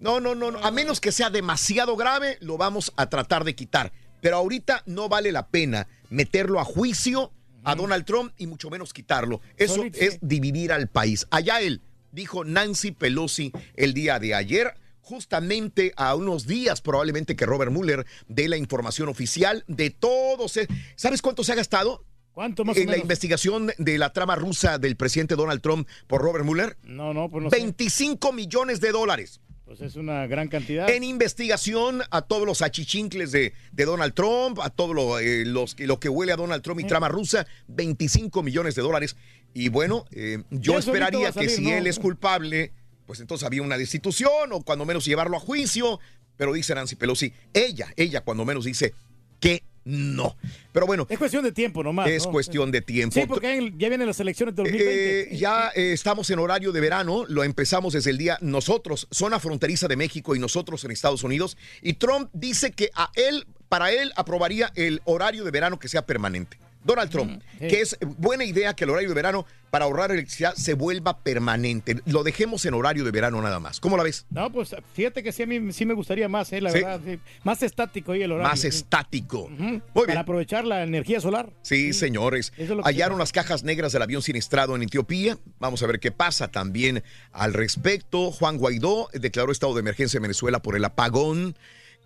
No, 0.00 0.20
no, 0.20 0.34
no, 0.34 0.50
no, 0.50 0.58
a 0.58 0.70
menos 0.70 1.00
que 1.00 1.12
sea 1.12 1.30
demasiado 1.30 1.96
grave, 1.96 2.38
lo 2.40 2.56
vamos 2.56 2.92
a 2.96 3.08
tratar 3.08 3.44
de 3.44 3.54
quitar. 3.54 3.92
Pero 4.20 4.36
ahorita 4.36 4.82
no 4.86 5.08
vale 5.08 5.32
la 5.32 5.48
pena 5.48 5.86
meterlo 6.10 6.60
a 6.60 6.64
juicio 6.64 7.32
a 7.64 7.74
Donald 7.74 8.04
Trump 8.04 8.32
y 8.36 8.46
mucho 8.46 8.70
menos 8.70 8.92
quitarlo. 8.92 9.40
Eso 9.56 9.84
es 9.94 10.18
dividir 10.20 10.72
al 10.72 10.88
país. 10.88 11.26
Allá 11.30 11.60
él, 11.60 11.80
dijo 12.12 12.44
Nancy 12.44 12.92
Pelosi 12.92 13.52
el 13.74 13.94
día 13.94 14.18
de 14.18 14.34
ayer, 14.34 14.74
justamente 15.08 15.92
a 15.96 16.14
unos 16.14 16.46
días 16.46 16.82
probablemente 16.82 17.34
que 17.34 17.46
Robert 17.46 17.72
Mueller 17.72 18.04
dé 18.28 18.46
la 18.48 18.58
información 18.58 19.08
oficial 19.08 19.64
de 19.66 19.88
todos. 19.90 20.56
e- 20.58 20.68
¿Sabes 20.96 21.22
cuánto 21.22 21.42
se 21.44 21.52
ha 21.52 21.54
gastado? 21.54 22.04
¿Cuánto 22.32 22.64
más 22.64 22.76
en 22.76 22.82
o 22.82 22.86
la 22.86 22.90
menos? 22.92 23.04
investigación 23.04 23.72
de 23.78 23.98
la 23.98 24.12
trama 24.12 24.36
rusa 24.36 24.78
del 24.78 24.96
presidente 24.96 25.34
Donald 25.34 25.60
Trump 25.62 25.88
por 26.06 26.20
Robert 26.20 26.44
Mueller? 26.44 26.76
No, 26.84 27.14
no, 27.14 27.30
pues 27.30 27.42
no 27.44 27.50
sé. 27.50 27.56
25 27.56 28.32
millones 28.32 28.80
de 28.80 28.92
dólares. 28.92 29.40
Pues 29.64 29.80
es 29.80 29.96
una 29.96 30.26
gran 30.26 30.48
cantidad. 30.48 30.88
En 30.88 31.04
investigación 31.04 32.02
a 32.10 32.22
todos 32.22 32.46
los 32.46 32.62
achichincles 32.62 33.32
de, 33.32 33.52
de 33.72 33.84
Donald 33.84 34.14
Trump, 34.14 34.58
a 34.62 34.70
todo 34.70 34.94
lo, 34.94 35.18
eh, 35.18 35.44
los, 35.46 35.74
que- 35.74 35.86
lo 35.86 35.98
que 35.98 36.08
huele 36.08 36.32
a 36.32 36.36
Donald 36.36 36.62
Trump 36.62 36.80
y 36.80 36.84
trama 36.84 37.08
rusa, 37.08 37.46
25 37.68 38.42
millones 38.42 38.74
de 38.74 38.82
dólares. 38.82 39.16
Y 39.54 39.68
bueno, 39.70 40.04
eh, 40.10 40.42
yo 40.50 40.78
esperaría 40.78 41.32
salir, 41.32 41.48
que 41.50 41.56
si 41.56 41.62
¿no? 41.64 41.70
él 41.74 41.86
es 41.86 41.98
culpable, 41.98 42.72
pues 43.08 43.20
entonces 43.20 43.46
había 43.46 43.62
una 43.62 43.78
destitución 43.78 44.52
o 44.52 44.60
cuando 44.60 44.84
menos 44.84 45.06
llevarlo 45.06 45.38
a 45.38 45.40
juicio. 45.40 45.98
Pero 46.36 46.52
dice 46.52 46.74
Nancy 46.74 46.94
Pelosi, 46.94 47.32
ella, 47.54 47.90
ella 47.96 48.20
cuando 48.20 48.44
menos 48.44 48.66
dice 48.66 48.92
que 49.40 49.62
no. 49.86 50.36
Pero 50.72 50.84
bueno, 50.84 51.06
Es 51.08 51.18
cuestión 51.18 51.42
de 51.42 51.52
tiempo 51.52 51.82
nomás. 51.82 52.06
es 52.10 52.26
¿no? 52.26 52.32
cuestión 52.32 52.70
de 52.70 52.82
tiempo. 52.82 53.18
Sí, 53.18 53.24
porque 53.26 53.72
ya 53.78 53.88
vienen 53.88 54.06
las 54.06 54.20
elecciones 54.20 54.54
de 54.54 54.62
2020. 54.62 55.20
Eh, 55.34 55.38
ya 55.38 55.70
eh, 55.74 55.92
estamos 55.94 56.28
en 56.28 56.38
horario 56.38 56.70
de 56.70 56.80
verano, 56.82 57.24
lo 57.26 57.44
empezamos 57.44 57.94
desde 57.94 58.10
el 58.10 58.18
día 58.18 58.36
nosotros, 58.42 59.08
zona 59.10 59.40
fronteriza 59.40 59.88
de 59.88 59.96
México 59.96 60.36
y 60.36 60.38
nosotros 60.38 60.84
en 60.84 60.90
Estados 60.90 61.24
Unidos, 61.24 61.56
y 61.80 61.94
Trump 61.94 62.28
dice 62.34 62.72
que 62.72 62.90
a 62.94 63.10
él, 63.14 63.46
para 63.70 63.90
él 63.90 64.12
aprobaría 64.16 64.70
el 64.74 65.00
horario 65.06 65.44
de 65.44 65.50
verano 65.50 65.78
que 65.78 65.88
sea 65.88 66.04
permanente. 66.04 66.58
Donald 66.84 67.10
Trump, 67.10 67.42
sí. 67.58 67.68
que 67.68 67.80
es 67.80 67.96
buena 68.18 68.44
idea 68.44 68.74
que 68.74 68.84
el 68.84 68.90
horario 68.90 69.08
de 69.08 69.14
verano 69.14 69.44
para 69.70 69.84
ahorrar 69.84 70.10
electricidad 70.10 70.54
se 70.54 70.72
vuelva 70.72 71.18
permanente. 71.22 72.00
Lo 72.06 72.22
dejemos 72.22 72.64
en 72.64 72.72
horario 72.72 73.04
de 73.04 73.10
verano 73.10 73.42
nada 73.42 73.60
más. 73.60 73.80
¿Cómo 73.80 73.96
la 73.98 74.02
ves? 74.02 74.24
No, 74.30 74.50
pues 74.50 74.74
fíjate 74.94 75.22
que 75.22 75.30
sí, 75.30 75.42
a 75.42 75.46
mí 75.46 75.72
sí 75.74 75.84
me 75.84 75.92
gustaría 75.92 76.26
más, 76.28 76.50
eh, 76.54 76.60
la 76.62 76.70
Sí. 76.70 76.76
verdad. 76.80 77.00
sí. 77.04 77.18
Más 77.44 77.62
estático 77.62 78.12
ahí 78.12 78.22
el 78.22 78.32
horario. 78.32 78.48
Más 78.48 78.60
sí. 78.60 78.68
estático. 78.68 79.40
Ujú. 79.42 79.54
Muy 79.62 79.80
Para 79.92 80.06
bien. 80.06 80.18
aprovechar 80.18 80.64
la 80.64 80.82
energía 80.84 81.20
solar. 81.20 81.50
Sí, 81.62 81.92
señores. 81.92 82.52
Eso 82.56 82.62
es 82.62 82.68
lo 82.70 82.82
que 82.82 82.88
Hallaron 82.88 83.18
las 83.18 83.32
cajas 83.32 83.62
negras 83.64 83.92
del 83.92 84.00
avión 84.02 84.22
siniestrado 84.22 84.74
en 84.74 84.82
Etiopía. 84.84 85.36
Vamos 85.58 85.82
a 85.82 85.86
ver 85.86 86.00
qué 86.00 86.12
pasa 86.12 86.48
también 86.48 87.02
al 87.32 87.52
respecto. 87.52 88.30
Juan 88.32 88.56
Guaidó 88.56 89.10
declaró 89.12 89.52
estado 89.52 89.74
de 89.74 89.80
emergencia 89.80 90.16
en 90.16 90.22
Venezuela 90.22 90.60
por 90.62 90.76
el 90.76 90.84
apagón. 90.86 91.54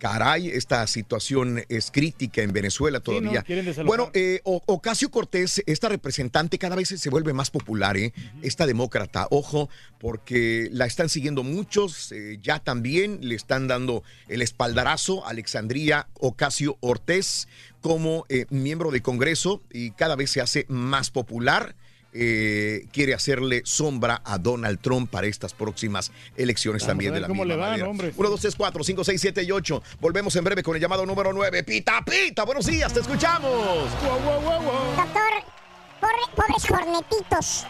Caray, 0.03 0.49
esta 0.49 0.85
situación 0.89 1.63
es 1.69 1.93
crítica 1.93 2.43
en 2.43 2.53
Venezuela 2.53 2.99
todavía. 2.99 3.45
bueno, 3.85 4.11
eh, 4.15 4.41
Ocasio 4.43 5.13
Cortés, 5.13 5.63
esta 5.65 5.89
representante, 5.89 6.59
cada 6.59 6.75
vez 6.75 6.89
se 6.89 7.09
vuelve 7.09 7.33
más 7.33 7.53
popular, 7.53 7.97
¿eh? 7.97 8.13
Esta 8.43 8.67
demócrata, 8.67 9.29
ojo, 9.31 9.71
porque 10.01 10.69
la 10.73 10.87
están 10.87 11.09
siguiendo 11.09 11.45
muchos, 11.45 12.11
eh, 12.11 12.41
ya 12.43 12.59
también 12.59 13.21
le 13.23 13.37
están 13.37 13.69
dando 13.69 14.03
el 14.27 14.43
espaldarazo 14.43 15.25
a 15.25 15.31
Alexandria 15.31 16.09
Ocasio 16.15 16.79
Ortiz 16.81 17.47
como 17.81 18.25
eh, 18.29 18.47
miembro 18.51 18.91
del 18.91 19.03
Congreso 19.03 19.63
y 19.73 19.93
cada 19.93 20.17
vez 20.17 20.31
se 20.31 20.41
hace 20.41 20.67
más 20.69 21.13
popular. 21.13 21.77
Eh, 22.13 22.87
quiere 22.93 23.15
hacerle 23.15 23.63
sombra 23.65 24.21
a 24.25 24.39
Donald 24.39 24.81
Trump 24.81 25.11
para 25.11 25.27
estas 25.27 25.55
próximas 25.55 26.13
elecciones 26.37 26.83
Vamos 26.83 26.89
también 26.91 27.15
de 27.15 27.21
la 27.21 27.29
cómo 27.29 27.45
misma 27.45 27.55
le 27.55 27.61
va, 27.61 27.67
manera. 27.69 27.85
¿no, 27.85 27.91
hombre? 27.91 28.13
1, 28.17 28.31
2, 28.31 28.41
3, 28.41 28.55
4, 28.57 28.85
5, 28.85 29.05
6, 29.05 29.21
7 29.21 29.43
y 29.45 29.51
8. 29.53 29.83
Volvemos 30.01 30.37
en 30.37 30.45
breve 30.45 30.63
con 30.63 30.75
el 30.77 30.83
llamado 30.83 31.07
número 31.07 31.33
9. 31.33 31.63
Pita, 31.65 32.03
pita, 32.05 32.45
buenos 32.45 32.67
días, 32.67 32.93
te 32.93 33.01
escuchamos. 33.01 33.91
Doctor, 34.01 35.23
pobre- 36.01 36.37
pobres 36.37 36.67
cornetitos. 36.69 37.67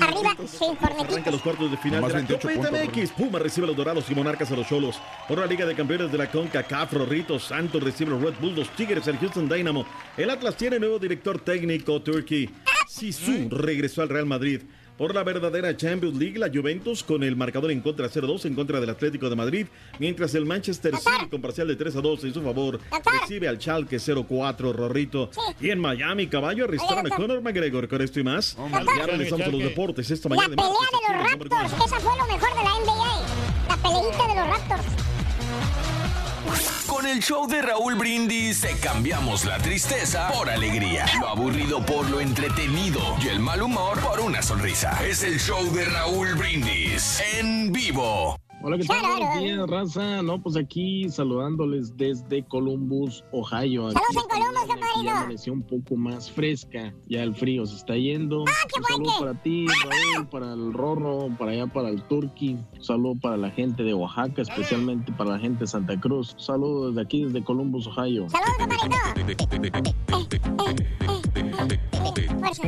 Arriba, 0.00 0.36
sí, 0.46 0.64
Arranca 0.80 1.30
los 1.30 1.42
cuartos 1.42 1.70
de 1.70 1.76
final 1.76 2.00
Nomás 2.00 2.14
de 2.14 2.22
la 2.22 2.28
28 2.28 2.48
Copa 2.48 2.70
puntos, 2.70 2.96
MX. 2.96 3.10
Puma 3.12 3.38
recibe 3.38 3.64
a 3.64 3.68
los 3.68 3.76
Dorados 3.76 4.10
y 4.10 4.14
Monarcas 4.14 4.50
a 4.50 4.56
los 4.56 4.66
Cholos. 4.66 5.00
Por 5.26 5.38
la 5.38 5.46
Liga 5.46 5.66
de 5.66 5.74
Campeones 5.74 6.10
de 6.10 6.18
la 6.18 6.30
CONCACAF, 6.30 6.92
Rorrito 6.92 7.38
Santos 7.38 7.82
recibe 7.82 8.10
a 8.10 8.14
los 8.14 8.22
Red 8.22 8.40
Bulls, 8.40 8.56
los 8.56 8.70
Tigres, 8.70 9.06
el 9.06 9.18
Houston 9.18 9.48
Dynamo. 9.48 9.86
El 10.16 10.30
Atlas 10.30 10.56
tiene 10.56 10.78
nuevo 10.78 10.98
director 10.98 11.38
técnico, 11.40 12.00
Turkey. 12.02 12.50
Sisu 12.88 13.48
regresó 13.50 14.02
al 14.02 14.08
Real 14.08 14.26
Madrid. 14.26 14.62
Por 14.98 15.14
la 15.14 15.22
verdadera 15.22 15.74
Champions 15.76 16.16
League. 16.18 16.38
La 16.38 16.50
Juventus 16.52 17.02
con 17.02 17.22
el 17.22 17.36
marcador 17.36 17.70
en 17.70 17.80
contra 17.80 18.10
0-2 18.10 18.44
en 18.44 18.54
contra 18.54 18.80
del 18.80 18.90
Atlético 18.90 19.30
de 19.30 19.36
Madrid, 19.36 19.66
mientras 19.98 20.34
el 20.34 20.44
Manchester 20.44 20.94
City 20.96 21.28
con 21.30 21.40
parcial 21.40 21.68
de 21.68 21.78
3-2 21.78 22.24
en 22.24 22.34
su 22.34 22.42
favor 22.42 22.80
recibe 23.22 23.48
al 23.48 23.58
Schalke 23.58 23.96
0-4 23.96 24.74
Rorrito. 24.74 25.30
Y 25.60 25.70
en 25.70 25.78
Miami, 25.78 26.26
caballo, 26.26 26.64
arrestaron 26.64 27.10
a 27.10 27.16
Conor 27.16 27.40
McGregor 27.40 27.88
con 27.88 28.02
esto 28.02 28.20
y 28.20 28.24
más. 28.24 28.56
Ya 28.56 29.06
regresamos 29.06 29.46
a 29.46 29.50
los 29.50 29.62
deportes 29.62 30.10
esta 30.10 30.28
La 30.28 30.36
mañana. 30.36 30.50
de 30.50 30.56
pelea 30.56 30.68
de 30.68 31.22
los 31.22 31.30
Raptors, 31.30 31.72
esa 31.86 32.00
fue 32.00 32.16
lo 32.18 32.26
mejor 32.26 32.50
de 32.50 32.64
la 32.64 32.70
NBA. 32.80 33.26
La 33.68 33.76
peleita 33.76 34.28
de 34.28 34.34
los 34.34 34.48
Raptors. 34.48 35.07
Con 36.86 37.06
el 37.06 37.20
show 37.20 37.46
de 37.46 37.62
Raúl 37.62 37.94
Brindis 37.94 38.60
te 38.60 38.76
cambiamos 38.76 39.44
la 39.44 39.58
tristeza 39.58 40.28
por 40.32 40.48
alegría, 40.48 41.06
lo 41.20 41.28
aburrido 41.28 41.84
por 41.84 42.08
lo 42.08 42.20
entretenido 42.20 43.00
y 43.22 43.28
el 43.28 43.40
mal 43.40 43.62
humor 43.62 44.00
por 44.00 44.20
una 44.20 44.42
sonrisa. 44.42 44.98
Es 45.04 45.22
el 45.22 45.38
show 45.38 45.70
de 45.72 45.84
Raúl 45.84 46.34
Brindis 46.34 47.22
en 47.38 47.72
vivo. 47.72 48.36
Hola, 48.60 48.76
¿qué 48.76 48.84
tal? 48.86 49.00
Buenos 49.00 49.38
días, 49.40 49.66
raza. 49.68 50.22
No, 50.22 50.42
pues 50.42 50.56
aquí 50.56 51.08
saludándoles 51.08 51.96
desde 51.96 52.42
Columbus, 52.44 53.24
Ohio. 53.30 53.86
Aquí 53.86 53.94
Saludos 53.94 54.24
en 54.24 54.28
Columbus, 54.28 54.62
aquí 54.62 54.68
compadrito. 54.68 55.02
ya 55.04 55.18
amaneció 55.18 55.52
un 55.52 55.62
poco 55.62 55.96
más 55.96 56.30
fresca. 56.30 56.92
Ya 57.08 57.22
el 57.22 57.34
frío 57.36 57.64
se 57.66 57.76
está 57.76 57.96
yendo. 57.96 58.44
Ah, 58.48 58.52
un 58.76 58.84
saludo 58.84 59.12
para 59.20 59.42
ti, 59.42 59.66
Raúl, 59.68 60.28
para 60.28 60.52
el 60.54 60.72
Rorro, 60.72 61.28
para 61.38 61.52
allá 61.52 61.66
para 61.68 61.88
el 61.88 62.02
Turqui. 62.08 62.56
Un 62.76 62.84
saludo 62.84 63.14
para 63.20 63.36
la 63.36 63.50
gente 63.50 63.84
de 63.84 63.94
Oaxaca, 63.94 64.42
especialmente 64.42 65.12
para 65.12 65.30
la 65.30 65.38
gente 65.38 65.60
de 65.60 65.66
Santa 65.68 65.98
Cruz. 66.00 66.34
Un 66.34 66.40
saludo 66.40 66.88
desde 66.88 67.02
aquí, 67.02 67.24
desde 67.24 67.44
Columbus, 67.44 67.86
Ohio. 67.86 68.26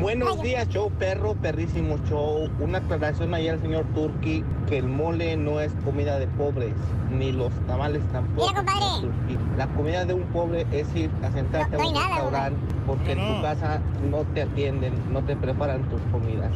Buenos 0.00 0.42
días, 0.42 0.68
show 0.68 0.90
perro, 0.98 1.34
perrísimo 1.34 1.98
show. 2.08 2.48
Una 2.60 2.78
aclaración 2.78 3.34
ahí 3.34 3.48
al 3.48 3.60
señor 3.60 3.84
Turki 3.94 4.44
que 4.68 4.78
el 4.78 4.86
mole 4.86 5.36
no 5.36 5.60
es 5.60 5.72
comida 5.84 6.18
de 6.18 6.26
pobres, 6.28 6.72
ni 7.10 7.32
los 7.32 7.50
tamales 7.66 8.02
tampoco. 8.12 8.52
Turki. 9.00 9.38
La 9.56 9.66
comida 9.68 10.04
de 10.04 10.14
un 10.14 10.22
pobre 10.24 10.66
es 10.72 10.94
ir 10.94 11.10
a 11.24 11.30
sentarte 11.32 11.76
No, 11.76 11.82
no 11.82 11.84
a 11.84 11.88
un 11.88 11.94
nada, 11.94 12.08
restaurante 12.14 12.74
porque 12.86 13.12
en 13.12 13.18
tu 13.36 13.42
casa 13.42 13.80
no 14.10 14.18
te 14.34 14.42
atienden, 14.42 14.92
no 15.12 15.22
te 15.22 15.36
preparan 15.36 15.82
tus 15.90 16.00
comidas. 16.12 16.50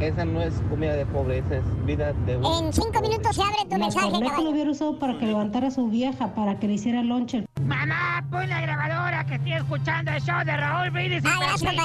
Esa 0.00 0.24
no 0.24 0.40
es 0.40 0.54
comida 0.68 0.94
de 0.94 1.06
pobre, 1.06 1.38
esa 1.38 1.56
es 1.56 1.86
vida 1.86 2.12
de 2.26 2.36
un 2.36 2.44
En 2.66 2.72
cinco 2.72 3.00
minutos 3.00 3.36
se 3.36 3.42
abre 3.42 3.56
tu 3.64 3.70
La 3.70 3.78
mensaje, 3.78 4.06
corneta 4.10 4.24
lo 4.24 4.30
caballo. 4.30 4.50
hubiera 4.50 4.70
usado 4.70 4.98
para 4.98 5.18
que 5.18 5.26
levantara 5.26 5.68
a 5.68 5.70
su 5.70 5.88
vieja, 5.88 6.34
para 6.34 6.58
que 6.58 6.66
le 6.66 6.74
hiciera 6.74 7.02
lonche. 7.02 7.44
Mamá, 7.64 8.24
pon 8.30 8.48
la 8.48 8.60
grabadora 8.62 9.24
que 9.26 9.34
estoy 9.36 9.52
escuchando 9.52 10.10
el 10.10 10.20
show 10.22 10.44
de 10.44 10.56
Raúl 10.56 10.90
Brindis 10.90 11.22
y 11.22 11.26
Ah, 11.28 11.36
gracias, 11.40 11.70
Pepito. 11.70 11.82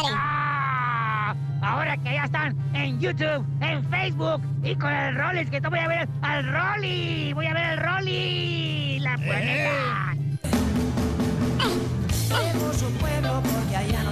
Ahora 1.68 1.98
que 1.98 2.14
ya 2.14 2.24
están 2.24 2.56
en 2.74 2.98
YouTube, 2.98 3.46
en 3.60 3.84
Facebook 3.90 4.42
y 4.64 4.74
con 4.76 4.90
el 4.90 5.16
Rollis, 5.16 5.50
que 5.50 5.60
te 5.60 5.68
voy 5.68 5.80
a 5.80 5.88
ver 5.90 6.08
al 6.22 6.46
Rolly. 6.46 7.34
Voy 7.34 7.46
a 7.46 7.54
ver 7.54 7.64
al 7.66 7.78
Rolly. 7.78 9.00
La 9.02 9.18
planeta. 9.18 10.16
Dejó 12.30 12.74
su 12.74 12.90
pueblo 12.94 13.44
porque 13.44 13.76
allá 13.76 14.07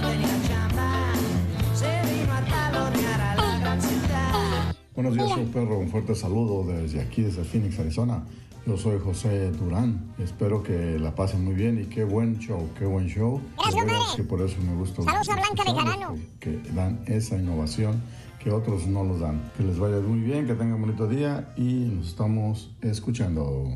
Buenos 4.96 5.14
días, 5.14 5.28
show 5.28 5.44
perro. 5.52 5.78
Un 5.78 5.90
fuerte 5.90 6.14
saludo 6.14 6.64
desde 6.64 7.02
aquí, 7.02 7.20
desde 7.20 7.44
Phoenix, 7.44 7.78
Arizona. 7.78 8.24
Yo 8.66 8.78
soy 8.78 8.98
José 8.98 9.50
Durán. 9.52 10.14
Espero 10.18 10.62
que 10.62 10.98
la 10.98 11.14
pasen 11.14 11.44
muy 11.44 11.52
bien 11.54 11.78
y 11.78 11.84
qué 11.84 12.02
buen 12.04 12.38
show, 12.38 12.66
qué 12.78 12.86
buen 12.86 13.06
show. 13.06 13.38
Gracias, 13.58 13.84
compadre. 13.84 14.16
que 14.16 14.22
por 14.24 14.40
eso 14.40 14.56
me 14.62 14.74
gusta. 14.74 15.02
Saludos 15.02 15.28
a 15.28 15.34
Blanca 15.34 15.64
de 15.64 15.78
Jarano. 15.78 16.14
Que, 16.40 16.62
que 16.62 16.72
dan 16.72 16.98
esa 17.06 17.36
innovación 17.36 18.00
que 18.42 18.50
otros 18.50 18.86
no 18.86 19.04
los 19.04 19.20
dan. 19.20 19.52
Que 19.58 19.64
les 19.64 19.78
vaya 19.78 20.00
muy 20.00 20.20
bien, 20.20 20.46
que 20.46 20.54
tengan 20.54 20.76
un 20.76 20.80
bonito 20.80 21.06
día 21.06 21.52
y 21.58 21.90
nos 21.94 22.08
estamos 22.08 22.70
escuchando. 22.80 23.70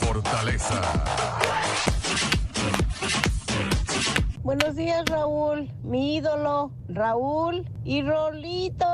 Fortaleza. 0.00 0.82
Buenos 4.44 4.76
días, 4.76 5.06
Raúl, 5.06 5.70
mi 5.82 6.16
ídolo, 6.16 6.70
Raúl 6.88 7.64
y 7.82 8.02
Rolito. 8.02 8.84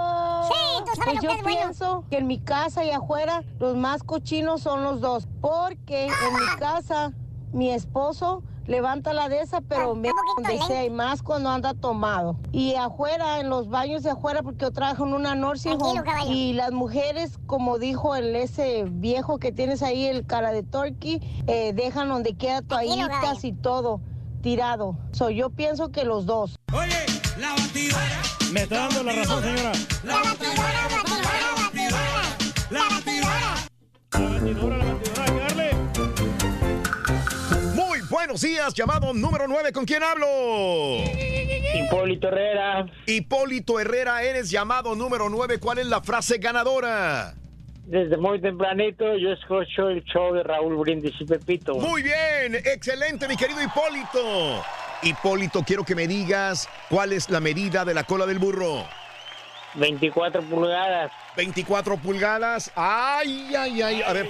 Sí, 0.45 0.85
tú 0.85 0.93
sabes 0.95 0.99
Pues 1.05 1.15
lo 1.17 1.23
yo 1.23 1.29
que 1.31 1.35
es 1.35 1.43
bueno. 1.43 1.59
pienso 1.59 2.05
que 2.09 2.19
en 2.19 2.29
mi 2.29 2.39
casa 2.39 2.85
y 2.85 2.91
afuera 2.93 3.43
los 3.59 3.75
más 3.75 4.05
cochinos 4.05 4.63
son 4.63 4.85
los 4.85 5.01
dos, 5.01 5.27
porque 5.41 6.05
en 6.05 6.35
mi 6.35 6.59
casa 6.61 7.13
mi 7.53 7.71
esposo 7.71 8.45
levanta 8.69 9.13
la 9.13 9.29
de 9.29 9.41
esa, 9.41 9.61
pero 9.61 9.97
me 9.97 10.11
donde 10.37 10.57
sea 10.69 10.85
y 10.85 10.91
más 10.91 11.21
cuando 11.21 11.51
anda 11.51 11.75
tomado. 11.75 12.37
Y 12.53 12.77
afuera, 12.77 13.41
en 13.41 13.51
los 13.51 13.69
baños 13.69 14.05
de 14.05 14.11
afuera, 14.11 14.45
porque 14.45 14.67
yo 14.67 14.71
trabajo 14.71 15.05
en 15.05 15.15
una 15.15 15.35
nursing 15.35 15.83
home, 15.83 16.05
y 16.29 16.53
las 16.53 16.71
mujeres, 16.71 17.41
como 17.47 17.81
dijo 17.81 18.15
el 18.15 18.37
ese 18.37 18.85
viejo 18.85 19.39
que 19.39 19.51
tienes 19.51 19.83
ahí, 19.83 20.07
el 20.07 20.25
cara 20.25 20.53
de 20.53 20.63
turkey, 20.63 21.21
eh, 21.49 21.73
dejan 21.73 22.09
donde 22.09 22.35
queda 22.35 22.63
toallitas 22.63 23.43
y 23.43 23.53
todo 23.53 24.01
tirado. 24.41 24.97
So, 25.13 25.31
yo 25.31 25.51
pienso 25.51 25.91
que 25.93 26.05
los 26.05 26.27
dos. 26.27 26.57
Oye, 26.73 27.07
la 27.39 27.51
batidora. 27.51 28.23
Me 28.53 28.63
está 28.63 28.89
dando 28.89 29.03
la 29.05 29.13
razón, 29.13 29.43
señora. 29.43 29.73
La 30.05 30.17
batidora, 30.17 30.73
la 30.73 30.89
batidora, 30.97 31.41
la 31.41 31.55
batidora. 31.63 32.37
La 32.71 32.83
batidora. 32.89 33.55
La 34.13 34.21
batidora, 34.21 34.77
la 34.77 34.85
batidora, 34.85 35.25
hay 35.25 35.33
que 35.33 35.41
darle. 35.41 35.71
Muy 37.75 38.01
buenos 38.09 38.41
días, 38.41 38.75
llamado 38.75 39.13
número 39.15 39.47
9. 39.47 39.73
¿Con 39.73 39.85
quién 39.85 40.03
hablo? 40.03 40.27
Hipólito 41.75 42.29
Herrera. 42.29 42.87
Hipólito 43.07 43.79
Herrera, 43.79 44.23
eres 44.23 44.51
llamado 44.51 44.97
número 44.97 45.29
9. 45.29 45.59
¿Cuál 45.59 45.79
es 45.79 45.87
la 45.87 46.01
frase 46.01 46.39
ganadora? 46.39 47.35
Desde 47.91 48.17
muy 48.19 48.41
tempranito 48.41 49.17
yo 49.17 49.33
escucho 49.33 49.89
el 49.89 50.05
show 50.05 50.33
de 50.33 50.45
Raúl 50.45 50.77
Brindis 50.77 51.13
y 51.19 51.25
Pepito. 51.25 51.75
Muy 51.75 52.05
bien, 52.05 52.55
excelente, 52.55 53.27
mi 53.27 53.37
querido 53.37 53.61
Hipólito. 53.61 54.63
Hipólito, 55.03 55.65
quiero 55.65 55.83
que 55.83 55.97
me 55.97 56.07
digas 56.07 56.69
cuál 56.89 57.13
es 57.13 57.29
la 57.31 57.41
medida 57.41 57.85
de 57.85 57.93
la 57.93 58.05
cola 58.05 58.27
del 58.27 58.39
burro. 58.39 58.85
24 59.75 60.41
pulgadas. 60.43 61.11
24 61.37 61.97
pulgadas. 61.97 62.71
Ay, 62.77 63.57
ay, 63.59 63.83
ay. 63.83 64.03
A 64.03 64.13
ver, 64.13 64.29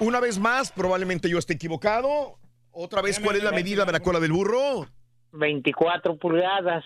una 0.00 0.18
vez 0.18 0.38
más, 0.38 0.72
probablemente 0.72 1.28
yo 1.28 1.36
esté 1.36 1.52
equivocado. 1.52 2.38
Otra 2.70 3.02
vez, 3.02 3.20
¿cuál 3.20 3.36
es 3.36 3.42
la 3.42 3.52
medida 3.52 3.84
de 3.84 3.92
la 3.92 4.00
cola 4.00 4.20
del 4.20 4.32
burro? 4.32 4.88
24 5.32 6.16
pulgadas. 6.16 6.82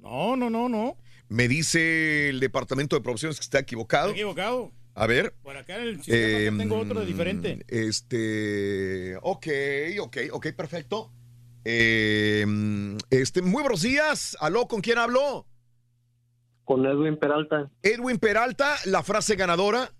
No, 0.00 0.36
no, 0.36 0.50
no, 0.50 0.68
no. 0.68 0.98
Me 1.30 1.48
dice 1.48 2.28
el 2.28 2.40
departamento 2.40 2.94
de 2.94 3.00
profesiones 3.00 3.38
que 3.38 3.44
está 3.44 3.58
equivocado. 3.58 4.08
Estoy 4.08 4.20
equivocado. 4.20 4.70
A 4.98 5.06
ver. 5.06 5.34
Por 5.42 5.54
acá 5.56 5.76
en 5.76 5.82
el 5.88 5.96
sistema 5.96 6.38
Em, 6.38 6.58
tengo 6.58 6.78
otro 6.78 7.04
diferente. 7.04 7.64
Este, 7.68 9.16
ok, 9.20 9.46
ok, 10.00 10.16
ok, 10.32 10.46
perfecto. 10.56 11.12
Em, 11.64 12.96
este, 13.10 13.42
muy 13.42 13.60
buenos 13.60 13.82
días. 13.82 14.36
Aló, 14.40 14.66
¿con 14.66 14.80
quién 14.80 14.96
habló? 14.96 15.46
Con 16.64 16.86
Edwin 16.86 17.18
Peralta. 17.18 17.70
Edwin 17.82 18.18
Peralta, 18.18 18.74
la 18.86 19.02
frase 19.02 19.36
ganadora. 19.36 19.92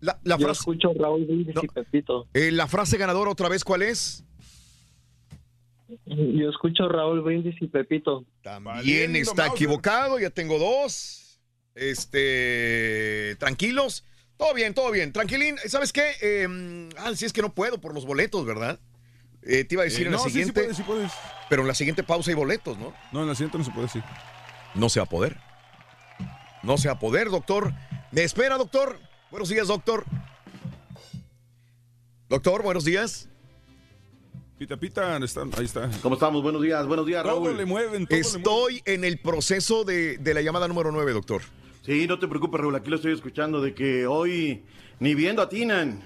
La, 0.00 0.20
la 0.22 0.36
Yo 0.36 0.44
frase, 0.44 0.60
escucho 0.60 0.92
Raúl 0.98 1.24
Brindis 1.24 1.56
y 1.62 1.66
Pepito. 1.68 2.28
eh, 2.34 2.52
la 2.52 2.68
frase 2.68 2.98
ganadora 2.98 3.30
otra 3.30 3.48
vez, 3.48 3.64
¿cuál 3.64 3.80
es? 3.82 4.22
Yo 6.04 6.50
escucho 6.50 6.88
Raúl 6.90 7.22
Brindis 7.22 7.56
y 7.62 7.68
Pepito. 7.68 8.26
Bien, 8.84 9.16
está 9.16 9.46
equivocado, 9.46 10.18
ya 10.18 10.28
tengo 10.28 10.58
dos. 10.58 11.23
Este, 11.74 13.36
tranquilos. 13.38 14.04
Todo 14.36 14.54
bien, 14.54 14.74
todo 14.74 14.90
bien. 14.90 15.12
Tranquilín, 15.12 15.56
¿sabes 15.68 15.92
qué? 15.92 16.12
Eh, 16.20 16.88
ah, 16.98 17.12
sí 17.14 17.24
es 17.24 17.32
que 17.32 17.42
no 17.42 17.54
puedo 17.54 17.80
por 17.80 17.94
los 17.94 18.04
boletos, 18.06 18.44
¿verdad? 18.44 18.78
Eh, 19.42 19.64
te 19.64 19.74
iba 19.74 19.82
a 19.82 19.84
decir 19.84 20.02
Eh, 20.02 20.06
en 20.06 20.12
la 20.12 20.18
no, 20.18 20.24
sí, 20.24 20.30
sí 20.30 20.36
siguiente. 20.38 20.60
puedes, 20.62 20.76
sí 20.76 20.82
puedes. 20.82 21.12
Pero 21.48 21.62
en 21.62 21.68
la 21.68 21.74
siguiente 21.74 22.02
pausa 22.02 22.30
hay 22.30 22.34
boletos, 22.34 22.78
¿no? 22.78 22.94
No, 23.12 23.22
en 23.22 23.28
la 23.28 23.34
siguiente 23.34 23.58
no 23.58 23.64
se 23.64 23.70
puede 23.70 23.86
decir. 23.86 24.02
No 24.74 24.88
se 24.88 25.00
va 25.00 25.04
a 25.04 25.08
poder. 25.08 25.36
No 26.62 26.78
se 26.78 26.88
va 26.88 26.94
a 26.94 26.98
poder, 26.98 27.28
doctor. 27.30 27.72
¿Me 28.10 28.22
espera, 28.22 28.56
doctor? 28.56 28.98
Buenos 29.30 29.48
días, 29.48 29.68
doctor. 29.68 30.04
Doctor, 32.28 32.62
buenos 32.62 32.84
días. 32.84 33.28
Pita, 34.58 34.76
pita, 34.76 35.16
está, 35.18 35.42
ahí 35.58 35.64
está. 35.64 35.90
¿Cómo 36.00 36.14
estamos? 36.14 36.42
Buenos 36.42 36.62
días, 36.62 36.86
buenos 36.86 37.06
días, 37.06 37.22
Todo 37.22 37.44
Raúl. 37.44 37.56
le 37.56 37.66
mueven, 37.66 38.06
todo 38.06 38.16
le 38.16 38.20
Estoy 38.20 38.82
en 38.86 39.04
el 39.04 39.18
proceso 39.18 39.84
de, 39.84 40.16
de 40.18 40.32
la 40.34 40.40
llamada 40.40 40.66
número 40.68 40.90
9, 40.90 41.12
doctor. 41.12 41.42
Sí, 41.84 42.06
no 42.06 42.18
te 42.18 42.26
preocupes, 42.28 42.60
Raúl. 42.60 42.74
Aquí 42.76 42.88
lo 42.90 42.96
estoy 42.96 43.12
escuchando 43.12 43.60
de 43.60 43.74
que 43.74 44.06
hoy 44.06 44.62
ni 45.00 45.14
viendo 45.14 45.42
atinan. 45.42 46.00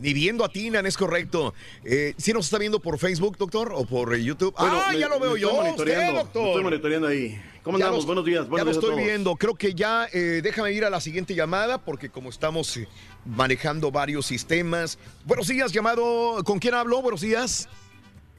Ni 0.00 0.12
viendo 0.14 0.44
a 0.44 0.48
Tinan, 0.48 0.86
es 0.86 0.96
correcto. 0.96 1.54
Eh, 1.82 2.14
¿Sí 2.18 2.32
nos 2.32 2.44
está 2.44 2.56
viendo 2.58 2.78
por 2.78 2.98
Facebook, 3.00 3.36
doctor? 3.36 3.72
¿O 3.74 3.84
por 3.84 4.14
eh, 4.14 4.22
YouTube? 4.22 4.54
Bueno, 4.56 4.80
ah, 4.86 4.94
ya 4.94 5.08
lo 5.08 5.18
veo 5.18 5.36
yo. 5.36 5.48
Estoy 5.48 5.58
Usted, 5.58 5.64
monitoreando, 5.72 6.12
lo 6.12 6.18
doctor. 6.20 6.46
estoy 6.46 6.62
monitoreando 6.62 7.08
ahí. 7.08 7.42
¿Cómo 7.64 7.78
Ya 7.78 7.86
andamos? 7.86 8.04
lo- 8.04 8.06
buenos 8.06 8.24
días, 8.24 8.44
ya 8.44 8.48
buenos 8.48 8.66
lo 8.66 8.72
días 8.72 8.76
a 8.76 8.78
estoy 8.78 8.94
todos. 8.94 9.04
viendo. 9.08 9.34
Creo 9.34 9.54
que 9.56 9.74
ya, 9.74 10.06
eh, 10.12 10.40
déjame 10.40 10.70
ir 10.72 10.84
a 10.84 10.90
la 10.90 11.00
siguiente 11.00 11.34
llamada 11.34 11.78
porque 11.84 12.10
como 12.10 12.30
estamos 12.30 12.76
eh, 12.76 12.86
manejando 13.26 13.90
varios 13.90 14.24
sistemas. 14.26 15.00
Buenos 15.24 15.48
días, 15.48 15.72
llamado. 15.72 16.44
¿Con 16.44 16.60
quién 16.60 16.74
hablo? 16.74 17.02
Buenos 17.02 17.22
días. 17.22 17.68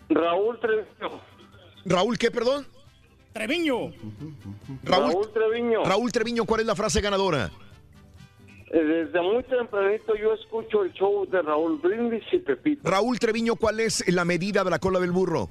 Raúl 0.09 0.57
Treviño. 0.61 1.19
Raúl, 1.83 2.17
¿qué, 2.17 2.31
perdón? 2.31 2.65
Treviño. 3.33 3.91
Raúl, 4.83 5.11
Raúl 5.13 5.31
Treviño. 5.33 5.83
Raúl 5.83 6.11
Treviño, 6.11 6.45
¿cuál 6.45 6.61
es 6.61 6.67
la 6.67 6.75
frase 6.75 7.01
ganadora? 7.01 7.49
Eh, 8.71 8.77
Desde 8.83 9.21
muy 9.21 9.43
tempranito 9.43 10.15
yo 10.15 10.33
escucho 10.33 10.83
el 10.83 10.93
show 10.93 11.25
de 11.29 11.41
Raúl 11.41 11.77
Brindis 11.79 12.23
y 12.31 12.39
Pepito. 12.39 12.89
Raúl 12.89 13.19
Treviño, 13.19 13.55
¿cuál 13.55 13.79
es 13.79 14.07
la 14.11 14.25
medida 14.25 14.63
de 14.63 14.69
la 14.69 14.79
cola 14.79 14.99
del 14.99 15.11
burro? 15.11 15.49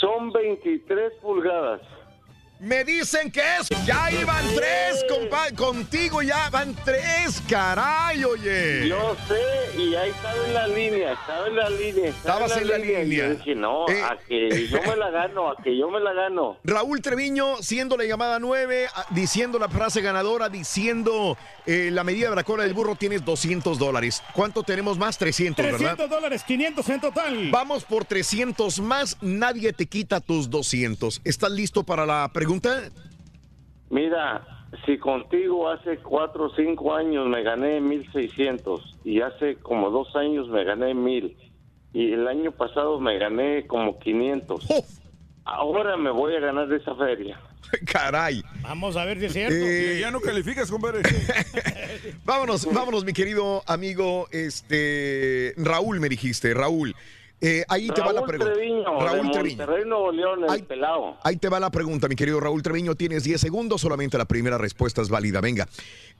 Son 0.00 0.30
23 0.32 1.12
pulgadas. 1.20 1.80
Me 2.60 2.82
dicen 2.82 3.30
que 3.30 3.40
es. 3.60 3.68
Ya 3.86 4.10
iban 4.10 4.44
tres, 4.56 5.04
compa. 5.08 5.50
Contigo 5.52 6.22
ya 6.22 6.50
van 6.50 6.74
tres, 6.84 7.40
caray, 7.48 8.24
oye. 8.24 8.88
Yo 8.88 9.16
sé, 9.28 9.80
y 9.80 9.94
ahí 9.94 10.10
estaba 10.10 10.44
en 10.44 10.54
la 10.54 10.66
línea, 10.66 11.12
estaba 11.12 11.46
en 11.46 11.56
la 11.56 11.70
línea. 11.70 12.08
estaba 12.08 12.46
Estabas 12.46 12.56
en 12.62 12.68
la 12.68 12.78
línea. 12.78 13.28
yo 13.28 13.34
dije, 13.36 13.54
no, 13.54 13.88
Eh. 13.88 14.02
a 14.02 14.18
que 14.26 14.66
yo 14.68 14.82
me 14.82 14.96
la 14.96 15.10
gano, 15.10 15.50
a 15.50 15.56
que 15.62 15.76
yo 15.78 15.88
me 15.88 16.00
la 16.00 16.12
gano. 16.12 16.58
Raúl 16.64 17.00
Treviño, 17.00 17.62
siendo 17.62 17.96
la 17.96 18.04
llamada 18.04 18.40
9, 18.40 18.88
diciendo 19.10 19.60
la 19.60 19.68
frase 19.68 20.00
ganadora, 20.00 20.48
diciendo 20.48 21.38
eh, 21.66 21.90
la 21.92 22.02
medida 22.02 22.30
de 22.30 22.36
la 22.36 22.42
cola 22.44 22.64
del 22.64 22.74
burro, 22.74 22.96
tienes 22.96 23.24
200 23.24 23.78
dólares. 23.78 24.20
¿Cuánto 24.32 24.64
tenemos 24.64 24.98
más? 24.98 25.16
300, 25.16 25.64
¿verdad? 25.64 25.78
300 25.78 26.10
dólares, 26.10 26.42
500 26.44 26.88
en 26.88 27.00
total. 27.00 27.50
Vamos 27.52 27.84
por 27.84 28.04
300 28.04 28.80
más, 28.80 29.16
nadie 29.20 29.72
te 29.72 29.86
quita 29.86 30.20
tus 30.20 30.50
200. 30.50 31.20
¿Estás 31.24 31.52
listo 31.52 31.84
para 31.84 32.04
la 32.04 32.28
pregunta? 32.32 32.47
Mira, 33.90 34.46
si 34.84 34.98
contigo 34.98 35.68
hace 35.68 35.98
cuatro 35.98 36.46
o 36.46 36.54
cinco 36.54 36.94
años 36.94 37.26
me 37.26 37.42
gané 37.42 37.80
1600 37.80 38.96
y 39.04 39.20
hace 39.20 39.56
como 39.56 39.90
dos 39.90 40.14
años 40.16 40.48
me 40.48 40.64
gané 40.64 40.94
1000 40.94 41.36
y 41.94 42.12
el 42.12 42.28
año 42.28 42.52
pasado 42.52 43.00
me 43.00 43.18
gané 43.18 43.66
como 43.66 43.98
500. 43.98 44.66
Ahora 45.44 45.96
me 45.96 46.10
voy 46.10 46.34
a 46.36 46.40
ganar 46.40 46.70
esa 46.72 46.94
feria. 46.94 47.40
Caray. 47.90 48.42
Vamos 48.62 48.96
a 48.96 49.04
ver 49.06 49.18
si 49.18 49.24
es 49.26 49.32
cierto. 49.32 49.54
Eh, 49.56 49.98
Ya 50.00 50.10
no 50.10 50.20
calificas, 50.20 50.70
compadre. 50.70 51.02
Vámonos, 52.24 52.66
vámonos, 52.72 53.04
mi 53.04 53.12
querido 53.14 53.62
amigo, 53.66 54.28
este 54.30 55.54
Raúl, 55.56 56.00
me 56.00 56.08
dijiste, 56.08 56.52
Raúl. 56.52 56.94
Eh, 57.40 57.64
ahí 57.68 57.88
te 57.88 58.00
va 58.00 58.12
la 58.12 58.20
Raúl 58.20 58.26
pregunta. 58.26 58.52
Treviño, 58.52 59.00
Raúl 59.00 59.30
Treviño. 59.30 59.56
Monterrey, 59.56 59.84
Nuevo 59.86 60.12
León, 60.12 60.44
el 60.48 60.64
pelado. 60.64 61.16
Ahí 61.22 61.36
te 61.36 61.48
va 61.48 61.60
la 61.60 61.70
pregunta, 61.70 62.08
mi 62.08 62.16
querido 62.16 62.40
Raúl 62.40 62.62
Treviño. 62.62 62.96
Tienes 62.96 63.22
10 63.22 63.40
segundos, 63.40 63.80
solamente 63.80 64.18
la 64.18 64.24
primera 64.24 64.58
respuesta 64.58 65.02
es 65.02 65.08
válida. 65.08 65.40
Venga. 65.40 65.68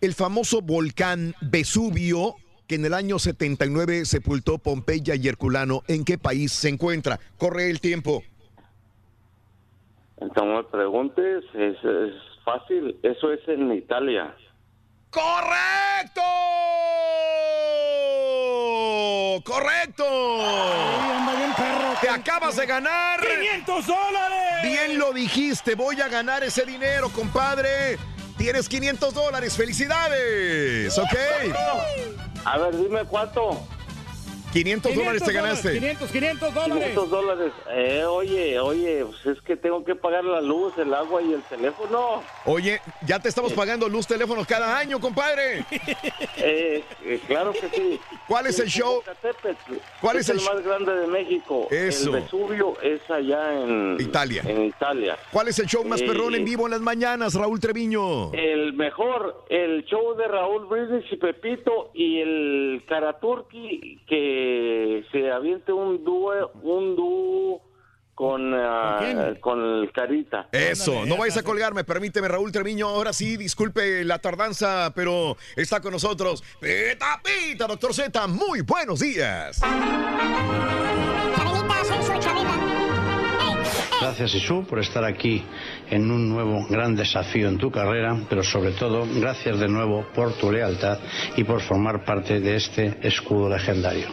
El 0.01 0.15
famoso 0.15 0.63
volcán 0.63 1.35
Vesubio, 1.41 2.37
que 2.69 2.77
en 2.77 2.85
el 2.85 2.95
año 2.95 3.19
79 3.19 4.05
sepultó 4.05 4.59
Pompeya 4.59 5.17
y 5.17 5.27
Herculano, 5.27 5.83
¿en 5.89 6.05
qué 6.05 6.19
país 6.19 6.53
se 6.53 6.69
encuentra? 6.69 7.19
Corre 7.37 7.69
el 7.69 7.81
tiempo. 7.81 8.23
Entonces 10.19 10.55
me 10.55 10.65
preguntes, 10.65 11.45
es, 11.55 11.77
es 11.85 12.15
fácil, 12.45 12.97
eso 13.03 13.33
es 13.33 13.41
en 13.49 13.73
Italia. 13.73 14.35
¡Correcto! 15.11 16.21
¡Correcto! 19.45 20.05
Te 22.01 22.09
acabas 22.09 22.57
de 22.57 22.67
ganar 22.67 23.21
500 23.21 23.87
dólares. 23.87 24.63
Bien 24.63 24.99
lo 24.99 25.13
dijiste, 25.13 25.75
voy 25.75 26.01
a 26.01 26.09
ganar 26.09 26.45
ese 26.45 26.65
dinero, 26.65 27.09
compadre. 27.11 27.99
Tienes 28.37 28.69
500 28.69 29.15
dólares, 29.15 29.57
felicidades, 29.57 30.97
¿ok? 30.97 31.15
A 32.45 32.59
ver, 32.59 32.77
dime 32.77 33.05
cuánto. 33.05 33.67
500 34.53 34.95
dólares 34.95 35.23
te 35.23 35.33
ganaste. 35.33 35.73
500, 35.75 36.11
500 36.11 36.55
dólares. 36.55 36.85
500 36.95 37.11
dólares. 37.11 37.53
Eh, 37.71 38.05
oye, 38.05 38.59
oye, 38.59 39.05
pues 39.05 39.37
es 39.37 39.43
que 39.43 39.57
tengo 39.57 39.85
que 39.85 39.95
pagar 39.95 40.25
la 40.25 40.41
luz, 40.41 40.73
el 40.79 40.93
agua 40.95 41.21
y 41.23 41.33
el 41.35 41.43
teléfono. 41.43 42.23
Oye, 42.45 42.81
ya 43.07 43.19
te 43.19 43.29
estamos 43.29 43.53
pagando 43.53 43.89
luz 43.89 44.07
teléfonos 44.07 44.47
cada 44.47 44.79
año, 44.79 45.01
compadre. 45.01 45.65
Eh, 46.41 46.83
eh, 47.05 47.21
claro 47.27 47.53
que 47.53 47.69
sí. 47.69 48.01
¿Cuál 48.27 48.47
es 48.47 48.59
el 48.61 48.69
show? 48.69 49.03
¿Cuál 50.01 50.17
es 50.19 50.29
el 50.29 50.39
el 50.39 50.45
más 50.45 50.63
grande 50.65 50.95
de 50.95 51.07
México? 51.09 51.67
Eso. 51.71 52.15
El 52.15 52.23
Vesubio 52.23 52.81
es 52.81 53.01
allá 53.11 53.61
en 53.63 53.97
Italia. 54.01 54.43
En 54.47 54.65
Italia. 54.65 55.17
¿Cuál 55.33 55.49
es 55.49 55.59
el 55.59 55.67
show 55.67 55.85
más 55.85 56.01
Eh, 56.01 56.07
perrón 56.07 56.35
en 56.35 56.45
vivo 56.45 56.67
en 56.67 56.71
las 56.73 56.81
mañanas, 56.81 57.35
Raúl 57.35 57.59
Treviño? 57.61 58.33
El 58.33 58.73
mejor, 58.75 59.45
el 59.51 59.85
show 59.85 60.15
de 60.17 60.29
Raúl 60.29 60.67
Brindis 60.67 61.05
y 61.13 61.17
Pepito 61.17 61.91
y 61.95 62.21
el 62.21 62.85
Karaturki 62.89 63.99
que 64.07 64.38
se 65.13 65.31
aviente 65.31 65.73
un 65.73 66.05
dúo, 66.05 66.51
un 66.63 66.97
dúo 66.97 67.69
con, 68.19 68.53
ah, 68.53 69.35
con 69.41 69.61
el 69.61 69.93
Carita. 69.93 70.49
Eso, 70.51 71.07
no 71.07 71.17
vayas 71.17 71.37
a 71.37 71.45
colgarme, 71.45 71.85
permíteme, 71.85 72.27
Raúl 72.27 72.51
Treviño. 72.51 72.89
Ahora 72.89 73.13
sí, 73.13 73.37
disculpe 73.37 74.05
la 74.05 74.19
tardanza, 74.19 74.93
pero 74.95 75.37
está 75.55 75.81
con 75.81 75.93
nosotros. 75.93 76.43
Pita, 76.61 77.23
pita, 77.23 77.69
doctor 77.69 77.95
Z, 77.95 78.27
muy 78.27 78.63
buenos 78.63 78.99
días. 78.99 79.61
Chabelita, 79.61 81.85
soy 81.85 82.03
su 82.03 82.19
Chabela. 82.19 82.57
Gracias, 84.01 84.33
Jesús, 84.33 84.67
por 84.67 84.81
estar 84.81 85.05
aquí 85.05 85.45
en 85.91 86.11
un 86.11 86.29
nuevo 86.29 86.67
gran 86.69 86.95
desafío 86.95 87.49
en 87.49 87.59
tu 87.59 87.71
carrera, 87.71 88.17
pero 88.29 88.43
sobre 88.43 88.73
todo, 88.73 89.07
gracias 89.17 89.59
de 89.59 89.69
nuevo 89.69 90.07
por 90.15 90.33
tu 90.35 90.53
lealtad 90.53 90.99
y 91.37 91.45
por 91.45 91.61
formar 91.61 92.05
parte 92.05 92.41
de 92.41 92.57
este 92.57 92.99
escudo 93.03 93.49
legendario. 93.49 94.09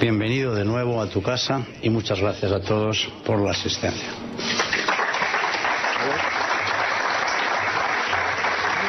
Bienvenido 0.00 0.54
de 0.54 0.64
nuevo 0.64 1.00
a 1.00 1.08
tu 1.08 1.22
casa 1.22 1.62
y 1.82 1.90
muchas 1.90 2.20
gracias 2.20 2.52
a 2.52 2.60
todos 2.60 3.08
por 3.24 3.40
la 3.40 3.52
asistencia. 3.52 4.08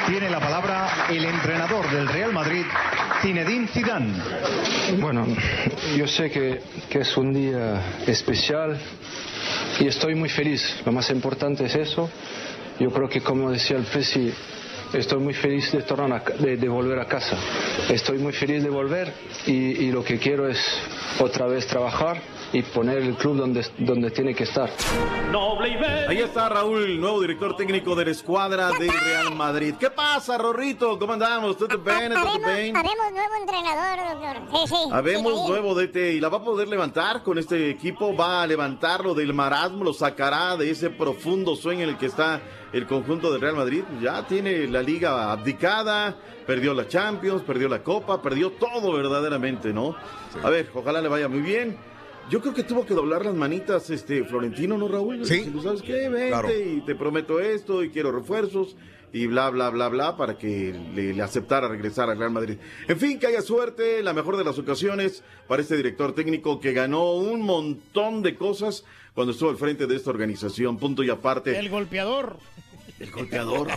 Tiene 0.07 0.29
la 0.29 0.39
palabra 0.39 1.07
el 1.09 1.23
entrenador 1.23 1.89
del 1.89 2.07
Real 2.07 2.33
Madrid, 2.33 2.65
Zinedine 3.21 3.67
Zidane. 3.67 4.13
Bueno, 4.99 5.25
yo 5.95 6.07
sé 6.07 6.29
que, 6.29 6.61
que 6.89 6.99
es 6.99 7.17
un 7.17 7.33
día 7.33 7.81
especial 8.05 8.77
y 9.79 9.87
estoy 9.87 10.15
muy 10.15 10.29
feliz. 10.29 10.81
Lo 10.85 10.91
más 10.91 11.09
importante 11.09 11.65
es 11.65 11.75
eso. 11.75 12.09
Yo 12.79 12.91
creo 12.91 13.07
que 13.09 13.21
como 13.21 13.51
decía 13.51 13.77
el 13.77 13.83
Presi, 13.83 14.33
estoy 14.93 15.19
muy 15.19 15.33
feliz 15.33 15.71
de, 15.71 15.81
tornar 15.83 16.23
a 16.25 16.33
de, 16.37 16.57
de 16.57 16.69
volver 16.69 16.99
a 16.99 17.05
casa. 17.05 17.37
Estoy 17.89 18.17
muy 18.17 18.33
feliz 18.33 18.63
de 18.63 18.69
volver 18.69 19.11
y 19.45 19.91
lo 19.91 20.03
que 20.03 20.17
quiero 20.17 20.47
es 20.47 20.59
otra 21.19 21.45
vez 21.47 21.65
trabajar 21.67 22.32
y 22.53 22.61
poner 22.61 22.99
el 22.99 23.15
club 23.15 23.37
donde, 23.37 23.65
donde 23.79 24.11
tiene 24.11 24.35
que 24.35 24.43
estar. 24.43 24.69
Ahí 26.07 26.19
está 26.19 26.49
Raúl, 26.49 26.99
nuevo 26.99 27.19
director 27.19 27.55
técnico 27.55 27.95
de 27.95 28.05
la 28.05 28.11
escuadra 28.11 28.69
del 28.71 28.91
Real 28.91 29.35
Madrid. 29.35 29.73
¿Qué 29.79 29.89
pasa, 29.89 30.37
Rorrito? 30.37 30.99
¿Cómo 30.99 31.13
andamos? 31.13 31.57
¿Todo 31.57 31.79
bien? 31.79 32.13
¿Todo 32.13 32.53
bien? 32.53 32.77
Habemos 32.77 33.11
nuevo 33.11 33.35
entrenador, 33.41 34.19
doctor. 34.21 34.67
Sí, 34.67 34.75
sí. 34.75 34.89
Habemos 34.91 35.49
nuevo 35.49 35.73
DT 35.73 35.95
y 36.13 36.19
la 36.19 36.29
va 36.29 36.37
a 36.37 36.43
poder 36.43 36.67
levantar 36.67 37.23
con 37.23 37.39
este 37.39 37.71
equipo, 37.71 38.15
va 38.15 38.43
a 38.43 38.47
levantarlo 38.47 39.15
del 39.15 39.33
marasmo, 39.33 39.83
lo 39.83 39.93
sacará 39.93 40.55
de 40.55 40.69
ese 40.69 40.91
profundo 40.91 41.55
sueño 41.55 41.83
en 41.83 41.89
el 41.89 41.97
que 41.97 42.05
está 42.05 42.39
el 42.71 42.85
conjunto 42.85 43.31
del 43.31 43.41
Real 43.41 43.55
Madrid. 43.55 43.83
Ya 43.99 44.27
tiene 44.27 44.67
la 44.67 44.83
liga 44.83 45.31
abdicada, 45.31 46.15
perdió 46.45 46.75
la 46.75 46.87
Champions, 46.87 47.41
perdió 47.41 47.67
la 47.67 47.81
Copa, 47.81 48.21
perdió 48.21 48.51
todo 48.51 48.93
verdaderamente, 48.93 49.73
¿no? 49.73 49.95
A 50.43 50.49
ver, 50.51 50.69
ojalá 50.75 51.01
le 51.01 51.07
vaya 51.07 51.27
muy 51.27 51.41
bien. 51.41 51.92
Yo 52.29 52.41
creo 52.41 52.53
que 52.53 52.63
tuvo 52.63 52.85
que 52.85 52.93
doblar 52.93 53.25
las 53.25 53.35
manitas 53.35 53.89
este 53.89 54.23
Florentino, 54.23 54.77
¿no, 54.77 54.87
Raúl? 54.87 55.25
Sí. 55.25 55.43
Si 55.43 55.61
¿Sabes 55.61 55.81
qué? 55.81 56.09
Vente 56.09 56.29
Claro. 56.29 56.49
y 56.49 56.81
te 56.85 56.95
prometo 56.95 57.39
esto 57.39 57.83
y 57.83 57.89
quiero 57.89 58.11
refuerzos 58.11 58.75
y 59.11 59.27
bla, 59.27 59.49
bla, 59.51 59.69
bla, 59.69 59.89
bla, 59.89 60.17
para 60.17 60.37
que 60.37 60.73
le, 60.95 61.13
le 61.13 61.21
aceptara 61.21 61.67
regresar 61.67 62.09
al 62.09 62.17
Real 62.17 62.31
Madrid. 62.31 62.57
En 62.87 62.97
fin, 62.97 63.19
que 63.19 63.27
haya 63.27 63.41
suerte, 63.43 64.01
la 64.01 64.13
mejor 64.13 64.37
de 64.37 64.43
las 64.43 64.57
ocasiones 64.57 65.23
para 65.47 65.61
este 65.61 65.77
director 65.77 66.13
técnico 66.15 66.59
que 66.59 66.73
ganó 66.73 67.11
un 67.13 67.41
montón 67.41 68.23
de 68.23 68.35
cosas 68.35 68.83
cuando 69.13 69.33
estuvo 69.33 69.51
al 69.51 69.57
frente 69.57 69.85
de 69.85 69.95
esta 69.95 70.09
organización. 70.09 70.77
Punto 70.77 71.03
y 71.03 71.11
aparte. 71.11 71.59
El 71.59 71.69
golpeador. 71.69 72.37
El 72.99 73.11
golpeador. 73.11 73.67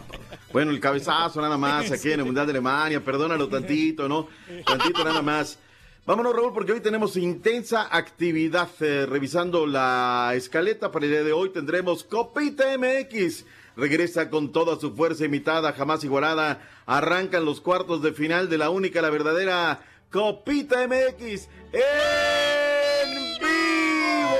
Bueno, 0.53 0.71
el 0.71 0.81
cabezazo 0.81 1.43
nada 1.43 1.59
más 1.59 1.91
aquí 1.93 2.13
en 2.13 2.21
el 2.21 2.25
Mundial 2.27 2.47
de 2.47 2.53
Alemania. 2.53 3.05
Perdónalo 3.05 3.49
tantito, 3.49 4.09
¿no? 4.09 4.29
Tantito 4.65 5.05
nada 5.05 5.21
más. 5.21 5.59
Vámonos, 6.07 6.37
Raúl, 6.37 6.53
porque 6.53 6.71
hoy 6.71 6.81
tenemos 6.81 7.17
intensa 7.17 7.89
actividad. 7.91 8.69
eh, 8.79 9.07
revisando 9.07 9.67
la 9.67 10.33
escaleta 10.37 10.93
para 10.93 11.05
el 11.05 11.11
día 11.11 11.25
de 11.25 11.33
hoy 11.33 11.51
tendremos 11.51 12.05
Copita 12.05 12.65
MX. 12.79 13.45
Regresa 13.77 14.31
con 14.31 14.53
toda 14.53 14.79
su 14.79 14.95
fuerza 14.95 15.25
imitada, 15.25 15.73
jamás 15.73 16.05
igualada. 16.05 16.63
Arrancan 16.87 17.45
los 17.45 17.61
cuartos 17.61 18.03
de 18.03 18.13
final 18.13 18.49
de 18.49 18.57
la 18.57 18.71
única, 18.71 19.03
la 19.03 19.11
verdadera 19.11 19.81
Copita 20.13 20.87
MX 20.87 21.49
en 21.73 23.39
vivo. 23.41 24.37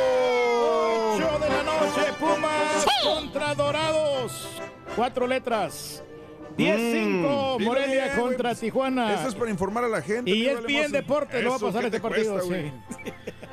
8 1.17 1.39
de 1.41 1.49
la 1.49 1.63
noche, 1.65 2.13
Pumas 2.21 2.87
contra 3.03 3.55
Dorados. 3.57 4.49
Cuatro 4.95 5.27
letras. 5.27 6.01
10-5, 6.57 7.59
Mm. 7.59 7.65
Morelia 7.65 8.17
contra 8.17 8.51
pues, 8.51 8.61
Tijuana. 8.61 9.15
Eso 9.15 9.29
es 9.29 9.35
para 9.35 9.51
informar 9.51 9.85
a 9.85 9.89
la 9.89 10.03
gente. 10.03 10.31
Y 10.31 10.47
es 10.47 10.63
bien 10.65 10.91
deporte, 10.93 11.43
no 11.43 11.51
va 11.51 11.57
a 11.57 11.59
pasar 11.59 11.81
¿qué 11.83 11.87
este 11.89 11.99
te 11.99 12.03
partido. 12.03 12.33
cuesta, 12.35 12.43
sí. 12.43 12.49
güey? 12.49 12.73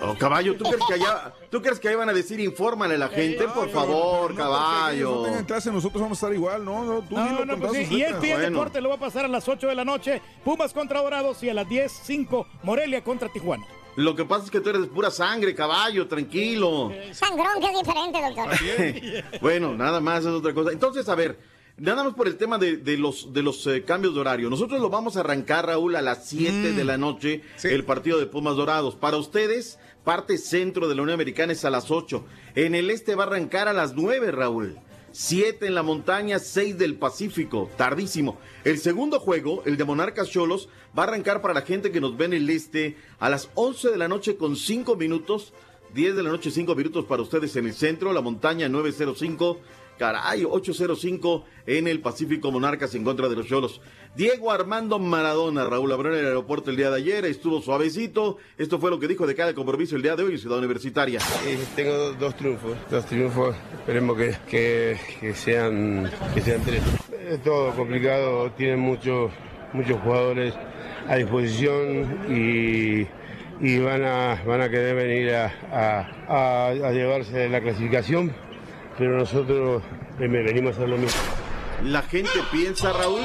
Oh, 0.00 0.14
caballo, 0.16 0.56
¿tú 0.56 0.62
crees 0.62 0.84
que 0.86 0.94
allá, 0.94 1.32
¿tú 1.50 1.60
crees 1.60 1.80
que 1.80 1.88
ahí 1.88 1.96
van 1.96 2.08
a 2.08 2.12
decir 2.12 2.38
infórmale 2.38 2.94
a 2.94 2.98
la 2.98 3.08
gente? 3.08 3.48
Por 3.48 3.68
favor, 3.68 4.32
caballo. 4.32 5.10
No 5.16 5.22
tengan 5.24 5.44
clase, 5.44 5.72
nosotros 5.72 6.00
vamos 6.00 6.22
a 6.22 6.26
estar 6.26 6.32
igual, 6.36 6.64
¿no? 6.64 6.84
no 6.84 7.00
tú 7.02 7.16
No, 7.16 7.44
no, 7.44 7.58
con 7.58 7.68
pues 7.68 7.88
sí. 7.88 7.96
Y 7.96 8.02
el 8.02 8.14
pie 8.18 8.34
Bueno. 8.34 8.48
deporte 8.50 8.80
lo 8.80 8.90
va 8.90 8.94
a 8.94 8.98
pasar 9.00 9.24
a 9.24 9.28
las 9.28 9.48
8 9.48 9.66
de 9.66 9.74
la 9.74 9.84
noche. 9.84 10.22
Pumas 10.44 10.72
contra 10.72 11.00
Dorados 11.02 11.42
y 11.42 11.48
a 11.50 11.54
las 11.54 11.68
10, 11.68 11.90
5, 12.04 12.46
Morelia 12.62 13.02
contra 13.02 13.28
Tijuana. 13.28 13.66
Lo 13.96 14.14
que 14.14 14.24
pasa 14.24 14.44
es 14.44 14.52
que 14.52 14.60
tú 14.60 14.70
eres 14.70 14.82
de 14.82 14.86
pura 14.86 15.10
sangre, 15.10 15.52
caballo, 15.52 16.06
tranquilo. 16.06 16.92
Sangrón, 17.10 17.60
que 17.60 17.66
es 17.66 17.78
diferente, 17.84 18.20
doctor. 18.22 19.40
Bueno, 19.40 19.74
nada 19.74 19.98
más 20.00 20.20
es 20.20 20.26
otra 20.26 20.54
cosa. 20.54 20.70
Entonces, 20.70 21.08
a 21.08 21.16
ver, 21.16 21.40
nada 21.78 22.04
más 22.04 22.14
por 22.14 22.26
el 22.26 22.36
tema 22.36 22.58
de, 22.58 22.76
de 22.76 22.96
los, 22.96 23.32
de 23.32 23.42
los 23.42 23.66
eh, 23.66 23.84
cambios 23.84 24.14
de 24.14 24.20
horario. 24.20 24.50
Nosotros 24.50 24.80
lo 24.80 24.90
vamos 24.90 25.16
a 25.16 25.20
arrancar, 25.20 25.66
Raúl, 25.66 25.96
a 25.96 26.02
las 26.02 26.28
7 26.28 26.72
de 26.72 26.84
la 26.84 26.98
noche, 26.98 27.42
el 27.62 27.84
partido 27.84 28.18
de 28.18 28.26
Pumas 28.26 28.56
Dorados. 28.56 28.96
Para 28.96 29.16
ustedes, 29.16 29.78
parte 30.04 30.38
centro 30.38 30.88
de 30.88 30.94
la 30.94 31.02
Unión 31.02 31.14
Americana 31.14 31.52
es 31.52 31.64
a 31.64 31.70
las 31.70 31.90
8. 31.90 32.24
En 32.54 32.74
el 32.74 32.90
este 32.90 33.14
va 33.14 33.24
a 33.24 33.26
arrancar 33.26 33.68
a 33.68 33.72
las 33.72 33.94
9, 33.94 34.32
Raúl. 34.32 34.78
7 35.12 35.66
en 35.66 35.74
la 35.74 35.82
montaña, 35.82 36.38
6 36.38 36.78
del 36.78 36.96
Pacífico, 36.96 37.70
tardísimo. 37.76 38.38
El 38.64 38.78
segundo 38.78 39.18
juego, 39.18 39.62
el 39.64 39.76
de 39.76 39.84
Monarcas 39.84 40.30
Cholos, 40.30 40.68
va 40.96 41.04
a 41.04 41.06
arrancar 41.06 41.40
para 41.40 41.54
la 41.54 41.62
gente 41.62 41.90
que 41.90 42.00
nos 42.00 42.16
ve 42.16 42.26
en 42.26 42.34
el 42.34 42.50
este 42.50 42.96
a 43.18 43.30
las 43.30 43.50
11 43.54 43.90
de 43.90 43.96
la 43.96 44.08
noche 44.08 44.36
con 44.36 44.56
5 44.56 44.96
minutos. 44.96 45.52
10 45.94 46.16
de 46.16 46.22
la 46.22 46.30
noche, 46.30 46.50
5 46.50 46.74
minutos 46.74 47.06
para 47.06 47.22
ustedes 47.22 47.56
en 47.56 47.66
el 47.66 47.72
centro, 47.72 48.12
la 48.12 48.20
montaña 48.20 48.68
905, 48.68 49.58
caray, 49.98 50.44
805 50.44 51.44
en 51.66 51.86
el 51.88 52.00
Pacífico 52.00 52.50
Monarcas 52.50 52.94
en 52.94 53.04
contra 53.04 53.28
de 53.28 53.36
los 53.36 53.46
Cholos. 53.46 53.80
Diego 54.16 54.50
Armando 54.50 54.98
Maradona, 54.98 55.64
Raúl 55.64 55.92
abrió 55.92 56.12
en 56.14 56.20
el 56.20 56.26
aeropuerto 56.26 56.70
el 56.70 56.76
día 56.76 56.90
de 56.90 56.96
ayer, 56.96 57.24
estuvo 57.26 57.60
suavecito. 57.60 58.38
Esto 58.56 58.78
fue 58.78 58.90
lo 58.90 58.98
que 58.98 59.06
dijo 59.08 59.26
de 59.26 59.34
cada 59.34 59.54
compromiso 59.54 59.96
el 59.96 60.02
día 60.02 60.16
de 60.16 60.22
hoy 60.24 60.32
en 60.32 60.38
Ciudad 60.38 60.58
Universitaria. 60.58 61.20
Tengo 61.76 62.12
dos, 62.14 62.34
triunfos, 62.36 62.76
dos 62.90 63.04
triunfos, 63.06 63.54
esperemos 63.74 64.16
que, 64.16 64.96
que, 65.20 65.34
sean, 65.34 66.10
que 66.34 66.40
sean 66.40 66.62
tres. 66.64 66.82
Es 67.28 67.42
todo 67.42 67.72
complicado, 67.74 68.50
tienen 68.52 68.80
muchos, 68.80 69.30
muchos 69.74 70.00
jugadores 70.00 70.54
a 71.06 71.16
disposición 71.16 72.18
y, 72.30 73.06
y 73.60 73.78
van, 73.80 74.02
a, 74.04 74.42
van 74.46 74.62
a 74.62 74.68
querer 74.70 74.94
venir 74.96 75.34
a- 75.34 76.08
a 76.28 76.92
llevarse 76.92 77.48
la 77.48 77.60
clasificación, 77.60 78.32
pero 78.98 79.16
nosotros 79.16 79.82
venimos 80.18 80.76
a 80.78 80.86
lo 80.86 80.98
mismo. 80.98 81.20
La 81.84 82.02
gente 82.02 82.30
piensa, 82.50 82.92
Raúl, 82.92 83.20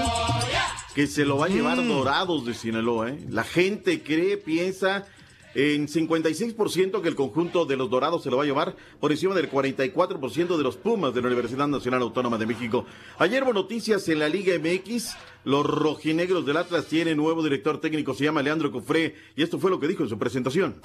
que 0.93 1.07
se 1.07 1.25
lo 1.25 1.37
va 1.37 1.47
a 1.47 1.49
llevar 1.49 1.83
Dorados 1.85 2.45
de 2.45 2.53
Sinaloa. 2.53 3.09
¿eh? 3.09 3.19
La 3.29 3.43
gente 3.43 4.03
cree, 4.03 4.37
piensa 4.37 5.07
en 5.55 5.87
56% 5.87 7.01
que 7.01 7.07
el 7.07 7.15
conjunto 7.15 7.65
de 7.65 7.75
los 7.75 7.89
Dorados 7.89 8.23
se 8.23 8.29
lo 8.29 8.37
va 8.37 8.43
a 8.43 8.45
llevar 8.45 8.75
por 8.99 9.11
encima 9.11 9.33
del 9.33 9.49
44% 9.51 10.57
de 10.57 10.63
los 10.63 10.77
Pumas 10.77 11.13
de 11.13 11.21
la 11.21 11.27
Universidad 11.27 11.67
Nacional 11.67 12.03
Autónoma 12.03 12.37
de 12.37 12.45
México. 12.45 12.85
Ayer 13.17 13.43
hubo 13.43 13.53
noticias 13.53 14.07
en 14.09 14.19
la 14.19 14.29
Liga 14.29 14.53
MX. 14.57 15.15
Los 15.45 15.65
rojinegros 15.65 16.45
del 16.45 16.57
Atlas 16.57 16.85
tienen 16.85 17.17
nuevo 17.17 17.43
director 17.43 17.81
técnico, 17.81 18.13
se 18.13 18.23
llama 18.23 18.41
Leandro 18.41 18.71
Cufré, 18.71 19.15
y 19.35 19.43
esto 19.43 19.59
fue 19.59 19.71
lo 19.71 19.79
que 19.79 19.87
dijo 19.87 20.03
en 20.03 20.09
su 20.09 20.17
presentación. 20.17 20.75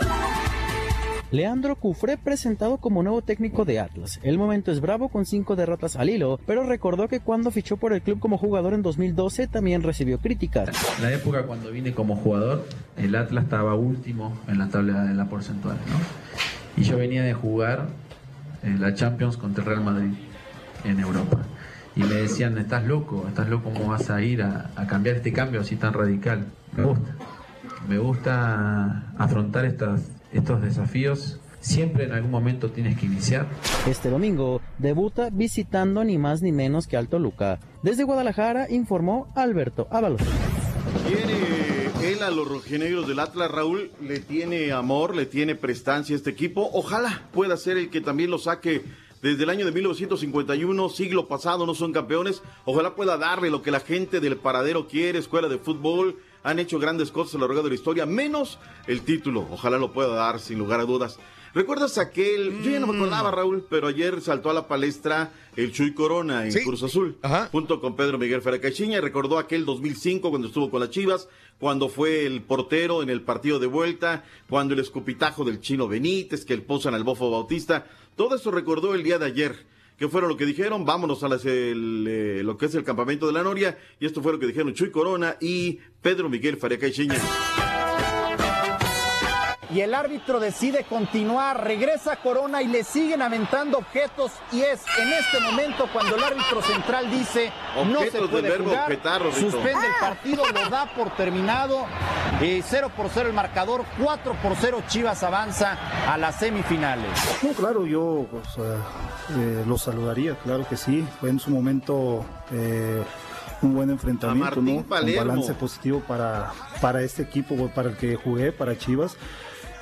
Leandro 1.30 1.76
Cufré 1.76 2.16
presentado 2.16 2.78
como 2.78 3.02
nuevo 3.02 3.20
técnico 3.20 3.66
de 3.66 3.80
Atlas. 3.80 4.18
El 4.22 4.38
momento 4.38 4.72
es 4.72 4.80
bravo 4.80 5.10
con 5.10 5.26
cinco 5.26 5.56
derrotas 5.56 5.96
al 5.96 6.08
hilo, 6.08 6.40
pero 6.46 6.62
recordó 6.62 7.06
que 7.06 7.20
cuando 7.20 7.50
fichó 7.50 7.76
por 7.76 7.92
el 7.92 8.00
club 8.00 8.18
como 8.18 8.38
jugador 8.38 8.72
en 8.72 8.80
2012 8.80 9.46
también 9.46 9.82
recibió 9.82 10.18
críticas. 10.18 10.70
La 11.02 11.12
época 11.12 11.42
cuando 11.42 11.70
vine 11.70 11.92
como 11.92 12.16
jugador, 12.16 12.66
el 12.96 13.14
Atlas 13.14 13.44
estaba 13.44 13.74
último 13.74 14.38
en 14.48 14.58
la 14.58 14.68
tabla 14.68 15.04
de 15.04 15.12
la 15.12 15.26
porcentual, 15.26 15.76
¿no? 15.76 16.82
Y 16.82 16.86
yo 16.86 16.96
venía 16.96 17.22
de 17.22 17.34
jugar 17.34 17.88
en 18.62 18.80
la 18.80 18.94
Champions 18.94 19.36
contra 19.36 19.64
Real 19.64 19.84
Madrid 19.84 20.14
en 20.84 20.98
Europa. 20.98 21.42
Y 21.94 22.04
me 22.04 22.14
decían, 22.14 22.56
estás 22.56 22.86
loco, 22.86 23.26
estás 23.28 23.50
loco, 23.50 23.70
¿cómo 23.74 23.88
vas 23.88 24.08
a 24.08 24.22
ir 24.22 24.42
a, 24.42 24.70
a 24.76 24.86
cambiar 24.86 25.16
este 25.16 25.32
cambio 25.34 25.60
así 25.60 25.76
tan 25.76 25.92
radical? 25.92 26.46
Me 26.74 26.84
gusta. 26.84 27.14
Me 27.86 27.98
gusta 27.98 29.12
afrontar 29.16 29.64
estas, 29.64 30.10
estos 30.32 30.62
desafíos. 30.62 31.38
Siempre 31.60 32.04
en 32.04 32.12
algún 32.12 32.30
momento 32.30 32.70
tienes 32.70 32.98
que 32.98 33.06
iniciar. 33.06 33.46
Este 33.86 34.10
domingo 34.10 34.60
debuta 34.78 35.28
visitando 35.30 36.04
ni 36.04 36.16
más 36.16 36.40
ni 36.40 36.52
menos 36.52 36.86
que 36.86 36.96
Alto 36.96 37.18
Luca. 37.18 37.58
Desde 37.82 38.04
Guadalajara 38.04 38.70
informó 38.70 39.32
Alberto 39.34 39.88
Ábalos. 39.90 40.20
Tiene 41.06 42.12
él 42.12 42.22
a 42.22 42.30
los 42.30 42.48
rojinegros 42.48 43.08
del 43.08 43.18
Atlas, 43.18 43.50
Raúl, 43.50 43.90
le 44.00 44.20
tiene 44.20 44.70
amor, 44.70 45.16
le 45.16 45.26
tiene 45.26 45.56
prestancia 45.56 46.14
a 46.14 46.18
este 46.18 46.30
equipo. 46.30 46.70
Ojalá 46.72 47.28
pueda 47.32 47.56
ser 47.56 47.76
el 47.76 47.90
que 47.90 48.00
también 48.00 48.30
lo 48.30 48.38
saque 48.38 48.84
desde 49.20 49.42
el 49.42 49.50
año 49.50 49.66
de 49.66 49.72
1951, 49.72 50.88
siglo 50.90 51.26
pasado, 51.26 51.66
no 51.66 51.74
son 51.74 51.92
campeones. 51.92 52.40
Ojalá 52.64 52.94
pueda 52.94 53.16
darle 53.18 53.50
lo 53.50 53.62
que 53.62 53.72
la 53.72 53.80
gente 53.80 54.20
del 54.20 54.36
paradero 54.36 54.86
quiere, 54.86 55.18
escuela 55.18 55.48
de 55.48 55.58
fútbol. 55.58 56.18
Han 56.42 56.58
hecho 56.58 56.78
grandes 56.78 57.10
cosas 57.10 57.34
a 57.34 57.38
lo 57.38 57.48
largo 57.48 57.62
de 57.62 57.70
la 57.70 57.74
historia, 57.74 58.06
menos 58.06 58.58
el 58.86 59.02
título. 59.02 59.46
Ojalá 59.50 59.78
lo 59.78 59.92
pueda 59.92 60.14
dar, 60.14 60.40
sin 60.40 60.58
lugar 60.58 60.80
a 60.80 60.84
dudas. 60.84 61.18
¿Recuerdas 61.54 61.96
aquel? 61.98 62.62
Yo 62.62 62.70
ya 62.70 62.78
no 62.78 62.86
me 62.86 62.96
acordaba, 62.96 63.30
Raúl, 63.30 63.66
pero 63.68 63.88
ayer 63.88 64.20
saltó 64.20 64.50
a 64.50 64.54
la 64.54 64.68
palestra 64.68 65.32
el 65.56 65.72
Chuy 65.72 65.94
Corona 65.94 66.46
en 66.46 66.52
Cruz 66.62 66.82
Azul, 66.82 67.18
junto 67.50 67.80
con 67.80 67.96
Pedro 67.96 68.18
Miguel 68.18 68.42
Ferrecachiña. 68.42 69.00
Recordó 69.00 69.38
aquel 69.38 69.64
2005 69.64 70.28
cuando 70.28 70.48
estuvo 70.48 70.70
con 70.70 70.80
las 70.80 70.90
Chivas, 70.90 71.28
cuando 71.58 71.88
fue 71.88 72.26
el 72.26 72.42
portero 72.42 73.02
en 73.02 73.08
el 73.08 73.22
partido 73.22 73.58
de 73.58 73.66
vuelta, 73.66 74.24
cuando 74.48 74.74
el 74.74 74.80
escupitajo 74.80 75.44
del 75.44 75.60
Chino 75.60 75.88
Benítez, 75.88 76.44
que 76.44 76.54
el 76.54 76.62
posan 76.62 76.94
al 76.94 77.02
Bofo 77.02 77.30
Bautista. 77.30 77.86
Todo 78.14 78.36
eso 78.36 78.50
recordó 78.50 78.94
el 78.94 79.02
día 79.02 79.18
de 79.18 79.26
ayer. 79.26 79.66
¿Qué 79.98 80.08
fueron 80.08 80.30
lo 80.30 80.36
que 80.36 80.46
dijeron? 80.46 80.84
Vámonos 80.84 81.24
a 81.24 81.28
eh, 81.44 82.40
lo 82.44 82.56
que 82.56 82.66
es 82.66 82.74
el 82.76 82.84
campamento 82.84 83.26
de 83.26 83.32
la 83.32 83.42
Noria. 83.42 83.76
Y 83.98 84.06
esto 84.06 84.22
fue 84.22 84.32
lo 84.32 84.38
que 84.38 84.46
dijeron 84.46 84.72
Chuy 84.72 84.92
Corona 84.92 85.36
y 85.40 85.80
Pedro 86.00 86.28
Miguel 86.28 86.56
Ferrecachiña. 86.56 87.18
Y 89.70 89.80
el 89.80 89.94
árbitro 89.94 90.40
decide 90.40 90.84
continuar, 90.84 91.64
regresa 91.64 92.16
Corona 92.16 92.62
y 92.62 92.68
le 92.68 92.84
siguen 92.84 93.22
aventando 93.22 93.78
objetos 93.78 94.32
y 94.52 94.60
es 94.60 94.80
en 94.98 95.12
este 95.12 95.40
momento 95.40 95.88
cuando 95.92 96.16
el 96.16 96.24
árbitro 96.24 96.62
central 96.62 97.10
dice 97.10 97.52
no 97.86 98.00
se 98.00 98.20
puede 98.28 98.48
verbo 98.48 98.70
jugar, 98.70 98.84
objetar, 98.84 99.22
suspende 99.32 99.86
el 99.86 99.94
partido, 100.00 100.44
lo 100.46 100.70
da 100.70 100.86
por 100.94 101.10
terminado, 101.16 101.86
eh, 102.40 102.62
0 102.64 102.90
por 102.96 103.08
0 103.12 103.28
el 103.28 103.34
marcador, 103.34 103.84
4 104.02 104.34
por 104.42 104.54
0 104.58 104.82
Chivas 104.88 105.22
avanza 105.22 105.76
a 106.08 106.16
las 106.16 106.36
semifinales. 106.36 107.10
No, 107.42 107.50
claro, 107.50 107.86
yo 107.86 108.26
pues, 108.30 108.46
eh, 108.58 108.76
eh, 109.36 109.64
lo 109.66 109.76
saludaría, 109.78 110.34
claro 110.36 110.66
que 110.68 110.76
sí. 110.76 111.06
Fue 111.20 111.30
en 111.30 111.38
su 111.38 111.50
momento 111.50 112.24
eh, 112.52 113.02
un 113.62 113.74
buen 113.74 113.90
enfrentamiento. 113.90 114.60
Un 114.60 114.86
balance 114.88 115.54
positivo 115.54 116.02
para, 116.06 116.52
para 116.80 117.02
este 117.02 117.22
equipo, 117.22 117.68
para 117.74 117.90
el 117.90 117.96
que 117.96 118.16
jugué, 118.16 118.52
para 118.52 118.76
Chivas. 118.78 119.16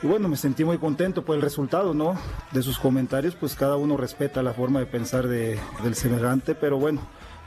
Y 0.03 0.07
bueno, 0.07 0.29
me 0.29 0.37
sentí 0.37 0.65
muy 0.65 0.79
contento 0.79 1.25
por 1.25 1.37
el 1.37 1.43
resultado, 1.43 1.95
¿no? 1.95 2.15
De 2.53 2.63
sus 2.63 2.79
comentarios, 2.79 3.35
pues 3.35 3.55
cada 3.55 3.77
uno 3.77 3.97
respeta 3.97 4.43
la 4.43 4.53
forma 4.53 4.79
de 4.81 4.87
pensar 4.87 5.27
de- 5.27 5.59
del 5.83 5.95
semejante, 5.95 6.55
pero 6.55 6.79
bueno, 6.79 7.01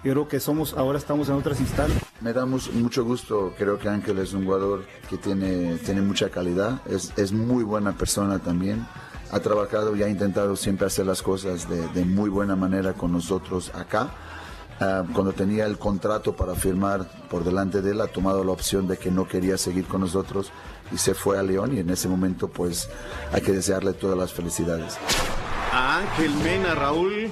yo 0.04 0.14
creo 0.14 0.28
que 0.28 0.40
somos, 0.40 0.74
ahora 0.74 0.98
estamos 0.98 1.30
en 1.30 1.36
otras 1.36 1.60
instancias. 1.60 2.02
Me 2.22 2.34
da 2.34 2.46
mucho 2.46 3.04
gusto, 3.06 3.54
creo 3.58 3.78
que 3.78 3.88
Ángel 3.88 4.18
es 4.18 4.34
un 4.34 4.46
jugador 4.46 4.84
que 5.10 5.18
tiene, 5.18 5.78
tiene 5.78 6.02
mucha 6.02 6.30
calidad, 6.30 6.82
es, 6.88 7.14
es 7.18 7.32
muy 7.32 7.64
buena 7.64 7.94
persona 7.94 8.40
también, 8.40 8.86
ha 9.32 9.40
trabajado 9.40 9.96
y 9.96 10.02
ha 10.04 10.10
intentado 10.10 10.56
siempre 10.56 10.88
hacer 10.88 11.06
las 11.06 11.22
cosas 11.22 11.70
de, 11.70 11.88
de 11.90 12.04
muy 12.04 12.30
buena 12.32 12.56
manera 12.56 12.94
con 12.94 13.12
nosotros 13.12 13.72
acá. 13.76 14.10
Ah, 14.82 15.04
cuando 15.14 15.34
tenía 15.34 15.66
el 15.66 15.78
contrato 15.78 16.36
para 16.38 16.56
firmar 16.56 17.06
por 17.30 17.44
delante 17.44 17.82
de 17.82 17.92
él, 17.92 18.00
ha 18.02 18.08
tomado 18.08 18.44
la 18.46 18.54
opción 18.54 18.88
de 18.88 18.98
que 18.98 19.12
no 19.12 19.28
quería 19.28 19.58
seguir 19.58 19.86
con 19.86 20.00
nosotros 20.02 20.52
y 20.92 20.98
se 20.98 21.14
fue 21.14 21.38
a 21.38 21.44
León 21.44 21.76
y 21.76 21.80
en 21.80 21.90
ese 21.90 22.08
momento 22.08 22.48
pues 22.48 22.90
hay 23.32 23.42
que 23.42 23.52
desearle 23.52 23.94
todas 23.94 24.18
las 24.18 24.34
felicidades. 24.34 24.98
A 25.72 26.00
Ángel 26.00 26.32
Mena, 26.44 26.76
Raúl. 26.76 27.32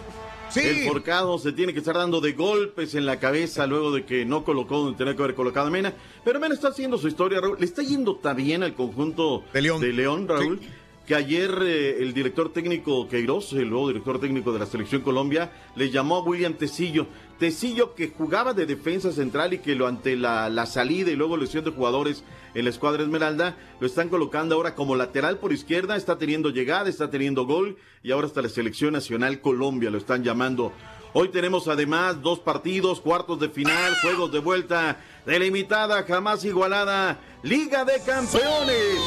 El 0.55 0.87
forcado 0.87 1.37
se 1.37 1.51
tiene 1.51 1.73
que 1.73 1.79
estar 1.79 1.95
dando 1.95 2.21
de 2.21 2.31
golpes 2.31 2.95
en 2.95 3.05
la 3.05 3.19
cabeza 3.19 3.67
luego 3.67 3.91
de 3.91 4.05
que 4.05 4.25
no 4.25 4.43
colocó 4.43 4.79
donde 4.79 4.97
tenía 4.97 5.15
que 5.15 5.21
haber 5.21 5.35
colocado 5.35 5.67
a 5.67 5.69
Mena. 5.69 5.93
Pero 6.23 6.39
Mena 6.39 6.55
está 6.55 6.69
haciendo 6.69 6.97
su 6.97 7.07
historia, 7.07 7.41
Raúl. 7.41 7.57
Le 7.59 7.65
está 7.65 7.83
yendo 7.83 8.15
tan 8.15 8.37
bien 8.37 8.63
al 8.63 8.73
conjunto 8.73 9.43
de 9.53 9.61
León, 9.61 10.27
Raúl. 10.27 10.59
Que 11.05 11.15
ayer 11.15 11.51
eh, 11.61 11.97
el 12.01 12.13
director 12.13 12.51
técnico 12.51 13.07
Queiroz, 13.07 13.53
el 13.53 13.69
nuevo 13.69 13.87
director 13.87 14.19
técnico 14.19 14.51
de 14.51 14.59
la 14.59 14.65
Selección 14.65 15.01
Colombia, 15.01 15.51
le 15.75 15.89
llamó 15.89 16.17
a 16.17 16.23
William 16.23 16.53
Tecillo. 16.53 17.07
Tecillo 17.39 17.95
que 17.95 18.09
jugaba 18.09 18.53
de 18.53 18.65
defensa 18.65 19.11
central 19.11 19.53
y 19.53 19.59
que 19.59 19.75
lo 19.75 19.87
ante 19.87 20.17
la, 20.17 20.49
la 20.49 20.65
salida 20.65 21.11
y 21.11 21.15
luego 21.15 21.37
lesión 21.37 21.63
de 21.63 21.71
jugadores 21.71 22.23
en 22.57 22.63
la 22.63 22.71
escuadra 22.71 23.03
Esmeralda. 23.03 23.55
Lo 23.79 23.85
están 23.85 24.09
colocando 24.09 24.55
ahora 24.55 24.73
como 24.73 24.95
lateral 24.95 25.37
por 25.37 25.53
izquierda, 25.53 25.95
está 25.95 26.17
teniendo 26.17 26.49
llegada, 26.49 26.89
está 26.89 27.11
teniendo 27.11 27.45
gol 27.45 27.77
y 28.01 28.11
ahora 28.11 28.25
hasta 28.25 28.41
la 28.41 28.49
selección 28.49 28.93
nacional 28.93 29.41
Colombia 29.41 29.91
lo 29.91 29.99
están 29.99 30.23
llamando. 30.23 30.73
Hoy 31.13 31.29
tenemos 31.29 31.67
además 31.67 32.19
dos 32.21 32.39
partidos, 32.39 32.99
cuartos 32.99 33.39
de 33.39 33.49
final, 33.49 33.95
juegos 34.01 34.31
de 34.31 34.39
vuelta, 34.39 34.97
delimitada, 35.25 36.03
jamás 36.03 36.43
igualada, 36.45 37.19
Liga 37.43 37.85
de 37.85 38.01
Campeones. 38.03 38.97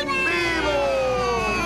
¡En 0.00 0.08
vivo! 0.08 0.72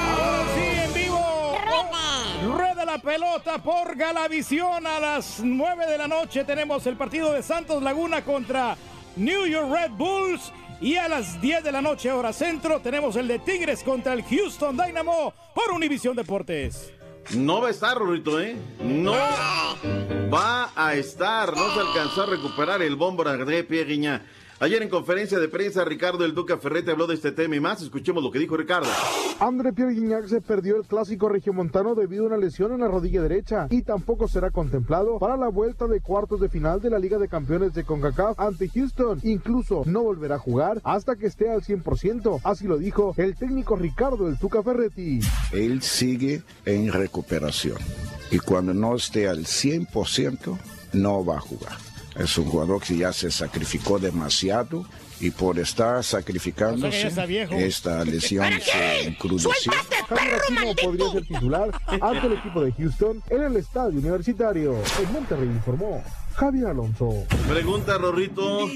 Ahora 0.09 0.45
sí, 0.55 0.81
en 0.85 0.95
vivo. 0.95 1.59
Rueda. 1.65 2.57
Rueda 2.57 2.85
la 2.85 2.99
pelota 2.99 3.63
por 3.63 3.97
Galavisión 3.97 4.85
a 4.85 4.99
las 4.99 5.41
9 5.43 5.87
de 5.87 5.99
la 5.99 6.09
noche. 6.09 6.45
Tenemos 6.45 6.85
el 6.87 6.97
partido 6.97 7.33
de 7.33 7.45
Santos 7.45 7.83
Laguna 7.85 8.25
contra 8.25 8.77
New 9.17 9.47
York 9.47 9.71
Red 9.73 9.91
Bulls. 9.93 10.53
Y 10.83 10.97
a 10.97 11.09
las 11.09 11.41
10 11.41 11.63
de 11.63 11.71
la 11.71 11.81
noche, 11.81 12.11
hora 12.11 12.33
centro, 12.33 12.81
tenemos 12.81 13.15
el 13.15 13.29
de 13.29 13.39
Tigres 13.39 13.85
contra 13.85 14.15
el 14.15 14.25
Houston 14.25 14.77
Dynamo 14.77 15.33
por 15.55 15.71
Univisión 15.73 16.17
Deportes. 16.17 16.93
No 17.37 17.61
va 17.61 17.69
a 17.69 17.71
estar, 17.71 17.97
Rorito, 17.97 18.41
¿eh? 18.41 18.57
No 18.81 19.13
va 19.13 20.73
a 20.75 20.95
estar. 20.95 21.57
No 21.57 21.73
se 21.73 21.79
alcanzó 21.79 22.25
a 22.25 22.27
recuperar 22.27 22.83
el 22.83 22.97
bombo 22.97 23.23
de 23.23 23.63
Pierriña. 23.63 24.27
Ayer 24.63 24.81
en 24.81 24.89
conferencia 24.89 25.41
de 25.41 25.49
prensa, 25.49 25.85
Ricardo 25.85 26.25
El 26.25 26.37
Duca 26.37 26.57
Ferrete 26.57 26.93
habló 26.93 27.09
de 27.09 27.15
este 27.15 27.33
tema 27.33 27.57
y 27.57 27.59
más. 27.59 27.83
Escuchemos 27.83 28.23
lo 28.23 28.31
que 28.31 28.39
dijo 28.39 28.57
Ricardo. 28.57 28.89
André 29.41 29.73
Pierre 29.73 29.93
Guignac 29.93 30.29
se 30.29 30.41
perdió 30.41 30.77
el 30.77 30.85
clásico 30.85 31.29
regiomontano 31.29 31.97
debido 31.97 32.23
a 32.23 32.27
una 32.29 32.37
lesión 32.37 32.73
en 32.73 32.79
la 32.79 32.87
rodilla 32.87 33.23
derecha 33.23 33.67
y 33.71 33.83
tampoco 33.83 34.29
será 34.29 34.53
contemplado 34.53 35.19
para 35.19 35.37
la 35.37 35.49
vuelta 35.49 35.89
de 35.89 36.01
cuartos 36.01 36.39
de 36.39 36.49
final 36.49 36.81
de 36.81 36.91
la 36.91 37.01
Liga 37.01 37.19
de 37.19 37.27
Campeones 37.27 37.75
de 37.75 37.83
CONCACAF 37.83 38.39
ante 38.39 38.69
Houston. 38.69 39.19
Incluso 39.25 39.83
no 39.85 40.05
volverá 40.05 40.37
a 40.37 40.39
jugar 40.39 40.81
hasta 40.85 41.17
que 41.17 41.27
esté 41.27 41.51
al 41.51 41.63
100%. 41.63 42.43
Así 42.45 42.69
lo 42.69 42.79
dijo 42.79 43.15
el 43.17 43.35
técnico 43.35 43.75
Ricardo 43.75 44.29
El 44.29 44.39
Tuca 44.39 44.63
Ferretti. 44.63 45.19
Él 45.51 45.83
sigue 45.83 46.45
en 46.67 46.93
recuperación 46.93 47.79
y 48.31 48.39
cuando 48.39 48.73
no 48.73 48.95
esté 48.95 49.27
al 49.27 49.41
100% 49.41 50.57
no 50.93 51.25
va 51.25 51.39
a 51.39 51.41
jugar. 51.41 51.92
Es 52.17 52.37
un 52.39 52.47
jugador 52.47 52.83
que 52.83 52.97
ya 52.97 53.13
se 53.13 53.31
sacrificó 53.31 53.99
demasiado 53.99 54.85
y 55.21 55.31
por 55.31 55.59
estar 55.59 56.03
sacrificándose, 56.03 57.07
O 57.07 57.11
sea 57.11 57.25
esta 57.59 58.05
lesión 58.05 58.47
se 58.61 59.07
encrudeció. 59.07 59.73
Javier 60.09 60.35
Aquino 60.35 60.75
podría 60.75 61.11
ser 61.11 61.27
titular 61.27 61.71
ante 62.01 62.27
el 62.27 62.33
equipo 62.33 62.61
de 62.61 62.73
Houston 62.73 63.23
en 63.31 63.43
el 63.43 63.57
estadio 63.57 63.99
universitario. 63.99 64.75
En 65.01 65.13
Monterrey 65.13 65.49
informó 65.49 66.03
Javier 66.35 66.67
Alonso. 66.67 67.25
Pregunta 67.49 67.99
Rorrito. 67.99 68.69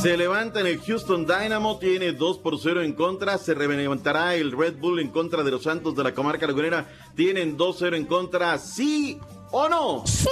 Se 0.00 0.16
levanta 0.16 0.60
en 0.60 0.66
el 0.66 0.80
Houston 0.80 1.26
Dynamo, 1.26 1.78
tiene 1.78 2.12
2 2.12 2.38
por 2.38 2.60
0 2.60 2.82
en 2.82 2.92
contra. 2.92 3.38
Se 3.38 3.54
levantará 3.54 4.34
el 4.34 4.52
Red 4.52 4.76
Bull 4.78 5.00
en 5.00 5.08
contra 5.08 5.42
de 5.42 5.50
los 5.50 5.64
Santos 5.64 5.96
de 5.96 6.04
la 6.04 6.12
comarca 6.12 6.46
lagunera. 6.46 6.86
Tienen 7.14 7.56
2-0 7.56 7.96
en 7.96 8.04
contra. 8.04 8.58
¿Sí 8.58 9.18
o 9.56 9.68
no? 9.68 10.06
Sí, 10.06 10.28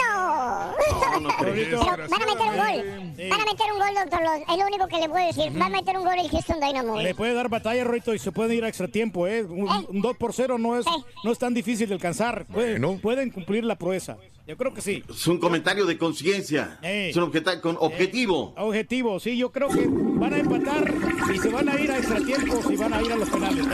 no. 0.00 0.72
No, 1.14 1.20
no 1.20 1.28
Pero 1.38 1.80
van 1.84 2.22
a 2.22 2.26
meter 2.26 2.46
un 2.48 2.56
gol. 2.56 3.28
Van 3.30 3.40
a 3.40 3.44
meter 3.44 3.72
un 3.72 3.78
gol, 3.78 3.94
doctor. 3.94 4.20
Los- 4.22 4.48
Es 4.54 4.58
lo 4.58 4.66
único 4.66 4.88
que 4.88 4.98
le 4.98 5.08
puedo 5.08 5.26
decir. 5.26 5.52
Van 5.52 5.62
a 5.62 5.68
meter 5.68 5.96
un 5.98 6.04
gol 6.04 6.14
el 6.18 6.28
Houston 6.28 6.60
Dynamo. 6.60 7.00
Le 7.00 7.14
puede 7.14 7.34
dar 7.34 7.48
batalla, 7.48 7.84
Rorito, 7.84 8.14
y 8.14 8.18
se 8.18 8.32
pueden 8.32 8.56
ir 8.56 8.64
a 8.64 8.68
extra 8.68 8.88
tiempo, 8.88 9.26
¿eh? 9.26 9.42
Un, 9.44 9.68
un 9.88 10.00
2 10.02 10.16
por 10.16 10.32
0 10.32 10.58
no 10.58 10.78
es, 10.78 10.86
no 11.22 11.32
es 11.32 11.38
tan 11.38 11.54
difícil 11.54 11.88
de 11.88 11.94
alcanzar. 11.94 12.46
Pueden, 12.46 13.00
pueden 13.00 13.30
cumplir 13.30 13.64
la 13.64 13.76
proeza. 13.76 14.16
Yo 14.46 14.58
creo 14.58 14.74
que 14.74 14.82
sí. 14.82 15.02
Es 15.08 15.26
un 15.26 15.38
comentario 15.38 15.86
de 15.86 15.96
conciencia. 15.96 16.78
Eh. 16.82 17.08
Es 17.10 17.16
un 17.16 17.22
objeta- 17.22 17.60
con 17.62 17.76
objetivo. 17.80 18.52
Objetivo, 18.58 19.18
sí, 19.18 19.38
yo 19.38 19.50
creo 19.50 19.68
que 19.68 19.86
van 19.88 20.34
a 20.34 20.38
empatar 20.38 20.92
y 21.34 21.38
se 21.38 21.48
van 21.48 21.68
a 21.70 21.80
ir 21.80 21.90
a 21.90 21.96
extra 21.96 22.20
tiempo 22.20 22.60
y 22.70 22.76
van 22.76 22.92
a 22.92 23.00
ir 23.02 23.12
a 23.12 23.16
los 23.16 23.30
penales. 23.30 23.64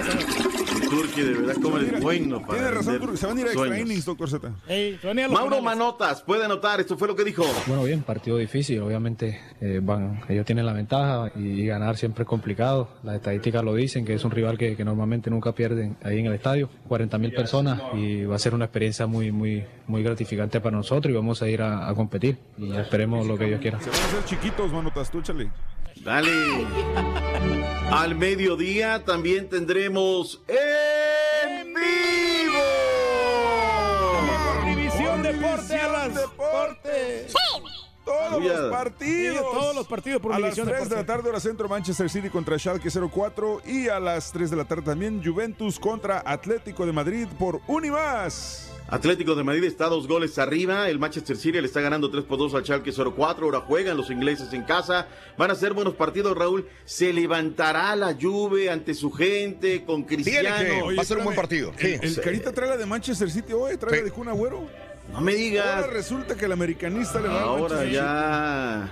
Turki, 0.90 1.22
de 1.22 1.34
verdad, 1.34 1.54
cómo 1.62 1.78
eres 1.78 2.00
bueno 2.00 2.40
para 2.42 2.54
Tiene 2.54 2.70
razón, 2.70 2.98
Turki, 2.98 3.16
se 3.16 3.26
van 3.26 3.38
a 3.38 3.40
ir 3.40 3.46
a 3.46 3.52
extra 3.52 3.80
innings, 3.80 4.04
doctor 4.04 4.28
Z. 4.28 4.52
Mauro. 5.30 5.62
Manotas, 5.62 6.22
puede 6.22 6.44
anotar, 6.44 6.80
esto 6.80 6.96
fue 6.98 7.06
lo 7.06 7.14
que 7.14 7.24
dijo. 7.24 7.44
Bueno, 7.66 7.84
bien, 7.84 8.02
partido 8.02 8.36
difícil, 8.36 8.80
obviamente 8.80 9.40
eh, 9.60 9.80
van, 9.82 10.22
ellos 10.28 10.44
tienen 10.44 10.66
la 10.66 10.72
ventaja 10.72 11.30
y 11.36 11.66
ganar 11.66 11.96
siempre 11.96 12.22
es 12.22 12.28
complicado. 12.28 12.88
Las 13.02 13.16
estadísticas 13.16 13.62
lo 13.62 13.74
dicen, 13.74 14.04
que 14.04 14.14
es 14.14 14.24
un 14.24 14.30
rival 14.32 14.58
que, 14.58 14.76
que 14.76 14.84
normalmente 14.84 15.30
nunca 15.30 15.52
pierden 15.52 15.96
ahí 16.02 16.18
en 16.18 16.26
el 16.26 16.34
estadio. 16.34 16.68
40 16.88 17.18
mil 17.18 17.32
personas 17.32 17.80
y 17.94 18.24
va 18.24 18.36
a 18.36 18.38
ser 18.38 18.54
una 18.54 18.64
experiencia 18.64 19.06
muy, 19.06 19.30
muy, 19.30 19.64
muy 19.86 20.02
gratificante 20.02 20.60
para 20.60 20.76
nosotros 20.76 21.12
y 21.12 21.14
vamos 21.14 21.40
a 21.42 21.48
ir 21.48 21.62
a, 21.62 21.88
a 21.88 21.94
competir 21.94 22.38
y 22.58 22.72
esperemos 22.72 23.26
lo 23.26 23.38
que 23.38 23.46
Dios 23.46 23.60
quiera. 23.60 23.80
Se 23.80 23.90
van 23.90 24.00
a 24.00 24.04
hacer 24.04 24.24
chiquitos, 24.24 24.72
manotas, 24.72 25.10
tú 25.10 25.20
échale. 25.20 25.50
Dale. 26.02 26.66
Al 27.90 28.14
mediodía 28.14 29.04
también 29.04 29.48
tendremos. 29.48 30.40
Todos 38.10 38.36
Cuidado. 38.38 38.62
los 38.68 38.76
partidos. 38.76 39.36
Sí, 39.36 39.42
todos 39.52 39.74
los 39.76 39.86
partidos 39.86 40.20
por 40.22 40.32
A 40.32 40.38
las 40.38 40.40
Univisión 40.58 40.68
3 40.68 40.88
de 40.88 40.96
la 40.96 41.06
tarde, 41.06 41.28
hora 41.28 41.40
centro, 41.40 41.68
Manchester 41.68 42.10
City 42.10 42.28
contra 42.28 42.58
Schalke 42.58 42.88
04. 42.90 43.62
Y 43.66 43.88
a 43.88 44.00
las 44.00 44.32
3 44.32 44.50
de 44.50 44.56
la 44.56 44.64
tarde 44.64 44.82
también, 44.82 45.22
Juventus 45.24 45.78
contra 45.78 46.22
Atlético 46.26 46.86
de 46.86 46.92
Madrid 46.92 47.26
por 47.38 47.60
Unimás. 47.68 48.66
Atlético 48.88 49.36
de 49.36 49.44
Madrid 49.44 49.62
está 49.64 49.86
dos 49.86 50.08
goles 50.08 50.36
arriba. 50.40 50.88
El 50.88 50.98
Manchester 50.98 51.36
City 51.36 51.60
le 51.60 51.66
está 51.68 51.80
ganando 51.80 52.10
3 52.10 52.24
por 52.24 52.38
2 52.38 52.54
al 52.56 52.64
Schalke 52.64 52.90
04. 52.92 53.44
Ahora 53.46 53.60
juegan 53.60 53.96
los 53.96 54.10
ingleses 54.10 54.52
en 54.52 54.64
casa. 54.64 55.06
Van 55.38 55.48
a 55.52 55.54
ser 55.54 55.72
buenos 55.74 55.94
partidos, 55.94 56.36
Raúl. 56.36 56.66
Se 56.84 57.12
levantará 57.12 57.94
la 57.94 58.16
Juve 58.20 58.68
ante 58.68 58.94
su 58.94 59.12
gente 59.12 59.84
con 59.84 60.02
Cristiano. 60.02 60.48
Oye, 60.86 60.96
espérame, 61.00 61.24
El, 61.78 62.00
el 62.02 62.14
Sí. 62.14 62.20
Carita 62.20 62.50
trae 62.52 62.70
la 62.70 62.76
de 62.76 62.86
Manchester 62.86 63.30
City 63.30 63.52
hoy, 63.52 63.76
trae 63.76 63.98
la 63.98 64.04
de 64.06 64.10
Kun 64.10 64.26
Agüero. 64.28 64.66
No 65.12 65.20
me 65.20 65.34
digas. 65.34 65.66
Ahora 65.66 65.86
resulta 65.88 66.36
que 66.36 66.44
el 66.44 66.52
americanista 66.52 67.20
le 67.20 67.28
va 67.28 67.40
a 67.40 67.42
Ahora 67.42 67.84
ya 67.84 68.90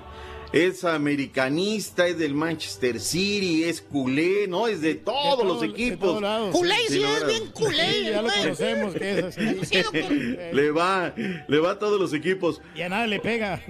es 0.52 0.84
americanista, 0.84 2.06
es 2.06 2.18
del 2.18 2.34
Manchester 2.34 3.00
City, 3.00 3.64
es 3.64 3.82
culé, 3.82 4.46
¿no? 4.48 4.66
Es 4.66 4.80
de 4.80 4.94
todos 4.94 5.44
los 5.44 5.62
equipos. 5.62 6.18
Sí, 6.18 6.58
Culé, 6.58 6.74
sí, 6.88 7.00
no, 7.00 7.16
es 7.16 7.26
bien 7.26 7.46
culé, 7.52 7.92
Sí, 7.92 8.04
ya 8.10 8.22
lo 8.22 8.28
conocemos, 8.30 8.94
que 8.94 9.18
es 9.18 9.24
así. 9.24 9.42
le 10.52 10.70
va, 10.70 11.14
le 11.16 11.58
va 11.58 11.72
a 11.72 11.78
todos 11.78 12.00
los 12.00 12.14
equipos. 12.14 12.62
Y 12.74 12.82
a 12.82 12.88
nada 12.88 13.06
le 13.06 13.20
pega. 13.20 13.62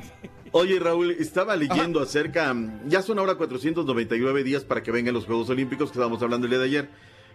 Oye, 0.52 0.78
Raúl, 0.78 1.10
estaba 1.10 1.56
leyendo 1.56 2.00
acerca. 2.00 2.54
Ya 2.86 3.02
son 3.02 3.18
ahora 3.18 3.34
499 3.34 4.44
días 4.44 4.64
para 4.64 4.82
que 4.82 4.90
vengan 4.90 5.14
los 5.14 5.26
Juegos 5.26 5.50
Olímpicos, 5.50 5.90
que 5.90 5.94
estábamos 5.94 6.22
hablando 6.22 6.46
el 6.46 6.50
día 6.50 6.58
de 6.60 6.64
ayer. 6.64 6.88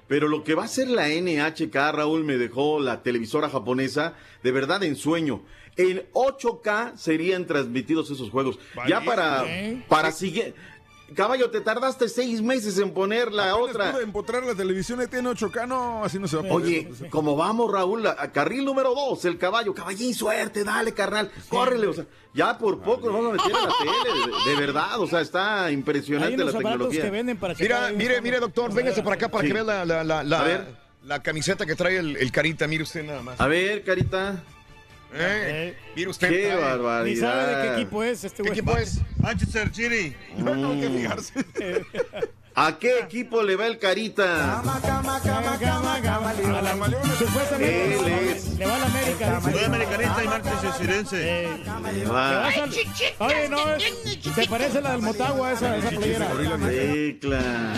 Pero 0.07 0.27
lo 0.27 0.43
que 0.43 0.55
va 0.55 0.65
a 0.65 0.67
ser 0.67 0.88
la 0.89 1.07
NHK, 1.07 1.75
Raúl, 1.91 2.23
me 2.23 2.38
dejó 2.38 2.80
la 2.80 3.03
televisora 3.03 3.49
japonesa 3.49 4.13
de 4.43 4.51
verdad 4.51 4.84
en 4.84 4.95
sueño. 4.95 5.43
En 5.75 6.03
8K 6.13 6.97
serían 6.97 7.47
transmitidos 7.47 8.11
esos 8.11 8.30
juegos. 8.30 8.59
Ya 8.88 9.01
para, 9.01 9.43
¿eh? 9.47 9.84
para 9.88 10.11
siguiente. 10.11 10.55
Caballo, 11.14 11.49
te 11.49 11.61
tardaste 11.61 12.10
seis 12.10 12.41
meses 12.41 12.77
en 12.80 12.94
poner 12.94 13.31
la 13.31 13.56
otra. 13.56 13.91
pude 13.91 14.03
empotrar 14.03 14.44
la 14.44 14.56
televisión 14.56 14.99
tiene 15.10 15.30
8K, 15.30 15.68
no, 15.68 16.03
así 16.03 16.19
no 16.19 16.27
se 16.27 16.38
va 16.38 16.44
a 16.44 16.48
poder. 16.49 16.88
Oye, 16.90 17.10
como 17.10 17.35
vamos, 17.35 17.72
Raúl, 17.72 18.06
a, 18.07 18.31
carril 18.31 18.65
número 18.65 18.94
dos, 18.94 19.23
el 19.26 19.38
caballo, 19.38 19.73
caballín, 19.73 20.14
suerte, 20.14 20.64
dale, 20.64 20.94
carnal, 20.94 21.31
córrele, 21.49 21.88
o 21.88 21.94
sea, 21.94 22.06
ya 22.34 22.57
por 22.57 22.81
poco 22.81 23.07
nos 23.11 23.15
vamos 23.22 23.40
a 23.40 23.44
meter 23.44 23.56
a 23.56 23.65
la 23.68 23.73
tele, 23.77 24.41
de, 24.45 24.49
de 24.52 24.56
verdad, 24.65 24.99
o 24.99 25.07
sea, 25.07 25.22
está 25.22 25.72
impresionante 25.72 26.38
la 26.38 26.44
unos 26.45 26.56
tecnología. 26.56 27.02
que 27.03 27.10
venden 27.10 27.38
para 27.38 27.53
Mira, 27.53 27.91
mire, 27.95 28.22
mire, 28.22 28.40
doctor, 28.40 28.73
véngase 28.73 29.03
para 29.03 29.15
acá 29.15 29.30
para 29.30 29.41
Sí. 29.44 29.48
que 29.48 29.53
vea 29.53 29.64
la, 29.64 29.85
la, 29.85 30.03
la, 30.03 30.23
la- 30.23 30.40
A 30.40 30.44
ver. 30.44 30.68
la 31.03 31.22
camiseta 31.22 31.65
que 31.65 31.76
trae 31.76 31.98
el, 31.98 32.15
el 32.18 32.31
carita. 32.31 32.65
Mire 32.68 32.84
usted 32.84 33.03
nada 33.03 33.22
más. 33.22 33.40
A 33.40 33.48
ver, 33.48 33.84
carita. 33.84 34.41
Eh, 35.15 35.76
usted. 36.07 36.30
Qué 36.30 36.56
barbaridad. 36.56 37.03
Ni 37.06 37.15
sabe 37.15 37.56
de 37.56 37.61
qué 37.61 37.73
equipo 37.81 38.03
es 38.03 38.23
este 38.23 38.44
¿Qué 38.44 38.49
güey. 38.49 38.60
equipo 38.60 38.77
es? 38.77 38.99
Manchester 39.18 39.73
City. 39.73 40.15
Tengo 40.35 40.80
que 40.80 40.90
fijarse. 40.90 41.34
¿A 42.56 42.77
qué 42.77 42.99
equipo 42.99 43.41
le 43.41 43.56
va 43.56 43.65
el 43.65 43.80
carita? 43.80 44.60
A 44.60 44.64
la- 44.64 44.73
Supuestamente 47.18 47.95
Él 47.95 48.07
es. 48.35 48.45
le 48.60 48.65
va 48.68 48.76
a 48.76 48.80
la 48.80 48.85
América. 48.85 49.41
Soy 49.41 49.64
americanista 49.64 50.23
y 50.23 50.27
Manchester 50.27 50.72
Cirense. 50.80 51.18
Le 51.18 51.94
le 51.94 52.06
va. 52.06 52.40
vas 52.41 52.57
al- 52.57 52.69
Oye, 53.19 53.49
no, 53.49 53.76
es- 53.76 54.22
te 54.35 54.48
parece 54.48 54.81
la 54.81 54.91
del 54.91 55.02
Motagua 55.02 55.52
esa, 55.53 55.77
esa 55.77 55.90
playera. 55.90 56.27
Tecla. 56.69 57.73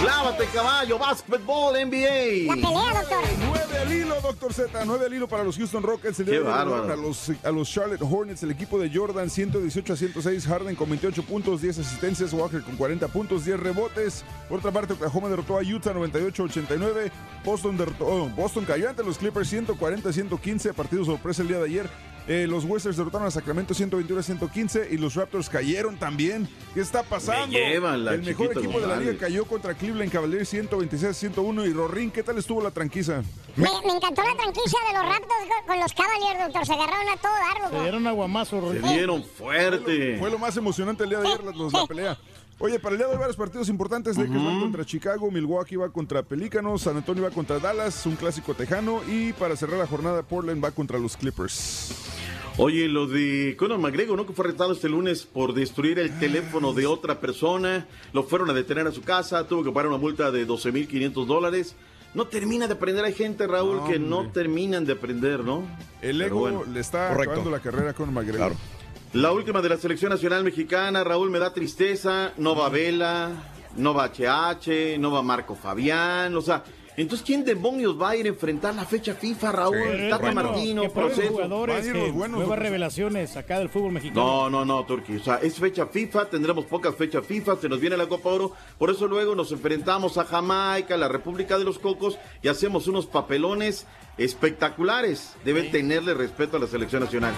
Clávate, 0.00 0.46
caballo, 0.46 0.98
básquetbol, 0.98 1.74
NBA. 1.74 2.46
doctor. 2.46 3.22
9 3.38 3.78
al 3.78 3.92
hilo, 3.92 4.14
doctor 4.22 4.54
Z. 4.54 4.84
9 4.86 5.06
al 5.06 5.14
hilo 5.14 5.28
para 5.28 5.44
los 5.44 5.58
Houston 5.58 5.82
Rockets. 5.82 6.20
El 6.20 6.26
día 6.26 6.34
Qué 6.36 6.40
de 6.40 6.46
hoy 6.46 6.50
bárbaro. 6.50 6.90
A 6.90 6.96
los, 6.96 7.30
a 7.44 7.50
los 7.50 7.70
Charlotte 7.70 8.00
Hornets, 8.00 8.42
el 8.42 8.50
equipo 8.50 8.78
de 8.78 8.90
Jordan, 8.92 9.28
118 9.28 9.92
a 9.92 9.96
106. 9.96 10.46
Harden 10.46 10.74
con 10.74 10.88
28 10.88 11.22
puntos, 11.24 11.60
10 11.60 11.80
asistencias. 11.80 12.32
Walker 12.32 12.62
con 12.62 12.76
40 12.76 13.08
puntos, 13.08 13.44
10 13.44 13.60
rebotes. 13.60 14.24
Por 14.48 14.60
otra 14.60 14.70
parte, 14.70 14.94
Oklahoma 14.94 15.28
derrotó 15.28 15.58
a 15.58 15.62
Utah 15.62 15.92
98 15.92 16.42
a 16.42 16.46
89. 16.46 17.12
Boston, 17.44 17.76
derrotó, 17.76 18.06
oh, 18.06 18.28
Boston 18.30 18.64
cayó 18.64 18.88
ante 18.88 19.04
los 19.04 19.18
Clippers 19.18 19.50
140 19.50 20.08
a 20.08 20.12
115. 20.14 20.72
Partido 20.72 21.04
sorpresa 21.04 21.42
el 21.42 21.48
día 21.48 21.58
de 21.58 21.66
ayer. 21.66 21.90
Eh, 22.28 22.46
los 22.48 22.64
Wizards 22.64 22.96
derrotaron 22.96 23.26
a 23.26 23.30
Sacramento 23.30 23.74
121 23.74 24.20
a 24.20 24.22
115 24.22 24.88
y 24.90 24.98
los 24.98 25.14
Raptors 25.14 25.48
cayeron 25.48 25.96
también. 25.98 26.48
¿Qué 26.74 26.80
está 26.80 27.02
pasando? 27.02 27.48
Me 27.58 27.70
llevan 27.70 28.04
la 28.04 28.14
el 28.14 28.22
mejor 28.22 28.56
equipo 28.56 28.80
de 28.80 28.86
la 28.86 28.96
liga 28.96 29.14
cayó 29.18 29.44
contra 29.44 29.74
Cleveland 29.74 30.12
Cavaliers 30.12 30.48
126 30.48 31.10
a 31.10 31.14
101 31.14 31.66
y 31.66 31.72
Rorín, 31.72 32.10
¿qué 32.10 32.22
tal 32.22 32.38
estuvo 32.38 32.62
la 32.62 32.70
tranquiza? 32.70 33.22
Me, 33.56 33.64
me 33.64 33.92
encantó 33.94 34.22
la 34.22 34.36
tranquila 34.36 34.78
de 34.86 34.98
los 34.98 35.06
Raptors 35.08 35.66
con, 35.66 35.80
los 35.80 35.92
Cavaliers, 35.92 36.38
doctor. 36.44 36.66
Se 36.66 36.72
agarraron 36.72 37.08
a 37.08 37.16
todo 37.16 37.32
dar, 37.32 37.70
Se 37.70 37.82
dieron 37.82 38.06
aguamazo, 38.06 38.56
Se 38.56 38.60
Rorrito. 38.60 38.88
dieron 38.88 39.24
fuerte. 39.24 40.16
Fue 40.18 40.30
lo 40.30 40.38
más 40.38 40.56
emocionante 40.56 41.04
el 41.04 41.10
día 41.10 41.18
de 41.20 41.26
ayer, 41.28 41.44
los, 41.44 41.72
la 41.72 41.86
pelea. 41.86 42.18
Oye, 42.62 42.78
para 42.78 42.92
el 42.92 42.98
día 42.98 43.06
de 43.06 43.14
hoy 43.14 43.18
varios 43.18 43.36
partidos 43.36 43.70
importantes. 43.70 44.18
Lakers 44.18 44.44
van 44.44 44.60
contra 44.60 44.84
Chicago, 44.84 45.30
Milwaukee 45.30 45.76
va 45.76 45.88
contra 45.88 46.22
Pelícanos, 46.22 46.82
San 46.82 46.94
Antonio 46.94 47.22
va 47.22 47.30
contra 47.30 47.58
Dallas, 47.58 48.04
un 48.04 48.16
clásico 48.16 48.52
tejano. 48.52 49.00
Y 49.08 49.32
para 49.32 49.56
cerrar 49.56 49.78
la 49.78 49.86
jornada, 49.86 50.22
Portland 50.22 50.62
va 50.62 50.70
contra 50.70 50.98
los 50.98 51.16
Clippers. 51.16 51.94
Oye, 52.58 52.86
lo 52.86 53.06
de 53.06 53.56
Conor 53.58 53.78
McGregor, 53.78 54.14
¿no? 54.14 54.26
Que 54.26 54.34
fue 54.34 54.44
arrestado 54.44 54.74
este 54.74 54.90
lunes 54.90 55.24
por 55.24 55.54
destruir 55.54 55.98
el 55.98 56.18
teléfono 56.18 56.74
de 56.74 56.86
otra 56.86 57.18
persona. 57.18 57.88
Lo 58.12 58.24
fueron 58.24 58.50
a 58.50 58.52
detener 58.52 58.86
a 58.86 58.92
su 58.92 59.00
casa, 59.00 59.48
tuvo 59.48 59.64
que 59.64 59.72
pagar 59.72 59.88
una 59.88 59.96
multa 59.96 60.30
de 60.30 60.46
12.500 60.46 61.24
dólares. 61.24 61.74
No 62.12 62.26
termina 62.26 62.66
de 62.66 62.74
aprender. 62.74 63.06
Hay 63.06 63.14
gente, 63.14 63.46
Raúl, 63.46 63.78
No, 63.78 63.84
que 63.86 63.98
no 63.98 64.30
terminan 64.32 64.84
de 64.84 64.92
aprender, 64.92 65.44
¿no? 65.44 65.62
El 66.02 66.20
ego 66.20 66.40
bueno. 66.40 66.64
le 66.70 66.80
está 66.80 67.10
acabando 67.10 67.50
la 67.50 67.60
carrera 67.60 67.94
con 67.94 68.12
McGregor. 68.12 68.52
La 69.12 69.32
última 69.32 69.60
de 69.60 69.68
la 69.68 69.76
selección 69.76 70.10
nacional 70.10 70.44
mexicana, 70.44 71.02
Raúl, 71.02 71.30
me 71.30 71.40
da 71.40 71.52
tristeza. 71.52 72.32
No 72.36 72.54
va 72.54 72.68
Vela, 72.68 73.30
no 73.76 73.92
va 73.92 74.04
HH, 74.06 74.98
no 75.00 75.10
va 75.10 75.20
Marco 75.22 75.56
Fabián. 75.56 76.36
O 76.36 76.40
sea, 76.40 76.62
entonces, 76.96 77.26
¿quién 77.26 77.44
demonios 77.44 78.00
va 78.00 78.10
a 78.10 78.16
ir 78.16 78.26
a 78.26 78.28
enfrentar 78.28 78.72
la 78.74 78.84
fecha 78.84 79.14
FIFA, 79.14 79.50
Raúl? 79.52 80.08
Tata 80.10 80.18
Bueno, 80.18 80.42
Martino, 80.42 80.82
que 80.82 80.90
proceso. 80.90 81.32
jugadores, 81.32 81.86
que 81.86 82.12
nuevas 82.12 82.58
revelaciones 82.58 83.36
acá 83.36 83.58
del 83.58 83.68
fútbol 83.68 83.92
mexicano. 83.92 84.20
No, 84.20 84.50
no, 84.50 84.64
no, 84.64 84.84
Turquía. 84.84 85.16
O 85.16 85.24
sea, 85.24 85.36
es 85.36 85.56
fecha 85.56 85.86
FIFA, 85.86 86.26
tendremos 86.26 86.66
pocas 86.66 86.94
fechas 86.94 87.26
FIFA, 87.26 87.56
se 87.56 87.68
nos 87.68 87.80
viene 87.80 87.96
la 87.96 88.06
Copa 88.06 88.28
Oro. 88.28 88.52
Por 88.78 88.90
eso 88.90 89.08
luego 89.08 89.34
nos 89.34 89.50
enfrentamos 89.50 90.18
a 90.18 90.24
Jamaica, 90.24 90.96
la 90.96 91.08
República 91.08 91.58
de 91.58 91.64
los 91.64 91.80
Cocos, 91.80 92.18
y 92.42 92.48
hacemos 92.48 92.86
unos 92.86 93.06
papelones 93.06 93.86
espectaculares. 94.18 95.34
Deben 95.44 95.70
tenerle 95.70 96.14
respeto 96.14 96.56
a 96.56 96.60
la 96.60 96.66
selección 96.66 97.02
nacional. 97.02 97.32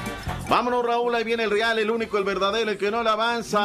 Vámonos, 0.49 0.85
Raúl, 0.85 1.15
ahí 1.15 1.24
viene 1.24 1.44
el 1.44 1.51
real, 1.51 1.78
el 1.78 1.90
único, 1.90 2.19
el 2.19 2.24
verdadero, 2.24 2.70
el 2.70 2.78
que 2.78 2.90
no 2.90 3.03
le 3.03 3.11
avanza. 3.11 3.59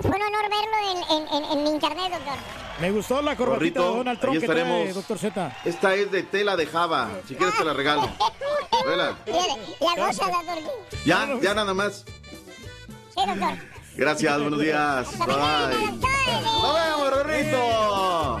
Fue 0.00 0.10
un 0.10 0.22
honor 0.22 0.44
verlo 0.50 0.76
en, 0.90 0.98
en, 1.16 1.28
en, 1.34 1.44
en 1.58 1.66
internet, 1.74 2.12
doctor. 2.12 2.36
Me 2.80 2.90
gustó 2.90 3.20
la 3.20 3.36
corbatita 3.36 3.80
Gorrito, 3.80 3.92
de 3.92 3.98
Donald 3.98 4.16
ahí 4.18 4.22
Trump 4.22 4.40
que 4.40 4.46
trae, 4.46 4.92
doctor 4.94 5.18
Z. 5.18 5.56
Esta 5.66 5.94
es 5.94 6.10
de 6.10 6.22
tela 6.22 6.56
de 6.56 6.66
Java. 6.66 7.10
Si 7.28 7.34
quieres 7.34 7.56
te 7.58 7.64
la 7.64 7.74
regalo. 7.74 8.08
Vela. 8.86 9.14
La 9.80 10.06
goza, 10.06 10.26
la 10.30 10.40
Turquía. 10.54 10.70
Ya, 11.04 11.28
ya 11.42 11.54
nada 11.54 11.74
más. 11.74 12.04
Sí, 13.14 13.20
doctor. 13.26 13.58
Gracias, 13.96 14.40
buenos 14.40 14.60
días. 14.60 15.18
Bye. 15.18 15.98
Nos 16.00 16.74
vemos, 16.74 17.10
Rorrito. 17.10 18.40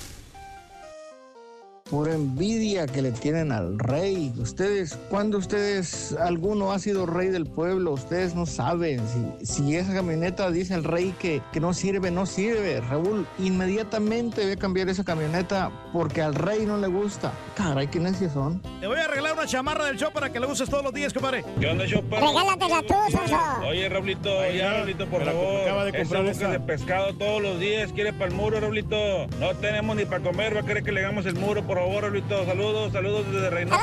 Pura 1.91 2.13
envidia 2.13 2.87
que 2.87 3.01
le 3.01 3.11
tienen 3.11 3.51
al 3.51 3.77
rey. 3.77 4.31
Ustedes, 4.39 4.97
cuando 5.09 5.37
ustedes, 5.37 6.13
alguno 6.13 6.71
ha 6.71 6.79
sido 6.79 7.05
rey 7.05 7.27
del 7.27 7.45
pueblo, 7.45 7.91
ustedes 7.91 8.33
no 8.33 8.45
saben. 8.45 9.01
Si, 9.41 9.45
si 9.45 9.75
esa 9.75 9.93
camioneta 9.93 10.49
dice 10.51 10.73
el 10.73 10.85
rey 10.85 11.13
que, 11.19 11.41
que 11.51 11.59
no 11.59 11.73
sirve, 11.73 12.09
no 12.09 12.25
sirve. 12.25 12.79
Raúl, 12.79 13.27
inmediatamente 13.39 14.43
voy 14.43 14.53
a 14.53 14.55
cambiar 14.55 14.87
esa 14.87 15.03
camioneta 15.03 15.69
porque 15.91 16.21
al 16.21 16.33
rey 16.33 16.65
no 16.65 16.77
le 16.77 16.87
gusta. 16.87 17.33
Caray, 17.55 17.87
qué 17.87 17.99
necios 17.99 18.31
son. 18.31 18.61
Te 18.79 18.87
voy 18.87 18.97
a 18.97 19.03
arreglar 19.03 19.33
una 19.33 19.45
chamarra 19.45 19.85
del 19.87 19.97
show 19.97 20.11
para 20.13 20.31
que 20.31 20.39
la 20.39 20.47
uses 20.47 20.69
todos 20.69 20.85
los 20.85 20.93
días, 20.93 21.11
compadre. 21.11 21.43
¿Qué 21.59 21.67
onda, 21.67 21.85
show? 21.85 22.01
Regálatela 22.09 22.83
tú, 22.83 22.93
Soso. 23.11 23.35
Oye, 23.67 23.89
Raulito, 23.89 24.39
Ahí 24.39 24.59
ya, 24.59 24.75
Raulito, 24.77 25.07
por 25.07 25.25
favor. 25.25 25.61
acaba 25.63 25.83
de 25.83 25.91
comprar 25.97 26.25
esa. 26.27 26.49
de 26.51 26.59
pescado 26.61 27.13
todos 27.17 27.41
los 27.41 27.59
días. 27.59 27.91
Quiere 27.91 28.13
para 28.13 28.27
el 28.27 28.33
muro, 28.33 28.61
Raulito. 28.61 29.27
No 29.41 29.53
tenemos 29.59 29.93
ni 29.97 30.05
para 30.05 30.23
comer. 30.23 30.55
Va 30.55 30.61
a 30.61 30.65
querer 30.65 30.83
que 30.83 30.93
le 30.93 31.01
hagamos 31.01 31.25
el 31.25 31.35
muro, 31.35 31.61
por 31.67 31.80
favor, 31.81 32.03
Raulito. 32.03 32.45
Saludos, 32.45 32.91
saludos 32.91 33.25
desde 33.31 33.49
Reynosa. 33.49 33.79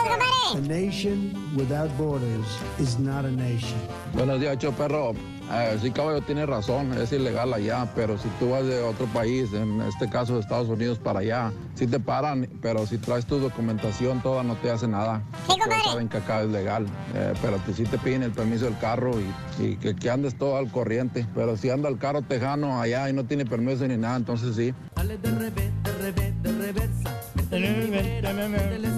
A 0.54 0.60
nation 0.60 1.32
without 1.56 1.90
borders 1.98 2.46
is 2.78 2.98
not 2.98 3.24
a 3.24 3.30
nation. 3.30 3.78
Buenos 4.14 4.40
días, 4.40 4.56
Cho 4.58 4.72
Perro. 4.72 5.12
Eh, 5.50 5.78
sí, 5.80 5.90
caballo, 5.90 6.20
tiene 6.20 6.44
razón, 6.44 6.92
es 6.92 7.10
ilegal 7.10 7.54
allá, 7.54 7.90
pero 7.94 8.18
si 8.18 8.28
tú 8.38 8.50
vas 8.50 8.66
de 8.66 8.82
otro 8.82 9.06
país, 9.06 9.50
en 9.54 9.80
este 9.80 10.06
caso 10.10 10.34
de 10.34 10.40
Estados 10.40 10.68
Unidos 10.68 10.98
para 10.98 11.20
allá, 11.20 11.52
sí 11.74 11.86
te 11.86 11.98
paran, 11.98 12.46
pero 12.60 12.86
si 12.86 12.98
traes 12.98 13.24
tu 13.24 13.38
documentación 13.38 14.22
toda 14.22 14.42
no 14.42 14.56
te 14.56 14.70
hace 14.70 14.86
nada. 14.86 15.22
Todos 15.46 15.60
saben 15.86 16.08
que 16.10 16.18
acá 16.18 16.42
es 16.42 16.50
legal, 16.50 16.86
eh, 17.14 17.32
pero 17.40 17.56
te- 17.64 17.72
sí 17.72 17.84
te 17.84 17.96
piden 17.96 18.24
el 18.24 18.32
permiso 18.32 18.66
del 18.66 18.76
carro 18.78 19.12
y, 19.58 19.62
y 19.64 19.76
que, 19.76 19.96
que 19.96 20.10
andes 20.10 20.36
todo 20.36 20.58
al 20.58 20.70
corriente. 20.70 21.26
Pero 21.34 21.56
si 21.56 21.70
anda 21.70 21.88
el 21.88 21.96
carro 21.98 22.20
tejano 22.20 22.78
allá 22.80 23.08
y 23.08 23.14
no 23.14 23.24
tiene 23.24 23.46
permiso 23.46 23.86
ni 23.88 23.96
nada, 23.96 24.16
entonces 24.16 24.54
sí. 24.54 24.74
Dale 24.96 25.16
de 25.16 25.30
revés, 25.30 25.70
de 25.82 25.92
revés, 25.92 26.42
de 26.42 26.52
reversa. 26.52 27.17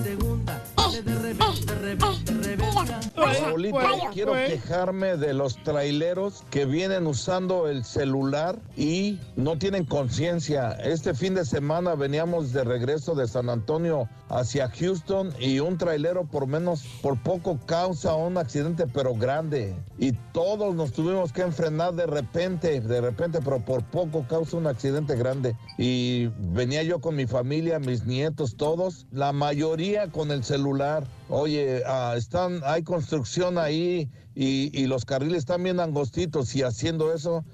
Segunda. 0.02 0.62
De 1.04 1.14
revés, 1.14 1.66
de 1.66 3.09
Raulito, 3.20 3.78
quiero 4.12 4.32
quejarme 4.32 5.16
de 5.16 5.34
los 5.34 5.62
traileros 5.62 6.44
que 6.50 6.64
vienen 6.64 7.06
usando 7.06 7.68
el 7.68 7.84
celular 7.84 8.58
y 8.76 9.18
no 9.36 9.58
tienen 9.58 9.84
conciencia. 9.84 10.72
Este 10.72 11.14
fin 11.14 11.34
de 11.34 11.44
semana 11.44 11.94
veníamos 11.94 12.52
de 12.52 12.64
regreso 12.64 13.14
de 13.14 13.28
San 13.28 13.48
Antonio 13.48 14.08
hacia 14.28 14.70
Houston 14.70 15.32
y 15.38 15.58
un 15.60 15.76
trailero 15.76 16.24
por 16.24 16.46
menos, 16.46 16.84
por 17.02 17.20
poco 17.22 17.58
causa 17.66 18.14
un 18.14 18.38
accidente, 18.38 18.86
pero 18.86 19.14
grande. 19.14 19.74
Y 19.98 20.12
todos 20.32 20.74
nos 20.74 20.92
tuvimos 20.92 21.32
que 21.32 21.42
enfrenar 21.42 21.94
de 21.94 22.06
repente, 22.06 22.80
de 22.80 23.00
repente, 23.00 23.40
pero 23.44 23.64
por 23.64 23.82
poco 23.84 24.24
causa 24.28 24.56
un 24.56 24.66
accidente 24.66 25.16
grande. 25.16 25.56
Y 25.78 26.26
venía 26.52 26.82
yo 26.82 27.00
con 27.00 27.16
mi 27.16 27.26
familia, 27.26 27.78
mis 27.78 28.04
nietos, 28.04 28.56
todos, 28.56 29.06
la 29.10 29.32
mayoría 29.32 30.08
con 30.08 30.30
el 30.30 30.44
celular. 30.44 31.04
Oye, 31.28 31.82
ah, 31.86 32.14
están, 32.16 32.60
hay 32.64 32.82
construcción 33.10 33.58
ahí 33.58 34.08
y, 34.36 34.70
y 34.72 34.86
los 34.86 35.04
carriles 35.04 35.38
están 35.38 35.64
bien 35.64 35.80
angostitos 35.80 36.54
y 36.54 36.62
haciendo 36.62 37.12
eso. 37.12 37.44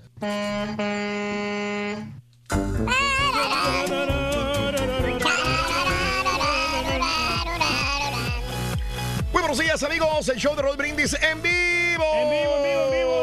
Muy 9.32 9.42
buenos 9.42 9.58
días, 9.58 9.82
amigos. 9.82 10.28
El 10.28 10.36
show 10.38 10.54
de 10.54 10.62
Roll 10.62 10.76
Brindis 10.76 11.14
en 11.14 11.42
vivo. 11.42 12.04
En 12.14 12.30
vivo, 12.30 12.56
en 12.56 12.62
vivo, 12.62 12.84
en 12.84 12.90
vivo. 12.92 13.16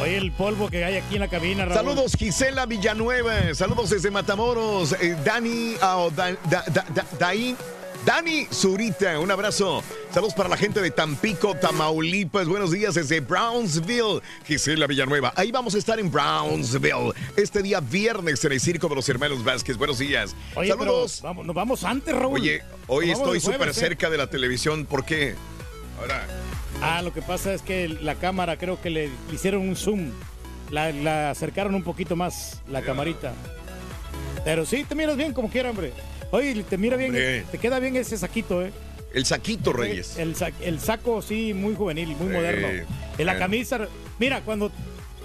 Oye, 0.00 0.16
el 0.18 0.32
polvo 0.32 0.68
que 0.68 0.84
hay 0.84 0.96
aquí 0.96 1.14
en 1.14 1.20
la 1.20 1.28
cabina, 1.28 1.64
Raúl. 1.64 1.76
Saludos, 1.76 2.14
Gisela 2.16 2.66
Villanueva. 2.66 3.54
Saludos 3.54 3.90
desde 3.90 4.10
Matamoros. 4.10 4.92
Eh, 5.00 5.16
Dani, 5.24 5.74
ah, 5.80 5.98
oh, 5.98 6.10
Da- 6.10 6.32
Da- 6.50 6.64
Da- 6.72 6.86
Da- 6.94 7.06
Dain- 7.18 7.56
Dani 8.04 8.46
Zurita, 8.52 9.20
un 9.20 9.30
abrazo. 9.30 9.82
Saludos 10.12 10.34
para 10.34 10.48
la 10.48 10.56
gente 10.56 10.80
de 10.80 10.90
Tampico, 10.90 11.54
Tamaulipas. 11.54 12.48
Buenos 12.48 12.72
días 12.72 12.94
desde 12.94 13.20
Brownsville. 13.20 14.20
Gisela 14.44 14.88
Villanueva. 14.88 15.32
Ahí 15.36 15.52
vamos 15.52 15.76
a 15.76 15.78
estar 15.78 16.00
en 16.00 16.10
Brownsville 16.10 17.12
este 17.36 17.62
día 17.62 17.78
viernes 17.78 18.44
en 18.44 18.52
el 18.52 18.60
Circo 18.60 18.88
de 18.88 18.96
los 18.96 19.08
Hermanos 19.08 19.44
Vázquez. 19.44 19.76
Buenos 19.76 19.98
días. 19.98 20.34
Oye, 20.56 20.70
Saludos. 20.70 21.18
pero 21.20 21.28
vamos, 21.28 21.46
nos 21.46 21.54
vamos 21.54 21.84
antes, 21.84 22.12
Raúl. 22.12 22.40
Oye, 22.40 22.62
hoy 22.88 23.10
Nos 23.10 23.18
estoy 23.18 23.38
súper 23.40 23.68
¿eh? 23.68 23.74
cerca 23.74 24.10
de 24.10 24.18
la 24.18 24.26
televisión. 24.28 24.84
¿Por 24.84 25.04
qué? 25.04 25.36
Ahora. 26.00 26.26
Ah, 26.82 27.02
lo 27.02 27.12
que 27.14 27.22
pasa 27.22 27.54
es 27.54 27.62
que 27.62 27.86
la 27.88 28.16
cámara 28.16 28.56
creo 28.56 28.80
que 28.82 28.90
le 28.90 29.10
hicieron 29.32 29.62
un 29.68 29.76
zoom. 29.76 30.10
La, 30.70 30.90
la 30.90 31.30
acercaron 31.30 31.74
un 31.76 31.84
poquito 31.84 32.16
más, 32.16 32.62
la 32.68 32.82
camarita. 32.82 33.32
Pero 34.44 34.66
sí, 34.66 34.82
te 34.82 34.96
miras 34.96 35.16
bien 35.16 35.32
como 35.32 35.48
quiera, 35.48 35.70
hombre. 35.70 35.92
Oye, 36.32 36.62
te 36.64 36.76
mira 36.78 36.96
bien, 36.96 37.12
te 37.50 37.58
queda 37.58 37.78
bien 37.78 37.94
ese 37.94 38.16
saquito, 38.18 38.62
¿eh? 38.62 38.72
El 39.14 39.26
saquito, 39.26 39.72
Reyes. 39.74 40.16
El, 40.16 40.34
sa- 40.34 40.50
el 40.62 40.80
saco, 40.80 41.20
sí, 41.22 41.52
muy 41.54 41.74
juvenil, 41.76 42.16
muy 42.18 42.32
moderno. 42.32 42.68
En 43.18 43.26
la 43.26 43.38
camisa, 43.38 43.86
mira, 44.18 44.40
cuando 44.40 44.72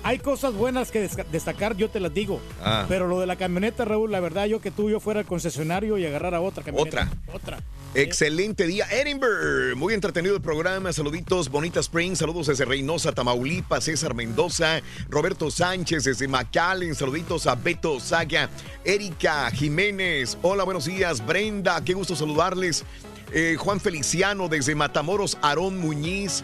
hay 0.03 0.19
cosas 0.19 0.53
buenas 0.53 0.91
que 0.91 1.09
destacar, 1.31 1.77
yo 1.77 1.89
te 1.89 2.01
las 2.01 2.13
digo. 2.13 2.41
Ah. 2.61 2.85
Pero 2.89 3.07
lo 3.07 3.19
de 3.21 3.25
la 3.25 3.37
camioneta, 3.37 3.85
Raúl, 3.85 4.11
la 4.11 4.19
verdad, 4.19 4.45
yo 4.45 4.59
que 4.59 4.69
tú 4.71 4.89
yo 4.89 4.99
fuera 4.99 5.21
al 5.21 5.25
concesionario 5.25 5.97
y 5.97 6.05
agarrara 6.05 6.41
otra 6.41 6.63
camioneta. 6.63 7.09
Otra. 7.33 7.55
Otra. 7.55 7.59
Excelente 7.93 8.67
día, 8.67 8.85
Edinburgh. 8.91 9.75
Muy 9.75 9.93
entretenido 9.93 10.35
el 10.35 10.41
programa. 10.41 10.93
Saluditos, 10.93 11.49
Bonita 11.49 11.79
Springs. 11.79 12.19
Saludos 12.19 12.47
desde 12.47 12.65
Reynosa, 12.65 13.11
Tamaulipas, 13.11 13.85
César 13.85 14.13
Mendoza, 14.13 14.81
Roberto 15.09 15.49
Sánchez 15.49 16.03
desde 16.03 16.27
McAllen. 16.27 16.93
Saluditos 16.93 17.47
a 17.47 17.55
Beto 17.55 17.99
Saga, 17.99 18.49
Erika 18.85 19.49
Jiménez. 19.51 20.37
Hola, 20.43 20.63
buenos 20.63 20.85
días, 20.85 21.25
Brenda. 21.25 21.83
Qué 21.83 21.93
gusto 21.93 22.15
saludarles. 22.15 22.83
Eh, 23.31 23.55
Juan 23.57 23.79
Feliciano 23.79 24.47
desde 24.47 24.75
Matamoros, 24.75 25.37
Aarón 25.41 25.79
Muñiz. 25.79 26.43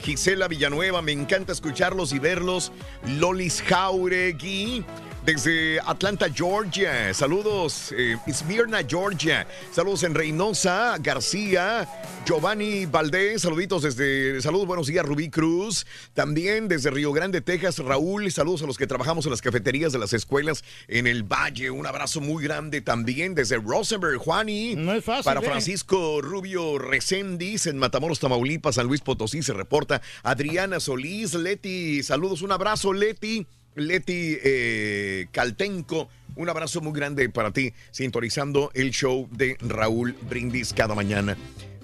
Gisela 0.00 0.48
Villanueva, 0.48 1.02
me 1.02 1.12
encanta 1.12 1.52
escucharlos 1.52 2.12
y 2.12 2.18
verlos. 2.18 2.72
Lolis 3.18 3.62
Jauregui. 3.62 4.84
Desde 5.24 5.80
Atlanta, 5.80 6.26
Georgia. 6.28 7.14
Saludos. 7.14 7.94
Eh, 7.96 8.18
Smyrna, 8.30 8.82
Georgia. 8.86 9.46
Saludos 9.72 10.02
en 10.02 10.14
Reynosa, 10.14 10.96
García, 11.00 11.88
Giovanni 12.26 12.84
Valdés. 12.84 13.40
Saluditos 13.40 13.80
desde. 13.84 14.42
Saludos, 14.42 14.66
buenos 14.66 14.86
días, 14.86 15.06
Rubí 15.06 15.30
Cruz. 15.30 15.86
También 16.12 16.68
desde 16.68 16.90
Río 16.90 17.10
Grande, 17.14 17.40
Texas, 17.40 17.78
Raúl. 17.78 18.30
Saludos 18.30 18.64
a 18.64 18.66
los 18.66 18.76
que 18.76 18.86
trabajamos 18.86 19.24
en 19.24 19.30
las 19.30 19.40
cafeterías 19.40 19.94
de 19.94 19.98
las 19.98 20.12
escuelas 20.12 20.62
en 20.88 21.06
el 21.06 21.22
Valle. 21.22 21.70
Un 21.70 21.86
abrazo 21.86 22.20
muy 22.20 22.44
grande 22.44 22.82
también 22.82 23.34
desde 23.34 23.56
Rosenberg, 23.56 24.18
Juani. 24.18 24.74
No 24.74 24.92
es 24.92 25.02
fácil. 25.02 25.24
Para 25.24 25.40
eh. 25.40 25.44
Francisco 25.44 26.20
Rubio 26.20 26.78
Recendis 26.78 27.66
en 27.66 27.78
Matamoros, 27.78 28.20
Tamaulipas, 28.20 28.74
San 28.74 28.86
Luis 28.88 29.00
Potosí 29.00 29.42
se 29.42 29.54
reporta. 29.54 30.02
Adriana 30.22 30.80
Solís, 30.80 31.32
Leti. 31.32 32.02
Saludos, 32.02 32.42
un 32.42 32.52
abrazo, 32.52 32.92
Leti. 32.92 33.46
Leti 33.74 34.38
eh, 34.42 35.26
Caltenco, 35.32 36.08
un 36.36 36.48
abrazo 36.48 36.80
muy 36.80 36.92
grande 36.92 37.28
para 37.28 37.52
ti, 37.52 37.72
sintonizando 37.90 38.70
el 38.74 38.90
show 38.90 39.28
de 39.30 39.56
Raúl 39.60 40.16
Brindis 40.28 40.72
cada 40.72 40.94
mañana. 40.94 41.36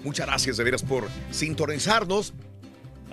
Muchas 0.03 0.27
gracias 0.27 0.57
de 0.57 0.63
veras 0.63 0.83
por 0.83 1.07
sintonizarnos. 1.31 2.33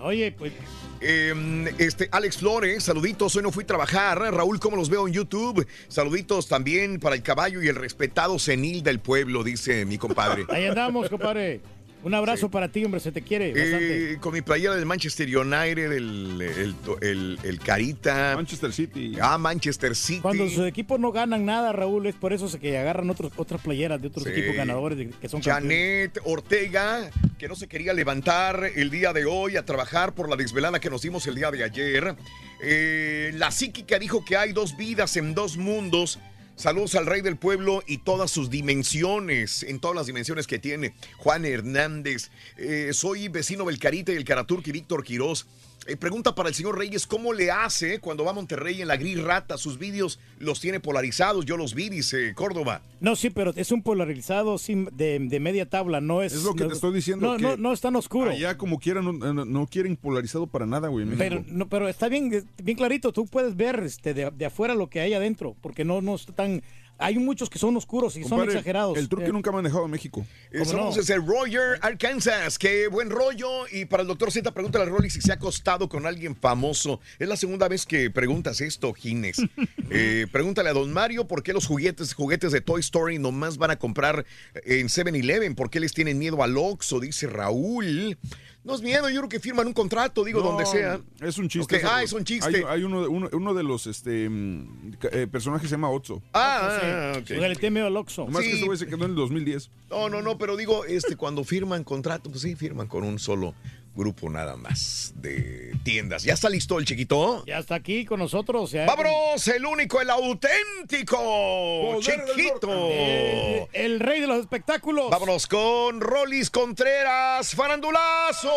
Oye, 0.01 0.33
pues. 0.33 0.53
este, 1.01 2.09
Alex 2.13 2.39
Flores, 2.39 2.85
saluditos. 2.85 3.35
Hoy 3.37 3.43
no 3.43 3.51
fui 3.51 3.65
a 3.65 3.67
trabajar. 3.67 4.19
Raúl, 4.19 4.61
¿cómo 4.61 4.77
los 4.77 4.89
veo 4.89 5.09
en 5.09 5.15
YouTube? 5.15 5.67
Saluditos 5.89 6.49
también 6.49 7.01
para 7.01 7.17
el 7.17 7.23
caballo 7.23 7.63
y 7.63 7.69
el 7.69 7.75
respetado 7.75 8.39
senil 8.39 8.83
del 8.83 9.01
pueblo, 9.01 9.43
dice 9.43 9.85
mi 9.85 9.99
compadre. 9.99 10.47
Ahí 10.51 10.67
andamos, 10.67 11.09
compadre. 11.09 11.61
Un 12.05 12.15
abrazo 12.15 12.49
para 12.49 12.69
ti, 12.69 12.85
hombre, 12.85 13.01
se 13.01 13.11
te 13.11 13.23
quiere. 13.23 13.49
bastante. 13.53 14.13
Eh, 14.13 14.19
con 14.19 14.33
mi 14.33 14.41
playera 14.41 14.77
del 14.77 14.87
Manchester 14.87 15.27
United, 15.37 15.93
el, 15.93 16.41
el, 16.41 16.75
el- 17.03 17.39
el 17.43 17.59
Carita. 17.59 18.35
Manchester 18.37 18.73
City. 18.73 19.17
Ah, 19.21 19.37
Manchester 19.37 19.97
City. 19.97 20.21
Cuando 20.21 20.49
sus 20.49 20.67
equipos 20.67 21.01
no 21.01 21.11
ganan 21.11 21.45
nada, 21.45 21.73
Raúl, 21.73 22.07
es 22.07 22.15
por 22.15 22.33
eso 22.33 22.49
que 22.61 22.79
agarran 22.79 23.11
otros, 23.11 23.33
otras 23.37 23.61
playeras 23.61 24.01
de 24.01 24.09
otros 24.09 24.25
Sí. 24.25 24.31
equipos 24.31 24.55
ganadores 24.55 25.09
que 25.21 25.29
son 25.29 25.41
campeones. 25.41 25.77
Janet 26.13 26.21
Ortega, 26.25 27.11
que 27.37 27.49
no 27.49 27.57
se 27.57 27.67
quería 27.67 27.93
levantar 27.93 28.71
el 28.77 28.91
día 28.91 29.13
de 29.13 29.25
hoy 29.25 29.57
a 29.57 29.65
trabajar 29.65 30.15
por 30.15 30.29
la 30.31 30.37
desvelada 30.37 30.79
que 30.81 30.91
nos 30.91 31.03
dimos 31.03 31.27
el 31.27 31.35
día 31.35 31.51
de 31.51 31.65
ayer. 31.65 32.15
Eh, 32.63 33.33
la 33.35 33.51
psíquica 33.51 33.99
dijo 33.99 34.25
que 34.25 34.37
hay 34.37 34.53
dos 34.53 34.77
vidas 34.77 35.17
en 35.17 35.35
dos 35.35 35.57
mundos. 35.57 36.19
Saludos 36.59 36.97
al 36.97 37.07
rey 37.07 37.21
del 37.21 37.37
pueblo 37.37 37.85
y 37.87 37.99
todas 37.99 38.33
sus 38.33 38.51
dimensiones, 38.51 39.63
en 39.63 39.79
todas 39.79 39.95
las 39.95 40.07
dimensiones 40.07 40.49
que 40.49 40.59
tiene. 40.59 40.93
Juan 41.19 41.45
Hernández, 41.45 42.33
eh, 42.57 42.91
soy 42.93 43.29
vecino 43.29 43.65
del 43.65 43.79
Carita 43.79 44.11
y 44.11 44.17
el 44.17 44.25
Víctor 44.73 45.05
Quirós. 45.05 45.47
Eh, 45.91 45.97
pregunta 45.97 46.35
para 46.35 46.51
el 46.51 46.55
señor 46.55 46.77
Reyes, 46.77 47.07
¿cómo 47.07 47.33
le 47.33 47.51
hace 47.51 47.99
cuando 47.99 48.23
va 48.23 48.33
a 48.33 48.35
Monterrey 48.35 48.83
en 48.83 48.89
la 48.89 48.99
Gris 48.99 49.23
Rata? 49.23 49.57
Sus 49.57 49.79
vídeos 49.79 50.21
los 50.39 50.61
tiene 50.61 50.81
polarizados, 50.81 51.47
yo 51.47 51.57
los 51.57 51.75
vi, 51.75 51.89
dice 51.89 52.35
Córdoba. 52.35 52.83
No, 53.01 53.17
sí, 53.17 53.31
pero 53.31 53.55
es 53.57 53.73
un 53.73 53.83
polarizado 53.83 54.59
sin- 54.59 54.91
de, 54.93 55.19
de 55.19 55.41
media 55.41 55.67
tabla, 55.67 56.03
no 56.03 56.21
es. 56.21 56.35
Es 56.35 56.45
lo 56.45 56.53
que 56.53 56.65
no- 56.65 56.69
te 56.69 56.75
estoy 56.75 56.93
diciendo. 56.93 57.27
No, 57.33 57.37
que 57.39 57.43
no, 57.43 57.57
no 57.57 57.73
es 57.73 57.81
tan 57.81 57.97
oscuro. 57.97 58.31
Allá 58.33 58.59
como 58.59 58.79
quieran, 58.79 59.19
no, 59.19 59.67
quieren 59.67 59.97
polarizado 59.97 60.47
para 60.47 60.67
nada, 60.67 60.89
güey. 60.89 61.07
Pero, 61.17 61.43
no, 61.49 61.71
pero 61.71 61.89
está 61.89 62.11
bien, 62.11 62.47
bien 62.63 62.77
clarito, 62.77 63.11
tú 63.15 63.25
puedes 63.25 63.57
ver 63.57 63.81
este, 63.83 64.13
de, 64.13 64.31
de 64.31 64.45
afuera 64.45 64.75
lo 64.75 64.91
que 64.91 65.01
hay 65.01 65.15
adentro, 65.15 65.57
porque 65.63 65.87
no, 65.87 66.03
no 66.03 66.17
está 66.17 66.35
tan... 66.35 66.63
Hay 66.99 67.17
muchos 67.19 67.49
que 67.49 67.59
son 67.59 67.77
oscuros 67.77 68.17
y 68.17 68.25
son 68.25 68.43
exagerados. 68.43 68.99
El 68.99 69.09
turque 69.09 69.27
Eh, 69.27 69.33
nunca 69.33 69.51
ha 69.51 69.53
manejado 69.53 69.85
a 69.85 69.89
México. 69.89 70.27
Eh, 70.51 70.65
Saludos 70.65 70.97
desde 70.97 71.17
Roger, 71.17 71.79
Arkansas. 71.81 72.59
Qué 72.59 72.89
buen 72.89 73.09
rollo. 73.09 73.69
Y 73.71 73.85
para 73.85 74.03
el 74.03 74.09
doctor 74.09 74.33
Z, 74.33 74.51
pregúntale 74.53 74.85
a 74.85 74.89
Rolly 74.89 75.09
si 75.09 75.21
se 75.21 75.31
ha 75.31 75.37
acostado 75.37 75.89
con 75.89 76.07
alguien 76.07 76.35
famoso. 76.35 77.01
Es 77.19 77.29
la 77.29 77.37
segunda 77.37 77.69
vez 77.69 77.87
que 77.87 78.11
preguntas 78.11 78.61
esto, 78.61 78.93
Gines. 78.93 79.39
Eh, 79.91 80.27
pregúntale 80.31 80.69
a 80.69 80.75
don 80.75 80.93
Mario 80.93 81.27
por 81.27 81.43
qué 81.43 81.55
los 81.55 81.67
juguetes, 81.67 82.13
juguetes 82.13 82.53
de 82.53 82.61
Toy 82.61 82.81
Story 82.81 83.19
nomás 83.19 83.57
van 83.57 83.71
a 83.71 83.79
comprar 83.79 84.27
en 84.67 84.89
7-Eleven. 84.89 85.55
¿Por 85.55 85.71
qué 85.71 85.81
les 85.81 85.95
tienen 85.95 86.19
miedo 86.19 86.43
al 86.43 86.59
Oxxo? 86.59 87.01
Dice 87.01 87.27
Raúl. 87.27 88.19
No 88.65 88.75
es 88.75 88.83
miedo, 88.83 89.09
yo 89.09 89.21
creo 89.21 89.29
que 89.29 89.41
firman 89.41 89.67
un 89.67 89.73
contrato, 89.73 90.25
digo, 90.25 90.41
No, 90.41 90.49
donde 90.49 90.67
sea. 90.67 91.01
Es 91.21 91.39
un 91.39 91.49
chiste. 91.49 91.77
Ok, 91.77 91.83
ese, 91.83 91.91
Ah, 91.91 92.03
es 92.03 92.13
un 92.13 92.25
chiste. 92.25 92.49
Hay, 92.59 92.63
hay 92.69 92.83
uno, 92.83 93.03
de- 93.03 93.09
uno, 93.09 93.29
uno 93.33 93.55
de 93.55 93.63
los 93.63 93.87
este, 93.87 94.29
mm, 94.29 94.93
eh, 95.13 95.27
personajes 95.31 95.71
se 95.71 95.77
llama 95.77 95.89
Otso. 95.91 96.23
Ah, 96.35 96.79
sí. 96.81 96.87
ah, 96.87 97.13
ok. 97.19 97.25
O 97.25 97.27
sea, 97.41 97.49
le 97.49 97.57
al 97.87 97.97
Oxxo. 97.97 98.25
Nomás 98.27 98.43
que 98.43 98.51
Sí. 98.51 98.57
ese 98.59 98.67
güey 98.67 98.77
se 98.79 98.87
quedó 98.87 99.05
en 99.05 99.11
el 99.13 99.17
2010. 99.17 99.71
No, 99.89 100.11
no, 100.11 100.21
no, 100.23 100.37
pero 100.39 100.57
digo, 100.57 100.85
este, 100.85 101.17
cuando 101.17 101.45
firman 101.45 101.85
contrato, 101.85 102.29
pues 102.31 102.43
sí, 102.43 102.57
firman 102.57 102.89
con 102.89 103.05
un 103.05 103.19
solo 103.19 103.55
grupo 103.99 104.31
nada 104.31 104.57
más 104.57 105.13
de 105.17 105.77
tiendas. 105.83 106.23
¿Ya 106.23 106.35
está 106.35 106.49
listo 106.49 106.79
el 106.79 106.85
chiquito? 106.85 107.45
Ya 107.47 107.59
está 107.59 107.75
aquí 107.75 108.05
con 108.05 108.21
nosotros. 108.21 108.73
¡Vámonos! 108.73 109.47
El 109.49 109.67
único, 109.67 110.01
el 110.01 110.09
auténtico, 110.09 111.17
Poder 111.17 112.25
chiquito. 112.27 113.69
El 113.73 113.99
rey 113.99 114.21
de 114.21 114.29
los 114.29 114.39
espectáculos. 114.39 115.11
Vámonos 115.11 115.49
con 115.49 116.01
Rolis 116.01 116.49
Contreras, 116.49 117.55
farandulazo. 117.55 118.53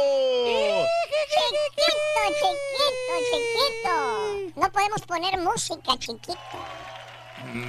Chiquito, 0.45 1.57
chiquito, 1.75 2.47
chiquito. 3.31 4.61
No 4.61 4.71
podemos 4.71 5.01
poner 5.01 5.39
música, 5.39 5.97
chiquito. 5.97 6.37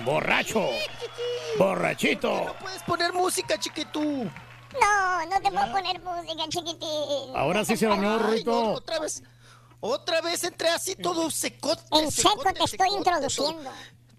Borracho. 0.05 0.69
Borrachito. 1.59 2.45
No 2.45 2.55
puedes 2.59 2.83
poner 2.83 3.13
música, 3.15 3.59
chiquitú. 3.59 4.31
No, 4.81 5.27
no 5.27 5.41
te 5.43 5.51
puedo 5.51 5.73
poner 5.73 6.01
música, 6.03 6.49
chiquitín. 6.49 7.37
Ahora 7.37 7.65
sí 7.65 7.77
se 7.77 7.87
bañó, 7.87 8.19
Rito. 8.19 8.73
otra 8.75 8.99
vez. 9.01 9.23
Otra 9.81 10.21
vez 10.21 10.45
entré 10.45 10.69
así 10.69 10.95
todo 10.95 11.31
secote. 11.31 11.83
En 11.93 12.11
seco 12.11 12.31
secote, 12.31 12.53
te 12.55 12.65
estoy 12.65 12.69
secote, 12.89 12.97
introduciendo. 12.99 13.71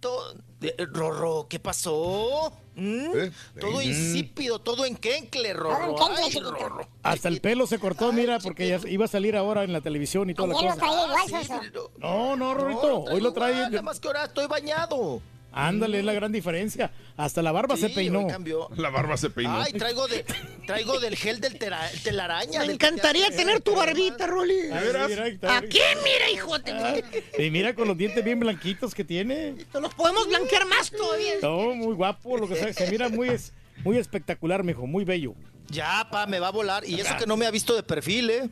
todo- 0.02 0.36
eh, 0.62 0.76
Rorro, 0.92 1.48
¿qué 1.48 1.60
pasó? 1.60 2.52
¿Mm? 2.76 3.18
¿Eh? 3.18 3.32
Todo 3.60 3.78
Mm. 3.80 3.82
insípido, 3.84 4.60
todo. 4.60 5.96
Todo 5.96 6.12
Ay, 6.18 6.26
chiquito. 6.26 6.52
Rorro. 6.52 6.88
Hasta 7.04 7.30
el 7.30 7.40
pelo 7.40 7.66
se 7.68 7.80
cortó, 7.80 8.12
mira, 8.12 8.40
porque 8.40 8.68
ya 8.68 8.80
iba 8.90 9.06
a 9.06 9.08
salir 9.08 9.38
ahora 9.38 9.64
en 9.64 9.72
la 9.72 9.80
televisión 9.82 10.30
y 10.30 10.34
toda 10.34 10.50
la 10.50 10.56
Ayer 10.60 10.72
lo 10.72 10.76
traía 10.78 11.06
igual, 11.06 11.30
Soso. 11.30 11.62
sí, 11.64 11.70
no, 12.00 12.36
No, 12.36 12.54
Rorito. 12.54 13.00
Hoy 13.04 13.22
lo 13.22 13.32
trae. 13.32 13.54
Nada 13.70 13.82
más 13.82 14.00
que 14.02 14.08
ahora 14.08 14.26
estoy 14.26 14.48
bañado. 14.48 15.22
Ándale, 15.54 16.00
es 16.00 16.06
la 16.06 16.14
gran 16.14 16.32
diferencia. 16.32 16.92
Hasta 17.16 17.42
la 17.42 17.52
barba 17.52 17.78
se 17.78 17.90
peinó. 17.90 18.20
hoy 18.26 18.28
cambió. 18.32 18.70
La 18.76 18.90
barba 18.90 19.18
se 19.18 19.30
peinó. 19.30 19.62
Ay, 19.62 19.72
traigo, 19.74 20.08
de, 20.08 20.26
traigo 20.66 21.00
del 21.00 21.16
gel 21.16 21.40
del 21.40 21.58
tera- 21.60 21.90
telaraña. 22.04 22.60
Me 22.60 22.66
del- 22.66 22.72
encantaría 22.76 23.30
tener 23.30 23.62
tu 23.62 23.76
barbita, 23.76 24.26
Rolly. 24.28 24.72
Aquí, 24.72 25.80
mira, 26.04 26.30
hijo. 26.34 26.60
te- 26.60 26.72
Ah, 26.72 26.96
Y 27.38 27.50
mira 27.52 27.76
con 27.76 27.88
los 27.88 27.98
dientes 27.98 28.24
bien 28.24 28.40
blanquitos 28.40 28.96
que 28.96 29.04
tiene. 29.04 29.54
Te 29.72 29.80
los 29.80 29.94
podemos 29.94 30.28
blanquear 30.28 30.66
más 30.66 30.90
todavía. 30.90 31.34
No, 31.42 31.76
muy 31.76 31.94
guapo, 31.94 32.38
lo 32.38 32.48
que 32.48 32.56
sea, 32.56 32.74
se 32.74 32.90
mira 32.90 33.10
muy, 33.10 33.30
es, 33.30 33.54
muy 33.84 33.98
espectacular, 33.98 34.64
mijo, 34.64 34.88
muy 34.88 35.04
bello. 35.06 35.36
Ya, 35.70 36.08
pa, 36.12 36.26
me 36.26 36.40
va 36.40 36.48
a 36.48 36.52
volar. 36.52 36.84
Y 36.86 37.00
eso 37.00 37.16
que 37.18 37.26
no 37.26 37.38
me 37.38 37.46
ha 37.46 37.52
visto 37.52 37.76
de 37.76 37.84
perfil, 37.84 38.30
¿eh? 38.30 38.50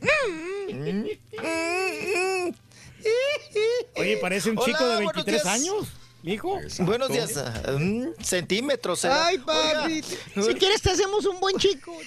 Oye, 3.96 4.16
parece 4.18 4.50
un 4.50 4.58
Hola, 4.58 4.66
chico 4.66 4.84
de 4.86 4.94
buenos 4.96 5.12
23 5.24 5.42
días. 5.42 5.54
años, 5.54 5.88
mijo. 6.22 6.58
Buenos 6.80 7.08
días. 7.08 7.34
mm, 7.78 8.08
centímetros. 8.22 9.04
¿eh? 9.04 9.10
Ay, 9.10 9.38
papi. 9.38 10.02
Oiga. 10.36 10.42
Si 10.48 10.54
quieres, 10.54 10.80
te 10.82 10.90
hacemos 10.90 11.24
un 11.26 11.40
buen 11.40 11.56
chico. 11.58 11.92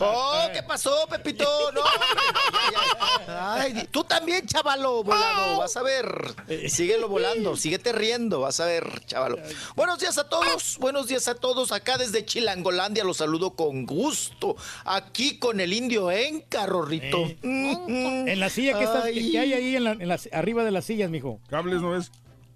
Oh, 0.00 0.46
¿qué 0.52 0.62
pasó, 0.62 1.06
Pepito? 1.10 1.44
No, 1.72 1.80
hombre, 1.80 2.08
ya, 2.72 3.26
ya. 3.26 3.54
Ay, 3.54 3.88
tú 3.90 4.04
también, 4.04 4.46
chavalo, 4.46 5.02
volado, 5.04 5.58
vas 5.58 5.76
a 5.76 5.82
ver. 5.82 6.06
Síguelo 6.68 7.08
volando, 7.08 7.56
síguete 7.56 7.92
riendo, 7.92 8.40
vas 8.40 8.60
a 8.60 8.66
ver, 8.66 9.04
chavalo. 9.06 9.38
Buenos 9.76 9.98
días 9.98 10.16
a 10.18 10.28
todos, 10.28 10.78
buenos 10.78 11.08
días 11.08 11.28
a 11.28 11.34
todos. 11.34 11.72
Acá 11.72 11.98
desde 11.98 12.24
Chilangolandia 12.24 13.04
los 13.04 13.18
saludo 13.18 13.54
con 13.54 13.86
gusto. 13.86 14.56
Aquí 14.84 15.38
con 15.38 15.60
el 15.60 15.72
indio 15.72 16.10
Enca, 16.10 16.66
Rorrito. 16.66 17.18
Eh. 17.26 18.24
En 18.28 18.40
la 18.40 18.48
silla 18.48 18.78
que, 18.78 18.84
está, 18.84 19.02
que 19.04 19.38
hay 19.38 19.52
ahí 19.52 19.76
en 19.76 19.84
la- 19.84 19.92
en 19.92 20.10
arriba 20.32 20.64
de 20.64 20.70
las 20.70 20.84
sillas, 20.84 21.10
mijo. 21.10 21.40
Cables, 21.48 21.80
¿no 21.80 21.90
ves? 21.90 22.10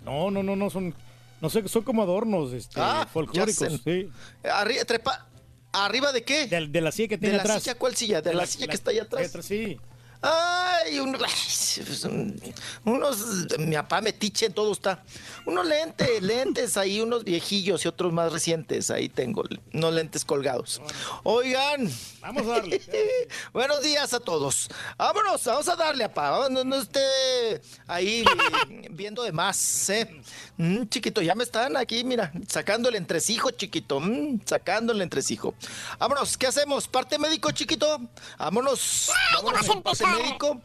No, 0.05 0.31
no, 0.31 0.43
no, 0.43 0.57
no, 0.57 0.71
son, 0.71 0.95
no 1.41 1.51
sé, 1.51 1.67
son 1.69 1.83
como 1.83 2.03
adornos 2.03 2.53
este, 2.53 2.81
Ah, 2.81 3.07
folclóricos. 3.13 3.81
Sí. 3.85 4.09
Arri- 4.43 4.85
trepa- 4.87 5.27
¿Arriba 5.73 6.13
de 6.13 6.23
qué? 6.23 6.47
De, 6.47 6.67
de 6.69 6.81
la 6.81 6.93
silla 6.93 7.09
que 7.09 7.17
¿De 7.17 7.21
tiene 7.21 7.37
la 7.37 7.43
atrás. 7.43 7.63
silla? 7.63 7.75
¿Cuál 7.77 7.97
silla? 7.97 8.21
¿De 8.21 8.35
la, 8.35 8.47
silla 8.47 8.67
que 8.67 8.75
está 8.75 8.91
allá 8.91 9.03
atrás? 9.05 9.33
Sí. 9.43 9.79
Ay, 10.23 11.01
un- 11.01 11.17
ay, 11.17 12.45
unos, 12.85 13.19
mi 13.59 13.75
papá 13.75 14.01
metiche 14.01 14.47
en 14.47 14.53
todo 14.53 14.73
está. 14.73 15.03
Unos 15.47 15.67
lentes, 15.67 16.23
lentes 16.23 16.77
ahí, 16.77 17.01
unos 17.01 17.25
viejillos 17.25 17.85
y 17.85 17.89
otros 17.89 18.13
más 18.13 18.33
recientes. 18.33 18.91
Ahí 18.91 19.09
tengo, 19.09 19.43
unos 19.73 19.93
lentes 19.95 20.25
colgados. 20.25 20.81
Oigan. 21.25 21.91
Vamos 22.21 22.45
a 22.47 22.51
darle. 22.51 22.81
Buenos 23.53 23.83
días 23.83 24.15
a 24.15 24.21
todos. 24.21 24.69
Vámonos, 24.97 25.45
vamos 25.45 25.69
a 25.69 25.75
darle, 25.75 26.09
papá. 26.09 26.49
No, 26.49 26.63
no 26.63 26.77
esté 26.77 27.61
ahí 27.89 28.25
viendo 28.91 29.25
de 29.25 29.33
más, 29.33 29.91
¿eh? 29.91 30.21
Mm, 30.57 30.85
chiquito, 30.87 31.21
ya 31.21 31.35
me 31.35 31.43
están 31.43 31.77
aquí, 31.77 32.05
mira, 32.05 32.33
sacando 32.49 32.89
el 32.89 32.95
entresijo, 32.95 33.51
chiquito. 33.51 33.99
mm, 33.99 34.41
sacando 34.47 34.93
el 34.93 35.03
entresijo. 35.03 35.55
Vámonos, 35.99 36.37
¿qué 36.39 36.47
hacemos? 36.47 36.87
¿Parte 36.87 37.19
médico, 37.19 37.51
chiquito? 37.51 38.01
Vámonos. 38.39 39.11
Vámonos, 39.35 39.67
médico. 40.13 40.61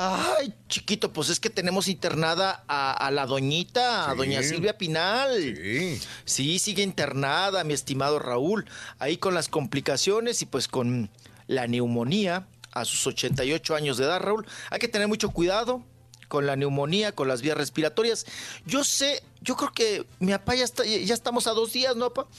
Ay, 0.00 0.54
chiquito, 0.68 1.12
pues 1.12 1.28
es 1.28 1.40
que 1.40 1.50
tenemos 1.50 1.88
internada 1.88 2.62
a, 2.68 2.92
a 2.92 3.10
la 3.10 3.26
doñita, 3.26 4.08
a 4.08 4.14
doña 4.14 4.44
Silvia 4.44 4.78
Pinal. 4.78 5.42
Sí. 5.42 6.00
Sí, 6.24 6.58
sigue 6.60 6.84
internada, 6.84 7.64
mi 7.64 7.74
estimado 7.74 8.20
Raúl, 8.20 8.66
ahí 9.00 9.16
con 9.16 9.34
las 9.34 9.48
complicaciones 9.48 10.40
y 10.40 10.46
pues 10.46 10.68
con 10.68 11.10
la 11.48 11.66
neumonía 11.66 12.46
a 12.70 12.84
sus 12.84 13.06
88 13.08 13.74
años 13.74 13.96
de 13.98 14.04
edad, 14.04 14.20
Raúl. 14.20 14.46
Hay 14.70 14.78
que 14.78 14.86
tener 14.86 15.08
mucho 15.08 15.30
cuidado 15.30 15.82
con 16.28 16.46
la 16.46 16.56
neumonía, 16.56 17.12
con 17.12 17.26
las 17.26 17.42
vías 17.42 17.56
respiratorias. 17.56 18.26
Yo 18.66 18.84
sé, 18.84 19.22
yo 19.40 19.56
creo 19.56 19.72
que 19.72 20.06
mi 20.20 20.32
papá 20.32 20.54
ya, 20.54 20.64
está, 20.64 20.84
ya 20.84 21.14
estamos 21.14 21.46
a 21.46 21.52
dos 21.52 21.72
días, 21.72 21.96
¿no, 21.96 22.12
papá? 22.12 22.30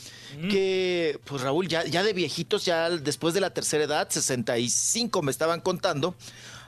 Que, 0.49 1.20
pues 1.26 1.41
Raúl, 1.41 1.68
ya, 1.68 1.84
ya 1.86 2.03
de 2.03 2.14
viejitos, 2.14 2.66
ya 2.66 2.90
después 2.90 3.34
de 3.34 3.41
la 3.41 3.49
tercera 3.49 3.84
edad, 3.84 4.07
65 4.10 5.22
me 5.22 5.32
estaban 5.32 5.61
contando, 5.61 6.16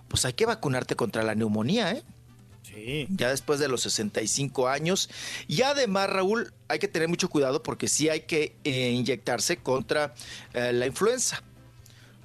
pues 0.07 0.25
hay 0.25 0.33
que 0.33 0.45
vacunarte 0.45 0.95
contra 0.95 1.23
la 1.23 1.35
neumonía, 1.35 1.91
¿eh? 1.91 2.03
Sí. 2.63 3.07
ya 3.09 3.29
después 3.29 3.59
de 3.59 3.67
los 3.67 3.81
65 3.81 4.69
años. 4.69 5.09
Y 5.47 5.61
además, 5.61 6.09
Raúl, 6.09 6.53
hay 6.69 6.79
que 6.79 6.87
tener 6.87 7.09
mucho 7.09 7.29
cuidado 7.29 7.63
porque 7.63 7.87
sí 7.87 8.07
hay 8.07 8.21
que 8.21 8.55
eh, 8.63 8.91
inyectarse 8.91 9.57
contra 9.57 10.13
eh, 10.53 10.71
la 10.71 10.85
influenza. 10.85 11.43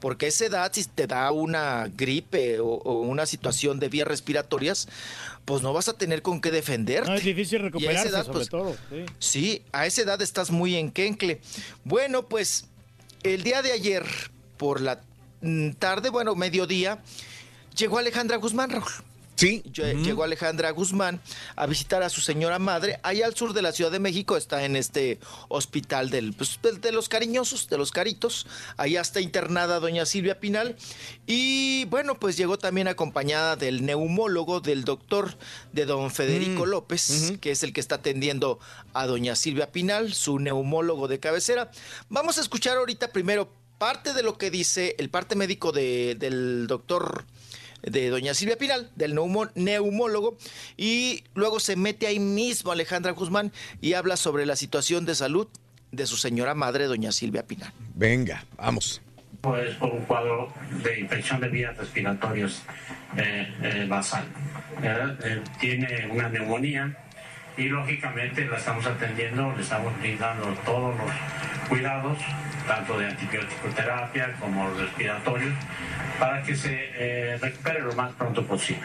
Porque 0.06 0.28
esa 0.28 0.44
edad, 0.44 0.70
si 0.72 0.84
te 0.84 1.08
da 1.08 1.32
una 1.32 1.90
gripe 1.96 2.60
o, 2.60 2.66
o 2.66 3.00
una 3.00 3.26
situación 3.26 3.80
de 3.80 3.88
vías 3.88 4.06
respiratorias, 4.06 4.86
pues 5.44 5.62
no 5.62 5.72
vas 5.72 5.88
a 5.88 5.94
tener 5.94 6.22
con 6.22 6.40
qué 6.40 6.52
defenderte. 6.52 7.10
No, 7.10 7.16
es 7.16 7.24
difícil 7.24 7.58
Y 7.58 7.64
a 7.64 7.66
esa 7.66 7.66
recuperarse, 7.66 8.08
edad, 8.10 8.24
sobre 8.24 8.38
pues, 8.38 8.48
todo. 8.48 8.76
sí. 8.88 9.04
Sí, 9.18 9.62
a 9.72 9.84
esa 9.84 10.02
edad 10.02 10.22
estás 10.22 10.52
muy 10.52 10.76
enquencle. 10.76 11.40
Bueno, 11.82 12.22
pues 12.28 12.66
el 13.24 13.42
día 13.42 13.62
de 13.62 13.72
ayer, 13.72 14.04
por 14.58 14.80
la 14.80 15.00
mm, 15.40 15.70
tarde, 15.72 16.10
bueno, 16.10 16.36
mediodía, 16.36 17.02
llegó 17.76 17.98
Alejandra 17.98 18.36
Guzmán, 18.36 18.70
Raúl. 18.70 18.84
Sí. 19.36 19.62
Llegó 19.72 20.24
Alejandra 20.24 20.70
Guzmán 20.70 21.20
a 21.56 21.66
visitar 21.66 22.02
a 22.02 22.08
su 22.08 22.20
señora 22.22 22.58
madre. 22.58 22.98
Allá 23.02 23.26
al 23.26 23.36
sur 23.36 23.52
de 23.52 23.60
la 23.62 23.72
Ciudad 23.72 23.90
de 23.92 23.98
México 23.98 24.36
está 24.36 24.64
en 24.64 24.76
este 24.76 25.18
hospital 25.48 26.08
del, 26.10 26.32
pues, 26.32 26.58
de 26.80 26.90
los 26.92 27.08
cariñosos, 27.08 27.68
de 27.68 27.76
los 27.76 27.90
caritos. 27.92 28.46
Allá 28.78 29.02
está 29.02 29.20
internada 29.20 29.78
doña 29.78 30.06
Silvia 30.06 30.40
Pinal. 30.40 30.76
Y 31.26 31.84
bueno, 31.86 32.18
pues 32.18 32.36
llegó 32.36 32.58
también 32.58 32.88
acompañada 32.88 33.56
del 33.56 33.84
neumólogo, 33.84 34.60
del 34.60 34.84
doctor 34.84 35.36
de 35.72 35.84
don 35.84 36.10
Federico 36.10 36.64
Mm. 36.64 36.68
López, 36.70 37.34
que 37.40 37.50
es 37.50 37.62
el 37.62 37.72
que 37.74 37.80
está 37.80 37.96
atendiendo 37.96 38.58
a 38.94 39.06
doña 39.06 39.36
Silvia 39.36 39.70
Pinal, 39.70 40.14
su 40.14 40.38
neumólogo 40.38 41.08
de 41.08 41.20
cabecera. 41.20 41.70
Vamos 42.08 42.38
a 42.38 42.40
escuchar 42.40 42.78
ahorita 42.78 43.08
primero 43.12 43.52
parte 43.78 44.14
de 44.14 44.22
lo 44.22 44.38
que 44.38 44.50
dice 44.50 44.96
el 44.98 45.10
parte 45.10 45.36
médico 45.36 45.70
de- 45.72 46.14
del 46.18 46.66
doctor 46.66 47.26
de 47.86 48.10
doña 48.10 48.34
Silvia 48.34 48.58
Pinal, 48.58 48.90
del 48.96 49.14
neumo- 49.14 49.50
neumólogo, 49.54 50.36
y 50.76 51.24
luego 51.34 51.60
se 51.60 51.76
mete 51.76 52.06
ahí 52.06 52.18
mismo 52.18 52.72
Alejandra 52.72 53.12
Guzmán 53.12 53.52
y 53.80 53.94
habla 53.94 54.16
sobre 54.16 54.44
la 54.44 54.56
situación 54.56 55.06
de 55.06 55.14
salud 55.14 55.48
de 55.92 56.06
su 56.06 56.16
señora 56.16 56.54
madre, 56.54 56.84
doña 56.86 57.12
Silvia 57.12 57.46
Pinal. 57.46 57.72
Venga, 57.94 58.44
vamos. 58.56 59.00
Pues 59.40 59.76
por 59.76 59.90
un 59.92 60.04
cuadro 60.04 60.52
de 60.82 60.98
infección 61.00 61.40
de 61.40 61.48
vías 61.48 61.76
respiratorias 61.76 62.62
eh, 63.16 63.46
eh, 63.62 63.86
basal. 63.88 64.24
Eh, 64.82 65.16
eh, 65.24 65.40
tiene 65.60 66.08
una 66.10 66.28
neumonía 66.28 66.98
y 67.56 67.68
lógicamente 67.68 68.44
la 68.46 68.56
estamos 68.58 68.84
atendiendo, 68.84 69.52
le 69.56 69.62
estamos 69.62 69.96
brindando 70.00 70.46
todos 70.64 70.94
los 70.96 71.10
cuidados, 71.68 72.18
tanto 72.66 72.98
de 72.98 73.06
antibiótico 73.06 73.68
terapia 73.74 74.34
como 74.40 74.70
respiratorios, 74.74 75.54
para 76.18 76.42
que 76.42 76.56
se 76.56 76.70
eh, 76.72 77.36
recupere 77.38 77.80
lo 77.80 77.92
más 77.94 78.12
pronto 78.14 78.46
posible. 78.46 78.82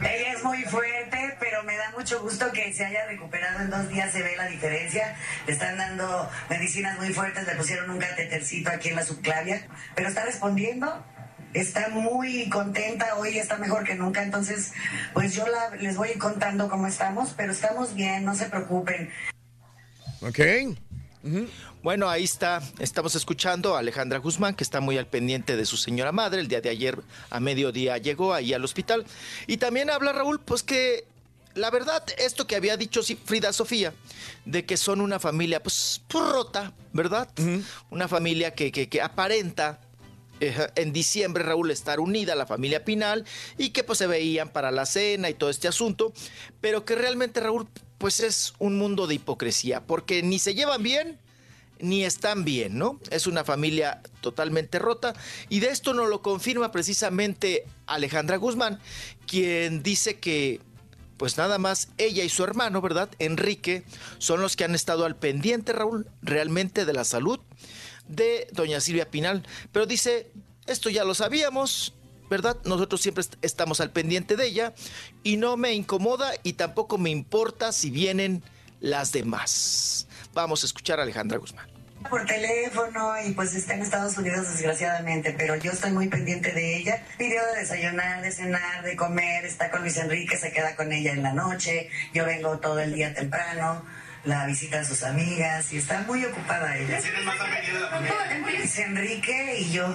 Ella 0.00 0.32
es 0.32 0.42
muy 0.44 0.62
fuerte, 0.64 1.36
pero 1.40 1.62
me 1.64 1.76
da 1.76 1.90
mucho 1.96 2.20
gusto 2.22 2.50
que 2.52 2.72
se 2.72 2.84
haya 2.84 3.06
recuperado 3.06 3.60
en 3.60 3.70
dos 3.70 3.88
días, 3.88 4.12
se 4.12 4.22
ve 4.22 4.36
la 4.36 4.46
diferencia. 4.46 5.16
Le 5.46 5.52
están 5.52 5.76
dando 5.76 6.28
medicinas 6.50 6.98
muy 6.98 7.12
fuertes, 7.12 7.46
le 7.46 7.54
pusieron 7.54 7.90
un 7.90 7.98
catetercito 7.98 8.70
aquí 8.70 8.88
en 8.90 8.96
la 8.96 9.04
subclavia, 9.04 9.66
pero 9.94 10.08
está 10.08 10.24
respondiendo. 10.24 11.04
Está 11.54 11.90
muy 11.90 12.48
contenta, 12.48 13.14
hoy 13.16 13.36
está 13.38 13.58
mejor 13.58 13.84
que 13.84 13.94
nunca, 13.94 14.22
entonces 14.22 14.72
pues 15.12 15.34
yo 15.34 15.46
la- 15.46 15.76
les 15.76 15.96
voy 15.98 16.14
contando 16.14 16.66
cómo 16.70 16.86
estamos, 16.86 17.34
pero 17.36 17.52
estamos 17.52 17.94
bien, 17.94 18.24
no 18.24 18.34
se 18.34 18.46
preocupen. 18.46 19.10
Ok. 20.22 20.40
Bueno, 21.82 22.08
ahí 22.08 22.22
está, 22.22 22.62
estamos 22.78 23.16
escuchando 23.16 23.74
a 23.74 23.80
Alejandra 23.80 24.20
Guzmán, 24.20 24.54
que 24.54 24.62
está 24.62 24.80
muy 24.80 24.98
al 24.98 25.08
pendiente 25.08 25.56
de 25.56 25.66
su 25.66 25.76
señora 25.76 26.12
madre. 26.12 26.40
El 26.40 26.46
día 26.46 26.60
de 26.60 26.68
ayer 26.68 27.00
a 27.28 27.40
mediodía 27.40 27.98
llegó 27.98 28.32
ahí 28.32 28.54
al 28.54 28.64
hospital. 28.64 29.04
Y 29.48 29.56
también 29.56 29.90
habla 29.90 30.12
Raúl, 30.12 30.38
pues 30.38 30.62
que 30.62 31.06
la 31.54 31.70
verdad, 31.70 32.04
esto 32.18 32.46
que 32.46 32.54
había 32.54 32.76
dicho 32.76 33.02
Frida 33.24 33.52
Sofía, 33.52 33.92
de 34.44 34.64
que 34.64 34.76
son 34.76 35.00
una 35.00 35.18
familia 35.18 35.60
pues, 35.60 36.02
rota, 36.08 36.72
¿verdad? 36.92 37.28
Una 37.90 38.06
familia 38.06 38.54
que, 38.54 38.70
que, 38.70 38.88
que 38.88 39.02
aparenta 39.02 39.80
eh, 40.38 40.68
en 40.76 40.92
diciembre, 40.92 41.42
Raúl, 41.42 41.72
estar 41.72 41.98
unida, 41.98 42.36
la 42.36 42.46
familia 42.46 42.84
Pinal, 42.84 43.24
y 43.58 43.70
que 43.70 43.82
pues 43.82 43.98
se 43.98 44.06
veían 44.06 44.50
para 44.50 44.70
la 44.70 44.86
cena 44.86 45.30
y 45.30 45.34
todo 45.34 45.50
este 45.50 45.66
asunto, 45.66 46.12
pero 46.60 46.84
que 46.84 46.94
realmente, 46.94 47.40
Raúl, 47.40 47.68
pues 47.98 48.20
es 48.20 48.54
un 48.60 48.78
mundo 48.78 49.08
de 49.08 49.16
hipocresía, 49.16 49.84
porque 49.84 50.22
ni 50.22 50.38
se 50.38 50.54
llevan 50.54 50.82
bien, 50.82 51.18
ni 51.82 52.04
están 52.04 52.44
bien, 52.44 52.78
¿no? 52.78 52.98
Es 53.10 53.26
una 53.26 53.44
familia 53.44 54.00
totalmente 54.22 54.78
rota 54.78 55.12
y 55.50 55.60
de 55.60 55.68
esto 55.68 55.92
nos 55.92 56.08
lo 56.08 56.22
confirma 56.22 56.72
precisamente 56.72 57.66
Alejandra 57.86 58.36
Guzmán, 58.38 58.78
quien 59.26 59.82
dice 59.82 60.18
que 60.18 60.60
pues 61.18 61.36
nada 61.36 61.58
más 61.58 61.88
ella 61.98 62.24
y 62.24 62.28
su 62.28 62.42
hermano, 62.42 62.80
¿verdad? 62.80 63.10
Enrique, 63.18 63.84
son 64.18 64.40
los 64.40 64.56
que 64.56 64.64
han 64.64 64.74
estado 64.74 65.04
al 65.04 65.16
pendiente, 65.16 65.72
Raúl, 65.72 66.06
realmente 66.22 66.84
de 66.84 66.92
la 66.94 67.04
salud 67.04 67.38
de 68.08 68.48
doña 68.52 68.80
Silvia 68.80 69.10
Pinal. 69.10 69.44
Pero 69.70 69.86
dice, 69.86 70.32
esto 70.66 70.90
ya 70.90 71.04
lo 71.04 71.14
sabíamos, 71.14 71.94
¿verdad? 72.28 72.56
Nosotros 72.64 73.00
siempre 73.00 73.20
est- 73.22 73.36
estamos 73.42 73.80
al 73.80 73.90
pendiente 73.90 74.36
de 74.36 74.46
ella 74.46 74.74
y 75.22 75.36
no 75.36 75.56
me 75.56 75.74
incomoda 75.74 76.32
y 76.42 76.54
tampoco 76.54 76.98
me 76.98 77.10
importa 77.10 77.70
si 77.72 77.90
vienen 77.90 78.42
las 78.80 79.12
demás. 79.12 80.08
Vamos 80.34 80.64
a 80.64 80.66
escuchar 80.66 80.98
a 80.98 81.04
Alejandra 81.04 81.38
Guzmán. 81.38 81.68
Por 82.08 82.24
teléfono 82.26 83.14
y 83.24 83.32
pues 83.32 83.54
está 83.54 83.74
en 83.74 83.82
Estados 83.82 84.16
Unidos 84.16 84.48
desgraciadamente, 84.48 85.34
pero 85.36 85.56
yo 85.56 85.72
estoy 85.72 85.92
muy 85.92 86.08
pendiente 86.08 86.52
de 86.52 86.76
ella. 86.76 87.02
Pidió 87.18 87.44
de 87.46 87.60
desayunar, 87.60 88.22
de 88.22 88.32
cenar, 88.32 88.82
de 88.82 88.96
comer, 88.96 89.44
está 89.44 89.70
con 89.70 89.82
Luis 89.82 89.96
Enrique, 89.96 90.36
se 90.36 90.52
queda 90.52 90.74
con 90.74 90.92
ella 90.92 91.12
en 91.12 91.22
la 91.22 91.32
noche, 91.32 91.88
yo 92.12 92.24
vengo 92.24 92.58
todo 92.58 92.80
el 92.80 92.94
día 92.94 93.14
temprano, 93.14 93.84
la 94.24 94.46
visita 94.46 94.80
a 94.80 94.84
sus 94.84 95.02
amigas 95.02 95.72
y 95.72 95.78
está 95.78 96.00
muy 96.02 96.24
ocupada 96.24 96.76
ella. 96.76 97.00
Luis 98.46 98.78
Enrique 98.78 99.56
y 99.58 99.72
yo. 99.72 99.94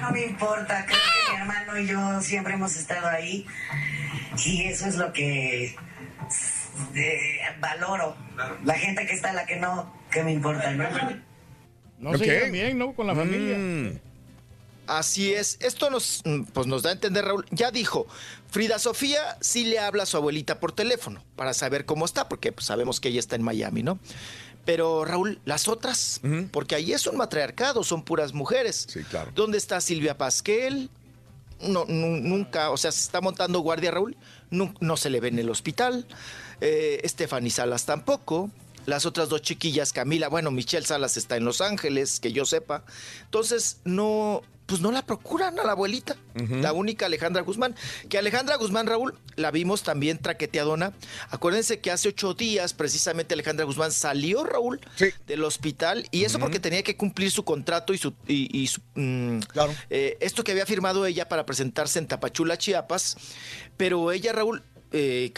No 0.00 0.10
me 0.12 0.24
importa, 0.26 0.86
creo 0.86 0.98
que 0.98 1.32
mi 1.32 1.40
hermano 1.40 1.78
y 1.78 1.86
yo 1.86 2.20
siempre 2.20 2.54
hemos 2.54 2.76
estado 2.76 3.08
ahí 3.08 3.46
y 4.44 4.64
eso 4.64 4.86
es 4.86 4.94
lo 4.94 5.12
que 5.12 5.74
eh, 6.94 7.40
valoro. 7.58 8.16
La 8.64 8.74
gente 8.74 9.06
que 9.06 9.14
está, 9.14 9.32
la 9.32 9.44
que 9.44 9.56
no, 9.56 9.92
que 10.10 10.22
me 10.24 10.32
importa, 10.32 10.70
¿no? 10.72 10.84
No 11.98 12.16
se 12.18 12.24
llevan 12.24 12.52
bien, 12.52 12.78
¿no? 12.78 12.94
Con 12.94 13.06
la 13.06 13.14
familia. 13.14 13.56
Mm. 13.58 13.98
Así 14.86 15.32
es. 15.32 15.56
Esto 15.60 15.88
nos, 15.90 16.22
mm, 16.24 16.42
pues 16.52 16.66
nos 16.66 16.82
da 16.82 16.90
a 16.90 16.92
entender, 16.94 17.24
Raúl. 17.24 17.46
Ya 17.50 17.70
dijo, 17.70 18.06
Frida 18.48 18.78
Sofía 18.78 19.36
sí 19.40 19.64
le 19.64 19.78
habla 19.78 20.02
a 20.02 20.06
su 20.06 20.16
abuelita 20.16 20.58
por 20.58 20.72
teléfono 20.72 21.22
para 21.36 21.54
saber 21.54 21.84
cómo 21.84 22.04
está, 22.04 22.28
porque 22.28 22.50
pues, 22.52 22.66
sabemos 22.66 22.98
que 23.00 23.08
ella 23.10 23.20
está 23.20 23.36
en 23.36 23.42
Miami, 23.42 23.82
¿no? 23.82 23.98
Pero 24.64 25.04
Raúl, 25.04 25.40
las 25.44 25.68
otras, 25.68 26.20
porque 26.52 26.74
ahí 26.74 26.92
es 26.92 27.06
un 27.06 27.16
matriarcado, 27.16 27.82
son 27.84 28.02
puras 28.02 28.34
mujeres. 28.34 28.86
Sí, 28.90 29.02
claro. 29.04 29.30
¿Dónde 29.34 29.58
está 29.58 29.80
Silvia 29.80 30.18
Pasquel? 30.18 30.90
No, 31.62 31.84
nu- 31.86 32.16
nunca, 32.20 32.70
o 32.70 32.76
sea, 32.76 32.90
se 32.92 33.00
está 33.00 33.20
montando 33.20 33.60
guardia, 33.60 33.90
Raúl. 33.90 34.16
No, 34.50 34.96
se 34.96 35.08
le 35.10 35.20
ve 35.20 35.28
en 35.28 35.38
el 35.38 35.48
hospital. 35.50 36.06
Eh, 36.60 37.00
Stephanie 37.06 37.50
Salas 37.50 37.86
tampoco. 37.86 38.50
Las 38.86 39.06
otras 39.06 39.28
dos 39.28 39.42
chiquillas, 39.42 39.92
Camila, 39.92 40.28
bueno, 40.28 40.50
Michelle 40.50 40.86
Salas 40.86 41.16
está 41.16 41.36
en 41.36 41.44
Los 41.44 41.60
Ángeles, 41.60 42.20
que 42.20 42.32
yo 42.32 42.44
sepa. 42.44 42.84
Entonces, 43.24 43.80
no, 43.84 44.42
pues 44.70 44.80
no 44.80 44.92
la 44.92 45.04
procuran 45.04 45.58
a 45.58 45.64
la 45.64 45.72
abuelita. 45.72 46.16
La 46.34 46.72
única 46.72 47.06
Alejandra 47.06 47.42
Guzmán. 47.42 47.74
Que 48.08 48.18
Alejandra 48.18 48.54
Guzmán, 48.56 48.86
Raúl, 48.86 49.18
la 49.34 49.50
vimos 49.50 49.82
también 49.82 50.18
traqueteadona. 50.18 50.92
Acuérdense 51.30 51.80
que 51.80 51.90
hace 51.90 52.10
ocho 52.10 52.34
días, 52.34 52.72
precisamente, 52.72 53.34
Alejandra 53.34 53.64
Guzmán 53.64 53.90
salió, 53.90 54.44
Raúl, 54.44 54.80
del 55.26 55.42
hospital. 55.42 56.06
Y 56.12 56.22
eso 56.22 56.38
porque 56.38 56.60
tenía 56.60 56.84
que 56.84 56.96
cumplir 56.96 57.32
su 57.32 57.44
contrato 57.44 57.92
y 57.92 57.98
su. 57.98 58.14
Y, 58.28 58.56
y 58.56 58.68
su, 58.68 58.80
mm, 58.94 59.40
eh, 59.90 60.16
esto 60.20 60.44
que 60.44 60.52
había 60.52 60.66
firmado 60.66 61.04
ella 61.04 61.28
para 61.28 61.44
presentarse 61.44 61.98
en 61.98 62.06
Tapachula, 62.06 62.56
Chiapas. 62.56 63.16
Pero 63.76 64.12
ella, 64.12 64.32
Raúl, 64.32 64.62
eh, 64.92 65.32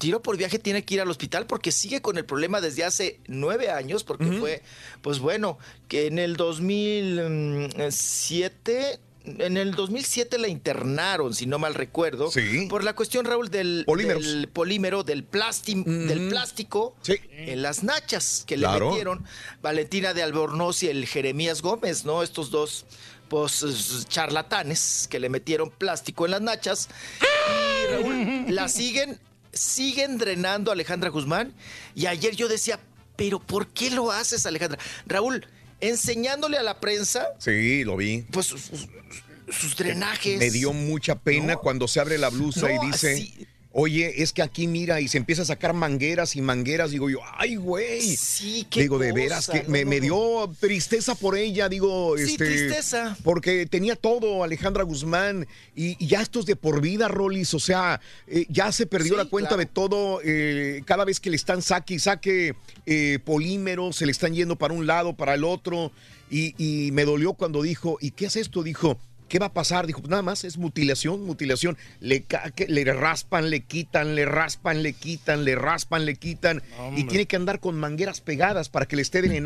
tiro 0.00 0.20
por 0.22 0.36
viaje 0.36 0.58
tiene 0.58 0.84
que 0.84 0.94
ir 0.94 1.00
al 1.00 1.08
hospital 1.10 1.46
porque 1.46 1.70
sigue 1.70 2.02
con 2.02 2.18
el 2.18 2.24
problema 2.24 2.60
desde 2.60 2.82
hace 2.84 3.20
nueve 3.28 3.70
años, 3.70 4.02
porque 4.02 4.24
fue, 4.40 4.62
pues 5.02 5.20
bueno, 5.20 5.58
que 5.86 6.08
en 6.08 6.18
el 6.18 6.34
2007 6.36 8.98
en 9.26 9.58
el 9.58 9.72
2007 9.72 10.38
la 10.38 10.48
internaron, 10.48 11.34
si 11.34 11.44
no 11.44 11.58
mal 11.58 11.74
recuerdo, 11.74 12.30
por 12.70 12.82
la 12.82 12.96
cuestión, 12.96 13.26
Raúl, 13.26 13.50
del, 13.50 13.84
polímero, 14.52 15.04
del, 15.04 15.30
plasti- 15.30 15.84
del 15.84 16.30
plástico 16.30 16.96
en 17.30 17.60
las 17.60 17.84
nachas 17.84 18.44
que 18.46 18.54
Claro. 18.56 18.86
le 18.86 18.90
metieron 18.92 19.22
Valentina 19.60 20.14
de 20.14 20.22
Albornoz 20.22 20.82
y 20.82 20.88
el 20.88 21.06
Jeremías 21.06 21.60
Gómez, 21.60 22.06
¿no? 22.06 22.22
Estos 22.22 22.50
dos 22.50 22.86
pues, 23.28 24.06
charlatanes 24.08 25.06
que 25.10 25.20
le 25.20 25.28
metieron 25.28 25.70
plástico 25.70 26.24
en 26.24 26.30
las 26.32 26.40
nachas. 26.40 26.88
Y 27.20 27.92
Raúl, 27.92 28.44
la 28.54 28.68
siguen, 28.68 29.20
siguen 29.52 30.18
drenando 30.18 30.70
a 30.70 30.74
Alejandra 30.74 31.10
Guzmán. 31.10 31.52
Y 31.94 32.06
ayer 32.06 32.36
yo 32.36 32.48
decía, 32.48 32.80
¿pero 33.16 33.40
por 33.40 33.68
qué 33.68 33.90
lo 33.90 34.10
haces, 34.12 34.46
Alejandra? 34.46 34.78
Raúl, 35.06 35.46
enseñándole 35.80 36.58
a 36.58 36.62
la 36.62 36.80
prensa 36.80 37.28
Sí, 37.38 37.84
lo 37.84 37.96
vi. 37.96 38.22
pues 38.30 38.46
sus, 38.46 38.70
sus 39.48 39.76
drenajes. 39.76 40.38
Me 40.38 40.50
dio 40.50 40.72
mucha 40.72 41.16
pena 41.16 41.56
cuando 41.56 41.88
se 41.88 42.00
abre 42.00 42.18
la 42.18 42.28
blusa 42.28 42.68
No, 42.68 42.82
y 42.82 42.86
dice, 42.86 43.48
oye, 43.72 44.22
es 44.22 44.32
que 44.32 44.42
aquí 44.42 44.66
mira 44.66 45.00
y 45.00 45.08
se 45.08 45.18
empieza 45.18 45.42
a 45.42 45.44
sacar 45.44 45.72
mangueras 45.74 46.34
y 46.36 46.40
mangueras. 46.42 46.90
Digo 46.90 47.08
yo, 47.08 47.18
ay, 47.36 47.56
güey. 47.56 48.16
Sí, 48.16 48.66
qué 48.70 48.82
Digo, 48.82 48.98
de 48.98 49.10
cosa, 49.10 49.20
veras 49.22 49.48
que 49.48 49.62
no, 49.62 49.68
me, 49.70 49.84
no, 49.84 49.90
me 49.90 49.96
no. 49.96 50.02
dio 50.02 50.52
tristeza 50.58 51.14
por 51.14 51.36
ella, 51.36 51.68
digo, 51.68 52.16
Sí, 52.16 52.32
este. 52.32 52.44
tristeza. 52.46 53.16
Porque 53.22 53.66
tenía 53.66 53.96
todo, 53.96 54.42
Alejandra 54.44 54.82
Guzmán, 54.82 55.46
y, 55.76 55.96
y 56.02 56.06
ya 56.08 56.20
esto 56.20 56.40
es 56.40 56.46
de 56.46 56.56
por 56.56 56.80
vida, 56.80 57.08
Rolis. 57.08 57.54
O 57.54 57.60
sea, 57.60 58.00
eh, 58.26 58.46
ya 58.48 58.72
se 58.72 58.86
perdió 58.86 59.12
Sí, 59.12 59.16
la 59.18 59.24
cuenta 59.26 59.50
claro. 59.50 59.60
de 59.60 59.66
todo. 59.66 60.20
eh, 60.24 60.82
cada 60.84 61.04
vez 61.04 61.20
que 61.20 61.30
le 61.30 61.36
están 61.36 61.62
saque 61.62 61.94
y 61.94 61.98
saque 61.98 62.54
eh, 62.86 63.18
polímeros, 63.24 63.96
se 63.96 64.06
le 64.06 64.12
están 64.12 64.34
yendo 64.34 64.56
para 64.56 64.74
un 64.74 64.86
lado, 64.86 65.14
para 65.16 65.34
el 65.34 65.44
otro. 65.44 65.92
Y, 66.30 66.54
y 66.58 66.92
me 66.92 67.04
dolió 67.04 67.32
cuando 67.34 67.62
dijo, 67.62 67.98
¿y 68.00 68.12
qué 68.12 68.26
es 68.26 68.36
esto? 68.36 68.62
Dijo. 68.62 68.98
¿Qué 69.30 69.38
va 69.38 69.46
a 69.46 69.52
pasar? 69.52 69.86
Dijo, 69.86 70.00
"Pues 70.00 70.10
nada 70.10 70.22
más 70.22 70.42
es 70.42 70.58
mutilación, 70.58 71.24
mutilación. 71.24 71.78
Le, 72.00 72.24
raspan, 72.92 73.48
le 73.48 73.60
quitan, 73.60 74.16
le 74.16 74.24
raspan, 74.26 74.82
le 74.82 74.92
quitan, 74.92 75.44
le 75.44 75.54
raspan, 75.54 76.04
le 76.04 76.16
quitan. 76.16 76.62
y 76.96 77.04
tiene 77.04 77.26
que 77.26 77.36
andar 77.36 77.60
con 77.60 77.76
mangueras 77.78 78.20
pegadas 78.20 78.68
para 78.68 78.86
que 78.86 78.96
le 78.96 79.02
esté 79.02 79.20
horrible. 79.20 79.36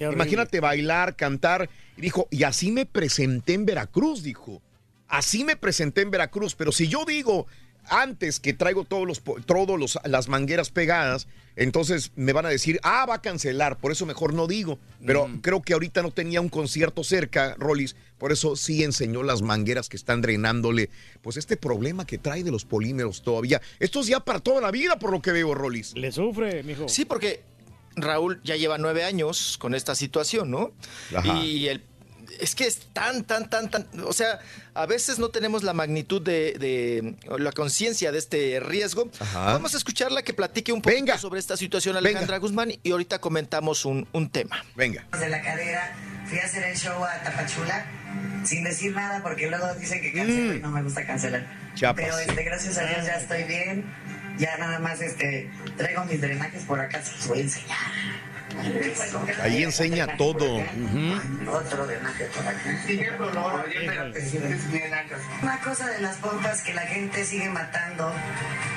Imagínate 0.00 0.58
bailar, 0.58 1.14
cantar. 1.14 1.70
Y 1.96 2.00
dijo, 2.00 2.26
y 2.32 2.42
así 2.42 2.72
me 2.72 2.84
presenté 2.84 3.54
en 3.54 3.64
Veracruz, 3.64 4.24
dijo. 4.24 4.60
Así 5.06 5.44
me 5.44 5.54
presenté 5.54 6.00
en 6.00 6.10
Veracruz. 6.10 6.56
Pero 6.56 6.72
si 6.72 6.88
yo 6.88 7.04
digo 7.04 7.46
antes 7.90 8.40
que 8.40 8.54
traigo 8.54 8.84
todos 8.84 9.06
los 9.06 9.22
todos 9.46 9.78
los, 9.78 10.00
las 10.04 10.26
mangueras 10.28 10.70
pegadas, 10.70 11.28
entonces 11.58 12.12
me 12.14 12.32
van 12.32 12.46
a 12.46 12.50
decir, 12.50 12.78
ah, 12.84 13.04
va 13.04 13.16
a 13.16 13.22
cancelar, 13.22 13.78
por 13.78 13.90
eso 13.90 14.06
mejor 14.06 14.32
no 14.32 14.46
digo. 14.46 14.78
Pero 15.04 15.28
creo 15.42 15.60
que 15.60 15.72
ahorita 15.72 16.02
no 16.02 16.12
tenía 16.12 16.40
un 16.40 16.48
concierto 16.48 17.02
cerca, 17.02 17.56
Rollis, 17.58 17.96
por 18.16 18.30
eso 18.30 18.54
sí 18.54 18.84
enseñó 18.84 19.24
las 19.24 19.42
mangueras 19.42 19.88
que 19.88 19.96
están 19.96 20.22
drenándole, 20.22 20.88
pues 21.20 21.36
este 21.36 21.56
problema 21.56 22.06
que 22.06 22.16
trae 22.16 22.44
de 22.44 22.52
los 22.52 22.64
polímeros 22.64 23.22
todavía. 23.22 23.60
Esto 23.80 24.00
es 24.00 24.06
ya 24.06 24.20
para 24.20 24.38
toda 24.38 24.60
la 24.60 24.70
vida, 24.70 25.00
por 25.00 25.10
lo 25.10 25.20
que 25.20 25.32
veo, 25.32 25.52
Rollis. 25.52 25.94
Le 25.96 26.12
sufre, 26.12 26.62
mijo. 26.62 26.88
Sí, 26.88 27.04
porque 27.04 27.42
Raúl 27.96 28.40
ya 28.44 28.54
lleva 28.54 28.78
nueve 28.78 29.02
años 29.02 29.58
con 29.58 29.74
esta 29.74 29.96
situación, 29.96 30.52
¿no? 30.52 30.72
Ajá. 31.12 31.42
Y 31.42 31.66
el, 31.66 31.82
es 32.40 32.54
que 32.54 32.66
es 32.66 32.80
tan, 32.92 33.24
tan, 33.24 33.48
tan, 33.50 33.70
tan. 33.70 33.86
O 34.04 34.12
sea, 34.12 34.38
a 34.74 34.86
veces 34.86 35.18
no 35.18 35.28
tenemos 35.30 35.62
la 35.62 35.72
magnitud 35.72 36.20
de, 36.22 36.52
de- 36.58 37.16
la 37.38 37.52
conciencia 37.52 38.12
de 38.12 38.18
este 38.18 38.60
riesgo. 38.60 39.10
Ajá. 39.20 39.52
Vamos 39.52 39.74
a 39.74 39.78
escucharla 39.78 40.22
que 40.22 40.32
platique 40.34 40.72
un 40.72 40.82
poquito 40.82 41.16
sobre 41.18 41.40
esta 41.40 41.56
situación, 41.56 41.96
Alejandra 41.96 42.38
Guzmán, 42.38 42.72
y 42.82 42.90
ahorita 42.90 43.20
comentamos 43.20 43.84
un, 43.84 44.06
un 44.12 44.30
tema. 44.30 44.64
Venga. 44.76 45.06
de 45.18 45.28
la 45.28 45.42
cadera, 45.42 45.94
fui 46.28 46.38
a 46.38 46.44
hacer 46.44 46.64
el 46.64 46.76
show 46.76 47.02
a 47.04 47.22
Tapachula 47.22 47.86
sin 48.44 48.64
decir 48.64 48.94
nada 48.94 49.22
porque 49.22 49.48
luego 49.48 49.66
dicen 49.74 50.00
que 50.00 50.12
cancelo 50.12 50.54
y 50.54 50.60
no 50.60 50.70
me 50.70 50.82
gusta 50.82 51.04
cancelar. 51.06 51.42
Mm. 51.42 51.74
Chiapas. 51.74 52.04
Pero 52.04 52.18
este, 52.18 52.42
gracias 52.44 52.78
a 52.78 52.86
Dios 52.86 53.06
ya 53.06 53.16
estoy 53.16 53.44
bien. 53.44 53.84
Ya 54.38 54.56
nada 54.56 54.78
más 54.78 55.00
este 55.00 55.50
traigo 55.76 56.04
mis 56.04 56.20
drenajes 56.20 56.62
por 56.62 56.78
acá, 56.80 57.02
se 57.02 57.12
los 57.16 57.26
voy 57.26 57.38
a 57.40 57.42
enseñar. 57.42 57.78
Ahí 59.42 59.62
enseña 59.62 60.16
todo. 60.16 60.62
Otro 61.46 61.86
drenaje 61.86 62.28
por. 63.16 63.34
Una 65.42 65.60
cosa 65.60 65.86
de 65.88 66.00
las 66.00 66.16
pompas 66.16 66.62
que 66.62 66.74
la 66.74 66.82
gente 66.82 67.24
sigue 67.24 67.48
matando, 67.48 68.12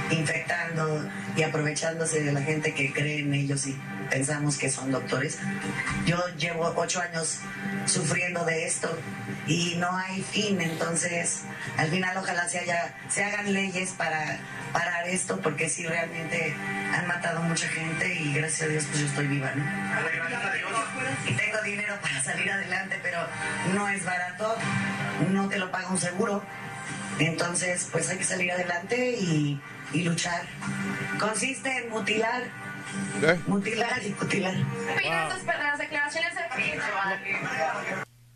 infectando 0.10 1.10
y 1.36 1.44
aprovechándose 1.44 2.24
de 2.24 2.32
la 2.32 2.42
gente 2.42 2.74
que 2.74 2.92
cree 2.92 3.20
en 3.20 3.34
ellos 3.34 3.68
y 3.68 3.80
pensamos 4.10 4.58
que 4.58 4.70
son 4.70 4.92
doctores. 4.92 5.40
Yo 6.06 6.18
llevo 6.38 6.74
ocho 6.76 7.02
años 7.02 7.40
sufriendo 7.86 8.44
de 8.46 8.66
esto 8.66 8.96
y 9.48 9.76
no 9.78 9.96
hay 9.96 10.22
fin, 10.22 10.60
entonces 10.62 11.42
al 11.78 11.90
final 11.90 12.18
ojalá 12.18 12.48
se, 12.48 12.60
haya, 12.60 12.94
se 13.10 13.24
hagan 13.24 13.54
leyes 13.54 13.92
para 13.92 14.40
parar 14.74 15.08
esto 15.08 15.40
porque 15.42 15.70
sí 15.70 15.86
realmente 15.86 16.54
han 16.94 17.08
matado 17.08 17.42
mucha 17.42 17.68
gente 17.68 18.14
y 18.14 18.34
gracias 18.34 18.64
a 18.64 18.68
Dios 18.68 18.86
pues 18.86 19.00
yo 19.00 19.08
estoy 19.08 19.28
viva, 19.28 19.52
¿no? 19.56 19.64
Y 21.30 21.34
tengo 21.34 21.62
dinero 21.64 21.96
para 22.02 22.24
salir 22.24 22.52
adelante, 22.52 23.00
pero 23.02 23.20
no 23.74 23.88
es 23.90 24.04
barato, 24.04 24.56
no 25.30 25.50
te 25.50 25.58
lo 25.58 25.72
paga 25.72 25.90
un 25.90 25.98
seguro. 25.98 26.44
Entonces, 27.20 27.88
pues 27.92 28.10
hay 28.10 28.18
que 28.18 28.24
salir 28.24 28.52
adelante 28.52 29.12
y, 29.12 29.60
y 29.94 30.04
luchar. 30.04 30.48
Consiste 31.20 31.70
en 31.78 31.90
mutilar, 31.90 32.44
mutilar 33.48 34.02
y 34.06 34.10
mutilar. 34.12 34.56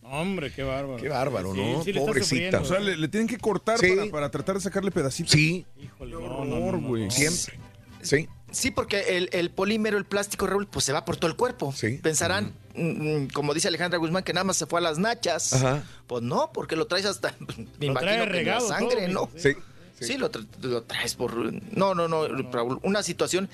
Hombre, 0.03 0.52
qué 0.52 0.64
bárbaro. 0.64 1.02
Qué 1.02 1.10
bárbaro, 1.10 1.53
Sí, 1.53 1.61
¿no? 1.61 1.84
sí 1.84 1.94
Pobrecita. 1.94 2.61
O 2.61 2.65
sea, 2.65 2.80
le, 2.80 2.95
le 2.95 3.07
tienen 3.07 3.27
que 3.27 3.38
cortar 3.38 3.80
Sí. 3.80 3.95
para, 3.95 4.11
para 4.11 4.32
tratar 4.32 4.56
de 4.56 4.61
sacarle 4.61 4.91
pedacitos. 4.91 5.32
Sí. 5.32 5.65
Híjole, 5.82 6.15
Qué 6.15 6.22
no, 6.23 6.30
no, 6.30 6.45
no, 6.45 6.65
horror, 6.68 6.82
no, 6.82 6.88
güey. 6.88 7.06
no. 7.06 7.11
Siempre. 7.11 7.60
Sí. 8.02 8.30
Sí, 8.52 8.72
porque 8.72 9.18
el, 9.18 9.30
el 9.34 9.49
polímero, 9.49 9.98
el 9.98 10.06
plástico, 10.06 10.45
Raúl, 10.48 10.68
pues 10.68 10.86
se 10.86 10.94
va 10.94 11.03
por 11.03 11.18
todo 11.18 11.30
el 11.30 11.36
cuerpo. 11.36 11.73
Sí. 11.73 11.99
Pensarán, 12.02 12.53
mm, 12.76 13.23
mm, 13.23 13.27
como 13.30 13.53
dice 13.53 13.68
Alejandra 13.68 13.98
Guzmán, 13.99 14.23
que 14.23 14.32
nada 14.32 14.44
más 14.45 14.56
se 14.57 14.65
fue 14.68 14.80
a 14.80 14.84
las 14.84 14.98
nachas. 14.99 15.53
Ajá. 15.53 15.84
Pues 16.07 16.22
no, 16.23 16.52
porque 16.53 16.76
lo 16.76 16.86
traes 16.88 17.06
hasta, 17.06 17.34
me 17.57 17.65
Lo 17.80 17.86
imagino 17.88 17.99
trae 17.99 18.18
que 18.18 18.23
en 18.23 18.30
la 18.30 18.32
regado 18.32 18.68
sangre, 18.68 19.07
todo, 19.07 19.14
¿no? 19.14 19.30
mijo, 19.34 19.60
Sí. 20.00 20.06
Sí, 20.06 20.18
lo, 20.18 20.32
tra- 20.32 20.46
lo 20.62 20.84
traes 20.84 21.16
por... 21.16 21.36
No, 21.76 21.96
no, 21.96 22.08
no, 22.08 22.28
Raúl, 22.52 22.80
una 22.84 23.02
situación... 23.04 23.50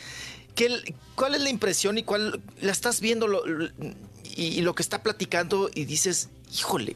Que, 0.55 0.65
el- 0.65 0.95
¿Cuál 1.15 1.35
es 1.35 1.41
la 1.41 1.49
impresión 1.49 1.97
y 1.97 2.03
cuál... 2.03 2.41
La 2.61 2.71
estás 2.71 2.99
viendo 2.99 3.27
lo- 3.27 3.43
y, 4.35 4.43
y 4.45 4.61
lo 4.61 4.73
que 4.75 4.81
está 4.83 5.03
platicando 5.03 5.69
y 5.73 5.85
dices, 5.85 6.29
híjole, 6.57 6.95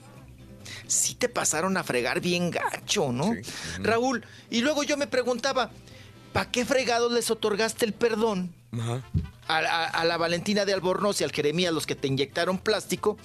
sí 0.87 1.15
te 1.15 1.29
pasaron 1.29 1.77
a 1.77 1.83
fregar 1.83 2.21
bien 2.21 2.49
gacho, 2.51 3.11
¿no? 3.11 3.33
Raúl, 3.79 4.25
y 4.49 4.61
luego 4.61 4.83
yo 4.83 4.97
me 4.97 5.07
preguntaba, 5.07 5.69
¿para 6.33 6.49
qué 6.51 6.65
fregados 6.65 7.11
les 7.11 7.29
otorgaste 7.31 7.85
el 7.85 7.93
perdón 7.93 8.53
Ajá. 8.71 9.03
a, 9.47 9.57
a- 9.57 9.85
a 9.85 10.05
la 10.05 10.17
Valentina 10.17 10.65
de 10.65 10.73
Albornoz 10.73 11.21
y 11.21 11.23
al 11.23 11.31
Jeremías, 11.31 11.73
los 11.73 11.85
que 11.85 11.95
te 11.95 12.07
inyectaron 12.07 12.57
plástico, 12.57 13.17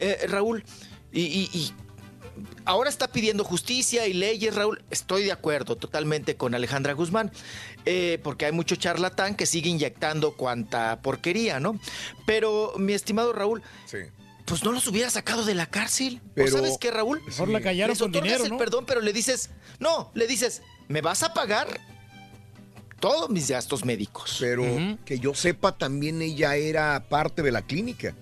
eh, 0.00 0.26
Raúl, 0.28 0.64
y, 1.12 1.20
y- 1.22 1.50
y 1.52 1.72
ahora 2.64 2.88
está 2.90 3.08
pidiendo 3.08 3.44
justicia 3.44 4.06
y 4.06 4.12
leyes, 4.12 4.54
Raúl. 4.54 4.82
Estoy 4.90 5.24
de 5.24 5.32
acuerdo 5.32 5.76
totalmente 5.76 6.36
con 6.36 6.54
Alejandra 6.54 6.92
Guzmán, 6.92 7.32
eh, 7.84 8.18
porque 8.22 8.46
hay 8.46 8.52
mucho 8.52 8.76
charlatán 8.76 9.34
que 9.34 9.46
sigue 9.46 9.70
inyectando 9.70 10.36
cuanta 10.36 11.00
porquería, 11.02 11.60
¿no? 11.60 11.78
Pero, 12.26 12.74
mi 12.78 12.92
estimado 12.92 13.32
Raúl, 13.32 13.62
Sí. 13.86 13.98
pues 14.44 14.64
no 14.64 14.72
los 14.72 14.86
hubiera 14.88 15.10
sacado 15.10 15.44
de 15.44 15.54
la 15.54 15.66
cárcel. 15.66 16.20
¿O 16.36 16.46
sabes 16.48 16.78
qué, 16.78 16.90
Raúl? 16.90 17.22
Mejor 17.26 17.48
la 17.48 17.60
callaron 17.60 17.96
con 17.96 18.12
dinero, 18.12 18.44
el 18.44 18.50
¿no? 18.50 18.58
perdón, 18.58 18.84
pero 18.86 19.00
le 19.00 19.12
dices, 19.12 19.50
no, 19.78 20.10
le 20.14 20.26
dices, 20.26 20.62
me 20.88 21.00
vas 21.00 21.22
a 21.22 21.32
pagar 21.34 21.80
todos 23.00 23.30
mis 23.30 23.50
gastos 23.50 23.84
médicos. 23.84 24.36
Pero 24.38 24.64
que 25.04 25.18
yo 25.18 25.34
sepa, 25.34 25.76
también 25.76 26.22
ella 26.22 26.54
era 26.54 27.08
parte 27.08 27.42
de 27.42 27.50
la 27.50 27.62
clínica. 27.62 28.14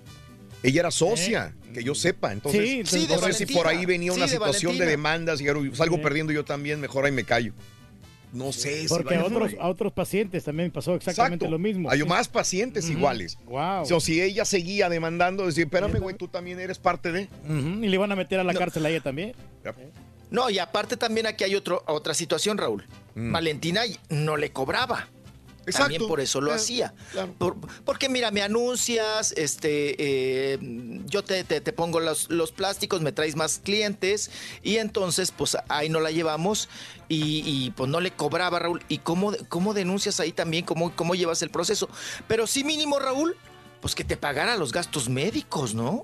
Ella 0.62 0.81
era 0.81 0.91
socia, 0.91 1.55
que 1.73 1.82
yo 1.82 1.95
sepa. 1.95 2.32
Entonces, 2.32 2.61
Sí, 2.62 3.01
Sí, 3.01 3.07
de 3.07 3.16
no 3.16 3.23
sé 3.23 3.32
si 3.32 3.47
por 3.47 3.66
ahí 3.66 3.87
venía 3.87 4.12
una 4.12 4.27
de 4.27 4.31
situación 4.32 4.77
de 4.78 4.87
demandas 4.87 5.41
y 5.41 5.49
ahora 5.49 5.61
salgo 5.74 5.97
Sí. 5.97 6.03
perdiendo 6.03 6.32
yo 6.32 6.45
también, 6.45 6.81
mejor 6.81 7.05
ahí 7.07 7.12
me 7.12 7.24
callo. 7.24 7.53
No 8.32 8.53
sé 8.53 8.82
si 8.82 8.89
Porque 8.89 9.15
a 9.16 9.23
vaya 9.23 9.28
por 9.35 9.43
otros, 9.43 9.61
a 9.61 9.69
otros 9.69 9.93
pacientes 9.93 10.45
también 10.45 10.70
pasó 10.70 10.95
exactamente 10.95 11.47
Exacto. 11.47 11.51
lo 11.51 11.59
mismo. 11.59 11.91
Hay 11.91 12.05
más 12.05 12.28
pacientes 12.28 12.89
iguales. 12.89 13.37
Wow. 13.47 13.82
O 13.82 13.85
sea, 13.87 13.99
si 13.99 14.20
ella 14.23 14.45
seguía 14.45 14.89
demandando, 14.89 15.47
decir, 15.47 15.65
espérame, 15.65 15.99
güey, 15.99 16.16
tú 16.16 16.28
también 16.28 16.61
eres 16.61 16.78
parte 16.78 17.11
de. 17.11 17.28
Y 17.49 17.89
le 17.89 17.99
van 17.99 18.12
a 18.12 18.16
meter 18.16 18.39
a 18.39 18.45
la 18.45 18.53
No. 18.53 18.59
cárcel 18.59 18.87
a 18.87 18.91
ella 18.91 19.01
también. 19.01 19.32
No, 20.31 20.49
y 20.49 20.61
aparte 20.61 20.97
también 20.97 21.27
aquí 21.27 21.43
hay 21.43 21.57
otro, 21.57 21.82
otra 21.89 22.15
situación, 22.15 22.57
Raúl. 22.57 22.85
Mm. 23.16 23.32
Valentina 23.32 23.81
no 24.11 24.37
le 24.37 24.53
cobraba. 24.53 25.09
Exacto. 25.66 25.81
También 25.93 26.07
por 26.09 26.20
eso 26.20 26.41
lo 26.41 26.51
Eh, 26.53 26.55
hacía. 26.57 26.95
claro. 27.12 27.35
Por- 27.39 27.57
porque 27.85 28.09
mira, 28.09 28.31
me 28.31 28.43
anuncias, 28.43 29.32
este, 29.37 29.95
eh, 29.99 30.59
yo 31.07 31.23
te, 31.23 31.45
te- 31.45 31.61
te 31.61 31.73
pongo 31.73 32.01
los, 32.01 32.31
los 32.31 32.51
plásticos, 32.53 33.01
me 33.03 33.12
traes 33.12 33.37
más 33.37 33.61
clientes 33.62 34.31
y 34.62 34.77
entonces 34.78 35.31
pues 35.32 35.57
ahí 35.69 35.89
no 35.89 36.01
la 36.01 36.11
llevamos 36.11 36.69
y, 37.09 37.43
y, 37.45 37.70
pues 37.73 37.91
no 37.91 38.01
le 38.01 38.11
cobraba 38.12 38.59
Raúl. 38.59 38.82
¿Y 38.89 38.99
cómo, 38.99 39.32
cómo 39.49 39.74
denuncias 39.74 40.19
ahí 40.20 40.32
también? 40.32 40.65
¿Cómo, 40.65 40.95
¿Cómo 40.97 41.15
llevas 41.15 41.43
el 41.43 41.51
proceso? 41.51 41.89
Pero 42.27 42.47
sí 42.47 42.65
mínimo 42.65 42.99
Raúl, 42.99 43.37
pues 43.81 43.95
que 43.95 44.05
te 44.05 44.16
pagara 44.16 44.57
los 44.57 44.73
gastos 44.73 45.09
médicos, 45.09 45.74
¿no? 45.74 46.03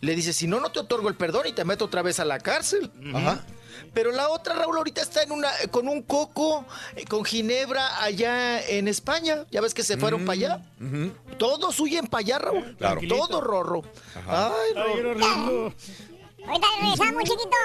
Le 0.00 0.14
dice, 0.14 0.32
si 0.32 0.46
no, 0.46 0.60
no 0.60 0.70
te 0.72 0.80
otorgo 0.80 1.08
el 1.08 1.14
perdón 1.14 1.46
y 1.46 1.52
te 1.52 1.64
meto 1.64 1.84
otra 1.86 2.02
vez 2.02 2.20
a 2.20 2.24
la 2.24 2.38
cárcel. 2.38 2.90
Ajá. 3.14 3.44
Pero 3.92 4.12
la 4.12 4.28
otra, 4.28 4.54
Raúl, 4.54 4.76
ahorita 4.76 5.02
está 5.02 5.22
en 5.22 5.32
una, 5.32 5.50
con 5.70 5.88
un 5.88 6.02
coco, 6.02 6.64
eh, 6.96 7.04
con 7.04 7.24
Ginebra 7.24 8.02
allá 8.02 8.60
en 8.66 8.88
España. 8.88 9.44
Ya 9.50 9.60
ves 9.60 9.74
que 9.74 9.82
se 9.82 9.96
fueron 9.96 10.24
para 10.24 10.32
allá. 10.32 10.60
Todos 11.38 11.78
huyen 11.80 12.06
para 12.06 12.20
allá, 12.20 12.38
Raúl. 12.38 12.76
Claro. 12.76 13.00
Todo 13.08 13.40
rorro. 13.40 13.82
Ajá. 14.14 14.52
Ay, 14.76 15.02
Rorro. 15.02 15.74
Ahorita 16.46 16.66
regresamos, 16.80 17.22
chiquito. 17.24 17.56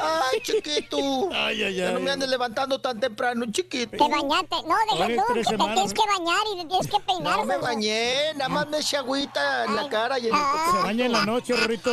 Ay, 0.00 0.40
chiquito. 0.42 1.28
Ay, 1.32 1.62
ay, 1.62 1.74
Ya 1.74 1.90
no 1.92 1.98
ay. 1.98 2.02
me 2.04 2.10
andes 2.12 2.28
levantando 2.28 2.80
tan 2.80 3.00
temprano, 3.00 3.46
chiquito. 3.50 3.90
Te 3.96 4.08
bañaste. 4.08 4.56
No, 4.66 4.74
deja 4.92 5.06
Oye, 5.06 5.16
tú, 5.16 5.22
que 5.34 5.40
te 5.42 5.56
tienes 5.56 5.94
que 5.94 6.02
bañar 6.06 6.40
y 6.54 6.56
te 6.62 6.64
tienes 6.66 6.86
que 6.88 7.00
peinar. 7.00 7.36
No 7.38 7.44
me 7.44 7.56
bañé, 7.58 8.14
nada 8.34 8.48
más 8.48 8.68
me 8.68 8.78
eché 8.78 8.96
agüita 8.98 9.64
en 9.64 9.76
la 9.76 9.88
cara 9.88 10.18
y 10.18 10.28
en 10.28 10.34
el 10.34 10.40
Se 10.40 10.82
baña 10.82 11.06
en 11.06 11.12
la 11.12 11.24
noche, 11.24 11.54
Rorrito. 11.56 11.90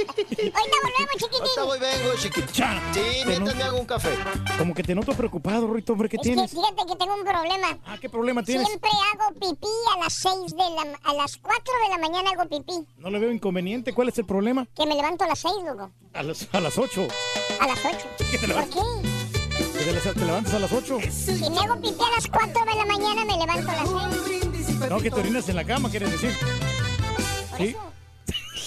Ahorita 0.00 0.76
volvemos, 0.82 1.14
chiquitín. 1.18 1.40
Ahorita 1.40 1.62
voy, 1.64 1.78
vengo, 1.78 2.14
chiquito. 2.18 2.52
Cha. 2.52 2.80
Sí, 2.94 3.00
mientras 3.26 3.54
no- 3.54 3.54
me 3.54 3.62
hago 3.64 3.78
un 3.78 3.86
café. 3.86 4.16
Como 4.58 4.74
que 4.74 4.82
te 4.82 4.94
noto 4.94 5.12
preocupado, 5.14 5.66
Rorrito, 5.66 5.92
hombre, 5.92 6.08
¿qué 6.08 6.16
Es 6.16 6.22
que 6.22 6.28
tienes? 6.30 6.50
fíjate 6.50 6.86
que 6.88 6.96
tengo 6.96 7.14
un 7.14 7.24
problema. 7.24 7.78
Ah, 7.86 7.98
¿qué 8.00 8.08
problema 8.08 8.42
tienes? 8.42 8.66
Siempre 8.66 8.90
hago 8.90 9.34
pipí 9.34 9.68
a 9.94 9.98
las 10.04 10.14
6 10.14 10.52
de 10.56 10.56
la... 10.56 10.98
A 11.04 11.14
las 11.14 11.36
4 11.36 11.74
de 11.84 11.88
la 11.90 11.98
mañana 11.98 12.30
hago 12.30 12.48
pipí. 12.48 12.72
No 12.98 13.10
le 13.10 13.18
veo 13.18 13.30
inconveniente. 13.30 13.92
¿Cuál 13.92 14.08
es 14.08 14.18
el 14.18 14.24
problema? 14.26 14.66
Que 14.74 14.86
me 14.86 14.96
levanto 15.02 15.24
a 15.24 15.28
las 15.28 15.38
6, 15.38 15.54
loco. 15.66 15.90
A 16.14 16.22
las, 16.22 16.48
a 16.52 16.60
las 16.60 16.78
8. 16.78 17.08
A 17.60 17.66
las 17.66 17.78
8. 17.84 17.98
¿Qué 18.30 18.38
te 18.38 18.48
¿Por 18.48 18.68
qué? 18.68 18.80
¿Te, 19.78 19.92
le- 19.92 20.00
te 20.14 20.24
levantas 20.24 20.54
a 20.54 20.58
las 20.58 20.72
8? 20.72 20.98
Si 21.10 21.32
me 21.50 21.58
hago 21.58 21.76
pipí 21.80 22.02
a 22.04 22.10
las 22.16 22.26
4 22.28 22.64
de 22.64 22.74
la 22.74 22.84
mañana, 22.86 23.24
me 23.24 23.36
levanto 23.38 23.70
a 23.70 23.76
las 23.76 23.88
6. 24.26 24.90
No, 24.90 24.98
que 25.00 25.10
te 25.10 25.20
orinas 25.20 25.48
en 25.48 25.56
la 25.56 25.64
cama, 25.64 25.90
quieres 25.90 26.10
decir. 26.12 26.36
¿Sí? 27.56 27.76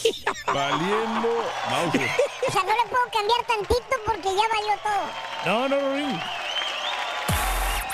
Valiendo 0.47 1.29
Mauser. 1.69 2.09
O 2.47 2.51
sea, 2.51 2.63
no 2.63 2.69
le 2.71 2.89
puedo 2.89 3.03
cambiar 3.13 3.45
tantito 3.47 3.95
porque 4.05 4.29
ya 4.29 4.47
valió 4.53 4.73
todo. 4.83 5.05
No, 5.45 5.69
no, 5.69 5.79
Rorín. 5.79 6.19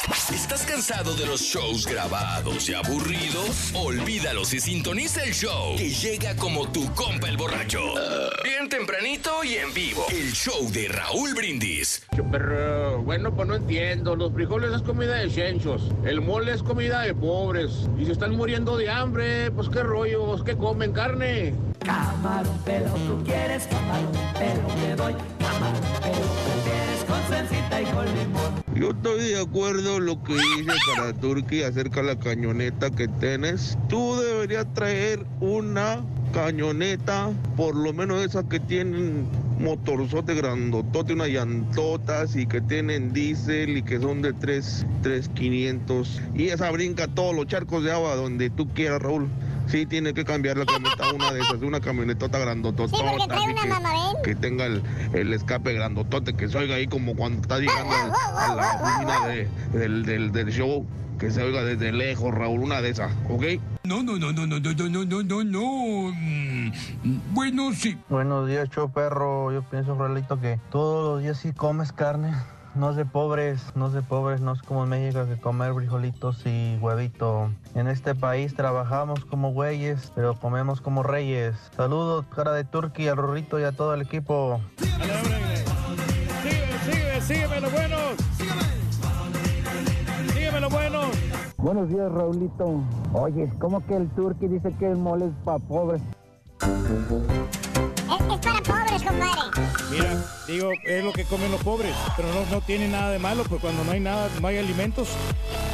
¿Estás 0.10 0.66
cansado 0.66 1.14
de 1.16 1.28
los 1.28 1.40
shows 1.40 1.86
grabados 1.86 2.68
y 2.68 2.74
aburridos? 2.74 3.72
Olvídalos 3.76 4.54
y 4.54 4.60
sintoniza 4.60 5.24
el 5.24 5.34
show 5.34 5.76
que 5.78 5.92
llega 5.92 6.36
como 6.36 6.68
tu 6.72 6.92
compa 6.96 7.30
el 7.30 7.38
borracho. 7.38 7.80
Bien 8.44 8.68
tempranito 8.70 9.44
y 9.44 9.56
en 9.56 9.72
vivo. 9.74 10.06
El 10.10 10.32
show 10.34 10.68
de 10.72 10.88
Raúl 10.88 11.36
Brindis. 11.36 12.04
Pero 12.32 13.04
bueno, 13.04 13.36
pues 13.36 13.48
no 13.48 13.56
entiendo. 13.56 14.16
Los 14.16 14.34
frijoles 14.34 14.74
es 14.74 14.82
comida 14.82 15.16
de 15.16 15.30
chenchos. 15.30 15.84
El 16.04 16.22
mole 16.22 16.54
es 16.54 16.64
comida 16.64 17.02
de 17.02 17.14
pobres. 17.14 17.88
Y 18.00 18.06
si 18.06 18.12
están 18.12 18.36
muriendo 18.36 18.78
de 18.78 18.90
hambre, 18.90 19.52
pues 19.52 19.70
qué 19.70 19.84
rollos, 19.84 20.44
¿qué 20.44 20.58
comen 20.58 20.92
carne? 20.92 21.54
Camarón 21.86 22.58
pelado, 22.66 22.96
tú 22.98 23.24
quieres 23.24 23.68
camarón, 23.68 24.12
pero 24.38 24.68
te 24.68 24.96
doy 24.96 25.14
camarón, 25.40 25.82
pero 26.02 26.18
prefieres 26.46 27.06
con 27.08 27.28
salsita 27.30 27.82
y 27.82 27.86
con 27.86 28.06
limón. 28.06 28.69
Yo 28.80 28.92
estoy 28.92 29.20
de 29.20 29.42
acuerdo 29.42 29.98
en 29.98 30.06
lo 30.06 30.24
que 30.24 30.32
dice 30.36 30.72
Karaturki 30.96 31.64
acerca 31.64 32.02
de 32.02 32.16
la 32.16 32.16
cañoneta 32.18 32.90
que 32.90 33.10
tienes. 33.10 33.78
Tú 33.90 34.16
deberías 34.16 34.74
traer 34.74 35.26
una 35.42 36.02
cañoneta, 36.32 37.30
por 37.58 37.76
lo 37.76 37.92
menos 37.92 38.24
esas 38.24 38.46
que 38.46 38.62
tienen 38.62 39.28
motorzote 39.60 40.34
grandotote, 40.34 41.12
unas 41.12 41.28
llantotas 41.28 42.38
y 42.38 42.46
que 42.46 42.62
tienen 42.62 43.12
diésel 43.12 43.76
y 43.76 43.84
que 43.84 44.00
son 44.00 44.22
de 44.22 44.32
3, 44.32 44.86
3500. 45.04 46.22
Y 46.34 46.48
esa 46.48 46.72
brinca 46.72 47.10
todos 47.10 47.36
los 47.36 47.48
charcos 47.48 47.84
de 47.84 47.92
agua 47.92 48.16
donde 48.16 48.50
tú 48.50 48.70
quieras, 48.70 49.02
Raúl. 49.02 49.28
Sí, 49.70 49.86
tiene 49.86 50.14
que 50.14 50.26
cambiar 50.26 50.58
la 50.58 50.66
camioneta, 50.66 51.14
una 51.14 51.32
de 51.32 51.42
esas, 51.42 51.62
una 51.62 51.80
camionetota 51.80 52.40
grandotota. 52.40 52.98
Sí, 52.98 53.04
porque 53.08 53.28
trae 53.28 53.52
una 53.54 53.66
mamá, 53.66 53.90
¿ven? 53.92 54.24
que 54.24 54.36
tenga 54.36 54.66
el, 54.66 54.82
el 55.14 55.32
escape 55.34 55.74
grandotote, 55.74 56.34
que 56.34 56.50
se 56.50 56.58
oiga 56.58 56.76
ahí 56.76 56.88
como 56.88 57.16
cuando 57.16 57.42
está 57.42 57.60
llegando 57.60 57.94
a, 57.94 58.46
a 58.52 58.56
la 58.56 58.74
oficina 58.82 59.28
de- 59.28 59.48
del, 59.78 60.04
del, 60.06 60.32
del 60.32 60.50
show, 60.52 60.86
que 61.20 61.30
se 61.32 61.44
oiga 61.44 61.64
desde 61.64 61.92
lejos, 61.92 62.34
Raúl, 62.34 62.62
una 62.62 62.82
de 62.82 62.90
esas, 62.90 63.12
¿ok? 63.30 63.44
No, 63.84 64.02
no, 64.04 64.18
no, 64.18 64.32
no, 64.32 64.48
no, 64.48 64.60
no, 64.60 64.72
no, 64.74 64.90
no, 64.90 65.06
no, 65.06 65.24
no, 65.24 65.44
no. 65.44 66.12
Mm, 66.14 66.72
Bueno, 67.34 67.72
sí. 67.74 67.98
Buenos 68.10 68.48
días, 68.48 68.70
show 68.70 68.92
perro. 68.92 69.52
Yo 69.52 69.62
pienso, 69.64 69.96
Raulito, 69.96 70.40
que 70.40 70.60
todos 70.72 71.14
los 71.16 71.24
días 71.24 71.38
sí 71.38 71.52
comes 71.54 71.92
carne. 71.92 72.32
No 72.80 72.92
es 72.92 72.96
de 72.96 73.04
pobres, 73.04 73.62
no 73.76 73.88
es 73.88 73.94
de 73.94 74.02
pobres, 74.02 74.40
no 74.40 74.54
es 74.54 74.62
como 74.62 74.84
en 74.84 74.90
México 74.90 75.26
que 75.26 75.38
comer 75.38 75.74
frijolitos 75.74 76.46
y 76.46 76.78
huevito. 76.78 77.50
En 77.76 77.90
este 77.90 78.16
país 78.16 78.56
trabajamos 78.56 79.26
como 79.26 79.52
güeyes, 79.52 80.14
pero 80.16 80.40
comemos 80.40 80.80
como 80.80 81.04
reyes. 81.04 81.58
Saludos, 81.76 82.26
cara 82.34 82.54
de 82.54 82.64
turqui, 82.64 83.10
al 83.10 83.18
Rorrito 83.18 83.60
y 83.60 83.64
a 83.64 83.74
todo 83.74 83.94
el 83.94 84.04
equipo. 84.04 84.62
Sigue, 84.78 86.68
sigue, 86.86 87.22
sígueme 87.22 87.60
los 87.60 87.74
buenos. 87.74 88.16
Sígueme 90.34 90.60
los 90.62 90.72
buenos. 90.72 91.08
Buenos 91.58 91.90
días, 91.90 92.10
Raulito. 92.10 92.82
Oye, 93.12 93.52
¿cómo 93.60 93.86
que 93.86 93.98
el 93.98 94.08
turqui 94.12 94.48
dice 94.48 94.74
que 94.80 94.90
el 94.90 94.96
mole 94.96 95.26
es 95.26 95.34
para 95.44 95.60
pobres? 95.60 96.02
Es, 98.10 98.34
es 98.34 98.40
para 98.40 98.62
pobres, 98.62 99.04
compadre. 99.04 99.70
Mira, 99.92 100.24
digo, 100.48 100.72
es 100.84 101.04
lo 101.04 101.12
que 101.14 101.26
comen 101.26 101.52
los 101.52 101.62
pobres, 101.62 101.96
pero 102.16 102.28
no, 102.34 102.46
no 102.52 102.62
tiene 102.62 102.88
nada 102.88 103.12
de 103.12 103.20
malo, 103.20 103.44
pues 103.44 103.62
cuando 103.62 103.84
no 103.84 103.92
hay 103.92 104.00
nada, 104.00 104.30
no 104.40 104.48
hay 104.48 104.58
alimentos, 104.58 105.10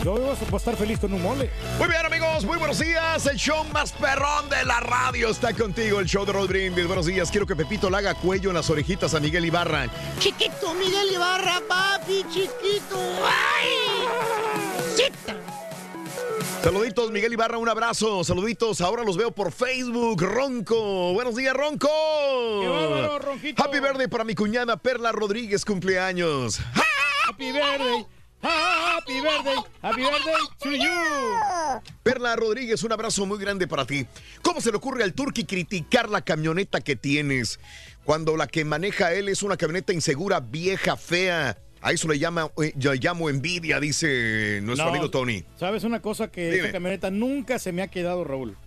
yo 0.03 0.13
voy 0.13 0.29
a 0.29 0.57
estar 0.57 0.75
feliz 0.75 0.99
con 0.99 1.13
un 1.13 1.21
mole. 1.21 1.49
Muy 1.77 1.87
bien, 1.87 2.05
amigos, 2.05 2.45
muy 2.45 2.57
buenos 2.57 2.79
días. 2.79 3.25
El 3.25 3.37
show 3.37 3.63
más 3.73 3.91
perrón 3.91 4.49
de 4.49 4.63
la 4.65 4.79
radio 4.79 5.29
está 5.29 5.53
contigo, 5.53 5.99
el 5.99 6.05
show 6.05 6.25
de 6.25 6.33
Rod 6.33 6.47
Brindis. 6.47 6.87
Buenos 6.87 7.05
días. 7.07 7.31
Quiero 7.31 7.45
que 7.45 7.55
Pepito 7.55 7.89
le 7.89 7.97
haga 7.97 8.13
cuello 8.13 8.49
en 8.49 8.55
las 8.55 8.69
orejitas 8.69 9.13
a 9.13 9.19
Miguel 9.19 9.45
Ibarra. 9.45 9.87
Chiquito 10.19 10.73
Miguel 10.75 11.13
Ibarra, 11.13 11.61
papi, 11.67 12.23
chiquito. 12.31 12.99
¡Ay! 13.25 14.05
Cita. 14.95 15.64
Saluditos, 16.63 17.11
Miguel 17.11 17.33
Ibarra, 17.33 17.57
un 17.57 17.69
abrazo. 17.69 18.23
Saluditos, 18.23 18.81
ahora 18.81 19.03
los 19.03 19.17
veo 19.17 19.31
por 19.31 19.51
Facebook. 19.51 20.21
Ronco. 20.21 21.13
Buenos 21.13 21.35
días, 21.35 21.53
Ronco. 21.53 21.87
bárbaro, 21.87 23.19
Ronquito! 23.19 23.63
Happy 23.63 23.79
birthday 23.79 24.07
para 24.07 24.23
mi 24.23 24.33
cuñada 24.33 24.75
Perla 24.77 25.11
Rodríguez, 25.11 25.63
cumpleaños. 25.63 26.59
Happy 27.27 27.51
birthday, 27.51 28.05
happy 28.41 29.21
birthday, 29.21 29.57
happy 29.81 30.01
birthday 30.01 30.33
to 30.59 30.71
you. 30.71 31.81
Perla 32.03 32.35
Rodríguez, 32.35 32.81
un 32.83 32.91
abrazo 32.91 33.25
muy 33.25 33.37
grande 33.37 33.67
para 33.67 33.85
ti. 33.85 34.05
¿Cómo 34.41 34.59
se 34.61 34.71
le 34.71 34.77
ocurre 34.77 35.03
al 35.03 35.13
Turqui 35.13 35.45
criticar 35.45 36.09
la 36.09 36.21
camioneta 36.21 36.81
que 36.81 36.95
tienes 36.95 37.59
cuando 38.05 38.37
la 38.37 38.47
que 38.47 38.65
maneja 38.65 39.13
él 39.13 39.29
es 39.29 39.43
una 39.43 39.57
camioneta 39.57 39.93
insegura, 39.93 40.39
vieja, 40.39 40.97
fea? 40.97 41.57
A 41.85 41.91
eso 41.91 42.07
le, 42.07 42.17
llama, 42.17 42.49
eh, 42.63 42.73
yo 42.75 42.93
llamo 42.95 43.29
envidia, 43.29 43.79
dice 43.79 44.59
nuestro 44.63 44.85
No, 44.87 44.91
amigo 44.91 45.11
Tony. 45.11 45.43
¿Sabes 45.55 45.83
una 45.83 46.01
cosa? 46.01 46.31
Que 46.31 46.45
Dime. 46.45 46.57
esta 46.57 46.71
camioneta 46.71 47.11
nunca 47.11 47.59
se 47.59 47.71
me 47.71 47.83
ha 47.83 47.89
quedado, 47.89 48.23
Raúl. 48.23 48.57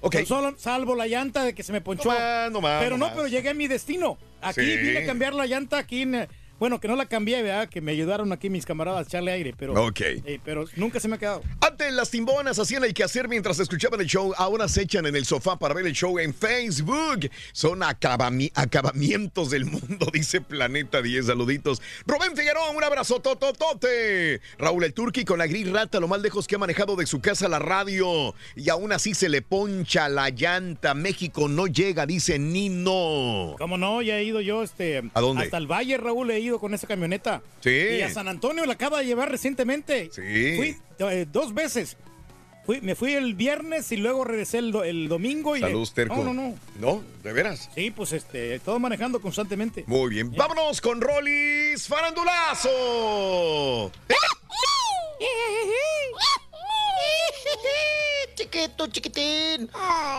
Ok. 0.00 0.10
Pero 0.14 0.26
solo, 0.26 0.54
salvo 0.58 0.96
la 0.96 1.06
llanta 1.06 1.44
de 1.44 1.54
que 1.54 1.62
se 1.62 1.70
me 1.70 1.80
ponchó. 1.80 2.08
No 2.12 2.18
más, 2.18 2.50
no 2.50 2.60
más, 2.60 2.82
pero 2.82 2.96
no 2.96 2.98
no, 2.98 3.06
más. 3.06 3.14
pero 3.14 3.28
llegué 3.28 3.50
a 3.50 3.54
mi 3.54 3.68
destino. 3.68 4.18
Aquí 4.42 4.60
Sí. 4.62 4.76
vine 4.78 4.98
a 4.98 5.06
cambiar 5.06 5.34
la 5.34 5.46
llanta 5.46 5.78
aquí 5.78 6.02
en... 6.02 6.26
Bueno, 6.64 6.80
que 6.80 6.88
no 6.88 6.96
la 6.96 7.04
cambié, 7.04 7.42
¿verdad? 7.42 7.68
Que 7.68 7.82
me 7.82 7.92
ayudaron 7.92 8.32
aquí 8.32 8.48
mis 8.48 8.64
camaradas 8.64 9.00
a 9.04 9.06
echarle 9.06 9.32
aire, 9.32 9.52
pero... 9.54 9.74
Ok. 9.84 10.00
eh, 10.00 10.40
pero 10.46 10.64
nunca 10.76 10.98
se 10.98 11.08
me 11.08 11.16
ha 11.16 11.18
quedado. 11.18 11.42
Antes 11.60 11.92
las 11.92 12.08
timbonas 12.10 12.58
hacían 12.58 12.82
el 12.84 12.94
quehacer 12.94 13.28
mientras 13.28 13.60
escuchaban 13.60 14.00
el 14.00 14.06
show, 14.06 14.32
ahora 14.38 14.66
se 14.66 14.80
echan 14.80 15.04
en 15.04 15.14
el 15.14 15.26
sofá 15.26 15.58
para 15.58 15.74
ver 15.74 15.86
el 15.86 15.92
show 15.92 16.18
en 16.18 16.32
Facebook. 16.32 17.28
Son 17.52 17.80
acabami- 17.80 18.50
acabamientos 18.54 19.50
del 19.50 19.66
mundo, 19.66 20.06
dice 20.14 20.40
Planeta 20.40 21.02
10. 21.02 21.26
Saluditos. 21.26 21.82
Rubén 22.06 22.34
Figueroa, 22.34 22.70
un 22.70 22.82
abrazo 22.82 23.20
tototote. 23.20 24.40
Raúl 24.56 24.84
el 24.84 24.94
Turqui 24.94 25.26
con 25.26 25.40
la 25.40 25.46
gris 25.46 25.70
rata, 25.70 26.00
lo 26.00 26.08
más 26.08 26.22
lejos 26.22 26.46
que 26.46 26.54
ha 26.54 26.58
manejado 26.58 26.96
de 26.96 27.04
su 27.04 27.20
casa 27.20 27.46
la 27.46 27.58
radio. 27.58 28.34
Y 28.56 28.70
aún 28.70 28.90
así 28.92 29.12
se 29.12 29.28
le 29.28 29.42
poncha 29.42 30.08
la 30.08 30.30
llanta. 30.30 30.94
México 30.94 31.46
no 31.46 31.66
llega, 31.66 32.06
dice 32.06 32.38
Nino. 32.38 33.54
¿Cómo 33.58 33.76
no? 33.76 34.00
Ya 34.00 34.16
he 34.18 34.24
ido 34.24 34.40
yo 34.40 34.62
este, 34.62 35.02
¿A 35.12 35.20
dónde? 35.20 35.44
hasta 35.44 35.58
el 35.58 35.66
Valle, 35.70 35.98
Raúl, 35.98 36.30
he 36.30 36.40
ido 36.40 36.53
con 36.60 36.74
esa 36.74 36.86
camioneta. 36.86 37.42
Sí. 37.60 37.70
Y 37.70 38.02
a 38.02 38.10
San 38.10 38.28
Antonio 38.28 38.64
la 38.66 38.74
acaba 38.74 38.98
de 39.00 39.06
llevar 39.06 39.30
recientemente. 39.30 40.10
Sí. 40.12 40.56
Fui 40.56 40.76
eh, 41.10 41.26
dos 41.30 41.54
veces. 41.54 41.96
Fui- 42.66 42.80
me 42.80 42.94
fui 42.94 43.12
el 43.12 43.34
viernes 43.34 43.92
y 43.92 43.96
luego 43.98 44.24
regresé 44.24 44.56
el, 44.58 44.72
do- 44.72 44.84
el 44.84 45.06
domingo. 45.08 45.54
Y 45.56 45.60
le- 45.60 45.66
Saludos, 45.66 45.92
Terco. 45.92 46.16
No, 46.16 46.24
no, 46.24 46.32
no. 46.32 46.54
¿No? 46.80 47.04
¿De 47.22 47.32
veras? 47.34 47.68
Sí, 47.74 47.90
pues 47.90 48.12
este, 48.12 48.58
todo 48.60 48.78
manejando 48.78 49.20
constantemente. 49.20 49.84
Muy 49.86 50.08
bien. 50.10 50.32
Vámonos 50.32 50.80
con 50.80 51.00
Rollis 51.02 51.86
Farandulazo. 51.86 52.70
Chiquito. 58.34 58.86
chiquitín. 58.88 59.70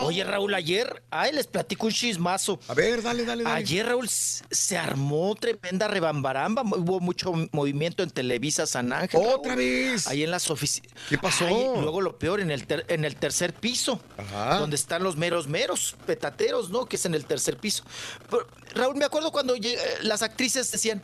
Oye, 0.02 0.24
Raúl, 0.24 0.54
ayer, 0.54 1.04
ay, 1.12 1.34
les 1.34 1.48
platico 1.48 1.86
un 1.88 1.92
chismazo. 1.92 2.60
A 2.68 2.74
ver, 2.74 3.02
dale, 3.02 3.26
dale, 3.26 3.44
dale. 3.44 3.56
Ayer, 3.56 3.86
Raúl, 3.86 4.08
se 4.10 4.78
armó 4.78 5.36
tremenda 5.36 5.88
rebambaramba. 5.88 6.62
Hubo 6.64 7.00
mucho 7.02 7.34
movimiento 7.52 8.04
en 8.04 8.10
Televisa 8.10 8.66
San 8.68 8.94
Ángel. 8.94 9.20
¿Otra 9.22 9.50
Raúl. 9.56 9.58
vez? 9.58 10.08
Ahí 10.08 10.24
en 10.24 10.32
las 10.32 10.50
oficinas. 10.50 10.92
¿Qué 11.10 11.18
pasó? 11.18 11.46
luego 11.48 12.00
lo 12.02 12.18
peor, 12.18 12.40
en 12.40 12.52
el, 12.52 12.66
ter- 12.68 12.86
en 12.88 13.04
el 13.06 13.16
tercer 13.18 13.54
piso. 13.54 14.00
Ajá. 14.18 14.60
Donde 14.60 14.76
están 14.76 15.04
los 15.04 15.18
meros 15.18 15.48
meros, 15.48 15.96
petateros, 16.06 16.70
¿no? 16.70 16.86
Que 16.86 16.96
es 16.96 17.06
en 17.06 17.16
el 17.16 17.26
tercer 17.26 17.58
piso. 17.58 17.84
Pero, 18.30 18.48
Raúl, 18.76 18.96
me 18.96 19.06
acuerdo 19.06 19.32
cuando 19.32 19.56
eh, 19.56 19.78
las 20.02 20.22
actrices 20.22 20.72
decían. 20.72 21.04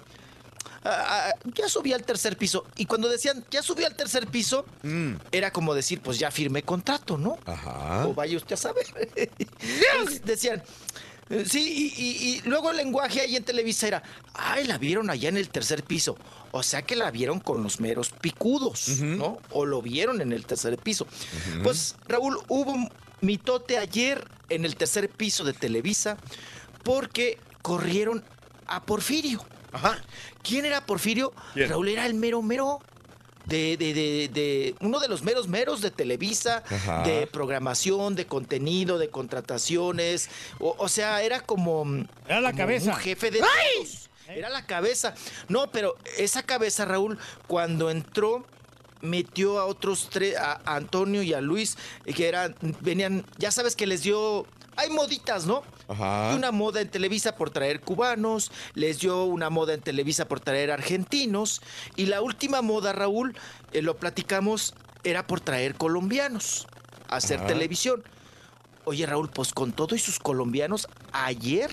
"Ah, 0.84 1.32
ah, 1.36 1.50
ya 1.56 1.68
subí 1.70 1.94
al 1.94 2.04
tercer 2.04 2.38
piso. 2.38 2.66
Y 2.78 2.86
cuando 2.86 3.08
decían, 3.10 3.46
ya 3.52 3.62
subí 3.62 3.84
al 3.84 3.96
tercer 3.96 4.28
piso, 4.28 4.66
era 5.32 5.52
como 5.52 5.74
decir, 5.76 6.02
pues 6.02 6.18
ya 6.20 6.32
firmé 6.32 6.64
contrato, 6.64 7.18
¿no? 7.18 7.38
Mm. 7.46 7.50
Ajá. 7.50 8.08
O 8.08 8.14
vaya 8.14 8.36
usted 8.38 8.54
a 8.54 8.58
saber. 8.58 8.86
Decían, 10.26 10.62
eh, 11.30 11.46
sí, 11.48 11.94
y, 11.98 12.04
y- 12.04 12.36
y 12.38 12.42
luego 12.50 12.72
el 12.72 12.78
lenguaje 12.78 13.22
ahí 13.22 13.36
en 13.36 13.44
Televisa 13.44 13.88
era, 13.88 14.04
ay, 14.34 14.66
la 14.66 14.78
vieron 14.78 15.10
allá 15.10 15.30
en 15.30 15.38
el 15.38 15.50
tercer 15.50 15.84
piso. 15.84 16.18
O 16.52 16.64
sea 16.64 16.82
que 16.82 16.96
la 16.98 17.12
vieron 17.12 17.40
con 17.40 17.64
los 17.64 17.80
meros 17.80 18.10
picudos, 18.10 18.90
¿no? 19.00 19.38
O 19.52 19.66
lo 19.66 19.82
vieron 19.82 20.20
en 20.22 20.34
el 20.34 20.46
tercer 20.46 20.78
piso. 20.78 21.08
Pues, 21.64 21.96
Raúl, 22.08 22.38
hubo 22.50 22.72
un 22.74 22.90
mitote 23.22 23.78
ayer 23.78 24.28
en 24.50 24.66
el 24.66 24.76
tercer 24.76 25.08
piso 25.10 25.46
de 25.46 25.54
Televisa 25.54 26.18
porque 26.84 27.38
corrieron 27.62 28.24
a 28.68 28.84
Porfirio. 28.84 29.46
Ajá. 29.72 29.98
¿Quién 30.44 30.66
era 30.66 30.86
Porfirio? 30.86 31.34
¿Quién? 31.54 31.70
Raúl 31.70 31.88
era 31.90 32.06
el 32.06 32.14
mero 32.14 32.42
mero. 32.42 32.80
De, 33.46 33.76
de, 33.76 33.94
de, 33.96 34.30
de- 34.32 34.76
uno 34.82 35.00
de 35.00 35.08
los 35.08 35.24
meros 35.24 35.48
meros 35.48 35.82
de 35.82 35.90
Televisa, 35.90 36.64
Ajá. 36.70 37.02
de 37.02 37.26
programación, 37.26 38.14
de 38.16 38.28
contenido, 38.28 39.00
de 39.00 39.10
contrataciones. 39.10 40.30
O, 40.60 40.76
o 40.78 40.88
sea, 40.88 41.24
era 41.24 41.40
como. 41.40 41.84
Era 42.28 42.40
la 42.40 42.52
como 42.52 42.60
cabeza. 42.60 42.92
Un 42.92 42.98
jefe 42.98 43.32
de 43.32 43.40
todos. 43.40 44.10
Era 44.28 44.48
la 44.50 44.66
cabeza. 44.68 45.16
No, 45.50 45.72
pero 45.72 45.98
esa 46.18 46.44
cabeza, 46.44 46.86
Raúl, 46.86 47.18
cuando 47.48 47.90
entró, 47.90 48.46
metió 49.02 49.60
a 49.60 49.66
otros 49.66 50.10
tres, 50.12 50.38
a 50.38 50.62
a 50.64 50.76
Antonio 50.76 51.24
y 51.24 51.34
a 51.34 51.42
Luis, 51.42 51.78
eh, 52.06 52.14
que 52.14 52.28
eran, 52.28 52.56
venían, 52.82 53.26
ya 53.40 53.52
sabes 53.52 53.76
que 53.76 53.88
les 53.88 54.04
dio. 54.04 54.46
Hay 54.78 54.90
moditas, 54.90 55.46
¿no? 55.46 55.64
Ajá. 55.88 56.34
Una 56.36 56.52
moda 56.52 56.82
en 56.82 56.90
Televisa 56.90 57.36
por 57.36 57.50
traer 57.50 57.82
cubanos, 57.82 58.52
les 58.74 59.00
dio 59.00 59.26
una 59.26 59.50
moda 59.50 59.74
en 59.74 59.82
Televisa 59.82 60.28
por 60.28 60.40
traer 60.40 60.72
argentinos, 60.72 61.62
y 61.96 62.06
la 62.06 62.22
última 62.22 62.62
moda, 62.62 62.94
Raúl, 62.94 63.36
eh, 63.74 63.82
lo 63.82 63.98
platicamos, 63.98 64.74
era 65.04 65.28
por 65.28 65.42
traer 65.42 65.76
colombianos 65.76 66.68
a 67.10 67.18
hacer 67.18 67.40
Ajá. 67.40 67.48
televisión. 67.48 68.04
Oye, 68.86 69.06
Raúl, 69.06 69.30
pues 69.30 69.54
con 69.54 69.74
todo 69.74 69.96
y 69.96 70.00
sus 70.00 70.20
colombianos, 70.20 70.88
ayer 71.12 71.70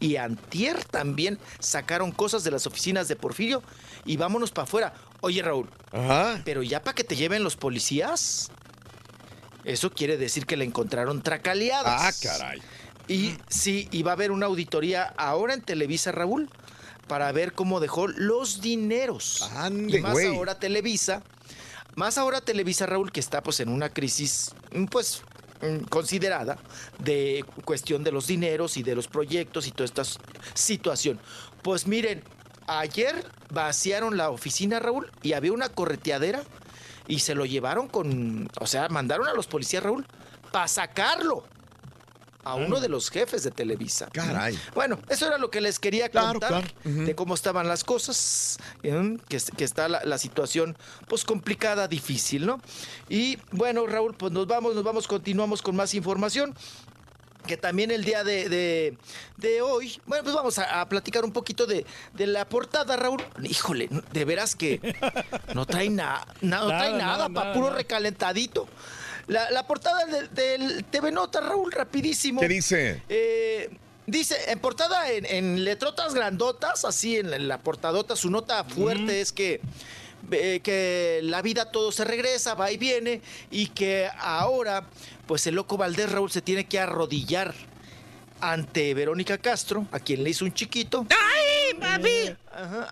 y 0.00 0.16
antier 0.16 0.84
también 0.84 1.38
sacaron 1.58 2.12
cosas 2.12 2.44
de 2.44 2.52
las 2.52 2.66
oficinas 2.66 3.08
de 3.08 3.16
Porfirio 3.16 3.62
y 4.04 4.16
vámonos 4.16 4.52
para 4.52 4.64
afuera. 4.64 4.94
Oye, 5.20 5.42
Raúl, 5.42 5.68
Ajá. 5.90 6.40
pero 6.44 6.62
ya 6.62 6.84
para 6.84 6.94
que 6.94 7.02
te 7.04 7.16
lleven 7.16 7.42
los 7.42 7.56
policías. 7.56 8.50
Eso 9.68 9.90
quiere 9.90 10.16
decir 10.16 10.46
que 10.46 10.56
le 10.56 10.64
encontraron 10.64 11.20
tracaleadas. 11.22 12.02
Ah, 12.02 12.12
caray. 12.22 12.62
Y 13.06 13.36
sí, 13.50 13.86
y 13.90 14.02
va 14.02 14.12
a 14.12 14.14
haber 14.14 14.30
una 14.30 14.46
auditoría 14.46 15.04
ahora 15.18 15.52
en 15.52 15.60
Televisa, 15.60 16.10
Raúl, 16.10 16.48
para 17.06 17.30
ver 17.32 17.52
cómo 17.52 17.78
dejó 17.78 18.08
los 18.08 18.62
dineros. 18.62 19.42
Ande, 19.56 19.98
y 19.98 20.00
más 20.00 20.12
güey. 20.12 20.34
ahora 20.34 20.58
Televisa, 20.58 21.22
más 21.96 22.16
ahora 22.16 22.40
Televisa, 22.40 22.86
Raúl, 22.86 23.12
que 23.12 23.20
está 23.20 23.42
pues 23.42 23.60
en 23.60 23.68
una 23.68 23.90
crisis, 23.90 24.52
mm, 24.72 24.86
pues 24.86 25.20
mm, 25.60 25.84
considerada 25.90 26.56
de 26.98 27.44
cuestión 27.66 28.02
de 28.04 28.12
los 28.12 28.26
dineros 28.26 28.78
y 28.78 28.82
de 28.82 28.94
los 28.94 29.06
proyectos 29.06 29.66
y 29.66 29.72
toda 29.72 29.84
esta 29.84 30.02
situación. 30.54 31.20
Pues 31.62 31.86
miren, 31.86 32.22
ayer 32.66 33.30
vaciaron 33.50 34.16
la 34.16 34.30
oficina, 34.30 34.78
Raúl, 34.80 35.10
y 35.22 35.34
había 35.34 35.52
una 35.52 35.68
correteadera 35.68 36.42
y 37.08 37.20
se 37.20 37.34
lo 37.34 37.46
llevaron 37.46 37.88
con, 37.88 38.48
o 38.60 38.66
sea, 38.66 38.88
mandaron 38.88 39.26
a 39.26 39.32
los 39.32 39.46
policías, 39.46 39.82
Raúl, 39.82 40.06
para 40.52 40.68
sacarlo 40.68 41.44
a 42.44 42.54
uno 42.54 42.80
de 42.80 42.88
los 42.88 43.10
jefes 43.10 43.42
de 43.42 43.50
Televisa. 43.50 44.06
Mm. 44.06 44.10
Caray. 44.12 44.58
Bueno, 44.74 44.98
eso 45.08 45.26
era 45.26 45.38
lo 45.38 45.50
que 45.50 45.60
les 45.60 45.78
quería 45.78 46.08
Claro, 46.08 46.38
contar 46.38 46.72
de 46.84 47.14
cómo 47.14 47.34
estaban 47.34 47.66
las 47.66 47.84
cosas, 47.84 48.58
¿eh? 48.82 49.16
que 49.28 49.64
está 49.64 49.88
la, 49.88 50.04
la 50.04 50.18
situación 50.18 50.76
pues 51.08 51.24
complicada, 51.24 51.88
difícil, 51.88 52.46
¿no? 52.46 52.60
Y 53.08 53.38
bueno, 53.50 53.86
Raúl, 53.86 54.14
pues 54.14 54.32
nos 54.32 54.46
vamos, 54.46 54.74
nos 54.74 54.84
vamos, 54.84 55.06
continuamos 55.08 55.60
con 55.62 55.76
más 55.76 55.94
información 55.94 56.54
que 57.48 57.56
también 57.56 57.90
el 57.90 58.04
día 58.04 58.22
de, 58.22 58.48
de- 58.48 58.96
de 59.36 59.60
hoy, 59.62 60.00
bueno, 60.06 60.22
pues 60.22 60.36
vamos 60.36 60.56
a, 60.60 60.80
a 60.80 60.88
platicar 60.88 61.24
un 61.24 61.32
poquito 61.32 61.66
de, 61.66 61.84
de 62.14 62.26
la 62.28 62.48
portada, 62.48 62.96
Raúl. 62.96 63.20
Híjole, 63.42 63.88
de 64.12 64.24
veras 64.24 64.54
que 64.54 64.94
no 65.54 65.66
trae, 65.66 65.90
na- 65.90 66.24
na- 66.40 66.60
no 66.60 66.68
Nada, 66.68 66.78
trae 66.78 66.90
nada, 66.92 67.00
nada, 67.06 67.28
para 67.30 67.40
nada, 67.46 67.54
puro 67.54 67.66
nada. 67.66 67.78
recalentadito. 67.78 68.68
La, 69.26 69.50
la 69.50 69.66
portada 69.66 70.06
del, 70.06 70.32
del 70.32 70.84
TV 70.84 71.10
Nota, 71.10 71.40
Raúl, 71.40 71.72
rapidísimo. 71.72 72.40
¿Qué 72.40 72.48
dice? 72.48 73.02
Eh, 73.08 73.70
dice, 74.06 74.36
en 74.50 74.58
portada, 74.58 75.10
en, 75.10 75.26
en 75.26 75.64
letrotas 75.64 76.14
grandotas, 76.14 76.84
así 76.84 77.16
en 77.18 77.30
la, 77.30 77.36
en 77.36 77.48
la 77.48 77.58
portadota, 77.58 78.16
su 78.16 78.30
nota 78.30 78.64
fuerte 78.64 79.20
es 79.20 79.32
que, 79.32 79.60
eh, 80.30 80.60
que 80.62 81.20
la 81.22 81.42
vida 81.42 81.70
todo 81.70 81.92
se 81.92 82.04
regresa, 82.04 82.54
va 82.54 82.70
y 82.70 82.76
viene, 82.76 83.20
y 83.50 83.68
que 83.68 84.08
ahora, 84.18 84.88
pues 85.26 85.46
el 85.46 85.54
loco 85.54 85.76
Valdés 85.76 86.10
Raúl 86.10 86.30
se 86.30 86.42
tiene 86.42 86.66
que 86.66 86.78
arrodillar 86.78 87.54
ante 88.40 88.94
Verónica 88.94 89.38
Castro, 89.38 89.86
a 89.90 90.00
quien 90.00 90.22
le 90.22 90.30
hizo 90.30 90.44
un 90.44 90.52
chiquito. 90.52 91.06
¡Ay, 91.10 91.78
papi! 91.78 92.36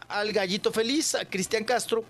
al 0.09 0.33
gallito 0.33 0.73
feliz, 0.73 1.17
a 1.17 1.25
Cristian 1.25 1.65
Castro, 1.65 2.05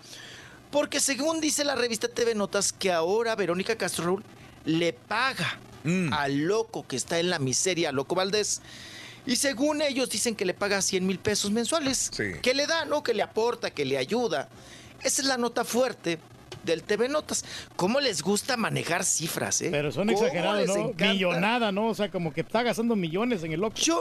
porque 0.69 0.99
según 0.99 1.41
dice 1.41 1.63
la 1.63 1.75
revista 1.75 2.07
TV 2.07 2.35
Notas, 2.35 2.71
que 2.71 2.91
ahora 2.91 3.35
Verónica 3.35 3.75
Castro 3.75 4.05
Raúl 4.05 4.23
le 4.65 4.93
paga 4.93 5.59
al 6.11 6.39
loco 6.39 6.85
que 6.85 6.97
está 6.97 7.19
en 7.19 7.29
la 7.29 7.39
miseria, 7.39 7.91
loco 7.91 8.13
Valdés. 8.15 8.61
Y 9.25 9.35
según 9.35 9.81
ellos 9.81 10.09
dicen 10.09 10.35
que 10.35 10.45
le 10.45 10.53
paga 10.53 10.81
100 10.81 11.05
mil 11.05 11.19
pesos 11.19 11.51
mensuales. 11.51 12.11
Que 12.41 12.53
le 12.53 12.65
da, 12.65 12.85
¿no? 12.85 13.03
Que 13.03 13.13
le 13.13 13.23
aporta, 13.23 13.71
que 13.71 13.85
le 13.85 13.97
ayuda. 13.97 14.49
Esa 15.03 15.21
es 15.21 15.27
la 15.27 15.37
nota 15.37 15.63
fuerte 15.63 16.19
del 16.63 16.83
TV 16.83 17.09
Notas. 17.09 17.45
¿Cómo 17.75 17.99
les 17.99 18.21
gusta 18.21 18.57
manejar 18.57 19.03
cifras, 19.03 19.61
eh? 19.61 19.69
Pero 19.71 19.91
son 19.91 20.07
¿Cómo 20.07 20.17
exagerados, 20.17 20.67
¿no? 20.67 20.75
encanta? 20.75 21.13
Millonada, 21.13 21.71
¿no? 21.71 21.87
O 21.87 21.95
sea, 21.95 22.11
como 22.11 22.33
que 22.33 22.41
está 22.41 22.63
gastando 22.63 22.95
millones 22.95 23.43
en 23.43 23.53
el 23.53 23.61
loco. 23.61 23.75
Yo, 23.77 23.99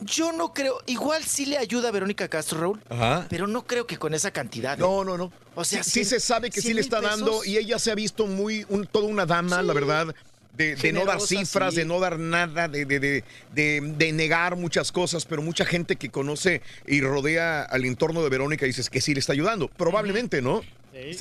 yo 0.00 0.32
no 0.32 0.52
creo. 0.52 0.78
Igual 0.86 1.24
sí 1.24 1.46
le 1.46 1.58
ayuda 1.58 1.88
a 1.88 1.92
Verónica 1.92 2.28
Castro, 2.28 2.60
Raúl. 2.60 2.80
Ajá. 2.88 3.26
Pero 3.28 3.46
no 3.46 3.64
creo 3.66 3.86
que 3.86 3.96
con 3.96 4.14
esa 4.14 4.30
cantidad. 4.30 4.78
¿eh? 4.78 4.80
No, 4.80 5.04
no, 5.04 5.16
no. 5.16 5.32
O 5.54 5.64
sea, 5.64 5.82
sí, 5.82 5.90
sí 5.90 6.04
se 6.04 6.20
sabe 6.20 6.50
que 6.50 6.60
sí 6.60 6.74
le 6.74 6.80
está 6.80 7.00
dando 7.00 7.44
y 7.44 7.56
ella 7.56 7.78
se 7.78 7.90
ha 7.90 7.94
visto 7.94 8.26
muy, 8.26 8.66
un, 8.68 8.86
toda 8.86 9.06
una 9.06 9.26
dama, 9.26 9.62
la 9.62 9.72
verdad. 9.72 10.14
De, 10.56 10.76
de 10.76 10.92
no 10.92 11.06
dar 11.06 11.18
cifras, 11.20 11.72
sí. 11.72 11.80
de 11.80 11.86
no 11.86 11.98
dar 11.98 12.18
nada, 12.18 12.68
de, 12.68 12.84
de, 12.84 13.00
de, 13.00 13.24
de- 13.54 13.80
de 13.96 14.12
negar 14.12 14.54
muchas 14.56 14.92
cosas, 14.92 15.24
pero 15.24 15.40
mucha 15.40 15.64
gente 15.64 15.96
que 15.96 16.10
conoce 16.10 16.60
y 16.86 17.00
rodea 17.00 17.62
al 17.62 17.86
entorno 17.86 18.22
de 18.22 18.28
Verónica 18.28 18.66
dices 18.66 18.90
que 18.90 19.00
sí 19.00 19.14
le 19.14 19.20
está 19.20 19.32
ayudando. 19.32 19.68
Probablemente, 19.68 20.42
¿no? 20.42 20.60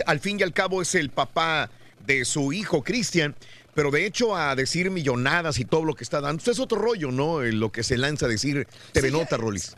Al 0.06 0.20
fin 0.20 0.38
y 0.40 0.44
al 0.44 0.52
cabo 0.52 0.82
es 0.82 0.96
el 0.96 1.10
papá 1.12 1.70
de 2.06 2.26
su 2.26 2.52
hijo, 2.52 2.84
Cristian. 2.84 3.36
Pero 3.74 3.90
de 3.90 4.06
hecho, 4.06 4.36
a 4.36 4.54
decir 4.58 4.92
millonadas 4.92 5.58
y 5.60 5.64
todo 5.64 5.86
lo 5.86 5.96
que 5.96 6.04
está 6.04 6.20
dando, 6.20 6.44
pues 6.44 6.58
es 6.58 6.60
otro 6.60 6.78
rollo, 6.78 7.10
¿no? 7.10 7.40
Lo 7.42 7.72
que 7.72 7.84
se 7.84 7.98
lanza 7.98 8.26
a 8.26 8.30
decir 8.30 8.68
TV 8.92 9.12
Nota, 9.12 9.38
Rolis. 9.38 9.78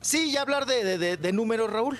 Sí, 0.00 0.32
ya 0.32 0.40
hablar 0.40 0.64
de, 0.64 0.84
de- 0.84 0.96
de- 0.98 1.16
de 1.18 1.32
números, 1.32 1.70
Raúl, 1.70 1.98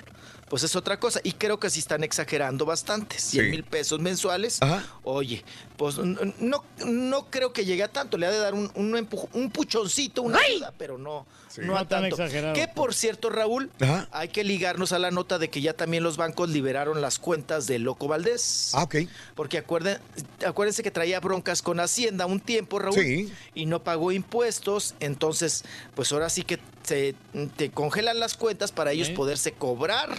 pues 0.49 0.63
es 0.63 0.75
otra 0.75 0.99
cosa. 0.99 1.19
Y 1.23 1.33
creo 1.33 1.59
que 1.59 1.69
sí 1.69 1.79
están 1.79 2.03
exagerando 2.03 2.65
bastante. 2.65 3.19
100 3.19 3.45
Sí. 3.45 3.51
mil 3.51 3.63
pesos 3.63 3.99
mensuales. 3.99 4.59
Oye, 5.03 5.43
pues 5.77 5.97
no, 5.97 6.63
no 6.85 7.25
creo 7.29 7.51
que 7.53 7.65
llegue 7.65 7.83
a 7.83 7.87
tanto. 7.87 8.17
Le 8.17 8.27
ha 8.27 8.31
de 8.31 8.37
dar 8.39 8.53
un, 8.53 8.71
un, 8.75 9.07
un 9.33 9.51
puchoncito, 9.51 10.21
una 10.21 10.39
ayuda, 10.39 10.73
pero 10.77 10.97
no, 10.97 11.25
no 11.57 11.65
No 11.65 11.77
a 11.77 11.87
tan 11.87 12.01
tanto. 12.03 12.15
exagerado. 12.17 12.53
Que 12.53 12.67
por 12.67 12.93
cierto, 12.93 13.29
Raúl, 13.29 13.71
Ajá. 13.81 14.07
hay 14.11 14.27
que 14.29 14.43
ligarnos 14.43 14.91
a 14.91 14.99
la 14.99 15.09
nota 15.11 15.39
de 15.39 15.49
que 15.49 15.61
ya 15.61 15.73
también 15.73 16.03
los 16.03 16.15
bancos 16.17 16.49
liberaron 16.49 17.01
las 17.01 17.17
cuentas 17.19 17.65
de 17.67 17.79
Loco 17.79 18.07
Valdés. 18.07 18.71
Ah, 18.75 18.83
ok. 18.83 18.95
Porque 19.35 19.57
acuerden, 19.57 19.97
acuérdense 20.45 20.83
que 20.83 20.91
traía 20.91 21.19
broncas 21.19 21.61
con 21.61 21.79
Hacienda 21.79 22.25
un 22.27 22.39
tiempo, 22.39 22.77
Raúl. 22.79 22.95
Sí. 22.95 23.33
Y 23.55 23.65
no 23.65 23.83
pagó 23.83 24.11
impuestos. 24.11 24.93
Entonces, 24.99 25.63
pues 25.95 26.11
ahora 26.11 26.29
sí 26.29 26.43
que 26.43 26.59
se, 26.83 27.15
te 27.57 27.71
congelan 27.71 28.19
las 28.19 28.35
cuentas 28.35 28.71
para 28.71 28.91
ellos 28.91 29.09
¿Eh? 29.09 29.13
poderse 29.15 29.51
cobrar. 29.51 30.09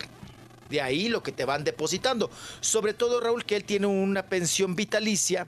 De 0.71 0.81
ahí 0.81 1.09
lo 1.09 1.23
que 1.23 1.33
te 1.33 1.45
van 1.45 1.65
depositando. 1.65 2.31
Sobre 2.61 2.93
todo, 2.95 3.21
Raúl, 3.21 3.45
que 3.45 3.57
él 3.57 3.65
tiene 3.65 3.87
una 3.87 4.27
pensión 4.27 4.75
vitalicia. 4.77 5.47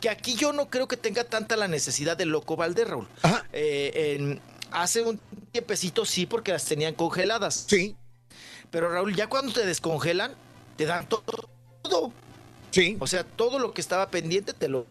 Que 0.00 0.08
aquí 0.10 0.34
yo 0.36 0.52
no 0.52 0.70
creo 0.70 0.88
que 0.88 0.96
tenga 0.96 1.24
tanta 1.24 1.56
la 1.56 1.68
necesidad 1.68 2.16
del 2.16 2.30
loco 2.30 2.56
Valdés, 2.56 2.88
Raúl. 2.88 3.06
Eh, 3.52 4.16
en- 4.18 4.40
hace 4.70 5.02
un 5.02 5.20
tiempecito 5.52 6.04
sí, 6.04 6.26
porque 6.26 6.52
las 6.52 6.64
tenían 6.64 6.94
congeladas. 6.94 7.64
Sí. 7.68 7.94
Pero 8.70 8.90
Raúl, 8.90 9.14
ya 9.14 9.28
cuando 9.28 9.52
te 9.52 9.64
descongelan, 9.66 10.34
te 10.76 10.86
dan 10.86 11.08
todo. 11.08 11.22
todo. 11.82 12.12
Sí. 12.70 12.96
O 12.98 13.06
sea, 13.06 13.22
todo 13.24 13.58
lo 13.58 13.72
que 13.72 13.80
estaba 13.80 14.10
pendiente 14.10 14.52
te 14.52 14.68
lo, 14.68 14.84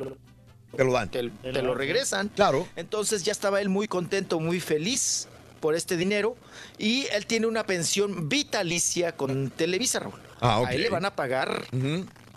Te 0.76 0.84
lo 0.86 0.94
dan. 0.94 1.10
te, 1.12 1.30
te 1.30 1.62
lo 1.62 1.76
regresan. 1.76 2.30
Claro. 2.30 2.68
Entonces 2.78 3.24
ya 3.24 3.32
estaba 3.34 3.60
él 3.62 3.68
muy 3.70 3.88
contento, 3.88 4.40
muy 4.40 4.60
feliz 4.62 5.28
por 5.64 5.76
este 5.76 5.96
dinero 5.96 6.36
y 6.78 7.08
él 7.14 7.26
tiene 7.26 7.48
una 7.48 7.66
pensión 7.66 8.28
vitalicia 8.28 9.14
con 9.14 9.50
Televisa, 9.50 10.00
Raúl. 10.00 10.20
Ah, 10.42 10.60
ok. 10.60 10.68
A 10.68 10.74
él 10.74 10.82
le 10.82 10.90
van 10.90 11.06
a 11.06 11.16
pagar 11.16 11.64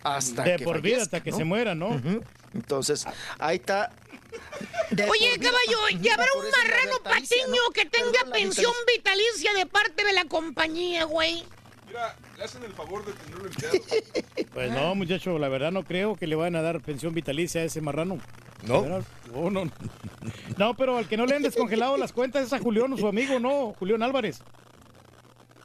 hasta 0.05 0.45
De 0.45 0.57
que 0.59 0.65
por 0.65 0.81
vida, 0.81 0.99
fallezca, 0.99 1.17
hasta 1.17 1.25
que 1.25 1.33
¿no? 1.33 1.37
se 1.37 1.45
muera, 1.45 1.75
¿no? 1.75 2.01
Entonces, 2.55 3.05
ahí 3.41 3.57
está. 3.57 3.91
De 4.93 5.03
Oye, 5.11 5.41
caballo, 5.41 6.01
¿y 6.01 6.09
habrá 6.09 6.29
un 6.37 6.45
marrano 6.53 6.99
patiño 7.03 7.65
¿no? 7.67 7.73
que 7.73 7.87
tenga 7.87 8.31
pensión 8.33 8.73
vitalicia 8.95 9.55
de 9.55 9.67
parte 9.67 10.05
de 10.05 10.13
la 10.13 10.27
compañía, 10.27 11.03
güey? 11.03 11.43
Mira, 11.87 12.17
le 12.37 12.45
hacen 12.45 12.63
el 12.65 12.73
favor 12.73 13.05
de 13.05 13.13
tenerlo 13.13 13.47
empleado. 13.47 13.77
Pues 14.53 14.71
no, 14.73 14.95
muchacho, 14.95 15.39
la 15.39 15.49
verdad 15.49 15.71
no 15.71 15.83
creo 15.83 16.17
que 16.17 16.27
le 16.27 16.35
vayan 16.35 16.57
a 16.57 16.63
dar 16.63 16.81
pensión 16.81 17.13
vitalicia 17.13 17.61
a 17.61 17.65
ese 17.65 17.83
marrano. 17.83 18.19
¿No? 18.67 18.83
Verdad, 18.83 19.03
No, 19.33 19.51
no. 19.51 19.71
No, 20.57 20.75
pero 20.75 20.97
al 20.97 21.07
que 21.09 21.17
no 21.19 21.27
le 21.27 21.37
han 21.37 21.43
descongelado 21.43 21.97
las 21.99 22.13
cuentas 22.13 22.47
es 22.47 22.53
a 22.55 22.59
Julián, 22.59 22.97
su 22.97 23.07
amigo, 23.07 23.39
no, 23.39 23.75
Julián 23.79 24.03
Álvarez. 24.03 24.41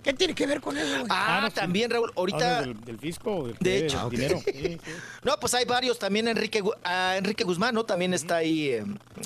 ¿Qué 0.03 0.13
tiene 0.13 0.33
que 0.33 0.47
ver 0.47 0.61
con 0.61 0.75
eso, 0.77 0.89
güey? 0.89 1.05
Ah, 1.09 1.39
no, 1.43 1.49
sí. 1.49 1.55
también, 1.55 1.91
Raúl, 1.91 2.11
ahorita. 2.15 2.57
Ah, 2.57 2.61
del, 2.61 2.79
del 2.81 2.97
fisco, 2.97 3.47
del, 3.47 3.57
De 3.59 3.69
del 3.71 3.83
hecho. 3.83 4.09
dinero. 4.09 4.41
Sí, 4.43 4.51
sí. 4.53 4.77
No, 5.23 5.39
pues 5.39 5.53
hay 5.53 5.65
varios. 5.65 5.99
También 5.99 6.27
Enrique, 6.27 6.63
Enrique 7.15 7.43
Guzmán, 7.43 7.75
¿no? 7.75 7.83
También 7.85 8.13
está 8.13 8.37
ahí 8.37 8.69
eh, 8.69 8.83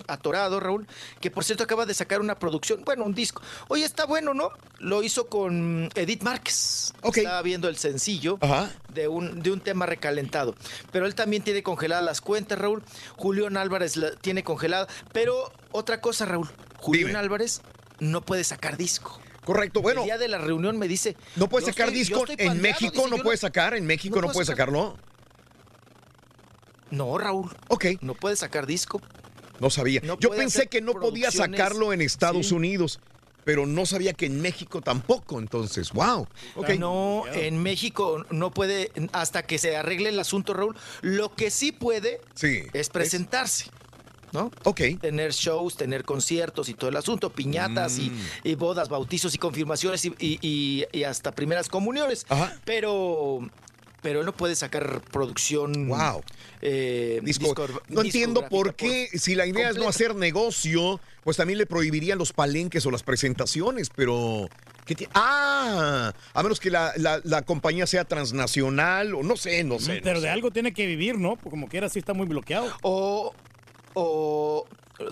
atorado, 0.08 0.60
Raúl. 0.60 0.86
Que 1.22 1.32
por 1.32 1.44
cierto 1.46 1.64
acaba 1.64 1.86
de 1.86 1.94
sacar 1.94 2.20
una 2.20 2.38
producción, 2.38 2.84
bueno, 2.84 3.06
un 3.06 3.14
disco. 3.14 3.42
Oye, 3.70 3.86
está 3.86 4.06
bueno, 4.06 4.34
¿no? 4.34 4.50
Lo 4.80 5.02
hizo 5.02 5.28
con 5.28 5.90
Edith 5.96 6.24
Márquez. 6.24 6.94
Ok. 7.02 7.18
Estaba 7.18 7.42
viendo 7.42 7.70
el 7.70 7.78
sencillo 7.78 8.38
Ajá. 8.42 8.70
de 8.94 9.08
un, 9.08 9.42
de 9.42 9.52
un 9.52 9.62
tema 9.62 9.86
recalentado. 9.86 10.56
Pero 10.92 11.06
él 11.06 11.16
también 11.16 11.42
tiene 11.44 11.64
congeladas 11.64 12.04
las 12.04 12.20
cuentas, 12.22 12.60
Raúl. 12.60 12.84
Julián 13.16 13.56
Álvarez 13.56 13.96
la 13.96 14.12
tiene 14.16 14.44
congelada. 14.44 14.88
Pero 15.14 15.52
otra 15.72 16.02
cosa, 16.02 16.26
Raúl. 16.26 16.50
Julián 16.80 17.08
Dime. 17.08 17.20
Álvarez 17.20 17.62
no 18.00 18.22
puede 18.22 18.44
sacar 18.44 18.76
disco. 18.76 19.22
Correcto, 19.46 19.82
bueno. 19.82 20.02
El 20.02 20.06
día 20.08 20.18
de 20.18 20.28
la 20.28 20.38
reunión 20.40 20.78
me 20.78 20.88
dice. 20.88 21.16
No 21.36 21.48
puede 21.48 21.66
"Yo 21.68 21.72
sacar 21.72 21.88
estoy- 21.88 22.00
disco 22.00 22.26
en 22.28 22.38
pandeado", 22.38 22.56
México, 22.62 22.92
dice, 22.98 23.10
no 23.12 23.18
"Yo 23.18 23.24
puede 23.24 23.38
sacar, 23.38 23.76
en 23.76 23.86
México 23.86 24.16
no 24.16 24.22
no, 24.22 24.28
puedo 24.28 24.34
puede 24.34 24.46
sacar. 24.48 24.68
sacarlo. 24.70 24.98
No, 26.92 27.18
Raúl. 27.18 27.50
Ok, 27.70 27.86
No 28.02 28.14
puede 28.16 28.36
sacar 28.36 28.66
disco. 28.66 29.02
no 29.60 29.70
sabía. 29.70 30.02
No 30.04 30.18
Yo 30.20 30.30
pensé 30.32 30.68
que 30.68 30.82
no 30.82 30.94
podía 30.94 31.32
sacarlo 31.32 31.94
en 31.94 32.02
Estados 32.02 32.48
Sí. 32.50 32.54
Unidos, 32.56 33.00
pero 33.44 33.66
no 33.66 33.86
sabía 33.86 34.14
que 34.14 34.26
en 34.26 34.42
México 34.42 34.82
tampoco, 34.82 35.40
entonces, 35.40 35.92
wow. 35.94 36.28
Ok. 36.56 36.70
No, 36.78 37.24
en 37.32 37.62
México 37.62 38.26
no 38.32 38.52
puede, 38.52 38.92
hasta 39.14 39.44
que 39.44 39.58
se 39.58 39.76
arregle 39.78 40.10
el 40.10 40.20
asunto, 40.20 40.54
Raúl. 40.54 40.76
Lo 41.02 41.34
que 41.36 41.50
sí 41.52 41.72
puede 41.72 42.22
Sí. 42.34 42.64
es 42.74 42.90
presentarse. 42.90 43.66
¿No? 44.36 44.52
Ok. 44.64 44.82
Tener 45.02 45.32
shows, 45.34 45.76
tener 45.78 46.04
conciertos 46.04 46.70
y 46.70 46.74
todo 46.76 46.90
el 46.90 46.98
asunto, 46.98 47.30
piñatas 47.32 47.98
y, 48.00 48.10
Mm. 48.12 48.20
y 48.44 48.56
bodas, 48.56 48.90
bautizos 48.90 49.34
y 49.34 49.38
confirmaciones 49.38 50.06
y, 50.06 50.10
y- 50.20 50.40
y- 50.42 50.86
y 50.92 51.04
hasta 51.04 51.32
primeras 51.34 51.68
comuniones. 51.70 52.26
Ajá. 52.30 52.56
Pero, 52.66 53.40
pero 54.02 54.20
él 54.20 54.26
no 54.26 54.34
puede 54.34 54.56
sacar 54.56 55.02
producción. 55.12 55.88
Wow. 55.88 56.24
eh, 56.62 57.20
Disco- 57.24 57.54
discor- 57.56 57.82
no 57.90 58.02
entiendo 58.02 58.48
por 58.50 58.74
qué, 58.76 59.10
si 59.14 59.36
la 59.36 59.46
idea 59.46 59.70
es 59.70 59.76
no 59.78 59.88
hacer 59.88 60.16
negocio, 60.16 61.00
pues 61.24 61.38
también 61.38 61.60
le 61.60 61.66
prohibirían 61.68 62.18
los 62.18 62.34
palenques 62.34 62.86
o 62.86 62.92
las 62.92 63.04
presentaciones, 63.04 63.90
pero... 63.96 64.50
¿qué 64.86 64.94
ti- 64.96 65.08
ah, 65.16 66.14
a 66.34 66.44
menos 66.44 66.60
que 66.60 66.70
la, 66.72 66.92
la- 66.98 67.20
la 67.24 67.42
compañía 67.44 67.88
sea 67.88 68.06
transnacional 68.06 69.16
o 69.16 69.24
no 69.24 69.36
sé, 69.38 69.64
no 69.64 69.80
sé. 69.80 70.00
Pero 70.04 70.16
no 70.16 70.22
de 70.22 70.28
sé. 70.28 70.30
algo 70.32 70.52
tiene 70.52 70.74
que 70.74 70.86
vivir, 70.86 71.18
¿no? 71.18 71.36
Porque 71.36 71.50
como 71.50 71.68
quiera, 71.68 71.90
sí 71.90 71.98
está 72.00 72.14
muy 72.14 72.28
bloqueado. 72.28 72.72
O, 72.84 73.34
o 73.96 74.66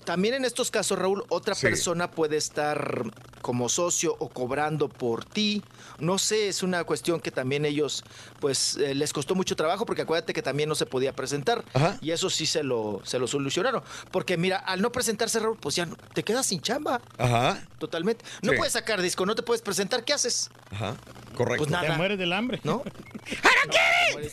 también 0.05 0.35
en 0.35 0.45
estos 0.45 0.71
casos, 0.71 0.97
Raúl, 0.97 1.25
otra 1.29 1.55
Sí. 1.55 1.63
persona 1.65 2.09
puede 2.11 2.37
estar 2.37 3.03
como 3.41 3.67
socio 3.67 4.15
o 4.19 4.29
cobrando 4.29 4.87
por 4.87 5.25
ti. 5.25 5.61
No 5.99 6.17
sé, 6.17 6.47
es 6.47 6.63
una 6.63 6.83
cuestión 6.83 7.19
que 7.19 7.31
también 7.31 7.65
ellos, 7.65 8.03
pues, 8.39 8.75
eh, 8.77 8.95
les 8.95 9.13
costó 9.13 9.35
mucho 9.35 9.55
trabajo 9.55 9.85
porque 9.85 10.01
acuérdate 10.03 10.33
que 10.33 10.41
también 10.41 10.67
no 10.69 10.75
se 10.75 10.85
podía 10.85 11.13
presentar. 11.13 11.63
Ajá. 11.73 11.97
Y 12.01 12.11
eso 12.11 12.29
sí 12.29 12.45
se 12.45 12.63
lo, 12.63 13.01
se 13.03 13.19
lo 13.19 13.27
solucionaron. 13.27 13.83
Porque 14.11 14.37
mira, 14.37 14.57
al 14.57 14.81
no 14.81 14.91
presentarse, 14.91 15.39
Raúl, 15.39 15.57
pues 15.59 15.75
ya 15.75 15.85
no- 15.85 15.95
te 16.13 16.23
quedas 16.23 16.45
sin 16.47 16.61
chamba. 16.61 17.01
Ajá, 17.17 17.63
Totalmente. 17.77 18.23
No 18.41 18.51
Sí. 18.51 18.57
puedes 18.57 18.71
sacar 18.73 19.01
disco, 19.01 19.25
no 19.25 19.35
te 19.35 19.43
puedes 19.43 19.61
presentar. 19.61 20.05
¿Qué 20.05 20.13
haces? 20.13 20.49
ajá, 20.71 20.95
correcto. 21.35 21.65
Pues 21.65 21.69
nada. 21.69 21.85
Te 21.91 21.97
mueres 21.97 22.17
del 22.17 22.31
hambre. 22.31 22.61
¿No? 22.63 22.81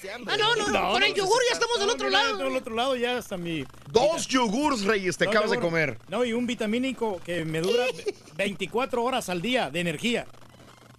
De 0.02 0.10
hambre, 0.12 0.32
Ah, 0.32 0.36
no, 0.38 0.54
no, 0.56 0.68
no, 0.68 0.92
con 0.92 1.02
el 1.02 1.14
yogur 1.14 1.40
ya 1.48 1.54
estamos 1.54 1.78
del 1.80 1.90
otro 1.90 2.08
lado. 2.10 2.36
Del 2.36 2.56
otro 2.56 2.74
lado 2.74 2.96
ya 2.96 3.16
hasta 3.18 3.36
mi... 3.36 3.64
Dos 3.90 4.26
yogurts, 4.28 4.84
Reyes, 4.84 5.16
te 5.16 5.28
acabas 5.28 5.50
de 5.50 5.58
comer. 5.58 5.98
No, 6.08 6.24
y 6.24 6.32
un 6.32 6.46
vitamínico 6.46 7.20
que 7.24 7.44
me 7.44 7.60
dura 7.60 7.84
24 8.36 9.02
horas 9.02 9.28
al 9.28 9.42
día 9.42 9.70
de 9.70 9.80
energía. 9.80 10.26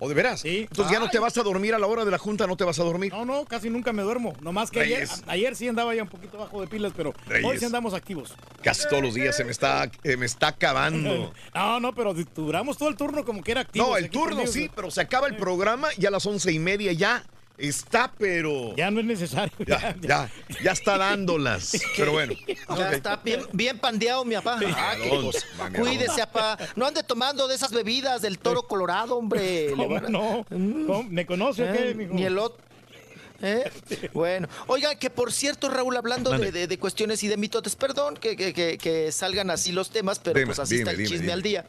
¿O 0.03 0.09
de 0.09 0.15
veras? 0.15 0.41
Sí. 0.41 0.65
Entonces 0.67 0.91
ya 0.91 0.99
no 0.99 1.11
te 1.11 1.19
vas 1.19 1.38
a 1.38 1.43
dormir 1.43 1.75
a 1.75 1.80
la 1.80 1.85
hora 1.85 2.03
de 2.03 2.09
la 2.09 2.17
junta, 2.17 2.47
no 2.47 2.57
te 2.57 2.63
vas 2.63 2.80
a 2.80 2.83
dormir. 2.83 3.13
No, 3.13 3.23
no, 3.23 3.45
casi 3.45 3.69
nunca 3.69 3.93
me 3.93 4.01
duermo. 4.01 4.33
Nomás 4.41 4.71
que 4.71 4.80
ayer, 4.80 5.07
ayer 5.27 5.55
sí 5.55 5.67
andaba 5.67 5.93
ya 5.93 6.01
un 6.01 6.09
poquito 6.09 6.39
bajo 6.39 6.59
de 6.59 6.65
pilas, 6.65 6.91
pero 6.97 7.13
hoy 7.43 7.59
sí 7.59 7.65
andamos 7.65 7.93
activos. 7.93 8.33
Casi 8.63 8.88
todos 8.89 9.03
los 9.03 9.13
días 9.13 9.38
se 9.38 9.43
me 9.43 9.51
está, 9.51 9.91
eh, 10.03 10.17
me 10.17 10.25
está 10.25 10.47
acabando. 10.47 11.31
No, 11.53 11.80
no, 11.80 11.93
pero 11.93 12.13
duramos 12.13 12.77
todo 12.77 12.89
el 12.89 12.95
turno 12.95 13.23
como 13.23 13.43
que 13.43 13.51
era 13.51 13.61
activo. 13.61 13.89
No, 13.89 13.97
el 13.97 14.09
turno 14.09 14.47
sí, 14.47 14.71
pero 14.75 14.89
se 14.89 15.01
acaba 15.01 15.27
el 15.27 15.35
programa 15.35 15.89
y 15.97 16.07
a 16.07 16.11
las 16.11 16.25
once 16.25 16.51
y 16.51 16.57
media 16.57 16.91
ya 16.93 17.23
está, 17.57 18.11
pero 18.17 18.75
Ya 18.75 18.89
no 18.91 18.99
es 18.99 19.05
necesario. 19.05 19.53
ya, 19.65 19.95
ya, 20.01 20.30
ya 20.63 20.71
está 20.71 20.97
dándolas. 20.97 21.77
Pero 21.97 22.11
bueno. 22.13 22.33
Ya 22.77 22.91
está 22.93 23.17
bien, 23.17 23.41
bien 23.53 23.77
pandeado, 23.80 24.23
mi 24.25 24.35
papá. 24.35 24.59
Ah, 24.75 24.93
mañadón. 24.97 25.31
Cuídese, 25.77 26.25
papá. 26.27 26.57
No 26.75 26.85
ande 26.88 27.03
tomando 27.03 27.47
de 27.47 27.55
esas 27.55 27.71
bebidas 27.71 28.21
del 28.21 28.39
toro 28.39 28.63
colorado, 28.63 29.17
hombre. 29.17 29.65
Le 29.69 29.75
¿Cómo 29.75 29.89
van 29.89 30.05
a- 30.05 30.09
no? 30.09 30.45
¿Cómo? 30.49 31.03
¿Me 31.03 31.25
conoce 31.25 31.69
o 31.69 31.73
qué, 31.73 31.89
Eh, 31.91 31.93
mijo? 31.95 32.13
Ni 32.13 32.23
el 32.23 32.38
otro. 32.38 32.61
¿Eh? 33.41 33.71
Bueno, 34.13 34.47
oiga, 34.67 34.95
que 34.95 35.09
por 35.09 35.31
cierto, 35.31 35.69
Raúl, 35.69 35.95
hablando 35.97 36.31
de, 36.37 36.51
de- 36.51 36.67
de 36.67 36.77
cuestiones 36.79 37.23
y 37.23 37.27
de 37.27 37.37
mitotes, 37.37 37.75
perdón 37.75 38.15
que, 38.15 38.35
que- 38.35 38.53
que- 38.53 38.77
que 38.77 39.11
salgan 39.11 39.49
así 39.49 39.71
los 39.71 39.89
temas, 39.89 40.19
pero 40.19 40.35
Dime, 40.35 40.47
pues 40.47 40.59
así 40.59 40.77
está 40.79 40.91
el 40.91 40.97
dime, 40.97 41.09
chisme 41.09 41.31
al 41.31 41.41
día. 41.41 41.65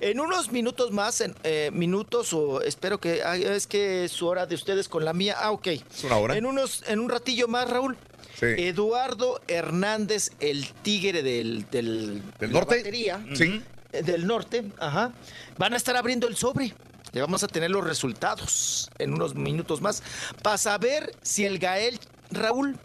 En 0.00 0.20
unos 0.20 0.52
minutos 0.52 0.92
más, 0.92 1.20
en 1.22 1.34
eh, 1.42 1.70
minutos, 1.72 2.32
o 2.34 2.60
espero 2.60 3.00
que 3.00 3.22
es 3.54 3.66
que 3.66 4.08
su 4.08 4.26
hora 4.26 4.44
de 4.46 4.54
ustedes 4.54 4.88
con 4.88 5.04
la 5.04 5.12
mía. 5.14 5.36
Ah, 5.38 5.52
ok. 5.52 5.66
¿Es 5.68 6.04
una 6.04 6.16
hora? 6.18 6.36
En 6.36 6.44
unos, 6.44 6.84
en 6.86 7.00
un 7.00 7.08
ratillo 7.08 7.48
más, 7.48 7.68
Raúl. 7.70 7.96
Sí. 8.38 8.46
Eduardo 8.58 9.40
Hernández, 9.48 10.30
el 10.40 10.68
tigre 10.82 11.22
del, 11.22 11.64
del, 11.70 12.20
¿Del 12.38 12.52
norte? 12.52 12.76
batería, 12.76 13.24
Sí. 13.34 13.62
eh, 13.92 14.02
del 14.02 14.26
norte, 14.26 14.64
ajá, 14.78 15.12
van 15.56 15.72
a 15.72 15.76
estar 15.78 15.96
abriendo 15.96 16.28
el 16.28 16.36
sobre. 16.36 16.74
Y 17.16 17.20
vamos 17.20 17.42
a 17.42 17.46
tener 17.48 17.70
los 17.70 17.82
resultados 17.82 18.90
en 18.98 19.14
unos 19.14 19.34
minutos 19.34 19.80
más 19.80 20.02
para 20.42 20.58
saber 20.58 21.12
si 21.22 21.46
el 21.46 21.58
Gael 21.58 21.98
Raúl 22.30 22.76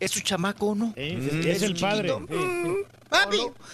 es 0.00 0.10
su 0.10 0.20
chamaco 0.20 0.66
o 0.66 0.74
no. 0.74 0.92
Sí, 0.94 1.18
es, 1.46 1.46
es 1.46 1.62
el 1.62 1.74
padre. 1.76 2.12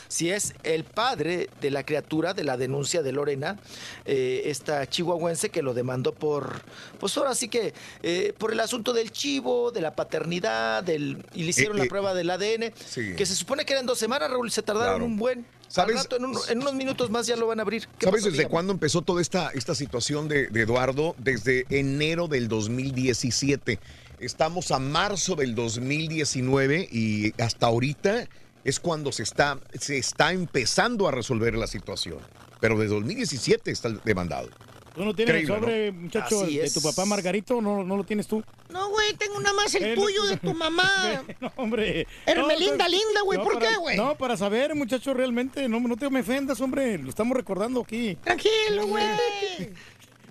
Si 0.07 0.31
es 0.31 0.55
el 0.62 0.85
padre 0.85 1.49
de 1.60 1.73
la 1.73 1.85
criatura 1.85 2.35
de 2.35 2.44
la 2.44 2.57
denuncia 2.57 3.02
de 3.02 3.10
Lorena, 3.10 3.59
eh, 4.05 4.43
esta 4.44 4.86
chihuahuense 4.89 5.49
que 5.51 5.60
lo 5.62 5.75
demandó 5.75 6.15
por, 6.15 6.62
pues 7.01 7.17
ahora 7.17 7.35
sí 7.35 7.49
que, 7.49 7.75
eh, 8.05 8.33
por 8.39 8.52
el 8.52 8.60
asunto 8.60 8.93
del 8.93 9.10
chivo, 9.10 9.73
de 9.73 9.81
la 9.81 9.97
paternidad, 9.97 10.85
del, 10.85 11.25
y 11.35 11.43
le 11.43 11.51
hicieron 11.51 11.78
Eh, 11.78 11.81
la 11.81 11.85
eh, 11.86 11.89
prueba 11.89 12.15
del 12.15 12.31
ADN, 12.31 12.73
sí. 12.86 13.17
que 13.17 13.27
se 13.27 13.35
supone 13.35 13.65
que 13.65 13.73
eran 13.73 13.86
dos 13.86 13.99
semanas, 13.99 14.31
Raúl, 14.31 14.47
y 14.47 14.51
se 14.52 14.62
tardaron 14.62 14.93
Claro. 14.99 15.05
un 15.07 15.17
buen. 15.17 15.47
¿Sabes? 15.71 16.09
En, 16.19 16.25
un- 16.25 16.37
en 16.49 16.59
unos 16.59 16.75
minutos 16.75 17.11
más 17.11 17.29
ya 17.29 17.37
lo 17.37 17.47
van 17.47 17.61
a 17.61 17.63
abrir. 17.63 17.87
¿Qué 17.99 18.07
¿Sabes 18.07 18.23
pasó? 18.25 18.31
desde 18.33 18.49
cuándo 18.49 18.73
empezó 18.73 19.03
toda 19.03 19.23
esta, 19.23 19.51
esta 19.51 19.75
situación 19.77 20.27
de, 20.27 20.49
de 20.49 20.63
Eduardo? 20.63 21.15
Desde 21.17 21.65
enero 21.71 22.27
del 22.27 22.49
2017. 22.49 23.79
Estamos 24.19 24.73
a 24.73 24.81
marzo 24.81 25.37
del 25.37 25.55
2019 25.55 26.89
y 26.91 27.41
hasta 27.41 27.67
ahorita 27.69 28.27
es 28.65 28.81
cuando 28.81 29.13
se 29.13 29.23
está, 29.23 29.59
se 29.79 29.97
está 29.97 30.33
empezando 30.33 31.07
a 31.09 31.13
resolver 31.13 31.55
la 31.55 31.67
situación. 31.69 32.19
Pero 32.61 32.77
de 32.79 32.89
2017 32.89 33.71
está 33.71 33.91
demandado. 34.05 34.51
¿Tú 34.94 35.05
no 35.05 35.15
tienes 35.15 35.35
el 35.36 35.47
sobre, 35.47 35.93
muchacho, 35.93 36.43
Así 36.43 36.59
de 36.59 36.65
es. 36.65 36.75
tu 36.75 36.83
papá 36.83 37.05
Margarito? 37.05 37.60
¿No, 37.60 37.85
no 37.85 37.97
lo 37.97 38.05
tienes 38.05 38.27
tú? 38.27 38.43
No, 38.70 38.89
güey, 38.91 39.15
tengo 39.15 39.39
nada 39.41 39.55
más 39.55 39.75
el 39.75 39.94
tuyo 39.94 40.25
de 40.25 40.36
tu 40.36 40.52
mamá. 40.55 41.23
No, 41.41 41.52
hombre. 41.57 42.07
Hermelinda, 42.27 42.85
No, 42.85 42.91
linda, 42.91 43.20
güey, 43.25 43.39
no, 43.39 43.44
¿por 43.44 43.55
para- 43.55 43.69
qué, 43.70 43.77
güey? 43.77 43.97
No, 43.97 44.17
para 44.17 44.36
saber, 44.36 44.75
muchacho, 44.75 45.15
realmente, 45.15 45.69
no, 45.69 45.81
no 45.81 45.97
te 45.97 46.10
me 46.10 46.20
ofendas, 46.20 46.60
hombre. 46.60 46.99
Lo 46.99 47.09
estamos 47.09 47.36
recordando 47.36 47.81
aquí. 47.81 48.17
Tranquilo, 48.23 48.86
güey. 48.89 49.05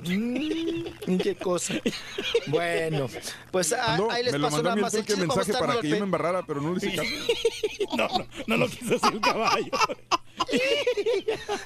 Mm, 0.06 1.18
qué 1.18 1.36
cosa. 1.36 1.74
Bueno, 2.48 3.08
pues 3.52 3.74
ah, 3.74 3.98
No, 3.98 4.10
ahí 4.10 4.24
les 4.24 4.34
me 4.38 4.48
a 4.48 4.50
nada 4.50 4.76
más 4.76 4.94
el 4.94 5.06
a 5.12 5.16
mensaje 5.18 5.54
para 5.54 5.80
que 5.82 5.90
yo 5.90 5.96
me 5.98 6.04
embarrara, 6.04 6.44
pero 6.46 6.62
no 6.62 6.74
le 6.74 6.78
hice 6.78 6.96
caso. 6.96 7.10
No, 7.98 8.08
no, 8.08 8.26
no 8.48 8.58
lo 8.58 8.68
quiso 8.68 8.96
hacer 8.96 9.14
el 9.14 9.22
caballo. 9.22 9.72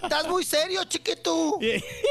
Estás 0.03 0.27
muy 0.27 0.43
serio, 0.43 0.83
chiquito. 0.85 1.59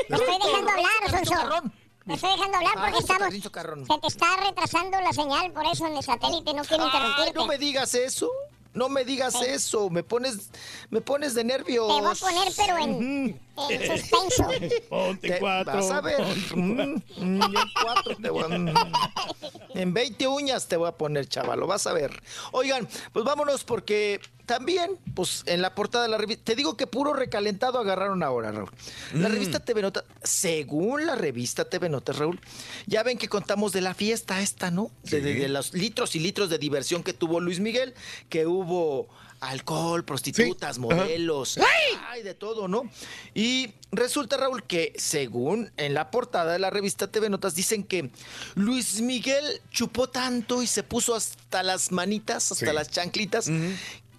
Lo 0.09 0.17
estoy 0.17 0.39
dejando 0.39 0.71
hablar, 0.71 1.25
Sonso. 1.25 1.73
Te 2.07 2.15
estoy 2.15 2.31
dejando 2.31 2.57
hablar 2.59 2.75
porque 2.75 2.99
estamos. 2.99 3.87
Se 3.87 3.99
te 4.01 4.07
está 4.07 4.37
retrasando 4.37 5.01
la 5.01 5.13
señal, 5.13 5.53
por 5.53 5.65
eso 5.67 5.87
en 5.87 5.97
el 5.97 6.03
satélite 6.03 6.53
no 6.55 6.63
quiero 6.65 6.85
Ay, 6.85 6.91
interrumpirte. 6.91 7.33
no 7.35 7.47
me 7.47 7.59
digas 7.59 7.95
eso. 7.95 8.31
No 8.75 8.89
me 8.89 9.05
digas 9.05 9.35
eso. 9.43 9.91
Me 9.91 10.03
pones, 10.03 10.51
me 10.91 11.01
pones 11.01 11.35
de 11.35 11.45
nervios. 11.45 11.87
Te 11.89 12.01
voy 12.01 12.11
a 12.11 12.15
poner, 12.15 12.53
pero 12.57 12.79
en, 12.79 13.41
en 13.71 13.99
suspenso. 13.99 14.47
Ponte 14.89 15.29
Te- 15.29 15.39
cuatro. 15.39 15.75
Vas 15.75 15.91
a 15.91 16.01
ver. 16.01 16.17
ponte 16.17 16.57
Mm, 16.57 17.03
mm, 17.19 17.43
en 17.43 17.53
cuatro 17.83 18.17
te 18.17 18.31
voy 18.31 18.45
a- 18.45 18.91
En 19.75 19.93
20 19.95 20.27
uñas 20.29 20.67
te 20.69 20.77
voy 20.77 20.89
a 20.89 20.93
poner, 20.93 21.29
chavalo. 21.29 21.67
Vas 21.67 21.87
a 21.87 21.93
ver. 21.93 22.23
Oigan, 22.53 22.89
pues 23.13 23.25
vámonos 23.25 23.65
porque 23.65 24.21
también, 24.47 24.99
pues 25.15 25.43
en 25.47 25.63
la 25.63 25.75
portada 25.75 26.05
de 26.05 26.11
la 26.11 26.19
revista, 26.19 26.45
te 26.45 26.57
digo 26.57 26.77
que 26.77 26.87
puro 26.87 27.13
recalentado 27.13 27.79
agarraron 27.79 28.23
ahora, 28.23 28.53
Raúl. 28.53 28.71
La 29.15 29.29
Mm. 29.29 29.33
revista 29.33 29.61
TV 29.61 29.83
Nota, 29.83 30.05
según 30.23 31.07
la 31.07 31.15
revista 31.15 31.65
TV 31.69 31.89
Notas, 31.89 32.17
Raúl, 32.19 32.41
ya 32.87 33.03
ven 33.03 33.19
que 33.19 33.29
contamos 33.29 33.73
de 33.73 33.81
la 33.81 33.95
fiesta 33.95 34.41
esta, 34.41 34.71
¿no? 34.71 34.91
De, 35.05 35.21
de- 35.21 35.33
Sí. 35.35 35.39
de 35.41 35.49
los 35.49 35.73
litros 35.75 36.15
y 36.17 36.21
litros 36.21 36.51
de 36.51 36.59
diversión 36.59 37.03
que 37.03 37.13
tuvo 37.13 37.41
Luis 37.41 37.61
Miguel, 37.61 37.95
que 38.29 38.47
hubo 38.47 39.09
alcohol, 39.41 40.05
prostitutas, 40.05 40.79
modelos, 40.79 41.59
ay, 42.11 42.23
de 42.23 42.33
todo, 42.33 42.69
¿no? 42.69 42.85
Y 43.35 43.73
resulta, 43.91 44.37
Raúl, 44.37 44.63
que 44.63 44.93
según 44.97 45.73
en 45.79 45.95
la 45.95 46.13
portada 46.13 46.53
de 46.53 46.61
la 46.61 46.71
revista 46.71 47.09
TV 47.11 47.29
Notas 47.29 47.57
dicen 47.57 47.83
que 47.83 48.11
Luis 48.55 49.01
Miguel 49.01 49.45
chupó 49.73 50.09
tanto 50.09 50.63
y 50.63 50.69
se 50.69 50.85
puso 50.85 51.17
hasta 51.17 51.65
las 51.65 51.91
manitas, 51.91 52.53
hasta 52.53 52.67
Sí. 52.67 52.73
las 52.73 52.89
chanclitas, 52.89 53.51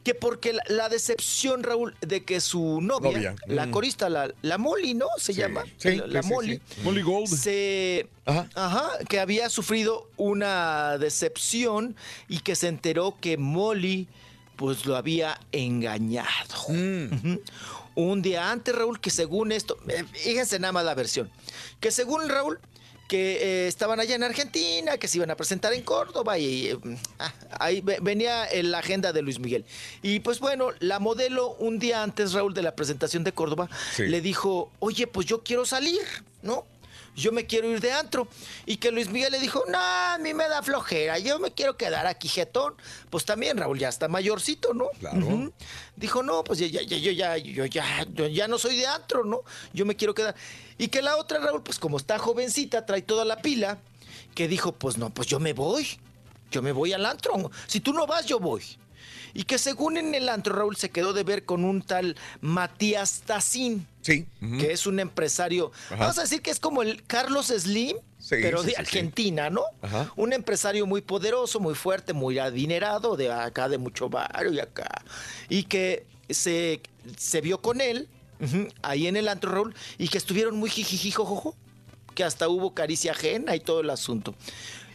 que 0.03 0.13
porque 0.13 0.53
la, 0.53 0.63
la 0.67 0.89
decepción, 0.89 1.63
Raúl, 1.63 1.95
de 2.01 2.23
que 2.23 2.41
su 2.41 2.81
novia, 2.81 3.11
Novia, 3.11 3.35
la 3.47 3.65
mm. 3.67 3.71
corista, 3.71 4.09
la, 4.09 4.33
la 4.41 4.57
Molly, 4.57 4.93
¿no? 4.93 5.07
Se 5.17 5.33
Sí, 5.33 5.39
llama. 5.39 5.63
sí, 5.77 5.95
la 5.95 6.07
la 6.07 6.23
sí, 6.23 6.29
Molly. 6.29 6.61
Molly 6.83 7.01
Gold. 7.01 7.27
Se, 7.27 8.07
Ajá. 8.25 8.49
ajá, 8.55 8.89
que 9.07 9.19
había 9.19 9.49
sufrido 9.49 10.09
una 10.17 10.97
decepción 10.97 11.95
y 12.27 12.39
que 12.39 12.55
se 12.55 12.67
enteró 12.67 13.15
que 13.21 13.37
Molly 13.37 14.07
pues 14.55 14.85
lo 14.85 14.95
había 14.95 15.39
engañado. 15.51 16.27
Ujú. 16.67 17.41
Un 17.95 18.21
día 18.21 18.51
antes, 18.51 18.75
Raúl, 18.75 18.99
que 18.99 19.09
según 19.09 19.51
esto, 19.51 19.77
eh, 19.87 20.03
fíjense 20.13 20.59
nada 20.59 20.71
más 20.73 20.83
la 20.85 20.95
versión, 20.95 21.29
que 21.79 21.91
según 21.91 22.27
Raúl, 22.27 22.59
que 23.13 23.65
eh, 23.65 23.67
estaban 23.67 23.99
allá 23.99 24.15
en 24.15 24.23
Argentina, 24.23 24.97
que 24.97 25.07
se 25.07 25.17
iban 25.19 25.29
a 25.29 25.35
presentar 25.35 25.71
en 25.73 25.83
Córdoba 25.83 26.39
y 26.39 26.69
eh, 26.69 26.77
ah, 27.19 27.31
ahí 27.59 27.79
ve- 27.81 27.99
venía 28.01 28.47
en 28.49 28.71
la 28.71 28.79
agenda 28.79 29.13
de 29.13 29.21
Luis 29.21 29.37
Miguel. 29.37 29.65
Y 30.01 30.19
pues 30.21 30.39
bueno, 30.39 30.69
la 30.79 30.97
modelo 30.97 31.51
un 31.59 31.77
día 31.77 32.01
antes, 32.01 32.33
Raúl, 32.33 32.55
de 32.55 32.63
la 32.63 32.75
presentación 32.75 33.23
de 33.23 33.31
Córdoba, 33.31 33.69
Sí. 33.95 34.07
le 34.07 34.19
dijo, 34.19 34.71
oye, 34.79 35.05
pues 35.05 35.27
yo 35.27 35.43
quiero 35.43 35.63
salir, 35.63 36.01
¿no? 36.41 36.65
Yo 37.15 37.31
me 37.31 37.45
quiero 37.45 37.69
ir 37.69 37.79
de 37.79 37.91
antro. 37.91 38.27
Y 38.65 38.77
que 38.77 38.91
Luis 38.91 39.09
Miguel 39.09 39.31
le 39.31 39.39
dijo, 39.39 39.63
no, 39.67 39.77
a 39.77 40.17
mí 40.19 40.33
me 40.33 40.47
da 40.47 40.63
flojera, 40.63 41.19
yo 41.19 41.39
me 41.39 41.51
quiero 41.51 41.77
quedar 41.77 42.07
aquí 42.07 42.27
jetón. 42.27 42.75
Pues 43.09 43.25
también 43.25 43.57
Raúl 43.57 43.79
ya 43.79 43.89
está 43.89 44.07
mayorcito, 44.07 44.73
¿no? 44.73 44.89
Claro. 44.99 45.51
Dijo, 45.95 46.23
no, 46.23 46.43
pues 46.43 46.59
ya, 46.59 46.67
ya, 46.67 46.81
ya, 46.81 46.97
yo 46.97 47.11
ya, 47.11 47.37
yo 47.37 47.65
ya, 47.65 48.05
yo 48.13 48.27
ya 48.27 48.47
no 48.47 48.57
soy 48.57 48.75
de 48.77 48.87
antro, 48.87 49.23
¿no? 49.25 49.43
Yo 49.73 49.85
me 49.85 49.95
quiero 49.95 50.13
quedar. 50.13 50.35
Y 50.77 50.87
que 50.87 51.01
la 51.01 51.17
otra, 51.17 51.39
Raúl, 51.39 51.63
pues 51.63 51.79
como 51.79 51.97
está 51.97 52.17
jovencita, 52.17 52.85
trae 52.85 53.01
toda 53.01 53.25
la 53.25 53.41
pila, 53.41 53.79
que 54.33 54.47
dijo, 54.47 54.71
pues 54.71 54.97
no, 54.97 55.11
pues 55.11 55.27
yo 55.27 55.39
me 55.39 55.53
voy. 55.53 55.87
Yo 56.51 56.61
me 56.61 56.71
voy 56.71 56.93
al 56.93 57.05
antro. 57.05 57.49
Si 57.65 57.79
tú 57.79 57.93
no 57.93 58.05
vas, 58.05 58.25
yo 58.27 58.39
voy. 58.39 58.63
Y 59.33 59.43
que 59.45 59.57
según 59.57 59.97
en 59.97 60.13
el 60.13 60.29
antro, 60.29 60.55
Raúl 60.55 60.75
se 60.75 60.89
quedó 60.91 61.11
de 61.13 61.23
ver 61.23 61.43
con 61.45 61.63
un 61.65 61.81
tal 61.81 62.15
Matías 62.41 63.21
Tacín, 63.25 63.87
Sí. 64.01 64.27
que 64.59 64.71
es 64.73 64.85
un 64.85 64.99
empresario, 64.99 65.71
Ajá. 65.87 65.95
vamos 65.95 66.17
a 66.19 66.21
decir 66.21 66.41
que 66.41 66.51
es 66.51 66.59
como 66.59 66.81
el 66.83 67.03
Carlos 67.05 67.47
Slim, 67.47 67.97
Sí, 68.19 68.35
pero 68.41 68.59
sí, 68.59 68.67
de 68.67 68.71
sí. 68.73 68.77
Argentina, 68.79 69.49
¿no? 69.49 69.63
Ajá. 69.81 70.11
Un 70.15 70.33
empresario 70.33 70.85
muy 70.85 71.01
poderoso, 71.01 71.59
muy 71.59 71.73
fuerte, 71.75 72.13
muy 72.13 72.37
adinerado, 72.39 73.15
de 73.17 73.31
acá, 73.31 73.67
de 73.69 73.77
mucho 73.77 74.07
barrio 74.09 74.53
y 74.53 74.59
acá. 74.59 75.03
Y 75.49 75.63
que 75.63 76.05
se, 76.29 76.81
se 77.17 77.41
vio 77.41 77.61
con 77.61 77.81
él, 77.81 78.07
ahí 78.81 79.07
en 79.07 79.15
el 79.17 79.27
antro, 79.29 79.51
Raúl, 79.51 79.73
y 79.97 80.09
que 80.09 80.17
estuvieron 80.17 80.57
muy 80.57 80.69
jijijijojojo, 80.69 81.55
que 82.13 82.23
hasta 82.23 82.47
hubo 82.49 82.73
caricia 82.73 83.11
ajena 83.13 83.55
y 83.55 83.59
todo 83.61 83.79
el 83.81 83.89
asunto. 83.89 84.35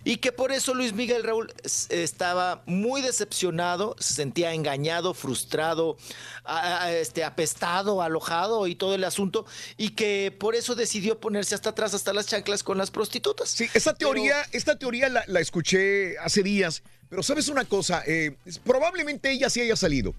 Y 0.04 0.16
que 0.18 0.32
por 0.32 0.52
eso 0.52 0.74
Luis 0.74 0.92
Miguel 0.92 1.22
Raúl 1.24 1.52
estaba 1.90 2.62
muy 2.66 3.02
decepcionado, 3.02 3.96
se 3.98 4.14
sentía 4.14 4.52
engañado, 4.54 5.14
frustrado, 5.14 5.96
a- 6.44 6.84
a- 6.84 6.92
este, 6.92 7.24
apestado, 7.24 8.02
alojado 8.02 8.66
y 8.66 8.74
todo 8.74 8.94
el 8.94 9.04
asunto, 9.04 9.46
y 9.76 9.90
que 9.90 10.34
por 10.38 10.54
eso 10.54 10.74
decidió 10.74 11.18
ponerse 11.20 11.54
hasta 11.54 11.70
atrás, 11.70 11.94
hasta 11.94 12.12
las 12.12 12.26
chanclas 12.26 12.62
con 12.62 12.78
las 12.78 12.90
prostitutas. 12.90 13.50
Sí, 13.50 13.68
esta 13.74 13.94
teoría, 13.94 14.36
esta 14.52 14.78
teoría 14.78 15.08
la, 15.08 15.24
la 15.26 15.40
escuché 15.40 16.18
hace 16.18 16.42
días, 16.42 16.82
pero 17.08 17.22
sabes 17.22 17.48
una 17.48 17.64
cosa, 17.64 18.02
Eh, 18.06 18.36
probablemente 18.64 19.30
ella 19.30 19.50
sí 19.50 19.60
haya 19.60 19.76
salido. 19.76 20.14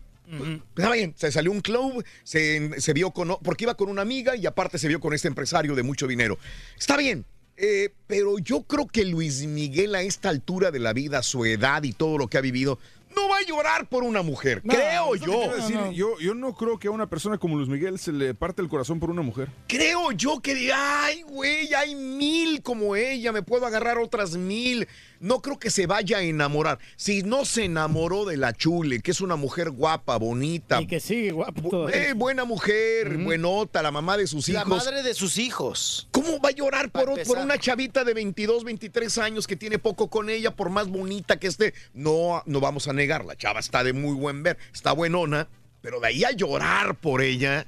Está 0.77 0.91
bien, 0.91 1.16
se 1.17 1.32
salió 1.32 1.51
un 1.51 1.61
club, 1.61 2.06
se, 2.24 2.80
se 2.80 2.93
vio 2.93 3.09
con, 3.09 3.38
porque 3.41 3.64
iba 3.64 3.74
con 3.75 3.90
una 3.90 4.03
amiga 4.03 4.35
y 4.35 4.45
aparte 4.45 4.77
se 4.77 4.88
vio 4.88 4.99
con 4.99 5.16
este 5.16 5.27
empresario 5.27 5.74
de 5.74 5.82
mucho 5.82 6.06
dinero. 6.06 6.38
Está 6.77 6.98
bien, 6.98 7.25
eh, 7.59 7.93
pero 8.07 8.39
yo 8.39 8.63
creo 8.63 8.88
que 8.88 9.05
Luis 9.05 9.45
Miguel 9.45 9.93
a 9.95 10.01
esta 10.01 10.29
altura 10.29 10.71
de 10.71 10.79
la 10.79 10.93
vida, 10.93 11.21
su 11.23 11.45
edad 11.45 11.83
y 11.83 11.91
todo 11.91 12.17
lo 12.17 12.27
que 12.27 12.38
ha 12.38 12.41
vivido, 12.41 12.79
no 13.15 13.27
va 13.27 13.38
a 13.38 13.41
llorar 13.41 13.88
por 13.88 14.03
una 14.03 14.21
mujer, 14.21 14.61
No, 14.63 14.73
creo 14.73 15.15
yo. 15.15 15.91
Yo, 15.91 16.19
yo 16.19 16.35
no 16.35 16.53
creo 16.53 16.79
que 16.79 16.88
a 16.88 16.91
una 16.91 17.07
persona 17.07 17.38
como 17.38 17.55
Luis 17.55 17.67
Miguel 17.67 17.99
se 17.99 18.11
le 18.11 18.33
parte 18.33 18.61
el 18.61 18.69
corazón 18.69 18.99
por 18.99 19.09
una 19.09 19.21
mujer. 19.21 19.49
Creo 19.67 20.11
yo 20.11 20.39
que 20.41 20.55
diga, 20.55 21.05
ay, 21.05 21.23
güey, 21.23 21.73
hay 21.73 21.95
mil 21.95 22.61
como 22.61 22.95
ella, 22.95 23.31
me 23.31 23.41
puedo 23.41 23.65
agarrar 23.65 23.97
otras 23.97 24.38
mil. 24.38 24.88
No 25.19 25.41
creo 25.41 25.59
que 25.59 25.69
se 25.69 25.85
vaya 25.85 26.19
a 26.19 26.22
enamorar. 26.22 26.80
Si 26.95 27.23
no 27.23 27.45
se 27.45 27.65
enamoró 27.65 28.25
de 28.25 28.38
la 28.38 28.53
Chule, 28.53 29.01
que 29.01 29.11
es 29.11 29.22
una 29.22 29.35
mujer 29.35 29.69
guapa, 29.72 30.17
bonita. 30.17 30.81
Y 30.81 30.88
que 30.88 30.99
sigue 30.99 31.31
guapo 31.31 31.69
todavía. 31.69 32.09
eh, 32.09 32.14
buena 32.14 32.45
mujer, 32.45 33.17
buenota, 33.17 33.81
la 33.81 33.91
mamá 33.91 34.17
de 34.17 34.27
sus 34.27 34.48
La 34.49 34.61
hijos. 34.61 34.85
madre 34.85 35.03
de 35.03 35.14
sus 35.14 35.38
hijos. 35.38 36.07
¿Cómo 36.11 36.39
va 36.39 36.49
a 36.49 36.53
llorar 36.53 36.89
por, 36.89 37.09
una 37.38 37.57
chavita 37.57 38.03
de 38.03 38.14
22, 38.14 38.64
23 38.64 39.17
años 39.17 39.48
que 39.48 39.56
tiene 39.56 39.80
poco 39.80 40.09
con 40.09 40.30
ella, 40.30 40.56
por 40.56 40.69
más 40.69 40.88
bonita 40.88 41.38
que 41.38 41.48
esté? 41.48 41.73
No, 41.93 42.41
no 42.45 42.59
vamos 42.59 42.88
a 42.88 42.93
negar, 42.93 43.25
la 43.25 43.35
chava 43.35 43.59
está 43.59 43.83
de 43.83 43.93
muy 43.93 44.14
buen 44.14 44.43
ver, 44.43 44.57
está 44.73 44.91
buenona, 44.93 45.48
pero 45.81 45.99
de 45.99 46.07
ahí 46.07 46.23
a 46.23 46.31
llorar 46.31 46.95
por 46.95 47.22
ella, 47.22 47.65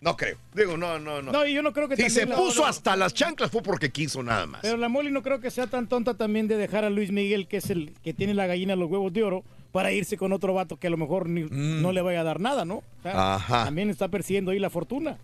no 0.00 0.16
creo. 0.16 0.36
Digo, 0.54 0.76
no, 0.76 0.98
no, 0.98 1.20
no. 1.22 1.32
No, 1.32 1.46
y 1.46 1.54
yo 1.54 1.62
no 1.62 1.72
creo 1.72 1.88
que 1.88 1.96
si 1.96 2.08
se 2.10 2.26
la- 2.26 2.36
puso 2.36 2.64
hasta 2.64 2.94
las 2.96 3.14
chanclas 3.14 3.50
fue 3.50 3.62
porque 3.62 3.90
quiso 3.90 4.22
nada 4.22 4.46
más. 4.46 4.60
Pero 4.62 4.76
la 4.76 4.88
Molly 4.88 5.10
no 5.10 5.22
creo 5.22 5.40
que 5.40 5.50
sea 5.50 5.66
tan 5.66 5.88
tonta 5.88 6.14
también 6.14 6.46
de 6.48 6.56
dejar 6.56 6.84
a 6.84 6.90
Luis 6.90 7.10
Miguel, 7.10 7.48
que 7.48 7.56
es 7.58 7.70
el 7.70 7.94
que 8.04 8.14
tiene 8.14 8.34
la 8.34 8.46
gallina 8.46 8.76
los 8.76 8.88
huevos 8.90 9.12
de 9.12 9.24
oro, 9.24 9.42
para 9.72 9.92
irse 9.92 10.16
con 10.16 10.32
otro 10.32 10.54
vato 10.54 10.76
que 10.76 10.86
a 10.86 10.90
lo 10.90 10.96
mejor 10.96 11.28
ni- 11.28 11.48
no 11.50 11.92
le 11.92 12.00
vaya 12.00 12.20
a 12.20 12.24
dar 12.24 12.40
nada, 12.40 12.64
¿no? 12.64 12.76
O 12.76 13.02
sea, 13.02 13.12
Mm. 13.14 13.18
Ajá. 13.18 13.64
También 13.66 13.90
está 13.90 14.08
persiguiendo 14.08 14.50
ahí 14.52 14.58
la 14.58 14.70
fortuna. 14.70 15.18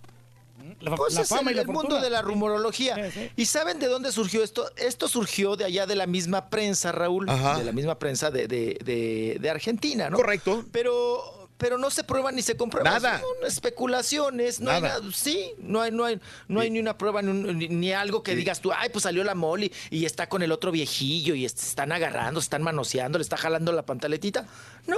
La, 0.80 0.94
Pues 0.96 1.14
la 1.14 1.24
fama 1.24 1.50
el, 1.50 1.54
y 1.54 1.54
la 1.56 1.60
el 1.62 1.66
mundo 1.68 1.82
fortuna. 1.82 2.02
de 2.02 2.10
la 2.10 2.22
rumorología. 2.22 2.94
Sí, 3.10 3.20
sí. 3.20 3.30
¿Y 3.36 3.44
saben 3.46 3.78
de 3.78 3.86
dónde 3.86 4.10
surgió 4.12 4.42
esto? 4.42 4.66
Esto 4.76 5.08
surgió 5.08 5.56
de 5.56 5.64
allá 5.66 5.86
de 5.86 5.94
la 5.94 6.06
misma 6.06 6.48
prensa, 6.48 6.90
Raúl. 6.90 7.28
Ajá. 7.28 7.58
De 7.58 7.64
la 7.64 7.72
misma 7.72 7.98
prensa 7.98 8.30
de, 8.30 8.48
de- 8.48 8.78
de- 8.84 9.38
de 9.40 9.50
Argentina, 9.50 10.08
¿no? 10.10 10.16
Correcto. 10.16 10.64
Pero, 10.72 11.22
pero 11.58 11.78
no 11.78 11.90
se 11.90 12.04
prueba 12.04 12.32
ni 12.32 12.42
se 12.42 12.56
comprueba. 12.56 12.90
Nada. 12.90 13.20
Son 13.20 13.46
especulaciones. 13.46 14.60
No 14.60 14.70
hay 14.70 14.82
Nada. 14.82 15.00
Sí, 15.12 15.50
no 15.58 15.80
hay, 15.80 15.92
no 15.92 16.04
hay, 16.04 16.20
no 16.48 16.60
hay 16.60 16.70
ni 16.70 16.78
una 16.80 16.98
prueba 16.98 17.22
ni, 17.22 17.30
un- 17.30 17.58
ni- 17.58 17.68
ni 17.68 17.92
algo 17.92 18.22
que 18.22 18.34
digas 18.34 18.60
tú, 18.60 18.72
ay, 18.72 18.88
pues 18.90 19.02
salió 19.04 19.22
la 19.24 19.34
Molly 19.34 19.72
y 19.90 20.04
está 20.04 20.28
con 20.28 20.42
el 20.42 20.52
otro 20.52 20.72
viejillo 20.72 21.34
y 21.34 21.48
se 21.48 21.66
están 21.66 21.92
agarrando, 21.92 22.40
se 22.40 22.46
están 22.46 22.62
manoseando, 22.62 23.18
le 23.18 23.22
está 23.22 23.36
jalando 23.36 23.72
la 23.72 23.82
pantaletita. 23.82 24.46
No, 24.86 24.96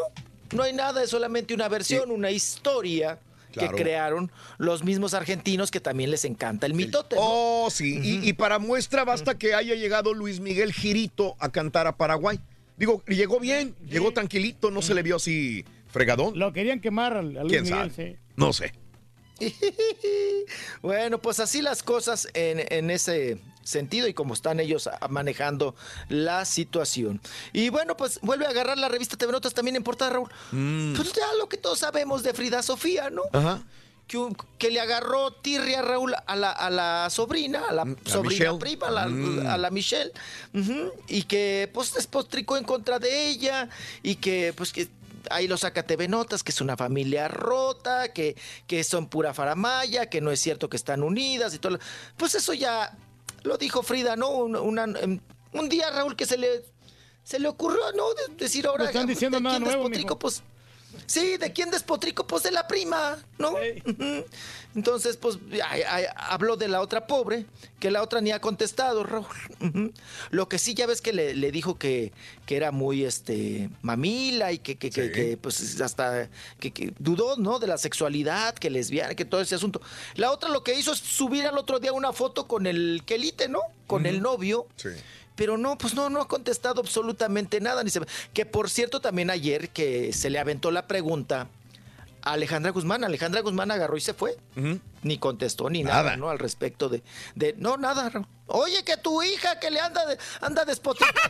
no 0.52 0.62
hay 0.62 0.72
nada, 0.72 1.02
es 1.02 1.10
solamente 1.10 1.52
una 1.54 1.68
versión, 1.68 2.10
una 2.10 2.30
historia. 2.30 3.18
Claro. 3.52 3.74
que 3.74 3.82
crearon 3.84 4.30
los 4.58 4.84
mismos 4.84 5.14
argentinos 5.14 5.70
que 5.70 5.80
también 5.80 6.10
les 6.10 6.26
encanta 6.26 6.66
el 6.66 6.74
mitote. 6.74 7.16
¿no? 7.16 7.22
Oh, 7.24 7.70
sí. 7.70 7.98
y, 8.02 8.28
y 8.28 8.32
para 8.34 8.58
muestra 8.58 9.02
basta 9.06 9.38
que 9.38 9.54
haya 9.54 9.74
llegado 9.74 10.12
Luis 10.12 10.40
Miguel 10.40 10.74
Girito 10.74 11.36
a 11.38 11.48
cantar 11.48 11.86
a 11.86 11.96
Paraguay. 11.96 12.38
Digo, 12.76 13.02
llegó 13.06 13.40
bien, 13.40 13.74
llegó 13.88 14.12
tranquilito, 14.12 14.70
no 14.70 14.82
se 14.82 14.92
le 14.94 15.02
vio 15.02 15.16
así 15.16 15.64
fregadón. 15.96 16.38
Lo 16.38 16.52
querían 16.52 16.80
quemar 16.80 17.14
a, 17.16 17.20
a 17.20 17.22
Luis 17.22 17.48
¿Quién 17.48 17.62
Miguel, 17.64 17.90
sabe? 17.90 18.12
sí. 18.12 18.18
No 18.36 18.52
sé. 18.52 18.72
Bueno, 20.82 21.18
pues 21.20 21.40
así 21.40 21.60
las 21.62 21.82
cosas 21.82 22.28
en, 22.34 22.64
en 22.72 22.90
ese 22.90 23.38
sentido 23.64 24.06
y 24.06 24.14
como 24.14 24.34
están 24.34 24.60
ellos 24.60 24.88
manejando 25.10 25.74
la 26.08 26.44
situación. 26.44 27.20
Y 27.52 27.68
bueno, 27.70 27.96
pues 27.96 28.20
vuelve 28.22 28.46
a 28.46 28.50
agarrar 28.50 28.78
la 28.78 28.88
revista 28.88 29.16
TV 29.16 29.32
Notas 29.32 29.54
también 29.54 29.76
en 29.76 29.82
portada, 29.82 30.12
Raúl. 30.12 30.28
Pues 30.96 31.12
ya 31.12 31.26
lo 31.38 31.48
que 31.48 31.56
todos 31.56 31.80
sabemos 31.80 32.22
de 32.22 32.32
Frida 32.32 32.62
Sofía, 32.62 33.10
¿no? 33.10 33.22
Ajá. 33.32 33.62
Que, 34.06 34.18
un- 34.18 34.36
que 34.58 34.70
le 34.70 34.78
agarró 34.80 35.32
tirria 35.32 35.82
Raúl 35.82 36.14
a 36.14 36.36
la, 36.36 36.52
a 36.52 36.70
la 36.70 37.08
sobrina, 37.10 37.64
a 37.68 37.72
la 37.72 37.82
sobrina 38.04 38.52
Michelle. 38.52 38.58
prima, 38.58 38.86
a 38.86 38.90
la, 38.92 39.06
Mm. 39.08 39.46
a 39.48 39.58
la 39.58 39.70
Michelle, 39.70 40.12
y 41.08 41.24
que 41.24 41.68
pues 41.74 41.92
despotricó 41.92 42.56
en 42.56 42.62
contra 42.62 43.00
de 43.00 43.26
ella 43.28 43.68
y 44.04 44.14
que 44.14 44.52
pues 44.56 44.72
que 44.72 44.86
ahí 45.30 45.46
lo 45.48 45.56
saca 45.56 45.82
TV 45.84 46.08
Notas, 46.08 46.42
que 46.42 46.52
es 46.52 46.60
una 46.60 46.76
familia 46.76 47.28
rota, 47.28 48.12
que, 48.12 48.36
que 48.66 48.82
son 48.84 49.08
pura 49.08 49.34
faramaya, 49.34 50.08
que 50.10 50.20
no 50.20 50.30
es 50.30 50.40
cierto 50.40 50.68
que 50.68 50.76
están 50.76 51.02
unidas 51.02 51.54
y 51.54 51.58
todo. 51.58 51.72
lo- 51.74 51.78
Pues 52.16 52.34
eso 52.34 52.52
ya 52.54 52.96
lo 53.42 53.56
dijo 53.58 53.82
Frida, 53.82 54.16
¿no? 54.16 54.30
Un, 54.30 54.56
una- 54.56 54.84
em, 54.84 55.20
un 55.52 55.68
día, 55.68 55.90
Raúl, 55.90 56.16
que 56.16 56.26
se 56.26 56.36
le, 56.36 56.64
se 57.22 57.38
le 57.38 57.48
ocurrió, 57.48 57.80
¿no? 57.96 58.04
De- 58.14 58.34
decir 58.44 58.66
ahora. 58.66 58.84
No 58.84 58.90
están 58.90 59.06
diciendo 59.06 59.38
¿de 59.38 59.42
nada 59.44 59.58
nuevo, 59.58 59.88
mijo. 59.88 60.18
Pues. 60.18 60.42
Sí, 61.06 61.36
¿de 61.36 61.52
quién 61.52 61.70
despotrico? 61.70 62.26
Pues 62.26 62.42
de 62.42 62.50
la 62.50 62.66
prima, 62.66 63.18
¿no? 63.38 63.54
Entonces, 64.74 65.16
pues, 65.16 65.38
ay, 65.64 65.82
ay, 65.88 66.04
habló 66.16 66.56
de 66.56 66.68
la 66.68 66.80
otra 66.80 67.06
pobre, 67.06 67.46
que 67.80 67.90
la 67.90 68.02
otra 68.02 68.20
ni 68.20 68.30
ha 68.32 68.40
contestado, 68.40 69.04
Raúl. 69.04 69.26
Lo 70.30 70.48
que 70.48 70.58
sí, 70.58 70.74
ya 70.74 70.86
ves 70.86 71.00
que 71.00 71.12
le, 71.12 71.34
le 71.34 71.50
dijo 71.52 71.78
que, 71.78 72.12
que 72.44 72.56
era 72.56 72.72
muy, 72.72 73.04
este, 73.04 73.70
mamila 73.82 74.52
y 74.52 74.58
que, 74.58 74.76
que, 74.76 74.90
que- 74.90 75.12
que, 75.12 75.36
pues, 75.36 75.80
hasta, 75.80 76.28
que, 76.60 76.72
que 76.72 76.92
dudó, 76.98 77.36
¿no? 77.36 77.58
De 77.58 77.66
la 77.66 77.78
sexualidad, 77.78 78.54
que 78.54 78.68
lesbiana, 78.70 79.14
que 79.14 79.24
todo 79.24 79.40
ese 79.40 79.54
asunto. 79.54 79.80
La 80.14 80.30
otra 80.30 80.48
lo 80.50 80.62
que 80.62 80.74
hizo 80.78 80.92
es 80.92 80.98
subir 80.98 81.46
al 81.46 81.56
otro 81.58 81.78
día 81.78 81.92
una 81.92 82.12
foto 82.12 82.46
con 82.46 82.66
el 82.66 83.02
quelite, 83.06 83.48
¿no? 83.48 83.60
Con 83.86 84.04
el 84.06 84.20
novio. 84.20 84.66
Sí. 84.76 84.88
Pero 85.36 85.56
no, 85.56 85.78
pues 85.78 85.94
no, 85.94 86.10
no 86.10 86.20
ha 86.20 86.28
contestado 86.28 86.80
absolutamente 86.80 87.60
nada. 87.60 87.84
Ni 87.84 87.90
se... 87.90 88.00
Que 88.32 88.44
por 88.46 88.68
cierto, 88.68 89.00
también 89.00 89.30
ayer 89.30 89.68
que 89.68 90.12
se 90.12 90.30
le 90.30 90.38
aventó 90.38 90.70
la 90.70 90.86
pregunta 90.88 91.48
a 92.26 92.32
Alejandra 92.32 92.72
Guzmán. 92.72 93.04
Alejandra 93.04 93.40
Guzmán 93.40 93.70
agarró 93.70 93.96
y 93.96 94.00
se 94.00 94.12
fue. 94.12 94.36
Ni 95.02 95.18
contestó 95.18 95.70
ni 95.70 95.84
nada, 95.84 96.02
Nada. 96.02 96.16
¿no? 96.16 96.28
Al 96.28 96.38
respecto 96.40 96.88
de, 96.88 97.02
de. 97.36 97.54
No, 97.56 97.76
nada. 97.76 98.10
Oye, 98.48 98.84
que 98.84 98.96
tu 98.96 99.22
hija 99.22 99.58
que 99.60 99.70
le 99.70 99.80
anda 99.80 100.04
de, 100.06 100.18
anda 100.40 100.64
despotricando 100.64 101.20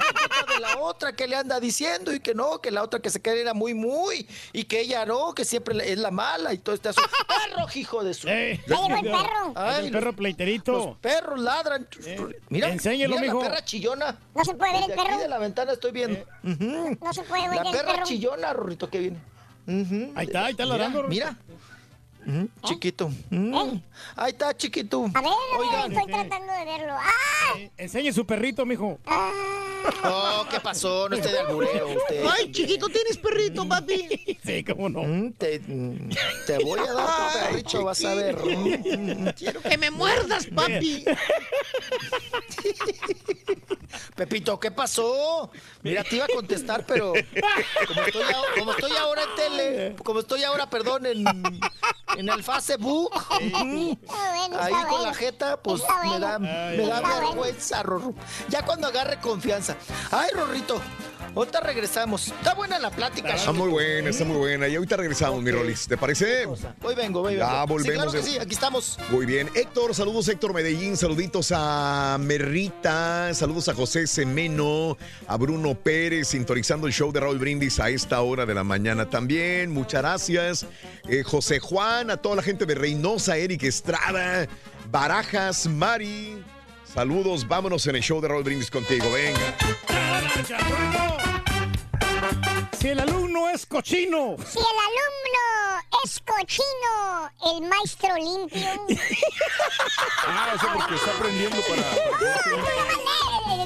de 0.54 0.60
la 0.60 0.78
otra, 0.78 1.12
que 1.14 1.26
le 1.26 1.36
anda 1.36 1.60
diciendo 1.60 2.12
y 2.14 2.20
que 2.20 2.34
no, 2.34 2.60
que 2.60 2.70
la 2.70 2.82
otra 2.82 3.00
que 3.00 3.10
se 3.10 3.20
cree 3.22 3.40
era 3.40 3.52
muy, 3.54 3.72
muy, 3.74 4.26
y 4.52 4.64
que 4.64 4.80
ella 4.80 5.04
no, 5.06 5.34
que 5.34 5.44
siempre 5.44 5.76
es 5.92 5.98
la 5.98 6.10
mala 6.10 6.52
y 6.54 6.58
todo 6.58 6.74
este 6.74 6.88
asunto. 6.90 7.08
¡Perro, 7.28 7.66
hijo 7.74 8.02
de 8.04 8.14
su! 8.14 8.28
Eh, 8.28 8.60
llegó 8.66 8.86
el 8.96 9.02
perro. 9.02 9.76
el 9.78 9.90
perro 9.92 10.12
pleiterito. 10.14 10.72
Los 10.72 10.96
perros 10.98 11.38
ladran. 11.40 11.86
Mira, 12.48 12.68
enséñelo, 12.70 13.16
mira 13.16 13.26
mijo. 13.32 13.42
la 13.42 13.48
perra 13.50 13.64
chillona. 13.64 14.18
No 14.34 14.44
se 14.44 14.54
puede 14.54 14.72
ver 14.72 14.82
el 14.82 14.88
Desde 14.88 15.00
aquí 15.00 15.08
perro. 15.10 15.22
de 15.22 15.28
la 15.28 15.38
ventana 15.38 15.72
estoy 15.72 15.92
viendo. 15.92 16.20
Ujú. 16.42 16.98
No 17.02 17.12
se 17.12 17.22
puede 17.22 17.48
ver 17.48 17.56
La 17.64 17.70
el 17.70 17.76
perra 17.76 17.92
perro. 17.92 18.04
chillona, 18.06 18.52
Rorrito, 18.52 18.88
que 18.90 18.98
viene. 18.98 19.18
Ujú. 19.66 20.12
Ahí 20.14 20.26
está, 20.26 20.44
ahí 20.46 20.50
está 20.52 20.64
Mira, 20.64 20.76
ladrando. 20.76 21.02
Mira. 21.08 21.36
Ujú, 22.26 22.48
Chiquito. 22.64 23.10
Mm. 23.30 23.80
Ahí 24.16 24.32
está, 24.32 24.56
chiquito. 24.56 25.04
A 25.14 25.20
ver, 25.20 25.30
a 25.30 25.58
ver, 25.58 25.68
Oigan. 25.68 25.92
estoy 25.92 26.12
tratando 26.12 26.52
de 26.52 26.64
verlo. 26.64 26.92
¡Ah! 26.94 27.58
Enseñe 27.76 28.12
su 28.12 28.26
perrito, 28.26 28.66
mijo. 28.66 28.98
Oh, 30.04 30.46
¿qué 30.50 30.60
pasó? 30.60 31.08
No 31.08 31.16
esté 31.16 31.30
de 31.32 31.38
albureo 31.40 31.88
usted. 31.96 32.24
Ay, 32.30 32.50
chiquito, 32.52 32.88
¿tienes 32.88 33.16
perrito, 33.18 33.66
papi? 33.68 34.38
Sí, 34.44 34.64
cómo 34.64 34.88
no. 34.88 35.02
Mm, 35.02 35.32
Te, 35.32 35.58
mm, 35.60 36.10
te 36.46 36.58
voy 36.58 36.78
a 36.80 36.92
dar 36.92 37.06
tu 37.06 37.38
perrito, 37.38 37.84
vas 37.84 38.04
a 38.04 38.14
ver. 38.14 38.36
Mm, 38.36 39.28
Quiero 39.36 39.60
que 39.62 39.78
me 39.78 39.90
muerdas, 39.90 40.46
papi. 40.54 41.04
Pepito, 44.14 44.58
¿qué 44.58 44.70
pasó? 44.70 45.50
Mira, 45.82 46.02
te 46.04 46.16
iba 46.16 46.24
a 46.24 46.28
contestar, 46.28 46.84
pero 46.86 47.12
como 47.86 48.02
estoy, 48.02 48.22
ahora, 48.22 48.48
como 48.58 48.72
estoy 48.72 48.92
ahora 48.96 49.22
en 49.22 49.34
tele, 49.36 49.96
como 50.04 50.20
estoy 50.20 50.44
ahora, 50.44 50.70
perdón, 50.70 51.06
en, 51.06 51.24
en 52.16 52.28
el 52.28 52.42
Facebook, 52.42 53.10
ahí 53.32 54.72
con 54.88 55.02
la 55.02 55.14
jeta, 55.14 55.60
pues 55.62 55.82
me 56.04 56.18
da, 56.18 56.38
me 56.38 56.86
da 56.86 57.00
vergüenza, 57.02 57.82
Rorro. 57.82 58.14
Ya 58.48 58.62
cuando 58.64 58.86
agarre 58.88 59.20
confianza. 59.20 59.75
Ay, 60.10 60.30
Rorrito, 60.34 60.80
ahorita 61.34 61.60
regresamos. 61.60 62.28
Está 62.28 62.54
buena 62.54 62.78
la 62.78 62.90
plática. 62.90 63.34
Está 63.34 63.52
muy 63.52 63.68
buena, 63.68 64.10
está 64.10 64.24
muy 64.24 64.36
buena. 64.36 64.68
Y 64.68 64.76
ahorita 64.76 64.96
regresamos, 64.96 65.42
mi 65.42 65.50
Rolis. 65.50 65.86
¿Te 65.86 65.96
parece? 65.96 66.46
Hoy 66.46 66.94
vengo, 66.94 67.22
hoy 67.22 67.34
vengo. 67.36 67.46
Ya 67.46 67.62
Sí, 67.62 67.68
volvemos. 67.68 67.94
claro 67.94 68.12
que 68.12 68.22
sí, 68.22 68.38
aquí 68.38 68.54
estamos. 68.54 68.98
Muy 69.10 69.26
bien. 69.26 69.50
Héctor, 69.54 69.94
saludos 69.94 70.28
Héctor 70.28 70.54
Medellín, 70.54 70.96
saluditos 70.96 71.52
a 71.54 72.16
Merrita, 72.20 73.32
saludos 73.34 73.68
a 73.68 73.74
José 73.74 74.06
Semeno, 74.06 74.96
a 75.26 75.36
Bruno 75.36 75.74
Pérez, 75.74 76.28
sintonizando 76.28 76.86
el 76.86 76.92
show 76.92 77.12
de 77.12 77.20
Raúl 77.20 77.38
Brindis 77.38 77.80
a 77.80 77.88
esta 77.90 78.20
hora 78.20 78.46
de 78.46 78.54
la 78.54 78.64
mañana 78.64 79.08
también. 79.10 79.70
Muchas 79.70 80.02
gracias. 80.02 80.66
Eh, 81.08 81.22
José 81.24 81.58
Juan, 81.60 82.10
a 82.10 82.16
toda 82.16 82.36
la 82.36 82.42
gente 82.42 82.66
de 82.66 82.74
Reynosa, 82.74 83.36
Eric 83.36 83.62
Estrada, 83.64 84.46
Barajas, 84.90 85.66
Mari. 85.66 86.42
Saludos, 86.96 87.46
vámonos 87.46 87.86
en 87.88 87.96
el 87.96 88.02
show 88.02 88.22
de 88.22 88.28
Raúl 88.28 88.42
Brindis 88.42 88.70
contigo, 88.70 89.12
venga. 89.12 89.54
Si 92.80 92.88
el 92.88 93.00
alumno 93.00 93.50
es 93.50 93.66
cochino. 93.66 94.36
Si 94.38 94.58
el 94.58 94.64
alumno 94.64 95.84
es 96.02 96.20
cochino, 96.20 97.30
el 97.54 97.68
maestro 97.68 98.16
limpio. 98.16 98.66
Ah, 100.26 100.52
eso 100.54 100.66
porque 100.72 100.94
está 100.94 101.10
aprendiendo 101.10 101.58
para... 101.68 101.82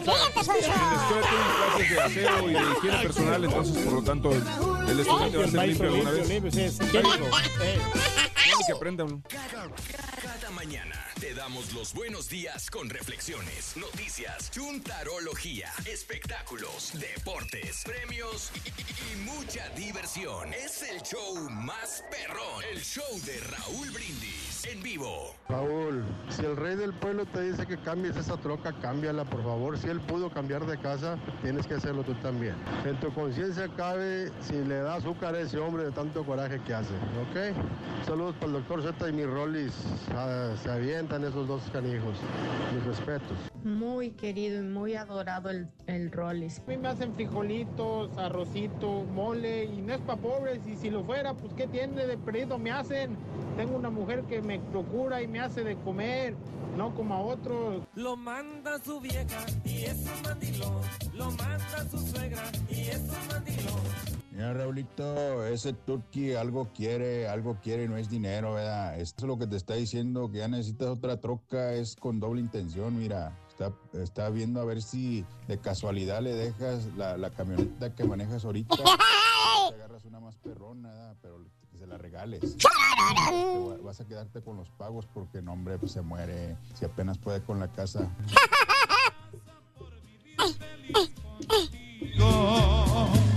Fíjate, 0.01 0.45
Sonso. 0.45 0.73
En 1.79 1.87
clases 1.87 1.91
de 1.91 2.01
aseo 2.01 2.51
y 2.51 2.53
de 2.53 2.61
higiene 2.61 2.99
personal, 2.99 3.45
entonces 3.45 3.85
por 3.85 3.93
lo 3.93 4.03
tanto 4.03 4.33
el, 4.33 5.01
estudiante 5.01 5.39
va 5.39 5.45
a 5.45 5.49
ser 5.49 5.69
limpio 5.69 5.89
alguna 5.89 6.11
vez. 6.11 6.29
limpio, 6.29 6.51
sí, 6.51 6.69
sí. 6.69 6.83
Eh. 7.63 7.81
Que 8.67 8.73
aprendan. 8.73 9.23
Cada 9.23 10.51
mañana 10.51 11.10
te 11.21 11.35
damos 11.35 11.75
los 11.75 11.93
buenos 11.93 12.31
días 12.31 12.71
con 12.71 12.89
reflexiones, 12.89 13.77
noticias, 13.77 14.51
chuntarología, 14.51 15.69
espectáculos, 15.85 16.93
deportes, 16.99 17.85
premios 17.85 18.51
y, 18.65 19.17
mucha 19.29 19.69
diversión. 19.77 20.55
Es 20.55 20.83
el 20.83 21.03
show 21.03 21.51
más 21.51 22.03
perrón, 22.11 22.65
el 22.73 22.81
show 22.81 23.05
de 23.27 23.39
Raúl 23.41 23.91
Brindis 23.91 24.65
en 24.65 24.83
vivo. 24.83 25.35
Raúl, 25.49 26.05
si 26.31 26.43
el 26.43 26.57
rey 26.57 26.77
del 26.77 26.95
pueblo 26.95 27.27
te 27.27 27.43
dice 27.43 27.67
que 27.67 27.77
cambies 27.79 28.17
esa 28.17 28.39
troca, 28.39 28.73
cámbiala 28.81 29.25
por 29.25 29.43
favor. 29.43 29.79
Si 29.79 29.89
él 29.89 30.01
pudo 30.01 30.31
cambiar 30.31 30.65
de 30.67 30.79
casa, 30.79 31.19
tienes 31.43 31.67
que 31.67 31.75
hacerlo 31.75 32.03
tú 32.03 32.15
también. 32.17 32.55
En 32.87 32.99
tu 32.99 33.13
conciencia 33.13 33.69
cabe 33.77 34.31
si 34.41 34.55
le 34.55 34.77
da 34.77 34.95
azúcar 34.95 35.35
a 35.35 35.41
ese 35.41 35.59
hombre 35.59 35.85
de 35.85 35.93
tanto 35.93 36.25
coraje 36.25 36.61
que 36.67 36.73
hace, 36.73 36.95
¿ok? 36.95 38.07
Saludos 38.07 38.35
para 38.37 38.47
el 38.47 38.53
doctor 38.53 38.83
Z 38.83 39.09
y 39.09 39.13
mi 39.13 39.25
Rollis. 39.27 39.75
Ah, 40.15 40.55
se 40.63 40.71
avientan 41.11 41.25
esos 41.25 41.49
dos 41.49 41.63
canijos. 41.73 42.17
Mis 42.75 42.85
respetos. 42.85 43.37
Muy 43.65 44.11
querido 44.13 44.61
y 44.61 44.67
muy 44.67 44.95
adorado 44.95 45.51
el, 45.51 45.69
el 45.87 46.11
Rollis. 46.11 46.61
A 46.61 46.71
mí 46.71 46.77
me 46.79 46.89
hacen 46.89 47.15
frijolitos, 47.15 48.17
arrocito, 48.17 49.05
mole 49.05 49.65
y 49.65 49.83
no 49.83 49.95
es 49.95 50.01
para 50.01 50.21
pobres 50.21 50.61
y 50.67 50.77
si 50.77 50.91
lo 50.91 51.05
fuera, 51.05 51.35
pues 51.35 51.53
¿qué 51.55 51.67
tiene 51.67 52.07
de 52.07 52.17
perdido? 52.17 52.59
Me 52.59 52.71
hacen. 52.71 53.17
Tengo 53.57 53.77
una 53.77 53.91
mujer 53.91 54.23
que 54.25 54.41
me 54.41 54.59
procura 54.59 55.21
y 55.21 55.29
me 55.29 55.41
hace 55.41 55.65
de 55.65 55.77
comer, 55.77 56.35
no 56.77 56.95
como 56.95 57.15
a 57.15 57.21
otros. 57.21 57.83
Lo 57.95 58.17
manda 58.17 58.79
su 58.79 59.01
vieja 59.01 59.45
y 59.65 59.85
es 59.85 59.99
un 59.99 60.23
mandilón. 60.23 60.81
Lo 61.15 61.27
manda 61.33 61.89
su 61.91 61.99
suegra 61.99 62.45
y 62.69 62.81
es 62.81 63.01
un 63.01 63.29
mandilón. 63.29 64.20
Mira, 64.41 64.55
Raulito, 64.55 65.45
ese 65.45 65.75
turqui 65.75 66.33
algo 66.33 66.71
quiere, 66.75 67.29
algo 67.29 67.59
quiere 67.63 67.85
y 67.85 67.89
no 67.89 67.99
es 67.99 68.09
dinero, 68.09 68.55
¿verdad? 68.55 68.99
Esto 68.99 69.27
es 69.27 69.29
lo 69.29 69.39
que 69.39 69.47
te 69.47 69.57
está 69.57 69.75
diciendo, 69.75 70.33
que 70.33 70.39
ya 70.39 70.49
necesitas 70.49 70.89
otra 70.89 71.21
troca, 71.21 71.75
es 71.75 71.95
con 71.95 72.21
doble 72.21 72.41
intención, 72.41 72.99
mira. 72.99 73.37
Está, 73.51 73.71
está 73.93 74.31
viendo 74.31 74.59
a 74.63 74.65
ver 74.65 74.81
si 74.81 75.27
de 75.47 75.59
casualidad 75.59 76.23
le 76.23 76.33
dejas 76.35 76.87
la, 76.97 77.19
la 77.19 77.29
camioneta 77.29 77.95
que 77.95 78.05
manejas 78.05 78.47
ahorita. 78.47 78.77
te 79.69 79.75
agarras 79.75 80.07
una 80.07 80.21
más 80.21 80.37
perrona, 80.39 80.89
¿verdad? 80.89 81.17
pero 81.21 81.45
que 81.71 81.77
se 81.77 81.87
la 81.87 81.99
regales. 81.99 82.41
Te 82.57 83.83
vas 83.83 84.01
a 84.01 84.07
quedarte 84.07 84.41
con 84.41 84.57
los 84.57 84.71
pagos 84.71 85.07
porque, 85.13 85.43
no, 85.43 85.53
hombre, 85.53 85.77
pues 85.77 85.93
se 85.93 86.01
muere. 86.01 86.57
Si 86.73 86.87
apenas 86.87 87.19
puede 87.19 87.43
con 87.43 87.61
la 87.61 87.71
casa. 87.71 88.11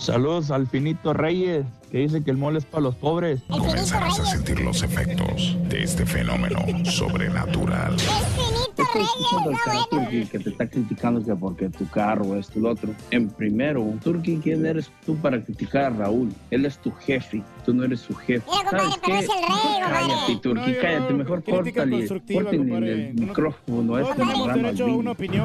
Saludos 0.00 0.50
al 0.50 0.66
Finito 0.66 1.12
Reyes, 1.12 1.66
que 1.90 1.98
dice 1.98 2.22
que 2.22 2.30
el 2.30 2.36
mole 2.36 2.58
es 2.58 2.64
para 2.64 2.82
los 2.82 2.94
pobres. 2.94 3.40
Comenzarás 3.48 4.20
a 4.20 4.26
sentir 4.26 4.60
los 4.60 4.82
efectos 4.82 5.56
de 5.68 5.82
este 5.82 6.06
fenómeno 6.06 6.60
sobrenatural. 6.84 7.96
Estoy 7.96 9.02
escuchando 9.02 9.50
al 9.50 9.56
cara 9.64 9.80
Turki 9.90 10.26
que 10.26 10.38
te 10.38 10.50
está 10.50 10.68
criticando 10.68 11.24
que 11.24 11.34
porque 11.34 11.68
tu 11.68 11.86
carro, 11.88 12.38
y 12.38 12.58
lo 12.58 12.70
otro. 12.70 12.94
En 13.10 13.28
primero, 13.28 13.84
Turki, 14.02 14.38
¿quién 14.42 14.64
eres 14.64 14.90
tú 15.04 15.16
para 15.16 15.42
criticar 15.42 15.84
a 15.84 15.90
Raúl? 15.90 16.32
Él 16.50 16.64
es 16.64 16.78
tu 16.78 16.90
jefe, 16.92 17.42
tú 17.64 17.74
no 17.74 17.84
eres 17.84 18.00
su 18.00 18.14
jefe. 18.14 18.44
Mira, 18.50 18.70
compadre, 18.70 19.00
pero 19.04 19.16
es 19.16 19.24
el 19.24 19.28
rey, 19.28 19.46
compadre. 19.82 19.90
Cállate, 19.90 20.36
Turki, 20.36 20.74
cállate. 20.80 21.14
Mejor 21.14 21.44
córtale, 21.44 22.08
córtale 22.08 22.92
el 22.92 23.14
micrófono. 23.14 23.92
Todos 23.92 24.00
este 24.10 24.14
tenemos 24.14 24.46
programa, 24.46 24.62
derecho 24.62 24.84
a 24.84 24.96
una 24.96 25.10
opinión. 25.10 25.44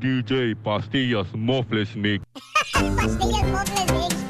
DJ 0.00 0.56
Pastillas 0.56 1.26
Mofles 1.34 1.96
Mix. 1.96 2.24
Pastillas 2.72 3.18
Mofles 3.18 3.92
Mix. 3.92 4.25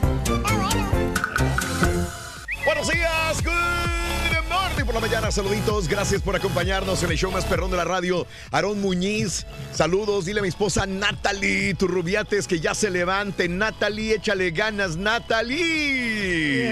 Buenos 2.67 2.89
días, 2.89 3.43
good 3.45 4.49
morning 4.49 4.85
por 4.85 4.95
la 4.97 5.01
mañana, 5.01 5.31
saluditos, 5.31 5.87
gracias 5.87 6.21
por 6.21 6.35
acompañarnos 6.35 7.01
en 7.05 7.13
el 7.13 7.17
show 7.17 7.31
más 7.31 7.45
perrón 7.45 7.71
de 7.71 7.77
la 7.77 7.85
radio. 7.85 8.27
Aarón 8.51 8.81
Muñiz, 8.81 9.47
saludos, 9.73 10.25
dile 10.25 10.41
a 10.41 10.43
mi 10.43 10.49
esposa 10.49 10.85
Natalie, 10.85 11.75
tu 11.75 11.87
rubiates 11.87 12.49
que 12.49 12.59
ya 12.59 12.75
se 12.75 12.91
levante, 12.91 13.49
Natalie, 13.49 14.17
échale 14.17 14.51
ganas, 14.51 14.97
Natalie. 14.97 16.67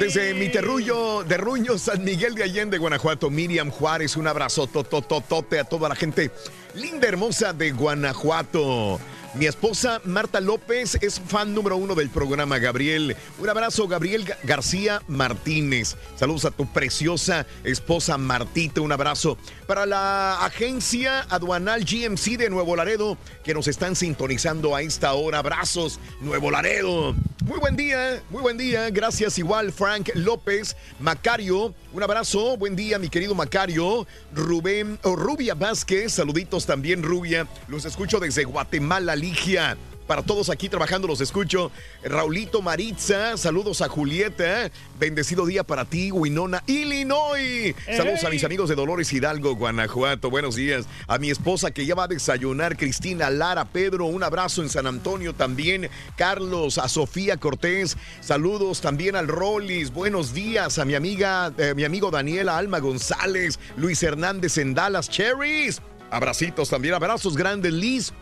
Desde 0.00 0.32
mi 0.32 0.48
terrullo 0.48 1.22
de 1.22 1.36
Ruño, 1.36 1.76
San 1.76 2.02
Miguel 2.02 2.34
de 2.34 2.44
Allende, 2.44 2.78
Guanajuato, 2.78 3.28
Miriam 3.28 3.70
Juárez, 3.70 4.16
un 4.16 4.26
abrazo 4.26 4.68
totototote 4.68 5.60
a 5.60 5.64
toda 5.64 5.90
la 5.90 5.96
gente 5.96 6.30
linda, 6.74 7.06
hermosa 7.06 7.52
de 7.52 7.72
Guanajuato. 7.72 8.98
Mi 9.34 9.46
esposa 9.46 10.00
Marta 10.04 10.40
López 10.40 10.98
es 11.00 11.20
fan 11.20 11.54
número 11.54 11.76
uno 11.76 11.94
del 11.94 12.10
programa, 12.10 12.58
Gabriel. 12.58 13.16
Un 13.38 13.48
abrazo, 13.48 13.86
Gabriel 13.86 14.26
Ga- 14.26 14.36
García 14.42 15.02
Martínez. 15.06 15.94
Saludos 16.16 16.46
a 16.46 16.50
tu 16.50 16.66
preciosa 16.72 17.46
esposa 17.62 18.18
Martita. 18.18 18.80
Un 18.80 18.90
abrazo 18.90 19.38
para 19.68 19.86
la 19.86 20.44
agencia 20.44 21.20
aduanal 21.30 21.84
GMC 21.84 22.38
de 22.38 22.50
Nuevo 22.50 22.74
Laredo 22.74 23.16
que 23.44 23.54
nos 23.54 23.68
están 23.68 23.94
sintonizando 23.94 24.74
a 24.74 24.82
esta 24.82 25.12
hora. 25.12 25.38
Abrazos, 25.38 26.00
Nuevo 26.20 26.50
Laredo. 26.50 27.14
Muy 27.44 27.58
buen 27.60 27.76
día, 27.76 28.20
muy 28.30 28.42
buen 28.42 28.58
día. 28.58 28.90
Gracias 28.90 29.38
igual, 29.38 29.72
Frank 29.72 30.10
López, 30.14 30.76
Macario. 30.98 31.72
Un 31.92 32.04
abrazo, 32.04 32.56
buen 32.56 32.76
día, 32.76 33.00
mi 33.00 33.08
querido 33.08 33.34
Macario. 33.34 34.06
Rubén, 34.32 34.96
o 35.02 35.16
Rubia 35.16 35.54
Vázquez, 35.54 36.12
saluditos 36.12 36.64
también, 36.64 37.02
Rubia. 37.02 37.48
Los 37.66 37.84
escucho 37.84 38.20
desde 38.20 38.44
Guatemala, 38.44 39.16
Ligia. 39.16 39.76
Para 40.10 40.24
todos 40.24 40.50
aquí 40.50 40.68
trabajando 40.68 41.06
los 41.06 41.20
escucho. 41.20 41.70
Raulito 42.02 42.62
Maritza, 42.62 43.36
saludos 43.36 43.80
a 43.80 43.88
Julieta. 43.88 44.68
Bendecido 44.98 45.46
día 45.46 45.62
para 45.62 45.84
ti, 45.84 46.10
Winona, 46.10 46.64
Illinois. 46.66 47.76
Saludos 47.96 48.24
a 48.24 48.30
mis 48.30 48.42
amigos 48.42 48.68
de 48.68 48.74
Dolores 48.74 49.12
Hidalgo, 49.12 49.54
Guanajuato. 49.54 50.28
Buenos 50.28 50.56
días. 50.56 50.86
A 51.06 51.18
mi 51.18 51.30
esposa 51.30 51.70
que 51.70 51.86
ya 51.86 51.94
va 51.94 52.04
a 52.04 52.08
desayunar, 52.08 52.76
Cristina 52.76 53.30
Lara, 53.30 53.66
Pedro. 53.66 54.06
Un 54.06 54.24
abrazo 54.24 54.62
en 54.62 54.68
San 54.68 54.88
Antonio 54.88 55.32
también. 55.32 55.88
Carlos, 56.16 56.78
a 56.78 56.88
Sofía 56.88 57.36
Cortés. 57.36 57.96
Saludos 58.20 58.80
también 58.80 59.14
al 59.14 59.28
Rollis. 59.28 59.92
Buenos 59.92 60.34
días 60.34 60.80
a 60.80 60.84
mi 60.84 60.96
amiga, 60.96 61.52
eh, 61.56 61.74
mi 61.76 61.84
amigo 61.84 62.10
Daniela 62.10 62.58
Alma 62.58 62.80
González, 62.80 63.60
Luis 63.76 64.02
Hernández 64.02 64.58
en 64.58 64.74
Dallas, 64.74 65.08
Cherries. 65.08 65.80
Abracitos 66.10 66.68
también, 66.68 66.94
abrazos 66.94 67.36
grandes, 67.36 67.72
Liz. 67.72 68.12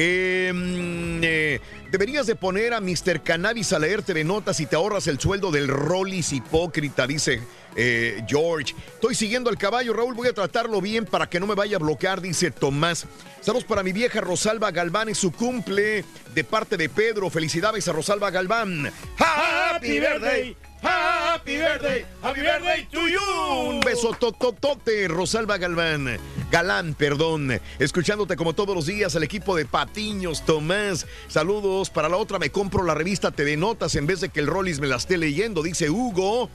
Eh, 0.00 0.52
mm, 0.54 1.20
eh, 1.24 1.60
deberías 1.90 2.24
de 2.28 2.36
poner 2.36 2.72
a 2.72 2.80
Mr. 2.80 3.20
Cannabis 3.20 3.72
a 3.72 3.80
leerte 3.80 4.14
de 4.14 4.22
notas 4.22 4.60
y 4.60 4.66
te 4.66 4.76
ahorras 4.76 5.08
el 5.08 5.18
sueldo 5.18 5.50
del 5.50 5.66
Rollis 5.66 6.32
hipócrita, 6.32 7.04
dice 7.04 7.40
eh, 7.74 8.22
George. 8.28 8.76
Estoy 8.94 9.16
siguiendo 9.16 9.50
al 9.50 9.58
caballo, 9.58 9.92
Raúl, 9.92 10.14
voy 10.14 10.28
a 10.28 10.32
tratarlo 10.32 10.80
bien 10.80 11.04
para 11.04 11.28
que 11.28 11.40
no 11.40 11.48
me 11.48 11.56
vaya 11.56 11.78
a 11.78 11.80
bloquear, 11.80 12.20
dice 12.20 12.52
Tomás. 12.52 13.06
Saludos 13.40 13.64
para 13.64 13.82
mi 13.82 13.92
vieja 13.92 14.20
Rosalba 14.20 14.70
Galván, 14.70 15.08
es 15.08 15.18
su 15.18 15.32
cumple 15.32 16.04
de 16.32 16.44
parte 16.44 16.76
de 16.76 16.88
Pedro. 16.88 17.28
Felicidades 17.28 17.88
a 17.88 17.92
Rosalba 17.92 18.30
Galván. 18.30 18.92
Happy 19.18 19.98
birthday, 19.98 20.56
happy 20.82 21.56
birthday, 21.56 22.04
happy 22.22 22.40
birthday 22.40 22.88
to 22.90 23.08
you. 23.08 23.70
Un 23.70 23.80
beso 23.80 24.12
tototote, 24.18 25.08
Rosalba 25.08 25.58
Galván. 25.58 26.18
Galán, 26.50 26.94
perdón. 26.94 27.60
Escuchándote 27.78 28.36
como 28.36 28.54
todos 28.54 28.74
los 28.74 28.86
días 28.86 29.14
al 29.16 29.22
equipo 29.22 29.56
de 29.56 29.66
Patiños, 29.66 30.44
Tomás. 30.44 31.06
Saludos. 31.28 31.90
Para 31.90 32.08
la 32.08 32.16
otra 32.16 32.38
me 32.38 32.50
compro 32.50 32.84
la 32.84 32.94
revista 32.94 33.30
TV 33.30 33.56
Notas 33.56 33.94
en 33.96 34.06
vez 34.06 34.20
de 34.20 34.28
que 34.30 34.40
el 34.40 34.46
Rollis 34.46 34.80
me 34.80 34.86
la 34.86 34.96
esté 34.96 35.18
leyendo, 35.18 35.62
dice 35.62 35.90
Hugo. 35.90 36.50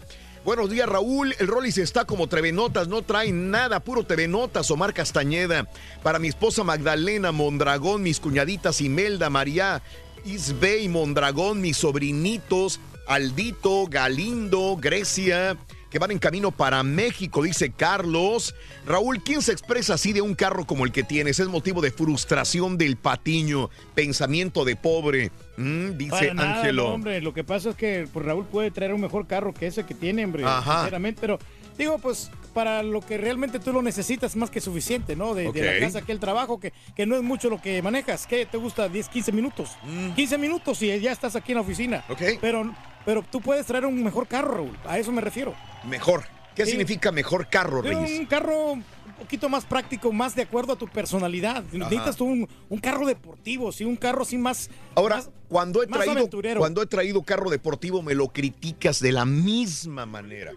Buenos 0.45 0.69
días, 0.69 0.89
Raúl. 0.89 1.33
El 1.39 1.47
Rollis 1.47 1.77
está 1.77 2.03
como 2.03 2.27
TV 2.27 2.51
Notas, 2.51 2.89
no 2.89 3.01
trae 3.01 3.31
nada, 3.31 3.79
puro 3.79 4.03
TV 4.03 4.27
Notas, 4.27 4.69
Omar 4.71 4.93
Castañeda. 4.93 5.69
Para 6.01 6.19
mi 6.19 6.27
esposa 6.27 6.65
Magdalena 6.65 7.31
Mondragón, 7.31 8.03
mis 8.03 8.19
cuñaditas 8.19 8.81
Imelda, 8.81 9.29
María 9.29 9.81
Isbey 10.25 10.89
Mondragón, 10.89 11.61
mis 11.61 11.77
sobrinitos 11.77 12.79
Aldito, 13.07 13.87
Galindo, 13.87 14.77
Grecia, 14.79 15.57
que 15.89 15.99
van 15.99 16.11
en 16.11 16.19
camino 16.19 16.51
para 16.51 16.81
México, 16.83 17.43
dice 17.43 17.71
Carlos. 17.71 18.55
Raúl, 18.85 19.21
¿quién 19.23 19.41
se 19.41 19.51
expresa 19.51 19.93
así 19.93 20.11
de 20.13 20.21
un 20.21 20.33
carro 20.35 20.65
como 20.65 20.85
el 20.85 20.91
que 20.91 21.03
tienes? 21.03 21.39
Es 21.39 21.47
motivo 21.47 21.81
de 21.81 21.91
frustración 21.91 22.77
del 22.77 22.95
patiño, 22.97 23.69
pensamiento 23.95 24.65
de 24.65 24.75
pobre, 24.75 25.31
Mm, 25.55 25.97
dice 25.99 26.31
Ángelo. 26.35 26.83
no, 26.87 26.93
hombre, 26.95 27.21
lo 27.21 27.31
que 27.31 27.43
pasa 27.43 27.69
es 27.69 27.75
que 27.75 28.07
pues, 28.11 28.25
Raúl 28.25 28.45
puede 28.47 28.71
traer 28.71 28.91
un 28.91 29.01
mejor 29.01 29.27
carro 29.27 29.53
que 29.53 29.67
ese 29.67 29.85
que 29.85 29.93
tiene, 29.93 30.25
hombre, 30.25 30.43
Ajá. 30.43 30.77
sinceramente, 30.77 31.21
pero 31.21 31.37
digo, 31.77 31.99
pues 31.99 32.31
para 32.55 32.81
lo 32.81 33.01
que 33.01 33.19
realmente 33.19 33.59
tú 33.59 33.71
lo 33.71 33.83
necesitas 33.83 34.35
más 34.35 34.49
que 34.49 34.59
suficiente, 34.61 35.15
¿no? 35.15 35.35
De, 35.35 35.43
de 35.43 35.49
Ok. 35.49 35.55
la 35.57 35.79
casa 35.79 36.01
que 36.01 36.11
el 36.11 36.19
trabajo, 36.19 36.59
que, 36.59 36.73
que 36.95 37.05
no 37.05 37.15
es 37.15 37.21
mucho 37.21 37.49
lo 37.51 37.61
que 37.61 37.81
manejas, 37.83 38.25
¿qué 38.25 38.47
te 38.47 38.57
gusta? 38.57 38.89
10, 38.89 39.09
15 39.09 39.31
minutos. 39.31 39.69
15 40.15 40.37
minutos 40.39 40.81
y 40.81 40.99
ya 40.99 41.11
estás 41.11 41.35
aquí 41.35 41.51
en 41.51 41.57
la 41.57 41.61
oficina. 41.61 42.03
Mm. 42.09 42.11
Ok. 42.13 42.21
Pero, 42.41 42.73
pero 43.05 43.23
tú 43.23 43.41
puedes 43.41 43.65
traer 43.65 43.85
un 43.85 44.03
mejor 44.03 44.27
carro, 44.27 44.55
Raúl, 44.55 44.77
a 44.85 44.97
eso 44.99 45.11
me 45.11 45.21
refiero. 45.21 45.53
Mejor. 45.87 46.23
¿Qué 46.55 46.65
Sí. 46.65 46.71
significa 46.71 47.11
mejor 47.11 47.47
carro, 47.49 47.81
Reyes? 47.81 48.19
Un 48.19 48.25
carro 48.27 48.73
un 48.73 48.83
poquito 49.17 49.49
más 49.49 49.65
práctico, 49.65 50.11
más 50.11 50.35
de 50.35 50.43
acuerdo 50.43 50.73
a 50.73 50.75
tu 50.75 50.87
personalidad. 50.87 51.63
Necesitas 51.71 52.15
tú 52.15 52.25
un, 52.25 52.47
un 52.69 52.79
carro 52.79 53.07
deportivo, 53.07 53.71
sí, 53.71 53.85
un 53.85 53.95
carro 53.95 54.21
así 54.21 54.37
más... 54.37 54.69
Ahora, 54.93 55.23
cuando 55.49 55.81
he 55.81 55.87
más 55.87 55.97
traído 55.99 56.19
aventurero. 56.19 56.59
cuando 56.59 56.81
he 56.83 56.85
traído 56.85 57.23
carro 57.23 57.49
deportivo 57.49 58.03
me 58.03 58.13
lo 58.13 58.27
criticas 58.29 58.99
de 58.99 59.11
la 59.11 59.25
misma 59.25 60.05
manera. 60.05 60.51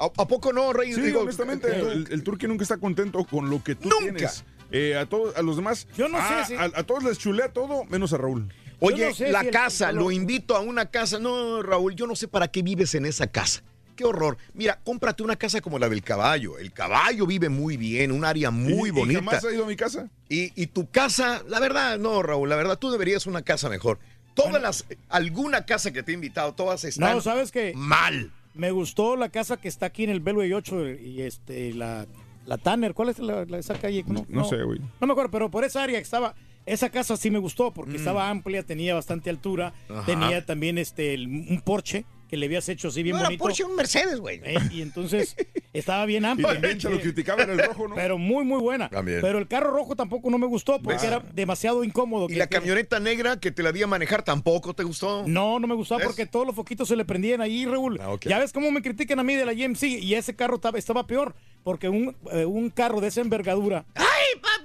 ¿A, 0.00 0.06
a 0.06 0.26
poco 0.28 0.52
no, 0.52 0.72
Reyes? 0.72 0.96
Sí, 0.96 1.02
Digo, 1.02 1.20
honestamente, 1.20 1.68
eh, 1.68 1.80
el, 1.92 2.08
el 2.10 2.22
turqui 2.24 2.46
nunca 2.48 2.62
está 2.64 2.78
contento 2.78 3.24
con 3.24 3.48
lo 3.48 3.62
que 3.62 3.74
tú 3.76 3.88
Nunca. 3.88 4.02
tienes. 4.16 4.44
Eh, 4.72 4.96
a, 4.96 5.06
todos, 5.06 5.36
a 5.36 5.42
los 5.42 5.56
demás, 5.56 5.86
Yo 5.96 6.08
no 6.08 6.18
sé 6.18 6.24
ah, 6.28 6.44
si- 6.46 6.54
a, 6.54 6.64
a 6.64 6.82
todos 6.84 7.02
les 7.04 7.16
chulea 7.18 7.52
todo, 7.52 7.84
menos 7.84 8.12
a 8.12 8.16
Raúl. 8.18 8.52
Oye, 8.80 9.08
no 9.08 9.14
sé 9.14 9.30
la 9.32 9.40
si 9.42 9.50
casa, 9.50 9.92
lo- 9.92 10.02
lo 10.02 10.10
invito 10.10 10.56
a 10.56 10.60
una 10.60 10.86
casa. 10.86 11.18
No, 11.18 11.62
Raúl, 11.62 11.94
yo 11.94 12.06
no 12.06 12.14
sé 12.16 12.28
para 12.28 12.48
qué 12.48 12.62
vives 12.62 12.94
en 12.94 13.06
esa 13.06 13.26
casa. 13.26 13.62
Qué 13.96 14.04
horror. 14.04 14.36
Mira, 14.54 14.78
cómprate 14.84 15.24
una 15.24 15.34
casa 15.34 15.60
como 15.60 15.78
la 15.80 15.88
del 15.88 16.02
caballo. 16.04 16.56
El 16.58 16.72
caballo 16.72 17.26
vive 17.26 17.48
muy 17.48 17.76
bien, 17.76 18.12
un 18.12 18.24
área 18.24 18.52
muy 18.52 18.88
¿Y- 18.88 18.88
y 18.88 18.90
bonita. 18.92 19.18
jamás 19.18 19.44
ha 19.44 19.52
ido 19.52 19.64
a 19.64 19.66
mi 19.66 19.74
casa? 19.74 20.08
Y, 20.28 20.52
y 20.60 20.68
tu 20.68 20.88
casa, 20.88 21.42
la 21.48 21.58
verdad, 21.58 21.98
no, 21.98 22.22
Raúl, 22.22 22.48
la 22.48 22.54
verdad, 22.54 22.78
tú 22.78 22.92
deberías 22.92 23.26
una 23.26 23.42
casa 23.42 23.68
mejor. 23.68 23.98
Todas 24.34 24.62
las, 24.62 24.84
alguna 25.08 25.66
casa 25.66 25.90
que 25.92 26.04
te 26.04 26.12
he 26.12 26.14
invitado, 26.14 26.52
todas 26.54 26.84
están 26.84 27.12
No, 27.16 27.20
¿sabes 27.20 27.50
qué? 27.50 27.72
mal. 27.74 28.30
Me 28.54 28.70
gustó 28.70 29.16
la 29.16 29.30
casa 29.30 29.56
que 29.56 29.66
está 29.66 29.86
aquí 29.86 30.04
en 30.04 30.10
el 30.10 30.20
Belway 30.20 30.52
8 30.52 30.90
y 30.90 31.22
este 31.22 31.72
la, 31.74 32.06
la 32.46 32.56
Tanner. 32.58 32.94
¿Cuál 32.94 33.08
es 33.08 33.18
la, 33.18 33.44
la- 33.46 33.58
esa 33.58 33.74
calle? 33.74 34.04
No 34.28 34.44
sé, 34.44 34.62
güey. 34.62 34.78
No 35.00 35.06
me 35.08 35.12
acuerdo, 35.12 35.30
pero 35.32 35.50
por 35.50 35.64
esa 35.64 35.82
área 35.82 35.98
que 35.98 36.02
estaba. 36.04 36.36
Esa 36.68 36.90
casa 36.90 37.16
sí 37.16 37.30
me 37.30 37.38
gustó 37.38 37.72
porque 37.72 37.96
estaba 37.96 38.28
amplia, 38.30 38.62
tenía 38.62 38.94
bastante 38.94 39.30
altura, 39.30 39.72
Mm. 39.88 39.92
Ajá. 39.92 40.06
tenía 40.06 40.46
también 40.46 40.78
este 40.78 41.14
el- 41.14 41.26
un 41.26 41.60
porche 41.64 42.04
que 42.28 42.36
le 42.36 42.44
habías 42.44 42.68
hecho 42.68 42.88
así 42.88 43.02
bien 43.02 43.14
no 43.14 43.20
era 43.20 43.28
bonito. 43.30 43.42
Porsche, 43.42 43.64
un 43.64 43.74
Mercedes, 43.74 44.20
güey. 44.20 44.42
Eh, 44.44 44.58
y 44.70 44.82
entonces 44.82 45.34
estaba 45.72 46.04
bien 46.04 46.24
Y 46.24 46.26
amplia. 46.26 46.52
también 46.52 46.78
se 46.78 46.90
lo 46.90 47.00
criticaban 47.00 47.48
el 47.48 47.58
rojo, 47.58 47.88
¿no? 47.88 47.94
Pero 47.94 48.18
muy, 48.18 48.44
muy 48.44 48.60
buena. 48.60 48.90
También. 48.90 49.20
Pero 49.22 49.38
el 49.38 49.48
carro 49.48 49.70
rojo 49.70 49.96
tampoco 49.96 50.28
no 50.28 50.36
me 50.36 50.46
gustó 50.46 50.78
porque 50.82 51.06
era 51.06 51.20
demasiado 51.32 51.84
incómodo. 51.84 52.26
¿Y 52.26 52.34
que- 52.34 52.38
la 52.38 52.46
camioneta 52.46 53.00
negra 53.00 53.40
que 53.40 53.50
te 53.50 53.62
la 53.62 53.72
di 53.72 53.82
a 53.82 53.86
manejar 53.86 54.22
tampoco 54.24 54.74
te 54.74 54.82
gustó? 54.84 55.24
No, 55.26 55.58
no 55.58 55.66
me 55.66 55.74
gustaba 55.74 56.00
¿Ves? 56.00 56.06
porque 56.08 56.26
todos 56.26 56.46
los 56.46 56.54
foquitos 56.54 56.86
se 56.86 56.96
le 56.96 57.06
prendían 57.06 57.40
ahí, 57.40 57.64
Raúl. 57.64 57.98
Ah. 58.02 58.14
Ya 58.20 58.38
ves 58.38 58.52
cómo 58.52 58.70
me 58.70 58.82
critican 58.82 59.18
a 59.18 59.22
mí 59.22 59.34
de 59.34 59.46
la 59.46 59.54
GMC 59.54 59.84
y 59.84 60.12
ese 60.14 60.36
carro 60.36 60.56
estaba, 60.56 60.78
estaba 60.78 61.06
peor 61.06 61.34
porque 61.64 61.88
un, 61.88 62.14
eh, 62.32 62.44
un 62.44 62.68
carro 62.68 63.00
de 63.00 63.08
esa 63.08 63.22
envergadura, 63.22 63.86
¡Ay, 63.94 64.04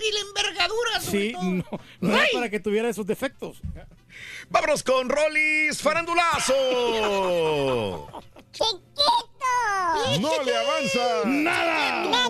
papi, 0.04 0.12
la 0.14 0.20
envergadura! 0.22 1.00
sobre 1.02 1.22
sí, 1.22 1.32
todo. 1.34 1.44
no, 1.44 1.66
no 2.02 2.10
era 2.14 2.24
¡Ay! 2.24 2.30
para 2.34 2.50
que 2.50 2.60
tuviera 2.60 2.90
esos 2.90 3.06
defectos. 3.06 3.62
Vámonos 4.50 4.84
con 4.84 5.10
Rollis 5.10 5.82
Farandulazo. 5.82 6.54
¡Chiquito! 8.52 9.33
¡No 10.20 10.44
le 10.44 10.56
avanza! 10.56 11.22
¡Nada! 11.26 12.30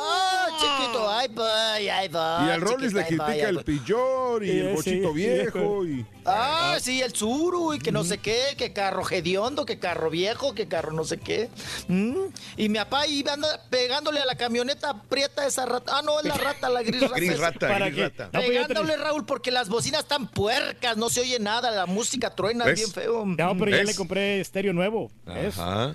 Ah, 0.00 0.46
chiquito, 0.60 1.10
ay, 1.10 1.28
voy, 1.28 1.88
ay, 1.88 2.08
voy. 2.08 2.46
Y 2.46 2.50
al 2.50 2.60
Rollis 2.60 2.92
le 2.92 3.00
ahí 3.02 3.16
voy, 3.16 3.26
critica 3.26 3.26
ahí 3.26 3.40
el 3.40 3.64
pillor 3.64 4.44
y 4.44 4.50
Sí, 4.50 4.58
el 4.60 4.74
bochito 4.74 5.08
sí, 5.08 5.14
viejo 5.14 5.84
y... 5.86 6.06
Ah, 6.30 6.76
sí, 6.80 7.00
el 7.00 7.14
suru 7.14 7.72
y 7.74 7.78
que 7.78 7.90
no 7.90 8.04
sé 8.04 8.18
qué, 8.18 8.54
que 8.56 8.72
carro 8.72 9.02
hediondo, 9.10 9.64
que 9.64 9.78
carro 9.78 10.10
viejo, 10.10 10.54
que 10.54 10.68
carro 10.68 10.92
no 10.92 11.04
sé 11.04 11.18
qué. 11.18 11.48
Mm, 11.88 12.26
Y 12.56 12.68
mi 12.68 12.78
papá 12.78 13.06
iba 13.06 13.32
anda 13.32 13.62
pegándole 13.70 14.20
a 14.20 14.26
la 14.26 14.36
camioneta 14.36 15.02
prieta 15.08 15.46
esa 15.46 15.64
rata. 15.64 15.90
Ah, 15.96 16.02
no, 16.04 16.18
es 16.20 16.26
la 16.26 16.34
rata, 16.34 16.68
la 16.68 16.82
gris 16.82 17.00
rata. 17.00 17.14
Gris 17.16 17.38
rata, 17.38 17.68
¿Para 17.68 17.86
gris 17.88 18.00
rata. 18.00 18.28
Pues 18.30 18.46
Pegándole, 18.46 18.96
Raúl, 18.98 19.24
porque 19.24 19.50
las 19.50 19.68
bocinas 19.70 20.00
están 20.02 20.28
puercas, 20.28 20.96
no 20.98 21.08
se 21.08 21.22
oye 21.22 21.38
nada, 21.38 21.70
la 21.70 21.86
música 21.86 22.34
truena 22.34 22.66
¿Ves? 22.66 22.74
bien 22.78 22.92
feo. 22.92 23.24
No, 23.24 23.56
pero 23.56 23.70
ya 23.70 23.84
le 23.84 23.94
compré 23.94 24.40
estéreo 24.40 24.74
nuevo. 24.74 25.10
¿ves? 25.24 25.58
Ajá. 25.58 25.94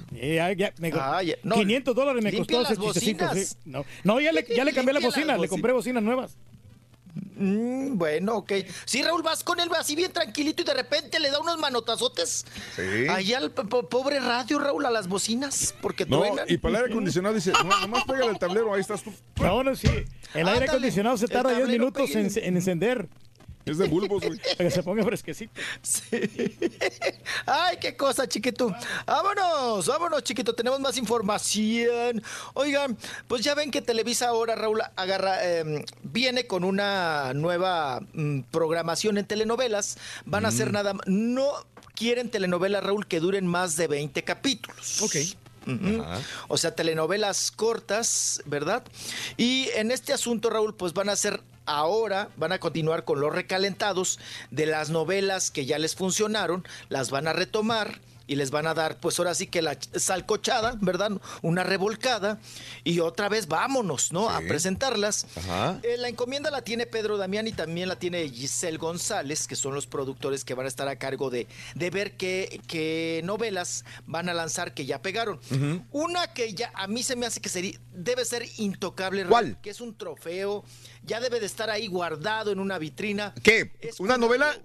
Eh, 0.54 0.58
ya- 0.58 0.70
ya 0.70 0.74
me 0.80 0.92
co- 0.92 1.00
Ah, 1.02 1.22
ya- 1.24 1.36
no, 1.44 1.56
500 1.56 1.96
dólares 1.96 2.24
me 2.24 2.32
costó 2.36 2.62
ese 2.62 2.70
las 2.76 2.80
chistecito. 2.80 3.26
bocinas. 3.26 3.48
sí. 3.50 3.56
No, 3.66 3.86
no 4.04 4.20
ya, 4.22 4.32
le, 4.32 4.46
ya 4.56 4.64
le 4.64 4.74
cambié 4.74 4.94
la 4.94 5.00
bocina, 5.00 5.38
le 5.38 5.48
compré 5.48 5.72
bocinas 5.74 6.02
nuevas. 6.04 6.38
Mm, 7.36 7.98
bueno, 7.98 8.38
ok. 8.38 8.54
Sí, 8.86 9.04
Raúl, 9.04 9.22
vas 9.22 9.44
con 9.44 9.60
él 9.60 9.70
así 9.78 9.96
bien 9.96 10.12
tranquilito 10.12 10.64
y 10.64 10.66
de 10.66 10.74
repente 10.74 11.20
le 11.20 11.30
da 11.30 11.40
unos 11.40 11.58
manotazotes. 11.60 12.46
Sí. 12.76 13.08
Allá 13.08 13.38
al 13.38 13.52
po- 13.52 13.66
po- 13.66 13.88
pobre 13.90 14.20
radio, 14.20 14.58
Raúl, 14.60 14.86
a 14.86 14.90
las 14.92 15.08
bocinas, 15.08 15.76
porque 15.82 16.06
No, 16.06 16.20
truenan. 16.20 16.46
y 16.50 16.58
para 16.58 16.70
el 16.72 16.76
aire 16.84 16.94
acondicionado 16.94 17.36
dice, 17.36 17.52
no, 17.52 17.80
nomás 17.82 18.04
pégale 18.06 18.32
el 18.32 18.40
tablero, 18.40 18.74
ahí 18.74 18.82
estás 18.82 19.04
tú. 19.04 19.14
No, 19.40 19.64
no, 19.64 19.76
sí. 19.76 19.88
El 19.88 19.96
aire 20.34 20.50
Ándale, 20.52 20.66
acondicionado 20.70 21.18
se 21.18 21.28
tarda 21.28 21.50
10 21.52 21.62
tablero, 21.64 21.84
minutos 21.84 22.10
en 22.16 22.58
encender. 22.58 23.08
Es 23.66 23.78
de 23.78 23.88
bulbos, 23.88 24.24
güey. 24.26 24.40
Para 24.58 24.70
que 24.70 24.72
se 24.72 24.84
ponga 24.84 25.04
fresquecito. 25.04 25.60
Ay, 27.46 27.78
qué 27.80 27.96
cosa, 27.96 28.28
chiquito. 28.28 28.74
Vámonos, 29.06 29.88
vámonos, 29.88 30.24
chiquito. 30.24 30.54
Tenemos 30.54 30.80
más 30.80 30.98
información. 30.98 32.22
Oigan, 32.54 32.98
pues 33.28 33.42
ya 33.44 33.56
ven 33.56 33.72
que 33.72 33.82
Televisa 33.82 34.28
ahora, 34.30 34.56
Raúl, 34.56 34.82
agarra, 34.96 35.38
eh, 35.42 35.86
viene 36.04 36.46
con 36.48 36.64
una 36.64 37.34
nueva 37.34 38.02
mm, 38.14 38.42
programación 38.52 39.18
en 39.18 39.26
telenovelas. 39.26 39.98
Van 40.26 40.46
a 40.46 40.50
hacer 40.50 40.70
Mm. 40.70 40.74
nada 40.74 40.94
más. 40.94 41.08
No 41.08 41.52
quieren 41.96 42.30
telenovelas, 42.30 42.84
Raúl, 42.84 43.06
que 43.08 43.20
duren 43.20 43.48
más 43.48 43.76
de 43.78 43.88
20 43.88 44.24
capítulos. 44.24 45.02
Ok. 45.02 45.16
O 46.48 46.58
sea, 46.58 46.76
telenovelas 46.76 47.52
cortas, 47.52 48.42
¿verdad? 48.46 48.84
Y 49.38 49.70
en 49.76 49.92
este 49.92 50.14
asunto, 50.14 50.50
Raúl, 50.50 50.76
pues 50.76 50.94
van 50.94 51.10
a 51.10 51.16
ser 51.16 51.42
ahora, 51.66 52.30
van 52.38 52.52
a 52.52 52.60
continuar 52.60 53.06
con 53.06 53.22
los 53.22 53.34
recalentados 53.34 54.20
de 54.52 54.66
las 54.66 54.90
novelas 54.90 55.52
que 55.52 55.66
ya 55.66 55.80
les 55.80 55.96
funcionaron, 55.96 56.68
las 56.90 57.10
van 57.10 57.28
a 57.28 57.34
retomar 57.34 58.00
y 58.26 58.36
les 58.36 58.52
van 58.52 58.68
a 58.68 58.74
dar, 58.74 58.98
pues 59.00 59.20
ahora 59.20 59.36
sí 59.36 59.48
que 59.48 59.62
la 59.62 59.74
ch- 59.78 60.00
salcochada, 60.00 60.76
¿verdad? 60.80 61.12
Una 61.42 61.64
revolcada 61.64 62.40
y 62.84 63.00
otra 63.00 63.28
vez 63.30 63.48
vámonos, 63.48 64.12
¿no? 64.14 64.30
A 64.30 64.40
presentarlas. 64.42 65.28
Ajá. 65.36 65.80
Eh, 65.84 65.98
la 65.98 66.08
encomienda 66.08 66.50
la 66.52 66.62
tiene 66.62 66.86
Pedro 66.86 67.18
Damián 67.18 67.48
y 67.48 67.52
también 67.52 67.90
la 67.90 67.98
tiene 67.98 68.30
Giselle 68.30 68.78
González, 68.78 69.48
que 69.48 69.56
son 69.56 69.74
los 69.76 69.88
productores 69.88 70.46
que 70.46 70.54
van 70.54 70.66
a 70.66 70.70
estar 70.70 70.88
a 70.88 70.98
cargo 70.98 71.30
de, 71.30 71.48
de 71.76 71.90
ver 71.90 72.16
qué, 72.16 72.62
qué 72.68 73.22
novelas 73.24 73.84
van 74.06 74.30
a 74.30 74.34
lanzar 74.34 74.74
que 74.74 74.86
ya 74.86 75.02
pegaron. 75.02 75.40
Una 75.92 76.28
que 76.34 76.54
ya 76.54 76.72
a 76.76 76.88
mí 76.88 77.04
se 77.04 77.16
me 77.16 77.26
hace 77.26 77.42
que 77.42 77.50
sería, 77.50 77.78
debe 77.94 78.24
ser 78.26 78.46
intocable, 78.58 79.26
¿Cuál? 79.26 79.58
que 79.62 79.70
es 79.70 79.82
un 79.82 79.96
trofeo, 79.98 80.64
ya 81.04 81.20
debe 81.20 81.40
de 81.40 81.46
estar 81.46 81.70
ahí 81.70 81.88
guardado 81.88 82.52
en 82.52 82.60
una 82.60 82.78
vitrina. 82.78 83.34
¿Qué? 83.44 83.72
Es 83.82 84.00
¿Una 84.00 84.18
novela? 84.18 84.56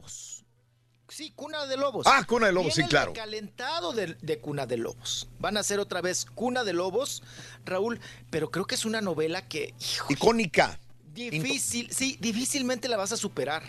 Sí, 1.09 1.33
Cuna 1.35 1.67
de 1.67 1.77
Lobos. 1.77 2.07
Ah, 2.07 2.25
Cuna 2.27 2.47
de 2.47 2.53
Lobos, 2.53 2.75
sí, 2.75 2.81
Viene 2.81 2.87
el 2.87 2.91
claro. 2.91 3.13
recalentado 3.13 3.93
de, 3.93 4.15
de 4.21 4.39
Cuna 4.39 4.67
de 4.67 4.77
Lobos. 4.77 5.29
Van 5.39 5.57
a 5.57 5.61
hacer 5.61 5.81
otra 5.81 6.01
vez 6.03 6.27
Cuna 6.35 6.65
de 6.65 6.75
Lobos, 6.75 7.23
Raúl, 7.65 8.01
pero 8.31 8.51
creo 8.51 8.67
que 8.67 8.75
es 8.75 8.85
una 8.85 9.01
novela 9.01 9.47
que, 9.49 9.75
Icónica. 10.09 10.79
Difícil, 11.15 11.91
sí, 11.91 12.17
difícilmente 12.21 12.89
la 12.89 12.97
vas 12.97 13.13
a 13.13 13.17
superar. 13.17 13.65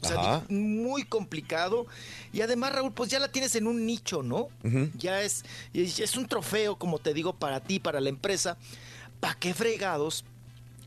O 0.00 0.06
sea, 0.06 0.44
muy 0.48 1.02
complicado. 1.02 1.86
Y 2.32 2.42
además, 2.42 2.72
Raúl, 2.72 2.92
pues 2.92 3.10
ya 3.10 3.18
la 3.18 3.32
tienes 3.32 3.56
en 3.56 3.66
un 3.66 3.84
nicho, 3.84 4.22
¿no? 4.22 4.48
Ya 4.96 5.22
es, 5.22 5.44
es 5.74 5.98
es 5.98 6.16
un 6.16 6.28
trofeo, 6.28 6.76
como 6.78 7.00
te 7.00 7.12
digo, 7.14 7.32
para 7.34 7.60
ti, 7.60 7.80
para 7.80 8.00
la 8.00 8.08
empresa. 8.08 8.56
¿Para 9.18 9.34
qué 9.34 9.54
fregados 9.54 10.24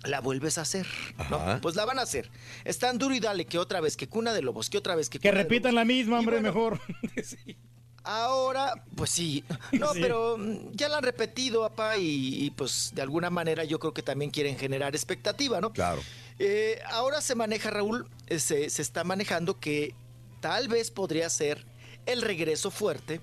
la 0.03 0.19
vuelves 0.21 0.57
a 0.57 0.61
hacer? 0.61 0.87
¿no? 1.29 1.35
Ajá. 1.37 1.59
Pues 1.61 1.75
la 1.75 1.85
van 1.85 1.99
a 1.99 2.03
hacer. 2.03 2.29
Es 2.63 2.79
tan 2.79 2.97
duro 2.97 3.13
y 3.15 3.19
dale 3.19 3.45
que 3.45 3.57
otra 3.57 3.81
vez, 3.81 3.97
que 3.97 4.07
cuna 4.07 4.33
de 4.33 4.41
lobos, 4.41 4.69
que 4.69 4.77
otra 4.77 4.95
vez, 4.95 5.09
que 5.09 5.19
Que 5.19 5.29
Cuna 5.29 5.37
de 5.39 5.43
repitan 5.43 5.75
la 5.75 5.85
misma, 5.85 6.19
hombre, 6.19 6.39
bueno, 6.41 6.49
mejor. 6.53 6.79
Ahora, 8.03 8.73
pues 8.95 9.11
sí. 9.11 9.43
No, 9.73 9.93
Sí. 9.93 9.99
pero 10.01 10.37
mm, 10.37 10.71
ya 10.73 10.89
la 10.89 10.97
han 10.97 11.03
repetido, 11.03 11.61
papá, 11.61 11.97
y, 11.97 12.45
y, 12.45 12.49
pues 12.51 12.91
de 12.95 13.01
alguna 13.01 13.29
manera 13.29 13.63
yo 13.63 13.79
creo 13.79 13.93
que 13.93 14.01
también 14.01 14.31
quieren 14.31 14.57
generar 14.57 14.95
expectativa, 14.95 15.61
¿no? 15.61 15.71
Claro. 15.71 16.01
Eh, 16.39 16.79
ahora 16.89 17.21
se 17.21 17.35
maneja, 17.35 17.69
Raúl, 17.69 18.09
eh, 18.27 18.39
se, 18.39 18.69
se 18.71 18.81
está 18.81 19.03
manejando 19.03 19.59
que 19.59 19.93
tal 20.39 20.67
vez 20.67 20.89
podría 20.89 21.29
ser 21.29 21.65
el 22.07 22.23
regreso 22.23 22.71
fuerte 22.71 23.21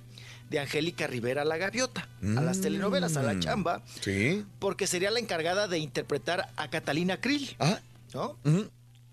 de 0.50 0.58
Angélica 0.58 1.06
Rivera 1.06 1.42
a 1.42 1.44
la 1.44 1.56
gaviota, 1.58 2.08
a 2.22 2.40
las 2.40 2.60
telenovelas, 2.60 3.16
a 3.16 3.22
la 3.22 3.34
Mm. 3.34 3.40
chamba, 3.40 3.82
Sí. 4.00 4.44
porque 4.58 4.86
sería 4.86 5.10
la 5.10 5.18
encargada 5.20 5.68
de 5.68 5.78
interpretar 5.78 6.48
a 6.56 6.68
Catalina 6.70 7.20
Krill. 7.20 7.54
Ah. 7.58 7.80
¿No? 8.14 8.38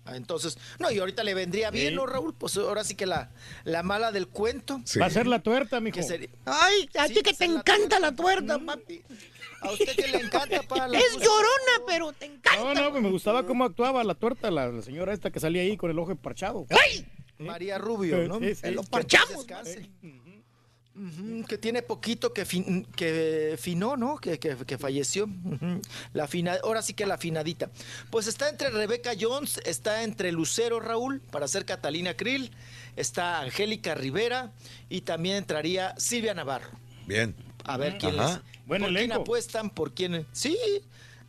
Ah, 0.06 0.16
Entonces, 0.16 0.56
no, 0.78 0.90
y 0.92 0.98
ahorita 1.00 1.24
le 1.24 1.34
vendría 1.34 1.70
bien. 1.72 1.94
¿no, 1.96 2.06
Raúl? 2.06 2.32
Pues 2.32 2.56
ahora 2.56 2.84
sí 2.84 2.94
que 2.94 3.06
la, 3.06 3.30
la 3.64 3.82
mala 3.82 4.12
del 4.12 4.28
cuento. 4.28 4.80
Sí. 4.84 4.98
Va 5.00 5.06
a 5.06 5.10
ser 5.10 5.26
la 5.26 5.42
tuerta, 5.42 5.80
mijo. 5.80 5.96
Que 5.96 6.02
sería- 6.04 6.28
Ay, 6.44 6.88
a 6.96 7.08
Sí, 7.08 7.14
ti 7.14 7.22
que 7.22 7.34
te 7.34 7.44
encanta 7.44 7.98
la 7.98 8.14
tuerta, 8.14 8.58
papi. 8.58 9.02
A 9.62 9.72
usted 9.72 9.96
que 9.96 10.06
le 10.06 10.18
encanta 10.18 10.62
para 10.62 10.86
la 10.86 10.98
Es 10.98 11.04
música. 11.14 11.24
llorona, 11.24 11.86
pero 11.88 12.12
te 12.12 12.26
encanta. 12.26 12.56
No, 12.62 12.74
no, 12.74 12.90
pues 12.92 13.02
me 13.02 13.10
gustaba 13.10 13.44
cómo 13.46 13.64
actuaba 13.64 14.04
la 14.04 14.14
tuerta, 14.14 14.48
la, 14.50 14.68
la 14.68 14.82
señora 14.82 15.12
esta 15.12 15.30
que 15.32 15.40
salía 15.40 15.62
ahí 15.62 15.76
con 15.76 15.90
el 15.90 15.98
ojo 15.98 16.14
parchado. 16.14 16.66
¡Ay! 16.70 17.04
María 17.38 17.76
Rubio, 17.78 18.28
¿no? 18.28 18.38
Sí, 18.38 18.54
sí. 18.54 18.70
Lo 18.70 18.82
parchamos. 18.84 19.44
Que 21.46 21.58
tiene 21.58 21.82
poquito 21.82 22.32
que, 22.32 22.46
fin- 22.46 22.86
que 22.96 23.56
finó, 23.60 23.96
¿no? 23.98 24.16
Que, 24.16 24.38
que- 24.38 24.56
que 24.56 24.78
falleció. 24.78 25.28
La 26.14 26.26
fina, 26.26 26.56
ahora 26.64 26.80
sí 26.80 26.94
que 26.94 27.04
la 27.04 27.18
finadita. 27.18 27.70
Pues 28.10 28.26
está 28.26 28.48
entre 28.48 28.70
Rebeca 28.70 29.12
Jones, 29.18 29.60
está 29.66 30.02
entre 30.04 30.32
Lucero 30.32 30.80
Raúl 30.80 31.20
para 31.30 31.48
ser 31.48 31.66
Catalina 31.66 32.14
Krill, 32.14 32.50
está 32.96 33.40
Angélica 33.40 33.94
Rivera 33.94 34.52
y 34.88 35.02
también 35.02 35.36
entraría 35.36 35.94
Silvia 35.98 36.32
Navarro. 36.32 36.70
Bien. 37.06 37.34
A 37.64 37.76
ver 37.76 37.98
quién 37.98 38.18
Ajá. 38.18 38.42
les, 38.46 38.66
Buen 38.66 38.82
por 38.82 38.94
quién 38.94 39.12
apuestan, 39.12 39.70
por 39.70 39.92
quién. 39.92 40.26
Sí. 40.32 40.56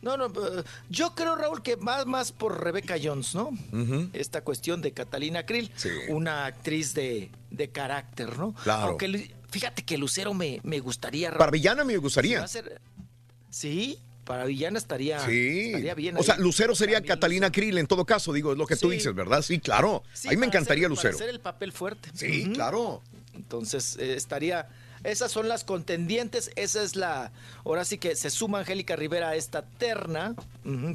No, 0.00 0.16
no, 0.16 0.26
eh, 0.26 0.62
yo 0.88 1.14
creo, 1.16 1.34
Raúl, 1.36 1.60
que 1.60 1.76
más, 1.76 2.06
más 2.06 2.30
por 2.32 2.62
Rebeca 2.62 2.94
Jones, 3.02 3.34
¿no? 3.34 3.50
Esta 4.12 4.42
cuestión 4.42 4.80
de 4.80 4.92
Catalina 4.92 5.44
Krill, 5.44 5.70
Sí. 5.76 5.88
una 6.08 6.46
actriz 6.46 6.94
de, 6.94 7.30
de 7.50 7.68
carácter, 7.70 8.38
¿no? 8.38 8.54
Claro. 8.62 8.90
Aunque 8.90 9.34
fíjate 9.50 9.82
que 9.84 9.98
Lucero 9.98 10.34
me, 10.34 10.60
me 10.62 10.80
gustaría. 10.80 11.32
Para 11.36 11.50
villana 11.50 11.84
me 11.84 11.96
gustaría. 11.96 12.42
a 12.42 12.48
ser- 12.48 12.80
Sí, 13.50 13.98
para 14.24 14.44
villana 14.44 14.78
estaría, 14.78 15.24
Sí. 15.24 15.66
estaría 15.68 15.94
bien. 15.94 16.16
O 16.18 16.22
sea. 16.22 16.36
Lucero 16.36 16.74
sería 16.74 17.02
Catalina 17.02 17.50
Krill 17.50 17.78
en 17.78 17.86
todo 17.86 18.04
caso, 18.04 18.32
digo, 18.32 18.52
es 18.52 18.58
lo 18.58 18.66
que 18.66 18.76
tú 18.76 18.90
dices, 18.90 19.14
¿verdad? 19.14 19.42
Sí, 19.42 19.58
claro. 19.58 20.02
Sí, 20.12 20.28
Ahí 20.28 20.36
me 20.36 20.46
para 20.46 20.58
encantaría 20.58 20.88
Lucero. 20.88 21.14
Para 21.14 21.24
hacer 21.24 21.34
el 21.34 21.40
papel 21.40 21.72
fuerte. 21.72 22.10
Sí, 22.14 22.50
claro. 22.52 23.02
Entonces, 23.34 23.96
eh, 23.98 24.14
estaría. 24.16 24.68
Esas 25.04 25.30
son 25.32 25.48
las 25.48 25.64
contendientes. 25.64 26.50
Esa 26.56 26.82
es 26.82 26.96
la. 26.96 27.32
Ahora 27.64 27.84
sí 27.84 27.98
que 27.98 28.16
se 28.16 28.30
suma 28.30 28.60
Angélica 28.60 28.96
Rivera 28.96 29.30
a 29.30 29.36
esta 29.36 29.62
terna, 29.62 30.34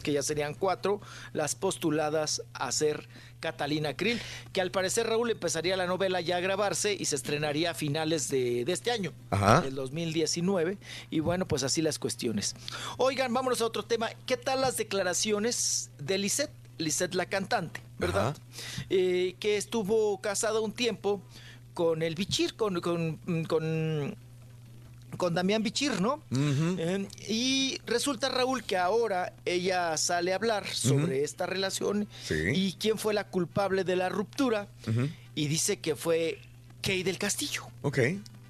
que 0.04 0.12
ya 0.12 0.24
serían 0.24 0.54
cuatro, 0.54 1.02
las 1.34 1.56
postuladas 1.56 2.42
a 2.54 2.72
ser 2.72 3.08
Catalina 3.40 3.96
Krill, 3.96 4.22
que 4.54 4.62
al 4.62 4.72
parecer 4.72 5.08
Raúl 5.08 5.32
empezaría 5.32 5.76
la 5.76 5.86
novela 5.86 6.22
ya 6.22 6.38
a 6.38 6.40
grabarse 6.40 6.96
y 6.98 7.06
se 7.06 7.16
estrenaría 7.16 7.72
a 7.72 7.74
finales 7.74 8.30
de, 8.30 8.64
de 8.64 8.72
este 8.72 8.92
año, 8.92 9.12
Ajá. 9.32 9.62
del 9.62 9.76
2019. 9.76 10.78
Y 11.10 11.20
bueno, 11.20 11.48
pues 11.48 11.64
así 11.64 11.82
las 11.82 12.00
cuestiones. 12.00 12.56
Oigan, 12.98 13.34
vámonos 13.34 13.62
a 13.62 13.66
otro 13.66 13.84
tema. 13.84 14.10
¿Qué 14.26 14.38
tal 14.38 14.62
las 14.62 14.78
declaraciones 14.78 15.90
de 16.00 16.18
Lisette? 16.18 16.52
Lisette 16.80 17.14
la 17.16 17.28
cantante, 17.28 17.82
¿verdad? 18.00 18.36
Eh, 18.90 19.36
que 19.40 19.58
estuvo 19.58 20.20
casada 20.22 20.60
un 20.60 20.72
tiempo 20.72 21.22
con 21.74 22.02
el 22.02 22.16
Bichir, 22.16 22.56
con, 22.56 22.80
con, 22.82 23.18
con, 23.48 24.16
con 25.18 25.34
Damián 25.34 25.64
Bichir, 25.64 26.02
¿no? 26.02 26.24
Eh, 26.32 27.08
y 27.28 27.80
resulta, 27.86 28.30
Raúl, 28.30 28.64
que 28.64 28.78
ahora 28.78 29.34
ella 29.46 29.96
sale 29.98 30.34
a 30.34 30.36
hablar 30.36 30.68
sobre 30.68 31.24
esta 31.24 31.46
relación 31.46 32.08
Sí. 32.24 32.36
y 32.54 32.74
quién 32.74 32.98
fue 32.98 33.14
la 33.14 33.26
culpable 33.28 33.84
de 33.84 33.96
la 33.96 34.10
ruptura. 34.10 34.68
Y 35.36 35.48
dice 35.48 35.78
que 35.80 35.96
fue 35.96 36.40
Kay 36.82 37.04
del 37.04 37.18
Castillo, 37.18 37.64
Ok. 37.82 38.00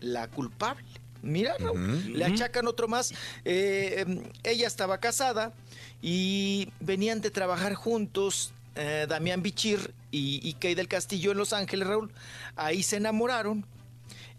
la 0.02 0.28
culpable. 0.28 0.84
Mira, 1.22 1.56
Raúl, 1.58 2.18
le 2.18 2.26
achacan 2.26 2.68
otro 2.68 2.90
más. 2.90 3.14
Eh, 3.46 4.04
em, 4.06 4.24
ella 4.44 4.68
estaba 4.68 4.98
casada 4.98 5.54
y 6.02 6.68
venían 6.82 7.22
de 7.22 7.32
trabajar 7.32 7.74
juntos 7.76 8.52
eh, 8.76 9.06
Damián 9.08 9.42
Bichir 9.42 9.94
y, 10.12 10.40
y 10.48 10.54
Kay 10.54 10.76
del 10.76 10.88
Castillo 10.88 11.32
en 11.32 11.38
Los 11.38 11.54
Ángeles, 11.54 11.88
Raúl. 11.88 12.12
Ahí 12.56 12.84
se 12.84 12.98
enamoraron. 12.98 13.66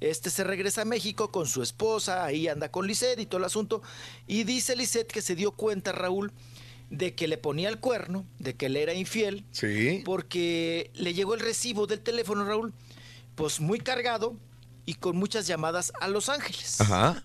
Este 0.00 0.28
se 0.30 0.44
regresa 0.44 0.82
a 0.82 0.84
México 0.84 1.30
con 1.30 1.46
su 1.46 1.62
esposa, 1.62 2.24
ahí 2.24 2.48
anda 2.48 2.70
con 2.70 2.86
Lisette 2.86 3.20
y 3.20 3.26
todo 3.26 3.38
el 3.38 3.44
asunto. 3.44 3.80
Y 4.26 4.44
dice 4.44 4.76
Lisette 4.76 5.10
que 5.10 5.22
se 5.22 5.34
dio 5.34 5.52
cuenta, 5.52 5.92
Raúl, 5.92 6.32
de 6.90 7.14
que 7.14 7.26
le 7.28 7.38
ponía 7.38 7.68
el 7.68 7.78
cuerno, 7.78 8.26
de 8.38 8.54
que 8.54 8.68
le 8.68 8.82
era 8.82 8.92
infiel, 8.92 9.44
Sí. 9.52 10.02
porque 10.04 10.90
le 10.94 11.14
llegó 11.14 11.34
el 11.34 11.40
recibo 11.40 11.86
del 11.86 12.00
teléfono, 12.00 12.44
Raúl, 12.44 12.74
pues 13.34 13.60
muy 13.60 13.78
cargado 13.78 14.36
y 14.84 14.94
con 14.94 15.16
muchas 15.16 15.46
llamadas 15.46 15.92
a 16.00 16.08
Los 16.08 16.28
Ángeles. 16.28 16.80
Ajá. 16.80 17.24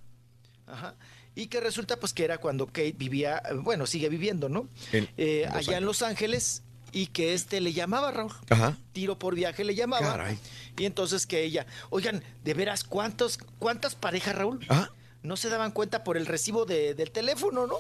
Ajá. 0.68 0.96
Y 1.36 1.48
que 1.48 1.60
resulta 1.60 2.00
pues 2.00 2.14
que 2.14 2.24
era 2.24 2.38
cuando 2.38 2.68
Kate 2.68 2.94
vivía, 2.98 3.42
bueno, 3.64 3.86
sigue 3.88 4.08
viviendo, 4.10 4.48
¿no? 4.48 4.70
En 4.94 5.10
Eh, 5.18 5.46
allá 5.52 5.78
en 5.80 5.86
Los 5.86 6.02
Ángeles 6.02 6.64
y 6.92 7.08
que 7.08 7.34
este 7.34 7.62
le 7.62 7.74
llamaba, 7.74 8.12
Raúl. 8.12 8.32
Ajá. 8.50 8.78
Tiro 8.94 9.18
por 9.20 9.36
viaje 9.36 9.64
le 9.64 9.76
llamaba. 9.76 10.06
Caray. 10.08 10.40
Y 10.78 10.86
entonces 10.86 11.26
que 11.26 11.44
ella, 11.44 11.66
oigan, 11.90 12.24
de 12.44 12.54
veras, 12.54 12.84
¿cuántos, 12.84 13.38
¿cuántas 13.60 13.96
parejas, 13.96 14.36
Raúl? 14.36 14.66
Ajá. 14.70 14.92
No 15.24 15.36
se 15.36 15.50
daban 15.50 15.72
cuenta 15.72 16.04
por 16.04 16.16
el 16.18 16.26
recibo 16.26 16.66
de- 16.66 16.94
del 16.94 17.12
teléfono, 17.12 17.68
¿no? 17.68 17.76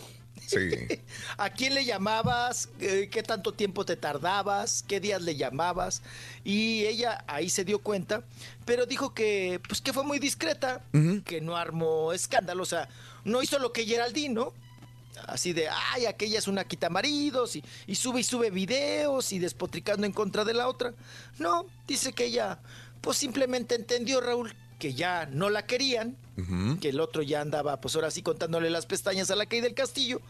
Sí. 0.45 0.59
¿A 1.37 1.49
quién 1.51 1.73
le 1.73 1.85
llamabas? 1.85 2.69
¿Qué 2.79 3.23
tanto 3.25 3.53
tiempo 3.53 3.85
te 3.85 3.95
tardabas? 3.95 4.83
¿Qué 4.87 4.99
días 4.99 5.21
le 5.21 5.35
llamabas? 5.35 6.01
Y 6.43 6.85
ella 6.85 7.23
ahí 7.27 7.49
se 7.49 7.63
dio 7.63 7.79
cuenta, 7.79 8.23
pero 8.65 8.85
dijo 8.85 9.13
que, 9.13 9.61
pues, 9.67 9.79
que 9.81 9.93
fue 9.93 10.03
muy 10.03 10.19
discreta, 10.19 10.81
que 11.25 11.39
no 11.41 11.55
armó 11.55 12.11
escándalo, 12.13 12.63
o 12.63 12.65
sea, 12.65 12.89
no 13.23 13.41
hizo 13.41 13.59
lo 13.59 13.71
que 13.73 13.85
Geraldine, 13.85 14.33
¿no? 14.33 14.53
Así 15.27 15.53
de, 15.53 15.69
ay, 15.69 16.05
aquella 16.05 16.39
es 16.39 16.47
una 16.47 16.63
quitamaridos 16.65 17.55
y, 17.55 17.63
y 17.87 17.95
sube 17.95 18.21
y 18.21 18.23
sube 18.23 18.49
videos 18.49 19.31
y 19.31 19.39
despotricando 19.39 20.05
en 20.05 20.13
contra 20.13 20.45
de 20.45 20.53
la 20.53 20.67
otra. 20.67 20.93
No, 21.37 21.65
dice 21.87 22.13
que 22.13 22.25
ella, 22.25 22.59
pues 23.01 23.17
simplemente 23.17 23.75
entendió, 23.75 24.21
Raúl, 24.21 24.53
que 24.79 24.93
ya 24.93 25.25
no 25.27 25.49
la 25.49 25.65
querían, 25.65 26.15
que 26.79 26.89
el 26.89 27.01
otro 27.01 27.21
ya 27.21 27.41
andaba, 27.41 27.81
pues 27.81 27.95
ahora 27.95 28.11
sí 28.11 28.21
contándole 28.21 28.69
las 28.69 28.85
pestañas 28.85 29.29
a 29.29 29.35
la 29.35 29.45
Kay 29.45 29.59
del 29.59 29.73
Castillo. 29.73 30.21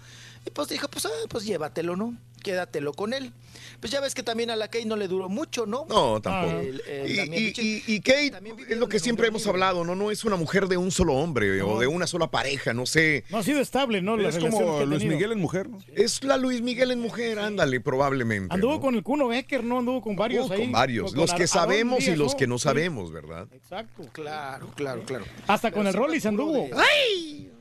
Y 0.46 0.52
pues 0.52 0.68
dijo, 0.70 0.88
pues, 0.88 1.06
ah, 1.06 1.10
pues 1.30 1.46
llévatelo, 1.46 1.96
¿no? 1.96 2.16
Quédatelo 2.44 2.94
con 2.94 3.14
él. 3.14 3.34
Pues 3.82 3.92
ya 3.92 4.00
ves 4.00 4.16
que 4.16 4.24
también 4.24 4.50
a 4.50 4.56
la 4.56 4.70
Kay 4.70 4.86
no 4.86 4.96
le 4.96 5.10
duró 5.10 5.28
mucho, 5.28 5.66
¿no? 5.66 5.86
No, 5.90 6.22
tampoco. 6.22 6.60
El- 6.60 6.82
el 6.88 7.12
Y, 7.12 7.20
y- 7.20 7.30
Bichir. 7.48 7.84
y- 7.88 7.96
y 7.96 8.00
Kate 8.00 8.32
es 8.70 8.78
lo 8.78 8.88
que 8.88 9.00
siempre 9.00 9.28
hemos 9.28 9.46
hablado, 9.46 9.84
¿no? 9.84 9.94
No 9.96 10.10
es 10.10 10.24
una 10.24 10.38
mujer 10.38 10.68
de 10.70 10.78
un 10.78 10.90
solo 10.92 11.16
hombre 11.16 11.62
o 11.62 11.80
de 11.80 11.88
una 11.88 12.08
sola 12.08 12.28
pareja, 12.32 12.74
no 12.74 12.86
sé. 12.86 13.26
No 13.30 13.40
ha 13.40 13.44
sido 13.44 13.60
estable, 13.60 14.02
¿no? 14.02 14.16
La 14.16 14.30
Es 14.30 14.38
como 14.38 14.86
Luis. 14.86 15.04
Miguel 15.04 15.34
en 15.34 15.40
mujer, 15.40 15.70
¿no? 15.70 15.80
Es 15.96 16.24
la 16.24 16.38
Luis 16.38 16.62
Miguel 16.62 16.92
en 16.92 17.02
mujer, 17.02 17.40
ándale, 17.40 17.82
probablemente. 17.82 18.54
Anduvo 18.56 18.76
¿no? 18.76 18.80
con 18.82 18.96
el 18.96 19.04
Cuno 19.04 19.28
Becker, 19.28 19.64
¿no? 19.66 19.80
Anduvo 19.80 20.02
con 20.02 20.16
varios 20.16 20.50
ahí. 20.50 20.62
con 20.62 20.72
varios, 20.72 21.12
Con 21.12 21.20
los 21.22 21.34
que 21.34 21.46
sabemos 21.48 22.08
y 22.08 22.16
los 22.16 22.36
que 22.36 22.48
no 22.48 22.58
Sí, 22.58 22.64
sabemos, 22.64 23.12
¿verdad? 23.12 23.48
Exacto. 23.52 24.04
Claro, 24.14 24.70
claro, 24.76 25.04
claro. 25.04 25.26
Hasta 25.48 25.72
con 25.72 25.88
el 25.88 25.94
Rollis 25.94 26.26
anduvo. 26.26 26.70
¡Ay! 26.76 27.52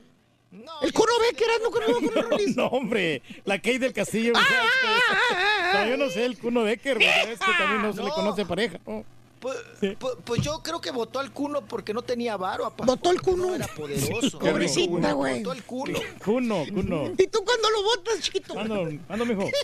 El 0.81 0.93
Cuno 0.93 1.11
Becker 1.21 1.47
ando 1.57 1.71
con 1.71 1.83
el 1.83 2.23
Rollis. 2.23 2.55
No, 2.55 2.67
hombre, 2.67 3.21
la 3.45 3.59
Kay 3.59 3.77
del 3.77 3.93
Castillo. 3.93 4.33
Ah, 4.35 4.45
¿sabes 4.47 4.71
qué? 4.81 5.77
No, 5.77 5.89
yo 5.89 5.97
no 5.97 6.09
sé, 6.11 6.25
el 6.25 6.37
Cuno 6.37 6.63
Becker, 6.63 6.95
güey, 6.97 7.07
es 7.07 7.39
que 7.39 7.51
también 7.57 7.81
no 7.81 7.93
se 7.93 8.01
le 8.01 8.07
No. 8.07 8.13
conoce 8.15 8.45
pareja. 8.45 8.79
¿no? 8.87 9.03
Pues, 9.39 9.57
pues- 9.99 10.15
pues 10.25 10.41
yo 10.41 10.61
creo 10.61 10.81
que 10.81 10.91
votó 10.91 11.19
al 11.19 11.31
Cuno 11.31 11.61
porque 11.61 11.93
no 11.93 12.01
tenía 12.01 12.35
varo. 12.35 12.73
Votó 12.85 13.09
el 13.11 13.21
Cuno. 13.21 13.47
No 13.47 13.55
era 13.55 13.67
poderoso. 13.67 14.37
Pobrecita, 14.37 15.13
güey. 15.13 15.39
Votó 15.39 15.53
el 15.53 15.63
Cuno. 15.63 15.99
Cuno, 16.23 16.63
Cuno. 16.73 17.11
¿Y 17.17 17.27
tú 17.27 17.43
cuándo 17.45 17.69
lo 17.69 17.83
votas, 17.83 18.19
chiquito? 18.19 18.59
Ando, 18.59 18.89
ando, 19.07 19.25
mijo. 19.25 19.45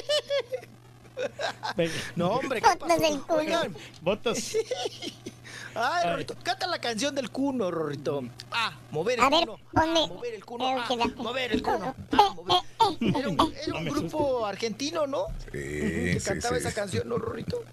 No, 2.16 2.32
hombre, 2.32 2.62
¿qué 2.62 2.68
Botas 2.78 3.00
del 3.00 3.12
pasó? 3.20 3.28
Cuno. 3.28 3.40
Oigan, 3.40 3.76
Botas. 4.02 4.58
Ay, 5.76 6.10
Rorrito, 6.10 6.36
canta 6.42 6.68
la 6.68 6.80
canción 6.80 7.14
del 7.16 7.30
Cuno, 7.30 7.70
Rorrito. 7.70 8.24
Ah, 8.52 8.74
mover 8.92 9.20
el 9.20 9.26
A 9.26 9.30
ver, 9.30 9.40
Cuno. 9.46 9.60
ponme. 9.74 10.00
Ah, 10.04 10.08
mover 10.08 10.34
el 10.34 10.46
Cuno. 10.46 10.66
Eh, 10.70 10.76
ah, 10.90 11.08
mover 11.18 11.52
el 11.52 11.62
Cuno. 11.62 11.96
Ah, 12.12 12.34
mover. 12.34 12.56
Era 13.02 13.30
un, 13.30 13.54
era 13.66 13.78
un 13.80 13.86
grupo 13.86 14.46
argentino, 14.46 15.06
¿no? 15.08 15.26
Sí, 15.46 15.52
que 15.52 16.18
sí, 16.20 16.26
cantaba 16.28 16.56
sí. 16.56 16.62
esa 16.62 16.74
canción, 16.74 17.10
¿no, 17.10 17.18
Rorrito? 17.18 17.64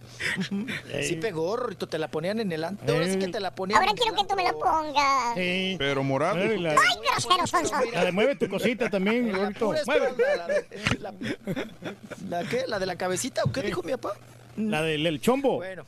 Sí 1.02 1.16
pegó, 1.16 1.56
Rorrito, 1.56 1.86
te 1.88 1.98
la 1.98 2.08
ponían 2.08 2.40
en 2.40 2.50
el 2.52 2.64
antro. 2.64 2.88
Eh. 2.92 2.96
Ahora 2.96 3.12
sí 3.12 3.18
que 3.18 3.28
te 3.28 3.38
la 3.40 3.54
ponían 3.54 3.78
Ahora 3.80 3.90
en 3.92 3.96
quiero 3.96 4.14
el 4.16 4.20
que 4.22 4.26
tú 4.28 4.34
me 4.36 4.42
lo 4.42 4.48
antro. 4.48 4.62
pongas. 4.64 5.34
Sí. 5.36 5.76
Pero 5.78 6.02
morado. 6.02 6.38
Eh, 6.38 6.58
La, 6.58 6.70
¡Ay, 6.72 6.76
grosero, 7.08 7.46
Sonso! 7.46 7.74
la 7.92 8.04
de 8.04 8.12
mueve 8.12 8.36
tu 8.36 8.48
cosita 8.48 8.88
también, 8.90 9.30
La 9.32 9.50
pura 9.50 9.80
Mueve. 9.86 10.12
la, 10.36 10.46
de- 10.48 10.98
la, 10.98 11.14
¿La 12.28 12.48
qué? 12.48 12.64
¿La 12.66 12.78
de 12.78 12.86
la 12.86 12.96
cabecita 12.96 13.42
o 13.44 13.52
qué 13.52 13.62
dijo 13.62 13.82
mi 13.82 13.92
papá? 13.92 14.14
La 14.56 14.82
del 14.82 15.06
el 15.06 15.20
chombo. 15.20 15.56
Bueno, 15.56 15.84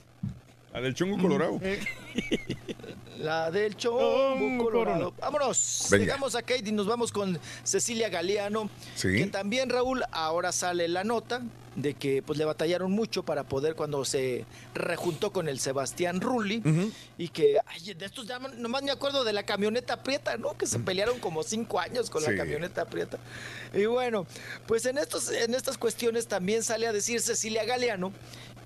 La 0.74 0.80
del 0.80 0.92
chongo 0.94 1.16
colorado. 1.22 1.60
la 3.18 3.50
del 3.52 3.76
Chombo 3.76 4.64
colorado. 4.64 5.14
Vámonos. 5.20 5.86
Venga. 5.88 6.06
Dejamos 6.06 6.34
a 6.34 6.42
Kate 6.42 6.64
y 6.68 6.72
nos 6.72 6.86
vamos 6.88 7.12
con 7.12 7.38
Cecilia 7.62 8.08
Galeano. 8.08 8.68
Sí. 8.96 9.12
Que 9.16 9.26
también, 9.26 9.70
Raúl, 9.70 10.02
ahora 10.10 10.50
sale 10.50 10.88
la 10.88 11.04
nota 11.04 11.42
de 11.76 11.94
que 11.94 12.22
pues 12.22 12.38
le 12.38 12.44
batallaron 12.44 12.90
mucho 12.92 13.24
para 13.24 13.44
poder 13.44 13.74
cuando 13.74 14.04
se 14.04 14.44
rejuntó 14.74 15.32
con 15.32 15.48
el 15.48 15.58
Sebastián 15.58 16.20
Rulli 16.20 16.62
y 17.18 17.28
que 17.28 17.58
ay, 17.66 17.94
de 17.94 18.06
estos 18.06 18.28
ya 18.28 18.38
nomás 18.38 18.84
me 18.84 18.92
acuerdo 18.92 19.24
de 19.24 19.32
la 19.32 19.42
camioneta 19.42 20.00
prieta, 20.02 20.36
¿no? 20.36 20.56
Que 20.56 20.66
se 20.66 20.78
pelearon 20.78 21.18
como 21.18 21.42
cinco 21.42 21.80
años 21.80 22.10
con 22.10 22.22
Sí. 22.22 22.30
la 22.30 22.36
camioneta 22.36 22.84
prieta. 22.84 23.18
Y 23.72 23.86
bueno, 23.86 24.24
pues 24.68 24.86
en 24.86 24.98
estos 24.98 25.30
en 25.32 25.52
estas 25.54 25.76
cuestiones 25.76 26.28
también 26.28 26.62
sale 26.62 26.86
a 26.86 26.92
decir 26.92 27.20
Cecilia 27.20 27.64
Galeano 27.64 28.12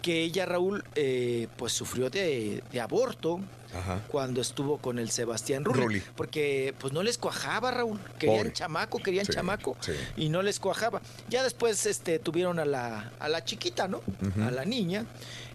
que 0.03 0.23
ella 0.23 0.47
Raúl 0.47 0.85
eh, 0.95 1.49
pues 1.57 1.73
sufrió 1.73 2.09
de, 2.11 2.63
de 2.73 2.81
aborto 2.81 3.41
Ajá. 3.75 4.01
cuando 4.09 4.41
estuvo 4.41 4.79
con 4.79 4.99
el 4.99 5.11
Sebastián 5.11 5.65
Rulli, 5.65 5.81
Rulli. 5.83 6.03
porque 6.17 6.75
pues 6.79 6.93
no 6.93 7.03
les 7.03 7.19
cuajaba 7.19 7.71
Raúl, 7.71 7.99
querían 8.19 8.39
Pobre. 8.39 8.53
chamaco, 8.53 8.99
querían 9.01 9.27
Sí, 9.27 9.33
chamaco 9.33 9.77
sí. 9.81 9.93
y 10.17 10.29
no 10.29 10.43
les 10.43 10.61
cuajaba. 10.61 11.03
Ya 11.29 11.43
después 11.43 11.85
este 11.87 12.19
tuvieron 12.19 12.59
a 12.59 12.65
la 12.65 13.13
a 13.19 13.29
la 13.29 13.45
chiquita, 13.45 13.89
¿no? 13.89 14.01
A 14.47 14.51
la 14.51 14.65
niña 14.65 15.05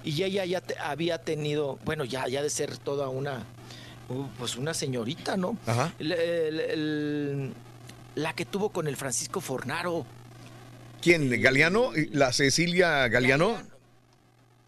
y 0.04 0.22
ella 0.24 0.46
ya 0.46 0.62
te- 0.62 0.78
había 0.78 1.18
tenido, 1.20 1.80
bueno, 1.86 2.04
ya 2.04 2.28
ya 2.28 2.44
de 2.44 2.50
ser 2.50 2.78
toda 2.78 3.08
una 3.10 3.46
uh, 4.10 4.26
pues 4.38 4.58
una 4.58 4.74
señorita, 4.74 5.38
¿no? 5.38 5.58
Ajá. 5.66 5.94
El- 6.00 6.12
el- 6.12 6.60
el- 6.60 7.54
la 8.16 8.34
que 8.34 8.46
tuvo 8.46 8.70
con 8.70 8.88
el 8.88 8.96
Francisco 8.98 9.42
Fornaro. 9.42 10.06
¿Quién? 11.02 11.30
¿Galeano? 11.42 11.92
¿La 12.12 12.32
Cecilia 12.32 13.08
Galeano? 13.08 13.58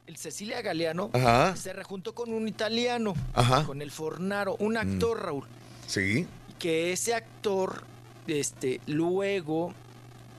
El 0.07 0.17
Cecilia 0.17 0.61
Galeano 0.61 1.09
Ajá. 1.13 1.55
se 1.55 1.73
rejuntó 1.73 2.13
con 2.13 2.31
un 2.31 2.47
italiano, 2.47 3.15
Ajá. 3.33 3.63
con 3.65 3.81
el 3.81 3.89
Fornaro, 3.91 4.55
un 4.59 4.77
actor, 4.77 5.21
Raúl. 5.23 5.45
Sí. 5.87 6.25
que 6.59 6.93
ese 6.93 7.13
actor 7.13 7.83
este, 8.27 8.79
luego 8.87 9.73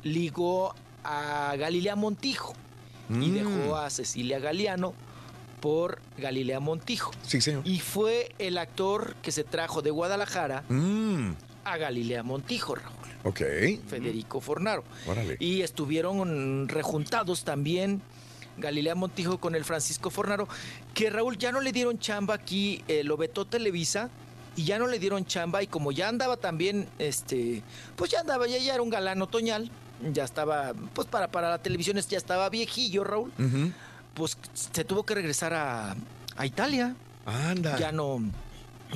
ligó 0.02 0.74
a 1.04 1.54
Galilea 1.58 1.94
Montijo 1.94 2.54
y 3.10 3.12
Mm. 3.12 3.34
dejó 3.34 3.76
a 3.76 3.90
Cecilia 3.90 4.38
Galeano 4.40 4.94
por 5.60 6.00
Galilea 6.18 6.58
Montijo. 6.58 7.12
Sí, 7.22 7.40
señor. 7.40 7.62
Y 7.66 7.78
fue 7.80 8.34
el 8.38 8.56
actor 8.58 9.14
que 9.22 9.30
se 9.30 9.44
trajo 9.44 9.82
de 9.82 9.90
Guadalajara 9.90 10.64
Mm, 10.68 11.32
a 11.64 11.76
Galilea 11.76 12.22
Montijo, 12.22 12.74
Raúl, 12.76 12.94
ok. 13.24 13.40
Federico 13.86 14.40
Fornaro. 14.40 14.84
Órale. 15.06 15.36
Y 15.38 15.60
estuvieron 15.60 16.66
rejuntados 16.68 17.44
también 17.44 18.00
Galilea 18.58 18.94
Montijo 18.94 19.38
con 19.38 19.54
el 19.54 19.64
Francisco 19.64 20.10
Fornaro, 20.10 20.48
que 20.94 21.10
Raúl 21.10 21.38
ya 21.38 21.52
no 21.52 21.60
le 21.60 21.72
dieron 21.72 21.98
chamba 21.98 22.34
aquí, 22.34 22.82
eh, 22.88 23.04
lo 23.04 23.16
vetó 23.16 23.44
Televisa 23.44 24.10
y 24.56 24.64
ya 24.64 24.78
no 24.78 24.86
le 24.86 24.98
dieron 24.98 25.26
chamba 25.26 25.62
y 25.62 25.66
como 25.66 25.92
ya 25.92 26.08
andaba 26.08 26.36
también, 26.36 26.88
este, 26.98 27.62
pues 27.96 28.10
ya 28.10 28.20
andaba, 28.20 28.46
ya, 28.46 28.58
ya 28.58 28.74
era 28.74 28.82
un 28.82 28.90
galán 28.90 29.20
otoñal, 29.20 29.70
ya 30.12 30.24
estaba, 30.24 30.72
pues 30.94 31.06
para, 31.08 31.28
para 31.28 31.50
la 31.50 31.58
televisión 31.58 31.98
ya 31.98 32.18
estaba 32.18 32.48
viejillo 32.48 33.04
Raúl, 33.04 33.32
pues 34.14 34.36
se 34.54 34.84
tuvo 34.84 35.04
que 35.04 35.14
regresar 35.14 35.52
a, 35.52 35.94
a 36.36 36.46
Italia, 36.46 36.94
Anda. 37.26 37.78
ya 37.78 37.92
no, 37.92 38.20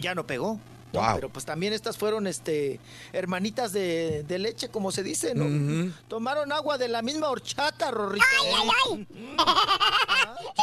ya 0.00 0.14
no 0.14 0.26
pegó. 0.26 0.58
¿No? 0.92 1.00
Wow. 1.00 1.14
Pero 1.14 1.28
pues 1.28 1.44
también 1.44 1.72
estas 1.72 1.96
fueron 1.96 2.26
este 2.26 2.80
hermanitas 3.12 3.72
de, 3.72 4.22
de 4.24 4.38
leche, 4.38 4.68
como 4.68 4.90
se 4.92 5.02
dice, 5.02 5.34
¿no? 5.34 5.92
Tomaron 6.08 6.52
agua 6.52 6.78
de 6.78 6.88
la 6.88 7.02
misma 7.02 7.28
horchata, 7.28 7.90
Rorrito. 7.90 8.24
¡Ay, 8.42 8.68
ay! 8.92 9.06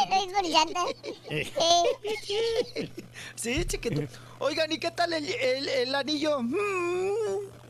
Es 0.28 0.38
brillante. 0.38 0.96
Sí. 2.22 2.90
Sí, 3.34 3.64
chiquito. 3.64 4.02
Oigan, 4.38 4.70
¿y 4.72 4.78
qué 4.78 4.90
tal 4.90 5.12
el, 5.12 5.24
el- 5.28 5.68
el 5.68 5.94
anillo? 5.94 6.40
Mm, 6.42 7.10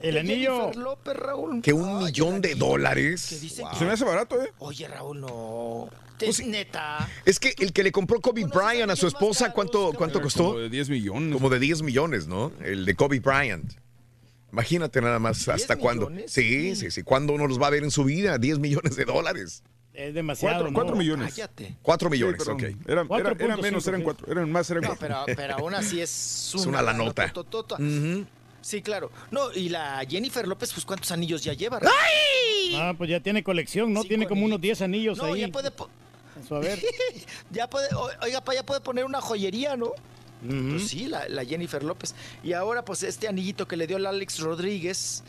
El 0.02 0.14
de 0.14 0.20
anillo. 0.20 0.72
López, 0.72 1.14
Raúl. 1.16 1.62
Que 1.62 1.72
un 1.72 1.88
Ay, 1.98 2.04
millón 2.04 2.40
de 2.40 2.54
dólares. 2.54 3.26
Que 3.30 3.38
dicen 3.38 3.64
Wow. 3.64 3.72
que- 3.72 3.78
Se 3.78 3.84
me 3.84 3.92
hace 3.92 4.04
barato, 4.04 4.42
¿eh? 4.42 4.52
Oye, 4.58 4.86
Raúl, 4.88 5.20
no. 5.20 5.88
Pues 6.18 6.40
Es 6.40 6.46
neta. 6.46 7.08
Es 7.24 7.38
que 7.38 7.54
el 7.58 7.72
que 7.72 7.82
le 7.82 7.92
compró 7.92 8.20
Kobe 8.20 8.42
¿Conoces 8.42 8.56
Bryant 8.62 8.90
a 8.90 8.96
su 8.96 9.06
anillos 9.06 9.20
esposa, 9.20 9.52
¿cuánto, 9.52 9.92
cuánto 9.96 10.20
costó? 10.20 10.44
Como 10.44 10.58
de 10.58 10.68
10 10.70 10.88
millones. 10.90 11.32
Como 11.34 11.48
de 11.50 11.58
10 11.58 11.82
millones, 11.82 12.26
¿no? 12.26 12.52
El 12.64 12.84
de 12.84 12.94
Kobe 12.94 13.20
Bryant. 13.20 13.72
Imagínate 14.52 15.00
nada 15.02 15.18
más 15.18 15.46
hasta 15.48 15.76
cuándo. 15.76 16.08
millones? 16.08 16.32
Sí, 16.32 16.74
sí, 16.74 16.90
sí. 16.90 17.02
¿Cuándo 17.02 17.34
uno 17.34 17.46
los 17.46 17.60
va 17.60 17.66
a 17.66 17.70
ver 17.70 17.84
en 17.84 17.90
su 17.90 18.04
vida? 18.04 18.38
10 18.38 18.58
millones 18.58 18.96
de 18.96 19.04
dólares. 19.04 19.62
Es 19.92 20.14
demasiado. 20.14 20.54
Cuatro, 20.54 20.70
¿no? 20.70 20.74
cuatro 20.74 20.96
millones. 20.96 21.34
Cállate. 21.34 21.76
4 21.82 22.08
Sí, 22.08 22.12
millones, 22.12 22.38
perdón. 22.38 22.54
ok. 22.54 22.62
Eran, 22.88 23.06
era- 23.20 23.34
punto 23.36 23.62
menos, 23.62 23.86
eran 23.88 24.00
sí. 24.00 24.04
cuatro. 24.04 24.30
Eran 24.32 24.50
más, 24.50 24.70
eran 24.70 24.82
No, 24.84 24.88
cuatro. 24.96 25.08
pero, 25.26 25.36
pero 25.36 25.54
aún 25.56 25.74
así 25.74 26.00
es 26.00 26.10
Es 26.54 26.66
una 26.66 26.80
lanota. 26.82 27.22
lanotototota. 27.22 27.74
Ujú. 27.82 28.24
Sí, 28.60 28.80
claro. 28.82 29.10
No, 29.30 29.52
y 29.52 29.68
la 29.70 30.04
Jennifer 30.08 30.46
López, 30.46 30.72
pues 30.72 30.84
¿cuántos 30.86 31.10
anillos 31.10 31.42
ya 31.42 31.52
lleva? 31.52 31.80
Ah, 32.76 32.94
pues 32.96 33.10
ya 33.10 33.20
tiene 33.20 33.42
colección, 33.42 33.92
¿no? 33.92 34.00
Cinco 34.02 34.08
tiene 34.08 34.26
como 34.28 34.44
unos 34.44 34.56
anillitos. 34.56 34.78
10 34.78 34.82
anillos 34.82 35.18
No, 35.18 35.24
ahí. 35.32 35.40
ya 35.42 35.48
puede, 35.48 35.70
su 36.48 36.54
haber. 36.54 36.80
ya 37.50 37.68
puede, 37.68 37.88
oiga, 38.22 38.40
pa, 38.42 38.54
ya 38.54 38.64
puede 38.64 38.80
poner 38.80 39.04
una 39.04 39.20
joyería, 39.20 39.76
¿no? 39.76 39.92
Pues 40.40 40.88
sí, 40.88 41.06
la, 41.08 41.28
la 41.28 41.44
Jennifer 41.44 41.82
López. 41.82 42.14
Y 42.44 42.52
ahora, 42.52 42.84
pues, 42.84 43.02
este 43.02 43.26
anillito 43.28 43.66
que 43.66 43.76
le 43.76 43.86
dio 43.88 43.96
el 43.96 44.06
Alex 44.06 44.38
Rodríguez, 44.38 45.24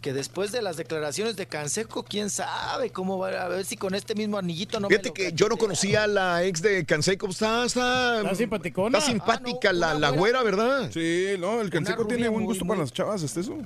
que 0.00 0.14
después 0.14 0.52
de 0.52 0.62
las 0.62 0.76
declaraciones 0.78 1.36
de 1.36 1.46
Canseco, 1.46 2.02
quién 2.02 2.30
sabe 2.30 2.88
cómo 2.90 3.18
va 3.18 3.28
a 3.42 3.48
ver 3.48 3.64
si 3.66 3.76
con 3.76 3.94
este 3.94 4.14
mismo 4.14 4.38
anillito 4.38 4.80
no 4.80 4.88
me 4.88 4.94
Fíjate 4.96 5.08
lo 5.10 5.14
que 5.14 5.32
yo 5.34 5.48
no 5.50 5.56
conocía 5.58 6.04
a 6.04 6.06
la 6.06 6.44
ex 6.44 6.62
de 6.62 6.84
Canseco. 6.86 7.28
Está, 7.28 7.64
está, 7.66 8.20
Está 8.22 8.34
simpaticona. 8.34 8.98
está 8.98 9.10
simpática 9.10 9.68
Ah, 9.68 9.72
no, 9.74 9.78
la, 9.80 9.94
la 9.98 10.10
güera. 10.10 10.42
¿verdad? 10.42 10.90
Sí, 10.92 11.26
no, 11.38 11.60
el 11.60 11.68
canseco 11.70 12.06
tiene 12.06 12.28
buen 12.28 12.44
gusto 12.46 12.64
muy- 12.64 12.74
para 12.74 12.80
las 12.84 12.92
chavas, 12.92 13.22
¿este 13.22 13.40
eso? 13.40 13.58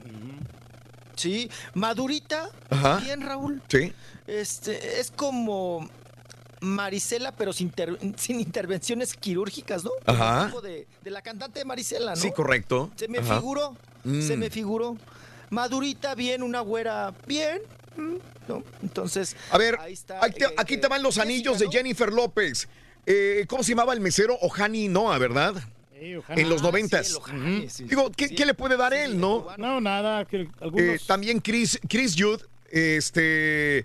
Sí, 1.17 1.51
madurita, 1.75 2.49
Ajá. 2.70 2.97
bien, 2.99 3.20
Raúl. 3.23 3.61
Sí. 3.69 3.93
Este, 4.27 5.01
es 5.01 5.11
como 5.11 5.89
Marisela, 6.61 7.33
pero 7.33 7.53
sin, 7.53 7.70
ter- 7.70 7.99
sin 8.17 8.41
intervenciones 8.41 9.15
quirúrgicas, 9.15 9.85
¿no? 9.85 9.91
Ajá. 10.07 10.53
De, 10.62 10.87
de 11.03 11.11
la 11.11 11.23
cantante 11.23 11.65
Marisela, 11.65 12.11
¿no? 12.15 12.20
Sí, 12.20 12.33
correcto. 12.33 12.91
Se 12.97 13.09
me 13.09 13.19
Ajá. 13.19 13.37
figuró, 13.37 13.77
Mm. 14.05 14.23
se 14.23 14.37
me 14.37 14.51
figuró. 14.51 14.97
Madurita, 15.51 16.15
bien, 16.15 16.43
una 16.43 16.61
güera, 16.61 17.15
bien, 17.27 17.61
¿no? 18.49 18.62
Entonces, 18.83 19.35
A 19.51 19.59
ver, 19.59 19.77
ahí 19.81 19.93
está, 19.93 20.23
ahí 20.23 20.33
te- 20.33 20.45
eh, 20.45 20.55
aquí 20.57 20.75
eh, 20.75 20.78
te 20.78 20.89
van 20.89 21.03
los 21.03 21.19
anillos 21.19 21.59
de 21.59 21.69
Jennifer 21.69 22.12
López. 22.12 22.69
Eh, 23.07 23.45
¿Cómo 23.49 23.62
se 23.62 23.70
llamaba 23.70 23.93
el 23.95 24.01
mesero? 24.01 24.37
Ohani 24.43 24.89
Noah, 24.89 25.19
¿verdad? 25.19 25.55
Ohani. 25.57 26.43
En 26.43 26.49
los 26.49 26.61
Ah, 26.61 26.65
noventas. 26.65 27.09
sí, 27.09 27.69
sí, 27.70 27.85
Digo, 27.85 28.11
¿qué, 28.12 28.28
qué 28.28 28.45
le 28.47 28.55
puede 28.55 28.77
dar 28.77 28.93
él, 28.95 29.19
no? 29.19 29.47
No, 29.57 29.81
nada, 29.81 30.25
que 30.27 30.49
Eh, 30.77 30.99
también 31.07 31.41
Chris, 31.41 31.78
Chris 31.89 32.15
Judd, 32.17 32.43
este, 32.70 33.85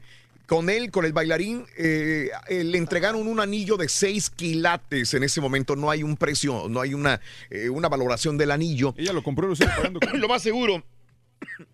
con 0.54 0.70
él, 0.70 0.92
con 0.92 1.04
el 1.04 1.14
bailarín, 1.14 1.66
eh, 1.80 2.30
eh, 2.48 2.64
le 2.64 2.78
entregaron 2.78 3.28
un 3.28 3.40
anillo 3.40 3.76
de 3.76 3.90
6 3.90 4.30
quilates. 4.30 5.16
En 5.16 5.24
ese 5.24 5.42
momento 5.42 5.76
no 5.76 5.90
hay 5.90 6.04
un 6.04 6.16
precio, 6.16 6.70
no 6.70 6.80
hay 6.80 6.94
una, 6.94 7.20
eh, 7.50 7.70
una 7.70 7.90
valoración 7.90 8.38
del 8.38 8.52
anillo. 8.52 8.94
Ella 8.96 9.14
lo 9.14 9.24
compró 9.24 9.48
lo 9.48 9.56
sigue 9.56 9.72
pagando. 9.76 10.00
lo 10.14 10.28
más 10.28 10.44
seguro. 10.44 10.84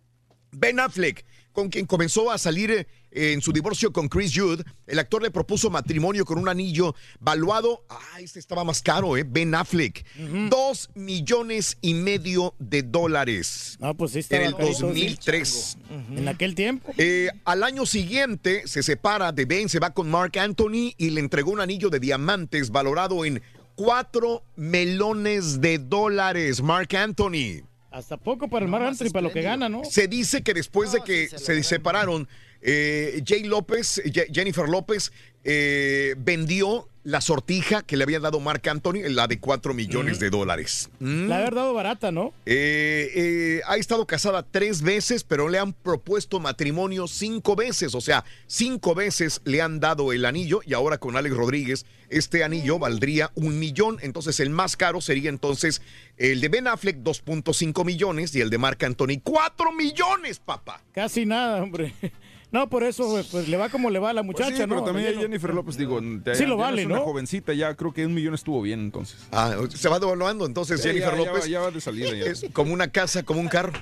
Ben 0.54 0.80
Affleck, 0.80 1.26
con 1.52 1.68
quien 1.68 1.86
comenzó 1.86 2.32
a 2.32 2.38
salir 2.38 2.88
en 3.12 3.42
su 3.42 3.52
divorcio 3.52 3.92
con 3.92 4.08
Chris 4.08 4.34
Judd, 4.36 4.62
el 4.88 5.00
actor 5.00 5.22
le 5.22 5.32
propuso 5.32 5.70
matrimonio 5.70 6.26
con 6.26 6.38
un 6.38 6.50
anillo 6.50 6.96
valuado, 7.20 7.86
ah, 7.90 8.20
este 8.20 8.40
estaba 8.40 8.64
más 8.64 8.82
caro, 8.82 9.18
¿eh? 9.18 9.26
Ben 9.28 9.56
Affleck, 9.56 10.06
dos 10.50 10.90
millones 10.96 11.78
y 11.82 11.94
medio 11.94 12.54
de 12.60 12.84
dólares. 12.84 13.78
Ah, 13.82 13.94
pues 13.94 14.12
sí 14.12 14.20
En 14.30 14.42
el 14.44 14.56
carito, 14.56 14.74
sí. 14.74 14.82
2003. 14.84 15.78
En 16.16 16.28
aquel 16.28 16.56
tiempo. 16.56 16.94
Eh, 16.98 17.30
al 17.46 17.64
año 17.64 17.86
siguiente 17.86 18.68
se 18.68 18.84
separa 18.84 19.32
de 19.32 19.46
Ben, 19.46 19.70
se 19.70 19.80
va 19.80 19.94
con 19.94 20.10
Mark 20.10 20.38
Anthony 20.38 20.94
y 20.98 21.10
le 21.10 21.20
entregó 21.20 21.52
un 21.52 21.62
anillo 21.62 21.90
de 21.90 22.00
diamantes 22.00 22.72
valorado 22.72 23.26
en 23.26 23.42
4 23.76 24.44
melones 24.56 25.62
de 25.62 25.80
dólares. 25.80 26.62
Mark 26.62 26.96
Anthony. 26.96 27.64
Hasta 27.92 28.18
poco 28.18 28.50
para 28.50 28.66
el 28.66 28.72
Mar 28.72 28.84
Anthony, 28.84 29.10
para 29.12 29.24
lo 29.24 29.32
que 29.32 29.42
gana, 29.42 29.68
¿no? 29.68 29.84
Se 29.84 30.08
dice 30.08 30.44
que 30.44 30.54
después 30.54 30.92
de 30.92 31.02
que 31.02 31.28
se, 31.28 31.64
separaron, 31.64 32.28
eh, 32.62 33.22
Jay 33.26 33.44
López, 33.44 34.02
Ye- 34.06 34.28
Jennifer 34.34 34.68
López, 34.68 35.12
eh, 35.44 36.16
vendió 36.18 36.88
la 37.06 37.22
sortija 37.22 37.82
que 37.82 37.96
le 37.98 38.04
había 38.04 38.20
dado 38.20 38.40
Mark 38.42 38.62
Anthony, 38.70 39.02
la 39.10 39.26
de 39.28 39.40
4 39.40 39.74
millones 39.74 40.20
de 40.20 40.30
dólares. 40.30 40.90
Mm. 41.00 41.28
La 41.28 41.38
haber 41.38 41.56
dado 41.56 41.74
barata, 41.74 42.12
¿no? 42.12 42.34
Eh, 42.46 43.10
eh, 43.16 43.62
ha 43.66 43.78
estado 43.78 44.06
casada 44.06 44.44
tres 44.44 44.82
veces, 44.82 45.24
pero 45.24 45.48
le 45.48 45.58
han 45.58 45.72
propuesto 45.74 46.40
matrimonio 46.42 47.08
cinco 47.08 47.56
veces. 47.56 47.96
O 47.96 48.02
sea, 48.02 48.26
cinco 48.48 48.94
veces 48.96 49.42
le 49.46 49.62
han 49.62 49.80
dado 49.80 50.12
el 50.12 50.26
anillo 50.26 50.60
y 50.66 50.74
ahora 50.74 50.98
con 50.98 51.16
Alex 51.16 51.36
Rodríguez 51.36 51.86
este 52.10 52.44
anillo 52.44 52.78
valdría 52.78 53.32
un 53.36 53.58
millón. 53.58 53.98
Entonces 54.02 54.40
el 54.42 54.50
más 54.50 54.76
caro 54.76 55.00
sería 55.00 55.30
entonces 55.30 55.82
el 56.18 56.42
de 56.42 56.50
Ben 56.50 56.68
Affleck 56.68 56.98
2.5 56.98 57.86
millones 57.86 58.36
y 58.36 58.42
el 58.42 58.50
de 58.50 58.58
Marc 58.58 58.84
Anthony 58.84 59.20
4 59.24 59.72
millones, 59.72 60.40
papá. 60.40 60.84
Casi 60.92 61.26
nada, 61.26 61.64
hombre. 61.64 61.94
No, 62.52 62.68
por 62.68 62.84
eso, 62.84 63.24
pues 63.32 63.48
le 63.48 63.58
va 63.58 63.70
como 63.70 63.90
le 63.92 64.00
va 64.00 64.10
a 64.10 64.14
la 64.14 64.24
Pues 64.24 64.38
muchacha, 64.40 64.56
sí, 64.56 64.62
¿no? 64.64 64.68
pero 64.70 64.84
también 64.84 65.16
a. 65.18 65.22
Jennifer 65.22 65.54
López, 65.54 65.78
digo, 65.78 66.00
te- 66.24 66.34
Sí 66.36 66.46
lo 66.46 66.58
ya 66.58 66.64
vale, 66.64 66.82
es 66.82 66.88
una 66.88 66.96
¿no? 66.96 67.02
jovencita, 67.04 67.54
ya 67.54 67.76
creo 67.76 67.94
que 67.94 68.06
un 68.06 68.14
millón 68.16 68.34
estuvo 68.34 68.62
bien, 68.62 68.80
entonces. 68.80 69.18
Ah, 69.32 69.56
se 69.74 69.88
va 69.90 70.00
devaluando 70.00 70.46
entonces 70.48 70.82
Sí, 70.82 70.88
Jennifer 70.88 71.12
ya- 71.12 71.18
ya 71.18 71.26
López. 71.32 71.44
va- 71.44 71.48
ya 71.48 71.60
va 71.60 71.72
de 71.72 71.82
salida, 71.82 72.10
ya. 72.16 72.26
Es 72.26 72.46
como 72.54 72.74
una 72.74 72.88
casa, 72.88 73.22
como 73.24 73.40
un 73.40 73.48
carro. 73.50 73.74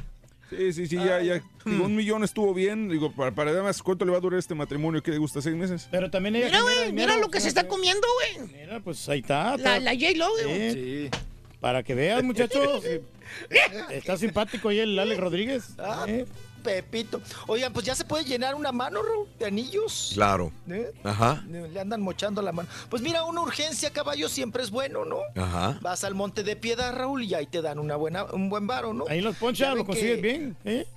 Sí, 0.50 0.72
sí, 0.72 0.88
sí, 0.88 0.96
ya, 0.96 1.22
ya. 1.22 1.42
Digo, 1.66 1.86
un 1.86 1.96
millón 1.96 2.24
estuvo 2.24 2.54
bien. 2.54 2.88
Digo, 2.90 3.12
para, 3.12 3.32
para 3.32 3.52
además, 3.52 3.84
¿cuánto 3.84 4.06
le 4.06 4.12
va 4.12 4.18
a 4.18 4.22
durar 4.22 4.40
este 4.40 4.56
matrimonio? 4.56 5.04
¿Qué 5.04 5.12
le 5.12 5.18
gusta? 5.18 5.42
¿Seis 5.42 5.56
meses? 5.58 5.88
Pero 5.92 6.10
también 6.10 6.38
ella 6.38 6.46
Mira, 6.46 6.62
güey, 6.62 6.94
mira 6.94 7.18
lo 7.18 7.30
que 7.30 7.42
se 7.42 7.50
está 7.50 7.68
comiendo, 7.68 8.08
güey. 8.38 8.50
Mira, 8.62 8.80
pues 8.80 9.10
ahí 9.10 9.20
está. 9.20 9.58
La, 9.58 9.78
está- 9.78 9.80
la 9.80 9.92
J-Lo, 9.94 10.30
güey. 10.46 10.74
Sí. 10.74 11.10
Para 11.60 11.84
que 11.84 11.96
veas, 11.96 12.24
muchachos. 12.24 12.84
Está 13.92 14.18
simpático 14.18 14.70
ahí 14.70 14.80
el 14.80 14.98
Alex 14.98 15.20
Rodríguez. 15.20 15.70
Ah, 15.78 16.06
Eh, 16.08 16.26
Pepito. 16.74 17.22
Oigan, 17.48 17.74
pues 17.74 17.86
ya 17.86 17.96
se 17.96 18.04
puede 18.06 18.26
llenar 18.26 18.56
una 18.56 18.72
mano, 18.72 19.02
Raúl, 19.02 19.28
de 19.40 19.46
anillos. 19.46 20.12
Claro. 20.14 20.52
¿Eh? 20.70 20.92
Ajá. 21.04 21.44
Le 21.50 21.80
andan 21.80 22.02
mochando 22.02 22.42
la 22.42 22.52
mano. 22.52 22.68
Pues 22.90 23.02
mira, 23.02 23.24
una 23.24 23.42
urgencia, 23.42 23.92
caballo, 23.92 24.30
siempre 24.30 24.64
es 24.64 24.70
bueno, 24.72 25.06
¿no? 25.06 25.20
Ajá. 25.36 25.80
Vas 25.82 26.04
al 26.04 26.14
Monte 26.16 26.44
de 26.44 26.56
Piedad, 26.56 26.94
Raúl, 26.94 27.24
y 27.24 27.34
ahí 27.34 27.46
te 27.48 27.62
dan 27.62 27.80
una 27.80 27.96
buena, 27.96 28.26
un 28.26 28.50
buen 28.50 28.68
varo, 28.68 28.94
¿no? 28.94 29.06
Ahí 29.08 29.22
los 29.22 29.36
ponchas, 29.38 29.76
lo 29.76 29.86
consigues 29.86 30.16
que- 30.18 30.22
bien. 30.22 30.58
¿eh? 30.66 30.88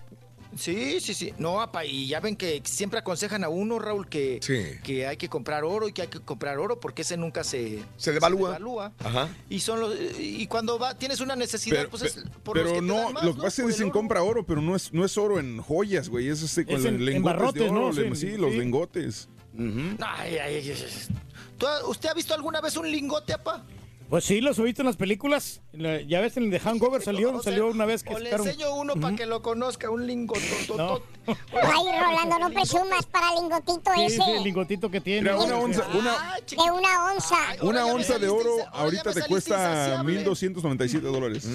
Sí, 0.57 1.01
sí, 1.01 1.15
sí. 1.15 1.33
No, 1.39 1.61
apa, 1.61 1.85
y 1.85 2.09
ya 2.09 2.20
ven 2.20 2.37
que 2.37 2.61
siempre 2.65 2.99
aconsejan 2.99 3.45
a 3.45 3.49
uno, 3.49 3.79
Raúl, 3.79 4.09
que, 4.09 4.41
Sí. 4.43 4.79
que 4.83 5.07
hay 5.07 5.17
que 5.17 5.29
comprar 5.29 5.65
oro 5.65 5.89
y 5.89 5.93
que 5.93 6.03
hay 6.03 6.09
que 6.09 6.20
comprar 6.20 6.59
oro 6.59 6.81
porque 6.81 7.03
ese 7.03 7.17
nunca 7.17 7.45
se, 7.45 7.83
Se 7.97 8.12
devalúa. 8.12 8.49
devalúa. 8.51 8.93
Ajá. 8.99 9.29
Y 9.49 9.61
son 9.61 9.81
los, 9.81 9.95
y 10.19 10.47
cuando 10.49 10.79
va, 10.79 10.97
tienes 10.99 11.20
una 11.20 11.37
necesidad, 11.37 11.77
Pero, 11.79 11.91
pues 11.91 12.03
es 12.03 12.15
por 12.43 12.57
los 12.57 12.65
pero 12.65 12.75
que 12.75 12.81
te 12.81 12.87
no, 12.87 12.97
dan 12.97 13.12
más, 13.15 13.25
lo 13.25 13.31
que 13.33 13.37
¿no? 13.39 13.43
pasa 13.45 13.49
es 13.49 13.55
que 13.57 13.62
Por 13.62 13.70
el 13.70 13.77
dicen 13.77 13.91
compra 13.91 14.23
oro, 14.23 14.45
pero 14.45 14.61
no 14.61 14.75
es, 14.77 14.93
no 14.93 15.05
es 15.05 15.17
oro 15.19 15.39
en 15.39 15.61
joyas, 15.61 16.09
güey. 16.09 16.29
Es 16.29 16.43
este 16.43 16.65
con 16.67 16.77
Es 16.77 16.85
en- 16.85 16.97
en 16.97 17.05
lingotes 17.05 17.25
barrotes, 17.39 17.62
de 17.62 17.69
oro, 17.69 17.81
¿no? 17.81 17.93
Sí, 17.93 18.03
sí, 18.17 18.37
los 18.37 18.53
sí. 18.53 18.59
lingotes. 18.59 19.29
Ay, 19.59 20.37
ay, 20.37 20.55
ay, 20.57 20.70
ay. 20.70 21.17
¿Tú 21.59 21.67
ha- 21.67 21.87
¿Usted 21.87 22.09
ha 22.09 22.15
visto 22.15 22.35
alguna 22.35 22.61
vez 22.61 22.77
un 22.77 22.91
lingote, 22.91 23.33
apa? 23.33 23.65
Pues 24.11 24.25
sí, 24.25 24.41
los 24.41 24.59
he 24.59 24.63
visto 24.65 24.83
en 24.83 24.87
las 24.87 24.97
películas. 24.97 25.61
Ya 25.73 26.21
ves, 26.21 26.37
en 26.37 26.45
el 26.45 26.51
de 26.51 26.59
Hangover 26.59 27.01
salió, 27.01 27.31
sea, 27.35 27.43
salió 27.53 27.69
una 27.69 27.85
vez 27.87 28.03
que 28.03 28.13
O 28.13 28.19
le 28.19 28.31
enseño 28.33 28.75
uno 28.75 28.95
para 28.97 29.15
que 29.15 29.25
lo 29.25 29.41
conozca, 29.41 29.89
un 29.89 30.05
lingote. 30.05 30.41
No. 30.77 31.01
Ay, 31.27 31.85
Rolando, 32.01 32.39
no 32.41 32.51
presumas 32.51 33.07
para 33.07 33.29
el 33.35 33.43
lingotito 33.43 33.91
Sí, 33.95 34.03
ese. 34.07 34.17
sí, 34.17 34.31
el 34.33 34.43
lingotito 34.43 34.91
que 34.91 35.01
tiene. 35.01 35.23
Mira, 35.23 35.37
una 35.37 35.47
Sí. 35.47 35.53
onza, 35.63 35.87
una, 35.95 36.13
De 36.45 36.71
una 36.73 37.05
onza. 37.13 37.37
una 37.63 37.87
onza 37.87 38.19
de 38.19 38.29
oro 38.29 38.51
ahorita 38.73 39.13
te 39.13 39.23
cuesta 39.23 39.55
insaciable. 39.55 40.25
1.297 40.25 41.01
dólares. 41.03 41.49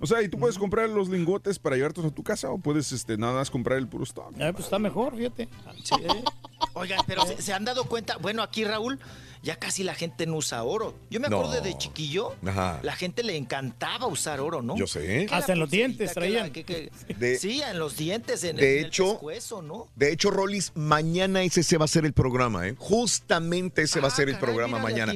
O 0.00 0.06
sea, 0.08 0.20
y 0.20 0.28
tú 0.28 0.36
puedes 0.36 0.58
comprar 0.58 0.88
los 0.88 1.08
lingotes 1.08 1.60
para 1.60 1.76
llevártelos 1.76 2.10
a 2.10 2.14
tu 2.14 2.24
casa 2.24 2.50
o 2.50 2.58
puedes 2.58 2.90
este, 2.90 3.16
nada 3.16 3.34
más 3.34 3.48
comprar 3.52 3.78
el 3.78 3.86
puro 3.86 4.02
stock. 4.02 4.32
Ah, 4.40 4.50
pues 4.52 4.64
está 4.64 4.80
mejor, 4.80 5.16
fíjate. 5.16 5.44
Eh, 5.44 6.24
Oigan, 6.74 6.98
pero 7.06 7.24
¿se, 7.24 7.40
se 7.40 7.52
han 7.52 7.64
dado 7.64 7.84
cuenta? 7.84 8.16
Bueno, 8.16 8.42
aquí, 8.42 8.64
Raúl, 8.64 8.98
ya 9.42 9.56
casi 9.56 9.82
la 9.82 9.94
gente 9.94 10.26
no 10.26 10.36
usa 10.36 10.62
oro. 10.62 10.94
Yo 11.10 11.18
me 11.20 11.26
acuerdo 11.26 11.54
No. 11.54 11.60
de 11.60 11.76
chiquillo, 11.76 12.34
Ajá. 12.46 12.78
la 12.82 12.94
gente 12.94 13.22
le 13.22 13.36
encantaba 13.36 14.06
usar 14.06 14.40
oro, 14.40 14.62
¿no? 14.62 14.76
Yo 14.76 14.86
sé. 14.86 15.26
Hasta 15.30 15.52
en 15.54 15.58
los 15.58 15.70
dientes 15.70 15.98
que 15.98 16.06
la- 16.06 16.12
traían. 16.14 16.50
que- 16.52 16.64
que- 16.64 16.90
De- 17.18 17.38
sí, 17.38 17.60
en 17.62 17.78
los 17.78 17.96
dientes, 17.96 18.44
en, 18.44 18.56
de 18.56 18.80
en 18.80 18.86
hecho- 18.86 19.04
el 19.06 19.10
pescuezo, 19.12 19.62
¿no? 19.62 19.88
De 19.96 20.12
hecho, 20.12 20.30
Rolis, 20.30 20.72
mañana 20.74 21.42
ese 21.42 21.62
se 21.62 21.76
va 21.78 21.84
a 21.86 21.88
ser 21.88 22.04
el 22.06 22.12
programa, 22.12 22.68
¿eh? 22.68 22.74
Justamente 22.78 23.82
ese 23.82 24.00
va 24.00 24.08
a 24.08 24.10
Ah, 24.10 24.14
ser 24.14 24.28
el 24.28 24.34
caray, 24.36 24.46
programa 24.46 24.78
mañana. 24.78 25.14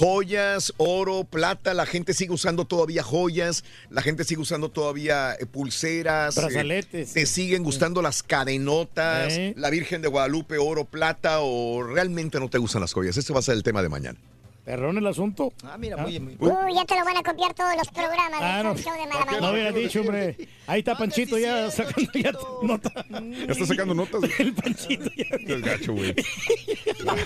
Joyas, 0.00 0.74
oro, 0.76 1.24
plata, 1.24 1.72
la 1.72 1.86
gente 1.86 2.12
sigue 2.12 2.30
usando 2.34 2.66
todavía 2.66 3.02
joyas, 3.02 3.64
la 3.88 4.02
gente 4.02 4.24
sigue 4.24 4.42
usando 4.42 4.68
todavía 4.68 5.32
eh, 5.40 5.46
pulseras. 5.46 6.36
eh, 6.36 6.40
Brazaletes, 6.42 7.14
te 7.14 7.24
sí. 7.24 7.32
siguen 7.32 7.62
gustando 7.62 8.02
las 8.02 8.22
cadenotas, 8.22 9.32
Eh. 9.32 9.54
la 9.56 9.70
Virgen 9.70 10.02
de 10.02 10.08
Guadalupe, 10.08 10.58
oro, 10.58 10.84
plata, 10.84 11.40
o 11.40 11.82
realmente 11.82 12.38
no 12.38 12.50
te 12.50 12.58
gustan 12.58 12.82
las 12.82 12.92
joyas. 12.92 13.16
Ese 13.16 13.32
va 13.32 13.38
a 13.38 13.42
ser 13.42 13.54
el 13.54 13.62
tema 13.62 13.80
de 13.80 13.88
mañana. 13.88 14.18
Perrón 14.66 14.98
el 14.98 15.06
asunto. 15.06 15.52
Ah, 15.62 15.78
mira, 15.78 15.96
muy, 15.96 16.18
muy. 16.18 16.34
Uh, 16.40 16.74
ya 16.74 16.84
te 16.84 16.98
lo 16.98 17.04
van 17.04 17.16
a 17.18 17.22
copiar 17.22 17.54
todos 17.54 17.72
los 17.78 17.86
programas 17.88 18.40
Ah, 18.42 18.56
del 18.58 18.66
no. 18.66 18.76
show 18.76 18.92
de 18.94 19.06
Mala 19.06 19.40
No 19.40 19.52
hubiera 19.52 19.70
dicho, 19.70 20.00
hombre. 20.00 20.36
Ahí 20.66 20.80
está 20.80 20.98
Panchito 20.98 21.38
ya 21.38 21.70
sacando 21.70 22.10
ya 22.12 22.32
nota. 22.62 22.90
Ya 23.46 23.52
está 23.52 23.64
sacando 23.64 23.94
notas. 23.94 24.22
El 24.40 24.52
Panchito 24.54 25.08
ya. 25.16 25.54
Es 25.54 25.62
gacho, 25.62 25.92
güey. 25.92 26.12
Tienen 26.96 27.20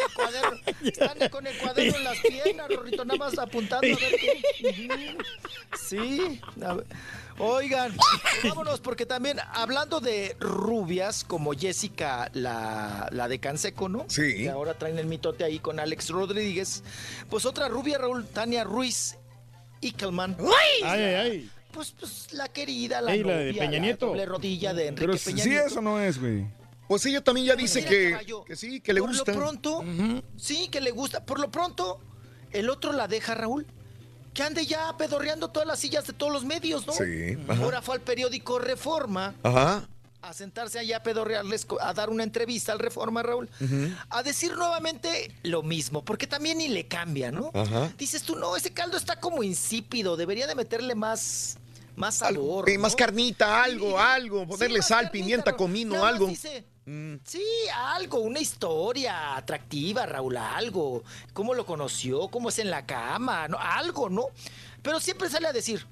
el 0.00 0.14
cuaderno, 0.14 0.56
están 0.84 1.28
con 1.30 1.46
el 1.46 1.56
cuaderno 1.58 1.96
en 1.96 2.04
las 2.04 2.18
piernas, 2.18 2.68
Rorrito, 2.68 3.04
nada 3.04 3.18
más 3.18 3.38
apuntando 3.38 3.86
a 3.86 4.00
ver 4.00 4.16
qué. 4.20 5.16
Sí. 5.78 6.40
a 6.62 6.74
ver. 6.74 6.86
Oigan, 7.38 7.94
vámonos, 8.44 8.80
porque 8.80 9.04
también 9.04 9.38
hablando 9.52 10.00
de 10.00 10.34
rubias 10.40 11.22
como 11.22 11.52
Jessica, 11.52 12.30
la, 12.32 13.08
la 13.12 13.28
de 13.28 13.38
Canseco, 13.38 13.90
¿no? 13.90 14.06
Sí. 14.08 14.36
Que 14.36 14.48
ahora 14.48 14.74
traen 14.74 14.98
el 14.98 15.06
mitote 15.06 15.44
ahí 15.44 15.58
con 15.58 15.78
Alex 15.78 16.08
Rodríguez. 16.08 16.82
Pues 17.28 17.44
otra 17.44 17.68
rubia, 17.68 17.98
Raúl, 17.98 18.26
Tania 18.26 18.64
Ruiz 18.64 19.16
Ickelman. 19.82 20.36
Ay, 20.40 20.82
ay, 21.02 21.14
ay. 21.14 21.50
Pues, 21.72 21.94
pues 22.00 22.32
la 22.32 22.48
querida, 22.48 23.02
la 23.02 23.12
Ey, 23.12 23.18
la 23.22 23.34
novia, 23.34 23.44
de 23.44 23.52
Peña 23.54 23.78
Nieto. 23.80 24.06
doble 24.06 24.24
rodilla 24.24 24.72
de 24.72 24.86
Enrique 24.86 25.12
Pero 25.12 25.22
Peña 25.22 25.44
sí, 25.44 25.50
Nieto. 25.50 25.66
eso 25.66 25.82
no 25.82 26.00
es, 26.00 26.18
güey. 26.18 26.46
Pues 26.88 27.04
ella 27.06 27.22
también 27.22 27.46
ya 27.48 27.56
dice 27.56 27.80
Mira, 27.80 27.90
que, 27.90 28.10
caballo, 28.12 28.44
que 28.44 28.56
sí, 28.56 28.80
que 28.80 28.92
le 28.92 29.00
por 29.00 29.10
gusta. 29.10 29.32
lo 29.32 29.38
pronto, 29.38 29.84
sí, 30.36 30.68
que 30.68 30.80
le 30.80 30.90
gusta. 30.92 31.24
Por 31.24 31.40
lo 31.40 31.50
pronto, 31.50 32.00
el 32.52 32.70
otro 32.70 32.92
la 32.92 33.08
deja, 33.08 33.34
Raúl. 33.34 33.66
Que 34.32 34.42
ande 34.42 34.66
ya 34.66 34.94
pedorreando 34.96 35.48
todas 35.48 35.66
las 35.66 35.78
sillas 35.78 36.06
de 36.06 36.12
todos 36.12 36.30
los 36.32 36.44
medios, 36.44 36.86
¿no? 36.86 36.92
Sí, 36.92 37.36
ajá. 37.48 37.62
Ahora 37.62 37.80
fue 37.82 37.94
al 37.94 38.02
periódico 38.02 38.58
Reforma 38.58 39.34
Ajá. 39.42 39.88
a 40.20 40.32
sentarse 40.34 40.78
allá 40.78 40.98
a 40.98 41.02
pedorrearles, 41.02 41.66
a 41.80 41.94
dar 41.94 42.10
una 42.10 42.22
entrevista 42.22 42.70
al 42.72 42.78
Reforma, 42.78 43.22
Raúl. 43.22 43.48
A 44.10 44.22
decir 44.22 44.54
nuevamente 44.54 45.32
lo 45.42 45.62
mismo, 45.62 46.04
porque 46.04 46.26
también 46.26 46.58
ni 46.58 46.68
le 46.68 46.86
cambia, 46.86 47.32
¿no? 47.32 47.50
Ajá. 47.54 47.90
Dices 47.96 48.22
tú, 48.24 48.36
no, 48.36 48.54
ese 48.56 48.72
caldo 48.74 48.98
está 48.98 49.18
como 49.20 49.42
insípido, 49.42 50.18
debería 50.18 50.46
de 50.46 50.54
meterle 50.54 50.94
más, 50.94 51.56
más 51.96 52.16
sabor. 52.16 52.68
Eh, 52.68 52.76
más 52.76 52.94
carnita, 52.94 53.62
algo, 53.64 53.98
algo, 53.98 54.46
ponerle 54.46 54.82
sal, 54.82 55.04
carnita, 55.06 55.12
pimienta, 55.12 55.56
comino, 55.56 56.04
algo. 56.04 56.26
dice, 56.26 56.66
Sí, 57.24 57.42
algo, 57.74 58.20
una 58.20 58.38
historia 58.38 59.36
atractiva, 59.36 60.06
Raúl, 60.06 60.36
algo. 60.36 61.02
¿Cómo 61.32 61.52
lo 61.52 61.66
conoció? 61.66 62.28
¿Cómo 62.28 62.48
es 62.50 62.60
en 62.60 62.70
la 62.70 62.86
cama? 62.86 63.48
¿no? 63.48 63.58
Algo, 63.58 64.08
¿no? 64.08 64.26
Pero 64.82 65.00
siempre 65.00 65.28
sale 65.28 65.48
a 65.48 65.52
decir, 65.52 65.84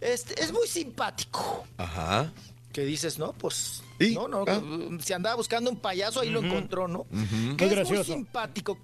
este, 0.00 0.42
es 0.42 0.50
muy 0.50 0.66
simpático. 0.66 1.66
Ajá. 1.76 2.32
Que 2.72 2.86
dices, 2.86 3.18
no, 3.18 3.32
pues. 3.34 3.82
¿Y? 4.00 4.14
No, 4.14 4.26
no. 4.26 4.44
Ah. 4.48 4.60
Si 5.02 5.12
andaba 5.12 5.36
buscando 5.36 5.70
un 5.70 5.76
payaso, 5.76 6.20
ahí 6.20 6.30
lo 6.30 6.40
encontró, 6.42 6.88
¿no? 6.88 7.04
Que 7.10 7.16
Muy 7.16 7.26
es 7.52 7.58
muy 7.60 7.68
gracioso. 7.68 8.04
simpático, 8.14 8.78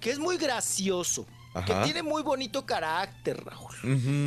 que 0.00 0.10
es 0.10 0.18
muy 0.18 0.36
gracioso, 0.38 1.24
Ajá. 1.52 1.64
que 1.66 1.84
tiene 1.84 2.02
muy 2.02 2.22
bonito 2.22 2.64
carácter, 2.64 3.42
Raúl. 3.44 3.74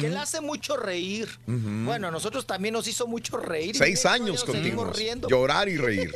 Que 0.02 0.10
le 0.10 0.18
hace 0.18 0.42
mucho 0.42 0.76
reír. 0.78 1.30
Bueno, 1.48 2.08
a 2.08 2.12
nosotros 2.12 2.46
también 2.46 2.74
nos 2.74 2.88
hizo 2.88 3.08
mucho 3.08 3.38
reír. 3.38 3.76
y 3.76 3.78
Seis 3.78 4.06
años 4.06 4.44
riendo. 4.94 5.30
Llorar 5.30 5.70
y 5.70 5.78
reír. 5.78 6.14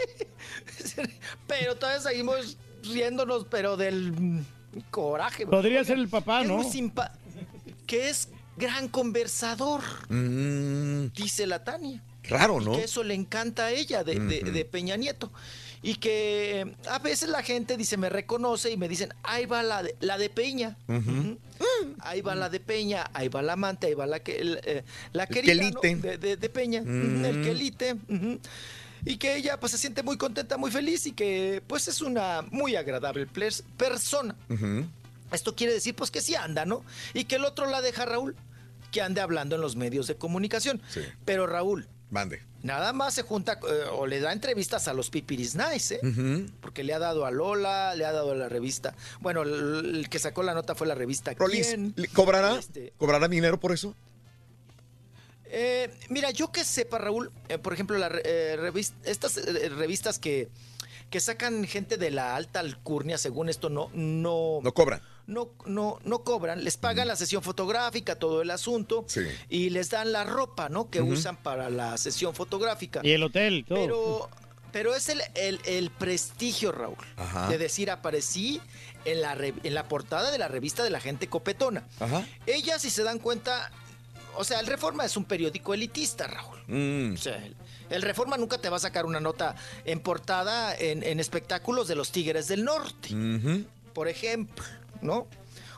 Pero 1.47 1.75
todavía 1.75 2.01
seguimos 2.01 2.57
riéndonos, 2.83 3.45
pero 3.49 3.77
del 3.77 4.43
coraje. 4.91 5.45
Podría 5.47 5.83
ser 5.83 5.97
el 5.97 6.07
papá, 6.09 6.43
¿no? 6.43 6.61
que 7.85 8.09
es 8.09 8.29
gran 8.57 8.87
conversador, 8.89 9.81
Mm, 10.09 11.07
dice 11.15 11.47
la 11.47 11.63
Tania. 11.63 12.03
raro, 12.23 12.61
Y 12.61 12.65
¿no? 12.65 12.71
que 12.73 12.83
eso 12.83 13.03
le 13.03 13.13
encanta 13.13 13.65
a 13.65 13.71
ella 13.71 14.03
de, 14.03 14.19
de- 14.19 14.41
Ujú. 14.43 14.51
de 14.51 14.65
Peña 14.65 14.97
Nieto. 14.97 15.31
Y 15.87 15.95
que 15.95 16.61
eh, 16.61 16.75
a 16.89 16.99
veces 16.99 17.29
la 17.29 17.41
gente 17.43 17.77
dice, 17.77 17.95
me 17.95 18.09
reconoce 18.09 18.69
y 18.71 18.75
me 18.77 18.89
dicen, 18.89 19.13
ahí 19.23 19.45
va 19.45 19.63
la 19.63 19.83
de, 19.83 19.95
la 20.01 20.17
de 20.17 20.29
Peña. 20.29 20.75
Ujú. 20.89 21.37
Ahí 21.99 22.19
va 22.21 22.35
la 22.35 22.49
de 22.49 22.59
Peña, 22.59 23.09
ahí 23.13 23.29
va 23.29 23.41
la 23.41 23.53
amante, 23.53 23.87
ahí 23.87 23.93
va 23.93 24.05
la 24.05 24.19
que 24.19 24.37
el, 24.37 24.59
eh, 24.65 24.83
la 25.13 25.27
querida 25.27 25.53
¿no? 25.71 25.79
quelite. 25.79 26.07
de, 26.09 26.17
de- 26.17 26.35
de 26.37 26.49
Peña, 26.49 26.81
Mm. 26.81 27.23
el 27.25 27.41
quelite. 27.41 27.93
ujú. 28.09 28.39
Y 29.05 29.15
que 29.17 29.37
ella 29.37 29.59
pues 29.61 29.71
se 29.71 29.77
siente 29.77 30.03
muy 30.03 30.17
contenta, 30.17 30.57
muy 30.57 30.71
feliz 30.71 31.05
y 31.05 31.13
que 31.13 31.63
pues 31.67 31.87
es 31.87 32.01
una 32.01 32.41
muy 32.51 32.75
agradable 32.75 33.25
persona. 33.77 34.35
Esto 35.31 35.55
quiere 35.55 35.71
decir 35.71 35.95
pues 35.95 36.11
que 36.11 36.19
sí 36.19 36.35
anda, 36.35 36.65
¿no? 36.65 36.83
Y 37.13 37.23
que 37.25 37.35
el 37.35 37.45
otro 37.45 37.65
la 37.69 37.81
deja 37.81 38.05
Raúl, 38.05 38.35
que 38.91 39.01
ande 39.01 39.21
hablando 39.21 39.55
en 39.55 39.61
los 39.61 39.77
medios 39.77 40.07
de 40.07 40.15
comunicación. 40.15 40.81
Sí. 40.89 40.99
Pero 41.23 41.47
Raúl, 41.47 41.87
Mande. 42.09 42.41
nada 42.63 42.93
más 42.93 43.13
se 43.15 43.23
junta 43.23 43.59
eh, 43.69 43.83
o 43.91 44.07
le 44.07 44.21
da 44.21 44.31
entrevistas 44.31 44.87
a 44.87 44.93
los 44.93 45.09
Pipiris 45.09 45.55
Nice, 45.55 45.95
¿eh? 46.01 46.45
Porque 46.61 46.83
le 46.85 46.93
ha 46.93 46.99
dado 46.99 47.25
a 47.25 47.31
Lola, 47.31 47.95
le 47.95 48.05
ha 48.05 48.13
dado 48.13 48.31
a 48.31 48.35
la 48.35 48.47
revista. 48.47 48.95
Bueno, 49.19 49.41
el, 49.41 49.95
el 49.97 50.09
que 50.09 50.17
sacó 50.19 50.41
la 50.43 50.53
nota 50.53 50.73
fue 50.73 50.87
la 50.87 50.95
revista 50.95 51.33
Rolis, 51.33 51.67
¿Quién? 51.67 51.93
¿le- 51.97 52.07
¿cobrará? 52.07 52.57
Este, 52.57 52.93
¿Cobrará 52.97 53.27
dinero 53.27 53.59
por 53.59 53.73
eso? 53.73 53.93
eh, 55.49 55.89
mira, 56.09 56.31
yo 56.31 56.51
que 56.51 56.63
sepa, 56.65 56.97
Raúl, 56.97 57.31
eh, 57.49 57.57
por 57.57 57.73
ejemplo, 57.73 57.97
la, 57.97 58.07
eh, 58.23 58.57
revis- 58.59 58.93
estas 59.05 59.35
revistas 59.77 60.19
que, 60.19 60.49
que 61.09 61.19
sacan 61.21 61.63
gente 61.65 61.97
de 61.97 62.11
la 62.11 62.35
alta 62.35 62.59
alcurnia, 62.59 63.17
según 63.17 63.47
esto, 63.49 63.69
no, 63.69 63.89
no, 63.93 64.59
No 64.61 64.73
cobran. 64.73 65.01
No, 65.27 65.49
no, 65.65 65.99
no 66.03 66.23
cobran, 66.23 66.63
les 66.63 66.77
pagan 66.77 67.07
la 67.07 67.15
sesión 67.15 67.43
fotográfica, 67.43 68.15
todo 68.15 68.41
el 68.41 68.49
asunto, 68.49 69.05
Sí. 69.07 69.21
y 69.49 69.69
les 69.69 69.89
dan 69.89 70.11
la 70.11 70.23
ropa, 70.23 70.69
¿no? 70.69 70.89
Que 70.89 71.01
usan 71.01 71.35
para 71.37 71.69
la 71.69 71.97
sesión 71.97 72.33
fotográfica. 72.33 73.01
Y 73.03 73.11
el 73.11 73.23
hotel, 73.23 73.65
todo. 73.67 73.77
Pero, 73.77 74.29
pero 74.71 74.95
es 74.95 75.09
el, 75.09 75.21
el- 75.35 75.59
el 75.65 75.89
prestigio, 75.91 76.71
Raúl, 76.71 76.97
Ajá. 77.17 77.47
de 77.49 77.57
decir, 77.57 77.91
aparecí 77.91 78.61
en 79.05 79.21
la, 79.21 79.35
re- 79.35 79.53
en 79.63 79.73
la 79.73 79.87
portada 79.87 80.31
de 80.31 80.37
la 80.37 80.47
revista 80.47 80.83
de 80.83 80.89
la 80.89 80.99
gente 80.99 81.27
copetona. 81.27 81.83
Ajá. 81.99 82.25
Ella, 82.45 82.79
si 82.79 82.89
se 82.89 83.03
dan 83.03 83.19
cuenta, 83.19 83.71
o 84.35 84.43
sea, 84.43 84.59
el 84.59 84.67
Reforma 84.67 85.03
es 85.05 85.17
un 85.17 85.25
periódico 85.25 85.73
elitista, 85.73 86.27
Raúl. 86.27 86.57
Mm. 86.67 87.13
O 87.13 87.17
sea, 87.17 87.37
el, 87.43 87.55
el 87.89 88.01
Reforma 88.01 88.37
nunca 88.37 88.57
te 88.59 88.69
va 88.69 88.77
a 88.77 88.79
sacar 88.79 89.05
una 89.05 89.19
nota 89.19 89.55
en 89.85 89.99
portada 89.99 90.75
en, 90.75 91.03
en 91.03 91.19
espectáculos 91.19 91.87
de 91.87 91.95
los 91.95 92.11
Tigres 92.11 92.47
del 92.47 92.63
Norte, 92.63 93.09
por 93.93 94.07
ejemplo, 94.09 94.63
¿no? 95.01 95.27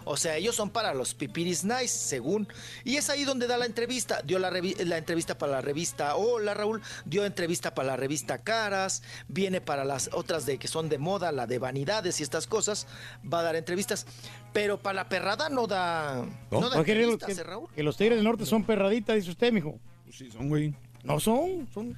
O 0.05 0.17
sea, 0.17 0.37
ellos 0.37 0.55
son 0.55 0.71
para 0.71 0.93
los 0.93 1.13
pipiris 1.13 1.63
nice, 1.63 1.89
según. 1.89 2.47
Y 2.83 2.95
es 2.95 3.09
ahí 3.09 3.25
donde 3.25 3.45
da 3.45 3.57
la 3.57 3.65
entrevista. 3.65 4.21
Dio 4.23 4.39
la, 4.39 4.49
la 4.49 4.97
entrevista 4.97 5.37
para 5.37 5.51
la 5.51 5.61
revista 5.61 6.15
Hola, 6.15 6.53
Raúl. 6.53 6.81
Dio 7.05 7.25
entrevista 7.25 7.75
para 7.75 7.89
la 7.89 7.95
revista 7.95 8.39
Caras. 8.39 9.03
Viene 9.27 9.61
para 9.61 9.83
las 9.85 10.09
otras 10.13 10.45
de 10.45 10.57
que 10.57 10.67
son 10.67 10.89
de 10.89 10.97
moda, 10.97 11.31
la 11.31 11.45
de 11.45 11.59
vanidades 11.59 12.19
y 12.19 12.23
estas 12.23 12.47
cosas. 12.47 12.87
Va 13.31 13.41
a 13.41 13.43
dar 13.43 13.55
entrevistas. 13.55 14.07
Pero 14.51 14.79
para 14.79 14.95
la 14.95 15.09
perrada 15.09 15.49
no 15.49 15.67
da, 15.67 16.25
¿No? 16.49 16.61
no 16.61 16.69
da 16.69 16.77
¿No 16.77 16.83
quiere 16.83 17.05
lo 17.05 17.13
entrevistas, 17.13 17.35
que, 17.35 17.41
¿eh, 17.41 17.43
Raúl? 17.43 17.69
que 17.75 17.83
los 17.83 17.95
Tigres 17.95 18.17
del 18.17 18.25
Norte 18.25 18.45
son 18.47 18.63
perraditas, 18.63 19.15
dice 19.15 19.29
usted, 19.29 19.51
mijo? 19.53 19.79
Pues 20.05 20.17
sí, 20.17 20.31
son, 20.31 20.49
güey. 20.49 20.73
No 21.03 21.19
son, 21.19 21.67
son. 21.71 21.95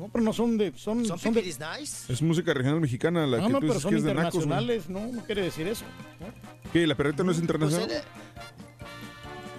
No, 0.00 0.08
pero 0.08 0.24
no 0.24 0.32
son 0.32 0.56
de. 0.56 0.72
Son, 0.76 1.04
¿Son 1.04 1.18
son 1.18 1.34
de. 1.34 1.42
nice? 1.42 2.10
Es 2.10 2.22
música 2.22 2.54
regional 2.54 2.80
mexicana 2.80 3.26
la 3.26 3.36
No, 3.36 3.46
que 3.46 3.52
no, 3.52 3.58
tú 3.60 3.66
pero 3.66 3.74
dices 3.74 3.90
que 3.90 3.96
es 3.96 4.02
de 4.02 4.14
nacos, 4.14 4.34
internacionales, 4.34 4.88
no, 4.88 5.06
no 5.12 5.22
quiere 5.24 5.42
decir 5.42 5.68
eso. 5.68 5.84
¿no? 6.18 6.70
¿Qué? 6.72 6.86
¿La 6.86 6.94
perrita 6.94 7.22
no 7.22 7.32
es 7.32 7.36
Pues 7.36 7.42
internacional? 7.42 7.90
el, 7.90 8.02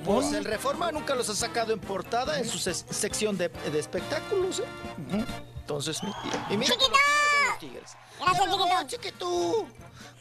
pues 0.03 0.33
el 0.33 0.43
Reforma 0.43 0.91
nunca 0.91 1.13
los 1.13 1.29
ha 1.29 1.35
sacado 1.35 1.73
en 1.73 1.79
portada 1.79 2.39
en 2.39 2.47
su 2.47 2.57
sección 2.57 3.37
de, 3.37 3.49
de 3.49 3.79
espectáculos. 3.79 4.61
¿eh? 4.61 5.25
Entonces, 5.59 6.01
y, 6.49 6.53
y 6.53 6.57
mira 6.57 6.73
los 6.75 7.59
tigres 7.59 7.59
tigres. 7.59 7.97
Gracias, 8.19 8.87
chiquito. 8.87 8.87
chiquito. 8.87 9.67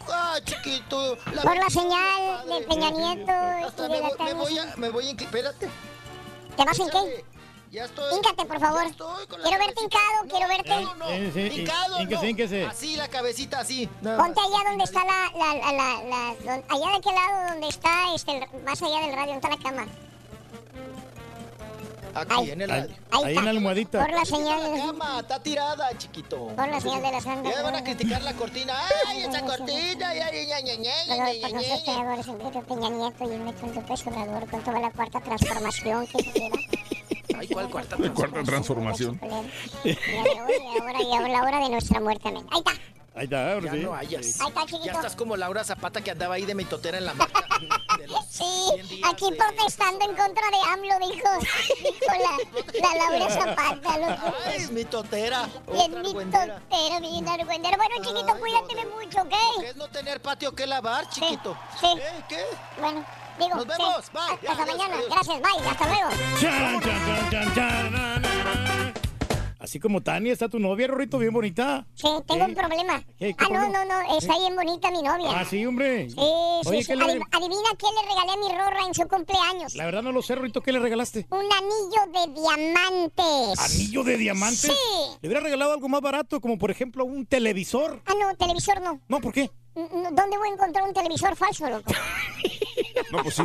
Ah, 0.07 0.39
chiquito. 0.45 1.19
Por 1.43 1.57
la 1.57 1.71
señal 1.71 2.45
padre. 2.45 2.61
de 2.61 2.67
Peña 2.67 2.91
Nieto 2.91 3.33
Hasta 3.33 3.87
y 3.87 3.89
me, 3.89 4.01
la 4.01 4.09
voy, 4.09 4.27
me 4.27 4.35
voy 4.35 4.59
a, 4.59 4.77
me 4.77 4.89
voy 4.91 5.07
a 5.09 5.11
Espérate. 5.13 5.69
¿Te 6.57 6.65
vas 6.65 6.79
en 6.79 6.91
qué? 6.91 7.25
Ya 7.71 7.85
estoy. 7.85 8.17
Híncate, 8.17 8.45
por 8.47 8.59
favor. 8.59 8.83
Ya 8.83 8.89
estoy 8.91 9.27
con 9.29 9.41
la 9.43 9.49
Quiero 9.49 9.65
verte 9.65 9.83
hincado, 9.83 10.29
quiero 10.29 10.49
verte. 10.49 10.71
No, 10.83 10.95
no, 10.97 11.09
Sí, 11.09 11.31
sí, 11.33 11.61
hincado, 11.61 12.01
hínquese, 12.03 12.23
no. 12.23 12.29
hínquese. 12.29 12.65
Así, 12.65 12.97
la 12.97 13.09
cabecita, 13.09 13.61
así. 13.61 13.89
nada 14.03 14.19
Ponte 14.19 14.41
allá 14.41 14.69
donde 14.71 14.85
está 14.85 15.05
la, 15.05 15.31
la, 15.39 15.55
la, 15.55 15.73
la- 15.73 16.03
la- 16.03 16.35
don- 16.57 16.65
allá 16.69 16.91
de 16.91 16.97
aquel 16.97 17.15
lado 17.15 17.51
donde 17.53 17.69
está, 17.69 18.15
este, 18.15 18.49
más 18.65 18.83
allá 18.83 19.01
del 19.07 19.13
radio, 19.15 19.35
donde 19.35 19.35
está 19.37 19.49
la 19.51 19.57
cama. 19.59 19.87
Aquí, 22.13 22.35
Ay. 22.37 22.51
en 22.51 22.61
el 22.63 22.71
Ahí, 22.73 22.81
radio. 22.81 22.97
Ahí 23.13 23.23
ahí 23.23 23.29
está. 23.29 23.39
en 23.39 23.45
la 23.45 23.51
almohadita. 23.53 24.01
Por 24.01 24.11
la 24.11 24.23
Está 24.23 24.37
señal 24.37 24.63
la 24.65 24.69
de 24.71 24.79
cama, 24.81 25.21
está 25.21 25.43
tirada, 25.45 25.97
chiquito. 25.99 26.47
Por 26.49 26.69
la 26.69 26.81
señal 26.81 27.03
de 27.03 27.11
la 27.13 27.21
sangre. 27.21 27.53
Ya 27.55 27.63
van 27.63 27.77
a 27.77 27.85
criticar 27.85 28.23
la 28.23 28.33
cortina. 28.33 28.75
¡Ay, 29.07 29.21
esa 29.23 29.41
cortina! 29.47 30.09
¡Ay, 30.09 30.19
ay, 30.19 30.37
ay, 30.37 30.53
ay, 30.53 30.71
ay, 30.71 30.87
ay, 30.89 31.05
Pero 31.09 31.23
ay, 31.23 31.41
por 31.41 31.53
no 31.53 31.59
ay! 31.61 31.83
creadores 31.85 32.27
en 32.27 32.39
Pedro 32.39 32.63
Peña 32.63 32.91
Nieto 32.91 33.25
y 33.25 33.53
con 33.61 33.75
López 33.77 34.07
Obrador 34.09 34.51
con 34.51 34.61
toda 34.65 34.81
la 34.81 34.91
cuarta 34.91 35.21
transformación 35.21 36.07
que 36.09 36.19
quisiera. 36.19 36.57
Ay, 37.39 37.49
¿cuál 37.49 37.71
cuarta 37.71 37.97
La 37.99 38.13
cuarta 38.13 38.43
transformación. 38.43 39.21
Y 39.85 39.91
ahora, 39.91 40.51
y 40.59 40.79
ahora, 40.81 41.03
y 41.03 41.13
ahora 41.17 41.29
la 41.29 41.43
hora 41.43 41.59
de 41.61 41.69
nuestra 41.71 42.01
muerte, 42.01 42.29
amén. 42.29 42.47
Ahí 42.51 42.59
está, 42.59 42.73
Ahí 43.13 43.25
está, 43.25 43.53
ahora 43.53 43.67
Ya 43.67 43.73
sí. 43.73 43.79
no 43.81 43.93
hayas. 43.95 44.41
ahí 44.41 44.49
está, 44.49 44.61
Ya 44.61 44.67
chiquito. 44.67 44.91
estás 44.97 45.17
como 45.17 45.37
Laura 45.37 45.65
Zapata 45.65 46.01
que 46.01 46.13
andaba 46.13 46.37
ahí 46.37 46.47
de 46.47 46.55
mitotera 46.55 46.97
en 46.99 47.07
la 47.07 47.15
marca. 47.15 47.45
de 47.99 48.07
los 48.07 48.25
100 48.27 48.87
Sí, 48.89 49.03
aquí 49.05 49.31
de- 49.31 49.37
protestando 49.37 50.05
en 50.05 50.15
contra 50.17 50.43
de 50.51 50.57
AMLO, 50.73 51.07
dijo, 51.09 51.29
dijo 51.39 52.13
la, 52.81 52.89
la 52.89 53.11
Laura 53.19 53.31
Zapata, 53.41 53.99
loco. 53.99 54.37
Ay, 54.47 54.67
mitotera. 54.71 55.49
Bien 55.73 55.91
Otra 55.91 56.03
mi 56.03 56.07
argüendera. 56.09 56.61
tontero, 56.61 57.01
bien 57.01 57.29
argüendero. 57.29 57.77
Bueno, 57.77 57.95
chiquito, 57.97 58.39
cuídateme 58.39 58.85
no, 58.85 58.91
mucho, 58.97 59.29
¿Qué 59.29 59.37
¿ok? 59.59 59.65
es 59.67 59.77
no 59.77 59.89
tener 59.89 60.23
patio 60.23 60.55
que 60.55 60.67
lavar, 60.67 61.09
chiquito? 61.11 61.57
sí. 61.81 61.87
¿Eh? 61.99 62.25
¿Qué? 62.29 62.39
Bueno, 62.81 63.05
digo, 63.41 63.55
Nos 63.57 63.65
sí. 63.65 63.71
vemos, 63.79 64.13
bye. 64.13 64.49
Hasta 64.51 64.63
adiós, 64.63 64.77
mañana. 64.77 64.95
adiós. 64.97 65.11
Gracias, 65.11 65.41
bye. 65.41 65.69
Hasta 65.69 65.87
luego. 65.89 66.11
Chan, 66.41 66.81
chan, 66.81 66.83
chan, 66.83 67.31
chan, 67.31 67.55
chan, 67.55 67.93
na, 67.93 68.19
na, 68.19 68.45
na. 68.45 68.95
Así 69.59 69.79
como 69.79 70.01
Tania, 70.01 70.33
está 70.33 70.49
tu 70.49 70.59
novia, 70.59 70.87
Rorrito, 70.87 71.19
bien 71.19 71.35
bonita. 71.35 71.87
Sí, 71.95 72.09
tengo 72.27 72.47
un 72.47 72.53
¿Eh? 72.53 72.55
problema. 72.55 73.03
¿Qué? 73.19 73.35
¿Qué 73.35 73.45
Ah, 73.45 73.45
no, 73.51 73.61
problema? 73.61 73.85
no, 73.85 74.03
no, 74.03 74.17
está 74.17 74.39
bien 74.39 74.57
bonita 74.57 74.91
mi 74.91 75.03
novia. 75.03 75.29
Ah, 75.33 75.45
sí, 75.45 75.65
hombre. 75.67 76.09
Sí, 76.09 76.17
sí, 76.17 76.69
Oye, 76.69 76.81
sí. 76.83 76.87
¿qué 76.87 76.97
le 76.97 77.05
Adi- 77.05 77.21
adivina 77.31 77.69
qué 77.79 77.87
le 77.95 78.09
regalé 78.09 78.33
a 78.33 78.37
mi 78.39 78.49
Rorra 78.59 78.87
en 78.87 78.95
su 78.95 79.07
cumpleaños. 79.07 79.75
La 79.75 79.85
verdad 79.85 80.03
no 80.03 80.13
lo 80.13 80.23
sé, 80.23 80.35
Rorrito, 80.35 80.63
¿qué 80.63 80.73
le 80.73 80.79
regalaste? 80.79 81.27
Un 81.31 81.45
anillo 81.53 82.27
de 82.27 82.41
diamantes. 82.41 83.59
¿Anillo 83.61 84.03
de 84.03 84.17
diamantes? 84.17 84.61
Sí. 84.63 85.19
Le 85.21 85.29
hubiera 85.29 85.41
regalado 85.43 85.75
algo 85.75 85.89
más 85.91 86.01
barato, 86.01 86.41
como 86.41 86.57
por 86.57 86.71
ejemplo 86.71 87.05
un 87.05 87.27
televisor. 87.27 88.03
Ah, 88.07 88.15
no, 88.19 88.35
televisor 88.37 88.81
no. 88.81 88.99
No, 89.09 89.21
¿por 89.21 89.33
qué? 89.35 89.51
¿Dónde 89.75 90.39
voy 90.39 90.49
a 90.49 90.53
encontrar 90.55 90.85
un 90.89 90.95
televisor 90.95 91.37
falso, 91.37 91.69
loco? 91.69 91.93
No, 93.11 93.23
pues 93.23 93.35
sí. 93.35 93.43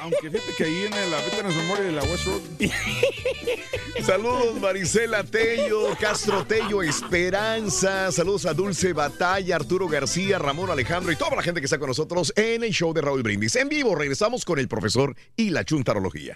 Aunque 0.00 0.30
fíjate 0.30 0.54
que 0.56 0.64
ahí 0.64 0.84
en 0.84 1.10
la 1.10 1.16
Veterans 1.18 1.56
Memoria 1.56 1.84
de 1.84 1.92
la 1.92 2.02
West 2.04 2.26
Road. 2.26 2.40
Saludos 4.06 4.60
Marisela 4.60 5.22
Tello, 5.24 5.96
Castro 5.98 6.44
Tello, 6.44 6.82
Esperanza. 6.82 8.10
Saludos 8.10 8.46
a 8.46 8.54
Dulce 8.54 8.92
Batalla, 8.92 9.56
Arturo 9.56 9.88
García, 9.88 10.38
Ramón 10.38 10.70
Alejandro 10.70 11.12
y 11.12 11.16
toda 11.16 11.36
la 11.36 11.42
gente 11.42 11.60
que 11.60 11.66
está 11.66 11.78
con 11.78 11.88
nosotros 11.88 12.32
en 12.36 12.64
el 12.64 12.72
show 12.72 12.92
de 12.92 13.00
Raúl 13.00 13.22
Brindis. 13.22 13.56
En 13.56 13.68
vivo 13.68 13.94
regresamos 13.94 14.44
con 14.44 14.58
el 14.58 14.68
profesor 14.68 15.14
y 15.36 15.50
la 15.50 15.64
chuntarología. 15.64 16.34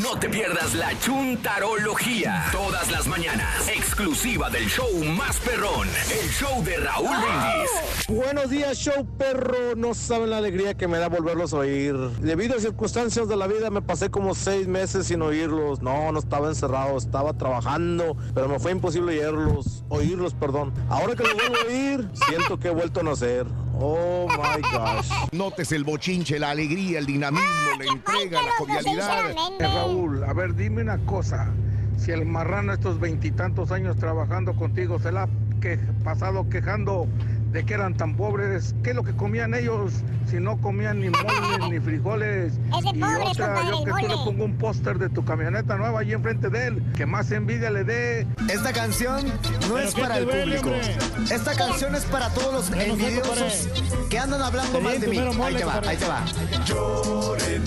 No 0.00 0.18
te 0.18 0.26
pierdas 0.30 0.74
la 0.74 0.98
chuntarología. 1.00 2.46
Todas 2.50 2.90
las 2.90 3.06
mañanas. 3.06 3.68
Exclusiva 3.68 4.48
del 4.48 4.66
show 4.66 4.88
más 5.04 5.38
perrón. 5.40 5.86
El 6.10 6.30
show 6.30 6.64
de 6.64 6.78
Raúl 6.78 7.10
Brindis. 7.10 7.70
Buenos 8.08 8.48
días, 8.48 8.78
show 8.78 9.06
perro. 9.18 9.74
No 9.76 9.92
saben 9.92 10.30
la 10.30 10.38
alegría 10.38 10.74
que 10.74 10.88
me 10.88 10.96
da 10.96 11.10
volverlos 11.22 11.54
a 11.54 11.58
oír. 11.58 11.94
Debido 12.20 12.56
a 12.56 12.60
circunstancias 12.60 13.28
de 13.28 13.36
la 13.36 13.46
vida, 13.46 13.70
me 13.70 13.80
pasé 13.80 14.10
como 14.10 14.34
seis 14.34 14.66
meses 14.66 15.06
sin 15.06 15.22
oírlos. 15.22 15.80
No, 15.80 16.10
no 16.10 16.18
estaba 16.18 16.48
encerrado, 16.48 16.98
estaba 16.98 17.32
trabajando, 17.32 18.16
pero 18.34 18.48
me 18.48 18.58
fue 18.58 18.72
imposible 18.72 19.24
oírlos. 19.24 19.84
Oírlos, 19.88 20.34
perdón. 20.34 20.72
Ahora 20.88 21.14
que 21.14 21.22
los 21.22 21.34
vuelvo 21.34 21.54
a 21.54 21.68
oír, 21.68 22.08
siento 22.26 22.58
que 22.58 22.68
he 22.68 22.70
vuelto 22.72 23.00
a 23.00 23.02
nacer. 23.04 23.46
Oh 23.78 24.26
my 24.30 24.60
gosh. 24.72 25.10
Notes 25.30 25.70
el 25.70 25.84
bochinche, 25.84 26.40
la 26.40 26.50
alegría, 26.50 26.98
el 26.98 27.06
dinamismo, 27.06 27.48
la 27.78 27.84
entrega, 27.84 28.42
la 28.42 28.50
jovialidad. 28.58 29.34
Raúl, 29.60 30.24
a 30.24 30.32
ver, 30.32 30.56
dime 30.56 30.82
una 30.82 30.98
cosa. 31.06 31.52
Si 31.98 32.10
el 32.10 32.26
marrano 32.26 32.72
estos 32.72 32.98
veintitantos 32.98 33.70
años 33.70 33.96
trabajando 33.96 34.54
contigo 34.56 34.98
se 34.98 35.12
la 35.12 35.24
ha 35.24 35.28
que, 35.60 35.78
pasado 36.02 36.48
quejando 36.48 37.06
de 37.52 37.64
que 37.64 37.74
eran 37.74 37.94
tan 37.94 38.16
pobres, 38.16 38.74
¿qué 38.82 38.90
es 38.90 38.96
lo 38.96 39.02
que 39.04 39.12
comían 39.12 39.52
ellos 39.54 39.92
si 40.30 40.40
no 40.40 40.56
comían 40.58 41.00
ni 41.00 41.10
moles 41.10 41.70
ni 41.70 41.78
frijoles? 41.80 42.54
Ese 42.54 42.88
y 42.94 42.98
pobre, 42.98 43.24
otra, 43.26 43.46
compadre, 43.54 43.70
yo 43.70 43.84
que 43.84 43.90
tú 43.90 43.96
le 43.96 44.02
mole. 44.16 44.24
pongo 44.24 44.44
un 44.44 44.56
póster 44.56 44.98
de 44.98 45.08
tu 45.10 45.24
camioneta 45.24 45.76
nueva 45.76 46.00
allí 46.00 46.12
enfrente 46.14 46.48
de 46.48 46.66
él, 46.68 46.82
que 46.96 47.04
más 47.04 47.30
envidia 47.30 47.70
le 47.70 47.84
dé. 47.84 48.26
Esta 48.48 48.72
canción 48.72 49.26
no 49.26 49.74
¿Pero 49.74 49.78
es 49.80 49.94
para 49.94 50.18
el 50.18 50.24
duele, 50.24 50.58
público. 50.60 50.70
hombre? 50.70 51.34
Esta 51.34 51.54
canción 51.54 51.94
es 51.94 52.04
para 52.06 52.30
todos 52.30 52.52
los 52.54 52.70
Ya 52.70 52.76
no 52.76 52.82
sé, 52.82 52.90
envidiosos 52.90 53.68
que 54.08 54.18
andan 54.18 54.40
hablando 54.40 54.80
mal 54.80 54.98
de 55.00 55.06
mí. 55.08 55.18
mole, 55.20 55.42
Ahí 55.44 55.54
te 55.56 55.64
va, 55.64 55.80
ahí 55.86 55.96
te 55.98 56.06
va. 56.08 56.24
Lloren. 56.64 57.62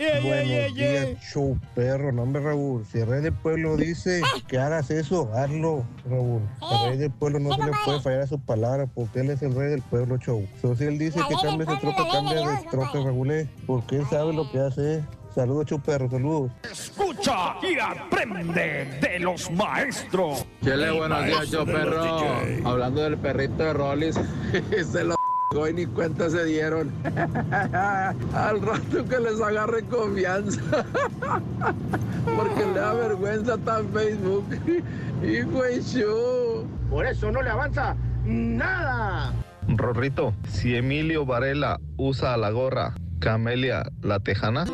Buenos 0.00 0.74
días, 0.74 1.08
show 1.20 1.58
perro. 1.74 2.10
No, 2.12 2.22
hombre, 2.22 2.42
Raúl. 2.42 2.86
Si 2.86 2.98
el 3.00 3.06
rey 3.06 3.20
del 3.20 3.34
pueblo 3.34 3.76
dice 3.76 4.22
que 4.48 4.58
hagas 4.58 4.90
eso, 4.90 5.30
hazlo, 5.34 5.84
Raúl. 6.08 6.40
El 6.84 6.88
rey 6.88 6.98
del 6.98 7.10
pueblo 7.10 7.38
no 7.38 7.54
se 7.54 7.64
le 7.64 7.72
puede 7.84 8.00
fallar 8.00 8.20
a 8.22 8.26
su 8.26 8.40
palabra 8.40 8.86
porque 8.86 9.20
él 9.20 9.30
es 9.30 9.42
el 9.42 9.54
rey 9.54 9.68
del 9.70 9.82
pueblo, 9.82 10.16
show. 10.16 10.46
So, 10.62 10.74
si 10.74 10.84
él 10.84 10.98
dice 10.98 11.18
La 11.20 11.28
que 11.28 11.34
ley 11.34 11.42
del 11.42 11.50
cambie 11.50 11.66
de 11.66 11.80
troca, 11.80 12.10
cambia 12.10 12.48
de 12.48 12.64
troca, 12.70 12.92
Raúl. 13.04 13.30
eh, 13.30 13.48
Porque 13.66 13.96
él 13.96 14.06
sabe 14.08 14.32
lo 14.32 14.50
que 14.50 14.58
hace. 14.58 15.04
Saludos, 15.34 15.66
show 15.66 15.78
perro, 15.80 16.10
saludos. 16.10 16.50
Escucha 16.72 17.54
y 17.62 17.78
aprende 17.78 18.86
de 19.00 19.18
los 19.20 19.48
maestros. 19.52 20.44
Chele, 20.64 20.90
buenos 20.90 21.24
días, 21.24 21.36
maestro 21.36 21.64
yo 21.64 21.64
de 21.66 21.72
los 21.72 21.94
perro. 21.94 22.40
DJ. 22.46 22.62
Hablando 22.64 23.02
del 23.02 23.16
perrito 23.18 23.62
de 23.62 23.72
Rollis, 23.74 24.18
se 24.90 25.04
lo 25.04 25.14
y 25.52 25.72
ni 25.72 25.86
cuenta 25.86 26.30
se 26.30 26.44
dieron. 26.44 26.92
Al 28.34 28.62
rato 28.62 29.04
que 29.08 29.18
les 29.18 29.40
agarre 29.40 29.82
confianza. 29.84 30.60
Porque 32.24 32.66
le 32.66 32.80
da 32.80 32.94
vergüenza 32.94 33.58
tan 33.58 33.88
Facebook. 33.88 34.46
Hijo 35.24 35.62
de 35.62 35.82
show. 35.82 36.66
Por 36.88 37.04
eso 37.04 37.32
no 37.32 37.42
le 37.42 37.50
avanza 37.50 37.96
nada. 38.24 39.32
Rorrito, 39.66 40.34
si 40.48 40.76
Emilio 40.76 41.26
Varela 41.26 41.80
usa 41.96 42.36
la 42.36 42.50
gorra 42.50 42.94
Camelia 43.18 43.90
la 44.02 44.20
Tejana. 44.20 44.66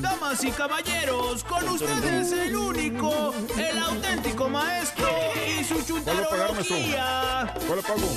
Damas 0.00 0.42
y 0.42 0.50
caballeros, 0.50 1.44
con 1.44 1.68
ustedes 1.68 2.32
el 2.32 2.56
único, 2.56 3.32
el 3.56 3.78
auténtico 3.78 4.48
maestro 4.48 5.08
y 5.46 5.62
su 5.62 5.80
chuntarología. 5.82 7.54
¿Cuál 7.66 7.76
le 7.76 7.82
pago? 7.82 8.08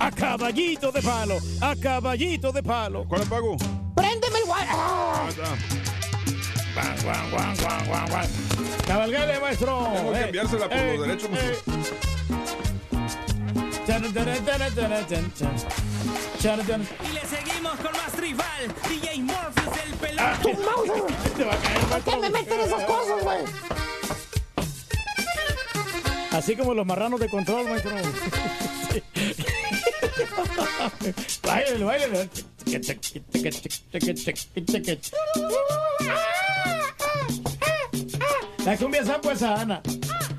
A 0.00 0.10
caballito 0.10 0.90
de 0.90 1.00
palo, 1.00 1.38
a 1.60 1.76
caballito 1.76 2.52
de 2.52 2.62
palo. 2.62 3.04
¿Cuál 3.08 3.20
le 3.20 3.26
pago? 3.26 3.56
Préndeme 3.94 4.38
el 4.38 4.44
guay. 4.46 4.66
¡ah! 4.68 5.28
Cabalgale, 8.86 9.40
maestro. 9.40 9.88
Tengo 9.94 10.12
que 10.12 10.18
eh, 10.18 10.24
enviársela 10.24 10.68
por 10.68 10.78
los 10.78 10.86
eh, 10.86 10.98
derechos. 10.98 11.30
Eh. 11.32 11.58
Y 16.42 16.46
le 17.12 17.20
seguimos 17.26 17.76
con 17.76 17.92
más 17.92 18.18
rival, 18.18 18.74
DJ 18.88 19.20
Morpheus 19.20 19.76
el 19.84 19.92
pelón. 19.96 20.40
¡Tu 20.40 20.54
mouse! 20.54 20.90
Te 21.36 21.44
va 21.44 21.52
a 21.52 21.58
caer, 21.58 21.80
¿Por 21.80 22.02
qué 22.02 22.16
me 22.16 22.30
meten 22.30 22.60
esas 22.60 22.82
cosas, 22.84 23.22
güey? 23.22 23.44
Así 26.32 26.56
como 26.56 26.72
los 26.72 26.86
marranos 26.86 27.20
de 27.20 27.28
control, 27.28 27.68
maestro. 27.68 27.90
Báilale, 31.42 31.84
báilale. 31.84 32.30
La 38.64 38.76
cumbia 38.78 39.04
sapo 39.04 39.30
es 39.30 39.42
Ana. 39.42 39.82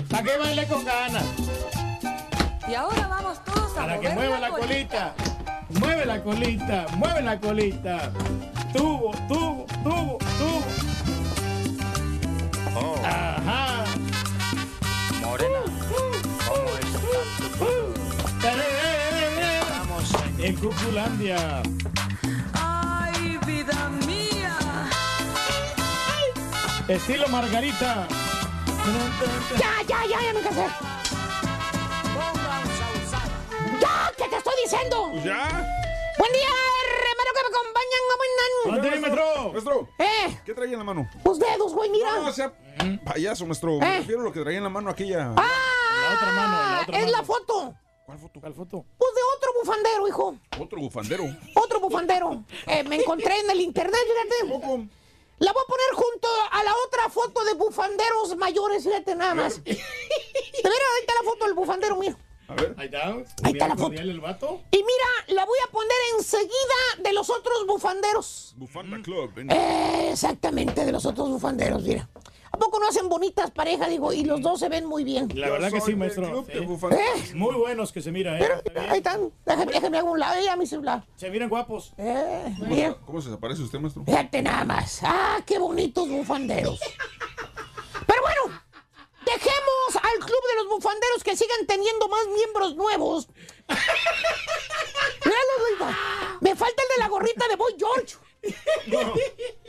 Para 0.09 0.23
que 0.23 0.35
baile 0.37 0.65
con 0.65 0.83
ganas. 0.83 1.25
Y 2.67 2.73
ahora 2.73 3.07
vamos 3.07 3.43
todos 3.43 3.71
a 3.73 3.75
Para 3.75 3.99
que 3.99 4.09
mover 4.09 4.29
mueva 4.29 4.39
la 4.39 4.49
colita. 4.49 5.13
Mueve 5.79 6.05
la 6.05 6.21
colita, 6.21 6.85
mueve 6.97 7.21
la 7.21 7.39
colita. 7.39 8.11
Tubo, 8.73 9.11
tubo, 9.27 9.65
tubo, 9.83 10.17
tubo. 10.37 10.65
Ajá. 13.05 13.85
Morena, 15.21 15.59
¿cómo 16.47 16.71
Estamos 19.61 20.15
en 20.39 20.55
Cuculandia. 20.55 21.61
Ay, 22.53 23.39
vida 23.45 23.89
mía. 24.05 24.57
Estilo 26.87 27.27
Margarita. 27.27 28.07
Ya, 29.57 29.81
ya, 29.87 30.05
ya, 30.09 30.21
ya 30.21 30.33
me 30.33 30.41
cansé. 30.41 31.00
¡Ya! 33.81 34.11
¿Qué 34.17 34.27
te 34.29 34.35
estoy 34.37 34.53
diciendo? 34.63 35.09
Pues 35.11 35.23
ya. 35.23 35.47
Buen 36.17 36.31
día, 36.33 36.49
hermano 37.09 37.31
que 37.35 37.41
me 37.41 37.49
acompañan. 37.49 38.01
¿Cómo 38.11 38.23
andan? 38.77 39.01
Maestro. 39.01 39.51
Maestro, 39.51 39.89
¿Eh? 39.99 40.41
¿qué 40.45 40.53
traía 40.53 40.73
en 40.73 40.79
la 40.79 40.83
mano? 40.85 41.09
Pues 41.23 41.39
dedos, 41.39 41.73
güey, 41.73 41.89
mira. 41.89 42.11
No, 42.19 42.27
o 42.27 42.31
sea, 42.31 42.53
payaso, 43.03 43.45
maestro. 43.45 43.79
Me 43.79 43.95
¿Eh? 43.95 43.99
refiero 43.99 44.21
a 44.21 44.23
lo 44.25 44.31
que 44.31 44.41
traía 44.41 44.57
en 44.59 44.63
la 44.63 44.69
mano 44.69 44.89
aquella. 44.91 45.33
¡Ah! 45.35 45.49
La 46.09 46.15
otra 46.15 46.31
mano, 46.31 46.57
la 46.75 46.81
otra 46.83 46.97
es 46.97 47.05
mano. 47.05 47.17
la 47.17 47.23
foto. 47.23 47.73
¿Cuál 48.05 48.19
foto? 48.19 48.39
¿Cuál 48.41 48.53
foto? 48.53 48.85
Pues 48.97 49.11
de 49.15 49.21
otro 49.37 49.51
bufandero, 49.59 50.07
hijo. 50.07 50.35
Otro 50.59 50.79
bufandero. 50.81 51.23
Otro 51.55 51.79
bufandero. 51.79 52.43
Eh, 52.67 52.83
me 52.83 52.97
encontré 52.97 53.39
en 53.39 53.49
el 53.49 53.61
internet, 53.61 53.99
fíjate. 54.05 54.59
La 55.39 55.53
voy 55.53 55.63
a 55.63 55.67
poner 55.67 55.93
junto 55.95 56.27
a 56.51 56.63
la 56.63 56.71
otra 56.85 57.09
foto 57.09 57.43
de 57.45 57.53
bufanderos 57.55 58.35
mayores, 58.37 58.83
fíjate 58.83 59.15
nada 59.15 59.33
más. 59.33 59.63
De 59.63 59.71
veras, 59.73 59.85
ahí 60.95 61.01
está 61.01 61.13
la 61.15 61.29
foto 61.29 61.45
del 61.45 61.53
bufandero, 61.55 61.95
mira. 61.95 62.15
A 62.51 62.55
ver. 62.55 62.75
Ahí 62.77 62.85
está. 62.85 63.07
Ahí 63.43 63.51
está 63.53 63.67
la 63.67 63.75
foto. 63.75 63.93
el 63.93 64.19
vato. 64.19 64.61
Y 64.71 64.77
mira, 64.77 65.35
la 65.39 65.45
voy 65.45 65.57
a 65.67 65.71
poner 65.71 65.91
enseguida 66.17 66.49
de 67.03 67.13
los 67.13 67.29
otros 67.29 67.65
bufanderos. 67.67 68.53
Bufanda 68.57 69.01
Club. 69.01 69.31
ven. 69.33 69.49
Eh, 69.51 70.09
exactamente, 70.11 70.85
de 70.85 70.91
los 70.91 71.05
otros 71.05 71.29
bufanderos, 71.29 71.83
mira. 71.83 72.09
¿A 72.53 72.57
poco 72.57 72.79
no 72.79 72.89
hacen 72.89 73.07
bonitas 73.07 73.49
parejas? 73.51 73.89
Digo, 73.89 74.11
y 74.11 74.25
los 74.25 74.41
dos 74.41 74.59
se 74.59 74.67
ven 74.67 74.85
muy 74.85 75.05
bien. 75.05 75.29
La 75.35 75.49
verdad 75.49 75.71
que 75.71 75.79
sí, 75.79 75.95
maestro. 75.95 76.43
bufanderos. 76.67 77.33
Muy 77.33 77.55
buenos 77.55 77.93
que 77.93 78.01
se 78.01 78.11
mira, 78.11 78.35
Pero, 78.37 78.55
¿eh? 78.55 78.61
Bien. 78.73 78.89
ahí 78.89 78.97
están. 78.97 79.31
Déjame, 79.45 79.71
déjame 79.71 79.97
hago 79.99 80.11
un 80.11 80.19
lado, 80.19 80.41
ya 80.43 80.57
mi 80.57 80.67
celular. 80.67 81.05
Se 81.15 81.29
miran 81.29 81.47
guapos. 81.47 81.93
Eh, 81.97 82.53
mira. 82.67 82.95
¿Cómo 83.05 83.21
se 83.21 83.29
desaparece 83.29 83.61
usted, 83.63 83.79
maestro? 83.79 84.03
Fíjate 84.03 84.41
nada 84.41 84.65
más. 84.65 84.99
Ah, 85.03 85.39
qué 85.45 85.57
bonitos 85.59 86.09
bufanderos. 86.09 86.79
Pero 88.05 88.21
bueno, 88.21 88.59
dejemos 89.25 89.60
al 89.95 90.19
club 90.19 90.41
de 90.49 90.55
los 90.63 90.67
bufanderos 90.69 91.23
que 91.23 91.35
sigan 91.35 91.65
teniendo 91.67 92.07
más 92.07 92.27
miembros 92.35 92.75
nuevos. 92.75 93.27
Míralo. 95.25 95.95
Me 96.41 96.55
falta 96.55 96.81
el 96.83 96.89
de 96.95 96.99
la 97.03 97.07
gorrita 97.09 97.47
de 97.47 97.55
Boy 97.55 97.75
George. 97.77 98.15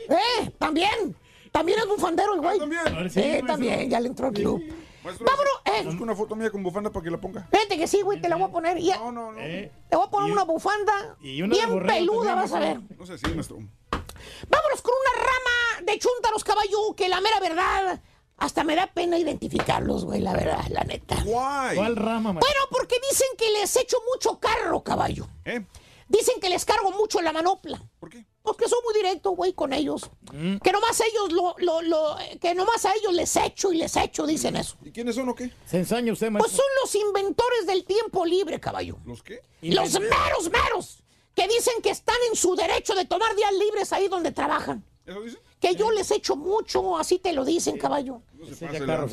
Eh, 0.09 0.51
también. 0.57 1.15
También 1.51 1.79
es 1.79 1.87
bufandero 1.87 2.33
el 2.33 2.41
güey. 2.41 2.57
también. 2.59 3.09
Sí, 3.11 3.19
Eh, 3.21 3.43
también, 3.45 3.89
ya 3.89 3.99
le 3.99 4.07
entró 4.07 4.27
al 4.27 4.33
club. 4.33 4.61
Maestro, 5.03 5.25
Vámonos, 5.25 5.53
eh. 5.65 5.83
Busca 5.85 6.03
una 6.03 6.15
foto 6.15 6.35
mía 6.35 6.49
con 6.49 6.63
bufanda 6.63 6.89
para 6.89 7.03
que 7.03 7.11
la 7.11 7.19
ponga. 7.19 7.47
Fíjate 7.51 7.77
que 7.77 7.87
sí, 7.87 8.01
güey, 8.01 8.21
te 8.21 8.29
la 8.29 8.37
voy 8.37 8.45
a 8.45 8.51
poner. 8.51 8.77
Ya, 8.79 8.97
No, 8.97 9.11
no, 9.11 9.31
no. 9.33 9.39
Eh, 9.39 9.69
te 9.89 9.95
voy 9.97 10.07
a 10.07 10.09
poner 10.09 10.29
Y- 10.29 10.31
una 10.31 10.43
bufanda 10.43 11.17
y 11.21 11.41
una 11.41 11.55
de 11.55 11.65
bien 11.65 11.85
peluda, 11.85 12.35
también, 12.35 12.35
vas 12.37 12.53
a 12.53 12.59
ver. 12.59 12.79
No 12.97 13.05
sé 13.05 13.17
si, 13.17 13.27
maestro. 13.33 13.57
Vámonos 14.47 14.81
con 14.81 14.93
una 15.01 15.21
rama 15.23 15.91
de 15.91 15.99
chúntaros 15.99 16.43
caballo 16.43 16.95
que 16.95 17.09
la 17.09 17.19
mera 17.21 17.39
verdad 17.41 18.01
hasta 18.37 18.63
me 18.63 18.75
da 18.75 18.87
pena 18.87 19.17
identificarlos, 19.17 20.05
güey, 20.05 20.21
la 20.21 20.33
verdad, 20.33 20.65
la 20.69 20.83
neta. 20.83 21.21
Guay. 21.23 21.75
¿Cuál 21.77 21.95
rama, 21.95 22.33
maestro? 22.33 22.49
Bueno, 22.53 22.65
porque 22.71 22.95
dicen 23.09 23.27
que 23.37 23.49
les 23.51 23.75
echo 23.75 23.97
mucho 24.13 24.39
carro, 24.39 24.83
caballo. 24.83 25.27
¿Eh? 25.45 25.65
Dicen 26.09 26.39
que 26.41 26.49
les 26.49 26.65
cargo 26.65 26.91
mucho 26.91 27.21
la 27.21 27.31
manopla. 27.31 27.81
¿Por 27.99 28.09
qué? 28.09 28.25
Porque 28.41 28.67
soy 28.67 28.79
muy 28.83 28.93
directo, 28.93 29.31
güey, 29.31 29.53
con 29.53 29.71
ellos. 29.71 30.11
Que 30.61 30.71
nomás 30.71 30.99
ellos 30.99 31.31
lo, 31.31 31.55
lo, 31.59 31.81
lo, 31.81 32.17
que 32.41 32.53
nomás 32.53 32.85
a 32.85 32.93
ellos 32.95 33.13
les 33.13 33.33
echo 33.37 33.71
y 33.71 33.77
les 33.77 33.95
echo, 33.95 34.27
dicen 34.27 34.57
eso. 34.57 34.75
¿Y 34.83 34.91
quiénes 34.91 35.15
son 35.15 35.29
o 35.29 35.35
qué? 35.35 35.49
Se 35.65 35.77
ensaña 35.77 36.11
usted, 36.11 36.27
Pues 36.27 36.43
maestro. 36.43 36.57
son 36.57 36.65
los 36.83 36.95
inventores 36.95 37.65
del 37.65 37.85
tiempo 37.85 38.25
libre, 38.25 38.59
caballo. 38.59 38.97
¿Los 39.05 39.23
qué? 39.23 39.41
Los 39.61 39.93
meros, 39.93 40.51
meros. 40.51 41.03
Que 41.33 41.47
dicen 41.47 41.81
que 41.81 41.89
están 41.89 42.17
en 42.29 42.35
su 42.35 42.53
derecho 42.55 42.93
de 42.95 43.05
tomar 43.05 43.33
días 43.35 43.53
libres 43.53 43.93
ahí 43.93 44.09
donde 44.09 44.31
trabajan. 44.33 44.83
¿Eso 45.05 45.21
dice? 45.21 45.37
Que 45.63 45.75
yo 45.75 45.91
les 45.91 46.11
echo 46.11 46.35
mucho, 46.35 46.97
así 46.97 47.19
te 47.19 47.31
lo 47.31 47.45
dicen, 47.45 47.77
caballo. 47.77 48.21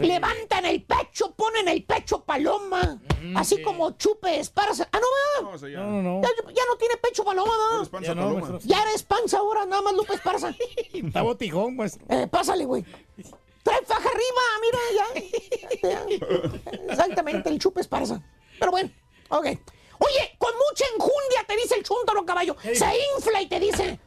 Levantan 0.01 0.65
el 0.65 0.83
pecho, 0.83 1.31
ponen 1.37 1.69
el 1.69 1.85
pecho 1.85 2.25
paloma, 2.25 3.01
así 3.37 3.62
como 3.62 3.93
chupe 3.93 4.41
esparza. 4.41 4.89
Ah, 4.91 4.99
no, 4.99 5.51
¿verdad? 5.53 5.69
No, 5.79 5.91
no, 5.91 6.03
no. 6.03 6.23
Ya, 6.23 6.53
ya 6.53 6.62
no 6.69 6.77
tiene 6.77 6.97
pecho 6.97 7.23
paloma, 7.25 7.53
¿verdad? 7.57 8.01
Ya 8.03 8.15
no. 8.17 8.59
Ya 8.59 8.83
eres 8.83 9.05
panza 9.05 9.39
ahora, 9.39 9.65
nada 9.65 9.81
más 9.81 9.95
Lupe 9.95 10.15
Esparza. 10.15 10.53
Está 10.93 11.23
botijón, 11.23 11.77
maestro. 11.77 12.05
Eh, 12.09 12.27
pásale, 12.27 12.65
güey. 12.65 12.85
Trae 13.62 13.85
faja 13.85 14.09
arriba, 14.09 14.43
mira, 14.61 14.79
ya. 14.99 16.11
Exactamente, 16.89 17.49
el 17.49 17.61
chupe 17.61 17.81
esparza. 17.81 18.20
Pero 18.59 18.73
bueno, 18.73 18.91
ok. 19.29 19.47
Oye, 19.47 20.35
con 20.37 20.53
mucha 20.69 20.85
enjundia 20.97 21.45
te 21.47 21.57
dice 21.57 21.77
el 21.77 21.85
chúntaro 21.85 22.27
caballo. 22.27 22.57
Se 22.61 22.93
infla 23.17 23.41
y 23.41 23.47
te 23.47 23.61
dice. 23.61 24.01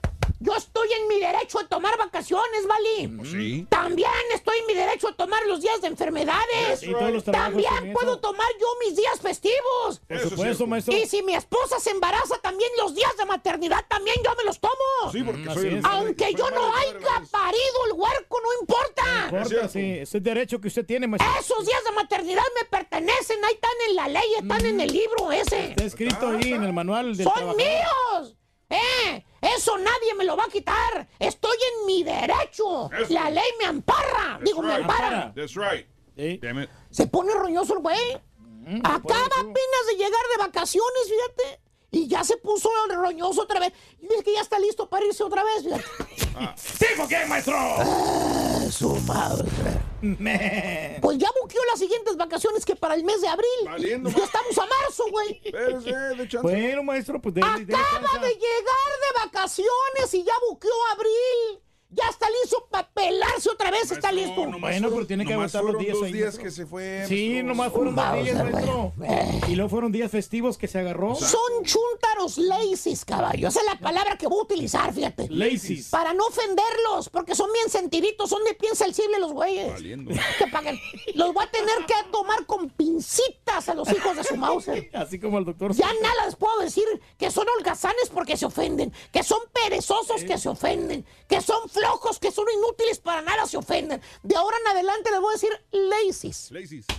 Yo 0.44 0.54
estoy 0.58 0.90
en 0.92 1.08
mi 1.08 1.20
derecho 1.22 1.58
a 1.60 1.68
tomar 1.70 1.98
vacaciones, 1.98 2.68
¿vale? 2.68 3.10
Sí. 3.30 3.66
También 3.70 4.10
estoy 4.34 4.58
en 4.60 4.66
mi 4.68 4.74
derecho 4.74 5.08
a 5.08 5.14
tomar 5.16 5.42
los 5.48 5.62
días 5.62 5.80
de 5.82 5.88
enfermedades. 5.88 6.82
Sí, 6.82 6.92
todos 6.92 7.12
los 7.14 7.24
trabajos 7.24 7.64
También 7.64 7.94
puedo 7.94 8.12
eso. 8.14 8.20
tomar 8.20 8.48
yo 8.60 8.68
mis 8.86 8.96
días 8.98 9.22
festivos. 9.22 10.02
Por 10.06 10.20
supuesto, 10.20 10.68
maestro. 10.68 10.94
Y 10.98 11.06
si 11.06 11.24
mi 11.24 11.34
esposa 11.34 11.80
se 11.80 11.92
embaraza, 11.92 12.38
también 12.42 12.70
los 12.78 12.94
días 12.94 13.16
de 13.18 13.24
maternidad 13.26 13.86
también 13.88 14.18
yo 14.22 14.32
me 14.38 14.44
los 14.44 14.60
tomo. 14.60 15.12
Sí, 15.14 15.24
porque 15.24 15.40
Mm, 15.50 15.54
soy 15.54 15.68
el 15.68 15.78
es. 15.78 15.86
Aunque 15.86 16.26
soy 16.26 16.36
yo 16.36 16.52
no 16.52 16.76
haya 16.76 17.24
parido 17.32 17.86
el 17.88 17.94
huerco, 17.94 18.38
no 18.44 18.50
importa. 18.62 19.04
No 19.32 19.38
importa, 19.40 19.68
sí. 19.70 19.80
Ese 20.00 20.18
es 20.18 20.24
derecho 20.24 20.60
que 20.60 20.68
usted 20.68 20.86
tiene, 20.86 21.08
maestro. 21.08 21.32
Esos 21.40 21.66
días 21.66 21.82
de 21.86 21.92
maternidad 21.94 22.44
me 22.62 22.66
pertenecen, 22.68 23.44
ahí 23.46 23.54
están 23.54 23.72
en 23.90 23.96
la 23.96 24.08
ley, 24.10 24.34
están 24.40 24.66
en 24.66 24.82
el 24.82 24.92
libro 24.92 25.32
ese. 25.32 25.70
Está 25.70 25.86
escrito 25.86 26.28
ahí 26.28 26.52
en 26.52 26.64
el 26.66 26.74
manual 26.74 27.16
del 27.16 27.24
¡Son 27.28 27.34
trabajador. 27.34 27.56
míos! 27.64 28.36
¡Eh! 28.70 29.24
Eso 29.44 29.78
nadie 29.78 30.14
me 30.18 30.24
lo 30.24 30.36
va 30.38 30.46
a 30.46 30.50
quitar. 30.50 31.08
Estoy 31.20 31.58
en 31.58 31.86
mi 31.86 32.04
derecho. 32.04 32.90
Eso. 32.92 33.14
La 33.14 33.30
ley 33.30 33.50
me 33.60 33.66
amparra. 33.66 34.40
Digo, 34.42 34.62
me 34.62 34.76
ampara. 34.76 35.34
That's 35.36 35.56
right. 35.56 35.86
Sí. 36.16 36.40
Damn 36.42 36.62
it. 36.64 36.70
Se 36.90 37.08
pone 37.08 37.34
roñoso 37.34 37.74
el 37.74 37.80
güey. 37.80 38.22
Acaba 38.84 39.26
apenas 39.26 39.88
de 39.88 39.96
llegar 39.98 40.22
de 40.32 40.46
vacaciones, 40.46 41.04
fíjate. 41.08 41.60
Y 41.92 42.08
ya 42.08 42.24
se 42.24 42.38
puso 42.38 42.70
el 42.90 42.96
roñoso 42.96 43.42
otra 43.44 43.60
vez. 43.60 43.74
Y 44.02 44.08
dice 44.08 44.24
que 44.24 44.34
ya 44.34 44.42
está 44.42 44.58
listo 44.58 44.90
para 44.90 45.06
irse 45.06 45.24
otra 45.24 45.44
vez, 45.44 45.64
fíjate. 45.64 45.84
¿Tipo 46.80 47.08
qué, 47.08 47.26
maestro? 47.26 47.56
Ah, 47.58 48.66
su 48.72 48.96
madre. 49.02 49.48
Pues 51.02 51.18
ya 51.18 51.30
buqueó 51.42 51.62
las 51.72 51.80
siguientes 51.80 52.18
vacaciones 52.18 52.66
que 52.66 52.76
para 52.76 52.96
el 52.96 53.04
mes 53.04 53.22
de 53.22 53.28
abril. 53.30 53.48
Valiendo 53.66 54.10
ya 54.10 54.24
estamos 54.24 54.58
a 54.58 54.66
marzo, 54.66 55.06
güey. 55.10 55.42
De. 55.42 56.40
Bueno, 56.42 56.84
maestro, 56.84 57.22
pues 57.22 57.36
dele 57.36 57.48
Acaba 57.48 58.08
chance. 58.08 58.20
de 58.20 58.34
llegar 58.34 58.92
de 59.00 59.26
vacaciones 59.26 60.14
y 60.14 60.24
ya 60.24 60.34
buqueó 60.50 60.72
abril. 60.92 61.63
Ya 61.96 62.10
está 62.10 62.28
listo 62.42 62.68
para 62.70 62.88
pelarse 62.90 63.50
otra 63.50 63.72
vez, 63.72 63.92
está 63.92 64.12
listo. 64.12 64.46
nomás 64.46 64.62
Bueno, 64.62 64.90
pero 64.90 65.08
tiene 65.08 65.26
que 65.26 65.34
aguantar 65.34 65.64
los 65.64 65.74
fueron 65.74 65.84
días 65.86 65.98
dos 65.98 66.06
ahí, 66.06 66.14
días 66.14 66.38
que 66.38 66.52
se 66.52 66.66
fue. 66.66 67.06
Sí, 67.08 67.30
maestro. 67.30 67.48
nomás 67.48 67.72
fueron 67.72 67.96
dos 67.96 68.24
días, 68.24 68.52
maestro. 68.52 68.94
Y 69.48 69.56
luego 69.56 69.70
fueron 69.70 69.92
días 69.92 70.12
festivos 70.12 70.58
que 70.58 70.68
se 70.68 70.80
agarró. 70.80 71.16
Son 71.16 71.64
chúntaros 71.64 72.38
lazies, 72.38 73.06
caballo. 73.06 73.48
Esa 73.48 73.60
es 73.60 73.66
la 73.66 73.80
palabra 73.80 74.18
que 74.18 74.28
voy 74.28 74.40
a 74.40 74.44
utilizar, 74.44 74.94
fíjate. 74.94 75.28
Lazies. 75.30 75.90
Para 75.90 76.14
no 76.14 76.26
ofenderlos, 76.26 77.10
porque 77.10 77.36
son 77.36 77.52
bien 77.54 77.70
sentiditos, 77.70 78.30
son 78.30 78.44
de 78.44 78.54
piel 78.54 78.76
sensible 78.76 79.20
los 79.20 79.34
güeyes. 79.34 79.72
Valiendo. 79.74 80.12
Que 80.38 80.48
paguen. 80.48 80.80
Los 81.16 81.34
voy 81.34 81.44
a 81.44 81.52
tener 81.52 81.86
que 81.86 81.94
tomar 82.12 82.46
con 82.46 82.70
pincitas 82.70 83.70
a 83.70 83.74
los 83.74 83.90
hijos 83.92 84.16
de 84.16 84.24
su 84.24 84.36
Mauser. 84.36 84.90
Así 84.94 85.20
como 85.20 85.38
el 85.38 85.46
doctor. 85.46 85.74
Ya 85.74 85.88
nada 86.02 86.26
les 86.26 86.36
puedo 86.36 86.60
decir 86.60 86.86
que 87.18 87.30
son 87.32 87.46
holgazanes 87.58 88.10
porque 88.14 88.38
se 88.38 88.46
ofenden, 88.46 88.94
que 89.12 89.24
son 89.24 89.40
perezosos 89.54 90.24
que 90.24 90.38
se 90.38 90.50
ofenden, 90.50 91.06
que 91.28 91.42
son 91.42 91.70
flojos, 91.84 92.20
que 92.20 92.32
son 92.32 92.46
inútiles 92.58 93.00
para 93.00 93.22
nada 93.22 93.46
se 93.46 93.58
ofenden. 93.58 94.02
De 94.22 94.36
ahora 94.36 94.58
en 94.62 94.68
adelante 94.68 95.12
les 95.12 95.20
voy 95.20 95.32
a 95.32 95.34
decir 95.34 95.50
lazies. 95.72 96.52
Lazies. 96.52 96.86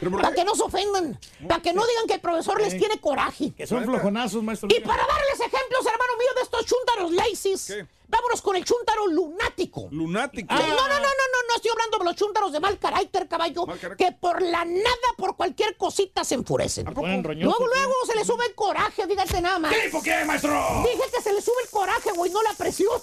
Para 0.00 0.32
que 0.34 0.44
no 0.44 0.54
se 0.54 0.62
ofendan, 0.62 1.18
para 1.46 1.62
que 1.62 1.72
no 1.72 1.86
digan 1.86 2.06
que 2.06 2.14
el 2.14 2.20
profesor 2.20 2.60
les 2.60 2.76
tiene 2.76 2.98
coraje. 2.98 3.52
Que 3.54 3.66
son 3.66 3.84
flojonazos, 3.84 4.42
maestro. 4.42 4.68
Y 4.70 4.80
para 4.80 5.06
darles 5.06 5.38
ejemplos, 5.38 5.86
hermano 5.86 6.16
mío, 6.18 6.28
de 6.36 6.42
estos 6.42 6.66
chúntaros 6.66 7.12
lazies, 7.12 7.66
¿Qué? 7.66 7.86
vámonos 8.08 8.42
con 8.42 8.56
el 8.56 8.64
chúntaro 8.64 9.06
lunático. 9.06 9.88
Lunático. 9.90 10.52
No, 10.52 10.60
no, 10.60 10.66
no, 10.68 10.88
no, 10.88 10.98
no, 10.98 11.48
no 11.48 11.56
estoy 11.56 11.70
hablando 11.70 11.98
de 11.98 12.04
los 12.04 12.16
chúntaros 12.16 12.52
de 12.52 12.60
mal 12.60 12.78
carácter, 12.78 13.28
caballo, 13.28 13.66
Mal 13.66 13.78
carácter. 13.78 14.06
que 14.08 14.16
por 14.16 14.42
la 14.42 14.64
nada, 14.64 15.08
por 15.16 15.36
cualquier 15.36 15.76
cosita 15.76 16.24
se 16.24 16.34
enfurecen. 16.34 16.86
Luego, 16.86 17.66
luego 17.66 17.94
se 18.06 18.14
le 18.16 18.24
sube 18.24 18.46
el 18.46 18.54
coraje, 18.54 19.06
fíjate 19.06 19.40
nada 19.40 19.58
más. 19.58 19.74
¿Tipo 19.74 20.02
qué, 20.02 20.24
maestro? 20.24 20.50
Dije 20.82 21.10
que 21.14 21.22
se 21.22 21.32
le 21.32 21.40
sube 21.40 21.62
el 21.62 21.70
coraje, 21.70 22.10
güey, 22.12 22.30
no 22.32 22.42
la 22.42 22.52
presión. 22.54 23.00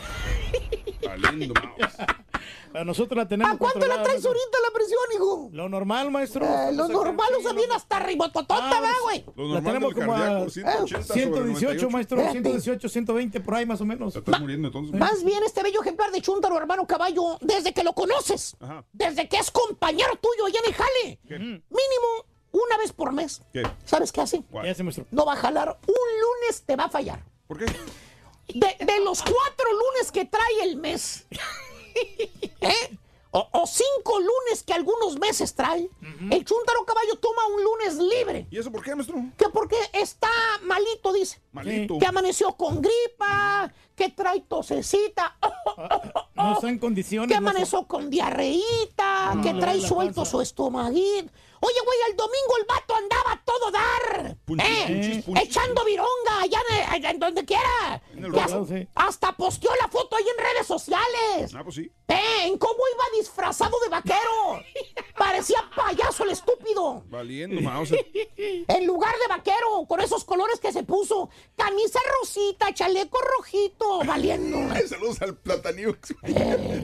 Valiendo, 1.06 1.54
mouse. 1.54 1.94
A 2.74 2.82
nosotros 2.84 3.16
la 3.16 3.28
tenemos 3.28 3.54
¿A 3.54 3.58
cuánto 3.58 3.86
la 3.86 4.02
traes 4.02 4.24
ahorita 4.26 4.58
la 4.66 4.72
presión, 4.74 4.98
hijo? 5.14 5.48
Lo 5.52 5.68
normal, 5.68 6.10
maestro. 6.10 6.44
Eh, 6.44 6.72
lo 6.72 6.88
normal 6.88 7.28
usa 7.38 7.52
bien 7.52 7.70
hasta 7.70 8.00
ribototota, 8.00 8.56
Ah, 8.78 8.80
va, 8.80 8.90
güey. 9.04 9.24
Lo 9.36 9.44
La 9.44 9.60
normal 9.60 9.64
tenemos 9.64 9.94
del 9.94 10.04
como 10.04 10.16
a 10.16 10.18
cardíaco, 10.18 10.50
180 10.50 11.02
sobre 11.06 11.20
118, 11.22 11.54
98. 11.86 11.90
maestro. 11.90 12.16
Espérate. 12.18 12.42
118, 12.42 12.88
120, 12.88 13.40
por 13.40 13.54
ahí 13.54 13.66
más 13.66 13.80
o 13.80 13.84
menos. 13.84 14.12
Te 14.14 14.18
estás 14.18 14.40
muriendo 14.40 14.68
entonces. 14.68 14.98
Más 14.98 15.22
bien 15.22 15.42
este 15.44 15.62
bello 15.62 15.80
ejemplar 15.82 16.10
de 16.10 16.20
chúntaro, 16.20 16.56
hermano 16.58 16.84
caballo, 16.86 17.38
desde 17.40 17.72
que 17.72 17.84
lo 17.84 17.92
conoces, 17.92 18.56
Ajá. 18.60 18.84
desde 18.92 19.28
que 19.28 19.36
es 19.36 19.50
compañero 19.52 20.10
tuyo 20.20 20.46
allá 20.46 20.58
en 20.58 20.66
el 20.66 20.74
jale, 20.74 21.20
¿Qué? 21.28 21.38
mínimo 21.38 22.26
una 22.50 22.76
vez 22.78 22.92
por 22.92 23.12
mes. 23.12 23.40
¿Qué? 23.52 23.62
¿Sabes 23.84 24.10
qué 24.10 24.20
hace? 24.22 24.42
¿Qué 24.62 24.70
hace, 24.70 24.82
maestro? 24.82 25.06
No 25.12 25.24
va 25.24 25.34
a 25.34 25.36
jalar. 25.36 25.78
Un 25.86 25.94
lunes 26.20 26.62
te 26.66 26.74
va 26.74 26.84
a 26.84 26.88
fallar. 26.90 27.22
¿Por 27.46 27.58
qué? 27.58 27.66
De, 28.48 28.76
de 28.84 29.00
los 29.04 29.20
cuatro 29.22 29.66
lunes 29.72 30.12
que 30.12 30.24
trae 30.24 30.62
el 30.62 30.76
mes. 30.76 31.26
¿Eh? 32.60 32.98
O, 33.36 33.48
o 33.50 33.66
cinco 33.66 34.20
lunes 34.20 34.62
que 34.62 34.72
algunos 34.72 35.18
meses 35.18 35.54
trae. 35.56 35.90
El 36.30 36.44
chúntaro 36.44 36.84
caballo 36.84 37.16
toma 37.16 37.46
un 37.48 37.64
lunes 37.64 37.96
libre. 37.96 38.46
¿Y 38.48 38.58
eso 38.58 38.70
por 38.70 38.84
qué, 38.84 38.94
maestro? 38.94 39.16
Que 39.36 39.48
porque 39.48 39.76
está 39.92 40.30
malito, 40.62 41.12
dice. 41.12 41.40
Malito. 41.50 41.98
Que 41.98 42.06
amaneció 42.06 42.52
con 42.56 42.80
gripa, 42.80 43.72
que 43.96 44.10
trae 44.10 44.40
tosecita, 44.42 45.36
No 46.36 46.52
está 46.54 46.68
en 46.68 46.78
condiciones. 46.78 47.28
que 47.28 47.34
amaneció 47.34 47.88
con 47.88 48.08
diarreíta, 48.08 49.34
que 49.42 49.52
le 49.52 49.60
trae 49.60 49.80
suelto 49.80 50.14
panza. 50.20 50.30
su 50.30 50.40
estomaguito. 50.40 51.32
Oye, 51.60 51.78
güey, 51.84 51.98
el 52.10 52.16
domingo 52.16 52.56
el 52.58 52.66
vato 52.66 52.94
andaba 52.94 53.32
a 53.32 53.44
todo 53.44 53.70
dar. 53.70 54.36
Punchis, 54.44 54.68
¿eh? 54.68 54.84
punchis, 54.86 55.24
punchis. 55.24 55.48
Echando 55.48 55.84
vironga 55.84 56.40
allá 56.42 57.10
en, 57.10 57.18
donde 57.18 57.44
quiera. 57.44 58.02
En 58.12 58.24
el 58.24 58.38
hasta, 58.38 58.64
sí. 58.66 58.88
hasta 58.94 59.32
posteó 59.36 59.70
la 59.76 59.88
foto 59.88 60.16
ahí 60.16 60.24
en 60.28 60.44
redes 60.44 60.66
sociales. 60.66 61.54
Ah, 61.54 61.62
pues 61.62 61.76
sí. 61.76 61.90
¿Eh? 62.08 62.54
¿Cómo 62.58 62.78
iba 62.94 63.18
disfrazado 63.18 63.78
de 63.80 63.88
vaquero? 63.88 64.62
Parecía 65.18 65.58
payaso 65.74 66.24
el 66.24 66.30
estúpido. 66.30 67.02
Valiendo. 67.06 67.60
En 68.36 68.86
lugar 68.86 69.14
de 69.18 69.28
vaquero, 69.28 69.84
con 69.88 70.00
esos 70.00 70.24
colores 70.24 70.60
que 70.60 70.72
se 70.72 70.82
puso. 70.82 71.30
Camisa 71.56 71.98
rosita, 72.20 72.72
chaleco 72.74 73.18
rojito, 73.20 74.00
valiendo. 74.04 74.58
Saludos 74.88 75.22
al 75.22 75.36
Plataniux. 75.36 76.14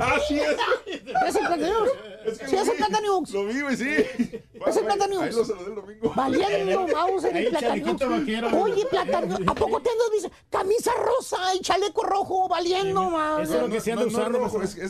ah, 0.00 0.18
sí, 0.26 0.38
es. 0.38 0.56
¿Es 0.86 1.34
el 1.34 1.46
Platanux? 1.46 1.92
Es 2.24 2.38
que 2.38 2.48
Sí, 2.48 2.56
lo 2.56 2.62
es 2.62 2.68
el. 2.68 3.34
Lo 3.34 3.44
vi, 3.46 3.60
güey, 3.60 3.76
sí. 3.76 3.88
Es 4.66 4.76
el 4.76 4.84
Platanux. 4.84 5.22
Ahí 5.22 5.32
lo 5.32 5.44
saludé 5.44 5.68
el 5.68 5.74
domingo. 5.74 6.12
Valiendo 6.14 6.86
mouse 6.88 7.24
en 7.24 7.36
el. 7.36 8.54
Oye, 8.54 8.86
Platanux, 8.86 9.48
¿a 9.48 9.54
poco 9.54 9.80
te 9.80 9.90
andas 9.90 10.10
dice, 10.12 10.30
camisa 10.50 10.92
rosa 10.94 11.54
y 11.54 11.60
chaleco 11.60 12.02
rojo, 12.02 12.48
valiendo 12.48 13.10
mouse? 13.10 13.44
Eso 13.44 13.56
es 13.56 13.62
lo 13.62 13.68
que 13.70 13.80
se 13.80 13.92
anda 13.92 14.06
usando, 14.06 14.38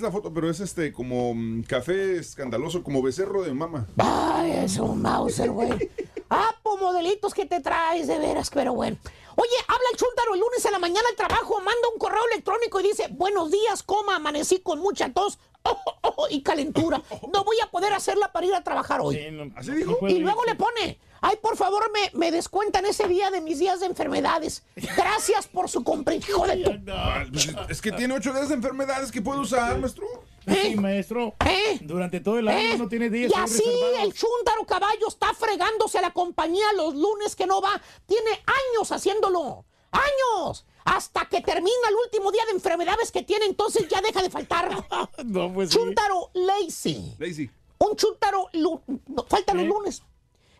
la 0.00 0.10
foto, 0.10 0.32
pero 0.32 0.50
es 0.50 0.60
este 0.60 0.92
como 0.92 1.34
mm, 1.34 1.62
café 1.62 2.18
escandaloso, 2.18 2.82
como 2.82 3.02
becerro 3.02 3.42
de 3.42 3.52
mama. 3.52 3.86
Ay, 3.98 4.64
es 4.64 4.78
un 4.78 5.00
Mauser, 5.02 5.50
güey. 5.50 5.90
Ah, 6.30 6.54
modelitos 6.80 7.34
que 7.34 7.46
te 7.46 7.60
traes, 7.60 8.08
de 8.08 8.18
veras, 8.18 8.50
pero 8.50 8.74
bueno. 8.74 8.96
Oye, 9.36 9.56
habla 9.68 9.88
el 9.92 9.96
chúntaro 9.96 10.34
el 10.34 10.40
lunes 10.40 10.64
en 10.64 10.72
la 10.72 10.78
mañana 10.78 11.08
al 11.08 11.16
trabajo, 11.16 11.56
manda 11.58 11.88
un 11.92 11.98
correo 11.98 12.22
electrónico 12.32 12.80
y 12.80 12.84
dice, 12.84 13.06
buenos 13.10 13.50
días, 13.50 13.82
coma, 13.82 14.16
amanecí 14.16 14.60
con 14.60 14.80
mucha 14.80 15.12
tos 15.12 15.38
oh, 15.64 15.80
oh, 16.02 16.14
oh, 16.16 16.26
y 16.30 16.42
calentura. 16.42 17.02
No 17.32 17.44
voy 17.44 17.56
a 17.62 17.70
poder 17.70 17.92
hacerla 17.92 18.32
para 18.32 18.46
ir 18.46 18.54
a 18.54 18.62
trabajar 18.64 19.00
hoy. 19.02 19.16
Sí, 19.16 19.30
no- 19.30 19.50
¿Así 19.56 19.72
dijo? 19.72 19.96
Y 20.08 20.18
luego 20.18 20.44
le 20.44 20.54
pone, 20.56 20.98
ay, 21.20 21.36
por 21.40 21.56
favor, 21.56 21.90
me, 21.92 22.10
me 22.18 22.30
descuentan 22.32 22.84
ese 22.86 23.06
día 23.08 23.30
de 23.30 23.40
mis 23.40 23.58
días 23.58 23.80
de 23.80 23.86
enfermedades. 23.86 24.64
Gracias 24.96 25.46
por 25.46 25.68
su 25.68 25.84
comprensión. 25.84 26.36
Hijo 26.38 26.46
de 26.46 26.56
tu... 26.64 26.70
Ah, 26.92 27.24
pues, 27.30 27.50
es 27.68 27.80
que 27.80 27.92
tiene 27.92 28.14
ocho 28.14 28.32
días 28.32 28.48
de 28.48 28.54
enfermedades 28.56 29.10
que 29.12 29.22
puede 29.22 29.40
usar, 29.40 29.78
maestro. 29.78 30.06
Sí, 30.46 30.74
maestro. 30.76 31.34
¿Eh? 31.46 31.78
Durante 31.82 32.18
todo 32.20 32.38
el 32.38 32.48
año 32.48 32.58
¿Eh? 32.74 32.78
no 32.78 32.88
tiene 32.88 33.08
días 33.10 33.30
Y 33.30 33.34
así 33.38 33.58
reservados. 33.62 33.98
el 34.02 34.12
chúntaro 34.14 34.64
caballo 34.66 35.06
está 35.08 35.32
fregándose 35.34 35.98
a 35.98 36.02
la 36.02 36.12
compañía 36.12 36.64
los 36.76 36.94
lunes 36.94 37.36
que 37.36 37.46
no 37.46 37.60
va. 37.60 37.80
Tiene 38.06 38.30
años 38.30 38.90
haciéndolo. 38.90 39.64
¡Años! 39.92 40.64
Hasta 40.84 41.26
que 41.28 41.40
termina 41.40 41.88
el 41.88 41.94
último 42.04 42.32
día 42.32 42.44
de 42.46 42.52
enfermedades 42.52 43.10
que 43.12 43.22
tiene, 43.22 43.46
entonces 43.46 43.86
ya 43.88 44.00
deja 44.00 44.22
de 44.22 44.30
faltar. 44.30 44.70
No, 45.24 45.52
pues 45.52 45.70
sí. 45.70 45.76
chúntaro 45.76 46.30
lazy. 46.34 47.14
Lazy. 47.18 47.50
Un 47.78 47.96
chúntaro... 47.96 48.48
lu- 48.54 48.80
no, 49.06 49.24
faltan 49.28 49.56
los 49.58 49.66
¿Eh? 49.66 49.68
lunes. 49.68 50.02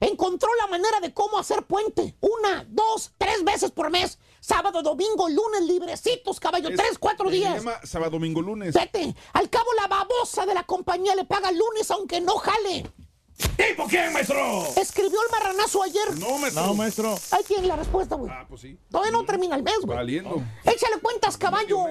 encontró 0.00 0.48
la 0.60 0.66
manera 0.68 1.00
de 1.00 1.12
cómo 1.12 1.38
hacer 1.38 1.62
puente. 1.64 2.14
Una, 2.20 2.64
dos, 2.68 3.12
tres 3.18 3.44
veces 3.44 3.70
por 3.70 3.90
mes. 3.90 4.18
Sábado, 4.40 4.82
domingo, 4.82 5.28
lunes, 5.28 5.62
librecitos, 5.62 6.40
caballo. 6.40 6.70
Es- 6.70 6.76
tres, 6.76 6.98
cuatro 6.98 7.28
se 7.28 7.36
días. 7.36 7.56
llama 7.56 7.78
sábado, 7.84 8.12
domingo, 8.12 8.40
lunes. 8.40 8.74
Vete. 8.74 9.14
Al 9.34 9.50
cabo, 9.50 9.66
la 9.74 9.86
babosa 9.88 10.46
de 10.46 10.54
la 10.54 10.64
compañía 10.64 11.14
le 11.14 11.24
paga 11.24 11.50
lunes 11.52 11.90
aunque 11.90 12.20
no 12.20 12.36
jale. 12.36 12.90
¿Tipo 13.56 13.86
quién, 13.88 14.12
maestro? 14.12 14.36
Escribió 14.76 15.18
el 15.22 15.30
marranazo 15.30 15.82
ayer. 15.82 16.18
No, 16.18 16.38
maestro. 16.38 16.66
No, 16.66 16.74
maestro. 16.74 17.18
Ahí 17.30 17.42
tiene 17.46 17.66
la 17.66 17.76
respuesta, 17.76 18.14
güey. 18.16 18.30
Ah, 18.32 18.46
pues 18.48 18.60
sí. 18.62 18.78
Todavía 18.90 19.12
no 19.12 19.24
termina 19.24 19.56
el 19.56 19.62
mes, 19.62 19.76
güey. 19.82 19.96
Valiendo. 19.96 20.42
Échale 20.64 20.98
cuentas, 21.02 21.36
caballo. 21.36 21.84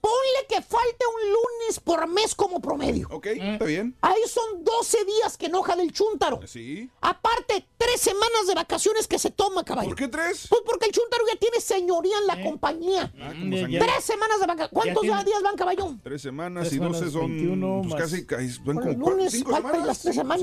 Ponle 0.00 0.46
que 0.48 0.62
falte 0.62 1.04
un 1.06 1.30
lunes 1.32 1.80
por 1.82 2.06
mes 2.08 2.34
como 2.34 2.60
promedio. 2.60 3.08
Ok, 3.10 3.26
está 3.26 3.64
bien. 3.64 3.96
Ahí 4.02 4.20
son 4.28 4.62
12 4.64 5.04
días 5.04 5.36
que 5.36 5.46
enoja 5.46 5.74
del 5.76 5.92
chúntaro. 5.92 6.40
Sí. 6.46 6.88
Aparte, 7.00 7.66
tres 7.76 8.00
semanas 8.00 8.46
de 8.46 8.54
vacaciones 8.54 9.08
que 9.08 9.18
se 9.18 9.30
toma, 9.30 9.64
caballo. 9.64 9.88
¿Por 9.88 9.96
qué 9.98 10.08
tres? 10.08 10.46
Pues 10.48 10.62
porque 10.64 10.86
el 10.86 10.92
chúntaro 10.92 11.24
ya 11.32 11.38
tiene 11.38 11.60
señoría 11.60 12.18
en 12.18 12.26
la 12.26 12.42
compañía. 12.42 13.12
Ah, 13.20 13.32
como 13.38 13.56
ya-. 13.66 13.80
Tres 13.80 14.04
semanas 14.04 14.38
de 14.40 14.46
vacaciones. 14.46 14.70
¿Cuántos 14.72 15.02
días 15.02 15.42
van, 15.42 15.56
caballo? 15.56 15.96
Tres 16.04 16.22
semanas 16.22 16.68
Tres 16.68 16.74
y 16.74 16.78
doce 16.78 16.94
semanas, 16.94 17.12
son 17.12 17.26
21 17.30 17.80
pues 17.82 17.92
más- 17.94 18.02
casi, 18.02 18.26
casi 18.26 18.58
Bueno, 18.60 18.80
como 18.82 19.10
lunes, 19.10 19.32
cinco 19.32 19.50
faltan 19.50 19.70
semanas. 19.72 19.86
las 19.88 20.00
tres 20.02 20.14
semanas 20.14 20.42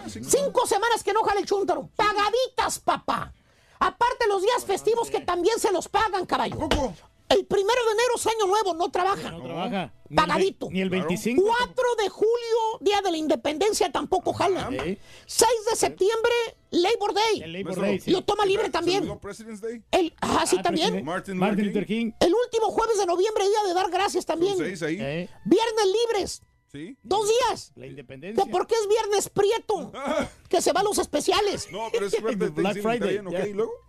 ya, 0.00 0.08
cinco 0.08 0.28
Cinco 0.30 0.66
semanas 0.66 1.02
que 1.02 1.10
enoja 1.10 1.34
el 1.38 1.46
chúntaro. 1.46 1.88
Pagaditas, 1.96 2.78
papá. 2.78 3.32
Aparte 3.78 4.26
los 4.28 4.42
días 4.42 4.64
festivos 4.64 5.10
que 5.10 5.20
también 5.20 5.58
se 5.58 5.72
los 5.72 5.88
pagan, 5.88 6.24
caballo. 6.26 6.56
¿Poco? 6.58 6.94
El 7.28 7.46
primero 7.46 7.80
de 7.86 7.92
enero 7.92 8.14
es 8.16 8.26
año 8.26 8.46
nuevo, 8.46 8.74
no 8.74 8.90
trabaja. 8.90 9.30
No 9.30 9.42
trabaja. 9.42 9.92
Ni 10.08 10.10
el 10.10 10.16
Pagadito. 10.16 10.68
Ni 10.70 10.80
el 10.82 10.90
25. 10.90 11.42
4 11.42 11.84
de 12.02 12.08
julio, 12.10 12.58
día 12.80 13.00
de 13.00 13.10
la 13.10 13.16
independencia, 13.16 13.90
tampoco 13.90 14.34
jala. 14.34 14.68
Sí. 14.68 14.98
6 15.26 15.50
de 15.70 15.76
septiembre, 15.76 16.32
Labor 16.70 17.14
Day. 17.14 17.42
El 17.42 17.52
Labor 17.54 17.80
Day, 17.80 18.00
sí. 18.00 18.10
Lo 18.10 18.22
toma 18.22 18.44
libre 18.44 18.66
¿Se 18.66 18.70
también. 18.72 19.04
El, 19.92 20.14
ah, 20.20 20.44
sí, 20.46 20.56
Ah, 20.58 20.62
también. 20.62 21.02
Martin 21.04 21.38
Luther 21.38 21.86
King. 21.86 22.12
El 22.20 22.34
último 22.34 22.66
jueves 22.70 22.98
de 22.98 23.06
noviembre, 23.06 23.48
día 23.48 23.66
de 23.66 23.74
dar 23.74 23.90
gracias 23.90 24.26
también. 24.26 24.54
Eh, 24.60 25.28
Viernes 25.46 25.86
libres, 25.86 26.42
Sí. 26.72 26.96
dos 27.02 27.28
días. 27.28 27.70
La 27.74 27.82
Que 27.82 27.90
independencia. 27.90 28.46
porque 28.50 28.74
es 28.74 28.88
viernes 28.88 29.28
prieto, 29.28 29.92
que 30.48 30.62
se 30.62 30.72
va 30.72 30.80
a 30.80 30.82
los 30.82 30.96
especiales. 30.96 31.68
No, 31.70 31.88
pero 31.92 32.06
es 32.06 32.14
Black 32.54 32.80
Friday. 32.80 33.20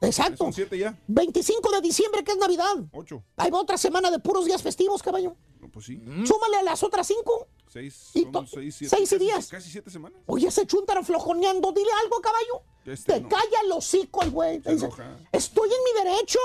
Exacto. 0.02 0.38
Son 0.44 0.52
siete 0.54 0.78
ya. 0.78 1.00
25 1.08 1.72
de 1.72 1.80
diciembre, 1.82 2.26
que 2.26 2.32
es 2.34 2.38
Navidad. 2.38 2.76
Ocho. 2.92 3.24
Ahí 3.38 3.50
va 3.50 3.62
otra 3.62 3.78
semana 3.78 4.12
de 4.12 4.20
puros 4.20 4.44
días 4.46 4.62
festivos, 4.62 5.02
caballo. 5.02 5.38
No, 5.62 5.70
pues 5.72 5.86
sí. 5.86 5.98
Súmale 6.26 6.58
a 6.58 6.64
las 6.64 6.84
otras 6.84 7.08
cinco. 7.08 7.48
Seis, 7.72 8.12
Y 8.14 8.24
son 8.32 8.46
seis, 8.48 8.76
siete. 8.76 8.96
seis 8.98 9.10
y 9.12 9.16
casi- 9.16 9.26
días. 9.26 9.48
Casi 9.48 9.72
siete 9.72 9.90
semanas. 9.90 10.20
Oye, 10.26 10.48
ese 10.50 10.68
chúntaro 10.68 11.04
flojoneando, 11.04 11.72
dile 11.72 11.90
algo, 12.04 12.20
caballo. 12.20 12.64
Este 12.86 13.14
Te 13.14 13.22
no. 13.22 13.30
calla 13.30 13.62
el 13.64 13.72
hocico 13.72 14.22
el 14.24 14.32
güey. 14.32 14.62
Se 14.62 14.74
Dice. 14.74 14.90
Estoy 15.32 15.70
en 15.70 15.84
mi 16.04 16.10
derecho. 16.10 16.40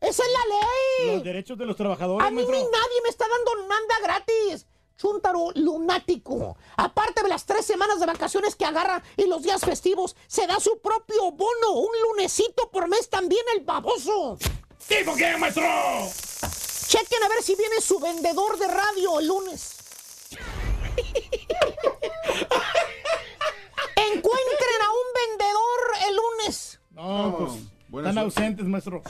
Esa 0.00 0.22
es 0.22 0.28
la 0.32 0.54
ley. 1.06 1.14
Los 1.16 1.24
derechos 1.24 1.58
de 1.58 1.66
los 1.66 1.76
trabajadores, 1.76 2.26
A 2.26 2.30
mí 2.30 2.40
ni 2.40 2.46
nadie 2.50 3.00
me 3.04 3.10
está 3.10 3.26
dando 3.28 3.68
nada 3.68 4.00
gratis. 4.02 4.66
Chúntaro 5.00 5.50
lunático. 5.54 6.58
Aparte 6.76 7.22
de 7.22 7.28
las 7.30 7.46
tres 7.46 7.64
semanas 7.64 8.00
de 8.00 8.06
vacaciones 8.06 8.54
que 8.54 8.66
agarra 8.66 9.02
y 9.16 9.24
los 9.24 9.42
días 9.42 9.62
festivos, 9.62 10.14
se 10.26 10.46
da 10.46 10.60
su 10.60 10.78
propio 10.80 11.30
bono. 11.32 11.70
Un 11.72 11.88
lunesito 12.02 12.70
por 12.70 12.86
mes 12.86 13.08
también 13.08 13.40
el 13.56 13.64
baboso. 13.64 14.36
¿Tipo 14.86 15.14
quién, 15.14 15.40
maestro? 15.40 15.64
Chequen 16.86 17.22
a 17.22 17.28
ver 17.28 17.42
si 17.42 17.54
viene 17.54 17.80
su 17.80 17.98
vendedor 17.98 18.58
de 18.58 18.68
radio 18.68 19.20
el 19.20 19.26
lunes. 19.28 19.76
Encuentren 23.96 24.82
a 24.82 24.90
un 24.90 25.06
vendedor 25.14 25.80
el 26.08 26.16
lunes. 26.16 26.78
No, 26.90 27.36
pues. 27.38 27.52
Buena 27.90 28.10
Están 28.10 28.30
suerte. 28.30 28.40
ausentes, 28.42 28.66
maestro. 28.66 29.02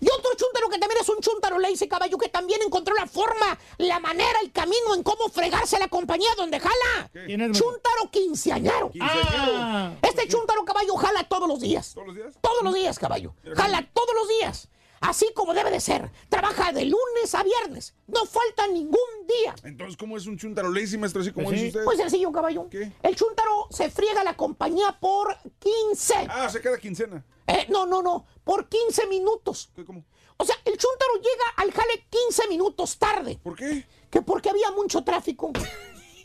Y 0.00 0.06
otro 0.10 0.30
chúntaro 0.36 0.68
que 0.68 0.78
también 0.78 1.00
es 1.00 1.08
un 1.08 1.18
chúntaro 1.20 1.58
lazy 1.58 1.88
caballo 1.88 2.18
que 2.18 2.28
también 2.28 2.60
encontró 2.64 2.94
la 2.94 3.06
forma, 3.06 3.58
la 3.78 3.98
manera, 4.00 4.38
el 4.42 4.52
camino 4.52 4.94
en 4.94 5.02
cómo 5.02 5.28
fregarse 5.28 5.76
a 5.76 5.78
la 5.80 5.88
compañía 5.88 6.28
donde 6.36 6.60
jala. 6.60 7.10
¿Quién 7.12 7.40
es, 7.40 7.48
maestro? 7.48 7.70
Chúntaro 7.70 8.10
quinceañero. 8.10 8.90
Ah, 9.00 9.92
Este 10.02 10.28
chúntaro 10.28 10.64
caballo 10.64 10.94
jala 10.96 11.24
todos 11.24 11.48
los 11.48 11.60
días. 11.60 11.92
¿Todos 11.94 12.06
los 12.08 12.16
días? 12.16 12.34
Todos 12.40 12.62
los 12.62 12.74
días, 12.74 12.98
caballo. 12.98 13.34
Jala 13.56 13.88
todos 13.92 14.14
los 14.14 14.28
días. 14.28 14.68
Así 15.00 15.26
como 15.34 15.52
debe 15.52 15.72
de 15.72 15.80
ser. 15.80 16.12
Trabaja 16.28 16.70
de 16.72 16.84
lunes 16.84 17.34
a 17.34 17.42
viernes. 17.42 17.92
No 18.06 18.24
falta 18.24 18.68
ningún 18.68 19.00
día. 19.26 19.52
Entonces, 19.64 19.96
¿cómo 19.96 20.16
es 20.16 20.26
un 20.28 20.38
chuntaro 20.38 20.70
lazy, 20.70 20.96
maestro? 20.96 21.22
Así 21.22 21.32
como 21.32 21.46
Pues 21.48 21.56
dice 21.60 21.72
sí. 21.72 21.78
usted. 21.78 21.84
Muy 21.84 21.96
sencillo, 21.96 22.30
caballo. 22.30 22.68
¿Qué? 22.70 22.92
El 23.02 23.16
chúntaro 23.16 23.66
se 23.70 23.90
friega 23.90 24.22
la 24.22 24.36
compañía 24.36 24.96
por 25.00 25.36
15. 25.58 26.14
Ah, 26.30 26.48
se 26.48 26.60
cada 26.60 26.78
quincena. 26.78 27.24
Eh, 27.46 27.66
no, 27.68 27.86
no, 27.86 28.02
no. 28.02 28.26
Por 28.44 28.68
15 28.68 29.06
minutos. 29.06 29.70
¿Qué, 29.74 29.84
cómo? 29.84 30.04
O 30.36 30.44
sea, 30.44 30.56
el 30.64 30.76
chúntaro 30.76 31.14
llega 31.16 31.44
al 31.56 31.72
jale 31.72 32.06
15 32.10 32.48
minutos 32.48 32.98
tarde. 32.98 33.38
¿Por 33.42 33.54
qué? 33.56 33.84
Que 34.10 34.22
porque 34.22 34.50
había 34.50 34.70
mucho 34.72 35.02
tráfico. 35.04 35.52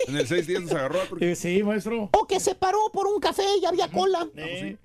En 0.07 0.15
el 0.17 0.27
seis 0.27 0.47
días 0.47 0.61
nos 0.63 0.71
agarró. 0.71 1.01
a- 1.01 1.35
sí, 1.35 1.63
maestro. 1.63 2.09
O 2.17 2.25
que 2.27 2.39
se 2.39 2.55
paró 2.55 2.89
por 2.91 3.07
un 3.07 3.19
café 3.19 3.43
y 3.61 3.65
había 3.65 3.89
cola. 3.91 4.27
Eh, 4.35 4.77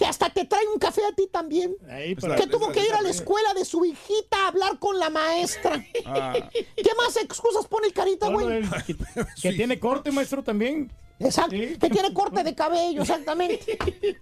Que 0.00 0.06
hasta 0.06 0.30
te 0.30 0.46
trae 0.46 0.66
un 0.72 0.78
café 0.78 1.02
a 1.04 1.12
ti 1.14 1.26
también. 1.26 1.76
ahí 1.90 2.14
Pues 2.14 2.24
para- 2.24 2.36
Que 2.40 2.46
tuvo 2.46 2.72
que 2.72 2.80
ir 2.82 2.94
a 2.94 3.02
la 3.02 3.10
escuela 3.10 3.52
de 3.52 3.66
su 3.66 3.84
hijita 3.84 4.44
a 4.44 4.48
hablar 4.48 4.78
con 4.78 4.98
la 4.98 5.10
maestra. 5.10 5.84
Ah, 6.06 6.32
¿Qué 6.76 6.90
más 6.96 7.16
excusas 7.18 7.66
pone 7.66 7.88
el 7.88 7.92
carita, 7.92 8.28
güey? 8.30 8.62
que, 8.86 8.96
que 9.42 9.52
tiene 9.52 9.78
corte, 9.78 10.10
maestro, 10.10 10.42
también. 10.42 10.90
Exacto. 11.18 11.50
Sí. 11.54 11.76
Que 11.78 11.90
tiene 11.90 12.14
corte 12.14 12.42
de 12.42 12.54
cabello, 12.54 13.02
exactamente. 13.02 13.76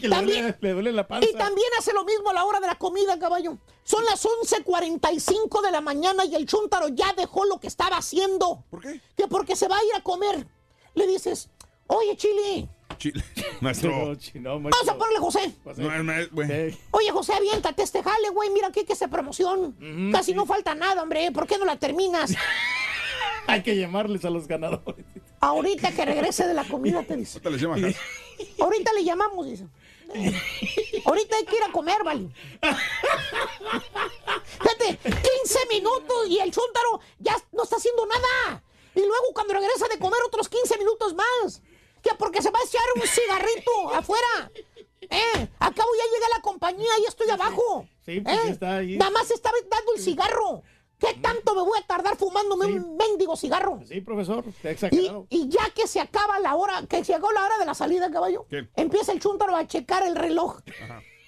Que 0.00 0.08
le 0.08 0.16
También- 0.16 0.42
duele, 0.42 0.58
le 0.60 0.72
duele 0.72 0.92
la 0.92 1.06
panza. 1.06 1.28
Y 1.30 1.32
también 1.34 1.68
hace 1.78 1.92
lo 1.92 2.04
mismo 2.04 2.30
a 2.30 2.32
la 2.32 2.44
hora 2.44 2.58
de 2.58 2.66
la 2.66 2.74
comida, 2.76 3.16
caballo. 3.20 3.58
Son 3.84 4.04
las 4.04 4.26
11.45 4.26 5.62
de 5.62 5.70
la 5.70 5.80
mañana 5.80 6.24
y 6.24 6.34
el 6.34 6.44
chúntaro 6.46 6.88
ya 6.88 7.12
dejó 7.16 7.44
lo 7.44 7.60
que 7.60 7.68
estaba 7.68 7.98
haciendo. 7.98 8.64
¿Por 8.68 8.80
qué? 8.82 9.00
Que 9.16 9.28
porque 9.28 9.54
se 9.54 9.68
va 9.68 9.76
a 9.78 9.84
ir 9.84 9.94
a 9.94 10.02
comer. 10.02 10.44
Le 10.94 11.06
dices, 11.06 11.50
oye, 11.86 12.16
Chile, 12.16 12.68
Chile. 12.98 13.22
Maestro. 13.60 13.90
vamos 14.34 14.88
a 14.88 14.96
ponerle 14.96 15.18
José. 15.18 15.54
Eh, 15.78 16.78
Oye, 16.90 17.10
José, 17.10 17.34
aviéntate 17.34 17.82
este 17.82 18.02
jale, 18.02 18.30
güey. 18.30 18.50
Mira 18.50 18.68
aquí 18.68 18.84
que 18.84 18.94
se 18.94 19.08
promoción. 19.08 19.76
Casi 20.12 20.32
sí. 20.32 20.34
no 20.34 20.46
falta 20.46 20.74
nada, 20.74 21.02
hombre. 21.02 21.30
¿Por 21.32 21.46
qué 21.46 21.58
no 21.58 21.64
la 21.64 21.76
terminas? 21.76 22.34
hay 23.46 23.62
que 23.62 23.76
llamarles 23.76 24.24
a 24.24 24.30
los 24.30 24.46
ganadores. 24.46 25.04
Ahorita 25.40 25.92
que 25.92 26.04
regrese 26.04 26.46
de 26.46 26.54
la 26.54 26.64
comida, 26.64 27.02
te 27.02 27.16
dice. 27.16 27.40
Ahorita 27.44 27.88
acá. 27.88 27.98
Ahorita 28.60 28.92
le 28.92 29.04
llamamos, 29.04 29.46
dice. 29.46 29.66
Ahorita 31.04 31.36
hay 31.36 31.44
que 31.44 31.56
ir 31.56 31.62
a 31.62 31.72
comer, 31.72 32.04
vale. 32.04 32.28
Fíjate, 34.60 34.98
15 35.02 35.58
minutos 35.70 36.28
y 36.28 36.38
el 36.38 36.52
chúntaro 36.52 37.00
ya 37.18 37.36
no 37.52 37.64
está 37.64 37.76
haciendo 37.76 38.06
nada. 38.06 38.62
Y 38.94 39.00
luego 39.00 39.32
cuando 39.32 39.54
regresa 39.54 39.88
de 39.88 39.98
comer 39.98 40.18
otros 40.26 40.48
15 40.48 40.78
minutos 40.78 41.14
más. 41.14 41.62
Que 42.02 42.10
porque 42.18 42.42
se 42.42 42.50
va 42.50 42.58
a 42.58 42.62
echar 42.64 42.82
un 42.96 43.02
cigarrito 43.02 43.90
afuera. 43.94 44.50
Eh, 45.00 45.48
acabo 45.58 45.88
ya 45.98 46.04
llegué 46.12 46.24
a 46.32 46.36
la 46.36 46.42
compañía 46.42 46.90
y 47.00 47.04
estoy 47.06 47.28
abajo. 47.30 47.86
Sí, 48.04 48.20
pues 48.20 48.36
Eh, 48.38 48.48
está 48.50 48.76
ahí. 48.78 48.96
Nada 48.96 49.10
más 49.10 49.30
estaba 49.30 49.56
dando 49.70 49.92
el 49.94 50.00
cigarro. 50.02 50.62
¿Qué 50.98 51.14
tanto 51.14 51.54
me 51.56 51.62
voy 51.62 51.76
a 51.80 51.86
tardar 51.86 52.16
fumándome 52.16 52.66
Sí. 52.66 52.72
un 52.74 52.96
mendigo 52.96 53.36
cigarro? 53.36 53.80
Sí, 53.88 54.00
profesor, 54.00 54.44
Y, 54.62 54.68
exagerado. 54.68 55.26
y 55.30 55.48
ya 55.48 55.68
que 55.74 55.88
se 55.88 55.98
acaba 56.00 56.38
la 56.38 56.54
hora, 56.54 56.84
que 56.88 57.02
llegó 57.02 57.32
la 57.32 57.44
hora 57.44 57.58
de 57.58 57.66
la 57.66 57.74
salida, 57.74 58.08
caballo, 58.12 58.46
¿Qué? 58.48 58.68
empieza 58.76 59.10
el 59.10 59.18
chúntaro 59.20 59.56
a 59.56 59.66
checar 59.66 60.04
el 60.06 60.14
reloj. 60.14 60.60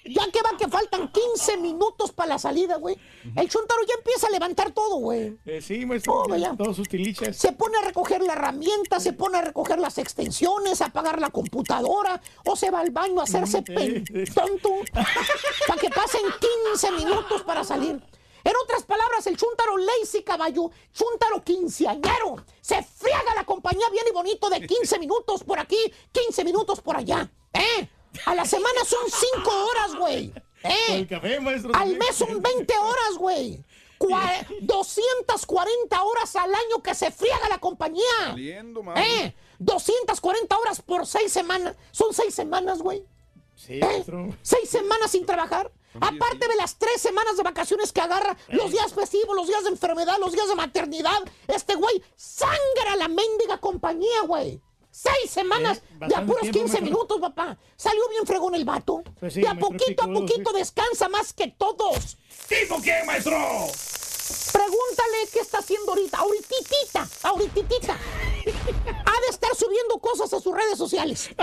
Ya 0.05 0.29
que 0.31 0.39
va 0.41 0.55
que 0.57 0.67
faltan 0.67 1.11
15 1.11 1.57
minutos 1.57 2.11
para 2.11 2.29
la 2.29 2.39
salida, 2.39 2.77
güey. 2.77 2.95
El 3.35 3.49
chúntaro 3.49 3.81
ya 3.87 3.95
empieza 3.95 4.27
a 4.27 4.29
levantar 4.29 4.71
todo, 4.71 4.97
güey. 4.97 5.37
Eh, 5.45 5.61
sí, 5.61 5.85
maestro, 5.85 6.25
vaya. 6.27 6.53
todos 6.55 6.75
sus 6.75 6.87
tiliches. 6.87 7.35
Se 7.35 7.51
pone 7.53 7.77
a 7.77 7.81
recoger 7.81 8.21
la 8.21 8.33
herramienta, 8.33 8.99
se 8.99 9.13
pone 9.13 9.39
a 9.39 9.41
recoger 9.41 9.79
las 9.79 9.97
extensiones, 9.97 10.81
a 10.81 10.85
apagar 10.85 11.19
la 11.19 11.31
computadora, 11.31 12.21
o 12.45 12.55
se 12.55 12.69
va 12.69 12.81
al 12.81 12.91
baño 12.91 13.19
a 13.19 13.23
hacerse 13.23 13.63
tonto 13.63 14.69
para 14.93 15.81
que 15.81 15.89
pasen 15.89 16.21
15 16.71 16.91
minutos 16.91 17.41
para 17.43 17.63
salir. 17.63 17.99
En 18.43 18.53
otras 18.63 18.83
palabras, 18.83 19.25
el 19.25 19.37
chúntaro 19.37 19.75
lazy 19.75 20.21
caballo, 20.21 20.69
chúntaro 20.93 21.43
quinceañero, 21.43 22.45
se 22.61 22.83
friega 22.83 23.33
la 23.35 23.43
compañía 23.43 23.89
bien 23.89 24.05
y 24.07 24.13
bonito 24.13 24.49
de 24.51 24.67
15 24.67 24.99
minutos 24.99 25.43
por 25.43 25.57
aquí, 25.57 25.79
15 26.11 26.43
minutos 26.43 26.79
por 26.79 26.95
allá. 26.95 27.27
¿Eh? 27.51 27.89
A 28.25 28.35
la 28.35 28.45
semana 28.45 28.83
son 28.85 29.03
5 29.09 29.51
horas, 29.65 29.95
güey. 29.95 30.33
¿Eh? 30.63 30.73
el 30.89 31.07
café, 31.07 31.39
maestro. 31.39 31.71
Al 31.75 31.95
mes 31.97 32.15
son 32.15 32.41
20 32.41 32.77
horas, 32.77 33.17
güey. 33.17 33.63
Cua- 33.99 34.45
240 34.61 36.03
horas 36.03 36.35
al 36.35 36.53
año 36.53 36.81
que 36.83 36.93
se 36.95 37.11
friega 37.11 37.47
la 37.49 37.59
compañía. 37.59 38.03
Saliendo. 38.27 38.81
¿Eh? 38.95 39.33
240 39.59 40.57
horas 40.57 40.81
por 40.81 41.05
6 41.05 41.31
semanas. 41.31 41.75
Son 41.91 42.13
6 42.13 42.33
semanas, 42.33 42.79
güey. 42.81 43.05
Sí, 43.55 43.79
¿Eh? 43.79 44.03
6 44.41 44.69
semanas 44.69 45.11
sin 45.11 45.25
trabajar. 45.25 45.71
Aparte 46.01 46.45
de 46.49 46.55
las 46.57 46.77
3 46.77 47.01
semanas 47.01 47.37
de 47.37 47.43
vacaciones 47.43 47.93
que 47.93 48.01
agarra, 48.01 48.35
los 48.49 48.69
días 48.69 48.93
festivos, 48.93 49.33
los 49.33 49.47
días 49.47 49.63
de 49.63 49.69
enfermedad, 49.69 50.17
los 50.19 50.33
días 50.33 50.47
de 50.49 50.55
maternidad. 50.55 51.19
Este 51.47 51.75
güey 51.75 52.03
sangra 52.17 52.97
la 52.97 53.07
mendiga 53.07 53.59
compañía, 53.59 54.21
güey. 54.27 54.59
Seis 54.95 55.29
semanas 55.29 55.79
Eh, 55.79 55.81
de 55.81 55.97
bastante 55.99 56.15
a 56.15 56.25
puros 56.25 56.41
tiempo, 56.43 56.59
15 56.59 56.71
maestro. 56.71 56.85
minutos, 56.85 57.19
papá. 57.19 57.57
Salió 57.75 58.07
bien 58.09 58.25
fregón 58.25 58.55
el 58.55 58.63
vato. 58.63 59.03
Pues 59.19 59.33
sí, 59.33 59.41
de 59.41 59.47
a 59.49 59.55
poquito 59.55 60.03
a 60.03 60.07
poquito 60.07 60.51
sí. 60.51 60.57
descansa 60.57 61.09
más 61.09 61.33
que 61.33 61.49
todos. 61.49 62.17
¿Tipo 62.47 62.81
qué, 62.81 63.03
maestro? 63.05 63.35
Pregúntale 64.53 65.17
qué 65.33 65.39
está 65.39 65.57
haciendo 65.59 65.91
ahorita. 65.91 66.17
Ahorititita, 66.19 67.07
ahorititita. 67.23 67.97
Ha 69.07 69.21
de 69.21 69.27
estar 69.31 69.55
subiendo 69.55 69.97
cosas 69.99 70.31
a 70.31 70.39
sus 70.39 70.53
redes 70.55 70.77
sociales. 70.77 71.29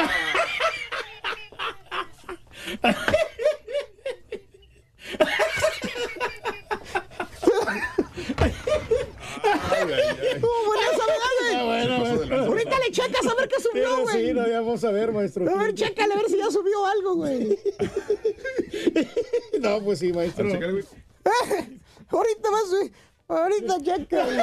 Ah, 11.55 11.63
bueno, 11.65 11.99
maestro. 11.99 12.45
Ahorita 12.45 12.79
le 12.79 12.91
checas 12.93 13.27
a 13.27 13.35
ver 13.35 13.49
qué 13.49 13.61
subió, 13.61 14.01
güey. 14.03 14.27
sí, 14.27 14.33
no, 14.35 14.47
ya 14.47 14.61
vamos 14.61 14.85
a 14.85 14.91
ver, 14.91 15.13
maestro. 15.13 15.49
A 15.51 15.63
ver, 15.63 15.75
chécale 15.75 16.15
a 16.15 16.17
ver 16.17 16.29
si 16.29 16.39
ya 16.39 16.51
subió 16.51 16.87
algo, 16.87 17.15
güey. 17.17 17.59
No, 19.61 19.81
pues 19.83 20.01
sí, 20.01 20.13
maestro. 20.13 20.49
Eh, 20.49 20.85
ahorita 22.09 22.51
vas, 22.51 22.71
güey. 22.71 22.93
Ahorita 23.29 23.77
checa. 23.83 24.25
güey. 24.25 24.39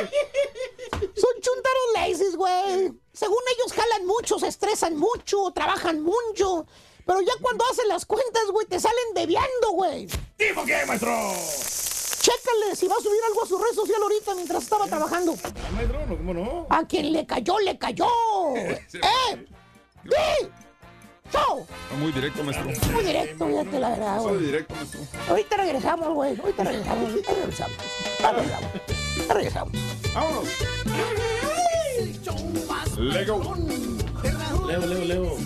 Son 1.16 1.34
chuntaros 1.42 1.94
lazy, 1.96 2.36
güey. 2.36 2.94
Según 3.14 3.40
ellos 3.56 3.74
jalan 3.74 4.06
mucho, 4.08 4.40
se 4.40 4.48
estresan 4.48 4.96
mucho, 4.98 5.52
trabajan 5.54 6.02
mucho. 6.02 6.66
Pero 7.06 7.22
ya 7.22 7.34
cuando 7.42 7.66
hacen 7.72 7.88
las 7.90 8.06
cuentas, 8.06 8.44
güey, 8.52 8.66
te 8.68 8.80
salen 8.80 9.14
debiando, 9.16 9.72
güey. 9.72 10.08
¿Tipo 10.38 10.64
qué, 10.66 10.86
maestro? 10.88 11.12
Chécale 12.20 12.76
si 12.76 12.88
va 12.88 12.96
a 12.96 13.02
subir 13.02 13.20
algo 13.28 13.44
a 13.44 13.48
su 13.48 13.58
red 13.58 13.74
social 13.74 14.02
ahorita 14.02 14.36
mientras 14.36 14.64
estaba 14.64 14.86
trabajando. 14.88 15.36
Ah, 15.44 15.52
no, 16.08 16.18
¿cómo 16.18 16.34
no? 16.34 16.68
A 16.70 16.86
quien 16.86 17.14
le 17.14 17.26
cayó, 17.26 17.60
le 17.60 17.78
cayó. 17.78 18.08
¡Eh! 18.56 19.48
¡Sí! 20.04 20.48
¡Chao! 21.32 21.60
Está 21.60 21.96
muy 22.00 22.12
directo, 22.12 22.44
maestro. 22.44 22.92
Muy 22.92 23.04
directo, 23.04 23.48
fíjate 23.48 23.80
la 23.80 23.90
verdad, 23.90 24.22
güey. 24.22 24.38
directo, 24.40 24.76
maestro. 24.76 25.00
Ahorita 25.30 25.58
regresamos, 25.58 26.14
güey. 26.14 26.40
Ahorita 26.40 26.64
regresamos. 26.64 27.10
Ahorita 27.10 27.34
regresamos. 27.34 27.78
Ahorita 28.24 28.32
regresamos. 28.34 28.72
Ahorita 29.16 29.34
regresamos. 29.34 29.74
¡Vámonos! 30.14 30.48
Lego. 32.98 33.56
Leo, 34.68 34.86
Leo, 34.86 35.06
Leo. 35.06 35.38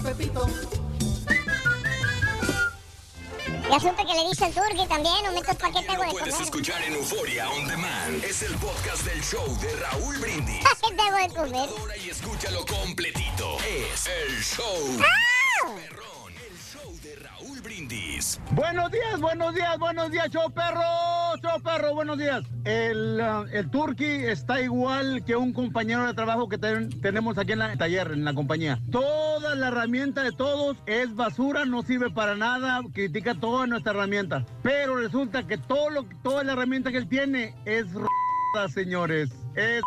Ya 3.73 3.79
supe 3.79 4.05
que 4.05 4.13
le 4.13 4.27
diste 4.29 4.45
el 4.45 4.53
turqui 4.53 4.85
también, 4.87 5.25
aumentos 5.25 5.55
paquete 5.55 5.93
Lo 5.93 6.03
de 6.03 6.11
puedes 6.11 6.29
comer. 6.35 6.41
escuchar 6.43 6.83
en 6.83 6.93
Euforia 6.93 7.49
On 7.49 7.67
Demand. 7.67 8.23
Es 8.23 8.43
el 8.43 8.53
podcast 8.57 9.03
del 9.03 9.19
show 9.23 9.43
de 9.61 9.75
Raúl 9.77 10.15
Brindis. 10.19 10.59
¿Qué 10.87 10.95
te 10.95 11.01
hago 11.01 11.17
de 11.17 11.33
comer? 11.33 11.69
Ahora 11.79 11.97
y 11.97 12.09
escúchalo 12.11 12.63
completito. 12.67 13.57
Es 13.61 14.05
el 14.05 14.43
show. 14.43 14.99
¡Ah! 15.01 15.69
Perrón, 15.89 16.33
el 16.35 16.55
show 16.59 16.99
de 17.01 17.15
Raúl 17.15 17.61
Brindis. 17.61 18.39
Buenos 18.51 18.91
días, 18.91 19.19
buenos 19.19 19.55
días, 19.55 19.79
buenos 19.79 20.11
días, 20.11 20.29
show 20.29 20.51
perro, 20.51 20.81
perro, 21.63 21.93
buenos 21.93 22.17
días. 22.17 22.43
El, 22.63 23.19
ah, 23.21 23.45
el 23.51 23.69
turqui 23.69 24.05
está 24.05 24.61
igual 24.61 25.23
que 25.25 25.35
un 25.35 25.51
compañero 25.53 26.05
de 26.07 26.13
trabajo 26.13 26.47
que 26.47 26.57
ten- 26.57 26.89
tenemos 27.01 27.37
aquí 27.37 27.51
en 27.51 27.61
el 27.61 27.77
taller, 27.77 28.11
en 28.11 28.23
la 28.25 28.33
compañía. 28.33 28.79
Toda 28.91 29.55
la 29.55 29.67
herramienta 29.67 30.23
de 30.23 30.31
todos 30.31 30.77
es 30.85 31.13
basura, 31.15 31.65
no 31.65 31.83
sirve 31.83 32.09
para 32.11 32.35
nada, 32.35 32.81
critica 32.93 33.35
toda 33.35 33.67
nuestra 33.67 33.91
herramienta. 33.91 34.45
Pero 34.63 34.95
resulta 34.95 35.45
que 35.45 35.57
todo 35.57 35.89
lo, 35.89 36.03
toda 36.23 36.43
la 36.43 36.53
herramienta 36.53 36.91
que 36.91 36.97
él 36.97 37.07
tiene 37.09 37.53
es 37.65 37.85
r***, 37.93 38.69
señores. 38.69 39.29
Es 39.55 39.81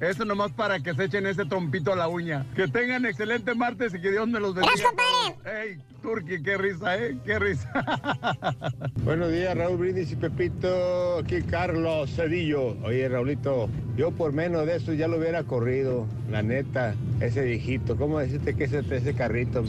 eso 0.00 0.24
nomás 0.24 0.52
para 0.52 0.80
que 0.80 0.94
se 0.94 1.04
echen 1.04 1.26
ese 1.26 1.44
trompito 1.44 1.92
a 1.92 1.96
la 1.96 2.08
uña. 2.08 2.46
Que 2.54 2.68
tengan 2.68 3.04
excelente 3.06 3.54
martes 3.54 3.94
y 3.94 4.00
que 4.00 4.10
Dios 4.10 4.28
me 4.28 4.40
los 4.40 4.54
bendiga. 4.54 4.74
Gracias, 4.74 4.88
compadre. 4.88 5.70
¡Ey, 5.70 5.78
Turqui, 6.02 6.42
qué 6.42 6.58
risa, 6.58 6.96
eh! 6.96 7.16
¡Qué 7.24 7.38
risa! 7.38 7.70
Buenos 9.04 9.32
días, 9.32 9.56
Raúl 9.56 9.78
Brindis 9.78 10.12
y 10.12 10.16
Pepito. 10.16 11.18
Aquí 11.18 11.42
Carlos 11.42 12.10
Cedillo. 12.10 12.76
Oye, 12.82 13.08
Raulito, 13.08 13.68
yo 13.96 14.10
por 14.10 14.32
menos 14.32 14.66
de 14.66 14.76
eso 14.76 14.92
ya 14.92 15.08
lo 15.08 15.18
hubiera 15.18 15.44
corrido. 15.44 16.06
La 16.30 16.42
neta, 16.42 16.94
ese 17.20 17.42
viejito. 17.42 17.96
¿Cómo 17.96 18.18
decirte 18.18 18.54
que 18.54 18.64
ese, 18.64 18.80
ese 18.90 19.14
carrito? 19.14 19.64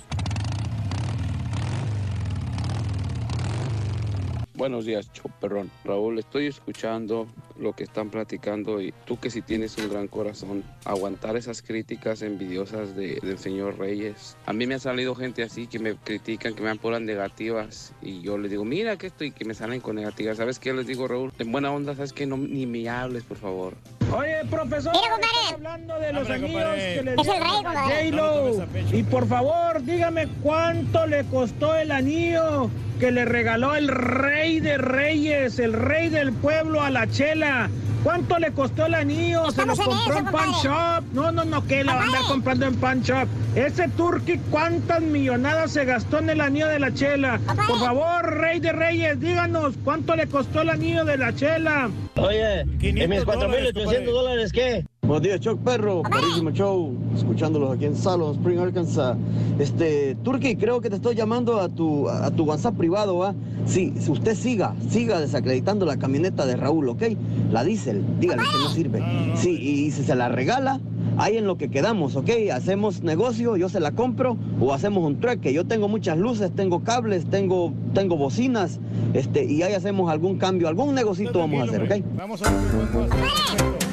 Buenos 4.55 4.85
días, 4.85 5.11
Choperrón. 5.11 5.69
Raúl, 5.83 6.17
estoy 6.17 6.47
escuchando 6.47 7.27
lo 7.59 7.73
que 7.73 7.83
están 7.83 8.09
platicando 8.09 8.81
y 8.81 8.93
tú 9.05 9.19
que 9.19 9.29
si 9.29 9.41
tienes 9.41 9.77
un 9.77 9.89
gran 9.89 10.07
corazón, 10.07 10.63
aguantar 10.85 11.35
esas 11.35 11.61
críticas 11.61 12.21
envidiosas 12.21 12.95
de- 12.95 13.19
del 13.21 13.37
señor 13.37 13.77
Reyes. 13.77 14.37
A 14.45 14.53
mí 14.53 14.65
me 14.65 14.75
ha 14.75 14.79
salido 14.79 15.13
gente 15.13 15.43
así 15.43 15.67
que 15.67 15.77
me 15.79 15.95
critican, 15.95 16.53
que 16.53 16.61
me 16.61 16.67
dan 16.69 16.77
puras 16.77 17.01
negativas 17.01 17.91
y 18.01 18.21
yo 18.21 18.37
les 18.37 18.49
digo, 18.49 18.63
mira 18.63 18.95
que 18.97 19.07
estoy, 19.07 19.31
que 19.31 19.43
me 19.43 19.53
salen 19.55 19.81
con 19.81 19.97
negativas. 19.97 20.37
¿Sabes 20.37 20.57
qué 20.59 20.73
les 20.73 20.87
digo, 20.87 21.05
Raúl? 21.05 21.33
En 21.37 21.51
buena 21.51 21.71
onda, 21.71 21.93
¿sabes 21.93 22.13
qué? 22.13 22.25
No, 22.25 22.37
ni 22.37 22.65
me 22.65 22.87
hables, 22.87 23.23
por 23.23 23.37
favor. 23.37 23.73
Oye, 24.15 24.37
profesor, 24.49 24.93
Mira, 24.93 25.11
compadre. 25.15 25.53
hablando 25.55 25.99
de 25.99 26.13
los 26.13 26.21
Hombre, 26.21 26.33
anillos 26.35 26.51
compadre. 26.61 26.95
que 26.95 27.03
le 27.03 27.11
Es 27.11 27.17
el 27.17 27.23
dieron 27.25 27.41
rey, 27.41 27.49
a 27.51 27.63
compadre. 27.63 28.11
No 28.11 28.17
lo 28.17 28.23
J-Lo. 28.23 28.51
tomes 28.51 28.59
a 28.59 28.65
pecho. 28.71 28.97
Y 28.97 29.03
por 29.03 29.27
favor, 29.27 29.81
dígame 29.83 30.27
cuánto 30.41 31.07
le 31.07 31.23
costó 31.25 31.75
el 31.75 31.91
anillo 31.91 32.69
que 32.99 33.11
le 33.11 33.25
regaló 33.25 33.75
el 33.75 33.89
rey 33.89 34.44
de 34.45 34.77
reyes, 34.77 35.59
el 35.59 35.73
rey 35.73 36.09
del 36.09 36.31
pueblo 36.31 36.81
a 36.81 36.89
la 36.89 37.07
chela. 37.07 37.69
¿Cuánto 38.03 38.37
le 38.37 38.51
costó 38.51 38.85
el 38.85 38.93
anillo? 38.93 39.49
Se 39.49 39.65
lo 39.65 39.73
en 39.73 39.79
compró 39.79 40.13
eso, 40.13 40.19
en 40.19 40.25
Pan. 40.25 40.51
Shop. 40.61 41.03
No, 41.13 41.31
no, 41.31 41.43
no, 41.43 41.65
que 41.65 41.83
la 41.83 41.95
va 41.95 42.01
a 42.01 42.05
andar 42.05 42.21
comprando 42.27 42.67
en 42.67 42.75
Pan 42.75 43.01
Shop. 43.01 43.27
Ese 43.55 43.87
turqui, 43.89 44.37
¿cuántas 44.51 45.01
millonadas 45.01 45.71
se 45.71 45.85
gastó 45.85 46.19
en 46.19 46.29
el 46.29 46.41
anillo 46.41 46.67
de 46.67 46.79
la 46.79 46.93
chela? 46.93 47.39
Por 47.67 47.79
favor, 47.79 48.39
rey 48.39 48.59
de 48.59 48.73
reyes, 48.73 49.19
díganos, 49.19 49.73
¿cuánto 49.83 50.15
le 50.15 50.27
costó 50.27 50.61
el 50.61 50.69
anillo 50.69 51.03
de 51.03 51.17
la 51.17 51.33
chela? 51.33 51.89
Oye, 52.15 52.65
500 52.79 53.03
¿y 53.03 53.07
mis 53.07 53.25
dólares, 53.25 53.73
4.800 53.73 54.05
dólares 54.11 54.51
qué? 54.51 54.85
Buenos 55.07 55.21
días, 55.21 55.39
Chuck 55.39 55.59
Perro, 55.59 56.01
carísimo 56.01 56.49
show, 56.49 56.91
escuchándolos 57.15 57.75
aquí 57.75 57.85
en 57.85 57.95
Salon 57.95 58.33
Spring, 58.37 58.57
Arkansas. 58.57 59.15
Este, 59.59 60.15
Turkey, 60.23 60.55
creo 60.55 60.81
que 60.81 60.89
te 60.89 60.95
estoy 60.95 61.13
llamando 61.13 61.61
a 61.61 61.69
tu, 61.69 62.09
a 62.09 62.31
tu 62.31 62.45
WhatsApp 62.45 62.75
privado, 62.75 63.17
¿va? 63.17 63.35
Sí, 63.67 63.93
si 63.99 64.09
usted 64.09 64.33
siga, 64.33 64.73
siga 64.89 65.19
desacreditando 65.19 65.85
la 65.85 65.97
camioneta 65.97 66.47
de 66.47 66.55
Raúl, 66.55 66.89
¿ok? 66.89 67.03
La 67.51 67.63
diésel, 67.63 68.03
dígale 68.19 68.41
que 68.41 68.57
no 68.57 68.69
sirve. 68.69 69.03
Sí, 69.35 69.51
y 69.51 69.91
si 69.91 70.03
se 70.03 70.15
la 70.15 70.27
regala, 70.27 70.81
ahí 71.17 71.37
en 71.37 71.45
lo 71.45 71.55
que 71.55 71.69
quedamos, 71.69 72.15
¿ok? 72.15 72.31
Hacemos 72.51 73.03
negocio, 73.03 73.57
yo 73.57 73.69
se 73.69 73.79
la 73.79 73.91
compro 73.91 74.37
o 74.59 74.73
hacemos 74.73 75.03
un 75.03 75.19
trueque. 75.19 75.53
Yo 75.53 75.67
tengo 75.67 75.87
muchas 75.87 76.17
luces, 76.17 76.49
tengo 76.55 76.83
cables, 76.83 77.29
tengo, 77.29 77.73
tengo 77.93 78.17
bocinas, 78.17 78.79
este, 79.13 79.45
y 79.45 79.61
ahí 79.61 79.73
hacemos 79.73 80.09
algún 80.09 80.39
cambio, 80.39 80.67
algún 80.67 80.95
negocito 80.95 81.37
vamos 81.37 81.61
a 81.61 81.63
hacer, 81.65 81.83
¿ok? 81.83 82.03
Vamos 82.17 82.41
a 82.41 82.49
ver 82.49 83.84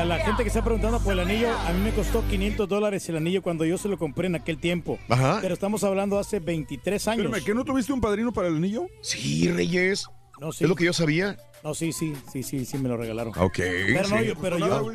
Para, 0.00 0.16
la 0.16 0.24
gente 0.24 0.44
que 0.44 0.48
está 0.48 0.64
preguntando 0.64 0.98
por 1.00 1.12
el 1.12 1.20
anillo, 1.20 1.50
a 1.50 1.72
mí 1.74 1.80
me 1.82 1.92
costó 1.92 2.26
500 2.26 2.66
dólares 2.66 3.06
el 3.10 3.16
anillo 3.18 3.42
cuando 3.42 3.66
yo 3.66 3.76
se 3.76 3.86
lo 3.86 3.98
compré 3.98 4.28
en 4.28 4.34
aquel 4.34 4.58
tiempo. 4.58 4.98
Ajá. 5.10 5.40
Pero 5.42 5.52
estamos 5.52 5.84
hablando 5.84 6.18
hace 6.18 6.40
23 6.40 7.08
años. 7.08 7.26
Espérame, 7.26 7.44
¿que 7.44 7.54
no 7.54 7.64
tuviste 7.66 7.92
un 7.92 8.00
padrino 8.00 8.32
para 8.32 8.48
el 8.48 8.56
anillo? 8.56 8.86
Sí, 9.02 9.50
Reyes. 9.50 10.06
No, 10.40 10.52
sí. 10.52 10.64
Es 10.64 10.70
lo 10.70 10.74
que 10.74 10.86
yo 10.86 10.94
sabía. 10.94 11.36
No, 11.62 11.74
sí, 11.74 11.92
sí, 11.92 12.14
sí, 12.32 12.42
sí, 12.42 12.64
sí 12.64 12.78
me 12.78 12.88
lo 12.88 12.96
regalaron. 12.96 13.34
Ok. 13.36 13.58
Pero, 13.58 14.08
no, 14.08 14.18
sí. 14.18 14.26
yo, 14.26 14.34
pero, 14.40 14.58
Nada, 14.58 14.80
yo. 14.80 14.92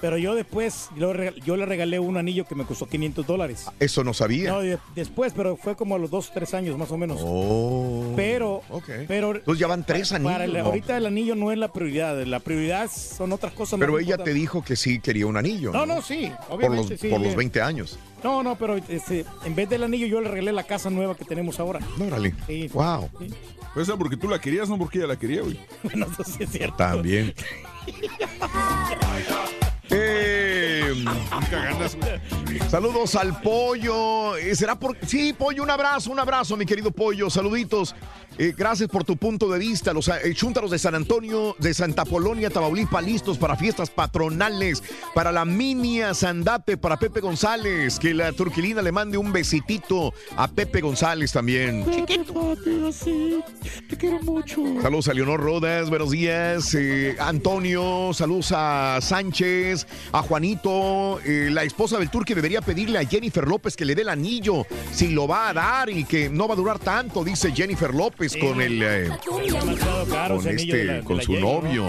Pero 0.00 0.16
yo 0.18 0.34
después, 0.34 0.88
yo, 0.96 1.12
le 1.56 1.66
regalé 1.66 1.98
un 1.98 2.16
anillo 2.16 2.44
que 2.46 2.54
me 2.54 2.64
costó 2.64 2.86
500 2.86 3.26
dólares. 3.26 3.66
Eso 3.80 4.04
no 4.04 4.14
sabía. 4.14 4.50
No, 4.52 4.60
de- 4.60 4.78
después, 4.94 5.32
pero 5.36 5.56
fue 5.56 5.76
como 5.76 5.94
a 5.96 5.98
los 5.98 6.10
2 6.10 6.30
3 6.32 6.54
años 6.54 6.78
más 6.78 6.90
o 6.90 6.96
menos. 6.98 7.20
Oh. 7.22 8.12
Pero, 8.16 8.62
Ok. 8.70 8.88
pero 9.06 9.34
Entonces 9.36 9.60
ya 9.60 9.66
van 9.66 9.84
tres 9.84 10.12
anillos. 10.12 10.32
para 10.32 10.44
el- 10.44 10.52
¿no? 10.54 10.64
ahorita 10.66 10.96
el 10.96 11.06
anillo 11.06 11.34
no 11.34 11.50
es 11.52 11.58
la 11.58 11.72
prioridad. 11.72 12.20
La 12.26 12.40
prioridad 12.40 12.90
son 12.90 13.32
otras 13.32 13.52
cosas. 13.52 13.78
Pero 13.80 13.98
ella 13.98 14.18
te 14.18 14.32
dijo 14.34 14.62
que 14.62 14.76
sí 14.76 15.00
quería 15.00 15.26
un 15.26 15.36
anillo. 15.36 15.72
No, 15.72 15.86
no, 15.86 16.02
sí, 16.02 16.30
Por 16.48 16.58
los, 16.60 16.70
obviamente 16.70 16.98
sí. 16.98 17.08
por 17.08 17.18
los 17.18 17.28
bien. 17.28 17.36
20 17.36 17.60
años. 17.62 17.98
No, 18.22 18.42
no, 18.42 18.56
pero 18.56 18.76
este, 18.88 19.24
en 19.44 19.54
vez 19.54 19.68
del 19.68 19.84
anillo 19.84 20.06
yo 20.06 20.20
le 20.20 20.28
regalé 20.28 20.52
la 20.52 20.64
casa 20.64 20.90
nueva 20.90 21.14
que 21.16 21.24
tenemos 21.24 21.60
ahora. 21.60 21.78
No, 21.98 22.06
órale. 22.06 22.34
Sí. 22.46 22.68
Wow. 22.72 23.08
Sí. 23.20 23.28
Pues 23.74 23.86
esa 23.88 23.96
porque 23.96 24.16
tú 24.16 24.28
la 24.28 24.40
querías, 24.40 24.68
no 24.68 24.76
porque 24.78 24.98
ella 24.98 25.06
la 25.06 25.16
quería, 25.18 25.42
güey. 25.42 25.58
Bueno, 25.84 26.06
eso 26.10 26.24
sí 26.24 26.42
es 26.42 26.50
cierto. 26.50 26.76
También. 26.78 27.32
Eh, 29.90 31.04
saludos 32.68 33.14
al 33.14 33.40
pollo. 33.40 34.36
Eh, 34.36 34.54
¿Será 34.54 34.78
por.? 34.78 34.96
Sí, 35.06 35.32
pollo, 35.32 35.62
un 35.62 35.70
abrazo, 35.70 36.10
un 36.10 36.18
abrazo, 36.18 36.56
mi 36.56 36.66
querido 36.66 36.90
pollo. 36.90 37.30
Saluditos. 37.30 37.94
Eh, 38.38 38.54
gracias 38.56 38.88
por 38.88 39.02
tu 39.04 39.16
punto 39.16 39.48
de 39.48 39.58
vista. 39.58 39.92
Los 39.92 40.08
eh, 40.08 40.32
chúntaros 40.32 40.70
de 40.70 40.78
San 40.78 40.94
Antonio, 40.94 41.56
de 41.58 41.74
Santa 41.74 42.04
Polonia, 42.04 42.50
Tamaulipas, 42.50 43.04
listos 43.04 43.36
para 43.36 43.56
fiestas 43.56 43.90
patronales, 43.90 44.82
para 45.12 45.32
la 45.32 45.44
mini 45.44 46.00
Sandate, 46.12 46.76
para 46.76 46.96
Pepe 46.96 47.20
González. 47.20 47.98
Que 47.98 48.14
la 48.14 48.32
turquilina 48.32 48.80
le 48.80 48.92
mande 48.92 49.18
un 49.18 49.32
besitito 49.32 50.14
a 50.36 50.46
Pepe 50.46 50.80
González 50.80 51.32
también. 51.32 51.84
Chiquito. 51.90 52.56
Te 53.88 53.96
quiero 53.96 54.20
mucho. 54.22 54.62
Saludos 54.82 55.08
a 55.08 55.14
Leonor 55.14 55.40
Rodas, 55.40 55.88
buenos 55.90 56.12
días. 56.12 56.74
Eh, 56.74 57.16
Antonio, 57.18 58.12
saludos 58.12 58.52
a 58.54 58.98
Sánchez, 59.00 59.86
a 60.12 60.22
Juanito. 60.22 61.20
Eh, 61.24 61.48
la 61.50 61.64
esposa 61.64 61.98
del 61.98 62.10
Turque 62.10 62.34
debería 62.34 62.60
pedirle 62.60 62.98
a 62.98 63.04
Jennifer 63.04 63.48
López 63.48 63.76
que 63.76 63.84
le 63.84 63.94
dé 63.94 64.02
el 64.02 64.08
anillo, 64.08 64.64
si 64.92 65.08
lo 65.08 65.26
va 65.26 65.48
a 65.48 65.54
dar 65.54 65.90
y 65.90 66.04
que 66.04 66.28
no 66.28 66.46
va 66.46 66.54
a 66.54 66.56
durar 66.56 66.78
tanto, 66.78 67.24
dice 67.24 67.52
Jennifer 67.52 67.92
López 67.92 68.27
con 68.36 68.60
el. 68.60 68.82
eh, 68.82 69.10
con 70.28 70.48
este, 70.48 71.02
con 71.04 71.20
su 71.22 71.32
novio. 71.34 71.86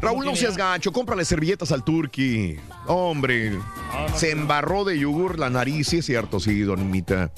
Raúl, 0.00 0.24
no 0.24 0.34
seas 0.36 0.56
gacho, 0.56 0.92
cómprale 0.92 1.24
servilletas 1.24 1.72
al 1.72 1.84
Turqui. 1.84 2.56
Hombre, 2.86 3.52
se 4.14 4.30
embarró 4.30 4.84
de 4.84 4.98
yogur 4.98 5.38
la 5.38 5.50
nariz, 5.50 5.88
sí 5.88 5.98
es 5.98 6.06
cierto, 6.06 6.40
sí, 6.40 6.60
donimita. 6.60 7.30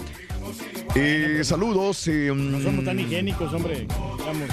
Eh, 0.95 1.41
saludos. 1.45 2.07
eh, 2.09 2.33
No 2.35 2.61
somos 2.61 2.85
tan 2.85 2.99
higiénicos, 2.99 3.53
hombre. 3.53 3.87
Vamos. 3.89 4.49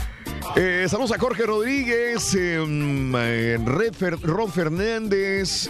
eh, 0.56 0.86
saludos 0.90 1.12
a 1.14 1.20
Jorge 1.20 1.44
Rodríguez, 1.46 2.36
eh, 2.36 2.60
mm, 2.66 3.16
eh, 3.18 3.58
Red 3.66 3.94
Fer- 3.94 4.20
Rod 4.22 4.50
Fernández, 4.50 5.70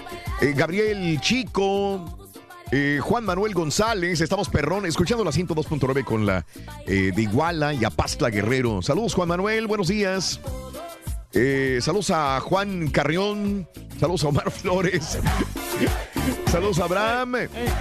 Gabriel 0.55 1.19
Chico. 1.21 2.19
Eh, 2.71 2.99
Juan 3.01 3.23
Manuel 3.25 3.53
González, 3.53 4.21
estamos 4.21 4.49
perrón, 4.49 4.85
escuchando 4.85 5.23
la 5.23 5.31
102.9 5.31 6.03
con 6.03 6.25
la 6.25 6.45
eh, 6.87 7.11
de 7.15 7.21
Iguala 7.21 7.73
y 7.73 7.83
a 7.85 7.89
Pastla 7.89 8.29
Guerrero. 8.29 8.81
Saludos 8.81 9.13
Juan 9.13 9.27
Manuel, 9.27 9.67
buenos 9.67 9.87
días. 9.87 10.39
Eh, 11.33 11.79
saludos 11.81 12.11
a 12.11 12.39
Juan 12.39 12.89
Carrión, 12.89 13.67
saludos 13.99 14.23
a 14.23 14.27
Omar 14.27 14.51
Flores. 14.51 15.19
Saludos 16.51 16.79
a 16.79 16.85
Abraham. 16.85 17.35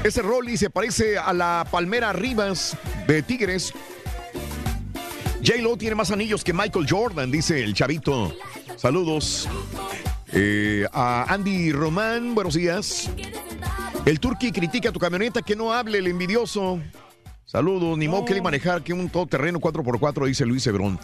Ese 0.04 0.22
Rolly 0.22 0.56
se 0.56 0.70
parece 0.70 1.18
a 1.18 1.32
la 1.32 1.66
Palmera 1.70 2.12
Rivas 2.12 2.76
de 3.06 3.22
Tigres. 3.22 3.72
J-Lo 5.44 5.76
tiene 5.76 5.94
más 5.94 6.10
anillos 6.10 6.44
que 6.44 6.52
Michael 6.52 6.86
Jordan, 6.88 7.30
dice 7.30 7.62
el 7.62 7.74
chavito. 7.74 8.34
Saludos. 8.76 9.48
A 10.92 11.26
Andy 11.28 11.72
Román, 11.72 12.34
buenos 12.34 12.54
días. 12.54 13.10
El 14.04 14.18
Turqui 14.18 14.50
critica 14.50 14.90
tu 14.90 14.98
camioneta, 14.98 15.42
que 15.42 15.54
no 15.54 15.72
hable 15.72 15.98
el 15.98 16.08
envidioso. 16.08 16.80
Saludos, 17.44 17.96
ni 17.96 18.08
modo 18.08 18.24
que 18.24 18.34
le 18.34 18.42
manejar 18.42 18.82
que 18.82 18.92
un 18.92 19.08
todoterreno 19.08 19.60
4x4, 19.60 20.26
dice 20.26 20.44
Luis 20.44 20.66
Hebrón. 20.66 20.98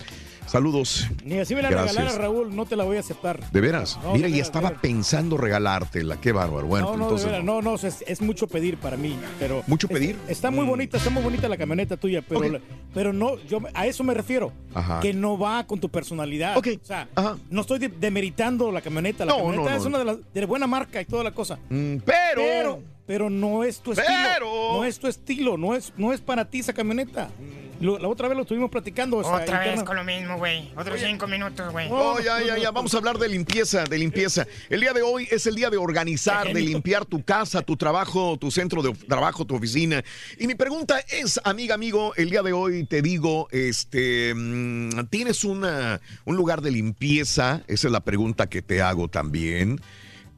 Saludos. 0.48 1.06
Ni 1.24 1.38
así 1.38 1.54
me 1.54 1.60
la 1.62 1.68
Gracias. 1.70 1.94
regalara, 1.96 2.18
Raúl, 2.22 2.56
no 2.56 2.64
te 2.64 2.74
la 2.74 2.84
voy 2.84 2.96
a 2.96 3.00
aceptar. 3.00 3.50
¿De 3.50 3.60
veras? 3.60 3.98
No, 4.02 4.14
Mira, 4.14 4.28
de 4.28 4.36
y 4.36 4.40
estaba 4.40 4.70
pensando 4.70 5.36
regalártela. 5.36 6.18
Qué 6.20 6.32
bárbaro. 6.32 6.66
Bueno, 6.66 6.86
no, 6.92 6.96
no, 6.96 7.02
entonces. 7.04 7.26
de 7.26 7.32
veras, 7.32 7.44
no, 7.44 7.60
no, 7.60 7.74
es, 7.74 8.02
es 8.06 8.20
mucho 8.22 8.46
pedir 8.46 8.78
para 8.78 8.96
mí, 8.96 9.14
pero... 9.38 9.62
¿Mucho 9.66 9.88
pedir? 9.88 10.16
es- 10.26 10.32
está 10.32 10.50
muy 10.50 10.64
Mm. 10.64 10.68
bonita, 10.68 10.96
está 10.96 11.10
muy 11.10 11.22
bonita 11.22 11.48
la 11.48 11.56
camioneta 11.58 11.96
tuya, 11.98 12.22
pero, 12.26 12.48
la- 12.48 12.60
pero 12.94 13.12
no, 13.12 13.36
yo 13.46 13.60
a 13.74 13.86
eso 13.86 14.02
me 14.04 14.14
refiero, 14.14 14.52
Ajá. 14.74 15.00
que 15.00 15.12
no 15.12 15.38
va 15.38 15.66
con 15.66 15.80
tu 15.80 15.90
personalidad. 15.90 16.56
O 16.56 16.62
sea, 16.82 17.06
no 17.50 17.60
estoy 17.60 17.78
de- 17.78 17.88
demeritando 17.88 18.72
la 18.72 18.80
camioneta, 18.80 19.26
la 19.26 19.32
No, 19.32 19.38
camioneta 19.44 19.70
no, 19.70 19.76
es 19.76 19.84
una 19.84 19.98
de 19.98 20.04
las 20.06 20.16
de 20.32 20.46
buena 20.46 20.66
marca 20.66 21.00
y 21.00 21.04
toda 21.04 21.24
la 21.24 21.32
cosa. 21.32 21.58
Mm, 21.68 21.96
pero... 22.06 22.36
pero, 22.36 22.80
pero 23.06 23.30
no 23.30 23.64
es 23.64 23.80
tu 23.80 23.92
estilo. 23.92 24.08
Pero- 24.34 24.72
No 24.78 24.84
es 24.84 24.98
tu 24.98 25.06
estilo, 25.08 25.56
no 25.58 25.74
es, 25.74 25.92
no 25.98 26.12
es 26.14 26.20
para 26.22 26.46
ti 26.46 26.60
esa 26.60 26.72
camioneta. 26.72 27.28
Lo- 27.80 27.98
la 27.98 28.08
otra 28.08 28.28
vez 28.28 28.36
lo 28.36 28.42
estuvimos 28.42 28.70
platicando. 28.70 29.18
o 29.18 29.22
sea, 29.24 29.34
Otra 29.34 29.58
vez 29.60 29.68
interna- 29.68 29.84
con 29.84 29.96
lo 29.96 30.04
mismo, 30.04 30.36
güey. 30.38 30.70
Otros 30.76 31.00
cinco 31.00 31.26
minutos, 31.26 31.70
güey. 31.72 31.88
Oh, 31.90 32.18
ya, 32.20 32.42
ya, 32.42 32.58
ya. 32.58 32.70
Vamos 32.70 32.92
a 32.94 32.98
hablar 32.98 33.18
de 33.18 33.28
limpieza, 33.28 33.84
de 33.84 33.98
limpieza. 33.98 34.46
El 34.68 34.80
día 34.80 34.92
de 34.92 35.02
hoy 35.02 35.28
es 35.30 35.46
el 35.46 35.54
día 35.54 35.70
de 35.70 35.76
organizar, 35.76 36.52
de 36.52 36.60
limpiar 36.60 37.04
tu 37.04 37.22
casa, 37.24 37.62
tu 37.62 37.76
trabajo, 37.76 38.36
tu 38.38 38.50
centro 38.50 38.82
de 38.82 38.92
trabajo, 38.92 39.44
tu 39.44 39.54
oficina. 39.54 40.02
Y 40.38 40.46
mi 40.46 40.54
pregunta 40.54 40.98
es, 41.08 41.40
amiga, 41.44 41.74
amigo, 41.74 42.14
el 42.16 42.30
día 42.30 42.42
de 42.42 42.52
hoy 42.52 42.84
te 42.84 43.00
digo, 43.02 43.48
este, 43.52 44.32
mm, 44.34 45.06
¿tienes 45.10 45.44
una, 45.44 46.00
un 46.24 46.36
lugar 46.36 46.60
de 46.62 46.70
limpieza? 46.72 47.62
Esa 47.68 47.88
es 47.88 47.92
la 47.92 48.00
pregunta 48.00 48.48
que 48.48 48.62
te 48.62 48.82
hago 48.82 49.08
también. 49.08 49.80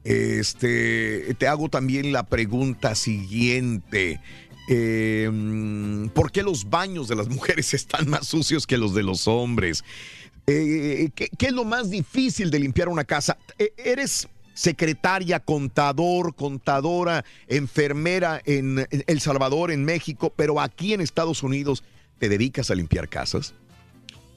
Este, 0.04 1.34
te 1.38 1.46
hago 1.46 1.68
también 1.68 2.12
la 2.12 2.24
pregunta 2.24 2.94
siguiente. 2.94 4.20
Mm, 4.68 6.08
¿Por 6.08 6.30
qué 6.30 6.42
los 6.42 6.68
baños 6.68 7.08
de 7.08 7.16
las 7.16 7.28
mujeres 7.30 7.74
están 7.74 8.08
más 8.08 8.26
sucios 8.26 8.66
que 8.66 8.78
los 8.78 8.94
de 8.94 9.02
los 9.02 9.26
hombres? 9.26 9.84
Eh, 10.46 11.10
¿qué, 11.14 11.46
es 11.46 11.52
lo 11.52 11.64
más 11.64 11.90
difícil 11.90 12.50
de 12.50 12.58
limpiar 12.58 12.88
una 12.88 13.04
casa? 13.04 13.38
Eh, 13.58 13.72
¿Eres 13.76 14.28
secretaria, 14.54 15.40
contador, 15.40 16.34
contadora, 16.34 17.24
enfermera 17.48 18.42
en 18.44 18.86
El 19.06 19.20
Salvador, 19.20 19.70
en 19.70 19.84
México, 19.84 20.32
pero 20.36 20.60
aquí 20.60 20.92
en 20.92 21.00
Estados 21.00 21.42
Unidos 21.42 21.82
te 22.18 22.28
dedicas 22.28 22.70
a 22.70 22.74
limpiar 22.74 23.08
casas? 23.08 23.54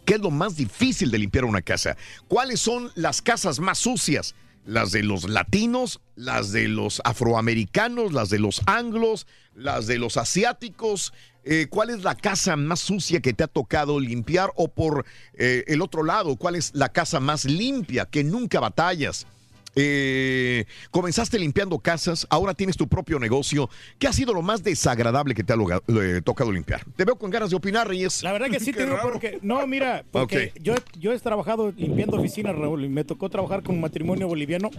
¿Qué 0.06 0.16
es 0.16 0.22
lo 0.22 0.32
más 0.32 0.56
difícil 0.56 1.11
de 1.11 1.18
limpiar 1.18 1.45
una 1.45 1.61
casa? 1.61 1.98
¿Cuáles 2.27 2.60
son 2.60 2.92
las 2.95 3.22
casas 3.22 3.60
más 3.60 3.80
sucias? 3.80 4.35
Las 4.66 4.92
de 4.92 5.03
los 5.03 5.30
latinos, 5.30 6.00
las 6.16 6.51
de 6.51 6.67
los 6.67 7.01
afroamericanos, 7.03 8.14
las 8.14 8.30
de 8.30 8.40
los 8.40 8.61
anglos, 8.66 9.27
las 9.56 9.88
de 9.88 9.98
los 9.98 10.17
asiáticos. 10.17 11.14
Eh, 11.43 11.67
¿Cuál 11.69 11.90
es 11.90 12.03
la 12.03 12.16
casa 12.16 12.56
más 12.56 12.80
sucia 12.80 13.19
que 13.19 13.33
te 13.33 13.43
ha 13.43 13.48
tocado 13.48 14.00
limpiar? 14.00 14.51
O 14.56 14.69
por 14.69 15.06
eh, 15.33 15.66
el 15.67 15.82
otro 15.82 16.03
lado, 16.03 16.38
¿cuál 16.38 16.56
es 16.56 16.72
la 16.74 16.90
casa 16.90 17.19
más 17.19 17.43
limpia 17.43 18.06
que 18.06 18.24
nunca 18.24 18.61
batallas? 18.61 19.27
Eh, 19.76 20.66
comenzaste 20.92 21.40
limpiando 21.40 21.80
casas, 21.80 22.27
ahora 22.30 22.53
tienes 22.53 22.77
tu 22.77 22.88
propio 22.88 23.19
negocio. 23.19 23.69
¿Qué 23.98 24.08
ha 24.08 24.14
sido 24.14 24.34
lo 24.34 24.42
más 24.42 24.64
desagradable 24.64 25.34
que 25.34 25.43
te 25.43 25.53
ha 25.53 25.56
eh, 25.56 26.22
tocado 26.24 26.52
limpiar? 26.52 26.85
Te 26.95 27.06
veo 27.06 27.16
con 27.16 27.32
ganas 27.32 27.50
de 27.50 27.56
opinar, 27.56 27.88
Reyes. 27.88 28.24
La 28.24 28.32
verdad 28.32 28.50
que 28.50 28.60
sí 28.60 28.72
te 28.72 28.85
digo 28.85 28.98
porque 29.02 29.40
no, 29.42 29.66
mira, 29.68 30.03
porque 30.11 30.53
yo, 30.61 30.76
yo 31.00 31.11
he 31.11 31.19
trabajado 31.19 31.74
limpiando 31.76 32.18
oficinas, 32.18 32.56
Raúl, 32.56 32.85
y 32.85 32.90
me 32.90 33.03
tocó 33.03 33.30
trabajar 33.30 33.64
con 33.64 33.76
un 33.76 33.82
matrimonio 33.82 34.27
boliviano. 34.27 34.69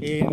Eh, 0.00 0.26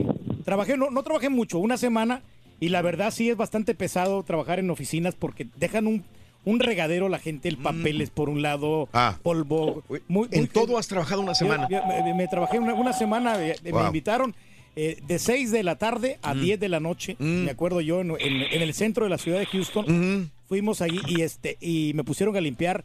trabajé, 0.43 0.77
no, 0.77 0.89
no 0.89 1.03
trabajé 1.03 1.29
mucho, 1.29 1.59
una 1.59 1.77
semana, 1.77 2.21
y 2.59 2.69
la 2.69 2.81
verdad 2.81 3.11
sí 3.11 3.29
es 3.29 3.37
bastante 3.37 3.73
pesado 3.73 4.23
trabajar 4.23 4.59
en 4.59 4.69
oficinas 4.69 5.15
porque 5.15 5.47
dejan 5.55 5.87
un, 5.87 6.03
un 6.45 6.59
regadero 6.59 7.09
la 7.09 7.19
gente, 7.19 7.49
el 7.49 7.57
papel 7.57 8.01
es 8.01 8.09
por 8.09 8.29
un 8.29 8.41
lado, 8.41 8.87
polvo. 9.23 9.83
Muy, 10.07 10.27
Mm. 10.27 10.33
en 10.33 10.39
muy- 10.41 10.47
todo 10.47 10.77
has 10.77 10.87
trabajado 10.87 11.21
una 11.21 11.35
semana. 11.35 11.67
Yo- 11.69 11.79
yo- 11.81 12.03
me, 12.03 12.13
me 12.13 12.27
trabajé 12.27 12.59
una, 12.59 12.73
una 12.73 12.93
semana, 12.93 13.35
eh, 13.45 13.55
me 13.63 13.83
invitaron 13.85 14.33
eh, 14.75 15.01
de 15.07 15.19
6 15.19 15.51
de 15.51 15.63
la 15.63 15.75
tarde 15.77 16.19
a 16.21 16.33
Mm. 16.33 16.41
10 16.41 16.59
de 16.59 16.69
la 16.69 16.79
noche, 16.79 17.17
me 17.19 17.51
acuerdo 17.51 17.81
yo, 17.81 17.99
en, 18.01 18.11
en- 18.11 18.43
en 18.51 18.61
el 18.61 18.73
centro 18.73 19.03
de 19.03 19.09
la 19.09 19.17
ciudad 19.17 19.39
de 19.39 19.45
Houston. 19.47 20.31
Fuimos 20.47 20.81
allí 20.81 20.99
y, 21.07 21.21
este, 21.21 21.57
y 21.59 21.91
me 21.95 22.03
pusieron 22.03 22.35
a 22.37 22.41
limpiar. 22.41 22.83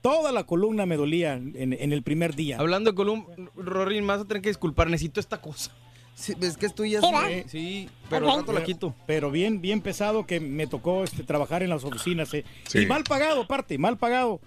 Toda 0.00 0.32
la 0.32 0.44
columna 0.44 0.86
me 0.86 0.96
dolía 0.96 1.34
en, 1.34 1.54
en 1.78 1.92
el 1.92 2.02
primer 2.02 2.34
día. 2.34 2.58
Hablando 2.58 2.90
de 2.90 2.94
columna, 2.96 3.26
Rorín, 3.56 4.02
me 4.02 4.08
vas 4.08 4.20
a 4.20 4.24
tener 4.24 4.42
que 4.42 4.48
disculpar, 4.50 4.88
necesito 4.88 5.18
esta 5.20 5.40
cosa. 5.40 5.70
Sí, 6.14 6.32
es 6.40 6.56
que 6.56 6.66
esto 6.66 6.84
ya 6.84 7.00
¿Sí, 7.00 7.06
es- 7.06 7.30
eh, 7.30 7.44
Sí, 7.48 7.88
pero 8.08 8.30
al 8.30 8.38
rato 8.40 8.52
la 8.52 8.62
quito. 8.62 8.94
Pero 9.06 9.30
bien, 9.30 9.60
bien 9.60 9.80
pesado 9.80 10.26
que 10.26 10.38
me 10.40 10.66
tocó 10.66 11.02
este, 11.04 11.22
trabajar 11.24 11.62
en 11.62 11.70
las 11.70 11.84
oficinas. 11.84 12.32
eh. 12.34 12.44
Sí. 12.68 12.80
Y 12.80 12.86
mal 12.86 13.02
pagado, 13.04 13.42
aparte, 13.42 13.76
mal 13.78 13.96
pagado. 13.98 14.40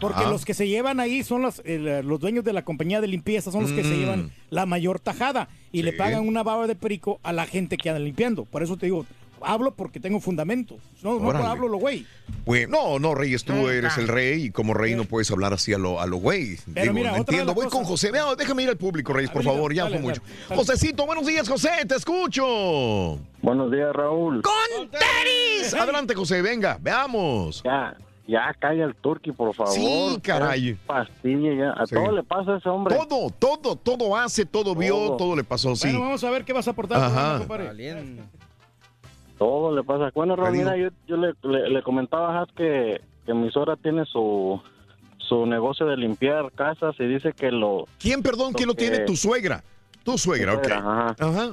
Porque 0.00 0.22
los 0.24 0.44
que 0.44 0.54
se 0.54 0.68
llevan 0.68 1.00
ahí 1.00 1.22
son 1.24 1.42
los, 1.42 1.60
los 1.66 2.20
dueños 2.20 2.44
de 2.44 2.52
la 2.52 2.64
compañía 2.64 3.00
de 3.00 3.08
limpieza, 3.08 3.50
son 3.50 3.62
los 3.62 3.72
que 3.72 3.82
se 3.82 3.90
Mm. 3.90 3.98
llevan 3.98 4.30
la 4.48 4.64
mayor 4.64 5.00
tajada 5.00 5.48
y 5.72 5.82
le 5.82 5.92
pagan 5.92 6.26
una 6.26 6.42
baba 6.44 6.66
de 6.68 6.76
perico 6.76 7.18
a 7.24 7.32
la 7.32 7.46
gente 7.46 7.76
que 7.76 7.88
anda 7.90 7.98
limpiando. 7.98 8.44
Por 8.44 8.62
eso 8.62 8.76
te 8.76 8.86
digo, 8.86 9.06
hablo 9.44 9.74
porque 9.74 10.00
tengo 10.00 10.20
fundamento. 10.20 10.76
No, 11.02 11.18
no 11.18 11.30
hablo 11.46 11.68
lo 11.68 11.78
güey. 11.78 12.06
Bueno, 12.44 12.76
no, 12.76 12.98
no, 12.98 13.14
Reyes, 13.14 13.44
tú 13.44 13.68
eres 13.68 13.96
el 13.98 14.08
rey 14.08 14.44
y 14.44 14.50
como 14.50 14.74
rey 14.74 14.94
no 14.94 15.04
puedes 15.04 15.30
hablar 15.30 15.52
así 15.52 15.72
a 15.72 15.78
lo, 15.78 16.00
a 16.00 16.06
lo 16.06 16.16
güey. 16.16 16.56
Pero 16.72 16.82
Digo, 16.82 16.94
mira, 16.94 17.10
no 17.12 17.16
entiendo. 17.18 17.54
Voy 17.54 17.68
con 17.68 17.84
José. 17.84 18.10
Vea, 18.10 18.34
déjame 18.36 18.62
ir 18.64 18.68
al 18.68 18.76
público, 18.76 19.12
Reyes, 19.12 19.30
por 19.30 19.42
favor, 19.44 19.72
ya 19.72 19.84
dale, 19.84 19.98
fue 19.98 20.06
dale, 20.08 20.20
mucho. 20.20 20.32
dale. 20.48 20.56
Josecito, 20.60 21.06
buenos 21.06 21.26
días, 21.26 21.48
José, 21.48 21.70
te 21.86 21.94
escucho. 21.94 23.18
Buenos 23.42 23.70
días, 23.70 23.92
Raúl. 23.92 24.42
¡Con 24.42 24.88
tenis! 24.90 25.74
Adelante, 25.74 26.14
José, 26.14 26.42
venga, 26.42 26.78
veamos. 26.80 27.62
Ya, 27.64 27.96
ya 28.26 28.54
calla 28.58 28.84
el 28.84 28.94
turqui, 28.94 29.32
por 29.32 29.54
favor. 29.54 29.72
Sí, 29.72 30.18
caray. 30.22 30.74
Pastilla, 30.86 31.54
ya. 31.54 31.70
A 31.72 31.86
Sí. 31.86 31.94
todo 31.94 32.12
le 32.12 32.22
pasa 32.22 32.54
a 32.54 32.58
ese 32.58 32.68
hombre. 32.68 32.96
Todo, 32.96 33.30
todo, 33.30 33.76
todo 33.76 34.16
hace, 34.16 34.44
todo 34.46 34.74
vio, 34.74 35.16
Todo. 35.16 35.36
le 35.36 35.44
pasó, 35.44 35.74
sí. 35.76 35.88
Bueno, 35.88 36.00
vamos 36.00 36.22
a 36.24 36.30
ver 36.30 36.44
qué 36.44 36.52
vas 36.52 36.66
a 36.68 36.70
aportar. 36.72 37.02
Ajá. 37.02 37.38
compadre. 37.38 37.94
Todo 39.42 39.74
le 39.74 39.82
pasa. 39.82 40.12
Bueno, 40.14 40.36
Raúl, 40.36 40.56
mira, 40.56 40.76
yo, 40.76 40.90
yo 41.08 41.16
le, 41.16 41.32
le- 41.42 41.68
le 41.68 41.82
comentaba 41.82 42.38
a 42.38 42.42
Has 42.42 42.52
que, 42.52 43.00
que 43.26 43.34
mi 43.34 43.50
suegra 43.50 43.74
tiene 43.74 44.04
su, 44.04 44.62
su 45.18 45.46
negocio 45.46 45.84
de 45.86 45.96
limpiar 45.96 46.52
casas 46.52 46.94
y 47.00 47.06
dice 47.06 47.32
que 47.32 47.50
lo... 47.50 47.86
¿Quién, 47.98 48.22
perdón, 48.22 48.52
quién 48.52 48.68
lo 48.68 48.74
tiene? 48.74 49.00
Tu 49.00 49.16
suegra. 49.16 49.64
Tu 50.04 50.16
suegra, 50.16 50.54
ok. 50.54 50.70
Ajá. 50.70 51.16
Ajá. 51.18 51.50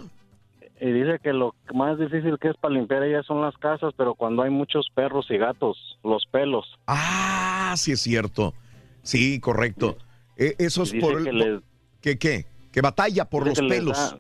Y 0.80 0.92
dice 0.92 1.18
que 1.24 1.34
lo 1.34 1.56
más 1.74 1.98
difícil 1.98 2.38
que 2.40 2.50
es 2.50 2.58
para 2.58 2.76
limpiar 2.76 3.02
ellas 3.02 3.26
son 3.26 3.42
las 3.42 3.58
casas, 3.58 3.92
pero 3.98 4.14
cuando 4.14 4.44
hay 4.44 4.52
muchos 4.52 4.88
perros 4.94 5.26
y 5.32 5.38
gatos, 5.40 5.98
los 6.04 6.28
pelos. 6.28 6.68
Ah, 6.86 7.74
sí 7.76 7.94
es 7.94 8.02
cierto. 8.02 8.54
Sí, 9.02 9.40
correcto. 9.40 9.98
Eh, 10.38 10.54
eso 10.60 10.84
es 10.84 10.94
por... 10.94 11.24
que 11.24 11.30
el- 11.32 11.38
les- 11.40 11.62
¿Qué 12.02 12.20
qué? 12.20 12.46
Que 12.72 12.82
batalla 12.82 13.26
por 13.26 13.48
los 13.48 13.60
que 13.60 13.68
pelos. 13.68 13.98
da- 13.98 14.20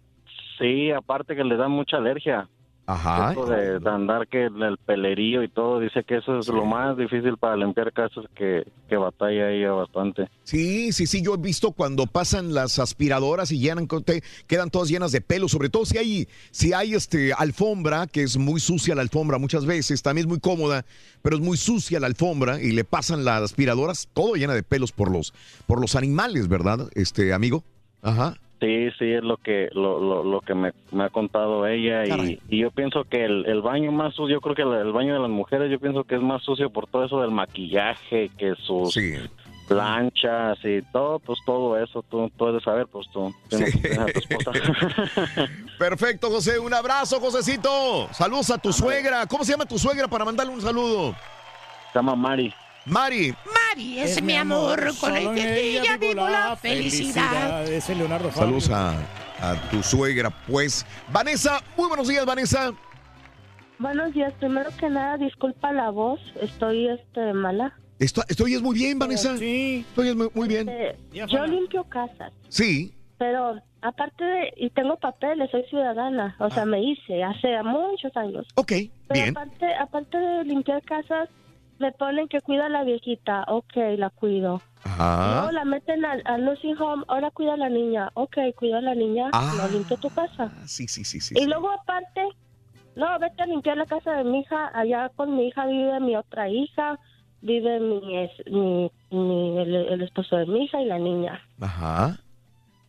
sí, 0.57 0.89
aparte 0.89 1.35
que 1.35 1.43
le 1.43 1.55
da 1.55 1.67
mucha 1.67 1.97
alergia. 1.97 2.49
Ajá. 2.91 3.35
De, 3.35 3.79
de 3.79 3.89
andar 3.89 4.27
que 4.27 4.45
el, 4.45 4.63
el 4.63 4.77
pelerío 4.79 5.43
y 5.43 5.47
todo, 5.47 5.79
dice 5.79 6.03
que 6.03 6.17
eso 6.17 6.39
es 6.39 6.47
lo 6.47 6.65
más 6.65 6.97
difícil 6.97 7.37
para 7.37 7.55
limpiar 7.55 7.93
casas, 7.93 8.25
que, 8.35 8.65
que 8.87 8.97
batalla 8.97 9.51
ella 9.51 9.73
bastante. 9.73 10.27
Sí, 10.41 10.91
sí, 10.91 11.05
sí, 11.05 11.21
yo 11.21 11.35
he 11.35 11.37
visto 11.37 11.71
cuando 11.71 12.07
pasan 12.07 12.55
las 12.55 12.79
aspiradoras 12.79 13.51
y 13.51 13.59
llenan, 13.59 13.87
quedan 14.47 14.71
todas 14.71 14.89
llenas 14.89 15.11
de 15.11 15.21
pelo, 15.21 15.47
sobre 15.47 15.69
todo 15.69 15.85
si 15.85 15.99
hay, 15.99 16.27
si 16.49 16.73
hay 16.73 16.95
este 16.95 17.31
alfombra, 17.31 18.07
que 18.07 18.23
es 18.23 18.37
muy 18.37 18.59
sucia 18.59 18.95
la 18.95 19.03
alfombra 19.03 19.37
muchas 19.37 19.67
veces, 19.67 20.01
también 20.01 20.25
es 20.25 20.29
muy 20.29 20.39
cómoda, 20.39 20.83
pero 21.21 21.35
es 21.35 21.43
muy 21.43 21.57
sucia 21.57 21.99
la 21.99 22.07
alfombra 22.07 22.59
y 22.59 22.71
le 22.71 22.85
pasan 22.85 23.23
las 23.23 23.43
aspiradoras, 23.43 24.09
todo 24.15 24.33
llena 24.33 24.55
de 24.55 24.63
pelos 24.63 24.91
por 24.91 25.11
los, 25.11 25.31
por 25.67 25.79
los 25.79 25.95
animales, 25.95 26.47
¿verdad, 26.47 26.89
este 26.95 27.33
amigo? 27.33 27.63
Ajá. 28.01 28.33
Sí, 28.59 28.89
sí, 28.99 29.13
es 29.13 29.23
lo 29.23 29.37
que 29.37 29.69
lo, 29.71 29.99
lo, 30.01 30.23
lo 30.23 30.41
que 30.41 30.53
me, 30.53 30.73
me 30.91 31.05
ha 31.05 31.09
contado 31.09 31.65
ella 31.65 32.05
y, 32.05 32.41
y 32.49 32.59
yo 32.59 32.71
pienso 32.71 33.05
que 33.05 33.23
el, 33.23 33.45
el 33.45 33.61
baño 33.61 33.91
más 33.93 34.13
sucio, 34.15 34.35
yo 34.35 34.41
creo 34.41 34.55
que 34.55 34.63
el, 34.63 34.73
el 34.73 34.91
baño 34.91 35.13
de 35.13 35.19
las 35.19 35.29
mujeres, 35.29 35.71
yo 35.71 35.79
pienso 35.79 36.03
que 36.03 36.15
es 36.15 36.21
más 36.21 36.43
sucio 36.43 36.69
por 36.69 36.87
todo 36.87 37.05
eso 37.05 37.21
del 37.21 37.31
maquillaje, 37.31 38.29
que 38.37 38.55
sus 38.55 38.97
planchas 39.69 40.57
y 40.65 40.81
todo, 40.91 41.19
pues 41.19 41.39
todo 41.45 41.81
eso, 41.81 42.03
tú 42.09 42.29
puedes 42.35 42.61
saber, 42.63 42.87
pues 42.87 43.07
tú 43.13 43.33
tienes 43.47 43.75
a 43.97 44.05
tu 44.07 44.19
esposa. 44.19 44.51
Perfecto, 45.77 46.29
José, 46.29 46.59
un 46.59 46.73
abrazo, 46.73 47.19
Josecito. 47.19 48.09
Saludos 48.11 48.49
a 48.49 48.57
tu 48.57 48.73
suegra. 48.73 49.25
¿Cómo 49.27 49.45
se 49.45 49.51
llama 49.51 49.65
tu 49.65 49.77
suegra 49.77 50.07
para 50.07 50.25
mandarle 50.25 50.53
un 50.53 50.61
saludo? 50.61 51.13
Se 51.93 51.99
llama 51.99 52.15
Mari. 52.15 52.53
Mari. 52.85 53.33
Mari 53.45 53.99
es 53.99 54.21
mi 54.21 54.35
amor, 54.35 54.79
con 54.99 55.15
el 55.15 55.35
que 55.35 55.77
ella 55.77 55.97
vivo 55.97 56.27
la 56.27 56.55
felicidad. 56.55 57.67
Ese 57.67 57.93
Leonardo 57.95 58.31
Saludos 58.31 58.69
a, 58.71 58.93
a 59.41 59.55
tu 59.69 59.83
suegra, 59.83 60.29
pues. 60.47 60.85
Vanessa, 61.11 61.61
muy 61.77 61.87
buenos 61.87 62.07
días, 62.07 62.25
Vanessa. 62.25 62.71
Buenos 63.77 64.13
días. 64.13 64.33
Primero 64.39 64.69
que 64.77 64.89
nada, 64.89 65.17
disculpa 65.17 65.71
la 65.71 65.89
voz. 65.89 66.19
Estoy 66.41 66.87
este, 66.89 67.33
mala. 67.33 67.73
Esto, 67.99 68.23
esto 68.27 68.45
oyes 68.45 68.61
muy 68.61 68.75
bien, 68.75 68.97
Vanessa. 68.97 69.37
Sí. 69.37 69.85
Esto 69.87 70.01
oyes 70.01 70.15
muy, 70.15 70.29
muy 70.33 70.47
bien. 70.47 70.67
Este, 70.69 70.97
yo 71.27 71.45
limpio 71.45 71.83
casas, 71.85 72.31
Sí. 72.47 72.93
pero 73.17 73.61
aparte 73.81 74.23
de... 74.23 74.53
Y 74.57 74.69
tengo 74.71 74.97
papeles, 74.97 75.51
soy 75.51 75.63
ciudadana. 75.69 76.35
O 76.39 76.49
sea, 76.49 76.65
me 76.65 76.81
hice 76.81 77.23
hace 77.23 77.61
muchos 77.63 78.15
años. 78.17 78.45
Ok, 78.55 78.67
Pero 78.67 78.89
bien. 79.09 79.29
aparte, 79.37 79.75
aparte 79.75 80.17
de 80.17 80.43
limpiar 80.45 80.81
casas, 80.83 81.29
me 81.79 81.91
ponen 81.91 82.27
que 82.27 82.41
cuida 82.41 82.67
a 82.67 82.69
la 82.69 82.83
viejita. 82.83 83.43
Ok, 83.47 83.73
la 83.97 84.09
cuido. 84.09 84.61
Ajá. 84.83 85.31
Luego 85.41 85.51
la 85.51 85.65
meten 85.65 86.05
al, 86.05 86.21
al 86.25 86.45
nursing 86.45 86.77
home. 86.79 87.03
Ahora 87.07 87.31
cuida 87.31 87.53
a 87.53 87.57
la 87.57 87.69
niña. 87.69 88.09
Ok, 88.13 88.37
cuida 88.55 88.77
a 88.77 88.81
la 88.81 88.95
niña. 88.95 89.29
Ah. 89.33 89.53
No 89.57 89.67
limpio 89.69 89.97
tu 89.97 90.09
casa. 90.09 90.51
Sí, 90.65 90.87
sí, 90.87 91.03
sí, 91.03 91.19
sí. 91.19 91.33
y 91.37 91.41
sí. 91.41 91.45
luego 91.47 91.71
aparte, 91.71 92.21
no, 92.95 93.17
vete 93.19 93.43
a 93.43 93.45
limpiar 93.45 93.77
la 93.77 93.85
casa 93.85 94.11
de 94.13 94.23
mi 94.25 94.41
hija. 94.41 94.69
Allá 94.73 95.09
con 95.15 95.35
mi 95.35 95.47
hija 95.47 95.65
vive 95.65 95.99
mi 95.99 96.15
otra 96.15 96.49
hija, 96.49 96.99
vive 97.41 97.79
mi, 97.79 98.17
es- 98.17 98.45
mi, 98.51 98.91
mi- 99.11 99.57
el, 99.57 99.75
el 99.75 100.01
esposo 100.01 100.35
de 100.37 100.45
mi 100.45 100.65
hija 100.65 100.81
y 100.81 100.85
la 100.85 100.99
niña. 100.99 101.39
Ajá. 101.61 102.17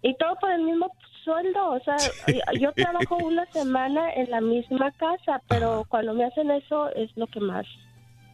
Y 0.02 0.14
todo 0.16 0.34
por 0.40 0.50
el 0.50 0.62
mismo 0.62 0.90
sueldo. 1.24 1.70
O 1.72 1.80
sea, 1.80 1.96
yo 2.58 2.72
trabajo 2.72 3.18
una 3.18 3.44
semana 3.46 4.10
en 4.14 4.30
la 4.30 4.40
misma 4.40 4.90
casa, 4.92 5.42
pero 5.48 5.84
cuando 5.88 6.14
me 6.14 6.24
hacen 6.24 6.50
eso 6.50 6.88
es 6.94 7.14
lo 7.16 7.26
que 7.26 7.38
más. 7.40 7.66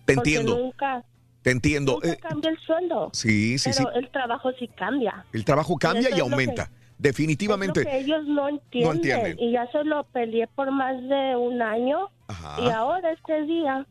Te 0.07 0.15
Porque 0.15 0.31
entiendo, 0.31 0.59
nunca, 0.59 1.05
te 1.43 1.51
entiendo. 1.51 1.93
nunca 1.95 2.09
Eh, 2.13 2.17
cambia 2.17 2.51
el 2.51 2.59
sueldo. 2.61 3.11
sí, 3.13 3.59
sí, 3.59 3.73
sí. 3.73 3.83
pero 3.85 3.97
el 3.97 4.09
trabajo 4.11 4.51
sí 4.59 4.69
cambia. 4.69 5.27
El 5.35 5.45
trabajo 5.45 5.77
cambia 5.77 6.03
y 6.03 6.05
es 6.13 6.19
lo 6.19 6.27
que- 6.27 6.33
aumenta. 6.33 6.71
Definitivamente. 6.99 7.81
Es 7.81 7.87
lo 7.87 7.91
que 7.91 7.99
ellos 7.99 8.27
no 8.27 8.49
entienden. 8.49 8.97
entienden. 8.97 9.37
Y 9.39 9.53
ya 9.53 9.71
se 9.71 9.85
lo 9.85 10.05
peleé 10.05 10.47
por 10.47 10.71
más 10.71 10.97
de 11.03 11.37
un 11.37 11.61
año. 11.61 12.09
Ajá. 12.29 12.57
Y 12.63 12.71
ahora 12.71 13.11
este 13.13 13.43
día, 13.43 13.87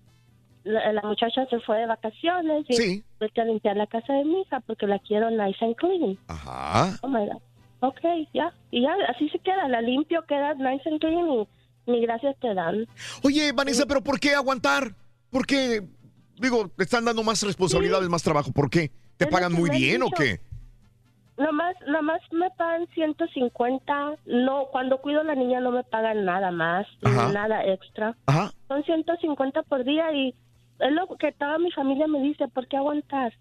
la, 0.63 0.91
la 0.93 1.01
muchacha 1.03 1.45
se 1.47 1.59
fue 1.59 1.77
de 1.77 1.85
vacaciones 1.85 2.65
y 2.67 2.73
Sí. 2.73 3.03
a 3.19 3.43
limpiar 3.43 3.77
la 3.77 3.85
casa 3.85 4.11
de 4.13 4.25
mi 4.25 4.41
hija 4.41 4.59
porque 4.61 4.87
la 4.87 4.97
quiero 4.99 5.29
nice 5.29 5.63
and 5.63 5.75
clean. 5.75 6.17
Ajá. 6.27 6.97
Oh 7.03 7.07
my 7.07 7.27
God. 7.27 7.41
Ok, 7.81 7.99
ya. 8.33 8.51
Y 8.71 8.81
ya, 8.81 8.95
así 9.09 9.29
se 9.29 9.37
queda. 9.39 9.67
La 9.67 9.81
limpio, 9.81 10.23
queda 10.25 10.55
nice 10.55 10.89
and 10.89 10.99
clean 10.99 11.29
y 11.29 11.47
ni 11.91 12.01
gracias 12.01 12.35
te 12.39 12.53
dan. 12.55 12.87
Oye, 13.23 13.51
Vanessa, 13.51 13.85
¿pero 13.85 14.01
por 14.03 14.19
qué 14.19 14.33
aguantar? 14.33 14.95
¿Por 15.29 15.45
qué? 15.45 15.83
Digo, 16.38 16.69
te 16.69 16.83
están 16.83 17.05
dando 17.05 17.23
más 17.23 17.41
responsabilidades, 17.43 18.09
más 18.09 18.23
trabajo. 18.23 18.51
¿Por 18.51 18.69
qué? 18.69 18.91
¿Te 19.17 19.25
Es 19.25 19.31
pagan 19.31 19.53
muy 19.53 19.69
bien 19.69 20.03
o 20.03 20.09
qué? 20.09 20.39
Nomás, 21.38 21.75
nomás 21.88 22.22
me 22.31 22.49
pagan 22.51 22.88
150. 22.93 24.15
No, 24.25 24.67
cuando 24.72 25.01
cuido 25.01 25.22
a 25.22 25.23
la 25.23 25.35
niña 25.35 25.59
no 25.59 25.72
me 25.72 25.83
pagan 25.83 26.23
nada 26.25 26.51
más, 26.51 26.88
Ajá. 27.03 27.31
nada 27.31 27.65
extra. 27.65 28.15
Ajá. 28.25 28.51
Son 28.67 28.83
150 28.83 29.64
por 29.64 29.83
día 29.83 30.11
y 30.14 30.33
es 30.80 30.91
lo 30.91 31.07
que 31.17 31.31
toda 31.33 31.57
mi 31.57 31.72
familia 31.72 32.07
me 32.07 32.22
dice, 32.22 32.47
¿por 32.47 32.67
qué 32.67 32.77
aguantar? 32.77 33.33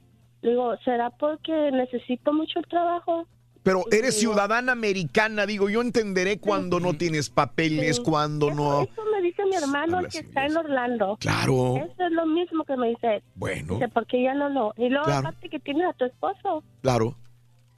Digo, 0.42 0.76
¿será 0.84 1.10
porque 1.10 1.70
necesito 1.72 2.32
mucho 2.32 2.58
el 2.58 2.66
trabajo? 2.66 3.26
Pero 3.64 3.82
eres 3.90 4.18
ciudadana 4.20 4.72
americana, 4.72 5.46
digo, 5.46 5.68
yo 5.70 5.80
entenderé 5.80 6.38
cuando 6.38 6.78
no 6.80 6.92
tienes 6.94 7.30
papeles, 7.30 7.98
cuando 7.98 8.50
no... 8.52 8.82
Eso 8.82 9.02
me 9.12 9.22
dice 9.22 9.42
mi 9.46 9.56
hermano, 9.56 10.00
el 10.00 10.08
que 10.08 10.18
está 10.18 10.44
en 10.46 10.56
Orlando. 10.56 11.16
Claro. 11.18 11.78
Eso 11.78 12.04
es 12.06 12.12
lo 12.12 12.26
mismo 12.26 12.62
que 12.64 12.76
me 12.76 12.90
dice. 12.90 13.22
Bueno. 13.34 13.74
Dice, 13.74 13.88
¿por 13.88 14.06
qué 14.06 14.22
ya 14.22 14.34
no 14.34 14.50
lo? 14.50 14.74
Y 14.76 14.90
luego 14.90 15.06
Claro. 15.06 15.20
aparte 15.28 15.48
que 15.48 15.58
tienes 15.60 15.86
a 15.88 15.94
tu 15.94 16.04
esposo. 16.04 16.62
Claro. 16.82 17.16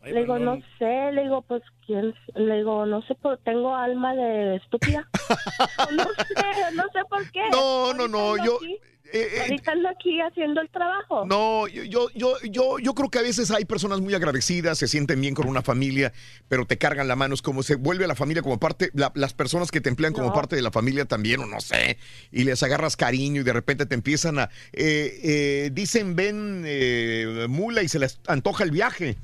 Le 0.04 0.20
digo, 0.20 0.38
no 0.38 0.58
sé, 0.78 1.10
le 1.12 1.22
digo, 1.22 1.42
pues, 1.42 1.62
¿quién? 1.84 2.14
Le 2.34 2.56
digo, 2.58 2.84
no 2.86 3.02
sé, 3.02 3.14
por, 3.16 3.38
tengo 3.38 3.74
alma 3.74 4.14
de 4.14 4.56
estúpida. 4.56 5.08
no 5.96 6.04
sé, 6.04 6.74
no 6.74 6.82
sé 6.92 6.98
por 7.08 7.30
qué. 7.32 7.42
No, 7.50 7.92
no, 7.94 8.06
no, 8.08 8.36
yo- 8.44 8.56
aquí- 8.56 8.78
ahorita 9.40 9.72
ando 9.72 9.88
aquí 9.88 10.20
haciendo 10.20 10.60
el 10.60 10.68
trabajo. 10.70 11.24
No, 11.26 11.66
yo, 11.68 11.84
yo, 11.84 12.08
yo, 12.14 12.34
yo, 12.50 12.78
yo 12.78 12.94
creo 12.94 13.10
que 13.10 13.18
a 13.18 13.22
veces 13.22 13.50
hay 13.50 13.64
personas 13.64 14.00
muy 14.00 14.14
agradecidas, 14.14 14.78
se 14.78 14.88
sienten 14.88 15.20
bien 15.20 15.34
con 15.34 15.48
una 15.48 15.62
familia, 15.62 16.12
pero 16.48 16.66
te 16.66 16.78
cargan 16.78 17.08
la 17.08 17.16
mano, 17.16 17.34
es 17.34 17.42
como 17.42 17.62
se 17.62 17.76
vuelve 17.76 18.04
a 18.04 18.08
la 18.08 18.14
familia 18.14 18.42
como 18.42 18.58
parte, 18.58 18.90
la- 18.94 19.12
las 19.14 19.32
personas 19.34 19.70
que 19.70 19.80
te 19.80 19.88
emplean 19.88 20.12
como 20.12 20.28
No. 20.28 20.32
parte 20.32 20.56
de 20.56 20.62
la 20.62 20.70
familia 20.70 21.04
también, 21.04 21.40
o 21.40 21.46
no 21.46 21.60
sé, 21.60 21.98
y 22.32 22.44
les 22.44 22.62
agarras 22.62 22.96
cariño 22.96 23.40
y 23.40 23.44
de 23.44 23.52
repente 23.52 23.86
te 23.86 23.94
empiezan 23.94 24.38
a, 24.38 24.50
eh, 24.72 25.20
eh, 25.22 25.70
dicen 25.72 26.16
ven 26.16 26.62
eh, 26.66 27.46
mula 27.48 27.82
y 27.82 27.88
se 27.88 27.98
les 27.98 28.20
antoja 28.26 28.64
el 28.64 28.70
viaje 28.70 29.16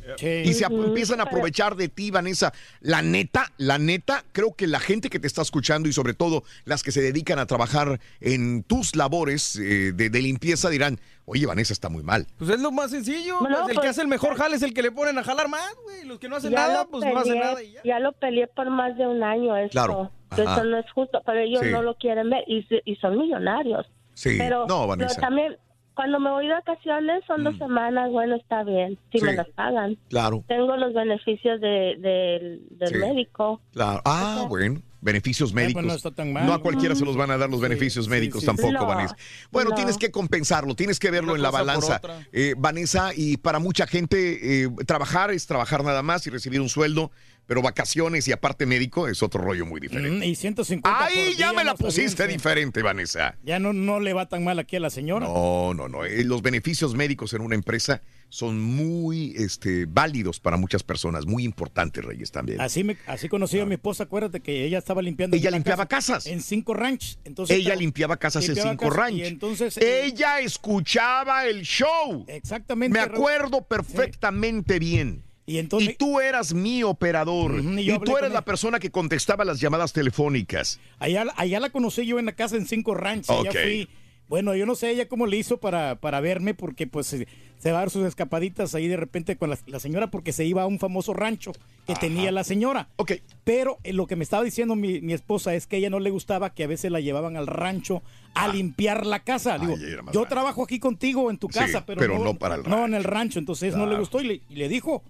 y 0.45 0.53
se 0.55 0.65
empiezan 0.65 1.21
a 1.21 1.25
aprovechar 1.25 1.77
de 1.77 1.89
ti, 1.89 2.11
Vanessa. 2.11 2.53
La 2.81 3.03
neta, 3.03 3.53
la 3.57 3.79
neta, 3.79 4.25
creo 4.33 4.55
que 4.55 4.67
la 4.67 4.81
gente 4.81 5.11
que 5.11 5.19
te 5.19 5.27
está 5.27 5.43
escuchando 5.43 5.89
y 5.89 5.93
sobre 5.93 6.15
todo 6.15 6.45
las 6.65 6.83
que 6.83 6.93
se 6.93 7.01
dedican 7.03 7.39
a 7.39 7.47
trabajar 7.47 8.01
en 8.21 8.63
tus 8.63 8.97
labores 8.97 9.57
eh, 9.73 9.93
de, 9.93 10.11
de 10.11 10.23
limpieza 10.23 10.69
dirán, 10.71 10.99
oye, 11.25 11.47
Vanessa 11.47 11.73
está 11.73 11.89
muy 11.89 12.03
mal. 12.03 12.27
Pues 12.39 12.51
es 12.51 12.61
lo 12.61 12.71
más 12.71 12.91
sencillo. 12.91 13.35
No, 13.41 13.49
pues 13.49 13.61
el 13.61 13.67
que 13.69 13.75
pues- 13.75 13.91
hace 13.91 14.03
el 14.03 14.09
mejor 14.09 14.37
jale 14.37 14.57
es 14.57 14.63
el 14.63 14.75
que 14.75 14.83
le 14.83 14.91
ponen 14.93 15.19
a 15.19 15.25
jalar 15.25 15.49
más, 15.49 15.75
güey. 15.85 16.05
Los 16.05 16.19
que 16.19 16.29
no 16.29 16.37
hacen 16.37 16.51
Ya 16.53 16.59
nada, 16.69 16.83
lo 16.85 16.91
pues 16.91 17.05
no 17.05 17.19
hacen 17.19 17.33
peleé, 17.35 17.45
nada. 17.45 17.63
y 17.63 17.73
ya. 17.73 17.81
Ya 17.85 17.99
lo 18.01 18.13
peleé 18.13 18.47
por 18.49 18.69
más 18.71 18.97
de 18.97 19.07
un 19.07 19.23
año 19.23 19.57
esto. 19.57 19.73
Claro, 19.73 20.11
Eso 20.33 20.49
ajá. 20.49 20.65
no 20.65 20.79
es 20.79 20.91
justo, 20.93 21.21
pero 21.27 21.39
ellos 21.41 21.61
Sí. 21.63 21.71
no 21.71 21.83
lo 21.83 21.95
quieren 21.97 22.31
ver 22.31 22.45
y, 22.47 22.65
son 23.01 23.19
millonarios. 23.19 23.87
Sí, 24.15 24.35
pero, 24.39 24.61
no, 24.61 24.67
pero 24.67 24.87
Vanessa. 24.89 25.21
también, 25.21 25.57
cuando 25.95 26.19
me 26.21 26.31
voy 26.31 26.47
de 26.47 26.53
vacaciones, 26.55 27.23
son 27.27 27.45
dos 27.45 27.57
semanas, 27.59 28.11
bueno, 28.11 28.35
está 28.37 28.63
bien, 28.65 28.99
si 29.11 29.19
Sí. 29.19 29.25
me 29.25 29.35
las 29.35 29.49
pagan. 29.51 29.97
Claro, 30.09 30.43
Tengo 30.49 30.77
los 30.77 30.93
beneficios 30.95 31.61
de, 31.61 31.97
del- 31.99 32.63
del 32.71 32.89
Sí. 32.89 32.95
médico. 32.97 33.61
claro. 33.73 34.01
Ah, 34.07 34.47
bueno. 34.49 34.81
Beneficios 35.03 35.51
pues 35.51 35.65
médicos. 35.65 35.85
no 35.85 35.95
está 35.95 36.13
tan 36.13 36.33
mal. 36.33 36.47
No 36.47 36.55
a 36.55 36.63
cualquiera 36.63 36.95
se 36.95 37.05
los 37.05 37.17
van 37.17 37.33
a 37.33 37.37
dar 37.37 37.51
los 37.51 37.61
beneficios 37.61 38.09
médicos 38.09 38.41
sí, 38.41 38.47
tampoco. 38.47 38.73
No, 38.73 38.87
Vanessa. 38.87 39.17
Bueno, 39.51 39.71
no. 39.71 39.77
tienes 39.77 39.99
que 39.99 40.13
compensarlo, 40.13 40.77
tienes 40.77 41.01
que 41.01 41.11
verlo 41.11 41.33
Una 41.33 41.39
en 41.39 41.43
la 41.43 41.51
balanza. 41.51 42.01
Eh, 42.31 42.55
Vanessa, 42.57 43.11
y 43.15 43.37
para 43.37 43.59
mucha 43.59 43.89
gente, 43.89 44.63
eh, 44.63 44.71
trabajar 44.87 45.33
es 45.33 45.47
trabajar 45.49 45.83
nada 45.83 46.03
más 46.03 46.25
y 46.29 46.31
recibir 46.31 46.61
un 46.61 46.69
sueldo, 46.69 47.11
pero 47.47 47.61
vacaciones 47.63 48.27
y 48.29 48.33
aparte 48.33 48.67
médico 48.67 49.09
es 49.09 49.23
otro 49.23 49.43
rollo 49.43 49.67
muy 49.67 49.81
diferente. 49.81 50.27
Mm, 50.27 50.31
y 50.31 50.35
150 50.35 51.05
Ahí 51.05 51.35
ya 51.37 51.53
me 51.53 51.65
la 51.65 51.75
pusiste 51.75 52.27
bien, 52.27 52.39
diferente, 52.39 52.83
Vanessa. 52.83 53.37
Ya 53.45 53.59
no, 53.59 53.73
no 53.73 54.01
le 54.01 54.13
va 54.13 54.29
tan 54.29 54.45
mal 54.45 54.59
aquí 54.59 54.77
a 54.77 54.81
la 54.81 54.91
señora. 54.91 55.27
No, 55.27 55.75
no, 55.75 55.89
no. 55.89 56.05
Eh, 56.05 56.25
Los 56.25 56.43
beneficios 56.43 56.95
médicos 56.95 57.33
en 57.35 57.43
una 57.43 57.55
empresa 57.55 58.03
son 58.29 58.59
muy 58.59 59.35
este, 59.37 59.85
válidos 59.87 60.41
para 60.41 60.57
muchas 60.57 60.83
personas, 60.83 61.27
muy 61.27 61.45
importantes, 61.45 62.03
Reyes, 62.03 62.31
también. 62.31 62.61
Así, 62.63 62.83
me, 62.83 62.97
así 63.07 63.29
conocí 63.29 63.61
a 63.61 63.67
mi 63.67 63.75
esposa, 63.75 64.05
acuérdate 64.05 64.41
que 64.41 64.65
ella 64.65 64.79
estaba 64.79 65.03
limpiando. 65.03 65.37
Ella 65.37 65.51
la 65.51 65.59
limpiaba 65.59 65.85
casa 65.87 66.15
casas. 66.15 66.27
En 66.27 66.41
cinco 66.41 66.73
ranch. 66.73 67.19
Entonces, 67.25 67.55
Ella 67.57 67.65
estaba- 67.65 67.81
limpiaba 67.81 68.17
casas 68.17 68.49
en 68.49 68.55
Cinco 68.55 68.89
casas, 68.89 68.97
Ranch. 68.97 69.17
Y 69.19 69.25
entonces, 69.27 69.77
eh, 69.77 70.05
Ella 70.07 70.41
escuchaba 70.41 71.45
el 71.47 71.63
show. 71.63 72.25
Exactamente. 72.29 72.95
Me 72.99 73.01
acuerdo 73.05 73.63
perfectamente 73.67 74.79
bien. 74.79 75.23
Y 75.45 75.59
entonces. 75.59 75.97
tú 75.99 76.21
eras 76.21 76.55
mi 76.55 76.83
operador. 76.85 77.61
Y 77.61 77.91
y 77.91 77.99
tú 77.99 78.17
eres 78.17 78.29
con 78.29 78.33
la 78.33 78.45
persona 78.45 78.79
que 78.79 78.91
contestaba 78.91 79.45
las 79.45 79.61
llamadas 79.61 79.93
telefónicas. 79.93 80.79
Allá, 80.99 81.25
allá 81.37 81.59
la 81.61 81.71
conocí 81.71 82.07
yo 82.07 82.19
en 82.19 82.27
la 82.27 82.33
casa 82.33 82.57
en 82.57 82.67
Cinco 82.67 82.95
Ranch. 82.95 83.29
Ok. 83.29 83.49
Allá 83.49 83.63
fui, 83.63 83.89
Bueno, 84.29 84.55
yo 84.55 84.67
no 84.67 84.75
sé 84.77 84.91
ella 84.91 85.09
cómo 85.09 85.27
le 85.27 85.37
hizo 85.37 85.59
para, 85.59 85.97
para 85.97 86.21
verme, 86.21 86.55
porque 86.55 86.87
pues 86.87 87.09
se, 87.09 87.27
se 87.59 87.73
va 87.73 87.79
a 87.79 87.81
dar 87.83 87.91
sus 87.91 88.07
escapaditas 88.07 88.75
ahí 88.77 88.87
de 88.87 88.97
repente 88.97 89.37
con 89.37 89.51
la, 89.51 89.59
la 89.67 89.81
señora, 89.81 90.11
porque 90.13 90.33
se 90.33 90.45
iba 90.45 90.63
a 90.63 90.67
un 90.67 90.79
famoso 90.79 91.13
rancho 91.13 91.53
que 91.89 91.95
tenía 91.97 92.31
la 92.31 92.45
señora. 92.45 92.89
Ok. 92.97 93.13
Pero 93.43 93.79
eh, 93.83 93.93
lo 93.93 94.07
que 94.07 94.15
me 94.15 94.23
estaba 94.23 94.45
diciendo 94.45 94.77
mi, 94.77 95.01
mi 95.01 95.13
esposa 95.13 95.55
es 95.57 95.67
que 95.67 95.75
a 95.77 95.79
ella 95.81 95.91
no 95.91 95.99
le 95.99 96.11
gustaba 96.11 96.55
que 96.55 96.63
a 96.63 96.69
veces 96.69 96.91
la 96.93 97.01
llevaban 97.01 97.37
al 97.37 97.49
rancho 97.49 98.01
a 98.35 98.47
limpiar 98.49 99.05
la 99.07 99.25
casa. 99.25 99.59
Digo, 99.59 99.75
yo 100.13 100.25
trabajo 100.27 100.63
aquí 100.63 100.79
contigo 100.79 101.31
en 101.31 101.37
tu 101.39 101.49
Sí, 101.49 101.59
casa, 101.59 101.85
pero, 101.85 101.99
pero 101.99 102.19
no 102.21 102.39
para 102.39 102.55
el 102.55 102.63
No 102.63 102.87
en 102.87 102.95
el 102.95 103.03
rancho, 103.05 103.41
entonces 103.41 103.75
no 103.77 103.87
le 103.87 103.99
gustó 103.99 104.21
y 104.21 104.25
le, 104.29 104.41
y 104.49 104.55
le 104.55 104.69
dijo. 104.69 105.03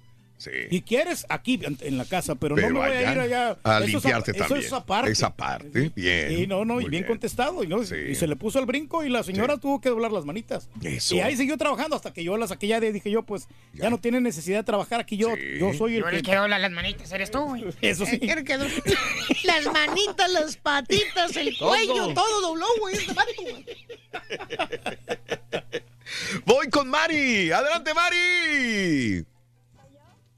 Si 0.70 0.82
quieres, 0.82 1.24
aquí 1.28 1.60
en, 1.80 1.96
la 1.98 2.04
casa, 2.04 2.34
pero, 2.34 2.54
Pero 2.56 2.68
no 2.70 2.80
me 2.80 2.88
voy 2.88 2.96
a 2.96 3.12
ir 3.12 3.18
allá. 3.18 3.56
a 3.62 3.76
Eso 3.78 3.84
es 3.84 3.90
limpiarte 3.92 4.30
eso 4.32 4.40
también. 4.40 4.66
es 4.66 4.72
aparte. 4.72 5.10
Esa 5.12 5.34
parte, 5.34 5.92
bien. 5.94 6.32
Y 6.32 6.46
no, 6.46 6.64
no, 6.64 6.80
y 6.80 6.84
muy 6.84 6.90
bien, 6.90 7.04
contestado. 7.04 7.62
Y, 7.62 7.68
no, 7.68 7.82
y 7.82 8.14
se 8.14 8.26
le 8.26 8.36
puso 8.36 8.58
al 8.58 8.66
brinco 8.66 9.04
y 9.04 9.08
la 9.08 9.22
señora 9.22 9.56
tuvo 9.58 9.80
que 9.80 9.88
doblar 9.90 10.10
las 10.10 10.24
manitas. 10.24 10.68
Eso. 10.82 11.14
Y 11.14 11.20
ahí 11.20 11.36
siguió 11.36 11.56
trabajando 11.56 11.94
hasta 11.96 12.12
que 12.12 12.24
yo 12.24 12.36
la 12.36 12.46
saqué 12.48 12.66
ya 12.66 12.80
de, 12.80 12.92
dije 12.92 13.10
yo, 13.10 13.22
pues 13.22 13.46
ya, 13.72 13.88
no 13.90 13.98
tiene 13.98 14.20
necesidad 14.20 14.58
de 14.58 14.64
trabajar 14.64 15.00
aquí. 15.00 15.16
Yo, 15.16 15.28
yo 15.36 15.72
soy 15.74 15.96
el 15.96 16.00
Yo 16.02 16.08
que... 16.10 16.16
el 16.16 16.22
que 16.22 16.34
dobla 16.34 16.58
las 16.58 16.72
manitas, 16.72 17.12
eres 17.12 17.30
tú, 17.30 17.40
güey. 17.40 17.64
Eso 17.80 18.04
sí. 18.06 18.18
El 18.22 18.44
que 18.44 18.58
dobla- 18.58 18.82
Las 19.44 19.64
manitas, 19.72 20.30
las 20.32 20.56
patitas, 20.56 21.36
el 21.36 21.56
Todo. 21.56 21.68
cuello, 21.68 22.14
todo 22.14 22.40
dobló, 22.40 22.66
güey. 22.80 22.94
Este 22.96 23.12
vato, 23.12 23.32
güey. 23.42 23.64
Voy 26.44 26.68
con 26.68 26.88
Mari. 26.88 27.50
Adelante, 27.52 27.92
Mari. 27.94 29.24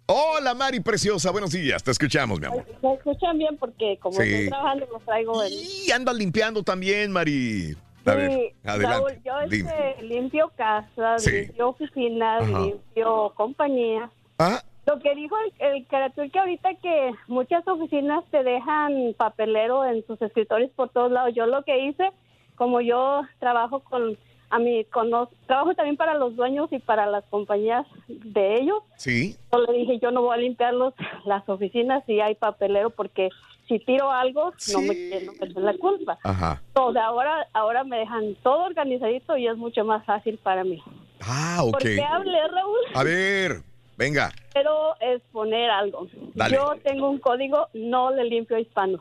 Hola, 0.06 0.54
Mari 0.54 0.80
preciosa. 0.80 1.30
Buenos 1.30 1.52
días. 1.52 1.82
Te 1.82 1.90
escuchamos, 1.90 2.38
mi 2.38 2.46
amor. 2.46 2.64
Me 2.82 2.92
escuchan 2.94 3.38
bien 3.38 3.56
porque 3.56 3.98
como 4.00 4.20
Sí. 4.20 4.22
estoy 4.22 4.48
trabajando 4.48 4.86
los 4.92 5.02
traigo 5.04 5.42
en... 5.42 5.52
Y 5.52 5.90
andas 5.92 6.14
limpiando 6.16 6.62
también, 6.62 7.10
Mari. 7.10 7.74
A 8.04 8.14
ver, 8.14 8.30
Sí, 8.32 8.50
adelante. 8.64 9.08
Raúl, 9.14 9.22
yo 9.24 9.40
este, 9.40 10.02
limpio 10.02 10.52
casas, 10.56 11.22
Sí. 11.22 11.30
limpio 11.30 11.68
oficinas, 11.70 12.42
Ajá. 12.42 12.60
limpio 12.60 13.32
compañías. 13.34 14.10
Ah. 14.38 14.62
Lo 14.86 14.98
que 15.00 15.14
dijo 15.14 15.34
el, 15.58 15.74
el 15.74 15.86
Caratul 15.86 16.30
que 16.30 16.38
ahorita 16.38 16.74
que 16.82 17.12
muchas 17.28 17.66
oficinas 17.66 18.22
te 18.30 18.42
dejan 18.42 19.14
papelero 19.16 19.86
en 19.86 20.06
sus 20.06 20.20
escritorios 20.20 20.70
por 20.72 20.90
todos 20.90 21.10
lados. 21.10 21.32
Yo 21.34 21.46
lo 21.46 21.62
que 21.64 21.86
hice, 21.86 22.10
como 22.56 22.82
yo 22.82 23.22
trabajo 23.40 23.80
con 23.80 24.18
a 24.50 24.58
los- 25.04 25.28
trabajo 25.46 25.74
también 25.74 25.96
para 25.96 26.14
los 26.14 26.36
dueños 26.36 26.72
y 26.72 26.78
para 26.78 27.06
las 27.06 27.24
compañías 27.24 27.86
de 28.08 28.60
ellos. 28.60 28.78
Sí. 28.96 29.36
Yo 29.52 29.58
le 29.60 29.72
dije, 29.78 29.98
yo 30.00 30.10
no 30.10 30.22
voy 30.22 30.34
a 30.34 30.40
limpiar 30.40 30.74
los, 30.74 30.94
las 31.24 31.48
oficinas 31.48 32.02
si 32.06 32.20
hay 32.20 32.34
papelero 32.34 32.90
porque 32.90 33.30
si 33.68 33.78
tiro 33.78 34.10
algo 34.10 34.52
no 34.72 34.80
me, 34.82 34.94
no 35.24 35.32
me 35.32 35.46
echen 35.46 35.64
la 35.64 35.76
culpa. 35.78 36.18
Ajá. 36.22 36.60
Entonces, 36.68 37.02
ahora, 37.02 37.46
ahora 37.52 37.82
me 37.84 37.98
dejan 37.98 38.34
todo 38.42 38.64
organizadito 38.64 39.36
y 39.36 39.46
es 39.48 39.56
mucho 39.56 39.84
más 39.84 40.04
fácil 40.04 40.38
para 40.42 40.64
mí. 40.64 40.82
Ah, 41.20 41.60
ok. 41.64 41.72
¿Por 41.72 41.82
qué 41.82 42.02
hablé, 42.02 42.46
Raúl? 42.48 42.78
A 42.94 43.02
ver, 43.02 43.62
venga. 43.96 44.30
Quiero 44.52 44.94
exponer 45.00 45.70
algo. 45.70 46.06
Dale. 46.34 46.56
Yo 46.56 46.74
tengo 46.82 47.08
un 47.08 47.18
código, 47.18 47.68
no 47.72 48.10
le 48.10 48.24
limpio 48.24 48.56
a 48.56 48.60
hispanos. 48.60 49.00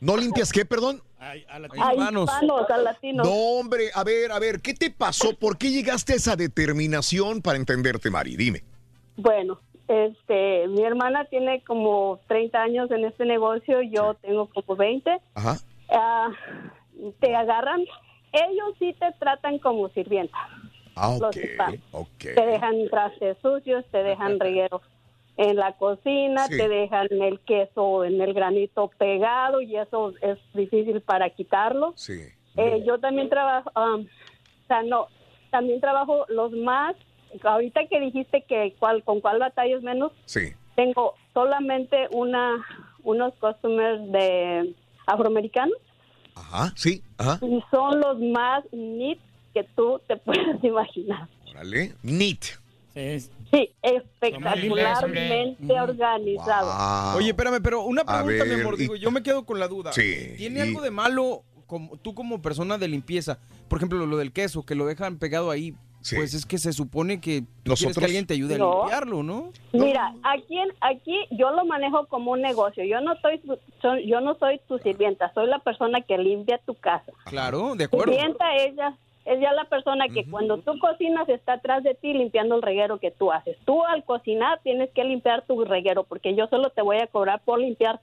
¿No 0.00 0.16
limpias 0.16 0.52
qué, 0.52 0.64
perdón? 0.64 1.00
A 1.20 1.36
hispanos, 1.36 2.30
a 2.70 2.76
latinos. 2.78 3.26
No, 3.26 3.34
hombre, 3.34 3.90
a 3.94 4.02
ver, 4.04 4.32
a 4.32 4.38
ver, 4.38 4.60
¿qué 4.62 4.72
te 4.72 4.90
pasó? 4.90 5.34
¿Por 5.38 5.58
qué 5.58 5.70
llegaste 5.70 6.14
a 6.14 6.16
esa 6.16 6.34
determinación 6.34 7.42
para 7.42 7.58
entenderte, 7.58 8.10
Mari? 8.10 8.36
Dime. 8.36 8.64
Bueno, 9.16 9.60
este, 9.86 10.66
mi 10.68 10.82
hermana 10.82 11.26
tiene 11.26 11.62
como 11.64 12.20
30 12.26 12.62
años 12.62 12.90
en 12.90 13.04
este 13.04 13.26
negocio, 13.26 13.82
yo 13.82 14.14
tengo 14.14 14.48
como 14.48 14.76
20. 14.76 15.10
Ajá. 15.34 15.58
Ah, 15.90 16.28
te 17.20 17.36
agarran, 17.36 17.80
ellos 18.32 18.74
sí 18.78 18.94
te 18.98 19.12
tratan 19.18 19.58
como 19.58 19.90
sirvienta. 19.90 20.38
Ah, 20.96 21.16
Los 21.20 21.36
ok, 21.36 21.42
hispanos. 21.44 21.80
ok. 21.92 22.18
Te 22.18 22.46
dejan 22.46 22.88
trastes 22.88 23.36
sucios, 23.42 23.84
te 23.90 24.02
dejan 24.02 24.40
regueros 24.40 24.80
en 25.42 25.56
la 25.56 25.72
cocina, 25.72 26.46
Sí. 26.48 26.58
te 26.58 26.68
dejan 26.68 27.08
el 27.10 27.40
queso 27.40 28.04
en 28.04 28.20
el 28.20 28.34
granito 28.34 28.90
pegado 28.98 29.62
y 29.62 29.74
eso 29.76 30.12
es 30.20 30.38
difícil 30.52 31.00
para 31.00 31.30
quitarlo. 31.30 31.94
Sí. 31.96 32.20
Eh, 32.56 32.82
yo 32.86 32.98
también 32.98 33.30
trabajo, 33.30 33.70
um, 33.74 34.02
o 34.02 34.66
sea, 34.66 34.82
no, 34.82 35.06
también 35.50 35.80
trabajo 35.80 36.26
los 36.28 36.52
más, 36.52 36.94
ahorita 37.42 37.86
que 37.86 38.00
dijiste 38.00 38.42
que 38.42 38.74
cuál, 38.78 39.02
con 39.02 39.20
cuál 39.22 39.38
batallas 39.38 39.82
menos, 39.82 40.12
Sí. 40.26 40.52
tengo 40.76 41.14
solamente 41.32 42.08
una, 42.10 42.62
unos 43.02 43.32
customers 43.40 44.12
de 44.12 44.74
afroamericanos 45.06 45.78
Ajá, 46.34 46.72
sí, 46.76 47.02
ajá. 47.16 47.38
y 47.46 47.62
son 47.70 47.98
los 48.00 48.18
más 48.20 48.62
neat 48.72 49.18
que 49.54 49.64
tú 49.74 50.00
te 50.06 50.16
puedes 50.58 50.62
imaginar. 50.62 51.28
Órale. 51.50 51.92
Neat. 52.02 52.42
Sí, 52.92 53.30
espectacularmente 53.82 55.80
organizado. 55.80 57.16
Oye, 57.16 57.30
espérame, 57.30 57.60
pero 57.62 57.82
una 57.82 58.04
pregunta, 58.04 58.44
mi 58.44 58.50
ver, 58.50 58.60
amor. 58.60 58.74
y- 58.74 58.78
Digo, 58.78 58.96
yo 58.96 59.10
me 59.10 59.22
quedo 59.22 59.44
con 59.44 59.58
la 59.58 59.68
duda. 59.68 59.92
Sí, 59.92 60.34
¿Tiene 60.36 60.60
y- 60.60 60.62
algo 60.62 60.80
de 60.80 60.90
malo 60.90 61.42
como, 61.66 61.96
tú 61.96 62.14
como 62.14 62.40
persona 62.42 62.78
de 62.78 62.88
limpieza? 62.88 63.38
Por 63.68 63.78
ejemplo, 63.78 64.04
lo 64.06 64.16
del 64.16 64.32
queso, 64.32 64.64
que 64.64 64.74
lo 64.74 64.86
dejan 64.86 65.18
pegado 65.18 65.50
ahí. 65.50 65.74
Pues 66.16 66.32
es 66.32 66.46
que 66.46 66.56
se 66.56 66.72
supone 66.72 67.20
que 67.20 67.42
tú 67.62 67.72
Nosotros- 67.72 67.98
que 67.98 68.06
alguien 68.06 68.26
te 68.26 68.32
ayude 68.32 68.54
a 68.54 68.58
limpiarlo, 68.58 69.22
¿no? 69.22 69.52
Mira, 69.74 70.14
aquí, 70.22 70.56
en- 70.58 70.72
aquí 70.80 71.14
yo 71.30 71.50
lo 71.50 71.66
manejo 71.66 72.06
como 72.06 72.30
un 72.32 72.40
negocio. 72.40 72.82
Yo 72.84 73.02
no 73.02 73.14
soy, 73.20 73.38
tu- 73.40 73.58
soy- 73.82 74.08
yo 74.08 74.22
no 74.22 74.34
soy 74.38 74.62
tu 74.66 74.78
sirvienta, 74.78 75.30
soy 75.34 75.46
la 75.48 75.58
persona 75.58 76.00
que 76.00 76.16
limpia 76.16 76.56
tu 76.64 76.74
casa. 76.74 77.12
Claro, 77.26 77.74
de 77.76 77.84
acuerdo. 77.84 78.12
Sirvienta 78.14 78.44
ella 78.56 78.96
es 79.30 79.40
ya 79.40 79.52
la 79.52 79.64
persona 79.64 80.06
que 80.08 80.28
cuando 80.28 80.58
tú 80.58 80.78
cocinas 80.80 81.28
está 81.28 81.54
atrás 81.54 81.84
de 81.84 81.94
ti 81.94 82.12
limpiando 82.12 82.56
el 82.56 82.62
reguero 82.62 82.98
que 82.98 83.12
tú 83.12 83.30
haces. 83.30 83.56
Tú 83.64 83.84
al 83.84 84.04
cocinar 84.04 84.60
tienes 84.64 84.90
que 84.90 85.04
limpiar 85.04 85.46
tu 85.46 85.64
reguero 85.64 86.02
porque 86.04 86.34
yo 86.34 86.48
solo 86.48 86.70
te 86.70 86.82
voy 86.82 86.98
a 86.98 87.06
cobrar 87.06 87.40
por 87.44 87.60
limpiar 87.60 88.00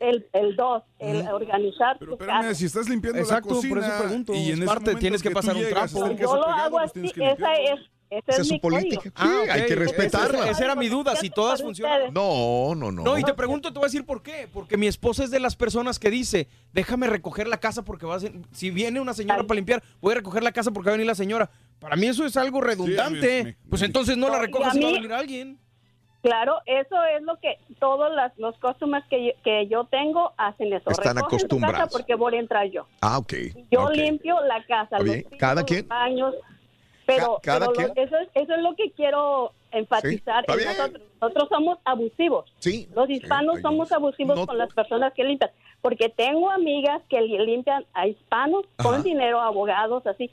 el, 0.00 0.26
el 0.32 0.56
dos, 0.56 0.82
el 0.98 1.26
organizar 1.28 1.98
tu 1.98 2.12
Espérame, 2.12 2.42
casa. 2.42 2.54
si 2.54 2.66
estás 2.66 2.88
limpiando 2.88 3.18
Exacto, 3.18 3.60
la 3.62 3.68
por 3.68 3.78
eso 3.78 3.90
pregunto. 3.98 4.34
y 4.34 4.52
en 4.52 4.64
parte, 4.64 4.94
tienes 4.94 5.22
que 5.22 5.30
pasar 5.30 5.56
un 5.56 5.68
trapo. 5.68 5.88
Yo 5.88 6.06
lo 6.06 6.14
pegado, 6.14 6.44
hago 6.44 6.78
pues 6.78 6.90
así, 6.96 7.12
esa 7.16 7.54
es, 7.54 7.80
Esa 8.10 8.32
es 8.32 8.38
es 8.40 8.48
su 8.48 8.54
mi 8.54 8.60
política. 8.60 9.10
código. 9.12 9.44
Sí, 9.44 9.50
hay 9.50 9.66
que 9.66 9.74
respetarla. 9.76 10.38
Esa, 10.40 10.50
esa 10.50 10.64
era 10.64 10.74
mi 10.74 10.88
duda, 10.88 11.14
si 11.14 11.30
todas 11.30 11.62
funcionan. 11.62 12.12
No, 12.12 12.74
no, 12.74 12.90
no. 12.90 13.02
No, 13.04 13.16
y 13.18 13.22
te 13.22 13.32
pregunto, 13.34 13.72
te 13.72 13.78
voy 13.78 13.84
a 13.84 13.86
decir 13.86 14.04
por 14.04 14.22
qué. 14.22 14.48
Porque 14.52 14.76
mi 14.76 14.88
esposa 14.88 15.22
es 15.22 15.30
de 15.30 15.38
las 15.38 15.54
personas 15.54 15.98
que 16.00 16.10
dice, 16.10 16.48
déjame 16.72 17.06
recoger 17.06 17.46
la 17.46 17.58
casa 17.58 17.84
porque 17.84 18.06
va 18.06 18.16
a 18.16 18.20
ser- 18.20 18.32
si 18.52 18.70
viene 18.70 19.00
una 19.00 19.14
señora 19.14 19.44
para 19.44 19.54
limpiar, 19.56 19.82
voy 20.00 20.12
a 20.12 20.16
recoger 20.16 20.42
la 20.42 20.50
casa 20.52 20.72
porque 20.72 20.90
va 20.90 20.94
a 20.94 20.96
venir 20.96 21.06
la 21.06 21.14
señora. 21.14 21.48
Para 21.78 21.94
mí 21.96 22.06
eso 22.08 22.26
es 22.26 22.36
algo 22.36 22.60
redundante. 22.60 23.56
pues 23.68 23.82
entonces 23.82 24.16
no 24.16 24.28
la 24.28 24.36
No, 24.38 24.42
recojas 24.42 24.68
a 24.68 24.72
si 24.72 24.80
va 24.80 24.88
a 24.88 24.90
mí- 24.90 24.96
venir 24.98 25.12
alguien. 25.12 25.58
Claro, 26.22 26.56
eso 26.66 26.96
es 27.16 27.22
lo 27.22 27.38
que 27.38 27.58
todos 27.78 28.14
las, 28.14 28.36
los 28.36 28.54
customers 28.58 29.06
que 29.08 29.24
yo, 29.28 29.32
que 29.42 29.66
yo 29.68 29.84
tengo 29.84 30.32
hacen 30.36 30.70
eso. 30.72 30.90
Están 30.90 31.16
Recogen 31.16 31.38
su 31.40 31.46
casa 31.46 31.56
acostumbrados. 31.56 31.92
porque 31.92 32.14
voy 32.14 32.34
a 32.34 32.40
entrar 32.40 32.66
yo. 32.70 32.86
Ah, 33.00 33.16
ok. 33.16 33.32
Yo 33.70 33.88
limpio 33.90 34.38
la 34.42 34.62
casa, 34.66 34.98
los 34.98 35.16
¿Cada 35.38 35.54
los 35.62 35.64
quien? 35.64 35.88
baños, 35.88 36.34
pero, 37.16 37.40
cada 37.42 37.68
pero 37.72 37.88
lo- 37.88 38.02
eso, 38.02 38.16
es, 38.18 38.28
eso 38.34 38.54
es 38.54 38.62
lo 38.62 38.74
que 38.76 38.90
quiero 38.92 39.52
enfatizar. 39.72 40.44
Sí, 40.46 40.52
en 40.62 40.66
nosotros. 40.68 41.02
nosotros 41.20 41.48
somos 41.48 41.78
abusivos. 41.84 42.52
Sí. 42.58 42.88
Los 42.94 43.08
hispanos 43.10 43.60
somos 43.60 43.92
abusivos 43.92 44.36
No- 44.36 44.46
con 44.46 44.58
las 44.58 44.72
personas 44.74 45.12
que 45.14 45.24
limpian, 45.24 45.50
porque 45.80 46.08
tengo 46.08 46.50
amigas 46.50 47.02
que 47.08 47.20
li- 47.20 47.38
limpian 47.38 47.84
a 47.94 48.06
hispanos 48.06 48.64
Ajá. 48.78 48.88
con 48.88 49.02
dinero, 49.02 49.40
abogados, 49.40 50.06
así, 50.06 50.30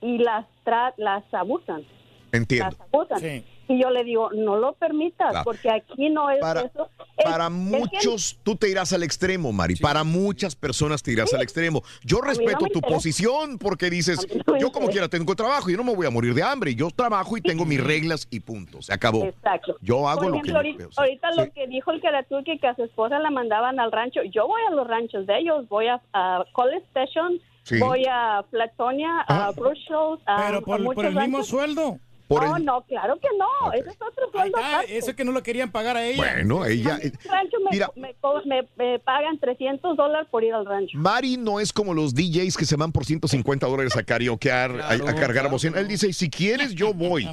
y 0.00 0.18
las 0.18 0.46
tra- 0.64 0.94
las 0.96 1.22
abusan, 1.32 1.84
Entiendo. 2.32 2.66
las 2.78 2.80
abusan. 2.92 3.44
Y 3.72 3.82
yo 3.82 3.90
le 3.90 4.04
digo, 4.04 4.30
no 4.32 4.56
lo 4.56 4.74
permitas, 4.74 5.30
Claro. 5.30 5.44
porque 5.44 5.70
aquí 5.70 6.10
no 6.10 6.28
es 6.30 6.40
Para- 6.40 6.60
eso. 6.62 6.88
Es- 7.16 7.24
Para 7.24 7.44
es 7.46 7.50
que- 7.50 7.56
muchos, 7.56 8.38
tú 8.42 8.56
te 8.56 8.68
irás 8.68 8.92
al 8.92 9.02
extremo, 9.02 9.50
Mari. 9.52 9.76
Para 9.76 10.04
muchas 10.04 10.54
personas 10.56 11.02
te 11.02 11.12
irás 11.12 11.32
al 11.32 11.40
extremo. 11.42 11.82
Yo 12.04 12.18
no 12.18 12.24
respeto 12.28 12.64
me 12.64 12.70
tu 12.70 12.80
posición 12.80 13.58
porque 13.58 13.88
dices, 13.88 14.26
no 14.46 14.58
yo 14.58 14.70
como 14.72 14.88
quiera 14.88 15.08
tengo 15.08 15.34
trabajo 15.34 15.70
y 15.70 15.76
no 15.76 15.84
me 15.84 15.94
voy 15.94 16.06
a 16.06 16.10
morir 16.10 16.34
de 16.34 16.42
hambre. 16.42 16.74
Yo 16.74 16.90
trabajo 16.90 17.36
y 17.36 17.40
tengo 17.40 17.64
mis 17.64 17.82
reglas 17.82 18.26
y 18.30 18.40
punto. 18.40 18.82
Se 18.82 18.92
acabó. 18.92 19.24
Exacto. 19.24 19.76
Yo 19.80 20.08
hago 20.08 20.22
Por 20.22 20.28
lo 20.30 20.34
ejemplo, 20.34 20.52
que 20.52 20.56
ahorita, 20.58 20.84
yo 20.84 20.90
ahorita 21.00 21.28
Sí. 21.32 21.38
lo 21.40 21.52
que 21.52 21.66
dijo 21.68 21.90
el 21.92 22.00
Karatuki 22.02 22.58
que 22.58 22.66
a 22.66 22.74
su 22.76 22.84
esposa 22.84 23.18
la 23.20 23.30
mandaban 23.30 23.80
al 23.80 23.90
rancho, 23.92 24.20
yo 24.24 24.46
voy 24.46 24.60
a 24.68 24.70
los 24.74 24.86
ranchos 24.86 25.26
de 25.26 25.38
ellos, 25.38 25.68
voy 25.68 25.86
a, 25.86 26.00
a 26.12 26.44
College 26.52 26.84
Station, 26.88 27.40
Sí. 27.62 27.78
voy 27.78 28.04
a 28.10 28.42
Flatonia, 28.50 29.20
a 29.28 29.52
Bruce 29.52 29.80
Shows, 29.88 30.20
a, 30.26 30.36
Pero 30.46 30.58
a 30.58 30.60
por, 30.62 31.04
el 31.06 31.14
mismo 31.14 31.42
sueldo. 31.44 31.98
Por 32.32 32.48
no, 32.48 32.56
el- 32.56 32.64
no, 32.64 32.80
claro 32.82 33.16
que 33.20 33.28
no, 33.38 33.72
ese 33.72 33.90
es 33.90 33.96
otro 34.00 34.30
sueldo 34.30 34.56
aparte. 34.58 34.96
Eso 34.96 35.14
que 35.14 35.24
no 35.24 35.32
lo 35.32 35.42
querían 35.42 35.70
pagar 35.70 35.96
a 35.96 36.04
ella. 36.04 36.16
Bueno, 36.16 36.64
ella... 36.64 36.98
En 37.00 37.06
el 37.12 37.30
rancho 37.30 37.56
me, 37.64 37.70
Mira. 37.70 37.90
me 37.96 38.14
co- 38.20 38.40
me- 38.44 38.66
me 38.76 38.98
pagan 38.98 39.38
300 39.38 39.96
dólares 39.96 40.28
por 40.30 40.42
ir 40.44 40.54
al 40.54 40.64
rancho. 40.66 40.96
Mari 40.98 41.36
no 41.36 41.60
es 41.60 41.72
como 41.72 41.94
los 41.94 42.14
DJs 42.14 42.56
que 42.56 42.64
se 42.64 42.76
van 42.76 42.92
por 42.92 43.04
150 43.04 43.66
dólares 43.66 43.96
a 43.96 44.02
karaokear, 44.02 44.70
a- 44.80 44.90
a, 44.92 44.96
Claro, 44.96 45.04
cargar 45.04 45.32
claro. 45.32 45.50
bocina. 45.50 45.78
Él 45.78 45.88
dice, 45.88 46.12
si 46.12 46.28
quieres, 46.30 46.74
yo 46.74 46.92
voy. 46.94 47.28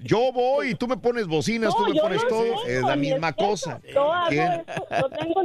Yo 0.00 0.30
voy 0.32 0.70
y 0.70 0.74
tú 0.76 0.86
me 0.86 0.96
pones 0.96 1.26
bocinas, 1.26 1.74
tú 1.74 1.82
No, 1.82 1.88
me 1.88 1.96
yo 1.96 2.02
pones 2.02 2.26
todo. 2.28 2.42
tengo 2.44 2.64
Es 2.66 2.82
la 2.82 2.94
misma 2.96 3.32
cosa. 3.32 3.80
Yo 3.92 4.12
eso, 4.30 4.62
yo, 5.00 5.08
tengo, 5.10 5.42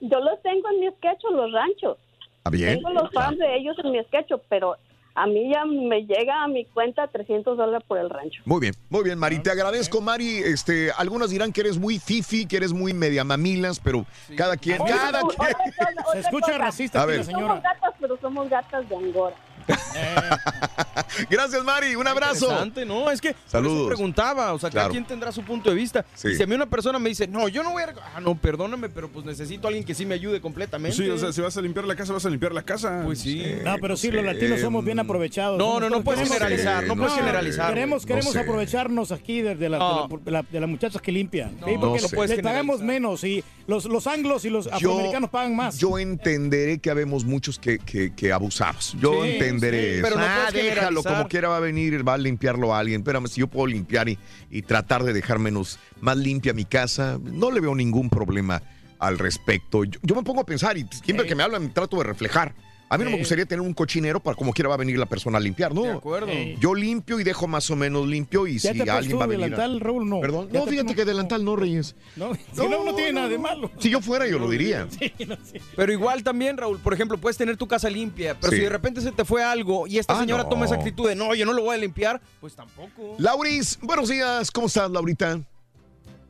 yo 0.00 0.20
los 0.20 0.42
tengo 0.42 0.68
en 0.70 0.80
mi 0.80 0.88
sketch, 0.96 1.22
los 1.32 1.50
ranchos. 1.52 1.96
¿Está 2.36 2.50
bien? 2.50 2.74
Tengo 2.74 2.90
los 2.90 3.10
fans 3.12 3.38
de 3.38 3.56
ellos 3.56 3.74
en 3.82 3.92
mi 3.92 4.02
sketch, 4.04 4.32
pero 4.50 4.76
a 5.16 5.26
mí 5.26 5.50
ya 5.52 5.64
me 5.64 6.06
llega 6.06 6.42
a 6.42 6.48
mi 6.48 6.64
cuenta 6.64 7.06
300 7.06 7.56
dólares 7.56 7.84
por 7.86 7.98
el 7.98 8.10
rancho. 8.10 8.42
Muy 8.46 8.60
bien, 8.60 8.74
muy 8.90 9.04
bien, 9.04 9.18
Mari. 9.18 9.38
Te 9.38 9.50
agradezco, 9.50 10.00
Mari. 10.00 10.38
Este, 10.38 10.90
algunas 10.96 11.30
dirán 11.30 11.52
que 11.52 11.60
eres 11.60 11.78
muy 11.78 11.98
fifi, 11.98 12.46
que 12.46 12.56
eres 12.56 12.72
muy 12.72 12.92
media 12.92 13.22
mamilas, 13.22 13.78
pero 13.78 14.04
cada 14.36 14.56
quien, 14.56 14.82
Oye, 14.82 14.92
cada 14.92 15.22
oye, 15.22 15.36
quien. 15.36 15.48
oye, 15.48 15.94
Se 16.12 16.18
escucha 16.20 16.58
racista 16.58 17.02
A 17.02 17.06
ver. 17.06 17.24
Somos 17.24 17.62
gatas, 17.62 17.94
pero 18.00 18.18
somos 18.20 18.48
gatas 18.48 18.88
de 18.88 18.96
Angora. 18.96 19.36
Gracias, 21.30 21.62
Mari. 21.64 21.94
Un 21.96 22.06
abrazo. 22.06 22.46
Interesante, 22.46 22.84
no, 22.84 23.10
es 23.10 23.20
que 23.20 23.34
Saludos. 23.46 23.86
preguntaba, 23.88 24.52
o 24.52 24.58
sea, 24.58 24.70
Claro. 24.70 24.84
cada 24.88 24.92
quien 24.92 25.04
tendrá 25.06 25.30
su 25.32 25.42
punto 25.42 25.70
de 25.70 25.76
vista. 25.76 26.04
Sí. 26.14 26.28
Y 26.28 26.34
si 26.36 26.42
a 26.42 26.46
mí 26.46 26.54
una 26.54 26.66
persona 26.66 26.98
me 26.98 27.08
dice, 27.08 27.26
no, 27.28 27.48
yo 27.48 27.62
no 27.62 27.70
voy 27.72 27.82
a... 27.84 27.94
Ah, 28.14 28.20
no, 28.20 28.34
perdóname, 28.34 28.88
pero 28.88 29.08
pues 29.08 29.24
necesito 29.24 29.66
a 29.66 29.68
alguien 29.68 29.84
que 29.84 29.94
sí 29.94 30.04
me 30.06 30.14
ayude 30.14 30.40
completamente. 30.40 30.96
Sí, 30.96 31.08
o 31.08 31.16
sea, 31.18 31.32
si 31.32 31.40
vas 31.40 31.56
a 31.56 31.60
limpiar 31.60 31.84
la 31.86 31.94
casa, 31.94 32.12
vas 32.12 32.26
a 32.26 32.30
limpiar 32.30 32.52
la 32.52 32.62
casa. 32.62 33.02
Pues 33.04 33.20
sí. 33.20 33.42
No, 33.64 33.76
pero 33.80 33.96
sí, 33.96 34.10
los 34.10 34.24
latinos 34.24 34.60
somos 34.60 34.84
bien 34.84 34.98
aprovechados. 34.98 35.58
No, 35.58 35.74
no, 35.74 35.88
no 35.88 35.90
Nosotros 35.90 36.04
puedes 36.04 36.28
generalizar, 36.28 36.84
no 36.86 36.96
puedes 36.96 37.12
generalizar, 37.14 37.68
Queremos, 37.74 38.04
queremos 38.06 38.26
No 38.26 38.32
sé. 38.32 38.38
aprovecharnos 38.40 39.12
aquí 39.12 39.40
de, 39.42 39.54
de 39.54 39.68
la- 39.68 39.78
No. 39.78 40.08
de, 40.24 40.30
la- 40.30 40.42
de 40.42 40.60
las 40.60 40.68
muchachas 40.68 41.00
que 41.00 41.12
limpian. 41.12 41.50
¿sí? 41.64 41.72
No 41.74 41.80
Porque 41.80 42.00
sé. 42.00 42.16
les- 42.16 42.30
les 42.30 42.40
pagamos 42.42 42.80
menos 42.80 43.22
y 43.24 43.44
los, 43.66 43.84
los 43.86 44.06
anglos 44.06 44.44
y 44.44 44.50
los 44.50 44.66
afroamericanos 44.66 45.30
pagan 45.30 45.54
más. 45.54 45.78
Yo 45.78 45.98
entenderé 45.98 46.78
que 46.78 46.90
habemos 46.90 47.24
muchos 47.24 47.58
que, 47.58 47.78
que, 47.78 48.12
que 48.14 48.32
abusamos. 48.32 48.96
Yo 49.00 49.22
Sí, 49.24 49.30
entenderé 49.54 49.82
sí, 49.82 49.94
eso. 49.94 50.02
pero 50.02 50.16
no 50.16 50.24
ah, 50.24 50.50
déjalo, 50.52 51.02
como 51.02 51.28
quiera 51.28 51.48
va 51.48 51.56
a 51.56 51.60
venir, 51.60 52.06
va 52.06 52.14
a 52.14 52.18
limpiarlo 52.18 52.74
a 52.74 52.78
alguien. 52.78 53.00
Espérame, 53.00 53.26
si 53.26 53.40
yo 53.40 53.46
puedo 53.46 53.66
limpiar 53.66 54.08
y, 54.08 54.18
y 54.50 54.62
tratar 54.62 55.04
de 55.04 55.12
dejar 55.12 55.38
menos, 55.38 55.78
más 56.00 56.16
limpia 56.16 56.52
mi 56.52 56.64
casa, 56.64 57.18
no 57.22 57.50
le 57.50 57.60
veo 57.60 57.74
ningún 57.74 58.10
problema 58.10 58.62
al 58.98 59.18
respecto. 59.18 59.84
Yo, 59.84 60.00
yo 60.02 60.14
me 60.14 60.22
pongo 60.22 60.40
a 60.40 60.46
pensar 60.46 60.76
y 60.76 60.86
siempre 61.02 61.26
que 61.26 61.34
me 61.34 61.42
hablan 61.42 61.72
trato 61.72 61.98
de 61.98 62.04
reflejar. 62.04 62.54
A 62.94 62.98
mí 62.98 63.04
no 63.04 63.10
me 63.10 63.16
Sí. 63.16 63.22
gustaría 63.22 63.44
tener 63.46 63.60
un 63.60 63.74
cochinero 63.74 64.20
para 64.20 64.36
como 64.36 64.52
quiera 64.52 64.68
va 64.68 64.74
a 64.76 64.78
venir 64.78 64.98
la 64.98 65.06
persona 65.06 65.38
a 65.38 65.40
limpiar, 65.40 65.74
¿no? 65.74 65.82
De 65.82 65.90
acuerdo. 65.92 66.28
Sí. 66.28 66.56
Yo 66.60 66.74
limpio 66.74 67.18
y 67.18 67.24
dejo 67.24 67.46
más 67.48 67.68
o 67.70 67.76
menos 67.76 68.06
limpio 68.06 68.46
y 68.46 68.58
¿Ya 68.58 68.72
si 68.72 68.78
te 68.78 68.90
alguien 68.90 69.18
va 69.18 69.24
a 69.24 69.26
venir. 69.26 69.44
delantal, 69.46 69.80
Raúl? 69.80 70.08
No. 70.08 70.20
Perdón. 70.20 70.48
¿Ya 70.52 70.58
No, 70.60 70.64
te- 70.64 70.70
fíjate 70.70 70.94
que 70.94 71.04
delantal 71.04 71.44
no, 71.44 71.56
Reyes. 71.56 71.96
No, 72.16 72.34
si 72.34 72.40
no, 72.68 72.84
no 72.84 72.94
tiene 72.94 73.12
nada 73.14 73.28
de 73.28 73.38
malo. 73.38 73.70
Si 73.78 73.90
yo 73.90 74.00
fuera, 74.00 74.26
yo 74.28 74.38
lo 74.38 74.48
diría. 74.48 74.86
Pero 75.76 75.92
igual 75.92 76.22
también, 76.22 76.56
Raúl, 76.56 76.78
por 76.78 76.94
ejemplo, 76.94 77.18
puedes 77.18 77.36
tener 77.36 77.56
tu 77.56 77.66
casa 77.66 77.90
limpia, 77.90 78.38
pero 78.40 78.50
Sí. 78.52 78.58
si 78.58 78.62
de 78.64 78.70
repente 78.70 79.00
se 79.00 79.12
te 79.12 79.24
fue 79.24 79.42
algo 79.42 79.86
y 79.86 79.98
esta 79.98 80.16
Ah, 80.16 80.20
señora 80.20 80.44
no. 80.44 80.48
toma 80.48 80.66
esa 80.66 80.76
actitud 80.76 81.08
de 81.08 81.14
no, 81.16 81.34
yo 81.34 81.44
no 81.46 81.52
lo 81.52 81.62
voy 81.62 81.74
a 81.74 81.78
limpiar, 81.78 82.20
pues 82.40 82.54
tampoco. 82.54 83.16
Lauris, 83.18 83.78
buenos 83.82 84.08
días. 84.08 84.50
¿Cómo 84.50 84.68
estás, 84.68 84.90
Laurita? 84.90 85.40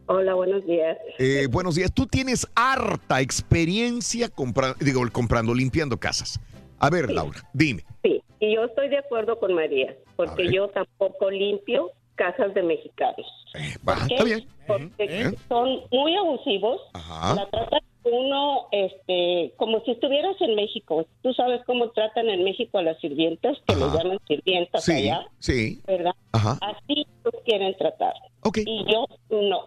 Hola, 0.07 0.34
buenos 0.34 0.67
días. 0.67 0.99
Eh, 1.18 1.47
buenos 1.51 1.76
días. 1.76 1.91
Tú 1.93 2.07
tienes 2.07 2.47
harta 2.55 3.20
experiencia 3.23 4.28
compra- 4.28 4.76
digo, 4.78 5.02
comprando, 5.10 5.55
limpiando 5.55 5.99
casas. 5.99 6.39
A 6.84 6.90
ver, 6.90 7.10
Laura, 7.10 7.40
dime. 7.54 7.82
Sí, 8.02 8.22
y 8.40 8.54
yo 8.54 8.64
estoy 8.64 8.90
de 8.90 8.98
acuerdo 8.98 9.38
con 9.38 9.54
María, 9.54 9.96
porque 10.16 10.52
yo 10.52 10.68
tampoco 10.68 11.30
limpio 11.30 11.90
casas 12.14 12.52
de 12.52 12.62
mexicanos. 12.62 13.26
Va, 13.88 13.94
¿Por 13.94 14.06
qué? 14.08 14.14
está 14.14 14.24
bien. 14.24 14.48
Porque 14.66 14.92
¿Eh? 14.98 15.34
son 15.48 15.80
muy 15.90 16.14
abusivos. 16.14 16.82
Ajá. 16.92 17.36
La 17.36 17.46
tratan 17.48 17.80
uno 18.04 18.66
este, 18.70 19.54
como 19.56 19.80
si 19.84 19.92
estuvieras 19.92 20.36
en 20.40 20.56
México. 20.56 21.06
Tú 21.22 21.32
sabes 21.32 21.62
cómo 21.64 21.88
tratan 21.92 22.28
en 22.28 22.44
México 22.44 22.76
a 22.76 22.82
las 22.82 23.00
sirvientas, 23.00 23.56
que 23.66 23.76
le 23.76 23.86
llaman 23.86 24.18
sirvientas 24.28 24.84
Sí, 24.84 24.92
allá, 24.92 25.26
sí. 25.38 25.80
¿verdad? 25.86 26.12
Ajá. 26.32 26.58
Así 26.60 27.06
los 27.24 27.34
quieren 27.46 27.74
tratar. 27.78 28.12
Y 28.66 28.84
yo 28.92 29.06
no, 29.30 29.64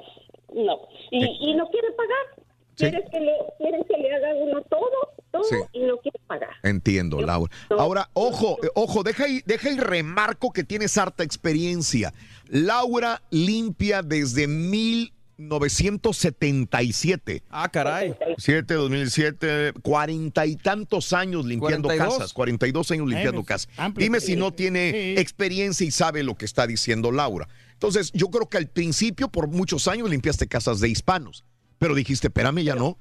no. 0.54 0.82
Y, 1.10 1.26
y 1.50 1.56
no 1.56 1.68
quieren 1.72 1.96
pagar. 1.96 2.47
Quieren, 2.78 3.02
que 3.12 3.20
le, 3.20 3.32
quieren 3.58 3.84
que 3.86 3.98
le 3.98 4.14
haga 4.16 4.36
uno 4.36 4.62
todo, 4.70 4.90
todo, 5.32 5.44
Sí. 5.44 5.56
y 5.74 5.80
no 5.82 5.98
quieren 5.98 6.22
pagar. 6.28 6.50
Entiendo, 6.64 7.20
Laura. 7.22 7.52
Ahora, 7.72 8.10
ojo, 8.14 8.58
ojo, 8.76 9.04
deja 9.04 9.28
y, 9.28 9.42
deja 9.46 9.70
y 9.72 9.78
remarco 9.80 10.52
que 10.52 10.64
tienes 10.64 10.98
harta 10.98 11.24
experiencia. 11.24 12.14
Laura 12.48 13.22
limpia 13.32 14.04
desde 14.04 14.48
1977. 14.48 17.44
Ah, 17.50 17.70
caray. 17.70 18.16
7, 18.38 18.74
2007, 18.74 19.74
cuarenta 19.82 20.46
y 20.46 20.56
tantos 20.56 21.14
años 21.14 21.46
limpiando 21.46 21.88
42. 21.88 22.18
casas, 22.18 22.34
42 22.34 22.92
años 22.92 23.08
limpiando 23.10 23.44
casas. 23.44 23.70
amplio. 23.78 24.04
Dime 24.06 24.20
si 24.20 24.36
no 24.36 24.52
tiene 24.54 24.92
Sí. 24.92 25.16
experiencia 25.22 25.86
y 25.86 25.92
sabe 25.92 26.24
lo 26.24 26.36
que 26.36 26.46
está 26.46 26.68
diciendo 26.68 27.12
Laura. 27.12 27.48
Entonces, 27.74 28.12
yo 28.14 28.28
creo 28.30 28.50
que 28.50 28.58
al 28.58 28.68
principio, 28.68 29.30
por 29.30 29.48
muchos 29.48 29.88
años, 29.88 30.10
limpiaste 30.10 30.48
casas 30.48 30.80
de 30.80 30.90
hispanos, 30.90 31.46
pero 31.80 31.96
dijiste, 31.96 32.28
espérame, 32.28 32.64
ya 32.64 32.76
no. 32.76 32.98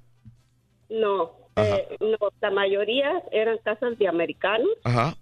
No, 0.88 1.32
eh, 1.56 1.96
no, 2.00 2.16
la 2.40 2.50
mayoría 2.50 3.22
eran 3.32 3.58
casas 3.58 3.98
de 3.98 4.06
americanos, 4.08 4.70
Ajá. 4.84 5.16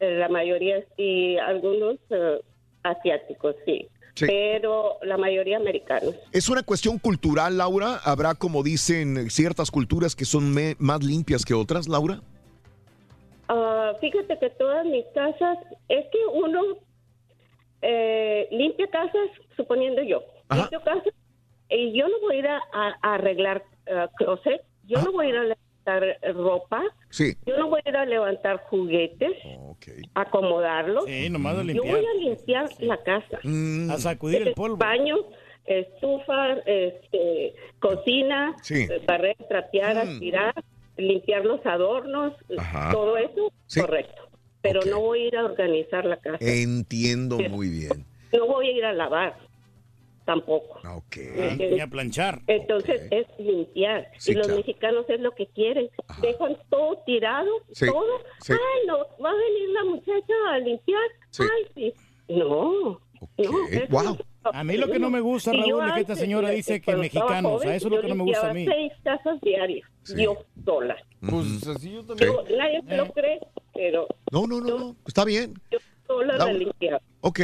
eh, 0.00 0.16
la 0.18 0.28
mayoría 0.28 0.84
y 0.96 1.36
algunos 1.38 1.96
eh, 2.10 2.40
asiáticos, 2.82 3.56
sí. 3.66 3.88
Sí. 4.14 4.26
Pero 4.28 4.98
la 5.02 5.16
mayoría 5.16 5.56
americanos. 5.56 6.14
Es 6.30 6.48
una 6.48 6.62
cuestión 6.62 7.00
cultural, 7.00 7.58
Laura. 7.58 7.98
Habrá, 8.04 8.36
como 8.36 8.62
dicen, 8.62 9.28
ciertas 9.28 9.72
culturas 9.72 10.14
que 10.14 10.24
son 10.24 10.54
más 10.78 11.02
limpias 11.02 11.44
que 11.44 11.52
otras, 11.52 11.88
Laura. 11.88 12.20
Ah, 13.48 13.92
fíjate 14.00 14.38
que 14.38 14.50
todas 14.50 14.86
mis 14.86 15.04
casas, 15.14 15.58
es 15.88 16.04
que 16.12 16.18
uno 16.32 16.60
eh, 17.82 18.46
limpia 18.52 18.86
casas, 18.88 19.30
suponiendo 19.56 20.00
yo, 20.02 20.22
limpio 20.48 20.80
casas, 20.82 21.12
y 21.74 21.92
yo 21.98 22.08
no 22.08 22.20
voy 22.20 22.36
a 22.36 22.38
ir 22.38 22.46
a, 22.48 22.60
arreglar 23.02 23.64
ah, 23.90 24.08
closet, 24.16 24.62
yo 24.84 25.02
no 25.02 25.12
voy 25.12 25.26
a 25.26 25.28
ir 25.30 25.36
a 25.36 25.42
levantar 25.42 26.18
ropa, 26.34 26.82
Sí. 27.10 27.34
yo 27.46 27.56
no 27.58 27.68
voy 27.68 27.80
a 27.84 27.88
ir 27.88 27.96
a 27.96 28.04
levantar 28.06 28.58
juguetes, 28.70 29.32
acomodarlos. 30.14 31.04
Sí, 31.06 31.28
nomás 31.30 31.58
a 31.58 31.62
Yo 31.64 31.82
voy 31.82 32.04
a 32.04 32.14
limpiar 32.20 32.68
la 32.80 32.96
casa. 33.02 33.38
A 33.90 33.98
sacudir 33.98 34.48
el 34.48 34.54
polvo. 34.54 34.76
Baño, 34.76 35.16
estufa, 35.66 36.52
este, 36.66 37.54
cocina, 37.80 38.54
Sí. 38.62 38.86
eh, 38.90 39.02
barrer, 39.06 39.36
trapear, 39.48 39.96
Mm. 39.96 39.98
aspirar, 40.08 40.54
limpiar 40.96 41.44
los 41.44 41.64
adornos, 41.66 42.32
Ajá. 42.56 42.92
todo 42.92 43.16
eso, 43.16 43.52
Sí. 43.66 43.80
correcto. 43.80 44.22
Pero 44.62 44.80
no 44.88 45.00
voy 45.00 45.22
a 45.24 45.26
ir 45.28 45.36
a 45.36 45.44
organizar 45.44 46.04
la 46.06 46.16
casa. 46.16 46.38
Entiendo 46.40 47.38
muy 47.50 47.68
bien. 47.68 48.06
No 48.32 48.46
voy 48.46 48.68
a 48.68 48.72
ir 48.72 48.84
a 48.84 48.92
lavar, 48.92 49.36
tampoco. 50.24 50.80
Ok. 50.96 51.16
Ni 51.58 51.80
a 51.80 51.86
planchar. 51.86 52.40
Entonces 52.46 53.02
es 53.10 53.26
limpiar. 53.38 54.08
Sí, 54.18 54.32
y 54.32 54.34
los 54.34 54.46
claro. 54.46 54.58
mexicanos 54.60 55.04
es 55.08 55.20
lo 55.20 55.32
que 55.32 55.46
quieren. 55.48 55.88
Dejan 56.20 56.56
todo 56.70 56.98
tirado, 57.06 57.50
Sí, 57.72 57.86
todo. 57.86 58.20
sí. 58.40 58.52
Ay, 58.52 58.86
no, 58.86 58.98
va 59.22 59.30
a 59.30 59.34
venir 59.34 59.68
la 59.70 59.84
muchacha 59.84 60.34
a 60.52 60.58
limpiar. 60.58 61.02
Sí. 61.30 61.42
Ay, 61.42 61.66
sí. 61.74 61.94
No. 62.28 62.72
no 62.90 62.98
eso 63.36 63.86
Wow. 63.90 64.18
A 64.52 64.62
mí 64.62 64.76
lo 64.76 64.88
que 64.88 64.98
no 64.98 65.08
me 65.08 65.20
gusta, 65.20 65.52
yo 65.52 65.78
Raúl, 65.80 65.88
es 65.88 65.94
que 65.94 66.00
esta 66.02 66.16
señora 66.16 66.48
fíjate, 66.48 66.56
dice 66.56 66.80
que 66.82 66.96
mexicanos. 66.96 67.52
joven, 67.52 67.68
A 67.70 67.74
eso 67.76 67.86
es 67.86 67.90
lo 67.92 67.96
yo 67.96 68.02
que 68.02 68.08
no 68.08 68.14
me 68.16 68.24
gusta 68.24 68.50
a 68.50 68.52
mí. 68.54 68.66
seis 68.66 68.92
casas 69.02 69.40
diarias, 69.40 69.88
yo 70.14 70.36
sola. 70.66 70.96
Pues 71.20 71.66
así 71.66 71.92
yo 71.92 72.04
también. 72.04 72.30
Yo- 72.30 72.44
nadie 72.54 72.82
me 72.82 72.96
lo 72.98 73.10
cree, 73.12 73.40
pero 73.72 74.06
No, 74.30 74.46
no, 74.46 74.60
no, 74.60 74.78
no. 74.78 74.96
Está 75.06 75.24
bien. 75.24 75.54
yo 75.70 75.78
sola 76.06 76.36
la 76.36 76.52
limpiaba. 76.52 77.00
Ok. 77.22 77.40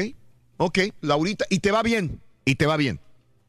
Ok. 0.58 0.78
Laurita, 1.00 1.46
y 1.48 1.60
te 1.60 1.70
va 1.70 1.82
bien. 1.82 2.20
Y 2.50 2.56
te 2.56 2.66
va 2.66 2.76
bien. 2.76 2.98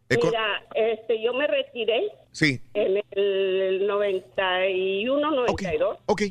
Eco- 0.10 0.28
Mira, 0.28 0.64
este, 0.76 1.20
yo 1.24 1.34
me 1.34 1.48
retiré 1.48 2.12
Sí. 2.32 2.62
en 2.76 3.02
el 3.12 3.88
91, 3.88 5.32
92. 5.32 5.98
Ok. 6.06 6.22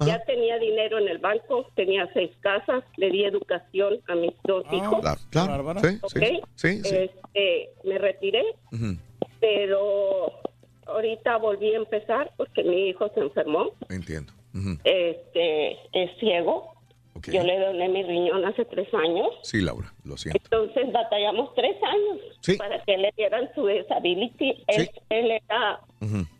Ya 0.00 0.22
tenía 0.26 0.58
dinero 0.58 0.98
en 0.98 1.08
el 1.08 1.16
banco, 1.18 1.66
tenía 1.74 2.06
seis 2.12 2.30
casas, 2.40 2.84
le 2.98 3.10
di 3.10 3.24
educación 3.24 3.98
a 4.08 4.14
mis 4.14 4.32
dos 4.44 4.62
hijos. 4.72 5.00
Claro, 5.30 5.64
claro. 5.64 5.80
Sí, 5.80 5.98
¿ok? 6.02 6.44
sí, 6.56 6.82
sí. 6.84 6.96
Este, 6.96 7.70
me 7.84 7.96
retiré, 7.98 8.42
Ujú. 8.72 8.96
pero 9.40 10.30
ahorita 10.86 11.38
volví 11.38 11.72
a 11.72 11.78
empezar 11.78 12.30
porque 12.36 12.62
mi 12.62 12.90
hijo 12.90 13.10
se 13.14 13.20
enfermó. 13.20 13.70
Entiendo. 13.88 14.32
Ujú. 14.54 14.76
Este, 14.84 15.72
es 15.92 16.10
ciego. 16.20 16.74
Yo 17.26 17.42
le 17.42 17.58
doné 17.58 17.88
mi 17.88 18.02
riñón 18.02 18.44
hace 18.44 18.64
tres 18.64 18.92
años. 18.94 19.28
Sí, 19.42 19.60
Laura, 19.60 19.92
lo 20.04 20.16
siento. 20.16 20.40
Entonces 20.44 20.92
batallamos 20.92 21.54
tres 21.54 21.76
años 21.82 22.18
Sí. 22.40 22.56
para 22.56 22.82
que 22.84 22.96
le 22.98 23.12
dieran 23.16 23.50
su 23.54 23.66
disability. 23.66 24.64
Él, 24.68 24.90
él 25.10 25.30
era 25.30 25.80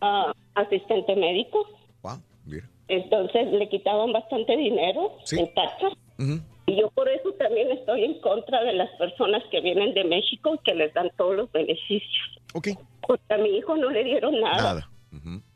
ah, 0.01 0.33
asistente 0.55 1.15
médico. 1.17 1.67
Wow, 2.03 2.19
mira. 2.47 2.69
Entonces 2.89 3.47
le 3.53 3.69
quitaban 3.69 4.13
bastante 4.13 4.57
dinero 4.57 5.13
Sí. 5.25 5.39
en 5.41 5.53
taxas. 5.55 5.93
Ujú. 6.19 6.41
Y 6.67 6.77
yo 6.81 6.91
por 6.91 7.09
eso 7.09 7.33
también 7.39 7.71
estoy 7.71 8.05
en 8.05 8.21
contra 8.21 8.63
de 8.63 8.75
las 8.75 8.91
personas 8.97 9.43
que 9.51 9.61
vienen 9.61 9.95
de 9.95 10.05
México 10.05 10.55
y 10.55 10.59
que 10.59 10.75
les 10.75 10.93
dan 10.95 11.11
todos 11.17 11.35
los 11.37 11.53
beneficios. 11.53 12.39
Ok. 12.55 12.69
Porque 13.07 13.35
a 13.35 13.39
mi 13.39 13.49
hijo 13.57 13.75
no 13.77 13.89
le 13.91 14.05
dieron 14.05 14.39
nada. 14.41 14.57
Nada. 14.75 14.91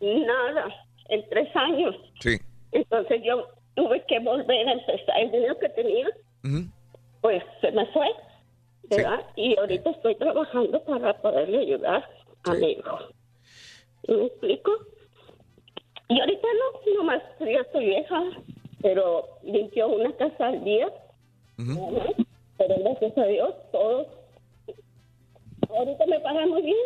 Nada. 0.00 0.86
En 1.08 1.28
tres 1.28 1.54
años. 1.54 1.94
Sí. 2.20 2.38
Entonces 2.72 3.20
yo 3.24 3.46
tuve 3.74 4.04
que 4.06 4.18
volver 4.20 4.68
a 4.68 4.72
empezar. 4.72 5.18
El 5.18 5.30
dinero 5.30 5.58
que 5.58 5.68
tenía, 5.70 6.06
pues 7.20 7.42
se 7.60 7.72
me 7.72 7.86
fue. 7.86 8.08
¿Verdad? 8.90 9.24
Y 9.36 9.56
ahorita 9.58 9.90
estoy 9.90 10.14
trabajando 10.16 10.82
para 10.84 11.14
poderle 11.22 11.60
ayudar 11.60 12.06
a 12.44 12.52
mi 12.54 12.72
hijo. 12.72 12.98
¿Me 14.08 14.26
explico? 14.26 14.72
Y 16.08 16.20
ahorita 16.20 16.48
no, 16.52 16.94
nomás 16.96 17.22
ya 17.40 17.60
estoy 17.60 17.86
vieja. 17.86 18.22
pero 18.82 19.24
limpio 19.44 19.88
una 19.88 20.12
casa 20.16 20.48
al 20.48 20.62
día. 20.64 20.88
Pero 22.58 22.74
gracias 22.80 23.16
a 23.16 23.24
Dios, 23.24 23.54
todos. 23.70 24.06
Ahorita 25.70 26.06
me 26.06 26.20
pagan 26.20 26.50
muy 26.50 26.62
bien, 26.62 26.76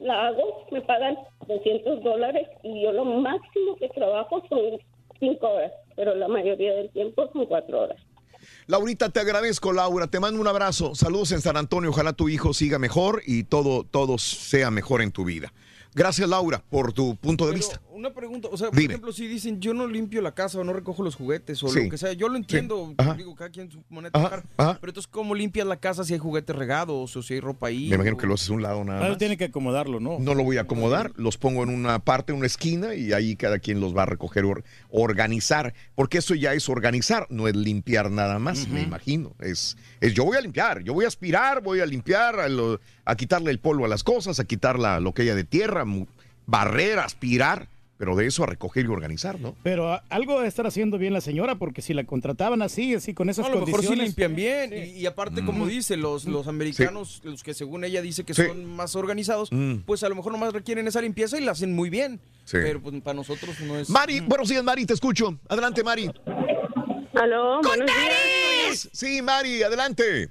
la 0.00 0.26
hago, 0.26 0.66
me 0.70 0.82
pagan 0.82 1.16
200 1.46 2.02
dólares 2.02 2.48
y 2.62 2.82
yo 2.82 2.92
lo 2.92 3.04
máximo 3.04 3.76
que 3.76 3.88
trabajo 3.90 4.42
son 4.48 4.78
5 5.18 5.48
horas, 5.48 5.72
pero 5.96 6.14
la 6.14 6.28
mayoría 6.28 6.74
del 6.74 6.90
tiempo 6.90 7.30
son 7.32 7.46
4 7.46 7.80
horas. 7.80 8.00
Laurita, 8.66 9.08
te 9.08 9.20
agradezco, 9.20 9.72
Laura. 9.72 10.06
Te 10.06 10.20
mando 10.20 10.40
un 10.40 10.46
abrazo. 10.46 10.94
Saludos 10.94 11.32
en 11.32 11.40
San 11.40 11.56
Antonio. 11.56 11.90
Ojalá 11.90 12.12
tu 12.12 12.28
hijo 12.28 12.52
siga 12.52 12.78
mejor 12.78 13.22
y 13.26 13.44
todo, 13.44 13.84
todo 13.84 14.18
sea 14.18 14.70
mejor 14.70 15.02
en 15.02 15.12
tu 15.12 15.24
vida. 15.24 15.52
Gracias, 15.94 16.28
Laura, 16.28 16.62
por 16.70 16.92
tu 16.92 17.16
punto 17.16 17.46
de 17.46 17.54
vista. 17.54 17.80
Una 17.94 18.12
pregunta, 18.12 18.48
o 18.50 18.56
sea, 18.56 18.70
por 18.70 18.78
Dime. 18.78 18.94
ejemplo, 18.94 19.12
si 19.12 19.28
dicen 19.28 19.60
yo 19.60 19.72
no 19.72 19.86
limpio 19.86 20.20
la 20.20 20.34
casa 20.34 20.58
o 20.58 20.64
no 20.64 20.72
recojo 20.72 21.04
los 21.04 21.14
juguetes 21.14 21.62
o 21.62 21.68
Sí. 21.68 21.84
lo 21.84 21.90
que 21.90 21.96
sea, 21.96 22.12
yo 22.12 22.28
lo 22.28 22.34
entiendo, 22.36 22.92
Ajá. 22.98 23.14
digo, 23.14 23.36
cada 23.36 23.50
quien 23.50 23.70
su 23.70 23.84
manera 23.88 24.10
Ajá, 24.18 24.42
pero 24.80 24.90
entonces, 24.90 25.06
¿cómo 25.06 25.32
limpias 25.32 25.64
la 25.64 25.76
casa 25.76 26.02
si 26.02 26.12
hay 26.12 26.18
juguetes 26.18 26.56
regados 26.56 27.16
o 27.16 27.22
si 27.22 27.34
hay 27.34 27.40
ropa 27.40 27.68
ahí? 27.68 27.88
Me 27.90 27.94
imagino 27.94 28.16
que 28.16 28.26
lo 28.26 28.34
haces 28.34 28.50
a 28.50 28.52
un 28.52 28.62
lado 28.62 28.82
nada 28.82 29.08
más. 29.08 29.18
tiene 29.18 29.36
que 29.36 29.44
acomodarlo, 29.44 30.00
¿no? 30.00 30.18
No 30.18 30.34
lo 30.34 30.42
voy 30.42 30.56
a 30.56 30.62
acomodar, 30.62 31.12
los 31.14 31.38
pongo 31.38 31.62
en 31.62 31.68
una 31.68 32.00
parte, 32.00 32.32
en 32.32 32.38
una 32.38 32.46
esquina 32.48 32.96
y 32.96 33.12
ahí 33.12 33.36
cada 33.36 33.60
quien 33.60 33.78
los 33.80 33.96
va 33.96 34.02
a 34.02 34.06
recoger, 34.06 34.44
or- 34.44 34.64
organizar, 34.90 35.72
porque 35.94 36.18
eso 36.18 36.34
ya 36.34 36.52
es 36.52 36.68
organizar, 36.68 37.28
no 37.30 37.46
es 37.46 37.54
limpiar 37.54 38.10
nada 38.10 38.40
más, 38.40 38.66
me 38.66 38.82
imagino. 38.82 39.32
Es, 39.38 39.76
es 40.00 40.14
yo 40.14 40.24
voy 40.24 40.36
a 40.36 40.40
limpiar, 40.40 40.82
yo 40.82 40.94
voy 40.94 41.04
a 41.04 41.08
aspirar, 41.08 41.62
voy 41.62 41.78
a 41.78 41.86
limpiar, 41.86 42.40
a, 42.40 42.48
lo- 42.48 42.80
a 43.04 43.14
quitarle 43.14 43.52
el 43.52 43.60
polvo 43.60 43.84
a 43.84 43.88
las 43.88 44.02
cosas, 44.02 44.40
a 44.40 44.44
quitar 44.44 44.80
la- 44.80 44.98
lo 44.98 45.12
que 45.14 45.22
haya 45.22 45.36
de 45.36 45.44
tierra, 45.44 45.84
barrer, 46.46 46.98
aspirar, 46.98 47.68
pero 48.04 48.16
de 48.16 48.26
eso 48.26 48.42
a 48.44 48.46
recoger 48.46 48.84
y 48.84 48.88
organizar, 48.88 49.40
¿no? 49.40 49.56
Pero 49.62 49.90
a- 49.90 50.04
algo 50.10 50.34
debe 50.34 50.46
estar 50.46 50.66
haciendo 50.66 50.98
bien 50.98 51.14
la 51.14 51.22
señora, 51.22 51.54
porque 51.54 51.80
si 51.80 51.94
la 51.94 52.04
contrataban 52.04 52.60
así, 52.60 52.94
así 52.94 53.14
con 53.14 53.30
esas 53.30 53.46
No, 53.48 53.52
a 53.56 53.60
lo 53.60 53.64
mejor 53.66 53.82
sí 53.82 53.96
limpian 53.96 54.36
bien 54.36 54.74
y, 54.74 54.90
y 55.00 55.06
aparte, 55.06 55.42
como 55.42 55.64
Mm. 55.64 55.68
dice, 55.68 55.96
los, 55.96 56.26
los 56.26 56.46
americanos, 56.46 57.22
los 57.24 57.42
que 57.42 57.54
según 57.54 57.82
ella 57.82 58.02
dice 58.02 58.22
que 58.24 58.34
Sí. 58.34 58.42
son 58.46 58.66
más 58.66 58.94
organizados, 58.94 59.50
Mm. 59.50 59.76
pues 59.86 60.02
a 60.04 60.10
lo 60.10 60.16
mejor 60.16 60.32
nomás 60.32 60.52
requieren 60.52 60.86
esa 60.86 61.00
limpieza 61.00 61.38
y 61.40 61.44
la 61.46 61.52
hacen 61.52 61.74
muy 61.74 61.88
bien. 61.88 62.20
Sí. 62.44 62.58
Pero 62.62 62.82
pues 62.82 62.94
para 63.00 63.14
nosotros 63.14 63.58
no 63.62 63.78
es... 63.78 63.88
Mari, 63.88 64.20
buenos 64.20 64.50
días, 64.50 64.62
Mari, 64.62 64.84
te 64.84 64.92
escucho. 64.92 65.38
Adelante, 65.48 65.82
Mari. 65.82 66.10
Aló, 67.14 67.62
buenos 67.62 67.86
días. 67.86 68.90
Sí, 68.92 69.22
Mari, 69.22 69.62
adelante. 69.62 70.28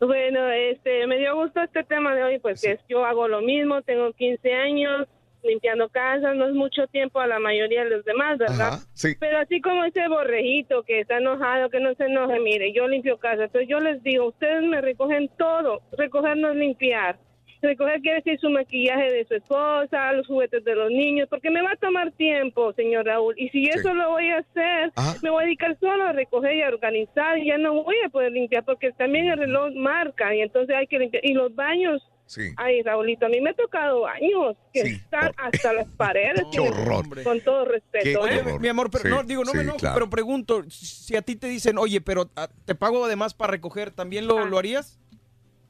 Bueno, 0.00 0.48
este, 0.70 1.08
me 1.08 1.18
dio 1.18 1.34
gusto 1.34 1.60
este 1.60 1.82
tema 1.82 2.14
de 2.14 2.22
hoy, 2.22 2.38
pues 2.38 2.60
que 2.60 2.72
es- 2.72 2.80
yo 2.88 3.04
hago 3.04 3.26
lo 3.26 3.40
mismo, 3.42 3.82
tengo 3.82 4.12
15 4.12 4.52
años 4.54 5.08
limpiando 5.42 5.88
casas, 5.88 6.36
no 6.36 6.46
es 6.46 6.54
mucho 6.54 6.86
tiempo 6.88 7.20
a 7.20 7.26
la 7.26 7.38
mayoría 7.38 7.84
de 7.84 7.90
los 7.90 8.04
demás, 8.04 8.38
¿verdad? 8.38 8.74
Ajá, 8.74 8.86
sí. 8.94 9.14
Pero 9.18 9.38
así 9.38 9.60
como 9.60 9.84
ese 9.84 10.06
borrejito 10.08 10.82
que 10.82 11.00
está 11.00 11.18
enojado, 11.18 11.70
que 11.70 11.80
no 11.80 11.94
se 11.94 12.04
enoje, 12.04 12.40
mire, 12.40 12.72
yo 12.72 12.88
limpio 12.88 13.18
casa, 13.18 13.44
entonces 13.44 13.68
yo 13.68 13.78
les 13.80 14.02
digo, 14.02 14.26
ustedes 14.28 14.62
me 14.62 14.80
recogen 14.80 15.28
todo, 15.38 15.80
recoger 15.96 16.36
no 16.36 16.50
es 16.50 16.56
limpiar. 16.56 17.18
Recoger 17.62 18.00
quiere 18.00 18.16
decir 18.16 18.40
su 18.40 18.50
maquillaje 18.50 19.12
de 19.12 19.24
su 19.24 19.34
esposa, 19.34 20.12
los 20.14 20.26
juguetes 20.26 20.64
de 20.64 20.74
los 20.74 20.90
niños, 20.90 21.28
porque 21.30 21.48
me 21.48 21.62
va 21.62 21.70
a 21.70 21.76
tomar 21.76 22.10
tiempo, 22.10 22.72
señor 22.72 23.06
Raúl. 23.06 23.34
Y 23.38 23.50
si 23.50 23.66
eso 23.66 23.94
lo 23.94 24.10
voy 24.10 24.30
a 24.30 24.38
hacer, 24.38 24.90
me 25.22 25.30
voy 25.30 25.44
a 25.44 25.46
dedicar 25.46 25.78
solo 25.78 26.02
a 26.02 26.12
recoger 26.12 26.56
y 26.56 26.62
a 26.62 26.68
organizar 26.68 27.38
y 27.38 27.46
ya 27.46 27.58
no 27.58 27.84
voy 27.84 27.94
a 28.04 28.08
poder 28.08 28.32
limpiar 28.32 28.64
porque 28.64 28.90
también 28.90 29.28
el 29.28 29.38
reloj 29.38 29.72
marca 29.76 30.34
y 30.34 30.40
entonces 30.40 30.74
hay 30.74 30.88
que 30.88 30.98
limpiar. 30.98 31.24
Y 31.24 31.34
los 31.34 31.54
baños, 31.54 32.02
Sí. 32.32 32.54
ay 32.56 32.80
Raúlito, 32.82 33.26
a 33.26 33.28
mí 33.28 33.42
me 33.42 33.50
ha 33.50 33.54
tocado 33.54 34.00
baños 34.00 34.56
que 34.72 34.80
están 34.80 35.32
hasta 35.36 35.72
las 35.74 35.86
paredes. 35.98 36.42
Qué 36.50 36.60
horror. 36.60 37.04
Con 37.22 37.40
todo 37.42 37.66
respeto. 37.66 38.20
Oye, 38.22 38.42
mi 38.58 38.68
amor, 38.68 38.88
pero 38.90 39.04
Sí, 39.04 39.10
no, 39.10 39.22
digo, 39.22 39.44
no 39.44 39.52
me 39.52 39.58
sí, 39.58 39.64
enojo, 39.64 39.78
claro. 39.78 39.94
pero 39.96 40.08
pregunto, 40.08 40.62
si 40.70 41.14
a 41.14 41.20
ti 41.20 41.36
te 41.36 41.46
dicen, 41.48 41.76
oye, 41.76 42.00
pero 42.00 42.30
ah, 42.36 42.48
te 42.64 42.74
pago 42.74 43.04
además 43.04 43.34
para 43.34 43.50
recoger, 43.50 43.90
¿también 43.90 44.26
lo, 44.26 44.46
lo 44.46 44.56
harías? 44.56 44.98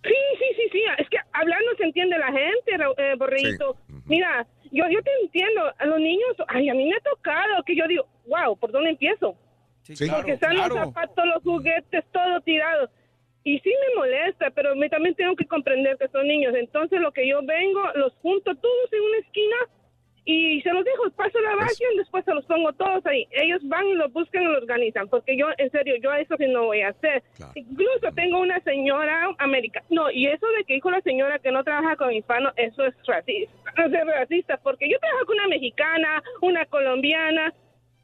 Sí, 0.04 0.14
sí, 0.38 0.44
sí, 0.56 0.62
sí. 0.70 0.82
Es 0.98 1.08
que 1.08 1.16
hablando 1.32 1.66
se 1.78 1.84
entiende 1.84 2.16
la 2.18 2.26
gente, 2.32 2.76
Ra- 2.76 2.94
eh, 2.96 3.14
Borreguito. 3.18 3.76
Mira, 4.06 4.46
yo, 4.70 4.84
yo 4.88 5.02
te 5.02 5.10
entiendo. 5.22 5.62
A 5.78 5.86
los 5.86 5.98
niños, 5.98 6.36
ay, 6.48 6.68
a 6.68 6.74
mí 6.74 6.88
me 6.88 6.94
ha 6.96 7.00
tocado 7.00 7.62
que 7.66 7.74
yo 7.76 7.86
digo, 7.88 8.06
wow, 8.28 8.56
¿por 8.56 8.70
dónde 8.70 8.90
empiezo? 8.90 9.36
Sí, 9.82 9.94
Porque 10.08 10.34
están 10.34 10.56
los 10.56 10.68
zapatos, 10.72 11.24
los 11.26 11.42
juguetes, 11.42 12.04
todo 12.12 12.40
tirado. 12.42 12.88
Y 13.44 13.58
sí 13.58 13.70
me 13.70 13.96
molesta, 13.96 14.50
pero 14.50 14.74
me, 14.76 14.88
también 14.88 15.14
tengo 15.14 15.34
que 15.34 15.46
comprender 15.46 15.96
que 15.98 16.08
son 16.08 16.26
niños. 16.26 16.54
Entonces 16.54 17.00
lo 17.00 17.12
que 17.12 17.26
yo 17.26 17.42
vengo, 17.42 17.82
los 17.94 18.14
junto 18.22 18.54
todos 18.54 18.92
en 18.92 19.02
una 19.02 19.18
esquina 19.18 19.56
y 20.24 20.60
se 20.62 20.72
los 20.72 20.84
dejo, 20.84 21.10
paso 21.10 21.40
la 21.40 21.56
vacuum, 21.56 21.96
después 21.96 22.24
se 22.24 22.32
los 22.32 22.44
pongo 22.46 22.72
todos 22.74 23.04
ahí. 23.06 23.26
Ellos 23.32 23.60
van 23.64 23.86
y 23.88 23.94
los 23.94 24.12
buscan 24.12 24.42
y 24.42 24.46
lo 24.46 24.58
organizan, 24.58 25.08
porque 25.08 25.36
yo, 25.36 25.48
en 25.58 25.70
serio, 25.70 25.96
yo 26.00 26.12
eso 26.12 26.36
sí 26.36 26.46
no 26.46 26.66
voy 26.66 26.82
a 26.82 26.90
hacer. 26.90 27.22
Incluso 27.54 28.12
tengo 28.14 28.38
una 28.40 28.60
señora 28.60 29.34
americana, 29.38 29.84
no, 29.90 30.10
y 30.10 30.26
eso 30.26 30.46
de 30.58 30.64
que 30.64 30.74
dijo 30.74 30.90
la 30.90 31.00
señora 31.00 31.40
que 31.40 31.50
no 31.50 31.64
trabaja 31.64 31.96
con 31.96 32.12
hispanos, 32.12 32.52
eso 32.56 32.84
es 32.84 32.94
racista, 33.06 33.52
no 33.76 33.86
es 33.86 34.06
racista, 34.06 34.56
porque 34.58 34.88
yo 34.88 34.98
trabajo 35.00 35.26
con 35.26 35.36
una 35.36 35.48
mexicana, 35.48 36.22
una 36.40 36.66
colombiana, 36.66 37.52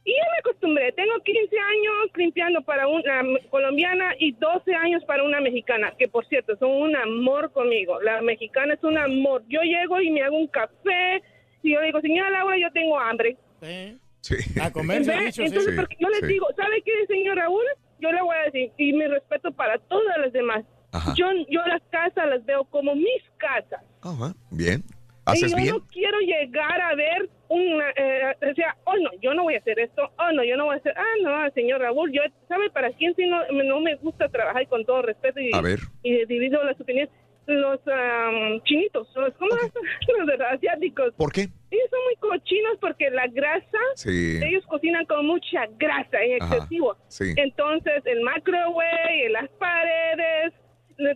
y 0.09 0.13
ya 0.15 0.25
me 0.33 0.39
acostumbré. 0.39 0.93
Tengo 0.93 1.13
15 1.23 1.59
años 1.59 1.95
limpiando 2.17 2.63
para 2.63 2.89
una 2.89 3.23
colombiana 3.51 4.15
y 4.19 4.33
12 4.33 4.75
años 4.75 5.05
para 5.05 5.23
una 5.23 5.41
mexicana, 5.41 5.93
que 5.99 6.09
por 6.09 6.27
cierto 6.29 6.57
son 6.57 6.71
un 6.71 6.97
amor 6.97 7.53
conmigo. 7.53 8.01
La 8.01 8.23
mexicana 8.23 8.73
es 8.75 8.83
un 8.85 8.97
amor. 8.97 9.43
Yo 9.49 9.61
llego 9.63 10.01
y 10.01 10.11
me 10.11 10.23
hago 10.23 10.39
un 10.39 10.47
café 10.49 11.23
y 11.63 11.73
yo 11.75 11.81
le 11.81 11.87
digo, 11.87 12.01
señora 12.01 12.31
Laura, 12.31 12.57
yo 12.59 12.71
tengo 12.73 12.99
hambre. 12.99 13.37
Sí. 13.61 14.35
A 14.63 14.71
comer, 14.73 15.05
se 15.05 15.13
ha 15.13 15.19
¿Ve? 15.19 15.27
dicho, 15.27 15.43
Entonces, 15.43 15.73
sí. 15.75 15.77
porque 15.79 15.97
yo 16.01 16.09
les 16.09 16.21
Sí. 16.21 16.27
digo, 16.27 16.47
¿sabe 16.57 16.83
qué, 16.85 16.93
señor 17.07 17.37
Raúl? 17.37 17.65
Yo 18.01 18.11
le 18.13 18.23
voy 18.23 18.37
a 18.37 18.45
decir, 18.51 18.73
y 18.79 18.93
mi 18.95 19.07
respeto 19.07 19.53
para 19.53 19.79
todas 19.79 20.17
las 20.19 20.33
demás. 20.33 20.65
Yo, 21.17 21.27
yo 21.51 21.61
las 21.67 21.83
casas 21.91 22.29
las 22.31 22.45
veo 22.47 22.65
como 22.65 22.95
mis 22.95 23.23
casas. 23.37 23.83
Ajá, 24.03 24.33
bien. 24.51 24.83
Y 25.29 25.45
¿Haces 25.45 25.51
yo 25.53 25.57
bien? 25.57 25.75
no 25.75 25.87
quiero 25.93 26.19
llegar 26.21 26.81
a 26.81 26.95
ver 26.95 27.29
una, 27.49 27.91
eh, 27.97 28.35
o 28.51 28.55
sea, 28.55 28.77
oh 28.85 28.97
no, 28.99 29.11
yo 29.21 29.35
no 29.35 29.45
voy 29.45 29.55
a 29.55 29.59
hacer 29.59 29.79
esto, 29.81 30.11
oh 30.19 30.33
no, 30.33 30.45
yo 30.45 30.57
no 30.57 30.67
voy 30.67 30.75
a 30.75 30.79
hacer, 30.79 30.93
ah 30.97 31.15
no, 31.23 31.51
señor 31.53 31.81
Raúl, 31.81 32.13
yo, 32.13 32.23
¿sabe 32.47 32.69
para 32.71 32.91
quién 32.93 33.15
si 33.17 33.27
no, 33.27 33.41
no 33.51 33.81
me 33.81 33.95
gusta 33.97 34.29
trabajar 34.29 34.67
con 34.69 34.85
todo 34.85 35.03
respeto 35.03 35.41
y, 35.41 35.51
A 35.55 35.61
ver. 35.61 35.79
y 36.03 36.25
divido 36.27 36.63
las 36.65 36.81
opiniones? 36.81 37.11
Los 37.47 37.81
am, 37.89 38.61
chinitos, 38.65 39.09
los, 39.17 39.33
¿cómo 39.37 39.51
los 40.19 40.27
de 40.27 40.37
los 40.37 40.47
asiáticos? 40.53 41.15
¿Por 41.17 41.33
qué? 41.33 41.49
Ellos 41.71 41.89
son 41.91 42.01
muy 42.05 42.17
cochinos 42.17 42.77
porque 42.79 43.09
la 43.11 43.27
grasa, 43.29 43.79
Sí. 43.95 44.39
ellos 44.45 44.67
cocinan 44.67 45.07
con 45.07 45.27
mucha 45.27 45.65
grasa, 45.79 46.21
en 46.23 46.33
excesivo. 46.33 46.97
sí. 47.09 47.33
Entonces, 47.37 48.03
el 48.05 48.21
microwave, 48.23 49.31
las 49.31 49.49
paredes, 49.59 50.53
de 50.53 50.68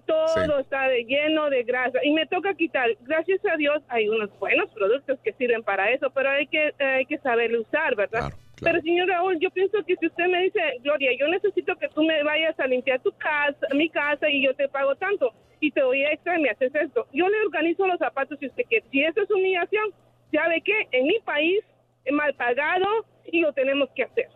todo 0.07 0.29
Sí. 0.29 0.41
está 0.61 0.89
de- 0.89 1.05
lleno 1.05 1.51
de 1.51 1.63
grasa. 1.65 1.99
Y 2.05 2.13
me 2.13 2.27
toca 2.27 2.55
quitar. 2.55 2.89
Gracias 3.01 3.41
a 3.47 3.57
Dios 3.57 3.83
hay 3.89 4.09
unos 4.09 4.31
buenos 4.39 4.71
productos 4.71 5.19
que 5.25 5.33
sirven 5.35 5.63
para 5.63 5.91
eso, 5.91 6.11
pero 6.11 6.31
hay 6.31 6.47
que, 6.47 6.69
eh, 6.69 6.85
hay 6.85 7.07
que 7.07 7.19
saberlo 7.19 7.61
usar, 7.63 7.95
¿verdad? 7.97 8.31
Pero 8.63 8.81
señor 8.81 9.09
Raúl, 9.09 9.39
yo 9.41 9.51
pienso 9.51 9.85
que 9.85 9.97
si 9.97 10.07
usted 10.07 10.27
me 10.29 10.43
dice, 10.45 10.61
Gloria, 10.83 11.11
yo 11.19 11.27
necesito 11.27 11.75
que 11.77 11.89
tú 11.89 12.05
me 12.05 12.23
vayas 12.23 12.59
a 12.61 12.67
limpiar 12.69 13.01
tu 13.01 13.11
casa, 13.13 13.67
mi 13.75 13.89
casa 13.89 14.31
y 14.31 14.45
yo 14.45 14.55
te 14.55 14.69
pago 14.69 14.95
tanto 14.95 15.33
y 15.59 15.73
te 15.73 15.81
doy 15.81 16.05
extra 16.05 16.39
y 16.39 16.43
me 16.43 16.51
haces 16.51 16.73
esto. 16.73 17.07
Yo 17.13 17.29
le 17.29 17.41
organizo 17.41 17.87
los 17.89 17.99
zapatos 17.99 18.39
si 18.39 18.47
usted 18.47 18.63
quiere. 18.69 18.87
Si 18.93 19.03
eso 19.03 19.21
es 19.23 19.31
humillación, 19.33 19.91
¿sabe 20.33 20.61
qué? 20.61 20.87
En 20.93 21.07
mi 21.09 21.19
país 21.25 21.65
es 22.05 22.13
mal 22.13 22.33
pagado 22.35 22.87
y 23.25 23.41
lo 23.41 23.53
tenemos 23.53 23.89
que 23.97 24.05
hacer. 24.05 24.29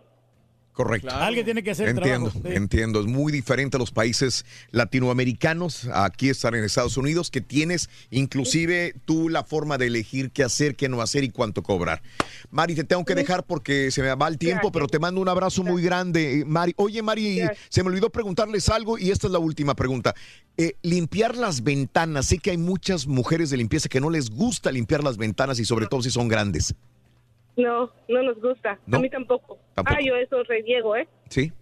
Correcto. 0.76 1.08
Alguien 1.10 1.46
tiene 1.46 1.62
que 1.62 1.70
hacer 1.70 1.88
el 1.88 1.96
Entiendo, 1.96 2.28
trabajo, 2.30 2.48
sí. 2.50 2.54
entiendo. 2.54 3.00
Es 3.00 3.06
muy 3.06 3.32
diferente 3.32 3.78
a 3.78 3.80
los 3.80 3.90
países 3.92 4.44
latinoamericanos. 4.72 5.88
Aquí 5.94 6.28
estar 6.28 6.54
en 6.54 6.64
Estados 6.64 6.98
Unidos, 6.98 7.30
que 7.30 7.40
tienes 7.40 7.88
inclusive 8.10 8.94
tú 9.06 9.30
la 9.30 9.42
forma 9.42 9.78
de 9.78 9.86
elegir 9.86 10.30
qué 10.32 10.44
hacer, 10.44 10.76
qué 10.76 10.90
no 10.90 11.00
hacer 11.00 11.24
y 11.24 11.30
cuánto 11.30 11.62
cobrar. 11.62 12.02
Mari, 12.50 12.74
te 12.74 12.84
tengo 12.84 13.06
que 13.06 13.14
dejar 13.14 13.44
porque 13.46 13.90
se 13.90 14.02
me 14.02 14.14
va 14.14 14.28
el 14.28 14.36
tiempo, 14.36 14.56
Gracias. 14.68 14.72
pero 14.74 14.86
te 14.88 14.98
mando 14.98 15.20
un 15.22 15.28
abrazo 15.30 15.62
muy 15.62 15.80
grande. 15.82 16.40
eh, 16.40 16.44
Mari, 16.44 16.74
oye, 16.76 17.00
Mari, 17.02 17.36
Gracias. 17.36 17.58
se 17.70 17.82
me 17.82 17.88
olvidó 17.88 18.10
preguntarles 18.10 18.68
algo 18.68 18.98
y 18.98 19.10
esta 19.10 19.28
es 19.28 19.32
la 19.32 19.38
última 19.38 19.74
pregunta. 19.74 20.14
Eh, 20.58 20.76
limpiar 20.82 21.36
las 21.36 21.62
ventanas. 21.62 22.26
Sé 22.26 22.36
que 22.38 22.50
hay 22.50 22.58
muchas 22.58 23.06
mujeres 23.06 23.48
de 23.48 23.56
limpieza 23.56 23.88
que 23.88 24.00
no 24.00 24.10
les 24.10 24.28
gusta 24.28 24.70
limpiar 24.72 25.02
las 25.02 25.16
ventanas 25.16 25.58
y 25.58 25.64
sobre 25.64 25.86
todo 25.86 26.02
si 26.02 26.10
son 26.10 26.28
grandes. 26.28 26.74
No, 27.56 27.90
no 28.08 28.22
nos 28.22 28.40
gusta. 28.40 28.78
¿No? 28.86 28.98
A 28.98 29.00
mí 29.00 29.08
tampoco. 29.10 29.58
Tampoco. 29.74 29.96
Ah, 29.98 30.02
yo 30.04 30.14
eso 30.16 30.42
reniego, 30.44 30.94
¿eh? 30.96 31.08
¿Sí? 31.30 31.52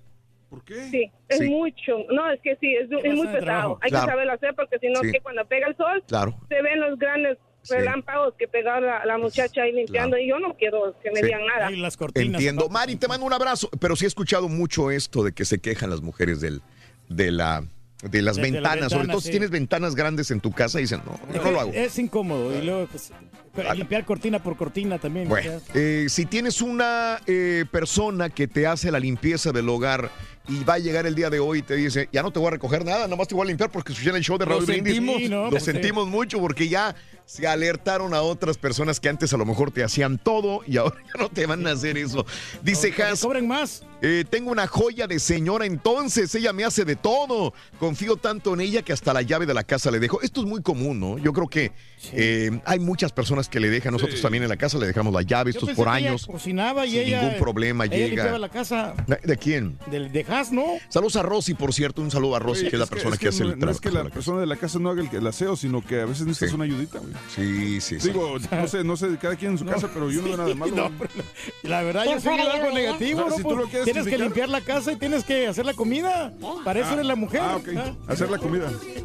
Sí, 0.90 1.10
es 1.28 1.38
Sí. 1.38 1.48
mucho. 1.48 1.98
No, 2.12 2.30
es 2.30 2.40
que 2.40 2.56
sí, 2.56 2.74
es, 2.76 2.88
es 3.04 3.14
muy 3.14 3.26
pesado. 3.28 3.78
Hay 3.82 3.90
Claro. 3.90 4.06
que 4.06 4.10
saberlo 4.12 4.32
hacer 4.32 4.54
porque 4.54 4.78
si 4.78 4.88
no, 4.88 5.00
Sí. 5.02 5.10
que 5.12 5.20
cuando 5.20 5.44
pega 5.46 5.66
el 5.68 5.76
sol, 5.76 6.02
Claro. 6.06 6.34
se 6.48 6.62
ven 6.62 6.80
los 6.80 6.96
grandes 6.98 7.38
relámpagos 7.68 8.34
que 8.38 8.46
pegó 8.46 8.78
la, 8.78 9.04
la 9.04 9.18
muchacha 9.18 9.62
ahí 9.62 9.72
limpiando 9.72 10.16
y 10.18 10.28
yo 10.28 10.38
no 10.38 10.54
quiero 10.54 10.94
que 11.02 11.10
me 11.10 11.20
Sí. 11.20 11.26
digan 11.26 11.40
nada. 11.46 11.70
Entiendo. 12.14 12.68
Mari, 12.68 12.96
te 12.96 13.08
mando 13.08 13.26
un 13.26 13.32
abrazo. 13.32 13.68
Pero 13.80 13.96
sí 13.96 14.04
he 14.04 14.08
escuchado 14.08 14.48
mucho 14.48 14.90
esto 14.90 15.22
de 15.24 15.32
que 15.32 15.44
se 15.44 15.60
quejan 15.60 15.90
las 15.90 16.02
mujeres 16.02 16.40
del, 16.40 16.60
de 17.08 17.30
la 17.32 17.64
de 18.10 18.22
las 18.22 18.36
Desde 18.36 18.50
la 18.50 18.60
ventanas, 18.70 18.92
sobre 18.92 19.08
todo 19.08 19.20
si 19.20 19.30
tienes 19.30 19.50
ventanas 19.50 19.94
grandes 19.94 20.30
en 20.30 20.40
tu 20.40 20.52
casa, 20.52 20.78
dicen, 20.78 21.00
no, 21.06 21.18
yo 21.34 21.42
no 21.42 21.50
lo 21.50 21.60
hago. 21.60 21.72
Es 21.72 21.98
incómodo. 21.98 22.56
Y 22.56 22.64
luego, 22.64 22.86
pues, 22.90 23.12
pero 23.54 23.72
limpiar 23.74 24.04
cortina 24.04 24.42
por 24.42 24.56
cortina 24.56 24.98
también. 24.98 25.28
Bueno, 25.28 25.56
o 25.56 25.60
sea, 25.60 25.74
eh, 25.74 26.06
si 26.08 26.26
tienes 26.26 26.60
una 26.60 27.20
eh, 27.26 27.64
persona 27.70 28.28
que 28.30 28.46
te 28.48 28.66
hace 28.66 28.90
la 28.90 28.98
limpieza 28.98 29.52
del 29.52 29.68
hogar 29.68 30.10
y 30.48 30.62
va 30.64 30.74
a 30.74 30.78
llegar 30.78 31.06
el 31.06 31.14
día 31.14 31.30
de 31.30 31.38
hoy 31.38 31.60
y 31.60 31.62
te 31.62 31.74
dice, 31.76 32.08
ya 32.12 32.22
no 32.22 32.30
te 32.30 32.38
voy 32.38 32.48
a 32.48 32.50
recoger 32.52 32.84
nada, 32.84 33.08
nomás 33.08 33.28
te 33.28 33.34
voy 33.34 33.44
a 33.44 33.46
limpiar 33.48 33.70
porque 33.70 33.92
escuché 33.92 34.10
en 34.10 34.16
el 34.16 34.22
show 34.22 34.36
de 34.36 34.44
Raúl 34.44 34.66
Brindis. 34.66 34.94
sentimos. 34.96 35.16
Sí, 35.22 35.28
¿no? 35.28 35.44
Lo 35.44 35.50
Pues 35.50 35.64
sí. 35.64 35.72
sentimos 35.72 36.06
mucho 36.08 36.38
porque 36.40 36.68
ya 36.68 36.94
se 37.26 37.46
alertaron 37.46 38.12
a 38.14 38.20
otras 38.22 38.58
personas 38.58 39.00
que 39.00 39.08
antes 39.08 39.32
a 39.32 39.36
lo 39.36 39.46
mejor 39.46 39.70
te 39.70 39.82
hacían 39.82 40.18
todo 40.18 40.60
y 40.66 40.76
ahora 40.76 40.96
ya 41.14 41.22
no 41.22 41.28
te 41.30 41.46
van 41.46 41.66
a 41.66 41.72
hacer 41.72 41.96
eso. 41.96 42.26
Dice 42.62 42.92
Has, 43.02 43.20
cobren 43.22 43.48
más. 43.48 43.82
eh, 44.02 44.24
tengo 44.28 44.50
una 44.50 44.66
joya 44.66 45.06
de 45.06 45.18
señora 45.18 45.64
entonces, 45.66 46.34
ella 46.34 46.52
me 46.52 46.64
hace 46.64 46.84
de 46.84 46.96
todo. 46.96 47.54
Confío 47.78 48.16
tanto 48.16 48.52
en 48.54 48.60
ella 48.60 48.82
que 48.82 48.92
hasta 48.92 49.12
la 49.12 49.22
llave 49.22 49.46
de 49.46 49.54
la 49.54 49.64
casa 49.64 49.90
le 49.90 49.98
dejo. 50.00 50.20
Esto 50.22 50.42
es 50.42 50.46
muy 50.46 50.62
común, 50.62 51.00
¿no? 51.00 51.18
Yo 51.18 51.32
creo 51.32 51.48
que 51.48 51.72
eh, 52.12 52.60
hay 52.66 52.78
muchas 52.78 53.10
personas 53.12 53.48
que 53.48 53.58
le 53.60 53.70
dejan, 53.70 53.92
nosotros 53.92 54.20
también 54.20 54.42
en 54.42 54.50
la 54.50 54.56
casa 54.56 54.76
le 54.78 54.86
dejamos 54.86 55.12
la 55.14 55.22
llave, 55.22 55.52
Yo 55.52 55.58
estos 55.60 55.68
pensé 55.70 55.82
por 55.82 55.92
que 55.92 55.98
ella 56.00 56.08
años. 56.10 56.26
cocinaba 56.26 56.84
y 56.86 56.90
sin 56.90 57.00
ella. 57.00 57.22
ningún 57.22 57.38
problema 57.38 57.86
ella 57.86 57.96
llega. 57.96 58.38
la 58.38 58.48
casa 58.50 58.94
¿De, 59.06 59.18
de 59.24 59.36
quién? 59.38 59.78
del 59.90 60.12
de 60.12 60.24
Haas, 60.28 60.52
¿no? 60.52 60.64
Saludos 60.90 61.16
a 61.16 61.22
Rosy, 61.22 61.54
por 61.54 61.72
cierto, 61.72 62.02
un 62.02 62.10
saludo 62.10 62.36
a 62.36 62.38
Rosy, 62.38 62.60
Oye, 62.62 62.70
que 62.70 62.76
es 62.76 62.80
la 62.80 62.86
persona 62.86 63.16
que, 63.16 63.28
es 63.28 63.34
hace 63.34 63.44
no, 63.44 63.50
el 63.52 63.58
no 63.58 63.70
es 63.70 63.80
que 63.80 63.88
trabajo. 63.90 64.08
la 64.08 64.14
persona 64.14 64.40
de 64.40 64.46
la 64.46 64.56
casa 64.56 64.78
no 64.78 64.90
haga 64.90 65.02
el, 65.02 65.16
el 65.16 65.26
aseo, 65.26 65.56
sino 65.56 65.82
que 65.84 66.00
a 66.02 66.04
veces 66.04 66.26
necesitas 66.26 66.50
Sí. 66.50 66.54
una 66.56 66.64
ayudita, 66.64 66.98
güey. 66.98 67.13
Sí, 67.34 67.80
sí, 67.80 67.98
sí. 68.00 68.08
Digo, 68.08 68.36
no 68.50 68.68
sé, 68.68 68.84
no 68.84 68.96
sé, 68.96 69.16
cada 69.18 69.34
quien 69.36 69.52
en 69.52 69.58
su 69.58 69.66
casa, 69.66 69.88
pero 69.92 70.10
yo 70.10 70.20
no 70.20 70.28
veo 70.28 70.36
nada 70.36 70.48
de 70.48 70.54
malo. 70.54 70.74
No, 70.74 70.90
la 71.62 71.82
verdad, 71.82 72.04
¿Quién 72.04 72.18
yo 72.18 72.20
sí 72.20 72.28
veo 72.36 72.50
algo 72.50 72.68
eh? 72.68 72.74
negativo. 72.74 73.22
Ah, 73.24 73.28
¿no? 73.30 73.36
si 73.36 73.42
tú 73.42 73.48
Pues, 73.48 73.58
lo 73.58 73.64
quieres 73.64 73.84
tienes 73.84 74.06
que 74.06 74.18
limpiar 74.18 74.48
la 74.48 74.60
casa 74.60 74.92
y 74.92 74.96
tienes 74.96 75.24
que 75.24 75.48
hacer 75.48 75.66
la 75.66 75.74
comida. 75.74 76.32
Para 76.64 76.80
eso 76.80 76.92
eres 76.92 77.06
la 77.06 77.16
mujer. 77.16 77.40
Ah, 77.42 77.56
ok. 77.56 77.68
Hacer 78.08 78.30
la 78.30 78.38
comida. 78.38 78.70
Sí. 78.70 79.04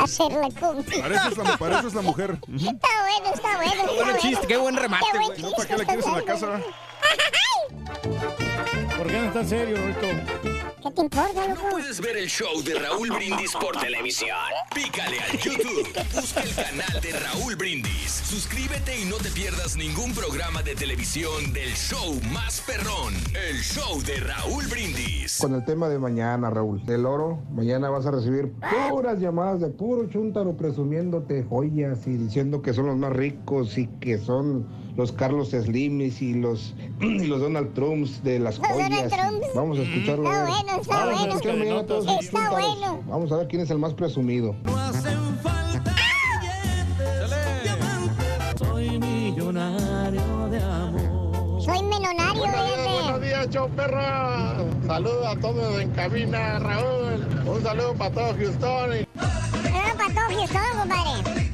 Hacer 0.00 0.32
la 0.32 0.50
comida. 0.50 1.02
Para 1.02 1.16
eso 1.16 1.28
es 1.28 1.36
la, 1.38 1.56
para 1.58 1.78
eso 1.78 1.88
es 1.88 1.94
la 1.94 2.02
mujer. 2.02 2.30
Está 2.32 2.58
bueno, 2.58 3.34
está 3.34 3.56
bueno. 3.56 3.72
Qué 3.72 3.92
está 3.92 4.04
buen 4.04 4.16
chiste, 4.18 4.46
qué 4.46 4.56
buen 4.56 4.76
remate, 4.76 5.04
Qué 5.12 5.18
buen 5.18 5.42
no, 5.42 5.50
¿para 5.52 5.68
qué 5.68 5.76
la 5.76 5.78
chiste 5.78 5.86
quieres 5.86 6.06
en 6.06 6.14
la 6.14 6.22
casa? 6.22 6.60
¿Por 8.98 9.06
qué 9.06 9.20
no 9.20 9.32
tan 9.32 9.48
serio, 9.48 9.76
Roberto? 9.76 10.06
¿Qué 10.82 10.90
te 10.90 11.00
importa, 11.00 11.46
loco? 11.48 11.62
Puedes 11.70 12.00
ver 12.00 12.16
el 12.16 12.26
show 12.26 12.60
de 12.64 12.74
Raúl 12.74 13.08
Brindis 13.10 13.52
por 13.52 13.76
televisión. 13.78 14.36
Pícale 14.74 15.20
al 15.20 15.38
YouTube. 15.38 15.88
Busca 16.12 16.42
el 16.42 16.52
canal 16.56 17.00
de 17.00 17.12
Raúl 17.20 17.54
Brindis. 17.54 18.10
Suscríbete 18.10 19.00
y 19.00 19.04
no 19.04 19.14
te 19.18 19.30
pierdas 19.30 19.76
ningún 19.76 20.12
programa 20.12 20.60
de 20.62 20.74
televisión 20.74 21.52
del 21.52 21.70
show 21.74 22.18
más 22.32 22.60
perrón. 22.62 23.14
El 23.48 23.58
show 23.58 24.02
de 24.02 24.16
Raúl 24.16 24.66
Brindis. 24.66 25.38
Con 25.38 25.54
el 25.54 25.64
tema 25.64 25.88
de 25.88 26.00
mañana, 26.00 26.50
Raúl, 26.50 26.84
del 26.84 27.06
oro, 27.06 27.44
mañana 27.52 27.88
vas 27.88 28.06
a 28.06 28.10
recibir 28.10 28.52
puras 28.90 29.20
llamadas 29.20 29.60
de 29.60 29.68
puro 29.68 30.08
chúntaro 30.08 30.56
presumiéndote 30.56 31.44
joyas 31.44 32.08
y 32.08 32.16
diciendo 32.16 32.60
que 32.60 32.72
son 32.72 32.86
los 32.86 32.96
más 32.96 33.12
ricos 33.12 33.78
y 33.78 33.86
que 34.00 34.18
son 34.18 34.66
los 34.96 35.12
Carlos 35.12 35.50
Slimis 35.50 36.20
y 36.22 36.34
los, 36.34 36.74
y 37.00 37.26
los 37.26 37.40
Donald 37.40 37.72
Trumps 37.74 38.22
de 38.22 38.38
las 38.38 38.58
Los 38.58 38.68
Donald 38.68 38.94
joyas. 38.94 39.12
Trumps. 39.12 39.46
Vamos 39.54 39.78
a 39.78 39.82
escucharlo. 39.82 40.24
Está 40.24 40.40
a 40.42 40.46
bueno, 40.48 40.80
está 40.80 40.96
Vamos 40.96 41.12
a 41.14 41.16
bueno. 41.18 41.34
escuchar 41.34 41.56
mañana 41.56 41.86
todos 41.86 42.04
esos 42.06 42.24
Está 42.24 42.50
bueno. 42.50 43.00
Vamos 43.06 43.32
a 43.32 43.36
ver 43.36 43.48
quién 43.48 43.62
es 43.62 43.70
el 43.70 43.78
más 43.78 43.94
presumido. 43.94 44.54
No 44.64 44.76
hacen 44.76 45.18
falta 45.42 45.94
diamantes. 47.62 48.58
Soy 48.58 48.98
millonario 48.98 50.48
de 50.50 50.62
amor. 50.62 51.62
Soy 51.62 51.82
menonario, 51.82 52.42
fíjate. 52.42 53.20
días, 53.26 53.48
show 53.50 53.68
perra. 53.70 54.56
Saludos 54.86 55.26
a 55.26 55.40
todos 55.40 55.80
en 55.80 55.90
cabina, 55.92 56.58
Raúl. 56.58 57.24
Un 57.46 57.62
saludo 57.62 57.94
para 57.94 58.10
todo 58.12 58.34
Houston. 58.36 58.92
Era 58.92 59.94
para 59.96 60.14
todo 60.14 60.38
Houston, 60.38 60.62
compadre. 60.78 61.51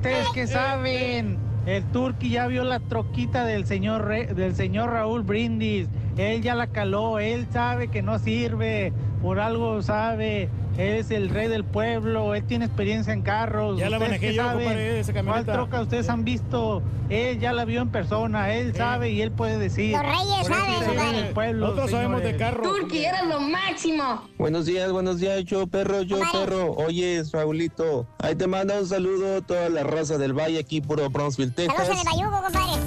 ¿Ustedes 0.00 0.28
qué 0.32 0.46
saben? 0.46 1.36
El 1.66 1.84
Turqui 1.92 2.30
ya 2.30 2.46
vio 2.46 2.64
la 2.64 2.80
troquita 2.80 3.44
del 3.44 3.66
señor 3.66 4.08
del 4.08 4.54
señor 4.54 4.92
Raúl 4.92 5.24
Brindis. 5.24 5.88
Él 6.16 6.40
ya 6.40 6.54
la 6.54 6.68
caló, 6.68 7.18
él 7.18 7.46
sabe 7.52 7.88
que 7.88 8.00
no 8.00 8.18
sirve, 8.18 8.94
por 9.20 9.38
algo 9.40 9.82
sabe. 9.82 10.48
Él 10.80 10.94
es 10.96 11.10
el 11.10 11.28
rey 11.28 11.46
del 11.48 11.62
pueblo, 11.64 12.34
él 12.34 12.42
tiene 12.44 12.64
experiencia 12.64 13.12
en 13.12 13.20
carros. 13.20 13.78
Ya 13.78 13.90
la 13.90 13.98
¿Ustedes 13.98 14.10
manejé 14.20 14.34
yo, 14.34 14.42
compadre, 14.44 15.00
esa 15.00 15.12
¿Cuál 15.12 15.24
camioneta. 15.26 15.52
troca 15.52 15.80
ustedes 15.82 16.08
han 16.08 16.24
visto? 16.24 16.82
Él 17.10 17.38
ya 17.38 17.52
la 17.52 17.64
vio 17.66 17.82
en 17.82 17.90
persona, 17.90 18.54
él 18.54 18.74
sabe 18.74 19.10
y 19.10 19.20
él 19.20 19.30
puede 19.30 19.58
decir. 19.58 19.92
Los 19.92 20.00
reyes 20.02 20.46
saben, 20.46 20.72
el 20.72 20.84
compadre. 20.86 21.16
del 21.22 21.34
pueblo, 21.34 21.60
Nosotros 21.66 21.90
sabemos 21.90 22.20
de 22.22 22.26
señores. 22.32 22.46
carro. 22.50 22.62
Turqui, 22.62 23.04
eres 23.04 23.26
lo 23.28 23.40
máximo. 23.40 24.22
Buenos 24.38 24.64
días, 24.64 24.90
buenos 24.90 25.20
días, 25.20 25.44
yo 25.44 25.66
perro, 25.66 26.00
yo 26.02 26.18
perro. 26.32 26.72
Oye, 26.72 27.22
Raulito, 27.30 28.06
ahí 28.18 28.34
te 28.34 28.46
manda 28.46 28.78
un 28.80 28.86
saludo 28.86 29.42
toda 29.42 29.68
la 29.68 29.82
raza 29.82 30.16
del 30.16 30.32
Valle 30.32 30.60
aquí, 30.60 30.80
puro 30.80 31.10
Brownsville, 31.10 31.52
Saludos 31.54 31.78
en 31.78 31.86
Texas. 31.88 31.98
el 32.14 32.18
Bayuco, 32.20 32.42
compadre. 32.42 32.80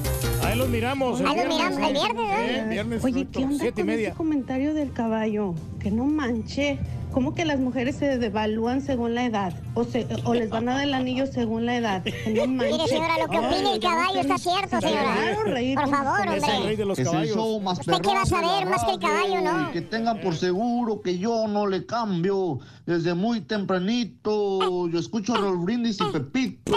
Ahí 0.44 0.58
los 0.58 0.68
miramos. 0.70 1.22
Ahí 1.22 1.38
los 1.38 1.48
miramos 1.48 1.80
el 1.88 1.94
viernes, 1.94 2.16
¿no? 2.16 2.34
Eh, 2.44 2.66
viernes, 2.70 3.04
Oye, 3.04 3.28
¿qué 3.32 3.40
onda 3.44 3.58
siete 3.60 3.82
y 3.82 3.84
con 3.84 3.86
media. 3.86 4.08
ese 4.10 4.18
comentario 4.18 4.74
del 4.74 4.92
caballo? 4.94 5.54
Que 5.80 5.92
no 5.92 6.06
manche. 6.06 6.80
¿Cómo 7.14 7.36
que 7.36 7.46
las 7.46 7.60
mujeres 7.60 7.96
se 7.98 8.18
devalúan 8.18 8.82
según 8.82 9.14
la 9.14 9.26
edad? 9.26 9.54
O, 9.76 9.84
se, 9.84 10.08
o 10.26 10.34
les 10.34 10.50
van 10.50 10.68
a 10.68 10.74
dar 10.76 10.84
el 10.84 10.94
anillo 10.96 11.28
según 11.28 11.66
la 11.68 11.78
edad. 11.78 12.04
No. 12.34 12.48
Mire, 12.48 12.88
señora, 12.88 13.20
lo 13.20 13.28
que 13.30 13.38
opina 13.38 13.74
el 13.74 13.80
caballo 13.80 14.20
está 14.20 14.38
cierto, 14.40 14.82
señora. 14.82 15.16
Reír 15.46 15.76
Por 15.78 15.90
favor, 15.90 16.26
con 16.26 16.34
Es 16.34 16.44
el 16.44 16.50
rey 16.50 16.58
hombre. 16.58 16.76
de 16.78 16.86
los 16.86 17.00
caballos. 17.00 17.36
show 17.36 17.60
más 17.60 17.80
¿Usted 17.80 18.02
qué 18.02 18.08
va 18.08 18.22
a 18.24 18.26
saber 18.26 18.66
más 18.68 18.84
que 18.84 18.92
el 18.94 19.00
caballo, 19.00 19.42
no? 19.42 19.72
Que 19.72 19.82
tengan 19.82 20.22
por 20.22 20.36
seguro 20.36 21.02
que 21.02 21.20
yo 21.20 21.48
no 21.48 21.68
le 21.68 21.86
cambio. 21.86 22.60
Desde 22.86 23.14
muy 23.14 23.42
tempranito 23.42 24.88
yo 24.90 25.00
escucho 25.00 25.36
a 25.36 25.38
Raúl 25.38 25.60
Brindis 25.60 26.00
y 26.02 26.12
Pepito. 26.12 26.74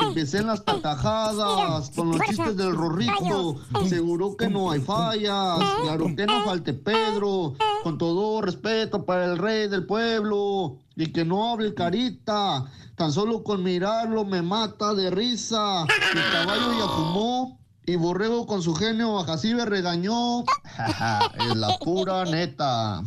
Empecé 0.00 0.38
en 0.38 0.46
las 0.46 0.60
carcajadas 0.60 1.90
con 1.90 2.12
los 2.12 2.20
chistes 2.22 2.56
del 2.56 2.74
rorrito. 2.74 3.56
Seguro 3.88 4.36
que 4.36 4.48
no 4.48 4.70
hay 4.70 4.80
fallas. 4.80 5.58
Claro 5.82 6.06
que 6.16 6.26
no 6.26 6.44
falte 6.44 6.72
Pedro. 6.72 7.54
Con 7.82 7.98
todo 7.98 8.40
respeto 8.40 9.04
para 9.04 9.26
el 9.26 9.36
rey 9.36 9.63
del 9.68 9.86
pueblo. 9.86 10.78
Y 10.96 11.12
que 11.12 11.24
no 11.24 11.52
hable 11.52 11.74
carita. 11.74 12.64
Tan 12.96 13.12
solo 13.12 13.42
con 13.42 13.62
mirarlo 13.62 14.24
me 14.24 14.42
mata 14.42 14.94
de 14.94 15.10
risa. 15.10 15.82
El 15.82 16.32
caballo 16.32 16.72
ya 16.78 16.88
fumó. 16.88 17.58
Y 17.86 17.96
Borrego 17.96 18.46
con 18.46 18.62
su 18.62 18.74
genio 18.74 19.18
a 19.18 19.26
regañó. 19.66 20.40
es 21.38 21.56
la 21.56 21.76
pura 21.78 22.24
neta. 22.24 23.02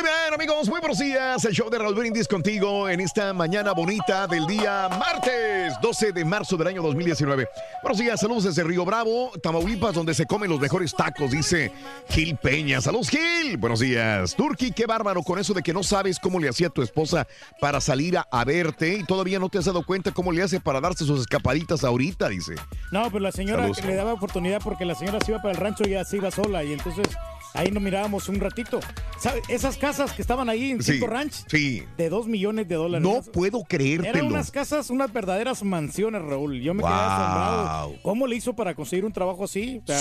Muy 0.00 0.08
bien, 0.08 0.32
amigos, 0.34 0.66
muy 0.70 0.80
buenos 0.80 0.98
días. 0.98 1.44
El 1.44 1.52
show 1.52 1.68
de 1.68 1.76
Raúl 1.78 1.94
Brindis 1.94 2.26
contigo 2.26 2.88
en 2.88 3.00
esta 3.00 3.34
mañana 3.34 3.72
bonita 3.72 4.26
del 4.26 4.46
día 4.46 4.88
martes 4.98 5.74
12 5.82 6.12
de 6.12 6.24
marzo 6.24 6.56
del 6.56 6.68
año 6.68 6.80
2019. 6.80 7.46
Buenos 7.82 7.98
días, 7.98 8.18
saludos 8.18 8.44
desde 8.44 8.64
Río 8.64 8.86
Bravo, 8.86 9.30
Tamaulipas, 9.42 9.92
donde 9.92 10.14
se 10.14 10.24
comen 10.24 10.48
los 10.48 10.58
mejores 10.58 10.94
tacos, 10.94 11.32
dice 11.32 11.70
Gil 12.08 12.34
Peña. 12.38 12.80
Saludos, 12.80 13.10
Gil. 13.10 13.58
Buenos 13.58 13.80
días. 13.80 14.34
Turki, 14.34 14.72
qué 14.72 14.86
bárbaro 14.86 15.22
con 15.22 15.38
eso 15.38 15.52
de 15.52 15.62
que 15.62 15.74
no 15.74 15.82
sabes 15.82 16.18
cómo 16.18 16.40
le 16.40 16.48
hacía 16.48 16.70
tu 16.70 16.80
esposa 16.80 17.26
para 17.60 17.78
salir 17.82 18.16
a, 18.16 18.26
a 18.30 18.42
verte 18.46 18.94
y 18.94 19.04
todavía 19.04 19.38
no 19.38 19.50
te 19.50 19.58
has 19.58 19.66
dado 19.66 19.84
cuenta 19.84 20.12
cómo 20.12 20.32
le 20.32 20.42
hace 20.42 20.60
para 20.60 20.80
darse 20.80 21.04
sus 21.04 21.20
escapaditas 21.20 21.84
ahorita, 21.84 22.30
dice. 22.30 22.54
No, 22.90 23.08
pero 23.08 23.20
la 23.20 23.32
señora 23.32 23.64
Saludos. 23.64 23.84
le 23.84 23.94
daba 23.96 24.14
oportunidad 24.14 24.62
porque 24.64 24.86
la 24.86 24.94
señora 24.94 25.18
se 25.22 25.32
iba 25.32 25.42
para 25.42 25.52
el 25.52 25.58
rancho 25.58 25.84
y 25.86 25.90
ya 25.90 26.06
se 26.06 26.16
iba 26.16 26.30
sola 26.30 26.64
y 26.64 26.72
entonces 26.72 27.06
ahí 27.54 27.70
nos 27.70 27.82
mirábamos 27.82 28.28
un 28.28 28.36
ratito. 28.40 28.80
¿Sabe? 29.18 29.42
Esas 29.48 29.76
casas 29.76 30.12
que 30.12 30.22
estaban 30.22 30.48
ahí 30.48 30.70
en 30.70 30.82
Sí, 30.82 30.94
Cinco 30.94 31.06
Ranch 31.08 31.44
sí. 31.46 31.82
de 31.98 32.08
dos 32.08 32.26
millones 32.26 32.66
de 32.68 32.74
dólares. 32.74 33.06
No 33.06 33.20
puedo 33.32 33.58
Eran 33.58 33.68
creértelo. 33.68 34.26
unas 34.28 34.50
casas, 34.50 34.88
unas 34.88 35.12
verdaderas 35.12 35.62
mansiones, 35.62 36.22
Raúl. 36.22 36.60
Yo 36.62 36.72
me 36.72 36.82
quedé 36.82 36.90
Wow. 36.92 37.00
asombrado. 37.00 37.94
¿Cómo 38.02 38.26
le 38.26 38.36
hizo 38.36 38.54
para 38.54 38.74
conseguir 38.74 39.04
un 39.04 39.12
trabajo 39.12 39.44
así? 39.44 39.82
O 39.84 39.86
sea, 39.86 39.98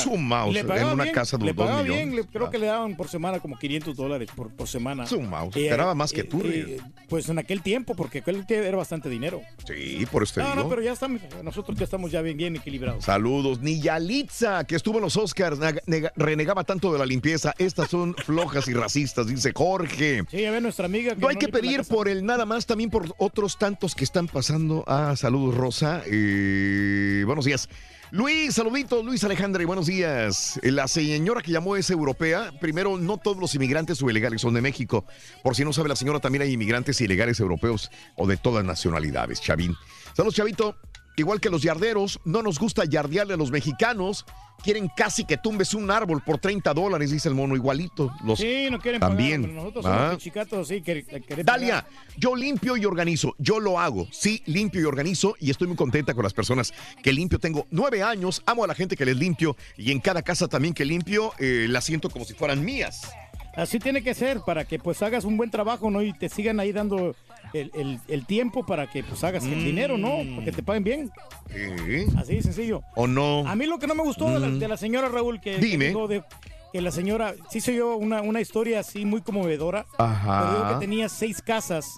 le 0.52 0.60
en 0.62 0.66
una 0.94 1.04
bien, 1.04 1.14
casa 1.14 1.38
de 1.38 1.46
le 1.46 1.54
dos 1.54 1.68
millones. 1.70 1.86
bien, 1.94 2.16
le- 2.16 2.26
creo 2.26 2.50
que 2.50 2.58
le 2.58 2.68
daban 2.68 2.96
por 2.96 3.10
semana 3.10 3.40
como 3.40 3.58
500 3.60 3.96
dólares 3.98 4.30
por, 4.36 4.52
por 4.56 4.68
semana. 4.70 5.06
Su 5.06 5.22
mouse, 5.22 5.56
Y, 5.58 5.64
esperaba 5.66 5.92
eh, 5.92 5.96
más 5.96 6.14
que 6.14 6.22
eh, 6.22 6.24
tú, 6.24 6.42
eh, 6.46 6.78
pues 7.10 7.28
en 7.28 7.40
aquel 7.40 7.62
tiempo, 7.62 7.96
porque 7.96 8.20
aquel 8.20 8.46
tiempo 8.46 8.66
era 8.68 8.78
bastante 8.78 9.10
dinero. 9.10 9.42
Sí, 9.68 10.06
por 10.12 10.24
eso 10.24 10.36
te 10.36 10.42
No, 10.42 10.52
digo. 10.52 10.64
no, 10.64 10.70
pero 10.70 10.82
ya 10.82 10.94
estamos, 10.94 11.20
nosotros 11.44 11.78
ya 11.78 11.84
estamos 11.84 12.10
ya 12.12 12.22
bien, 12.22 12.38
bien 12.38 12.56
equilibrados. 12.56 13.04
Saludos. 13.04 13.60
Ni 13.60 13.82
Yalitza, 13.82 14.64
que 14.64 14.76
estuvo 14.76 14.98
en 15.00 15.04
los 15.04 15.18
Oscars, 15.18 15.60
nega- 15.60 15.82
nega- 15.88 16.12
renegaba 16.16 16.64
tanto 16.64 16.94
de 16.94 17.00
la 17.00 17.06
limpieza. 17.06 17.39
Estas 17.58 17.90
son 17.90 18.16
flojas 18.16 18.68
y 18.68 18.74
racistas, 18.74 19.28
dice 19.28 19.52
Jorge. 19.56 20.24
Sí, 20.30 20.46
a 20.46 20.52
ver, 20.52 20.62
nuestra 20.62 20.86
amiga. 20.86 21.16
No 21.18 21.28
hay 21.28 21.38
que 21.38 21.48
pedir 21.48 21.84
por 21.86 22.08
el 22.08 22.26
nada 22.26 22.46
más, 22.46 22.66
también 22.66 22.90
por 22.90 23.14
otros 23.18 23.58
tantos 23.58 23.96
que 23.96 24.04
están 24.04 24.28
pasando. 24.28 24.84
Ah, 24.88 25.16
saludos, 25.16 25.56
Rosa. 25.56 26.02
Eh, 26.06 27.24
buenos 27.26 27.46
días. 27.46 27.70
Luis, 28.12 28.56
saluditos, 28.56 29.06
Luis 29.06 29.24
Alejandra, 29.24 29.62
y 29.62 29.66
buenos 29.66 29.86
días. 29.86 30.60
Eh, 30.64 30.72
La 30.72 30.88
señora 30.88 31.42
que 31.42 31.52
llamó 31.52 31.76
es 31.76 31.92
europea. 31.92 32.52
Primero, 32.60 32.98
no 32.98 33.18
todos 33.18 33.38
los 33.38 33.54
inmigrantes 33.54 34.02
o 34.02 34.10
ilegales 34.10 34.42
son 34.42 34.56
de 34.56 34.62
México. 34.62 35.06
Por 35.44 35.56
si 35.56 35.64
no 35.64 35.74
sabe 35.74 35.90
la 35.90 35.96
señora, 35.96 36.20
también 36.20 36.42
hay 36.42 36.54
inmigrantes 36.54 37.00
ilegales 37.02 37.40
europeos 37.40 37.92
o 38.16 38.26
de 38.26 38.38
todas 38.38 38.66
nacionalidades, 38.66 39.42
Chavín. 39.42 39.76
Saludos, 40.16 40.36
Chavito. 40.36 40.76
Igual 41.18 41.40
que 41.42 41.50
los 41.50 41.62
yarderos, 41.62 42.20
no 42.24 42.42
nos 42.42 42.60
gusta 42.60 42.86
yardearle 42.86 43.34
a 43.34 43.38
los 43.38 43.52
mexicanos. 43.52 44.26
Quieren 44.64 44.90
casi 44.96 45.24
que 45.26 45.38
tumbes 45.38 45.74
un 45.74 45.90
árbol 45.90 46.22
por 46.22 46.38
30 46.38 46.74
dólares, 46.74 47.12
dice 47.12 47.30
el 47.30 47.36
mono, 47.36 47.56
igualito. 47.56 48.12
Los, 48.24 48.40
Sí, 48.40 48.68
no 48.70 48.80
quieren 48.80 49.00
también. 49.00 49.42
pagar. 49.42 49.50
pero 49.56 49.62
Nosotros 49.64 49.86
Ah. 49.86 50.08
somos 50.10 50.24
chicatos, 50.24 50.68
sí, 50.68 50.82
que, 50.82 51.04
que- 51.04 51.44
Dalia, 51.44 51.86
yo 52.18 52.36
limpio 52.36 52.76
y 52.78 52.86
organizo. 52.86 53.36
Yo 53.38 53.60
lo 53.60 53.80
hago. 53.80 54.08
Sí, 54.12 54.44
limpio 54.46 54.82
y 54.82 54.86
organizo 54.86 55.36
y 55.40 55.50
estoy 55.50 55.68
muy 55.68 55.78
contenta 55.78 56.14
con 56.14 56.24
las 56.24 56.34
personas 56.34 56.74
que 57.02 57.14
limpio. 57.14 57.40
Tengo 57.40 57.68
nueve 57.72 58.04
años, 58.04 58.42
amo 58.46 58.64
a 58.64 58.68
la 58.68 58.76
gente 58.76 58.96
que 58.96 59.06
les 59.06 59.16
limpio 59.18 59.56
y 59.78 59.92
en 59.92 60.00
cada 60.00 60.22
casa 60.22 60.48
también 60.48 60.74
que 60.74 60.86
limpio 60.86 61.32
eh, 61.40 61.68
la 61.70 61.82
siento 61.82 62.10
como 62.10 62.26
si 62.26 62.34
fueran 62.34 62.64
mías. 62.64 63.10
Así 63.56 63.80
tiene 63.80 64.04
que 64.04 64.14
ser 64.14 64.42
para 64.46 64.64
que 64.66 64.78
pues 64.80 65.02
hagas 65.02 65.26
un 65.26 65.36
buen 65.36 65.50
trabajo, 65.52 65.90
¿no? 65.90 66.02
Y 66.02 66.14
te 66.14 66.30
sigan 66.30 66.60
ahí 66.60 66.72
dando 66.72 67.16
el, 67.54 67.72
el- 67.74 68.00
el 68.08 68.26
tiempo 68.26 68.66
para 68.66 68.90
que 68.90 69.04
pues 69.04 69.24
hagas 69.24 69.44
el 69.46 69.58
Mm. 69.58 69.64
dinero, 69.66 69.98
¿no? 69.98 70.18
Para 70.36 70.46
que 70.46 70.52
te 70.52 70.64
paguen 70.64 70.84
bien. 70.84 71.12
¿Eh? 71.52 72.06
Así 72.18 72.36
de 72.36 72.44
sencillo. 72.44 72.82
¿O 72.96 73.08
no? 73.08 73.48
A 73.48 73.56
mí 73.56 73.66
lo 73.66 73.80
que 73.80 73.88
no 73.88 73.96
me 73.96 74.04
gustó 74.04 74.30
de, 74.32 74.40
la, 74.40 74.48
Mm. 74.48 74.60
de 74.60 74.68
la 74.68 74.78
señora 74.78 75.10
Raúl, 75.10 75.40
que, 75.42 75.56
que 75.56 75.62
Dime. 75.66 75.88
dijo 75.88 76.08
de 76.08 76.24
que 76.72 76.82
la 76.82 76.92
señora, 76.92 77.34
sí 77.50 77.62
se 77.62 77.74
yo 77.74 77.96
una, 77.96 78.22
una 78.22 78.42
historia 78.42 78.80
así 78.82 79.04
muy 79.06 79.22
conmovedora, 79.22 79.86
Ajá. 79.98 80.42
pero 80.42 80.52
dijo 80.68 80.74
que 80.80 80.86
tenía 80.86 81.10
seis 81.10 81.42
casas. 81.42 81.96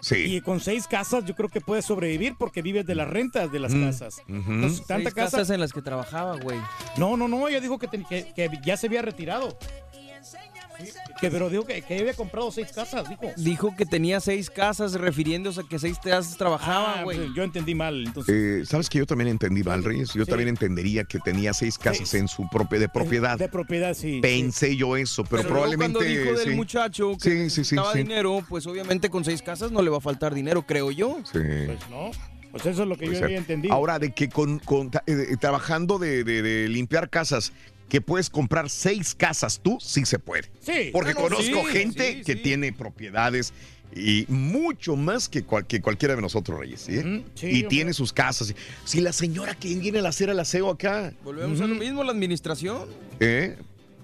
Sí. 0.00 0.16
Y 0.36 0.40
con 0.40 0.58
seis 0.58 0.88
casas 0.88 1.24
yo 1.26 1.36
creo 1.36 1.48
que 1.48 1.60
puedes 1.60 1.84
sobrevivir 1.84 2.34
porque 2.36 2.60
vives 2.60 2.84
de 2.86 2.96
las 2.96 3.08
rentas 3.08 3.52
de 3.52 3.58
las 3.60 3.72
Mm. 3.72 3.84
casas. 3.84 4.20
Ujú. 4.28 4.52
Entonces, 4.52 4.84
tanta 4.86 5.04
Seis 5.10 5.14
casa... 5.14 5.36
casas 5.38 5.50
en 5.50 5.60
las 5.60 5.72
que 5.72 5.80
trabajaba, 5.82 6.36
güey. 6.38 6.58
No, 6.96 7.16
no, 7.16 7.28
no, 7.28 7.46
ella 7.48 7.60
dijo 7.60 7.78
que, 7.78 7.86
ten- 7.88 8.04
que, 8.04 8.32
que 8.34 8.50
ya 8.64 8.76
se 8.76 8.88
había 8.88 9.02
retirado. 9.02 9.56
Que, 11.20 11.30
pero 11.30 11.48
dijo 11.50 11.64
que, 11.64 11.82
que 11.82 11.98
había 12.00 12.14
comprado 12.14 12.50
seis 12.50 12.72
casas, 12.72 13.08
dijo. 13.08 13.30
Dijo 13.36 13.74
que 13.76 13.86
tenía 13.86 14.20
seis 14.20 14.50
casas, 14.50 14.94
refiriéndose 14.94 15.60
a 15.60 15.64
que 15.68 15.78
seis 15.78 15.98
casas 16.02 16.36
trabajaba, 16.36 17.00
Ah, 17.00 17.04
güey. 17.04 17.16
pues, 17.18 17.30
yo 17.36 17.42
entendí 17.44 17.74
mal, 17.74 18.04
entonces. 18.06 18.34
Eh, 18.62 18.66
¿Sabes 18.66 18.88
que 18.88 18.98
yo 18.98 19.06
también 19.06 19.28
entendí 19.28 19.62
mal, 19.62 19.84
Reyes? 19.84 20.12
Yo 20.14 20.26
también 20.26 20.48
entendería 20.48 21.04
que 21.04 21.18
tenía 21.20 21.52
seis 21.52 21.78
casas 21.78 22.12
en 22.14 22.26
su 22.28 22.48
propia 22.48 22.78
de 22.80 22.88
propiedad. 22.88 23.38
De 23.38 23.48
propiedad, 23.48 23.94
sí. 23.94 24.20
Pensé 24.20 24.76
yo 24.76 24.96
eso, 24.96 25.22
pero, 25.24 25.42
Pero 25.42 25.54
luego 25.54 25.70
probablemente. 25.70 25.98
cuando 25.98 26.22
dijo 26.24 26.38
del 26.38 26.48
sí. 26.50 26.56
muchacho 26.56 27.12
que 27.22 27.30
Sí, 27.30 27.30
sí, 27.30 27.36
sí, 27.36 27.60
necesitaba 27.76 27.92
sí. 27.92 27.98
dinero, 27.98 28.44
pues 28.48 28.66
obviamente 28.66 29.08
con 29.10 29.24
seis 29.24 29.42
casas 29.42 29.70
no 29.70 29.82
le 29.82 29.90
va 29.90 29.98
a 29.98 30.00
faltar 30.00 30.34
dinero, 30.34 30.62
creo 30.66 30.90
yo. 30.90 31.18
Sí. 31.24 31.38
Pues 31.66 31.78
no. 31.90 32.10
Pues 32.50 32.66
eso 32.66 32.82
es 32.82 32.88
lo 32.88 32.96
que 32.96 33.06
Puede 33.06 33.12
yo 33.12 33.18
ser. 33.20 33.24
había 33.24 33.38
entendido. 33.38 33.72
Ahora, 33.72 33.98
de 33.98 34.12
que 34.12 34.28
con, 34.28 34.58
con- 34.58 34.88
eh, 35.06 35.28
eh, 35.30 35.36
trabajando 35.40 35.98
de, 35.98 36.22
de- 36.22 36.42
de 36.42 36.68
limpiar 36.68 37.08
casas, 37.08 37.50
que 37.88 38.00
puedes 38.00 38.30
comprar 38.30 38.70
seis 38.70 39.14
casas 39.14 39.60
tú, 39.62 39.78
sí 39.80 40.04
se 40.06 40.18
puede. 40.18 40.44
Sí. 40.60 40.90
Porque 40.92 41.10
Ah, 41.10 41.14
no, 41.14 41.20
conozco 41.22 41.66
sí, 41.66 41.72
gente 41.72 42.14
sí, 42.18 42.22
que 42.24 42.36
tiene 42.36 42.72
propiedades 42.72 43.52
y 43.94 44.24
mucho 44.28 44.96
más 44.96 45.28
que, 45.28 45.42
cual- 45.44 45.66
que 45.66 45.82
cualquiera 45.82 46.16
de 46.16 46.22
nosotros, 46.22 46.58
Reyes. 46.58 46.80
¿sí? 46.80 46.94
sí, 47.34 47.46
y 47.48 47.54
hombre. 47.56 47.68
tiene 47.68 47.92
sus 47.92 48.12
casas. 48.12 48.54
Si 48.86 49.00
la 49.02 49.12
señora 49.12 49.54
que 49.54 49.74
viene 49.74 49.98
a 49.98 50.08
hacer 50.08 50.30
el 50.30 50.40
aseo 50.40 50.70
acá, 50.70 51.12
Volvemos 51.22 51.60
a 51.60 51.66
lo 51.66 51.74
mismo, 51.74 52.02
la 52.02 52.12
administración. 52.12 52.88
¿eh? 53.20 53.56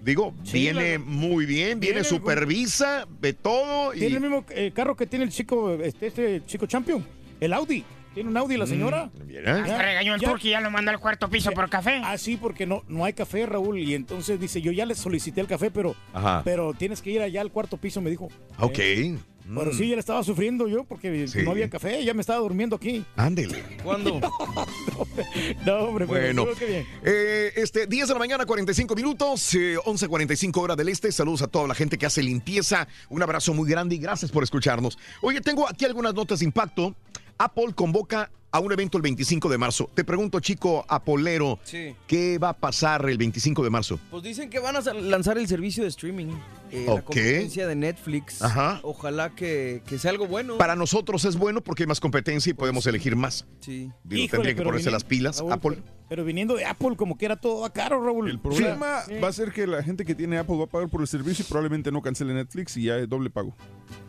digo, 0.05 0.35
Sí, 0.45 0.61
viene 0.61 0.93
la- 0.93 1.05
muy 1.05 1.47
bien, 1.47 1.81
viene, 1.81 2.05
supervisa, 2.05 3.07
ve 3.21 3.33
todo 3.33 3.95
y... 3.95 4.01
Tiene 4.01 4.17
el 4.17 4.21
mismo 4.21 4.45
eh, 4.51 4.71
carro 4.75 4.95
que 4.97 5.07
tiene 5.07 5.25
el 5.25 5.31
chico, 5.31 5.75
este, 5.83 6.07
este 6.09 6.43
chico 6.47 6.67
champion, 6.67 7.05
el 7.41 7.53
Audi. 7.55 7.85
Tiene 8.19 8.31
un 8.31 8.37
Audi 8.37 8.57
la 8.57 8.67
señora. 8.67 9.11
mira. 9.29 9.63
Hasta 9.63 9.81
regañó 9.81 10.13
el 10.17 10.21
turqui 10.21 10.49
y 10.49 10.51
ya 10.51 10.61
lo 10.61 10.73
mandó 10.73 10.91
al 10.91 10.99
cuarto 10.99 11.31
piso 11.31 11.53
por 11.53 11.71
café. 11.71 12.01
Ah, 12.03 12.19
sí, 12.19 12.37
porque 12.37 12.67
no, 12.67 12.83
no 12.89 13.05
hay 13.05 13.13
café, 13.13 13.47
Raúl. 13.47 13.79
Y 13.79 13.95
entonces 13.95 14.41
dice, 14.41 14.61
yo 14.61 14.73
ya 14.73 14.87
le 14.87 14.97
solicité 14.97 15.41
el 15.41 15.47
café, 15.47 15.71
pero, 15.71 15.95
Ajá. 16.13 16.43
pero 16.45 16.75
tienes 16.75 17.01
que 17.01 17.13
ir 17.13 17.23
allá 17.23 17.41
al 17.43 17.53
cuarto 17.53 17.77
piso, 17.77 18.01
me 18.01 18.11
dijo. 18.11 18.29
Ok. 18.59 18.75
Pero 18.75 19.71
Mm. 19.73 19.73
sí, 19.73 19.89
ya 19.89 19.95
le 19.95 20.01
estaba 20.01 20.23
sufriendo 20.25 20.67
yo 20.67 20.83
porque 20.83 21.29
Sí. 21.29 21.43
no 21.45 21.53
había 21.53 21.71
café, 21.71 22.05
ya 22.05 22.13
me 22.13 22.21
estaba 22.23 22.41
durmiendo 22.41 22.75
aquí. 22.75 23.05
Ándele. 23.15 23.63
¿Cuándo? 23.85 24.21
No, 25.65 25.75
hombre, 25.81 26.07
pero 26.07 26.21
Bueno, 26.21 26.47
que 26.59 26.67
bien. 26.67 26.87
eh, 27.05 27.53
este, 27.57 27.87
10 27.87 28.09
de 28.09 28.15
la 28.15 28.19
mañana, 28.19 28.45
45 28.47 28.95
minutos, 28.95 29.55
eh, 29.55 29.77
11.45 29.85 30.61
hora 30.61 30.75
del 30.77 30.89
este. 30.89 31.11
Saludos 31.13 31.43
a 31.43 31.47
toda 31.49 31.67
la 31.69 31.75
gente 31.75 31.97
que 31.99 32.07
hace 32.07 32.23
limpieza. 32.23 32.89
Un 33.09 33.23
abrazo 33.23 33.55
muy 33.55 33.69
grande 33.71 33.95
y 33.95 33.99
gracias 33.99 34.31
por 34.31 34.43
escucharnos. 34.43 34.99
Oye, 35.23 35.41
tengo 35.41 35.69
aquí 35.69 35.85
algunas 35.85 36.15
notas 36.15 36.41
de 36.41 36.45
impacto. 36.47 36.95
Apple 37.39 37.73
convoca 37.75 38.31
a 38.51 38.61
un 38.61 38.73
evento 38.73 38.97
el 38.97 39.03
25 39.03 39.49
de 39.51 39.59
marzo. 39.59 39.91
Te 39.95 40.05
pregunto, 40.05 40.41
chico 40.41 40.85
apolero, 40.89 41.59
Sí. 41.65 41.95
¿qué 42.07 42.39
va 42.39 42.49
a 42.51 42.53
pasar 42.55 43.07
el 43.09 43.19
25 43.19 43.63
de 43.63 43.69
marzo? 43.71 44.01
Pues 44.11 44.23
dicen 44.23 44.49
que 44.49 44.59
van 44.59 44.75
a 44.75 44.81
lanzar 44.95 45.37
el 45.37 45.47
servicio 45.47 45.83
de 45.83 45.91
streaming. 45.91 46.29
eh, 46.71 46.85
La 46.87 46.95
Ok. 46.95 47.05
competencia 47.05 47.67
de 47.67 47.75
Netflix. 47.77 48.43
Ajá. 48.43 48.81
Ojalá 48.83 49.31
que, 49.35 49.83
que 49.87 49.99
sea 49.99 50.11
algo 50.11 50.27
bueno. 50.27 50.59
Para 50.59 50.77
nosotros 50.77 51.25
es 51.25 51.37
bueno 51.37 51.63
porque 51.63 51.85
hay 51.85 51.87
más 51.87 52.01
competencia 52.01 52.51
y 52.51 52.55
podemos 52.55 52.87
elegir 52.87 53.17
más. 53.17 53.47
Sí. 53.61 53.91
Digo, 54.05 54.23
Híjole, 54.25 54.29
tendría 54.29 54.55
que 54.55 54.63
ponerse 54.63 54.79
viniendo- 54.89 54.91
las 54.93 55.05
pilas, 55.05 55.39
Raúl, 55.39 55.53
Apple. 55.53 55.77
Pero, 55.83 55.97
pero 56.11 56.25
viniendo 56.25 56.55
de 56.57 56.65
Apple, 56.67 56.97
como 56.97 57.17
que 57.17 57.25
era 57.27 57.37
todo 57.37 57.65
a 57.65 57.73
caro, 57.73 58.03
Raúl. 58.05 58.29
El 58.29 58.39
problema 58.41 59.03
Sí. 59.07 59.15
va 59.19 59.29
a 59.29 59.33
ser 59.33 59.53
que 59.53 59.67
la 59.67 59.83
gente 59.83 60.05
que 60.05 60.15
tiene 60.15 60.37
Apple 60.39 60.57
va 60.59 60.65
a 60.65 60.67
pagar 60.67 60.89
por 60.91 61.01
el 61.01 61.07
servicio 61.07 61.43
y 61.47 61.49
probablemente 61.49 61.91
no 61.93 62.03
cancele 62.03 62.35
Netflix 62.35 62.77
y 62.77 62.85
ya 62.85 62.97
es 62.99 63.09
doble 63.09 63.31
pago. 63.31 63.55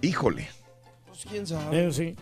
Híjole. 0.01 0.47
Pues 1.07 1.25
quién 1.29 1.45
sabe. 1.47 1.87
Eso 1.87 1.97
sí. 1.97 2.15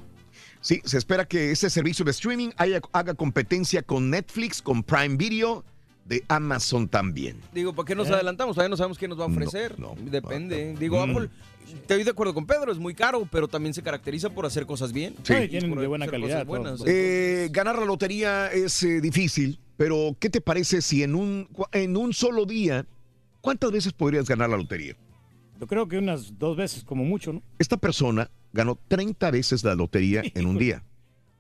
Sí, 0.68 0.82
se 0.84 0.98
espera 0.98 1.26
que 1.26 1.50
este 1.52 1.70
servicio 1.70 2.04
de 2.04 2.12
streaming 2.12 2.50
haya- 2.58 2.82
haga 2.92 3.14
competencia 3.14 3.82
con 3.84 4.10
Netflix, 4.10 4.62
con 4.62 4.84
Prime 4.84 5.16
Video, 5.16 5.64
de 6.04 6.26
Amazon 6.28 6.90
también. 6.90 7.40
Digo, 7.54 7.72
¿para 7.74 7.86
qué 7.86 7.96
nos 7.96 8.10
¿Eh? 8.10 8.14
adelantamos? 8.14 8.54
Todavía 8.54 8.72
no 8.72 8.76
sabemos 8.76 8.98
qué 8.98 9.08
nos 9.08 9.18
va 9.18 9.24
a 9.24 9.28
ofrecer. 9.28 9.78
Depende. 10.12 10.76
Digo, 10.78 11.08
Mm. 11.08 11.10
Apple, 11.10 11.30
estoy 11.74 12.04
de 12.04 12.12
acuerdo 12.12 12.34
con 12.34 12.46
Pedro, 12.46 12.70
es 12.74 12.80
muy 12.80 12.94
caro, 12.94 13.26
pero 13.32 13.48
también 13.48 13.74
se 13.74 13.82
caracteriza 13.82 14.30
por 14.30 14.46
hacer 14.46 14.66
cosas 14.66 14.92
bien. 14.92 15.16
Sí. 15.24 15.32
No, 15.32 15.44
y 15.44 15.48
tienen 15.48 15.70
Por 15.70 15.80
de 15.80 15.88
buena 15.88 16.06
calidad. 16.08 16.46
buenas. 16.46 16.82
Eh, 16.86 17.48
ganar 17.50 17.80
la 17.80 17.86
lotería 17.86 18.52
es 18.52 18.84
eh, 18.84 19.00
difícil, 19.00 19.62
pero 19.78 20.18
¿qué 20.20 20.30
te 20.30 20.42
parece 20.42 20.82
si 20.82 21.02
en 21.02 21.16
un, 21.16 21.48
en 21.72 21.96
un 21.96 22.12
solo 22.12 22.46
día, 22.46 22.86
cuántas 23.40 23.72
veces 23.72 23.94
podrías 23.94 24.26
ganar 24.28 24.50
la 24.50 24.58
lotería? 24.58 24.98
Yo 25.60 25.68
creo 25.68 25.88
que 25.88 25.98
unas 25.98 26.38
dos 26.38 26.56
veces, 26.56 26.84
como 26.84 27.03
mucho, 27.03 27.34
¿no? 27.34 27.42
Esta 27.60 27.77
persona 27.77 28.30
ganó 28.53 28.77
30 28.88 29.32
veces 29.32 29.64
la 29.64 29.76
lotería 29.76 30.24
en 30.34 30.45
un 30.45 30.58
día. 30.58 30.84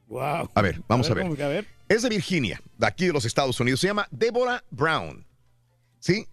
Wow. 0.07 0.49
A 0.53 0.61
ver, 0.61 0.81
vamos 0.87 1.09
a 1.09 1.13
ver. 1.13 1.23
¿cómo 1.23 1.35
que? 1.35 1.43
A 1.43 1.47
ver. 1.47 1.67
Es 1.89 2.01
de 2.01 2.09
Virginia, 2.09 2.61
de 2.77 2.87
aquí 2.87 3.07
de 3.07 3.13
los 3.13 3.25
Estados 3.25 3.59
Unidos. 3.59 3.79
Se 3.79 3.87
llama 3.87 4.07
Deborah 4.11 4.63
Brown. 4.71 5.25
¿Sí? 5.99 6.25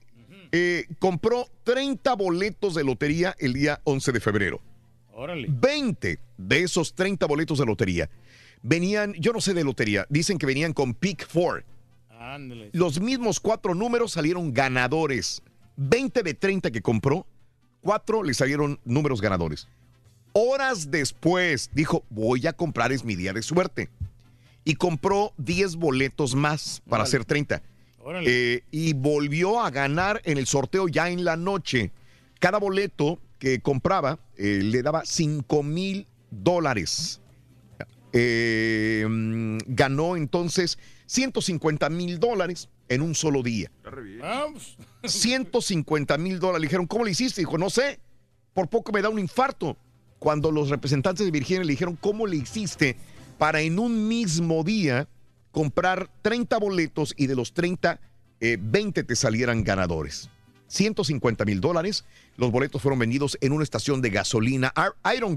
Eh, 0.52 0.86
compró 0.98 1.48
30 1.64 2.14
boletos 2.14 2.74
de 2.74 2.84
lotería 2.84 3.34
el 3.38 3.52
día 3.52 3.80
11 3.84 4.12
de 4.12 4.20
febrero. 4.20 4.60
Órale. 5.12 5.48
20 5.50 6.18
de 6.38 6.60
esos 6.60 6.94
30 6.94 7.26
boletos 7.26 7.58
de 7.58 7.66
lotería 7.66 8.08
venían, 8.64 9.12
yo 9.14 9.32
no 9.32 9.40
sé 9.40 9.54
de 9.54 9.62
lotería, 9.62 10.06
dicen 10.08 10.38
que 10.38 10.46
venían 10.46 10.72
con 10.72 10.94
Pick 10.94 11.28
4. 11.32 11.62
Ándale. 12.18 12.70
Los 12.72 13.00
mismos 13.00 13.38
cuatro 13.38 13.74
números 13.74 14.12
salieron 14.12 14.52
ganadores. 14.52 15.42
20 15.76 16.22
de 16.22 16.34
30 16.34 16.70
que 16.70 16.80
compró, 16.80 17.26
cuatro 17.84 18.22
le 18.22 18.34
salieron 18.34 18.80
números 18.84 19.20
ganadores. 19.20 19.68
Horas 20.32 20.90
después 20.90 21.70
dijo, 21.74 22.02
voy 22.10 22.46
a 22.46 22.54
comprar, 22.54 22.90
es 22.90 23.04
mi 23.04 23.14
día 23.14 23.32
de 23.32 23.42
suerte. 23.42 23.90
Y 24.64 24.74
compró 24.74 25.32
10 25.36 25.76
boletos 25.76 26.34
más 26.34 26.82
para 26.88 27.02
Órale. 27.02 27.08
hacer 27.08 27.24
30. 27.26 27.62
Órale. 28.02 28.26
Eh, 28.54 28.64
y 28.70 28.94
volvió 28.94 29.60
a 29.60 29.70
ganar 29.70 30.22
en 30.24 30.38
el 30.38 30.46
sorteo 30.46 30.88
ya 30.88 31.10
en 31.10 31.24
la 31.24 31.36
noche. 31.36 31.92
Cada 32.40 32.58
boleto 32.58 33.20
que 33.38 33.60
compraba 33.60 34.18
eh, 34.36 34.60
le 34.62 34.82
daba 34.82 35.04
5 35.04 35.62
mil 35.62 36.06
dólares. 36.30 37.20
Eh, 38.14 39.04
ganó 39.66 40.16
entonces 40.16 40.78
150 41.06 41.88
mil 41.90 42.18
dólares 42.18 42.68
en 42.88 43.02
un 43.02 43.14
solo 43.14 43.42
día. 43.42 43.70
Vamos. 44.20 44.76
150 45.04 46.18
mil 46.18 46.38
dólares. 46.38 46.60
Le 46.62 46.66
dijeron, 46.66 46.86
¿cómo 46.86 47.04
le 47.04 47.10
hiciste? 47.12 47.40
Dijo, 47.40 47.58
no 47.58 47.70
sé, 47.70 47.98
por 48.52 48.68
poco 48.68 48.92
me 48.92 49.02
da 49.02 49.08
un 49.08 49.18
infarto. 49.18 49.76
Cuando 50.18 50.50
los 50.50 50.70
representantes 50.70 51.24
de 51.26 51.30
Virginia 51.30 51.64
le 51.64 51.72
dijeron, 51.72 51.96
¿cómo 52.00 52.26
le 52.26 52.36
hiciste 52.36 52.96
para 53.38 53.60
en 53.60 53.78
un 53.78 54.08
mismo 54.08 54.64
día 54.64 55.08
comprar 55.52 56.10
30 56.22 56.58
boletos 56.58 57.14
y 57.16 57.26
de 57.26 57.34
los 57.36 57.52
30, 57.52 58.00
eh, 58.40 58.56
20 58.60 59.04
te 59.04 59.16
salieran 59.16 59.64
ganadores? 59.64 60.30
150 60.68 61.44
mil 61.44 61.60
dólares. 61.60 62.04
Los 62.36 62.50
boletos 62.50 62.80
fueron 62.80 62.98
vendidos 62.98 63.36
en 63.42 63.52
una 63.52 63.62
estación 63.64 64.00
de 64.00 64.10
gasolina, 64.10 64.72
Ar- 64.74 64.94
Iron 65.16 65.36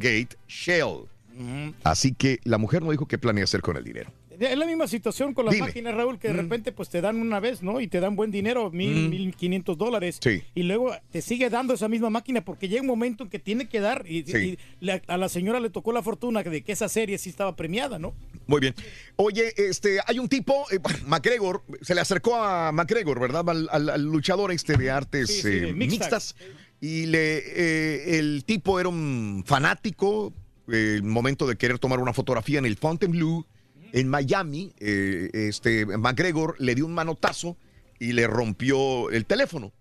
Así 1.83 2.13
que 2.13 2.39
la 2.43 2.57
mujer 2.57 2.81
no 2.83 2.91
dijo 2.91 3.07
qué 3.07 3.17
planea 3.17 3.43
hacer 3.43 3.61
con 3.61 3.77
el 3.77 3.83
dinero. 3.83 4.11
Es 4.39 4.55
la 4.55 4.67
misma 4.67 4.87
situación 4.87 5.33
con 5.33 5.45
las 5.45 5.55
Dime. 5.55 5.65
máquinas, 5.65 5.95
Raúl, 5.95 6.19
que 6.19 6.27
de 6.27 6.35
Mm. 6.35 6.37
repente 6.37 6.71
pues 6.71 6.89
te 6.89 7.01
dan 7.01 7.19
una 7.19 7.39
vez, 7.39 7.63
¿no? 7.63 7.81
Y 7.81 7.87
te 7.87 7.99
dan 7.99 8.15
buen 8.15 8.29
dinero, 8.29 8.69
mil, 8.69 9.09
mil 9.09 9.33
quinientos 9.35 9.79
dólares. 9.79 10.19
Sí. 10.21 10.43
Y 10.53 10.61
luego 10.61 10.91
te 11.11 11.23
sigue 11.23 11.49
dando 11.49 11.73
esa 11.73 11.87
misma 11.87 12.11
máquina 12.11 12.45
porque 12.45 12.69
llega 12.69 12.81
un 12.81 12.87
momento 12.87 13.23
en 13.23 13.31
que 13.31 13.39
tiene 13.39 13.67
que 13.67 13.79
dar. 13.79 14.05
Y, 14.07 14.23
Sí. 14.25 14.37
y 14.37 14.85
la- 14.85 15.01
a 15.07 15.17
la 15.17 15.27
señora 15.27 15.59
le 15.59 15.71
tocó 15.71 15.91
la 15.91 16.03
fortuna 16.03 16.43
de 16.43 16.61
que 16.61 16.71
esa 16.71 16.87
serie 16.87 17.17
sí 17.17 17.31
estaba 17.31 17.55
premiada, 17.55 17.97
¿no? 17.97 18.13
Muy 18.45 18.59
bien. 18.61 18.75
Oye, 19.15 19.53
este, 19.57 19.97
hay 20.05 20.19
un 20.19 20.29
tipo, 20.29 20.65
eh, 20.71 20.77
McGregor, 21.07 21.63
se 21.81 21.95
le 21.95 22.01
acercó 22.01 22.35
a 22.35 22.71
McGregor, 22.71 23.19
¿verdad? 23.19 23.49
Al, 23.49 23.67
al- 23.71 23.89
al 23.89 24.03
luchador 24.03 24.51
este 24.51 24.77
de 24.77 24.91
artes 24.91 25.41
Sí, 25.41 25.47
eh, 25.47 25.73
mixtas. 25.73 26.35
Y 26.79 27.07
le, 27.07 27.37
eh, 27.39 28.19
el 28.19 28.43
tipo 28.45 28.79
era 28.79 28.87
un 28.87 29.43
fanático, 29.47 30.31
el 30.67 31.03
momento 31.03 31.47
de 31.47 31.55
querer 31.55 31.79
tomar 31.79 31.99
una 31.99 32.13
fotografía 32.13 32.59
en 32.59 32.65
el 32.65 32.75
Fontainebleau. 32.77 33.45
En 33.93 34.09
Miami, 34.09 34.73
eh, 34.79 35.29
este 35.33 35.85
McGregor 35.85 36.55
le 36.59 36.75
dio 36.75 36.85
un 36.85 36.93
manotazo 36.93 37.55
y 37.99 38.11
le 38.13 38.27
rompió 38.27 39.09
el 39.11 39.25
teléfono. 39.25 39.71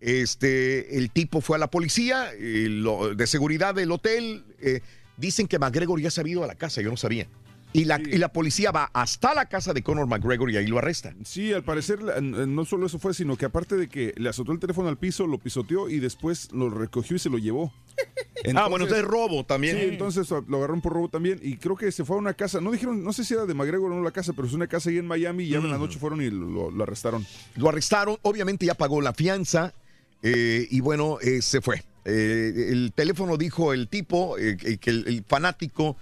Este, 0.00 0.98
el 0.98 1.10
tipo 1.10 1.40
fue 1.40 1.56
a 1.56 1.58
la 1.58 1.68
policía 1.70 2.30
eh, 2.38 2.66
lo- 2.68 3.14
de 3.14 3.26
seguridad 3.26 3.74
del 3.74 3.90
hotel. 3.92 4.44
eh, 4.60 4.80
dicen 5.16 5.48
que 5.48 5.58
McGregor 5.58 6.00
ya 6.00 6.10
se 6.10 6.20
había 6.20 6.32
ido 6.34 6.44
a 6.44 6.46
la 6.46 6.54
casa, 6.54 6.82
yo 6.82 6.90
no 6.90 6.96
sabía. 6.98 7.26
Y 7.72 7.84
la, 7.84 8.00
y 8.00 8.16
la 8.16 8.32
policía 8.32 8.70
va 8.70 8.90
hasta 8.94 9.34
la 9.34 9.46
casa 9.46 9.74
de 9.74 9.82
Conor 9.82 10.06
McGregor 10.06 10.50
y 10.50 10.56
ahí 10.56 10.66
lo 10.66 10.78
arresta. 10.78 11.14
Sí, 11.24 11.52
al 11.52 11.62
parecer 11.62 12.00
no 12.22 12.64
solo 12.64 12.86
eso 12.86 12.98
fue, 12.98 13.12
sino 13.12 13.36
que 13.36 13.44
aparte 13.44 13.76
de 13.76 13.88
que 13.88 14.14
le 14.16 14.30
azotó 14.30 14.52
el 14.52 14.58
teléfono 14.58 14.88
al 14.88 14.96
piso, 14.96 15.26
lo 15.26 15.38
pisoteó 15.38 15.90
y 15.90 15.98
después 15.98 16.52
lo 16.52 16.70
recogió 16.70 17.16
y 17.16 17.18
se 17.18 17.28
lo 17.28 17.38
llevó. 17.38 17.72
ah, 18.56 18.68
bueno, 18.68 18.84
entonces 18.86 19.04
robo 19.04 19.44
también. 19.44 19.76
Sí, 19.76 19.82
entonces 19.84 20.30
lo 20.30 20.56
agarraron 20.56 20.80
por 20.80 20.94
robo 20.94 21.08
también 21.08 21.38
y 21.42 21.56
creo 21.56 21.76
que 21.76 21.92
se 21.92 22.04
fue 22.04 22.16
a 22.16 22.18
una 22.18 22.34
casa. 22.34 22.60
No 22.60 22.70
dijeron, 22.70 23.04
no 23.04 23.12
sé 23.12 23.24
si 23.24 23.34
era 23.34 23.44
de 23.44 23.52
McGregor 23.52 23.92
o 23.92 23.94
no 23.94 24.02
la 24.02 24.10
casa, 24.10 24.32
pero 24.32 24.48
es 24.48 24.54
una 24.54 24.68
casa 24.68 24.88
ahí 24.88 24.98
en 24.98 25.06
Miami 25.06 25.44
y 25.44 25.48
ya 25.48 25.58
en 25.58 25.70
la 25.70 25.78
noche 25.78 25.98
fueron 25.98 26.22
y 26.22 26.30
lo, 26.30 26.70
lo 26.70 26.82
arrestaron. 26.82 27.26
Lo 27.56 27.68
arrestaron, 27.68 28.16
obviamente 28.22 28.64
ya 28.64 28.74
pagó 28.74 29.00
la 29.02 29.12
fianza 29.12 29.74
eh, 30.22 30.66
y 30.70 30.80
bueno, 30.80 31.18
eh, 31.20 31.42
se 31.42 31.60
fue. 31.60 31.82
Eh, 32.04 32.68
el 32.70 32.92
teléfono 32.94 33.36
dijo 33.36 33.72
el 33.72 33.88
tipo, 33.88 34.36
que 34.36 34.78
que 34.78 34.90
el, 34.90 35.06
el 35.08 35.24
fanático, 35.24 35.96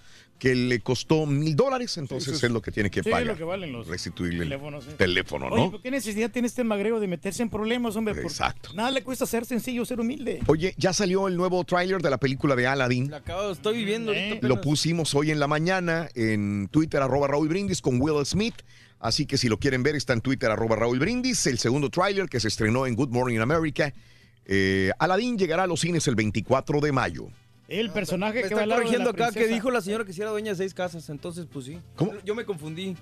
que 0.44 0.54
le 0.54 0.80
costó 0.80 1.24
mil 1.24 1.56
dólares, 1.56 1.96
entonces 1.96 2.42
es 2.42 2.50
lo 2.50 2.60
que 2.60 2.70
tiene 2.70 2.90
que 2.90 3.02
Sí, 3.02 3.08
pagar. 3.08 3.28
lo 3.28 3.34
que 3.34 3.44
valen 3.44 3.72
los 3.72 3.86
Restituirle 3.86 4.42
el 4.42 4.50
teléfonos, 4.50 4.84
sí. 4.84 4.90
teléfono, 4.98 5.46
Oye, 5.46 5.56
¿no? 5.56 5.70
¿por 5.70 5.80
qué 5.80 5.90
necesidad 5.90 6.30
tiene 6.30 6.48
este 6.48 6.62
magrego 6.64 7.00
de 7.00 7.06
meterse 7.08 7.42
en 7.42 7.48
problemas, 7.48 7.96
hombre? 7.96 8.20
Exacto. 8.20 8.74
Nada 8.74 8.90
le 8.90 9.02
cuesta 9.02 9.24
ser 9.24 9.46
sencillo, 9.46 9.86
ser 9.86 10.00
humilde. 10.00 10.40
Oye, 10.46 10.74
ya 10.76 10.92
salió 10.92 11.28
el 11.28 11.36
nuevo 11.38 11.64
tráiler 11.64 12.02
de 12.02 12.10
la 12.10 12.18
película 12.18 12.54
de 12.56 12.66
Aladdin. 12.66 13.10
La 13.10 13.16
acabo, 13.16 13.52
estoy 13.52 13.78
viviendo 13.78 14.12
ahorita 14.12 14.46
Lo 14.46 14.60
pusimos 14.60 15.14
hoy 15.14 15.30
en 15.30 15.40
la 15.40 15.46
mañana 15.48 16.10
en 16.14 16.68
Twitter, 16.70 17.00
arroba 17.00 17.26
Raúl 17.26 17.48
Brindis 17.48 17.80
con 17.80 17.98
Will 17.98 18.26
Smith. 18.26 18.56
Así 19.00 19.24
que 19.24 19.38
si 19.38 19.48
lo 19.48 19.58
quieren 19.58 19.82
ver, 19.82 19.96
está 19.96 20.12
en 20.12 20.20
Twitter, 20.20 20.50
arroba 20.50 20.76
Raúl 20.76 20.98
Brindis. 20.98 21.46
El 21.46 21.58
segundo 21.58 21.88
tráiler 21.88 22.28
que 22.28 22.38
se 22.38 22.48
estrenó 22.48 22.86
en 22.86 22.96
Good 22.96 23.08
Morning 23.08 23.38
America. 23.38 23.94
Eh, 24.44 24.90
Aladdin 24.98 25.38
llegará 25.38 25.62
a 25.62 25.66
los 25.66 25.80
cines 25.80 26.06
el 26.06 26.16
24 26.16 26.80
de 26.82 26.92
mayo. 26.92 27.28
El 27.68 27.90
personaje 27.90 28.34
Me 28.34 28.40
que 28.42 28.48
está 28.48 28.66
va 28.66 28.76
corrigiendo 28.76 29.10
acá 29.10 29.32
que 29.32 29.46
dijo 29.46 29.70
la 29.70 29.80
señora 29.80 30.04
que 30.04 30.12
si 30.12 30.20
era 30.20 30.30
dueña 30.30 30.50
de 30.50 30.56
seis 30.56 30.74
casas, 30.74 31.08
entonces 31.08 31.46
pues 31.50 31.66
sí. 31.66 31.78
¿Cómo? 31.96 32.12
Yo 32.24 32.34
me 32.34 32.44
confundí. 32.44 32.96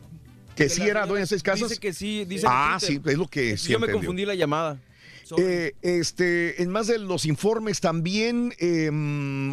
¿Que 0.55 0.65
la 0.65 0.71
sí 0.71 0.83
era 0.83 1.07
dueña 1.07 1.23
de 1.23 1.27
seis 1.27 1.43
casas? 1.43 1.69
Dice 1.69 1.81
que 1.81 1.93
sí, 1.93 2.25
dice 2.25 2.47
Ah, 2.49 2.79
sí, 2.81 3.01
es 3.05 3.19
lo 3.19 3.27
que 3.27 3.57
sí 3.57 3.73
Yo 3.73 3.79
me 3.81 3.91
confundí 3.91 4.25
la 4.25 4.35
llamada. 4.35 4.79
Eh, 5.39 5.75
este, 5.83 6.63
en 6.63 6.69
más 6.71 6.89
de 6.89 6.99
los 6.99 7.25
informes 7.25 7.81
también, 7.81 8.55
eh, 8.59 8.91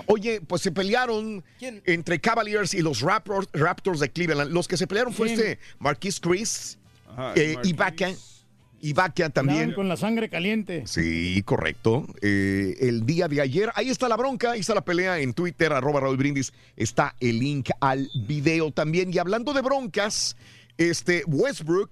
oye, 0.07 0.41
pues 0.41 0.61
se 0.61 0.71
pelearon 0.71 1.43
entre 1.61 2.19
Cavaliers 2.19 2.73
y 2.73 2.81
los 2.81 3.01
Raptors, 3.01 3.47
Raptors 3.53 3.99
de 3.99 4.09
Cleveland. 4.09 4.51
Los 4.51 4.67
que 4.67 4.77
se 4.77 4.87
pelearon 4.87 5.13
fue 5.13 5.27
¿Quién? 5.27 5.39
este 5.39 5.59
Marquis 5.79 6.19
Chris, 6.19 6.77
Ajá, 7.09 7.33
eh, 7.35 7.53
Marquise. 7.53 7.73
Ibaka, 7.73 8.11
Ibaka 8.81 9.25
Andaban 9.25 9.47
también. 9.47 9.73
con 9.73 9.87
la 9.87 9.97
sangre 9.97 10.29
caliente. 10.29 10.83
Sí, 10.85 11.41
correcto. 11.43 12.05
Eh, 12.21 12.75
el 12.81 13.05
día 13.05 13.27
de 13.27 13.41
ayer, 13.41 13.69
ahí 13.75 13.89
está 13.89 14.07
la 14.07 14.17
bronca, 14.17 14.51
ahí 14.51 14.61
está 14.61 14.75
la 14.75 14.81
pelea 14.85 15.19
en 15.19 15.33
Twitter, 15.33 15.71
arroba 15.73 15.99
Raúl 16.01 16.17
Brindis, 16.17 16.53
está 16.75 17.15
el 17.19 17.39
link 17.39 17.69
al 17.79 18.09
video 18.27 18.71
también. 18.71 19.13
Y 19.13 19.17
hablando 19.17 19.53
de 19.53 19.61
broncas, 19.61 20.35
este 20.77 21.23
Westbrook, 21.27 21.91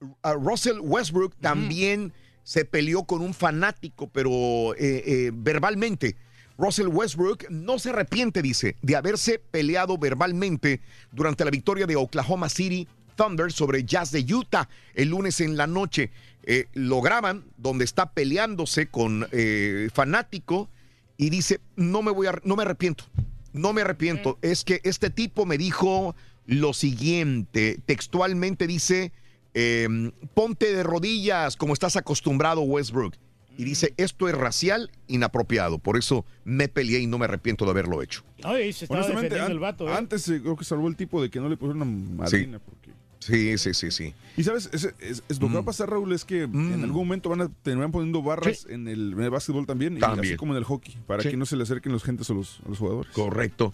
uh, 0.00 0.32
Russell 0.34 0.80
Westbrook 0.80 1.34
también 1.40 2.12
se 2.44 2.64
peleó 2.64 3.04
con 3.04 3.22
un 3.22 3.34
fanático, 3.34 4.08
pero 4.08 4.74
eh, 4.74 5.02
eh, 5.06 5.30
verbalmente. 5.32 6.16
Russell 6.58 6.88
Westbrook 6.88 7.46
no 7.50 7.78
se 7.78 7.90
arrepiente, 7.90 8.42
dice, 8.42 8.76
de 8.82 8.96
haberse 8.96 9.38
peleado 9.38 9.98
verbalmente 9.98 10.80
durante 11.10 11.44
la 11.44 11.50
victoria 11.50 11.86
de 11.86 11.96
Oklahoma 11.96 12.48
City 12.48 12.86
Thunder 13.16 13.52
sobre 13.52 13.84
Jazz 13.84 14.10
de 14.12 14.20
Utah 14.34 14.68
el 14.94 15.08
lunes 15.10 15.40
en 15.40 15.56
la 15.56 15.66
noche. 15.66 16.10
Eh, 16.44 16.66
lo 16.74 17.00
graban 17.00 17.44
donde 17.56 17.84
está 17.84 18.12
peleándose 18.12 18.88
con 18.88 19.26
eh, 19.32 19.88
fanático 19.94 20.68
y 21.16 21.30
dice, 21.30 21.60
no 21.76 22.02
me 22.02 22.10
voy 22.10 22.26
a, 22.26 22.34
no 22.44 22.56
me 22.56 22.62
arrepiento, 22.62 23.04
no 23.52 23.72
me 23.72 23.82
arrepiento. 23.82 24.38
Es 24.42 24.64
que 24.64 24.80
este 24.82 25.08
tipo 25.10 25.46
me 25.46 25.56
dijo 25.56 26.16
lo 26.46 26.72
siguiente, 26.72 27.78
textualmente 27.86 28.66
dice, 28.66 29.12
em, 29.54 30.10
ponte 30.34 30.74
de 30.74 30.82
rodillas 30.82 31.56
como 31.56 31.72
estás 31.74 31.94
acostumbrado 31.96 32.62
Westbrook. 32.62 33.14
Y 33.58 33.64
dice, 33.64 33.92
esto 33.98 34.28
es 34.30 34.34
racial 34.34 34.90
inapropiado, 35.08 35.78
por 35.78 35.98
eso 35.98 36.24
me 36.42 36.68
peleé 36.68 37.00
y 37.00 37.06
no 37.06 37.18
me 37.18 37.26
arrepiento 37.26 37.66
de 37.66 37.70
haberlo 37.72 38.02
hecho. 38.02 38.24
Ay, 38.42 38.72
se 38.72 38.86
estaba 38.86 39.00
Honestamente, 39.00 39.34
defendiendo 39.34 39.44
an- 39.46 39.52
el 39.52 39.58
vato, 39.58 39.88
¿eh? 39.88 39.92
antes 39.94 40.26
eh, 40.30 40.40
creo 40.40 40.56
que 40.56 40.64
salvó 40.64 40.88
el 40.88 40.96
tipo 40.96 41.20
de 41.22 41.28
que 41.30 41.38
no 41.38 41.50
le 41.50 41.56
pusieron 41.58 41.82
una 41.82 42.24
madrina. 42.24 42.58
porque- 42.58 42.90
Sí, 43.22 43.56
sí, 43.56 43.72
sí, 43.72 43.90
sí. 43.92 44.14
Y 44.36 44.42
sabes, 44.42 44.68
es, 44.72 44.92
es- 44.98 45.22
es 45.28 45.40
lo 45.40 45.46
que 45.48 45.54
va 45.54 45.60
a 45.60 45.64
pasar, 45.64 45.88
Raúl, 45.88 46.12
es 46.12 46.24
que 46.24 46.42
en 46.42 46.82
algún 46.82 47.06
momento 47.06 47.28
van 47.28 47.42
a 47.42 47.48
terminar 47.62 47.90
poniendo 47.92 48.20
barras 48.22 48.66
en, 48.68 48.88
el, 48.88 49.12
en 49.12 49.20
el 49.22 49.30
básquetbol 49.30 49.64
también, 49.66 49.96
y 49.96 50.02
así 50.02 50.36
como 50.36 50.52
en 50.54 50.58
el 50.58 50.64
hockey, 50.64 50.96
para 51.06 51.22
Sí. 51.22 51.30
que 51.30 51.36
no 51.36 51.46
se 51.46 51.56
le 51.56 51.62
acerquen 51.62 51.92
los 51.92 52.02
gentes 52.02 52.28
a 52.30 52.34
los, 52.34 52.60
a 52.66 52.68
los 52.68 52.78
jugadores. 52.78 53.12
Correcto. 53.12 53.72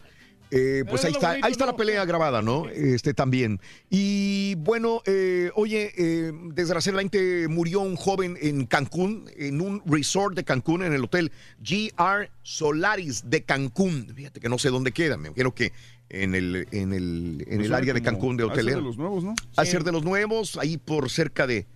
Eh, 0.51 0.85
pues 0.89 1.05
ahí 1.05 1.13
está, 1.13 1.29
bonito, 1.29 1.47
ahí 1.47 1.53
está 1.53 1.67
la 1.67 1.77
pelea 1.77 2.05
grabada, 2.05 2.43
¿no? 2.43 2.69
Este 2.69 3.15
también. 3.15 3.61
Y 3.91 4.55
bueno, 4.57 5.03
eh, 5.05 5.51
oye, 5.55 5.93
eh, 5.97 6.33
desgraciadamente 6.55 7.49
murió 7.49 7.81
un 7.81 7.97
joven 7.97 8.39
en 8.41 8.67
Cancún, 8.67 9.31
en 9.37 9.61
un 9.61 9.83
resort 9.87 10.35
de 10.35 10.45
Cancún, 10.45 10.83
en 10.83 10.93
el 10.93 11.05
hotel 11.05 11.33
GR 11.61 12.31
Solaris 12.43 13.29
de 13.29 13.43
Cancún. 13.43 14.13
Fíjate 14.15 14.41
que 14.41 14.49
no 14.49 14.59
sé 14.59 14.71
dónde 14.71 14.93
queda, 14.93 15.17
me 15.17 15.29
imagino 15.29 15.55
que 15.55 15.73
en 16.09 16.35
el, 16.35 16.67
en 16.71 16.93
el, 16.93 17.45
en 17.47 17.57
Pues 17.57 17.67
el 17.67 17.75
área 17.75 17.93
de 17.93 18.03
Cancún 18.03 18.37
de 18.37 18.45
ha 18.45 18.49
de 18.49 18.63
ser 18.63 18.77
de 18.77 18.81
los 18.81 18.97
nuevos, 18.97 19.25
¿no? 19.25 19.35
Al 19.57 19.67
ser 19.67 19.85
de 19.85 19.93
los 19.93 20.05
nuevos, 20.05 20.57
ahí 20.57 20.79
por 20.79 21.11
cerca 21.11 21.47
de, 21.47 21.67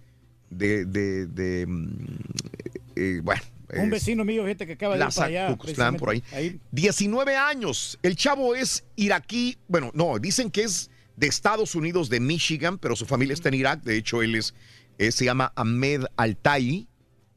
de, 0.49 0.85
de, 0.87 1.27
de, 1.27 1.67
mm, 1.67 1.87
eh, 2.97 3.21
bueno. 3.23 3.43
Un 3.73 3.91
vecino 3.91 4.25
mío, 4.25 4.47
gente 4.47 4.67
que 4.67 4.75
acaba 4.75 4.97
de 4.97 5.05
ir 5.05 5.15
para 5.15 5.27
allá. 5.27 5.57
Por 5.97 6.11
ahí. 6.11 6.21
precisamente. 6.21 6.61
19 6.71 7.37
años. 7.37 7.99
El 8.03 8.17
chavo 8.17 8.55
es 8.55 8.85
iraquí. 8.97 9.57
Bueno, 9.69 9.91
no, 9.95 10.19
dicen 10.19 10.51
que 10.51 10.63
es 10.63 10.91
de 11.17 11.27
Estados 11.27 11.75
Unidos, 11.75 12.09
de 12.09 12.21
Michigan, 12.21 12.79
pero 12.79 12.97
su 12.97 13.07
familia 13.07 13.35
está 13.35 13.49
en 13.49 13.55
Irak. 13.55 13.83
De 13.83 13.97
hecho, 13.97 14.23
él 14.23 14.35
es, 14.35 14.55
eh, 14.99 15.11
se 15.13 15.25
llama 15.25 15.53
Ahmed 15.57 16.05
Altai. 16.17 16.87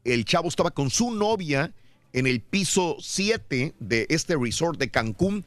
El 0.04 0.26
chavo 0.26 0.50
estaba 0.50 0.72
con 0.72 0.90
su 0.90 1.12
novia 1.12 1.74
en 2.14 2.28
el 2.28 2.42
piso 2.42 2.98
7 3.00 3.74
de 3.80 4.06
este 4.10 4.36
resort 4.36 4.80
de 4.80 4.90
Cancún. 4.90 5.46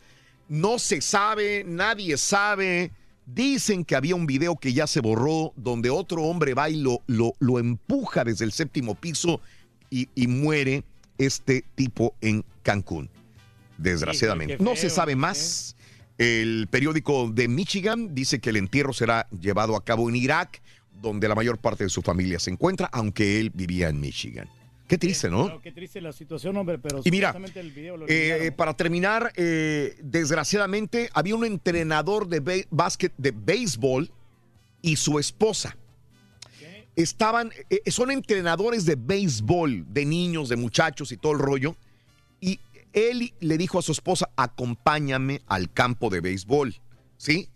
No 0.49 0.78
se 0.78 1.00
sabe, 1.00 1.65
nadie 1.67 2.17
sabe. 2.17 2.92
Dicen 3.26 3.84
que 3.84 3.94
había 3.94 4.15
un 4.15 4.26
video 4.26 4.57
que 4.57 4.73
ya 4.73 4.86
se 4.86 5.00
borró 5.00 5.52
donde 5.57 5.91
otro 5.91 6.23
hombre 6.23 6.55
va 6.55 6.70
y 6.70 6.76
lo, 6.76 7.02
lo, 7.07 7.34
lo 7.41 7.58
empuja 7.58 8.25
desde 8.25 8.47
el 8.47 8.52
séptimo 8.52 8.94
piso 8.94 9.42
y, 9.91 10.08
y 10.15 10.26
muere 10.26 10.84
este 11.18 11.65
tipo 11.75 12.15
en 12.20 12.44
Cancún. 12.62 13.10
Desgraciadamente. 13.76 14.58
No 14.58 14.76
se 14.76 14.91
sabe 14.91 15.17
más. 15.17 15.76
El 16.18 16.67
periódico 16.68 17.31
de 17.31 17.47
Michigan 17.47 18.15
dice 18.15 18.41
que 18.41 18.50
el 18.50 18.57
entierro 18.57 18.92
será 18.92 19.28
llevado 19.31 19.76
a 19.76 19.84
cabo 19.84 20.08
en 20.08 20.17
Irak, 20.17 20.60
donde 21.00 21.28
la 21.28 21.36
mayor 21.36 21.58
parte 21.58 21.84
de 21.84 21.91
su 21.91 22.02
familia 22.02 22.41
se 22.41 22.50
encuentra, 22.50 22.89
aunque 22.92 23.39
él 23.39 23.50
vivía 23.55 23.89
en 23.89 24.00
Michigan. 24.00 24.49
Qué 24.89 24.99
triste, 24.99 25.28
¿no? 25.28 25.60
Qué 25.60 25.70
triste 25.70 26.00
la 26.00 26.12
situación, 26.12 26.57
hombre, 26.57 26.78
pero 26.78 27.02
Y 27.05 27.10
mira, 27.10 27.36
el 27.55 27.73
video 27.73 27.99
lo 27.99 28.07
Eh, 28.08 28.50
para 28.57 28.75
terminar, 28.75 29.33
eh, 29.36 29.97
desgraciadamente 30.02 31.10
había 31.12 31.36
un 31.36 31.44
entrenador 31.44 32.26
de 32.26 32.67
básquet 32.70 33.12
de 33.18 33.33
béisbol 33.33 34.10
y 34.81 34.97
su 34.97 35.18
esposa. 35.18 35.76
Estaban, 36.98 37.52
eh, 37.70 37.90
son 37.92 38.10
entrenadores 38.10 38.84
de 38.84 38.96
béisbol, 38.96 39.86
de 39.88 40.04
niños, 40.04 40.48
de 40.48 40.56
muchachos 40.56 41.12
y 41.12 41.16
todo 41.16 41.32
el 41.32 41.38
rollo. 41.38 41.76
Y 42.40 42.58
él 42.92 43.32
le 43.38 43.56
dijo 43.56 43.78
a 43.78 43.82
su 43.82 43.92
esposa, 43.92 44.30
acompáñame 44.36 45.40
al 45.46 45.72
campo 45.72 46.10
de 46.10 46.20
béisbol. 46.20 46.74
¿Sí? 47.16 47.48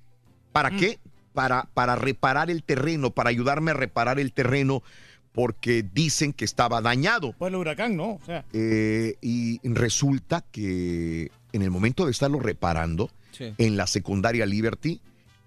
¿Para 0.52 0.70
qué? 0.70 1.00
Para, 1.32 1.68
para 1.74 1.96
reparar 1.96 2.50
el 2.52 2.62
terreno, 2.62 3.10
para 3.10 3.30
ayudarme 3.30 3.72
a 3.72 3.74
reparar 3.74 4.20
el 4.20 4.32
terreno, 4.32 4.84
porque 5.32 5.82
dicen 5.82 6.32
que 6.32 6.44
estaba 6.44 6.80
dañado. 6.80 7.32
Pues 7.36 7.50
el 7.50 7.56
huracán, 7.56 7.96
¿no? 7.96 8.10
O 8.12 8.20
sea, 8.24 8.44
Eh, 8.52 9.16
y 9.22 9.58
resulta 9.64 10.42
que 10.52 11.32
en 11.52 11.62
el 11.62 11.70
momento 11.70 12.04
de 12.04 12.12
estarlo 12.12 12.38
reparando, 12.38 13.10
Sí. 13.32 13.54
en 13.58 13.76
la 13.76 13.88
secundaria 13.88 14.46
Liberty, 14.46 15.00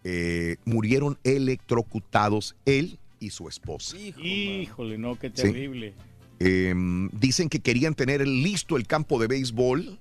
eh, 0.04 0.58
murieron 0.66 1.18
electrocutados 1.24 2.56
él 2.66 3.00
y 3.20 3.30
su 3.30 3.48
esposa. 3.48 3.98
híjole, 3.98 4.98
no, 4.98 5.18
qué 5.18 5.28
Sí. 5.30 5.34
terrible. 5.44 5.94
Eh, 6.40 6.74
dicen 7.14 7.48
que 7.50 7.60
querían 7.62 7.94
tener 7.96 8.28
listo 8.28 8.76
el 8.78 8.86
campo 8.88 9.20
de 9.20 9.28
béisbol 9.28 10.00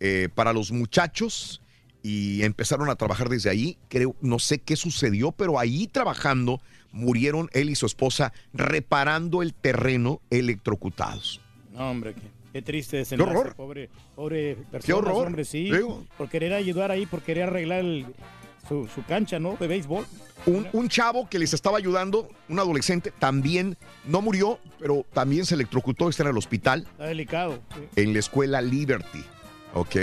eh, 0.00 0.28
para 0.34 0.52
los 0.52 0.72
muchachos 0.72 1.62
y 2.02 2.42
empezaron 2.42 2.90
a 2.90 2.96
trabajar 2.96 3.28
desde 3.28 3.50
ahí. 3.50 3.76
Creo, 3.88 4.14
no 4.20 4.38
sé 4.38 4.58
qué 4.58 4.76
sucedió, 4.76 5.32
pero 5.32 5.58
ahí 5.58 5.86
trabajando 5.86 6.60
murieron 6.92 7.48
él 7.52 7.70
y 7.70 7.74
su 7.76 7.86
esposa 7.86 8.32
reparando 8.52 9.42
el 9.42 9.54
terreno 9.54 10.20
electrocutados. 10.30 11.40
No, 11.72 11.90
hombre, 11.90 12.14
qué, 12.14 12.22
qué 12.52 12.62
triste 12.62 12.98
desenlace. 12.98 13.30
horror. 13.30 13.54
Pobre, 13.54 13.88
pobre 14.16 14.56
persona, 14.70 14.96
horror. 14.98 15.26
hombre, 15.28 15.44
sí. 15.44 15.64
Digo. 15.70 16.04
Por 16.18 16.28
querer 16.28 16.52
ayudar 16.52 16.90
ahí, 16.90 17.06
por 17.06 17.22
querer 17.22 17.44
arreglar 17.44 17.80
el, 17.80 18.06
su, 18.68 18.88
su 18.88 19.04
cancha, 19.04 19.38
¿no? 19.38 19.56
De 19.58 19.66
béisbol. 19.66 20.06
Un, 20.46 20.66
un 20.72 20.88
chavo 20.88 21.28
que 21.28 21.38
les 21.38 21.52
estaba 21.52 21.76
ayudando, 21.78 22.28
un 22.48 22.58
adolescente, 22.58 23.12
también 23.18 23.76
no 24.06 24.22
murió, 24.22 24.58
pero 24.78 25.04
también 25.12 25.44
se 25.44 25.54
electrocutó, 25.54 26.08
está 26.08 26.22
en 26.22 26.30
el 26.30 26.38
hospital, 26.38 26.86
Está 26.92 27.06
delicado. 27.06 27.58
sí. 27.74 28.02
en 28.02 28.12
la 28.14 28.18
escuela 28.20 28.60
Liberty. 28.62 29.22
¿Ok? 29.74 29.96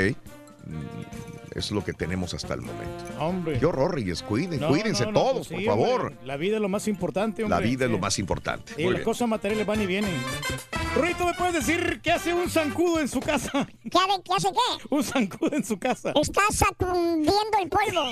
Es 1.56 1.72
lo 1.72 1.84
que 1.84 1.93
tenemos 1.93 2.34
hasta 2.34 2.53
el 2.53 2.61
momento. 2.61 3.03
Hombre. 3.19 3.58
Qué 3.59 3.66
horror, 3.66 3.95
Reyes. 3.95 4.22
Cuiden, 4.22 4.59
No, 4.59 4.67
cuídense 4.67 5.06
no, 5.06 5.11
no, 5.14 5.19
todos, 5.19 5.48
pues 5.48 5.59
sí, 5.61 5.66
por 5.66 5.76
favor. 5.77 6.01
hombre. 6.01 6.17
La 6.26 6.38
vida 6.38 6.56
es 6.58 6.61
lo 6.61 6.69
más 6.69 6.88
importante, 6.88 7.43
hombre. 7.43 7.59
La 7.59 7.66
vida 7.66 7.85
es 7.85 7.92
lo 7.92 8.00
más 8.00 8.19
importante. 8.19 8.74
Y 8.77 8.84
Muy 8.84 8.92
las 8.93 9.00
bien. 9.00 9.03
cosas 9.06 9.27
materiales 9.27 9.66
van 9.66 9.82
y 9.82 9.85
vienen. 9.85 10.14
Rito, 10.95 11.26
¿me 11.26 11.34
puedes 11.35 11.53
decir 11.53 12.00
qué 12.03 12.11
hace 12.11 12.34
un 12.34 12.50
zancudo 12.50 13.00
en 13.00 13.08
su 13.08 13.19
casa? 13.19 13.67
¿Qué, 13.84 13.98
hace- 13.98 14.22
qué 14.24 14.34
hace 14.35 14.48
qué? 14.51 14.88
Un 14.90 15.03
zancudo 15.03 15.53
en 15.56 15.64
su 15.64 15.77
casa. 15.80 16.11
Está 16.16 16.42
sacundiendo 16.51 17.58
el 17.61 17.69
polvo. 17.69 18.01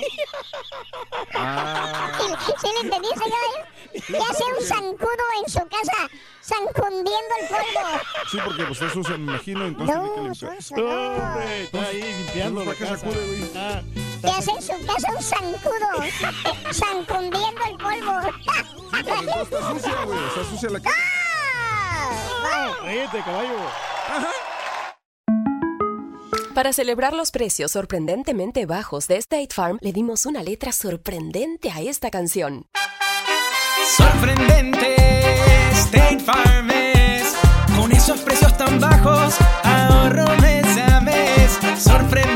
Ah. 1.34 2.12
¿Sí, 2.60 2.66
le 2.74 2.80
entendí, 2.86 3.08
señor? 3.08 4.06
¿Qué 4.06 4.16
hace 4.16 4.44
un 4.44 4.64
zancudo 4.66 5.24
en 5.44 5.50
su 5.50 5.58
casa? 5.60 6.08
Sancundiendo 6.40 7.10
el 7.42 7.48
polvo. 7.48 8.00
Sí, 8.30 8.38
porque 8.44 8.64
pues 8.64 8.80
está 8.80 8.92
sucia, 8.92 9.16
me 9.18 9.32
imagino, 9.32 9.66
entonces 9.66 9.96
tiene 9.96 10.12
que 10.12 10.22
limpiar. 10.22 10.56
Hombre, 10.78 11.62
está 11.64 11.82
ahí 11.82 12.02
limpiando 12.02 12.60
la 12.60 12.66
¿Para 12.66 12.78
qué 12.78 12.84
casa. 12.84 12.96
sacude, 12.98 13.25
güey? 13.26 13.50
Ah, 13.56 13.82
¿Qué 14.22 14.30
hace 14.30 14.50
en 14.50 14.62
su 14.62 14.86
casa 14.86 15.08
un 15.14 15.22
zancudo? 15.22 15.90
Sancundiendo 16.72 17.60
el 17.70 17.76
polvo. 17.76 18.20
Está 18.98 19.72
sucia, 19.72 20.04
güey. 20.04 20.18
Está 20.28 20.44
sucia 20.50 20.70
la 20.70 20.80
casa. 20.80 20.96
Ríete, 22.84 23.20
caballo. 23.24 23.56
Para 26.54 26.72
celebrar 26.72 27.12
los 27.12 27.32
precios 27.32 27.72
sorprendentemente 27.72 28.64
bajos 28.64 29.08
de 29.08 29.18
State 29.18 29.48
Farm, 29.52 29.78
le 29.82 29.92
dimos 29.92 30.24
una 30.24 30.42
letra 30.42 30.72
sorprendente 30.72 31.70
a 31.70 31.82
esta 31.82 32.10
canción. 32.10 32.66
Sorprendente, 33.96 34.96
State 35.72 36.20
Farm 36.20 36.70
es. 36.70 37.34
Con 37.76 37.92
esos 37.92 38.20
precios 38.20 38.56
tan 38.56 38.80
bajos, 38.80 39.36
ahorro 39.64 40.34
mes 40.40 40.78
a 40.78 41.00
mes. 41.00 41.58
Sorprendente, 41.78 42.35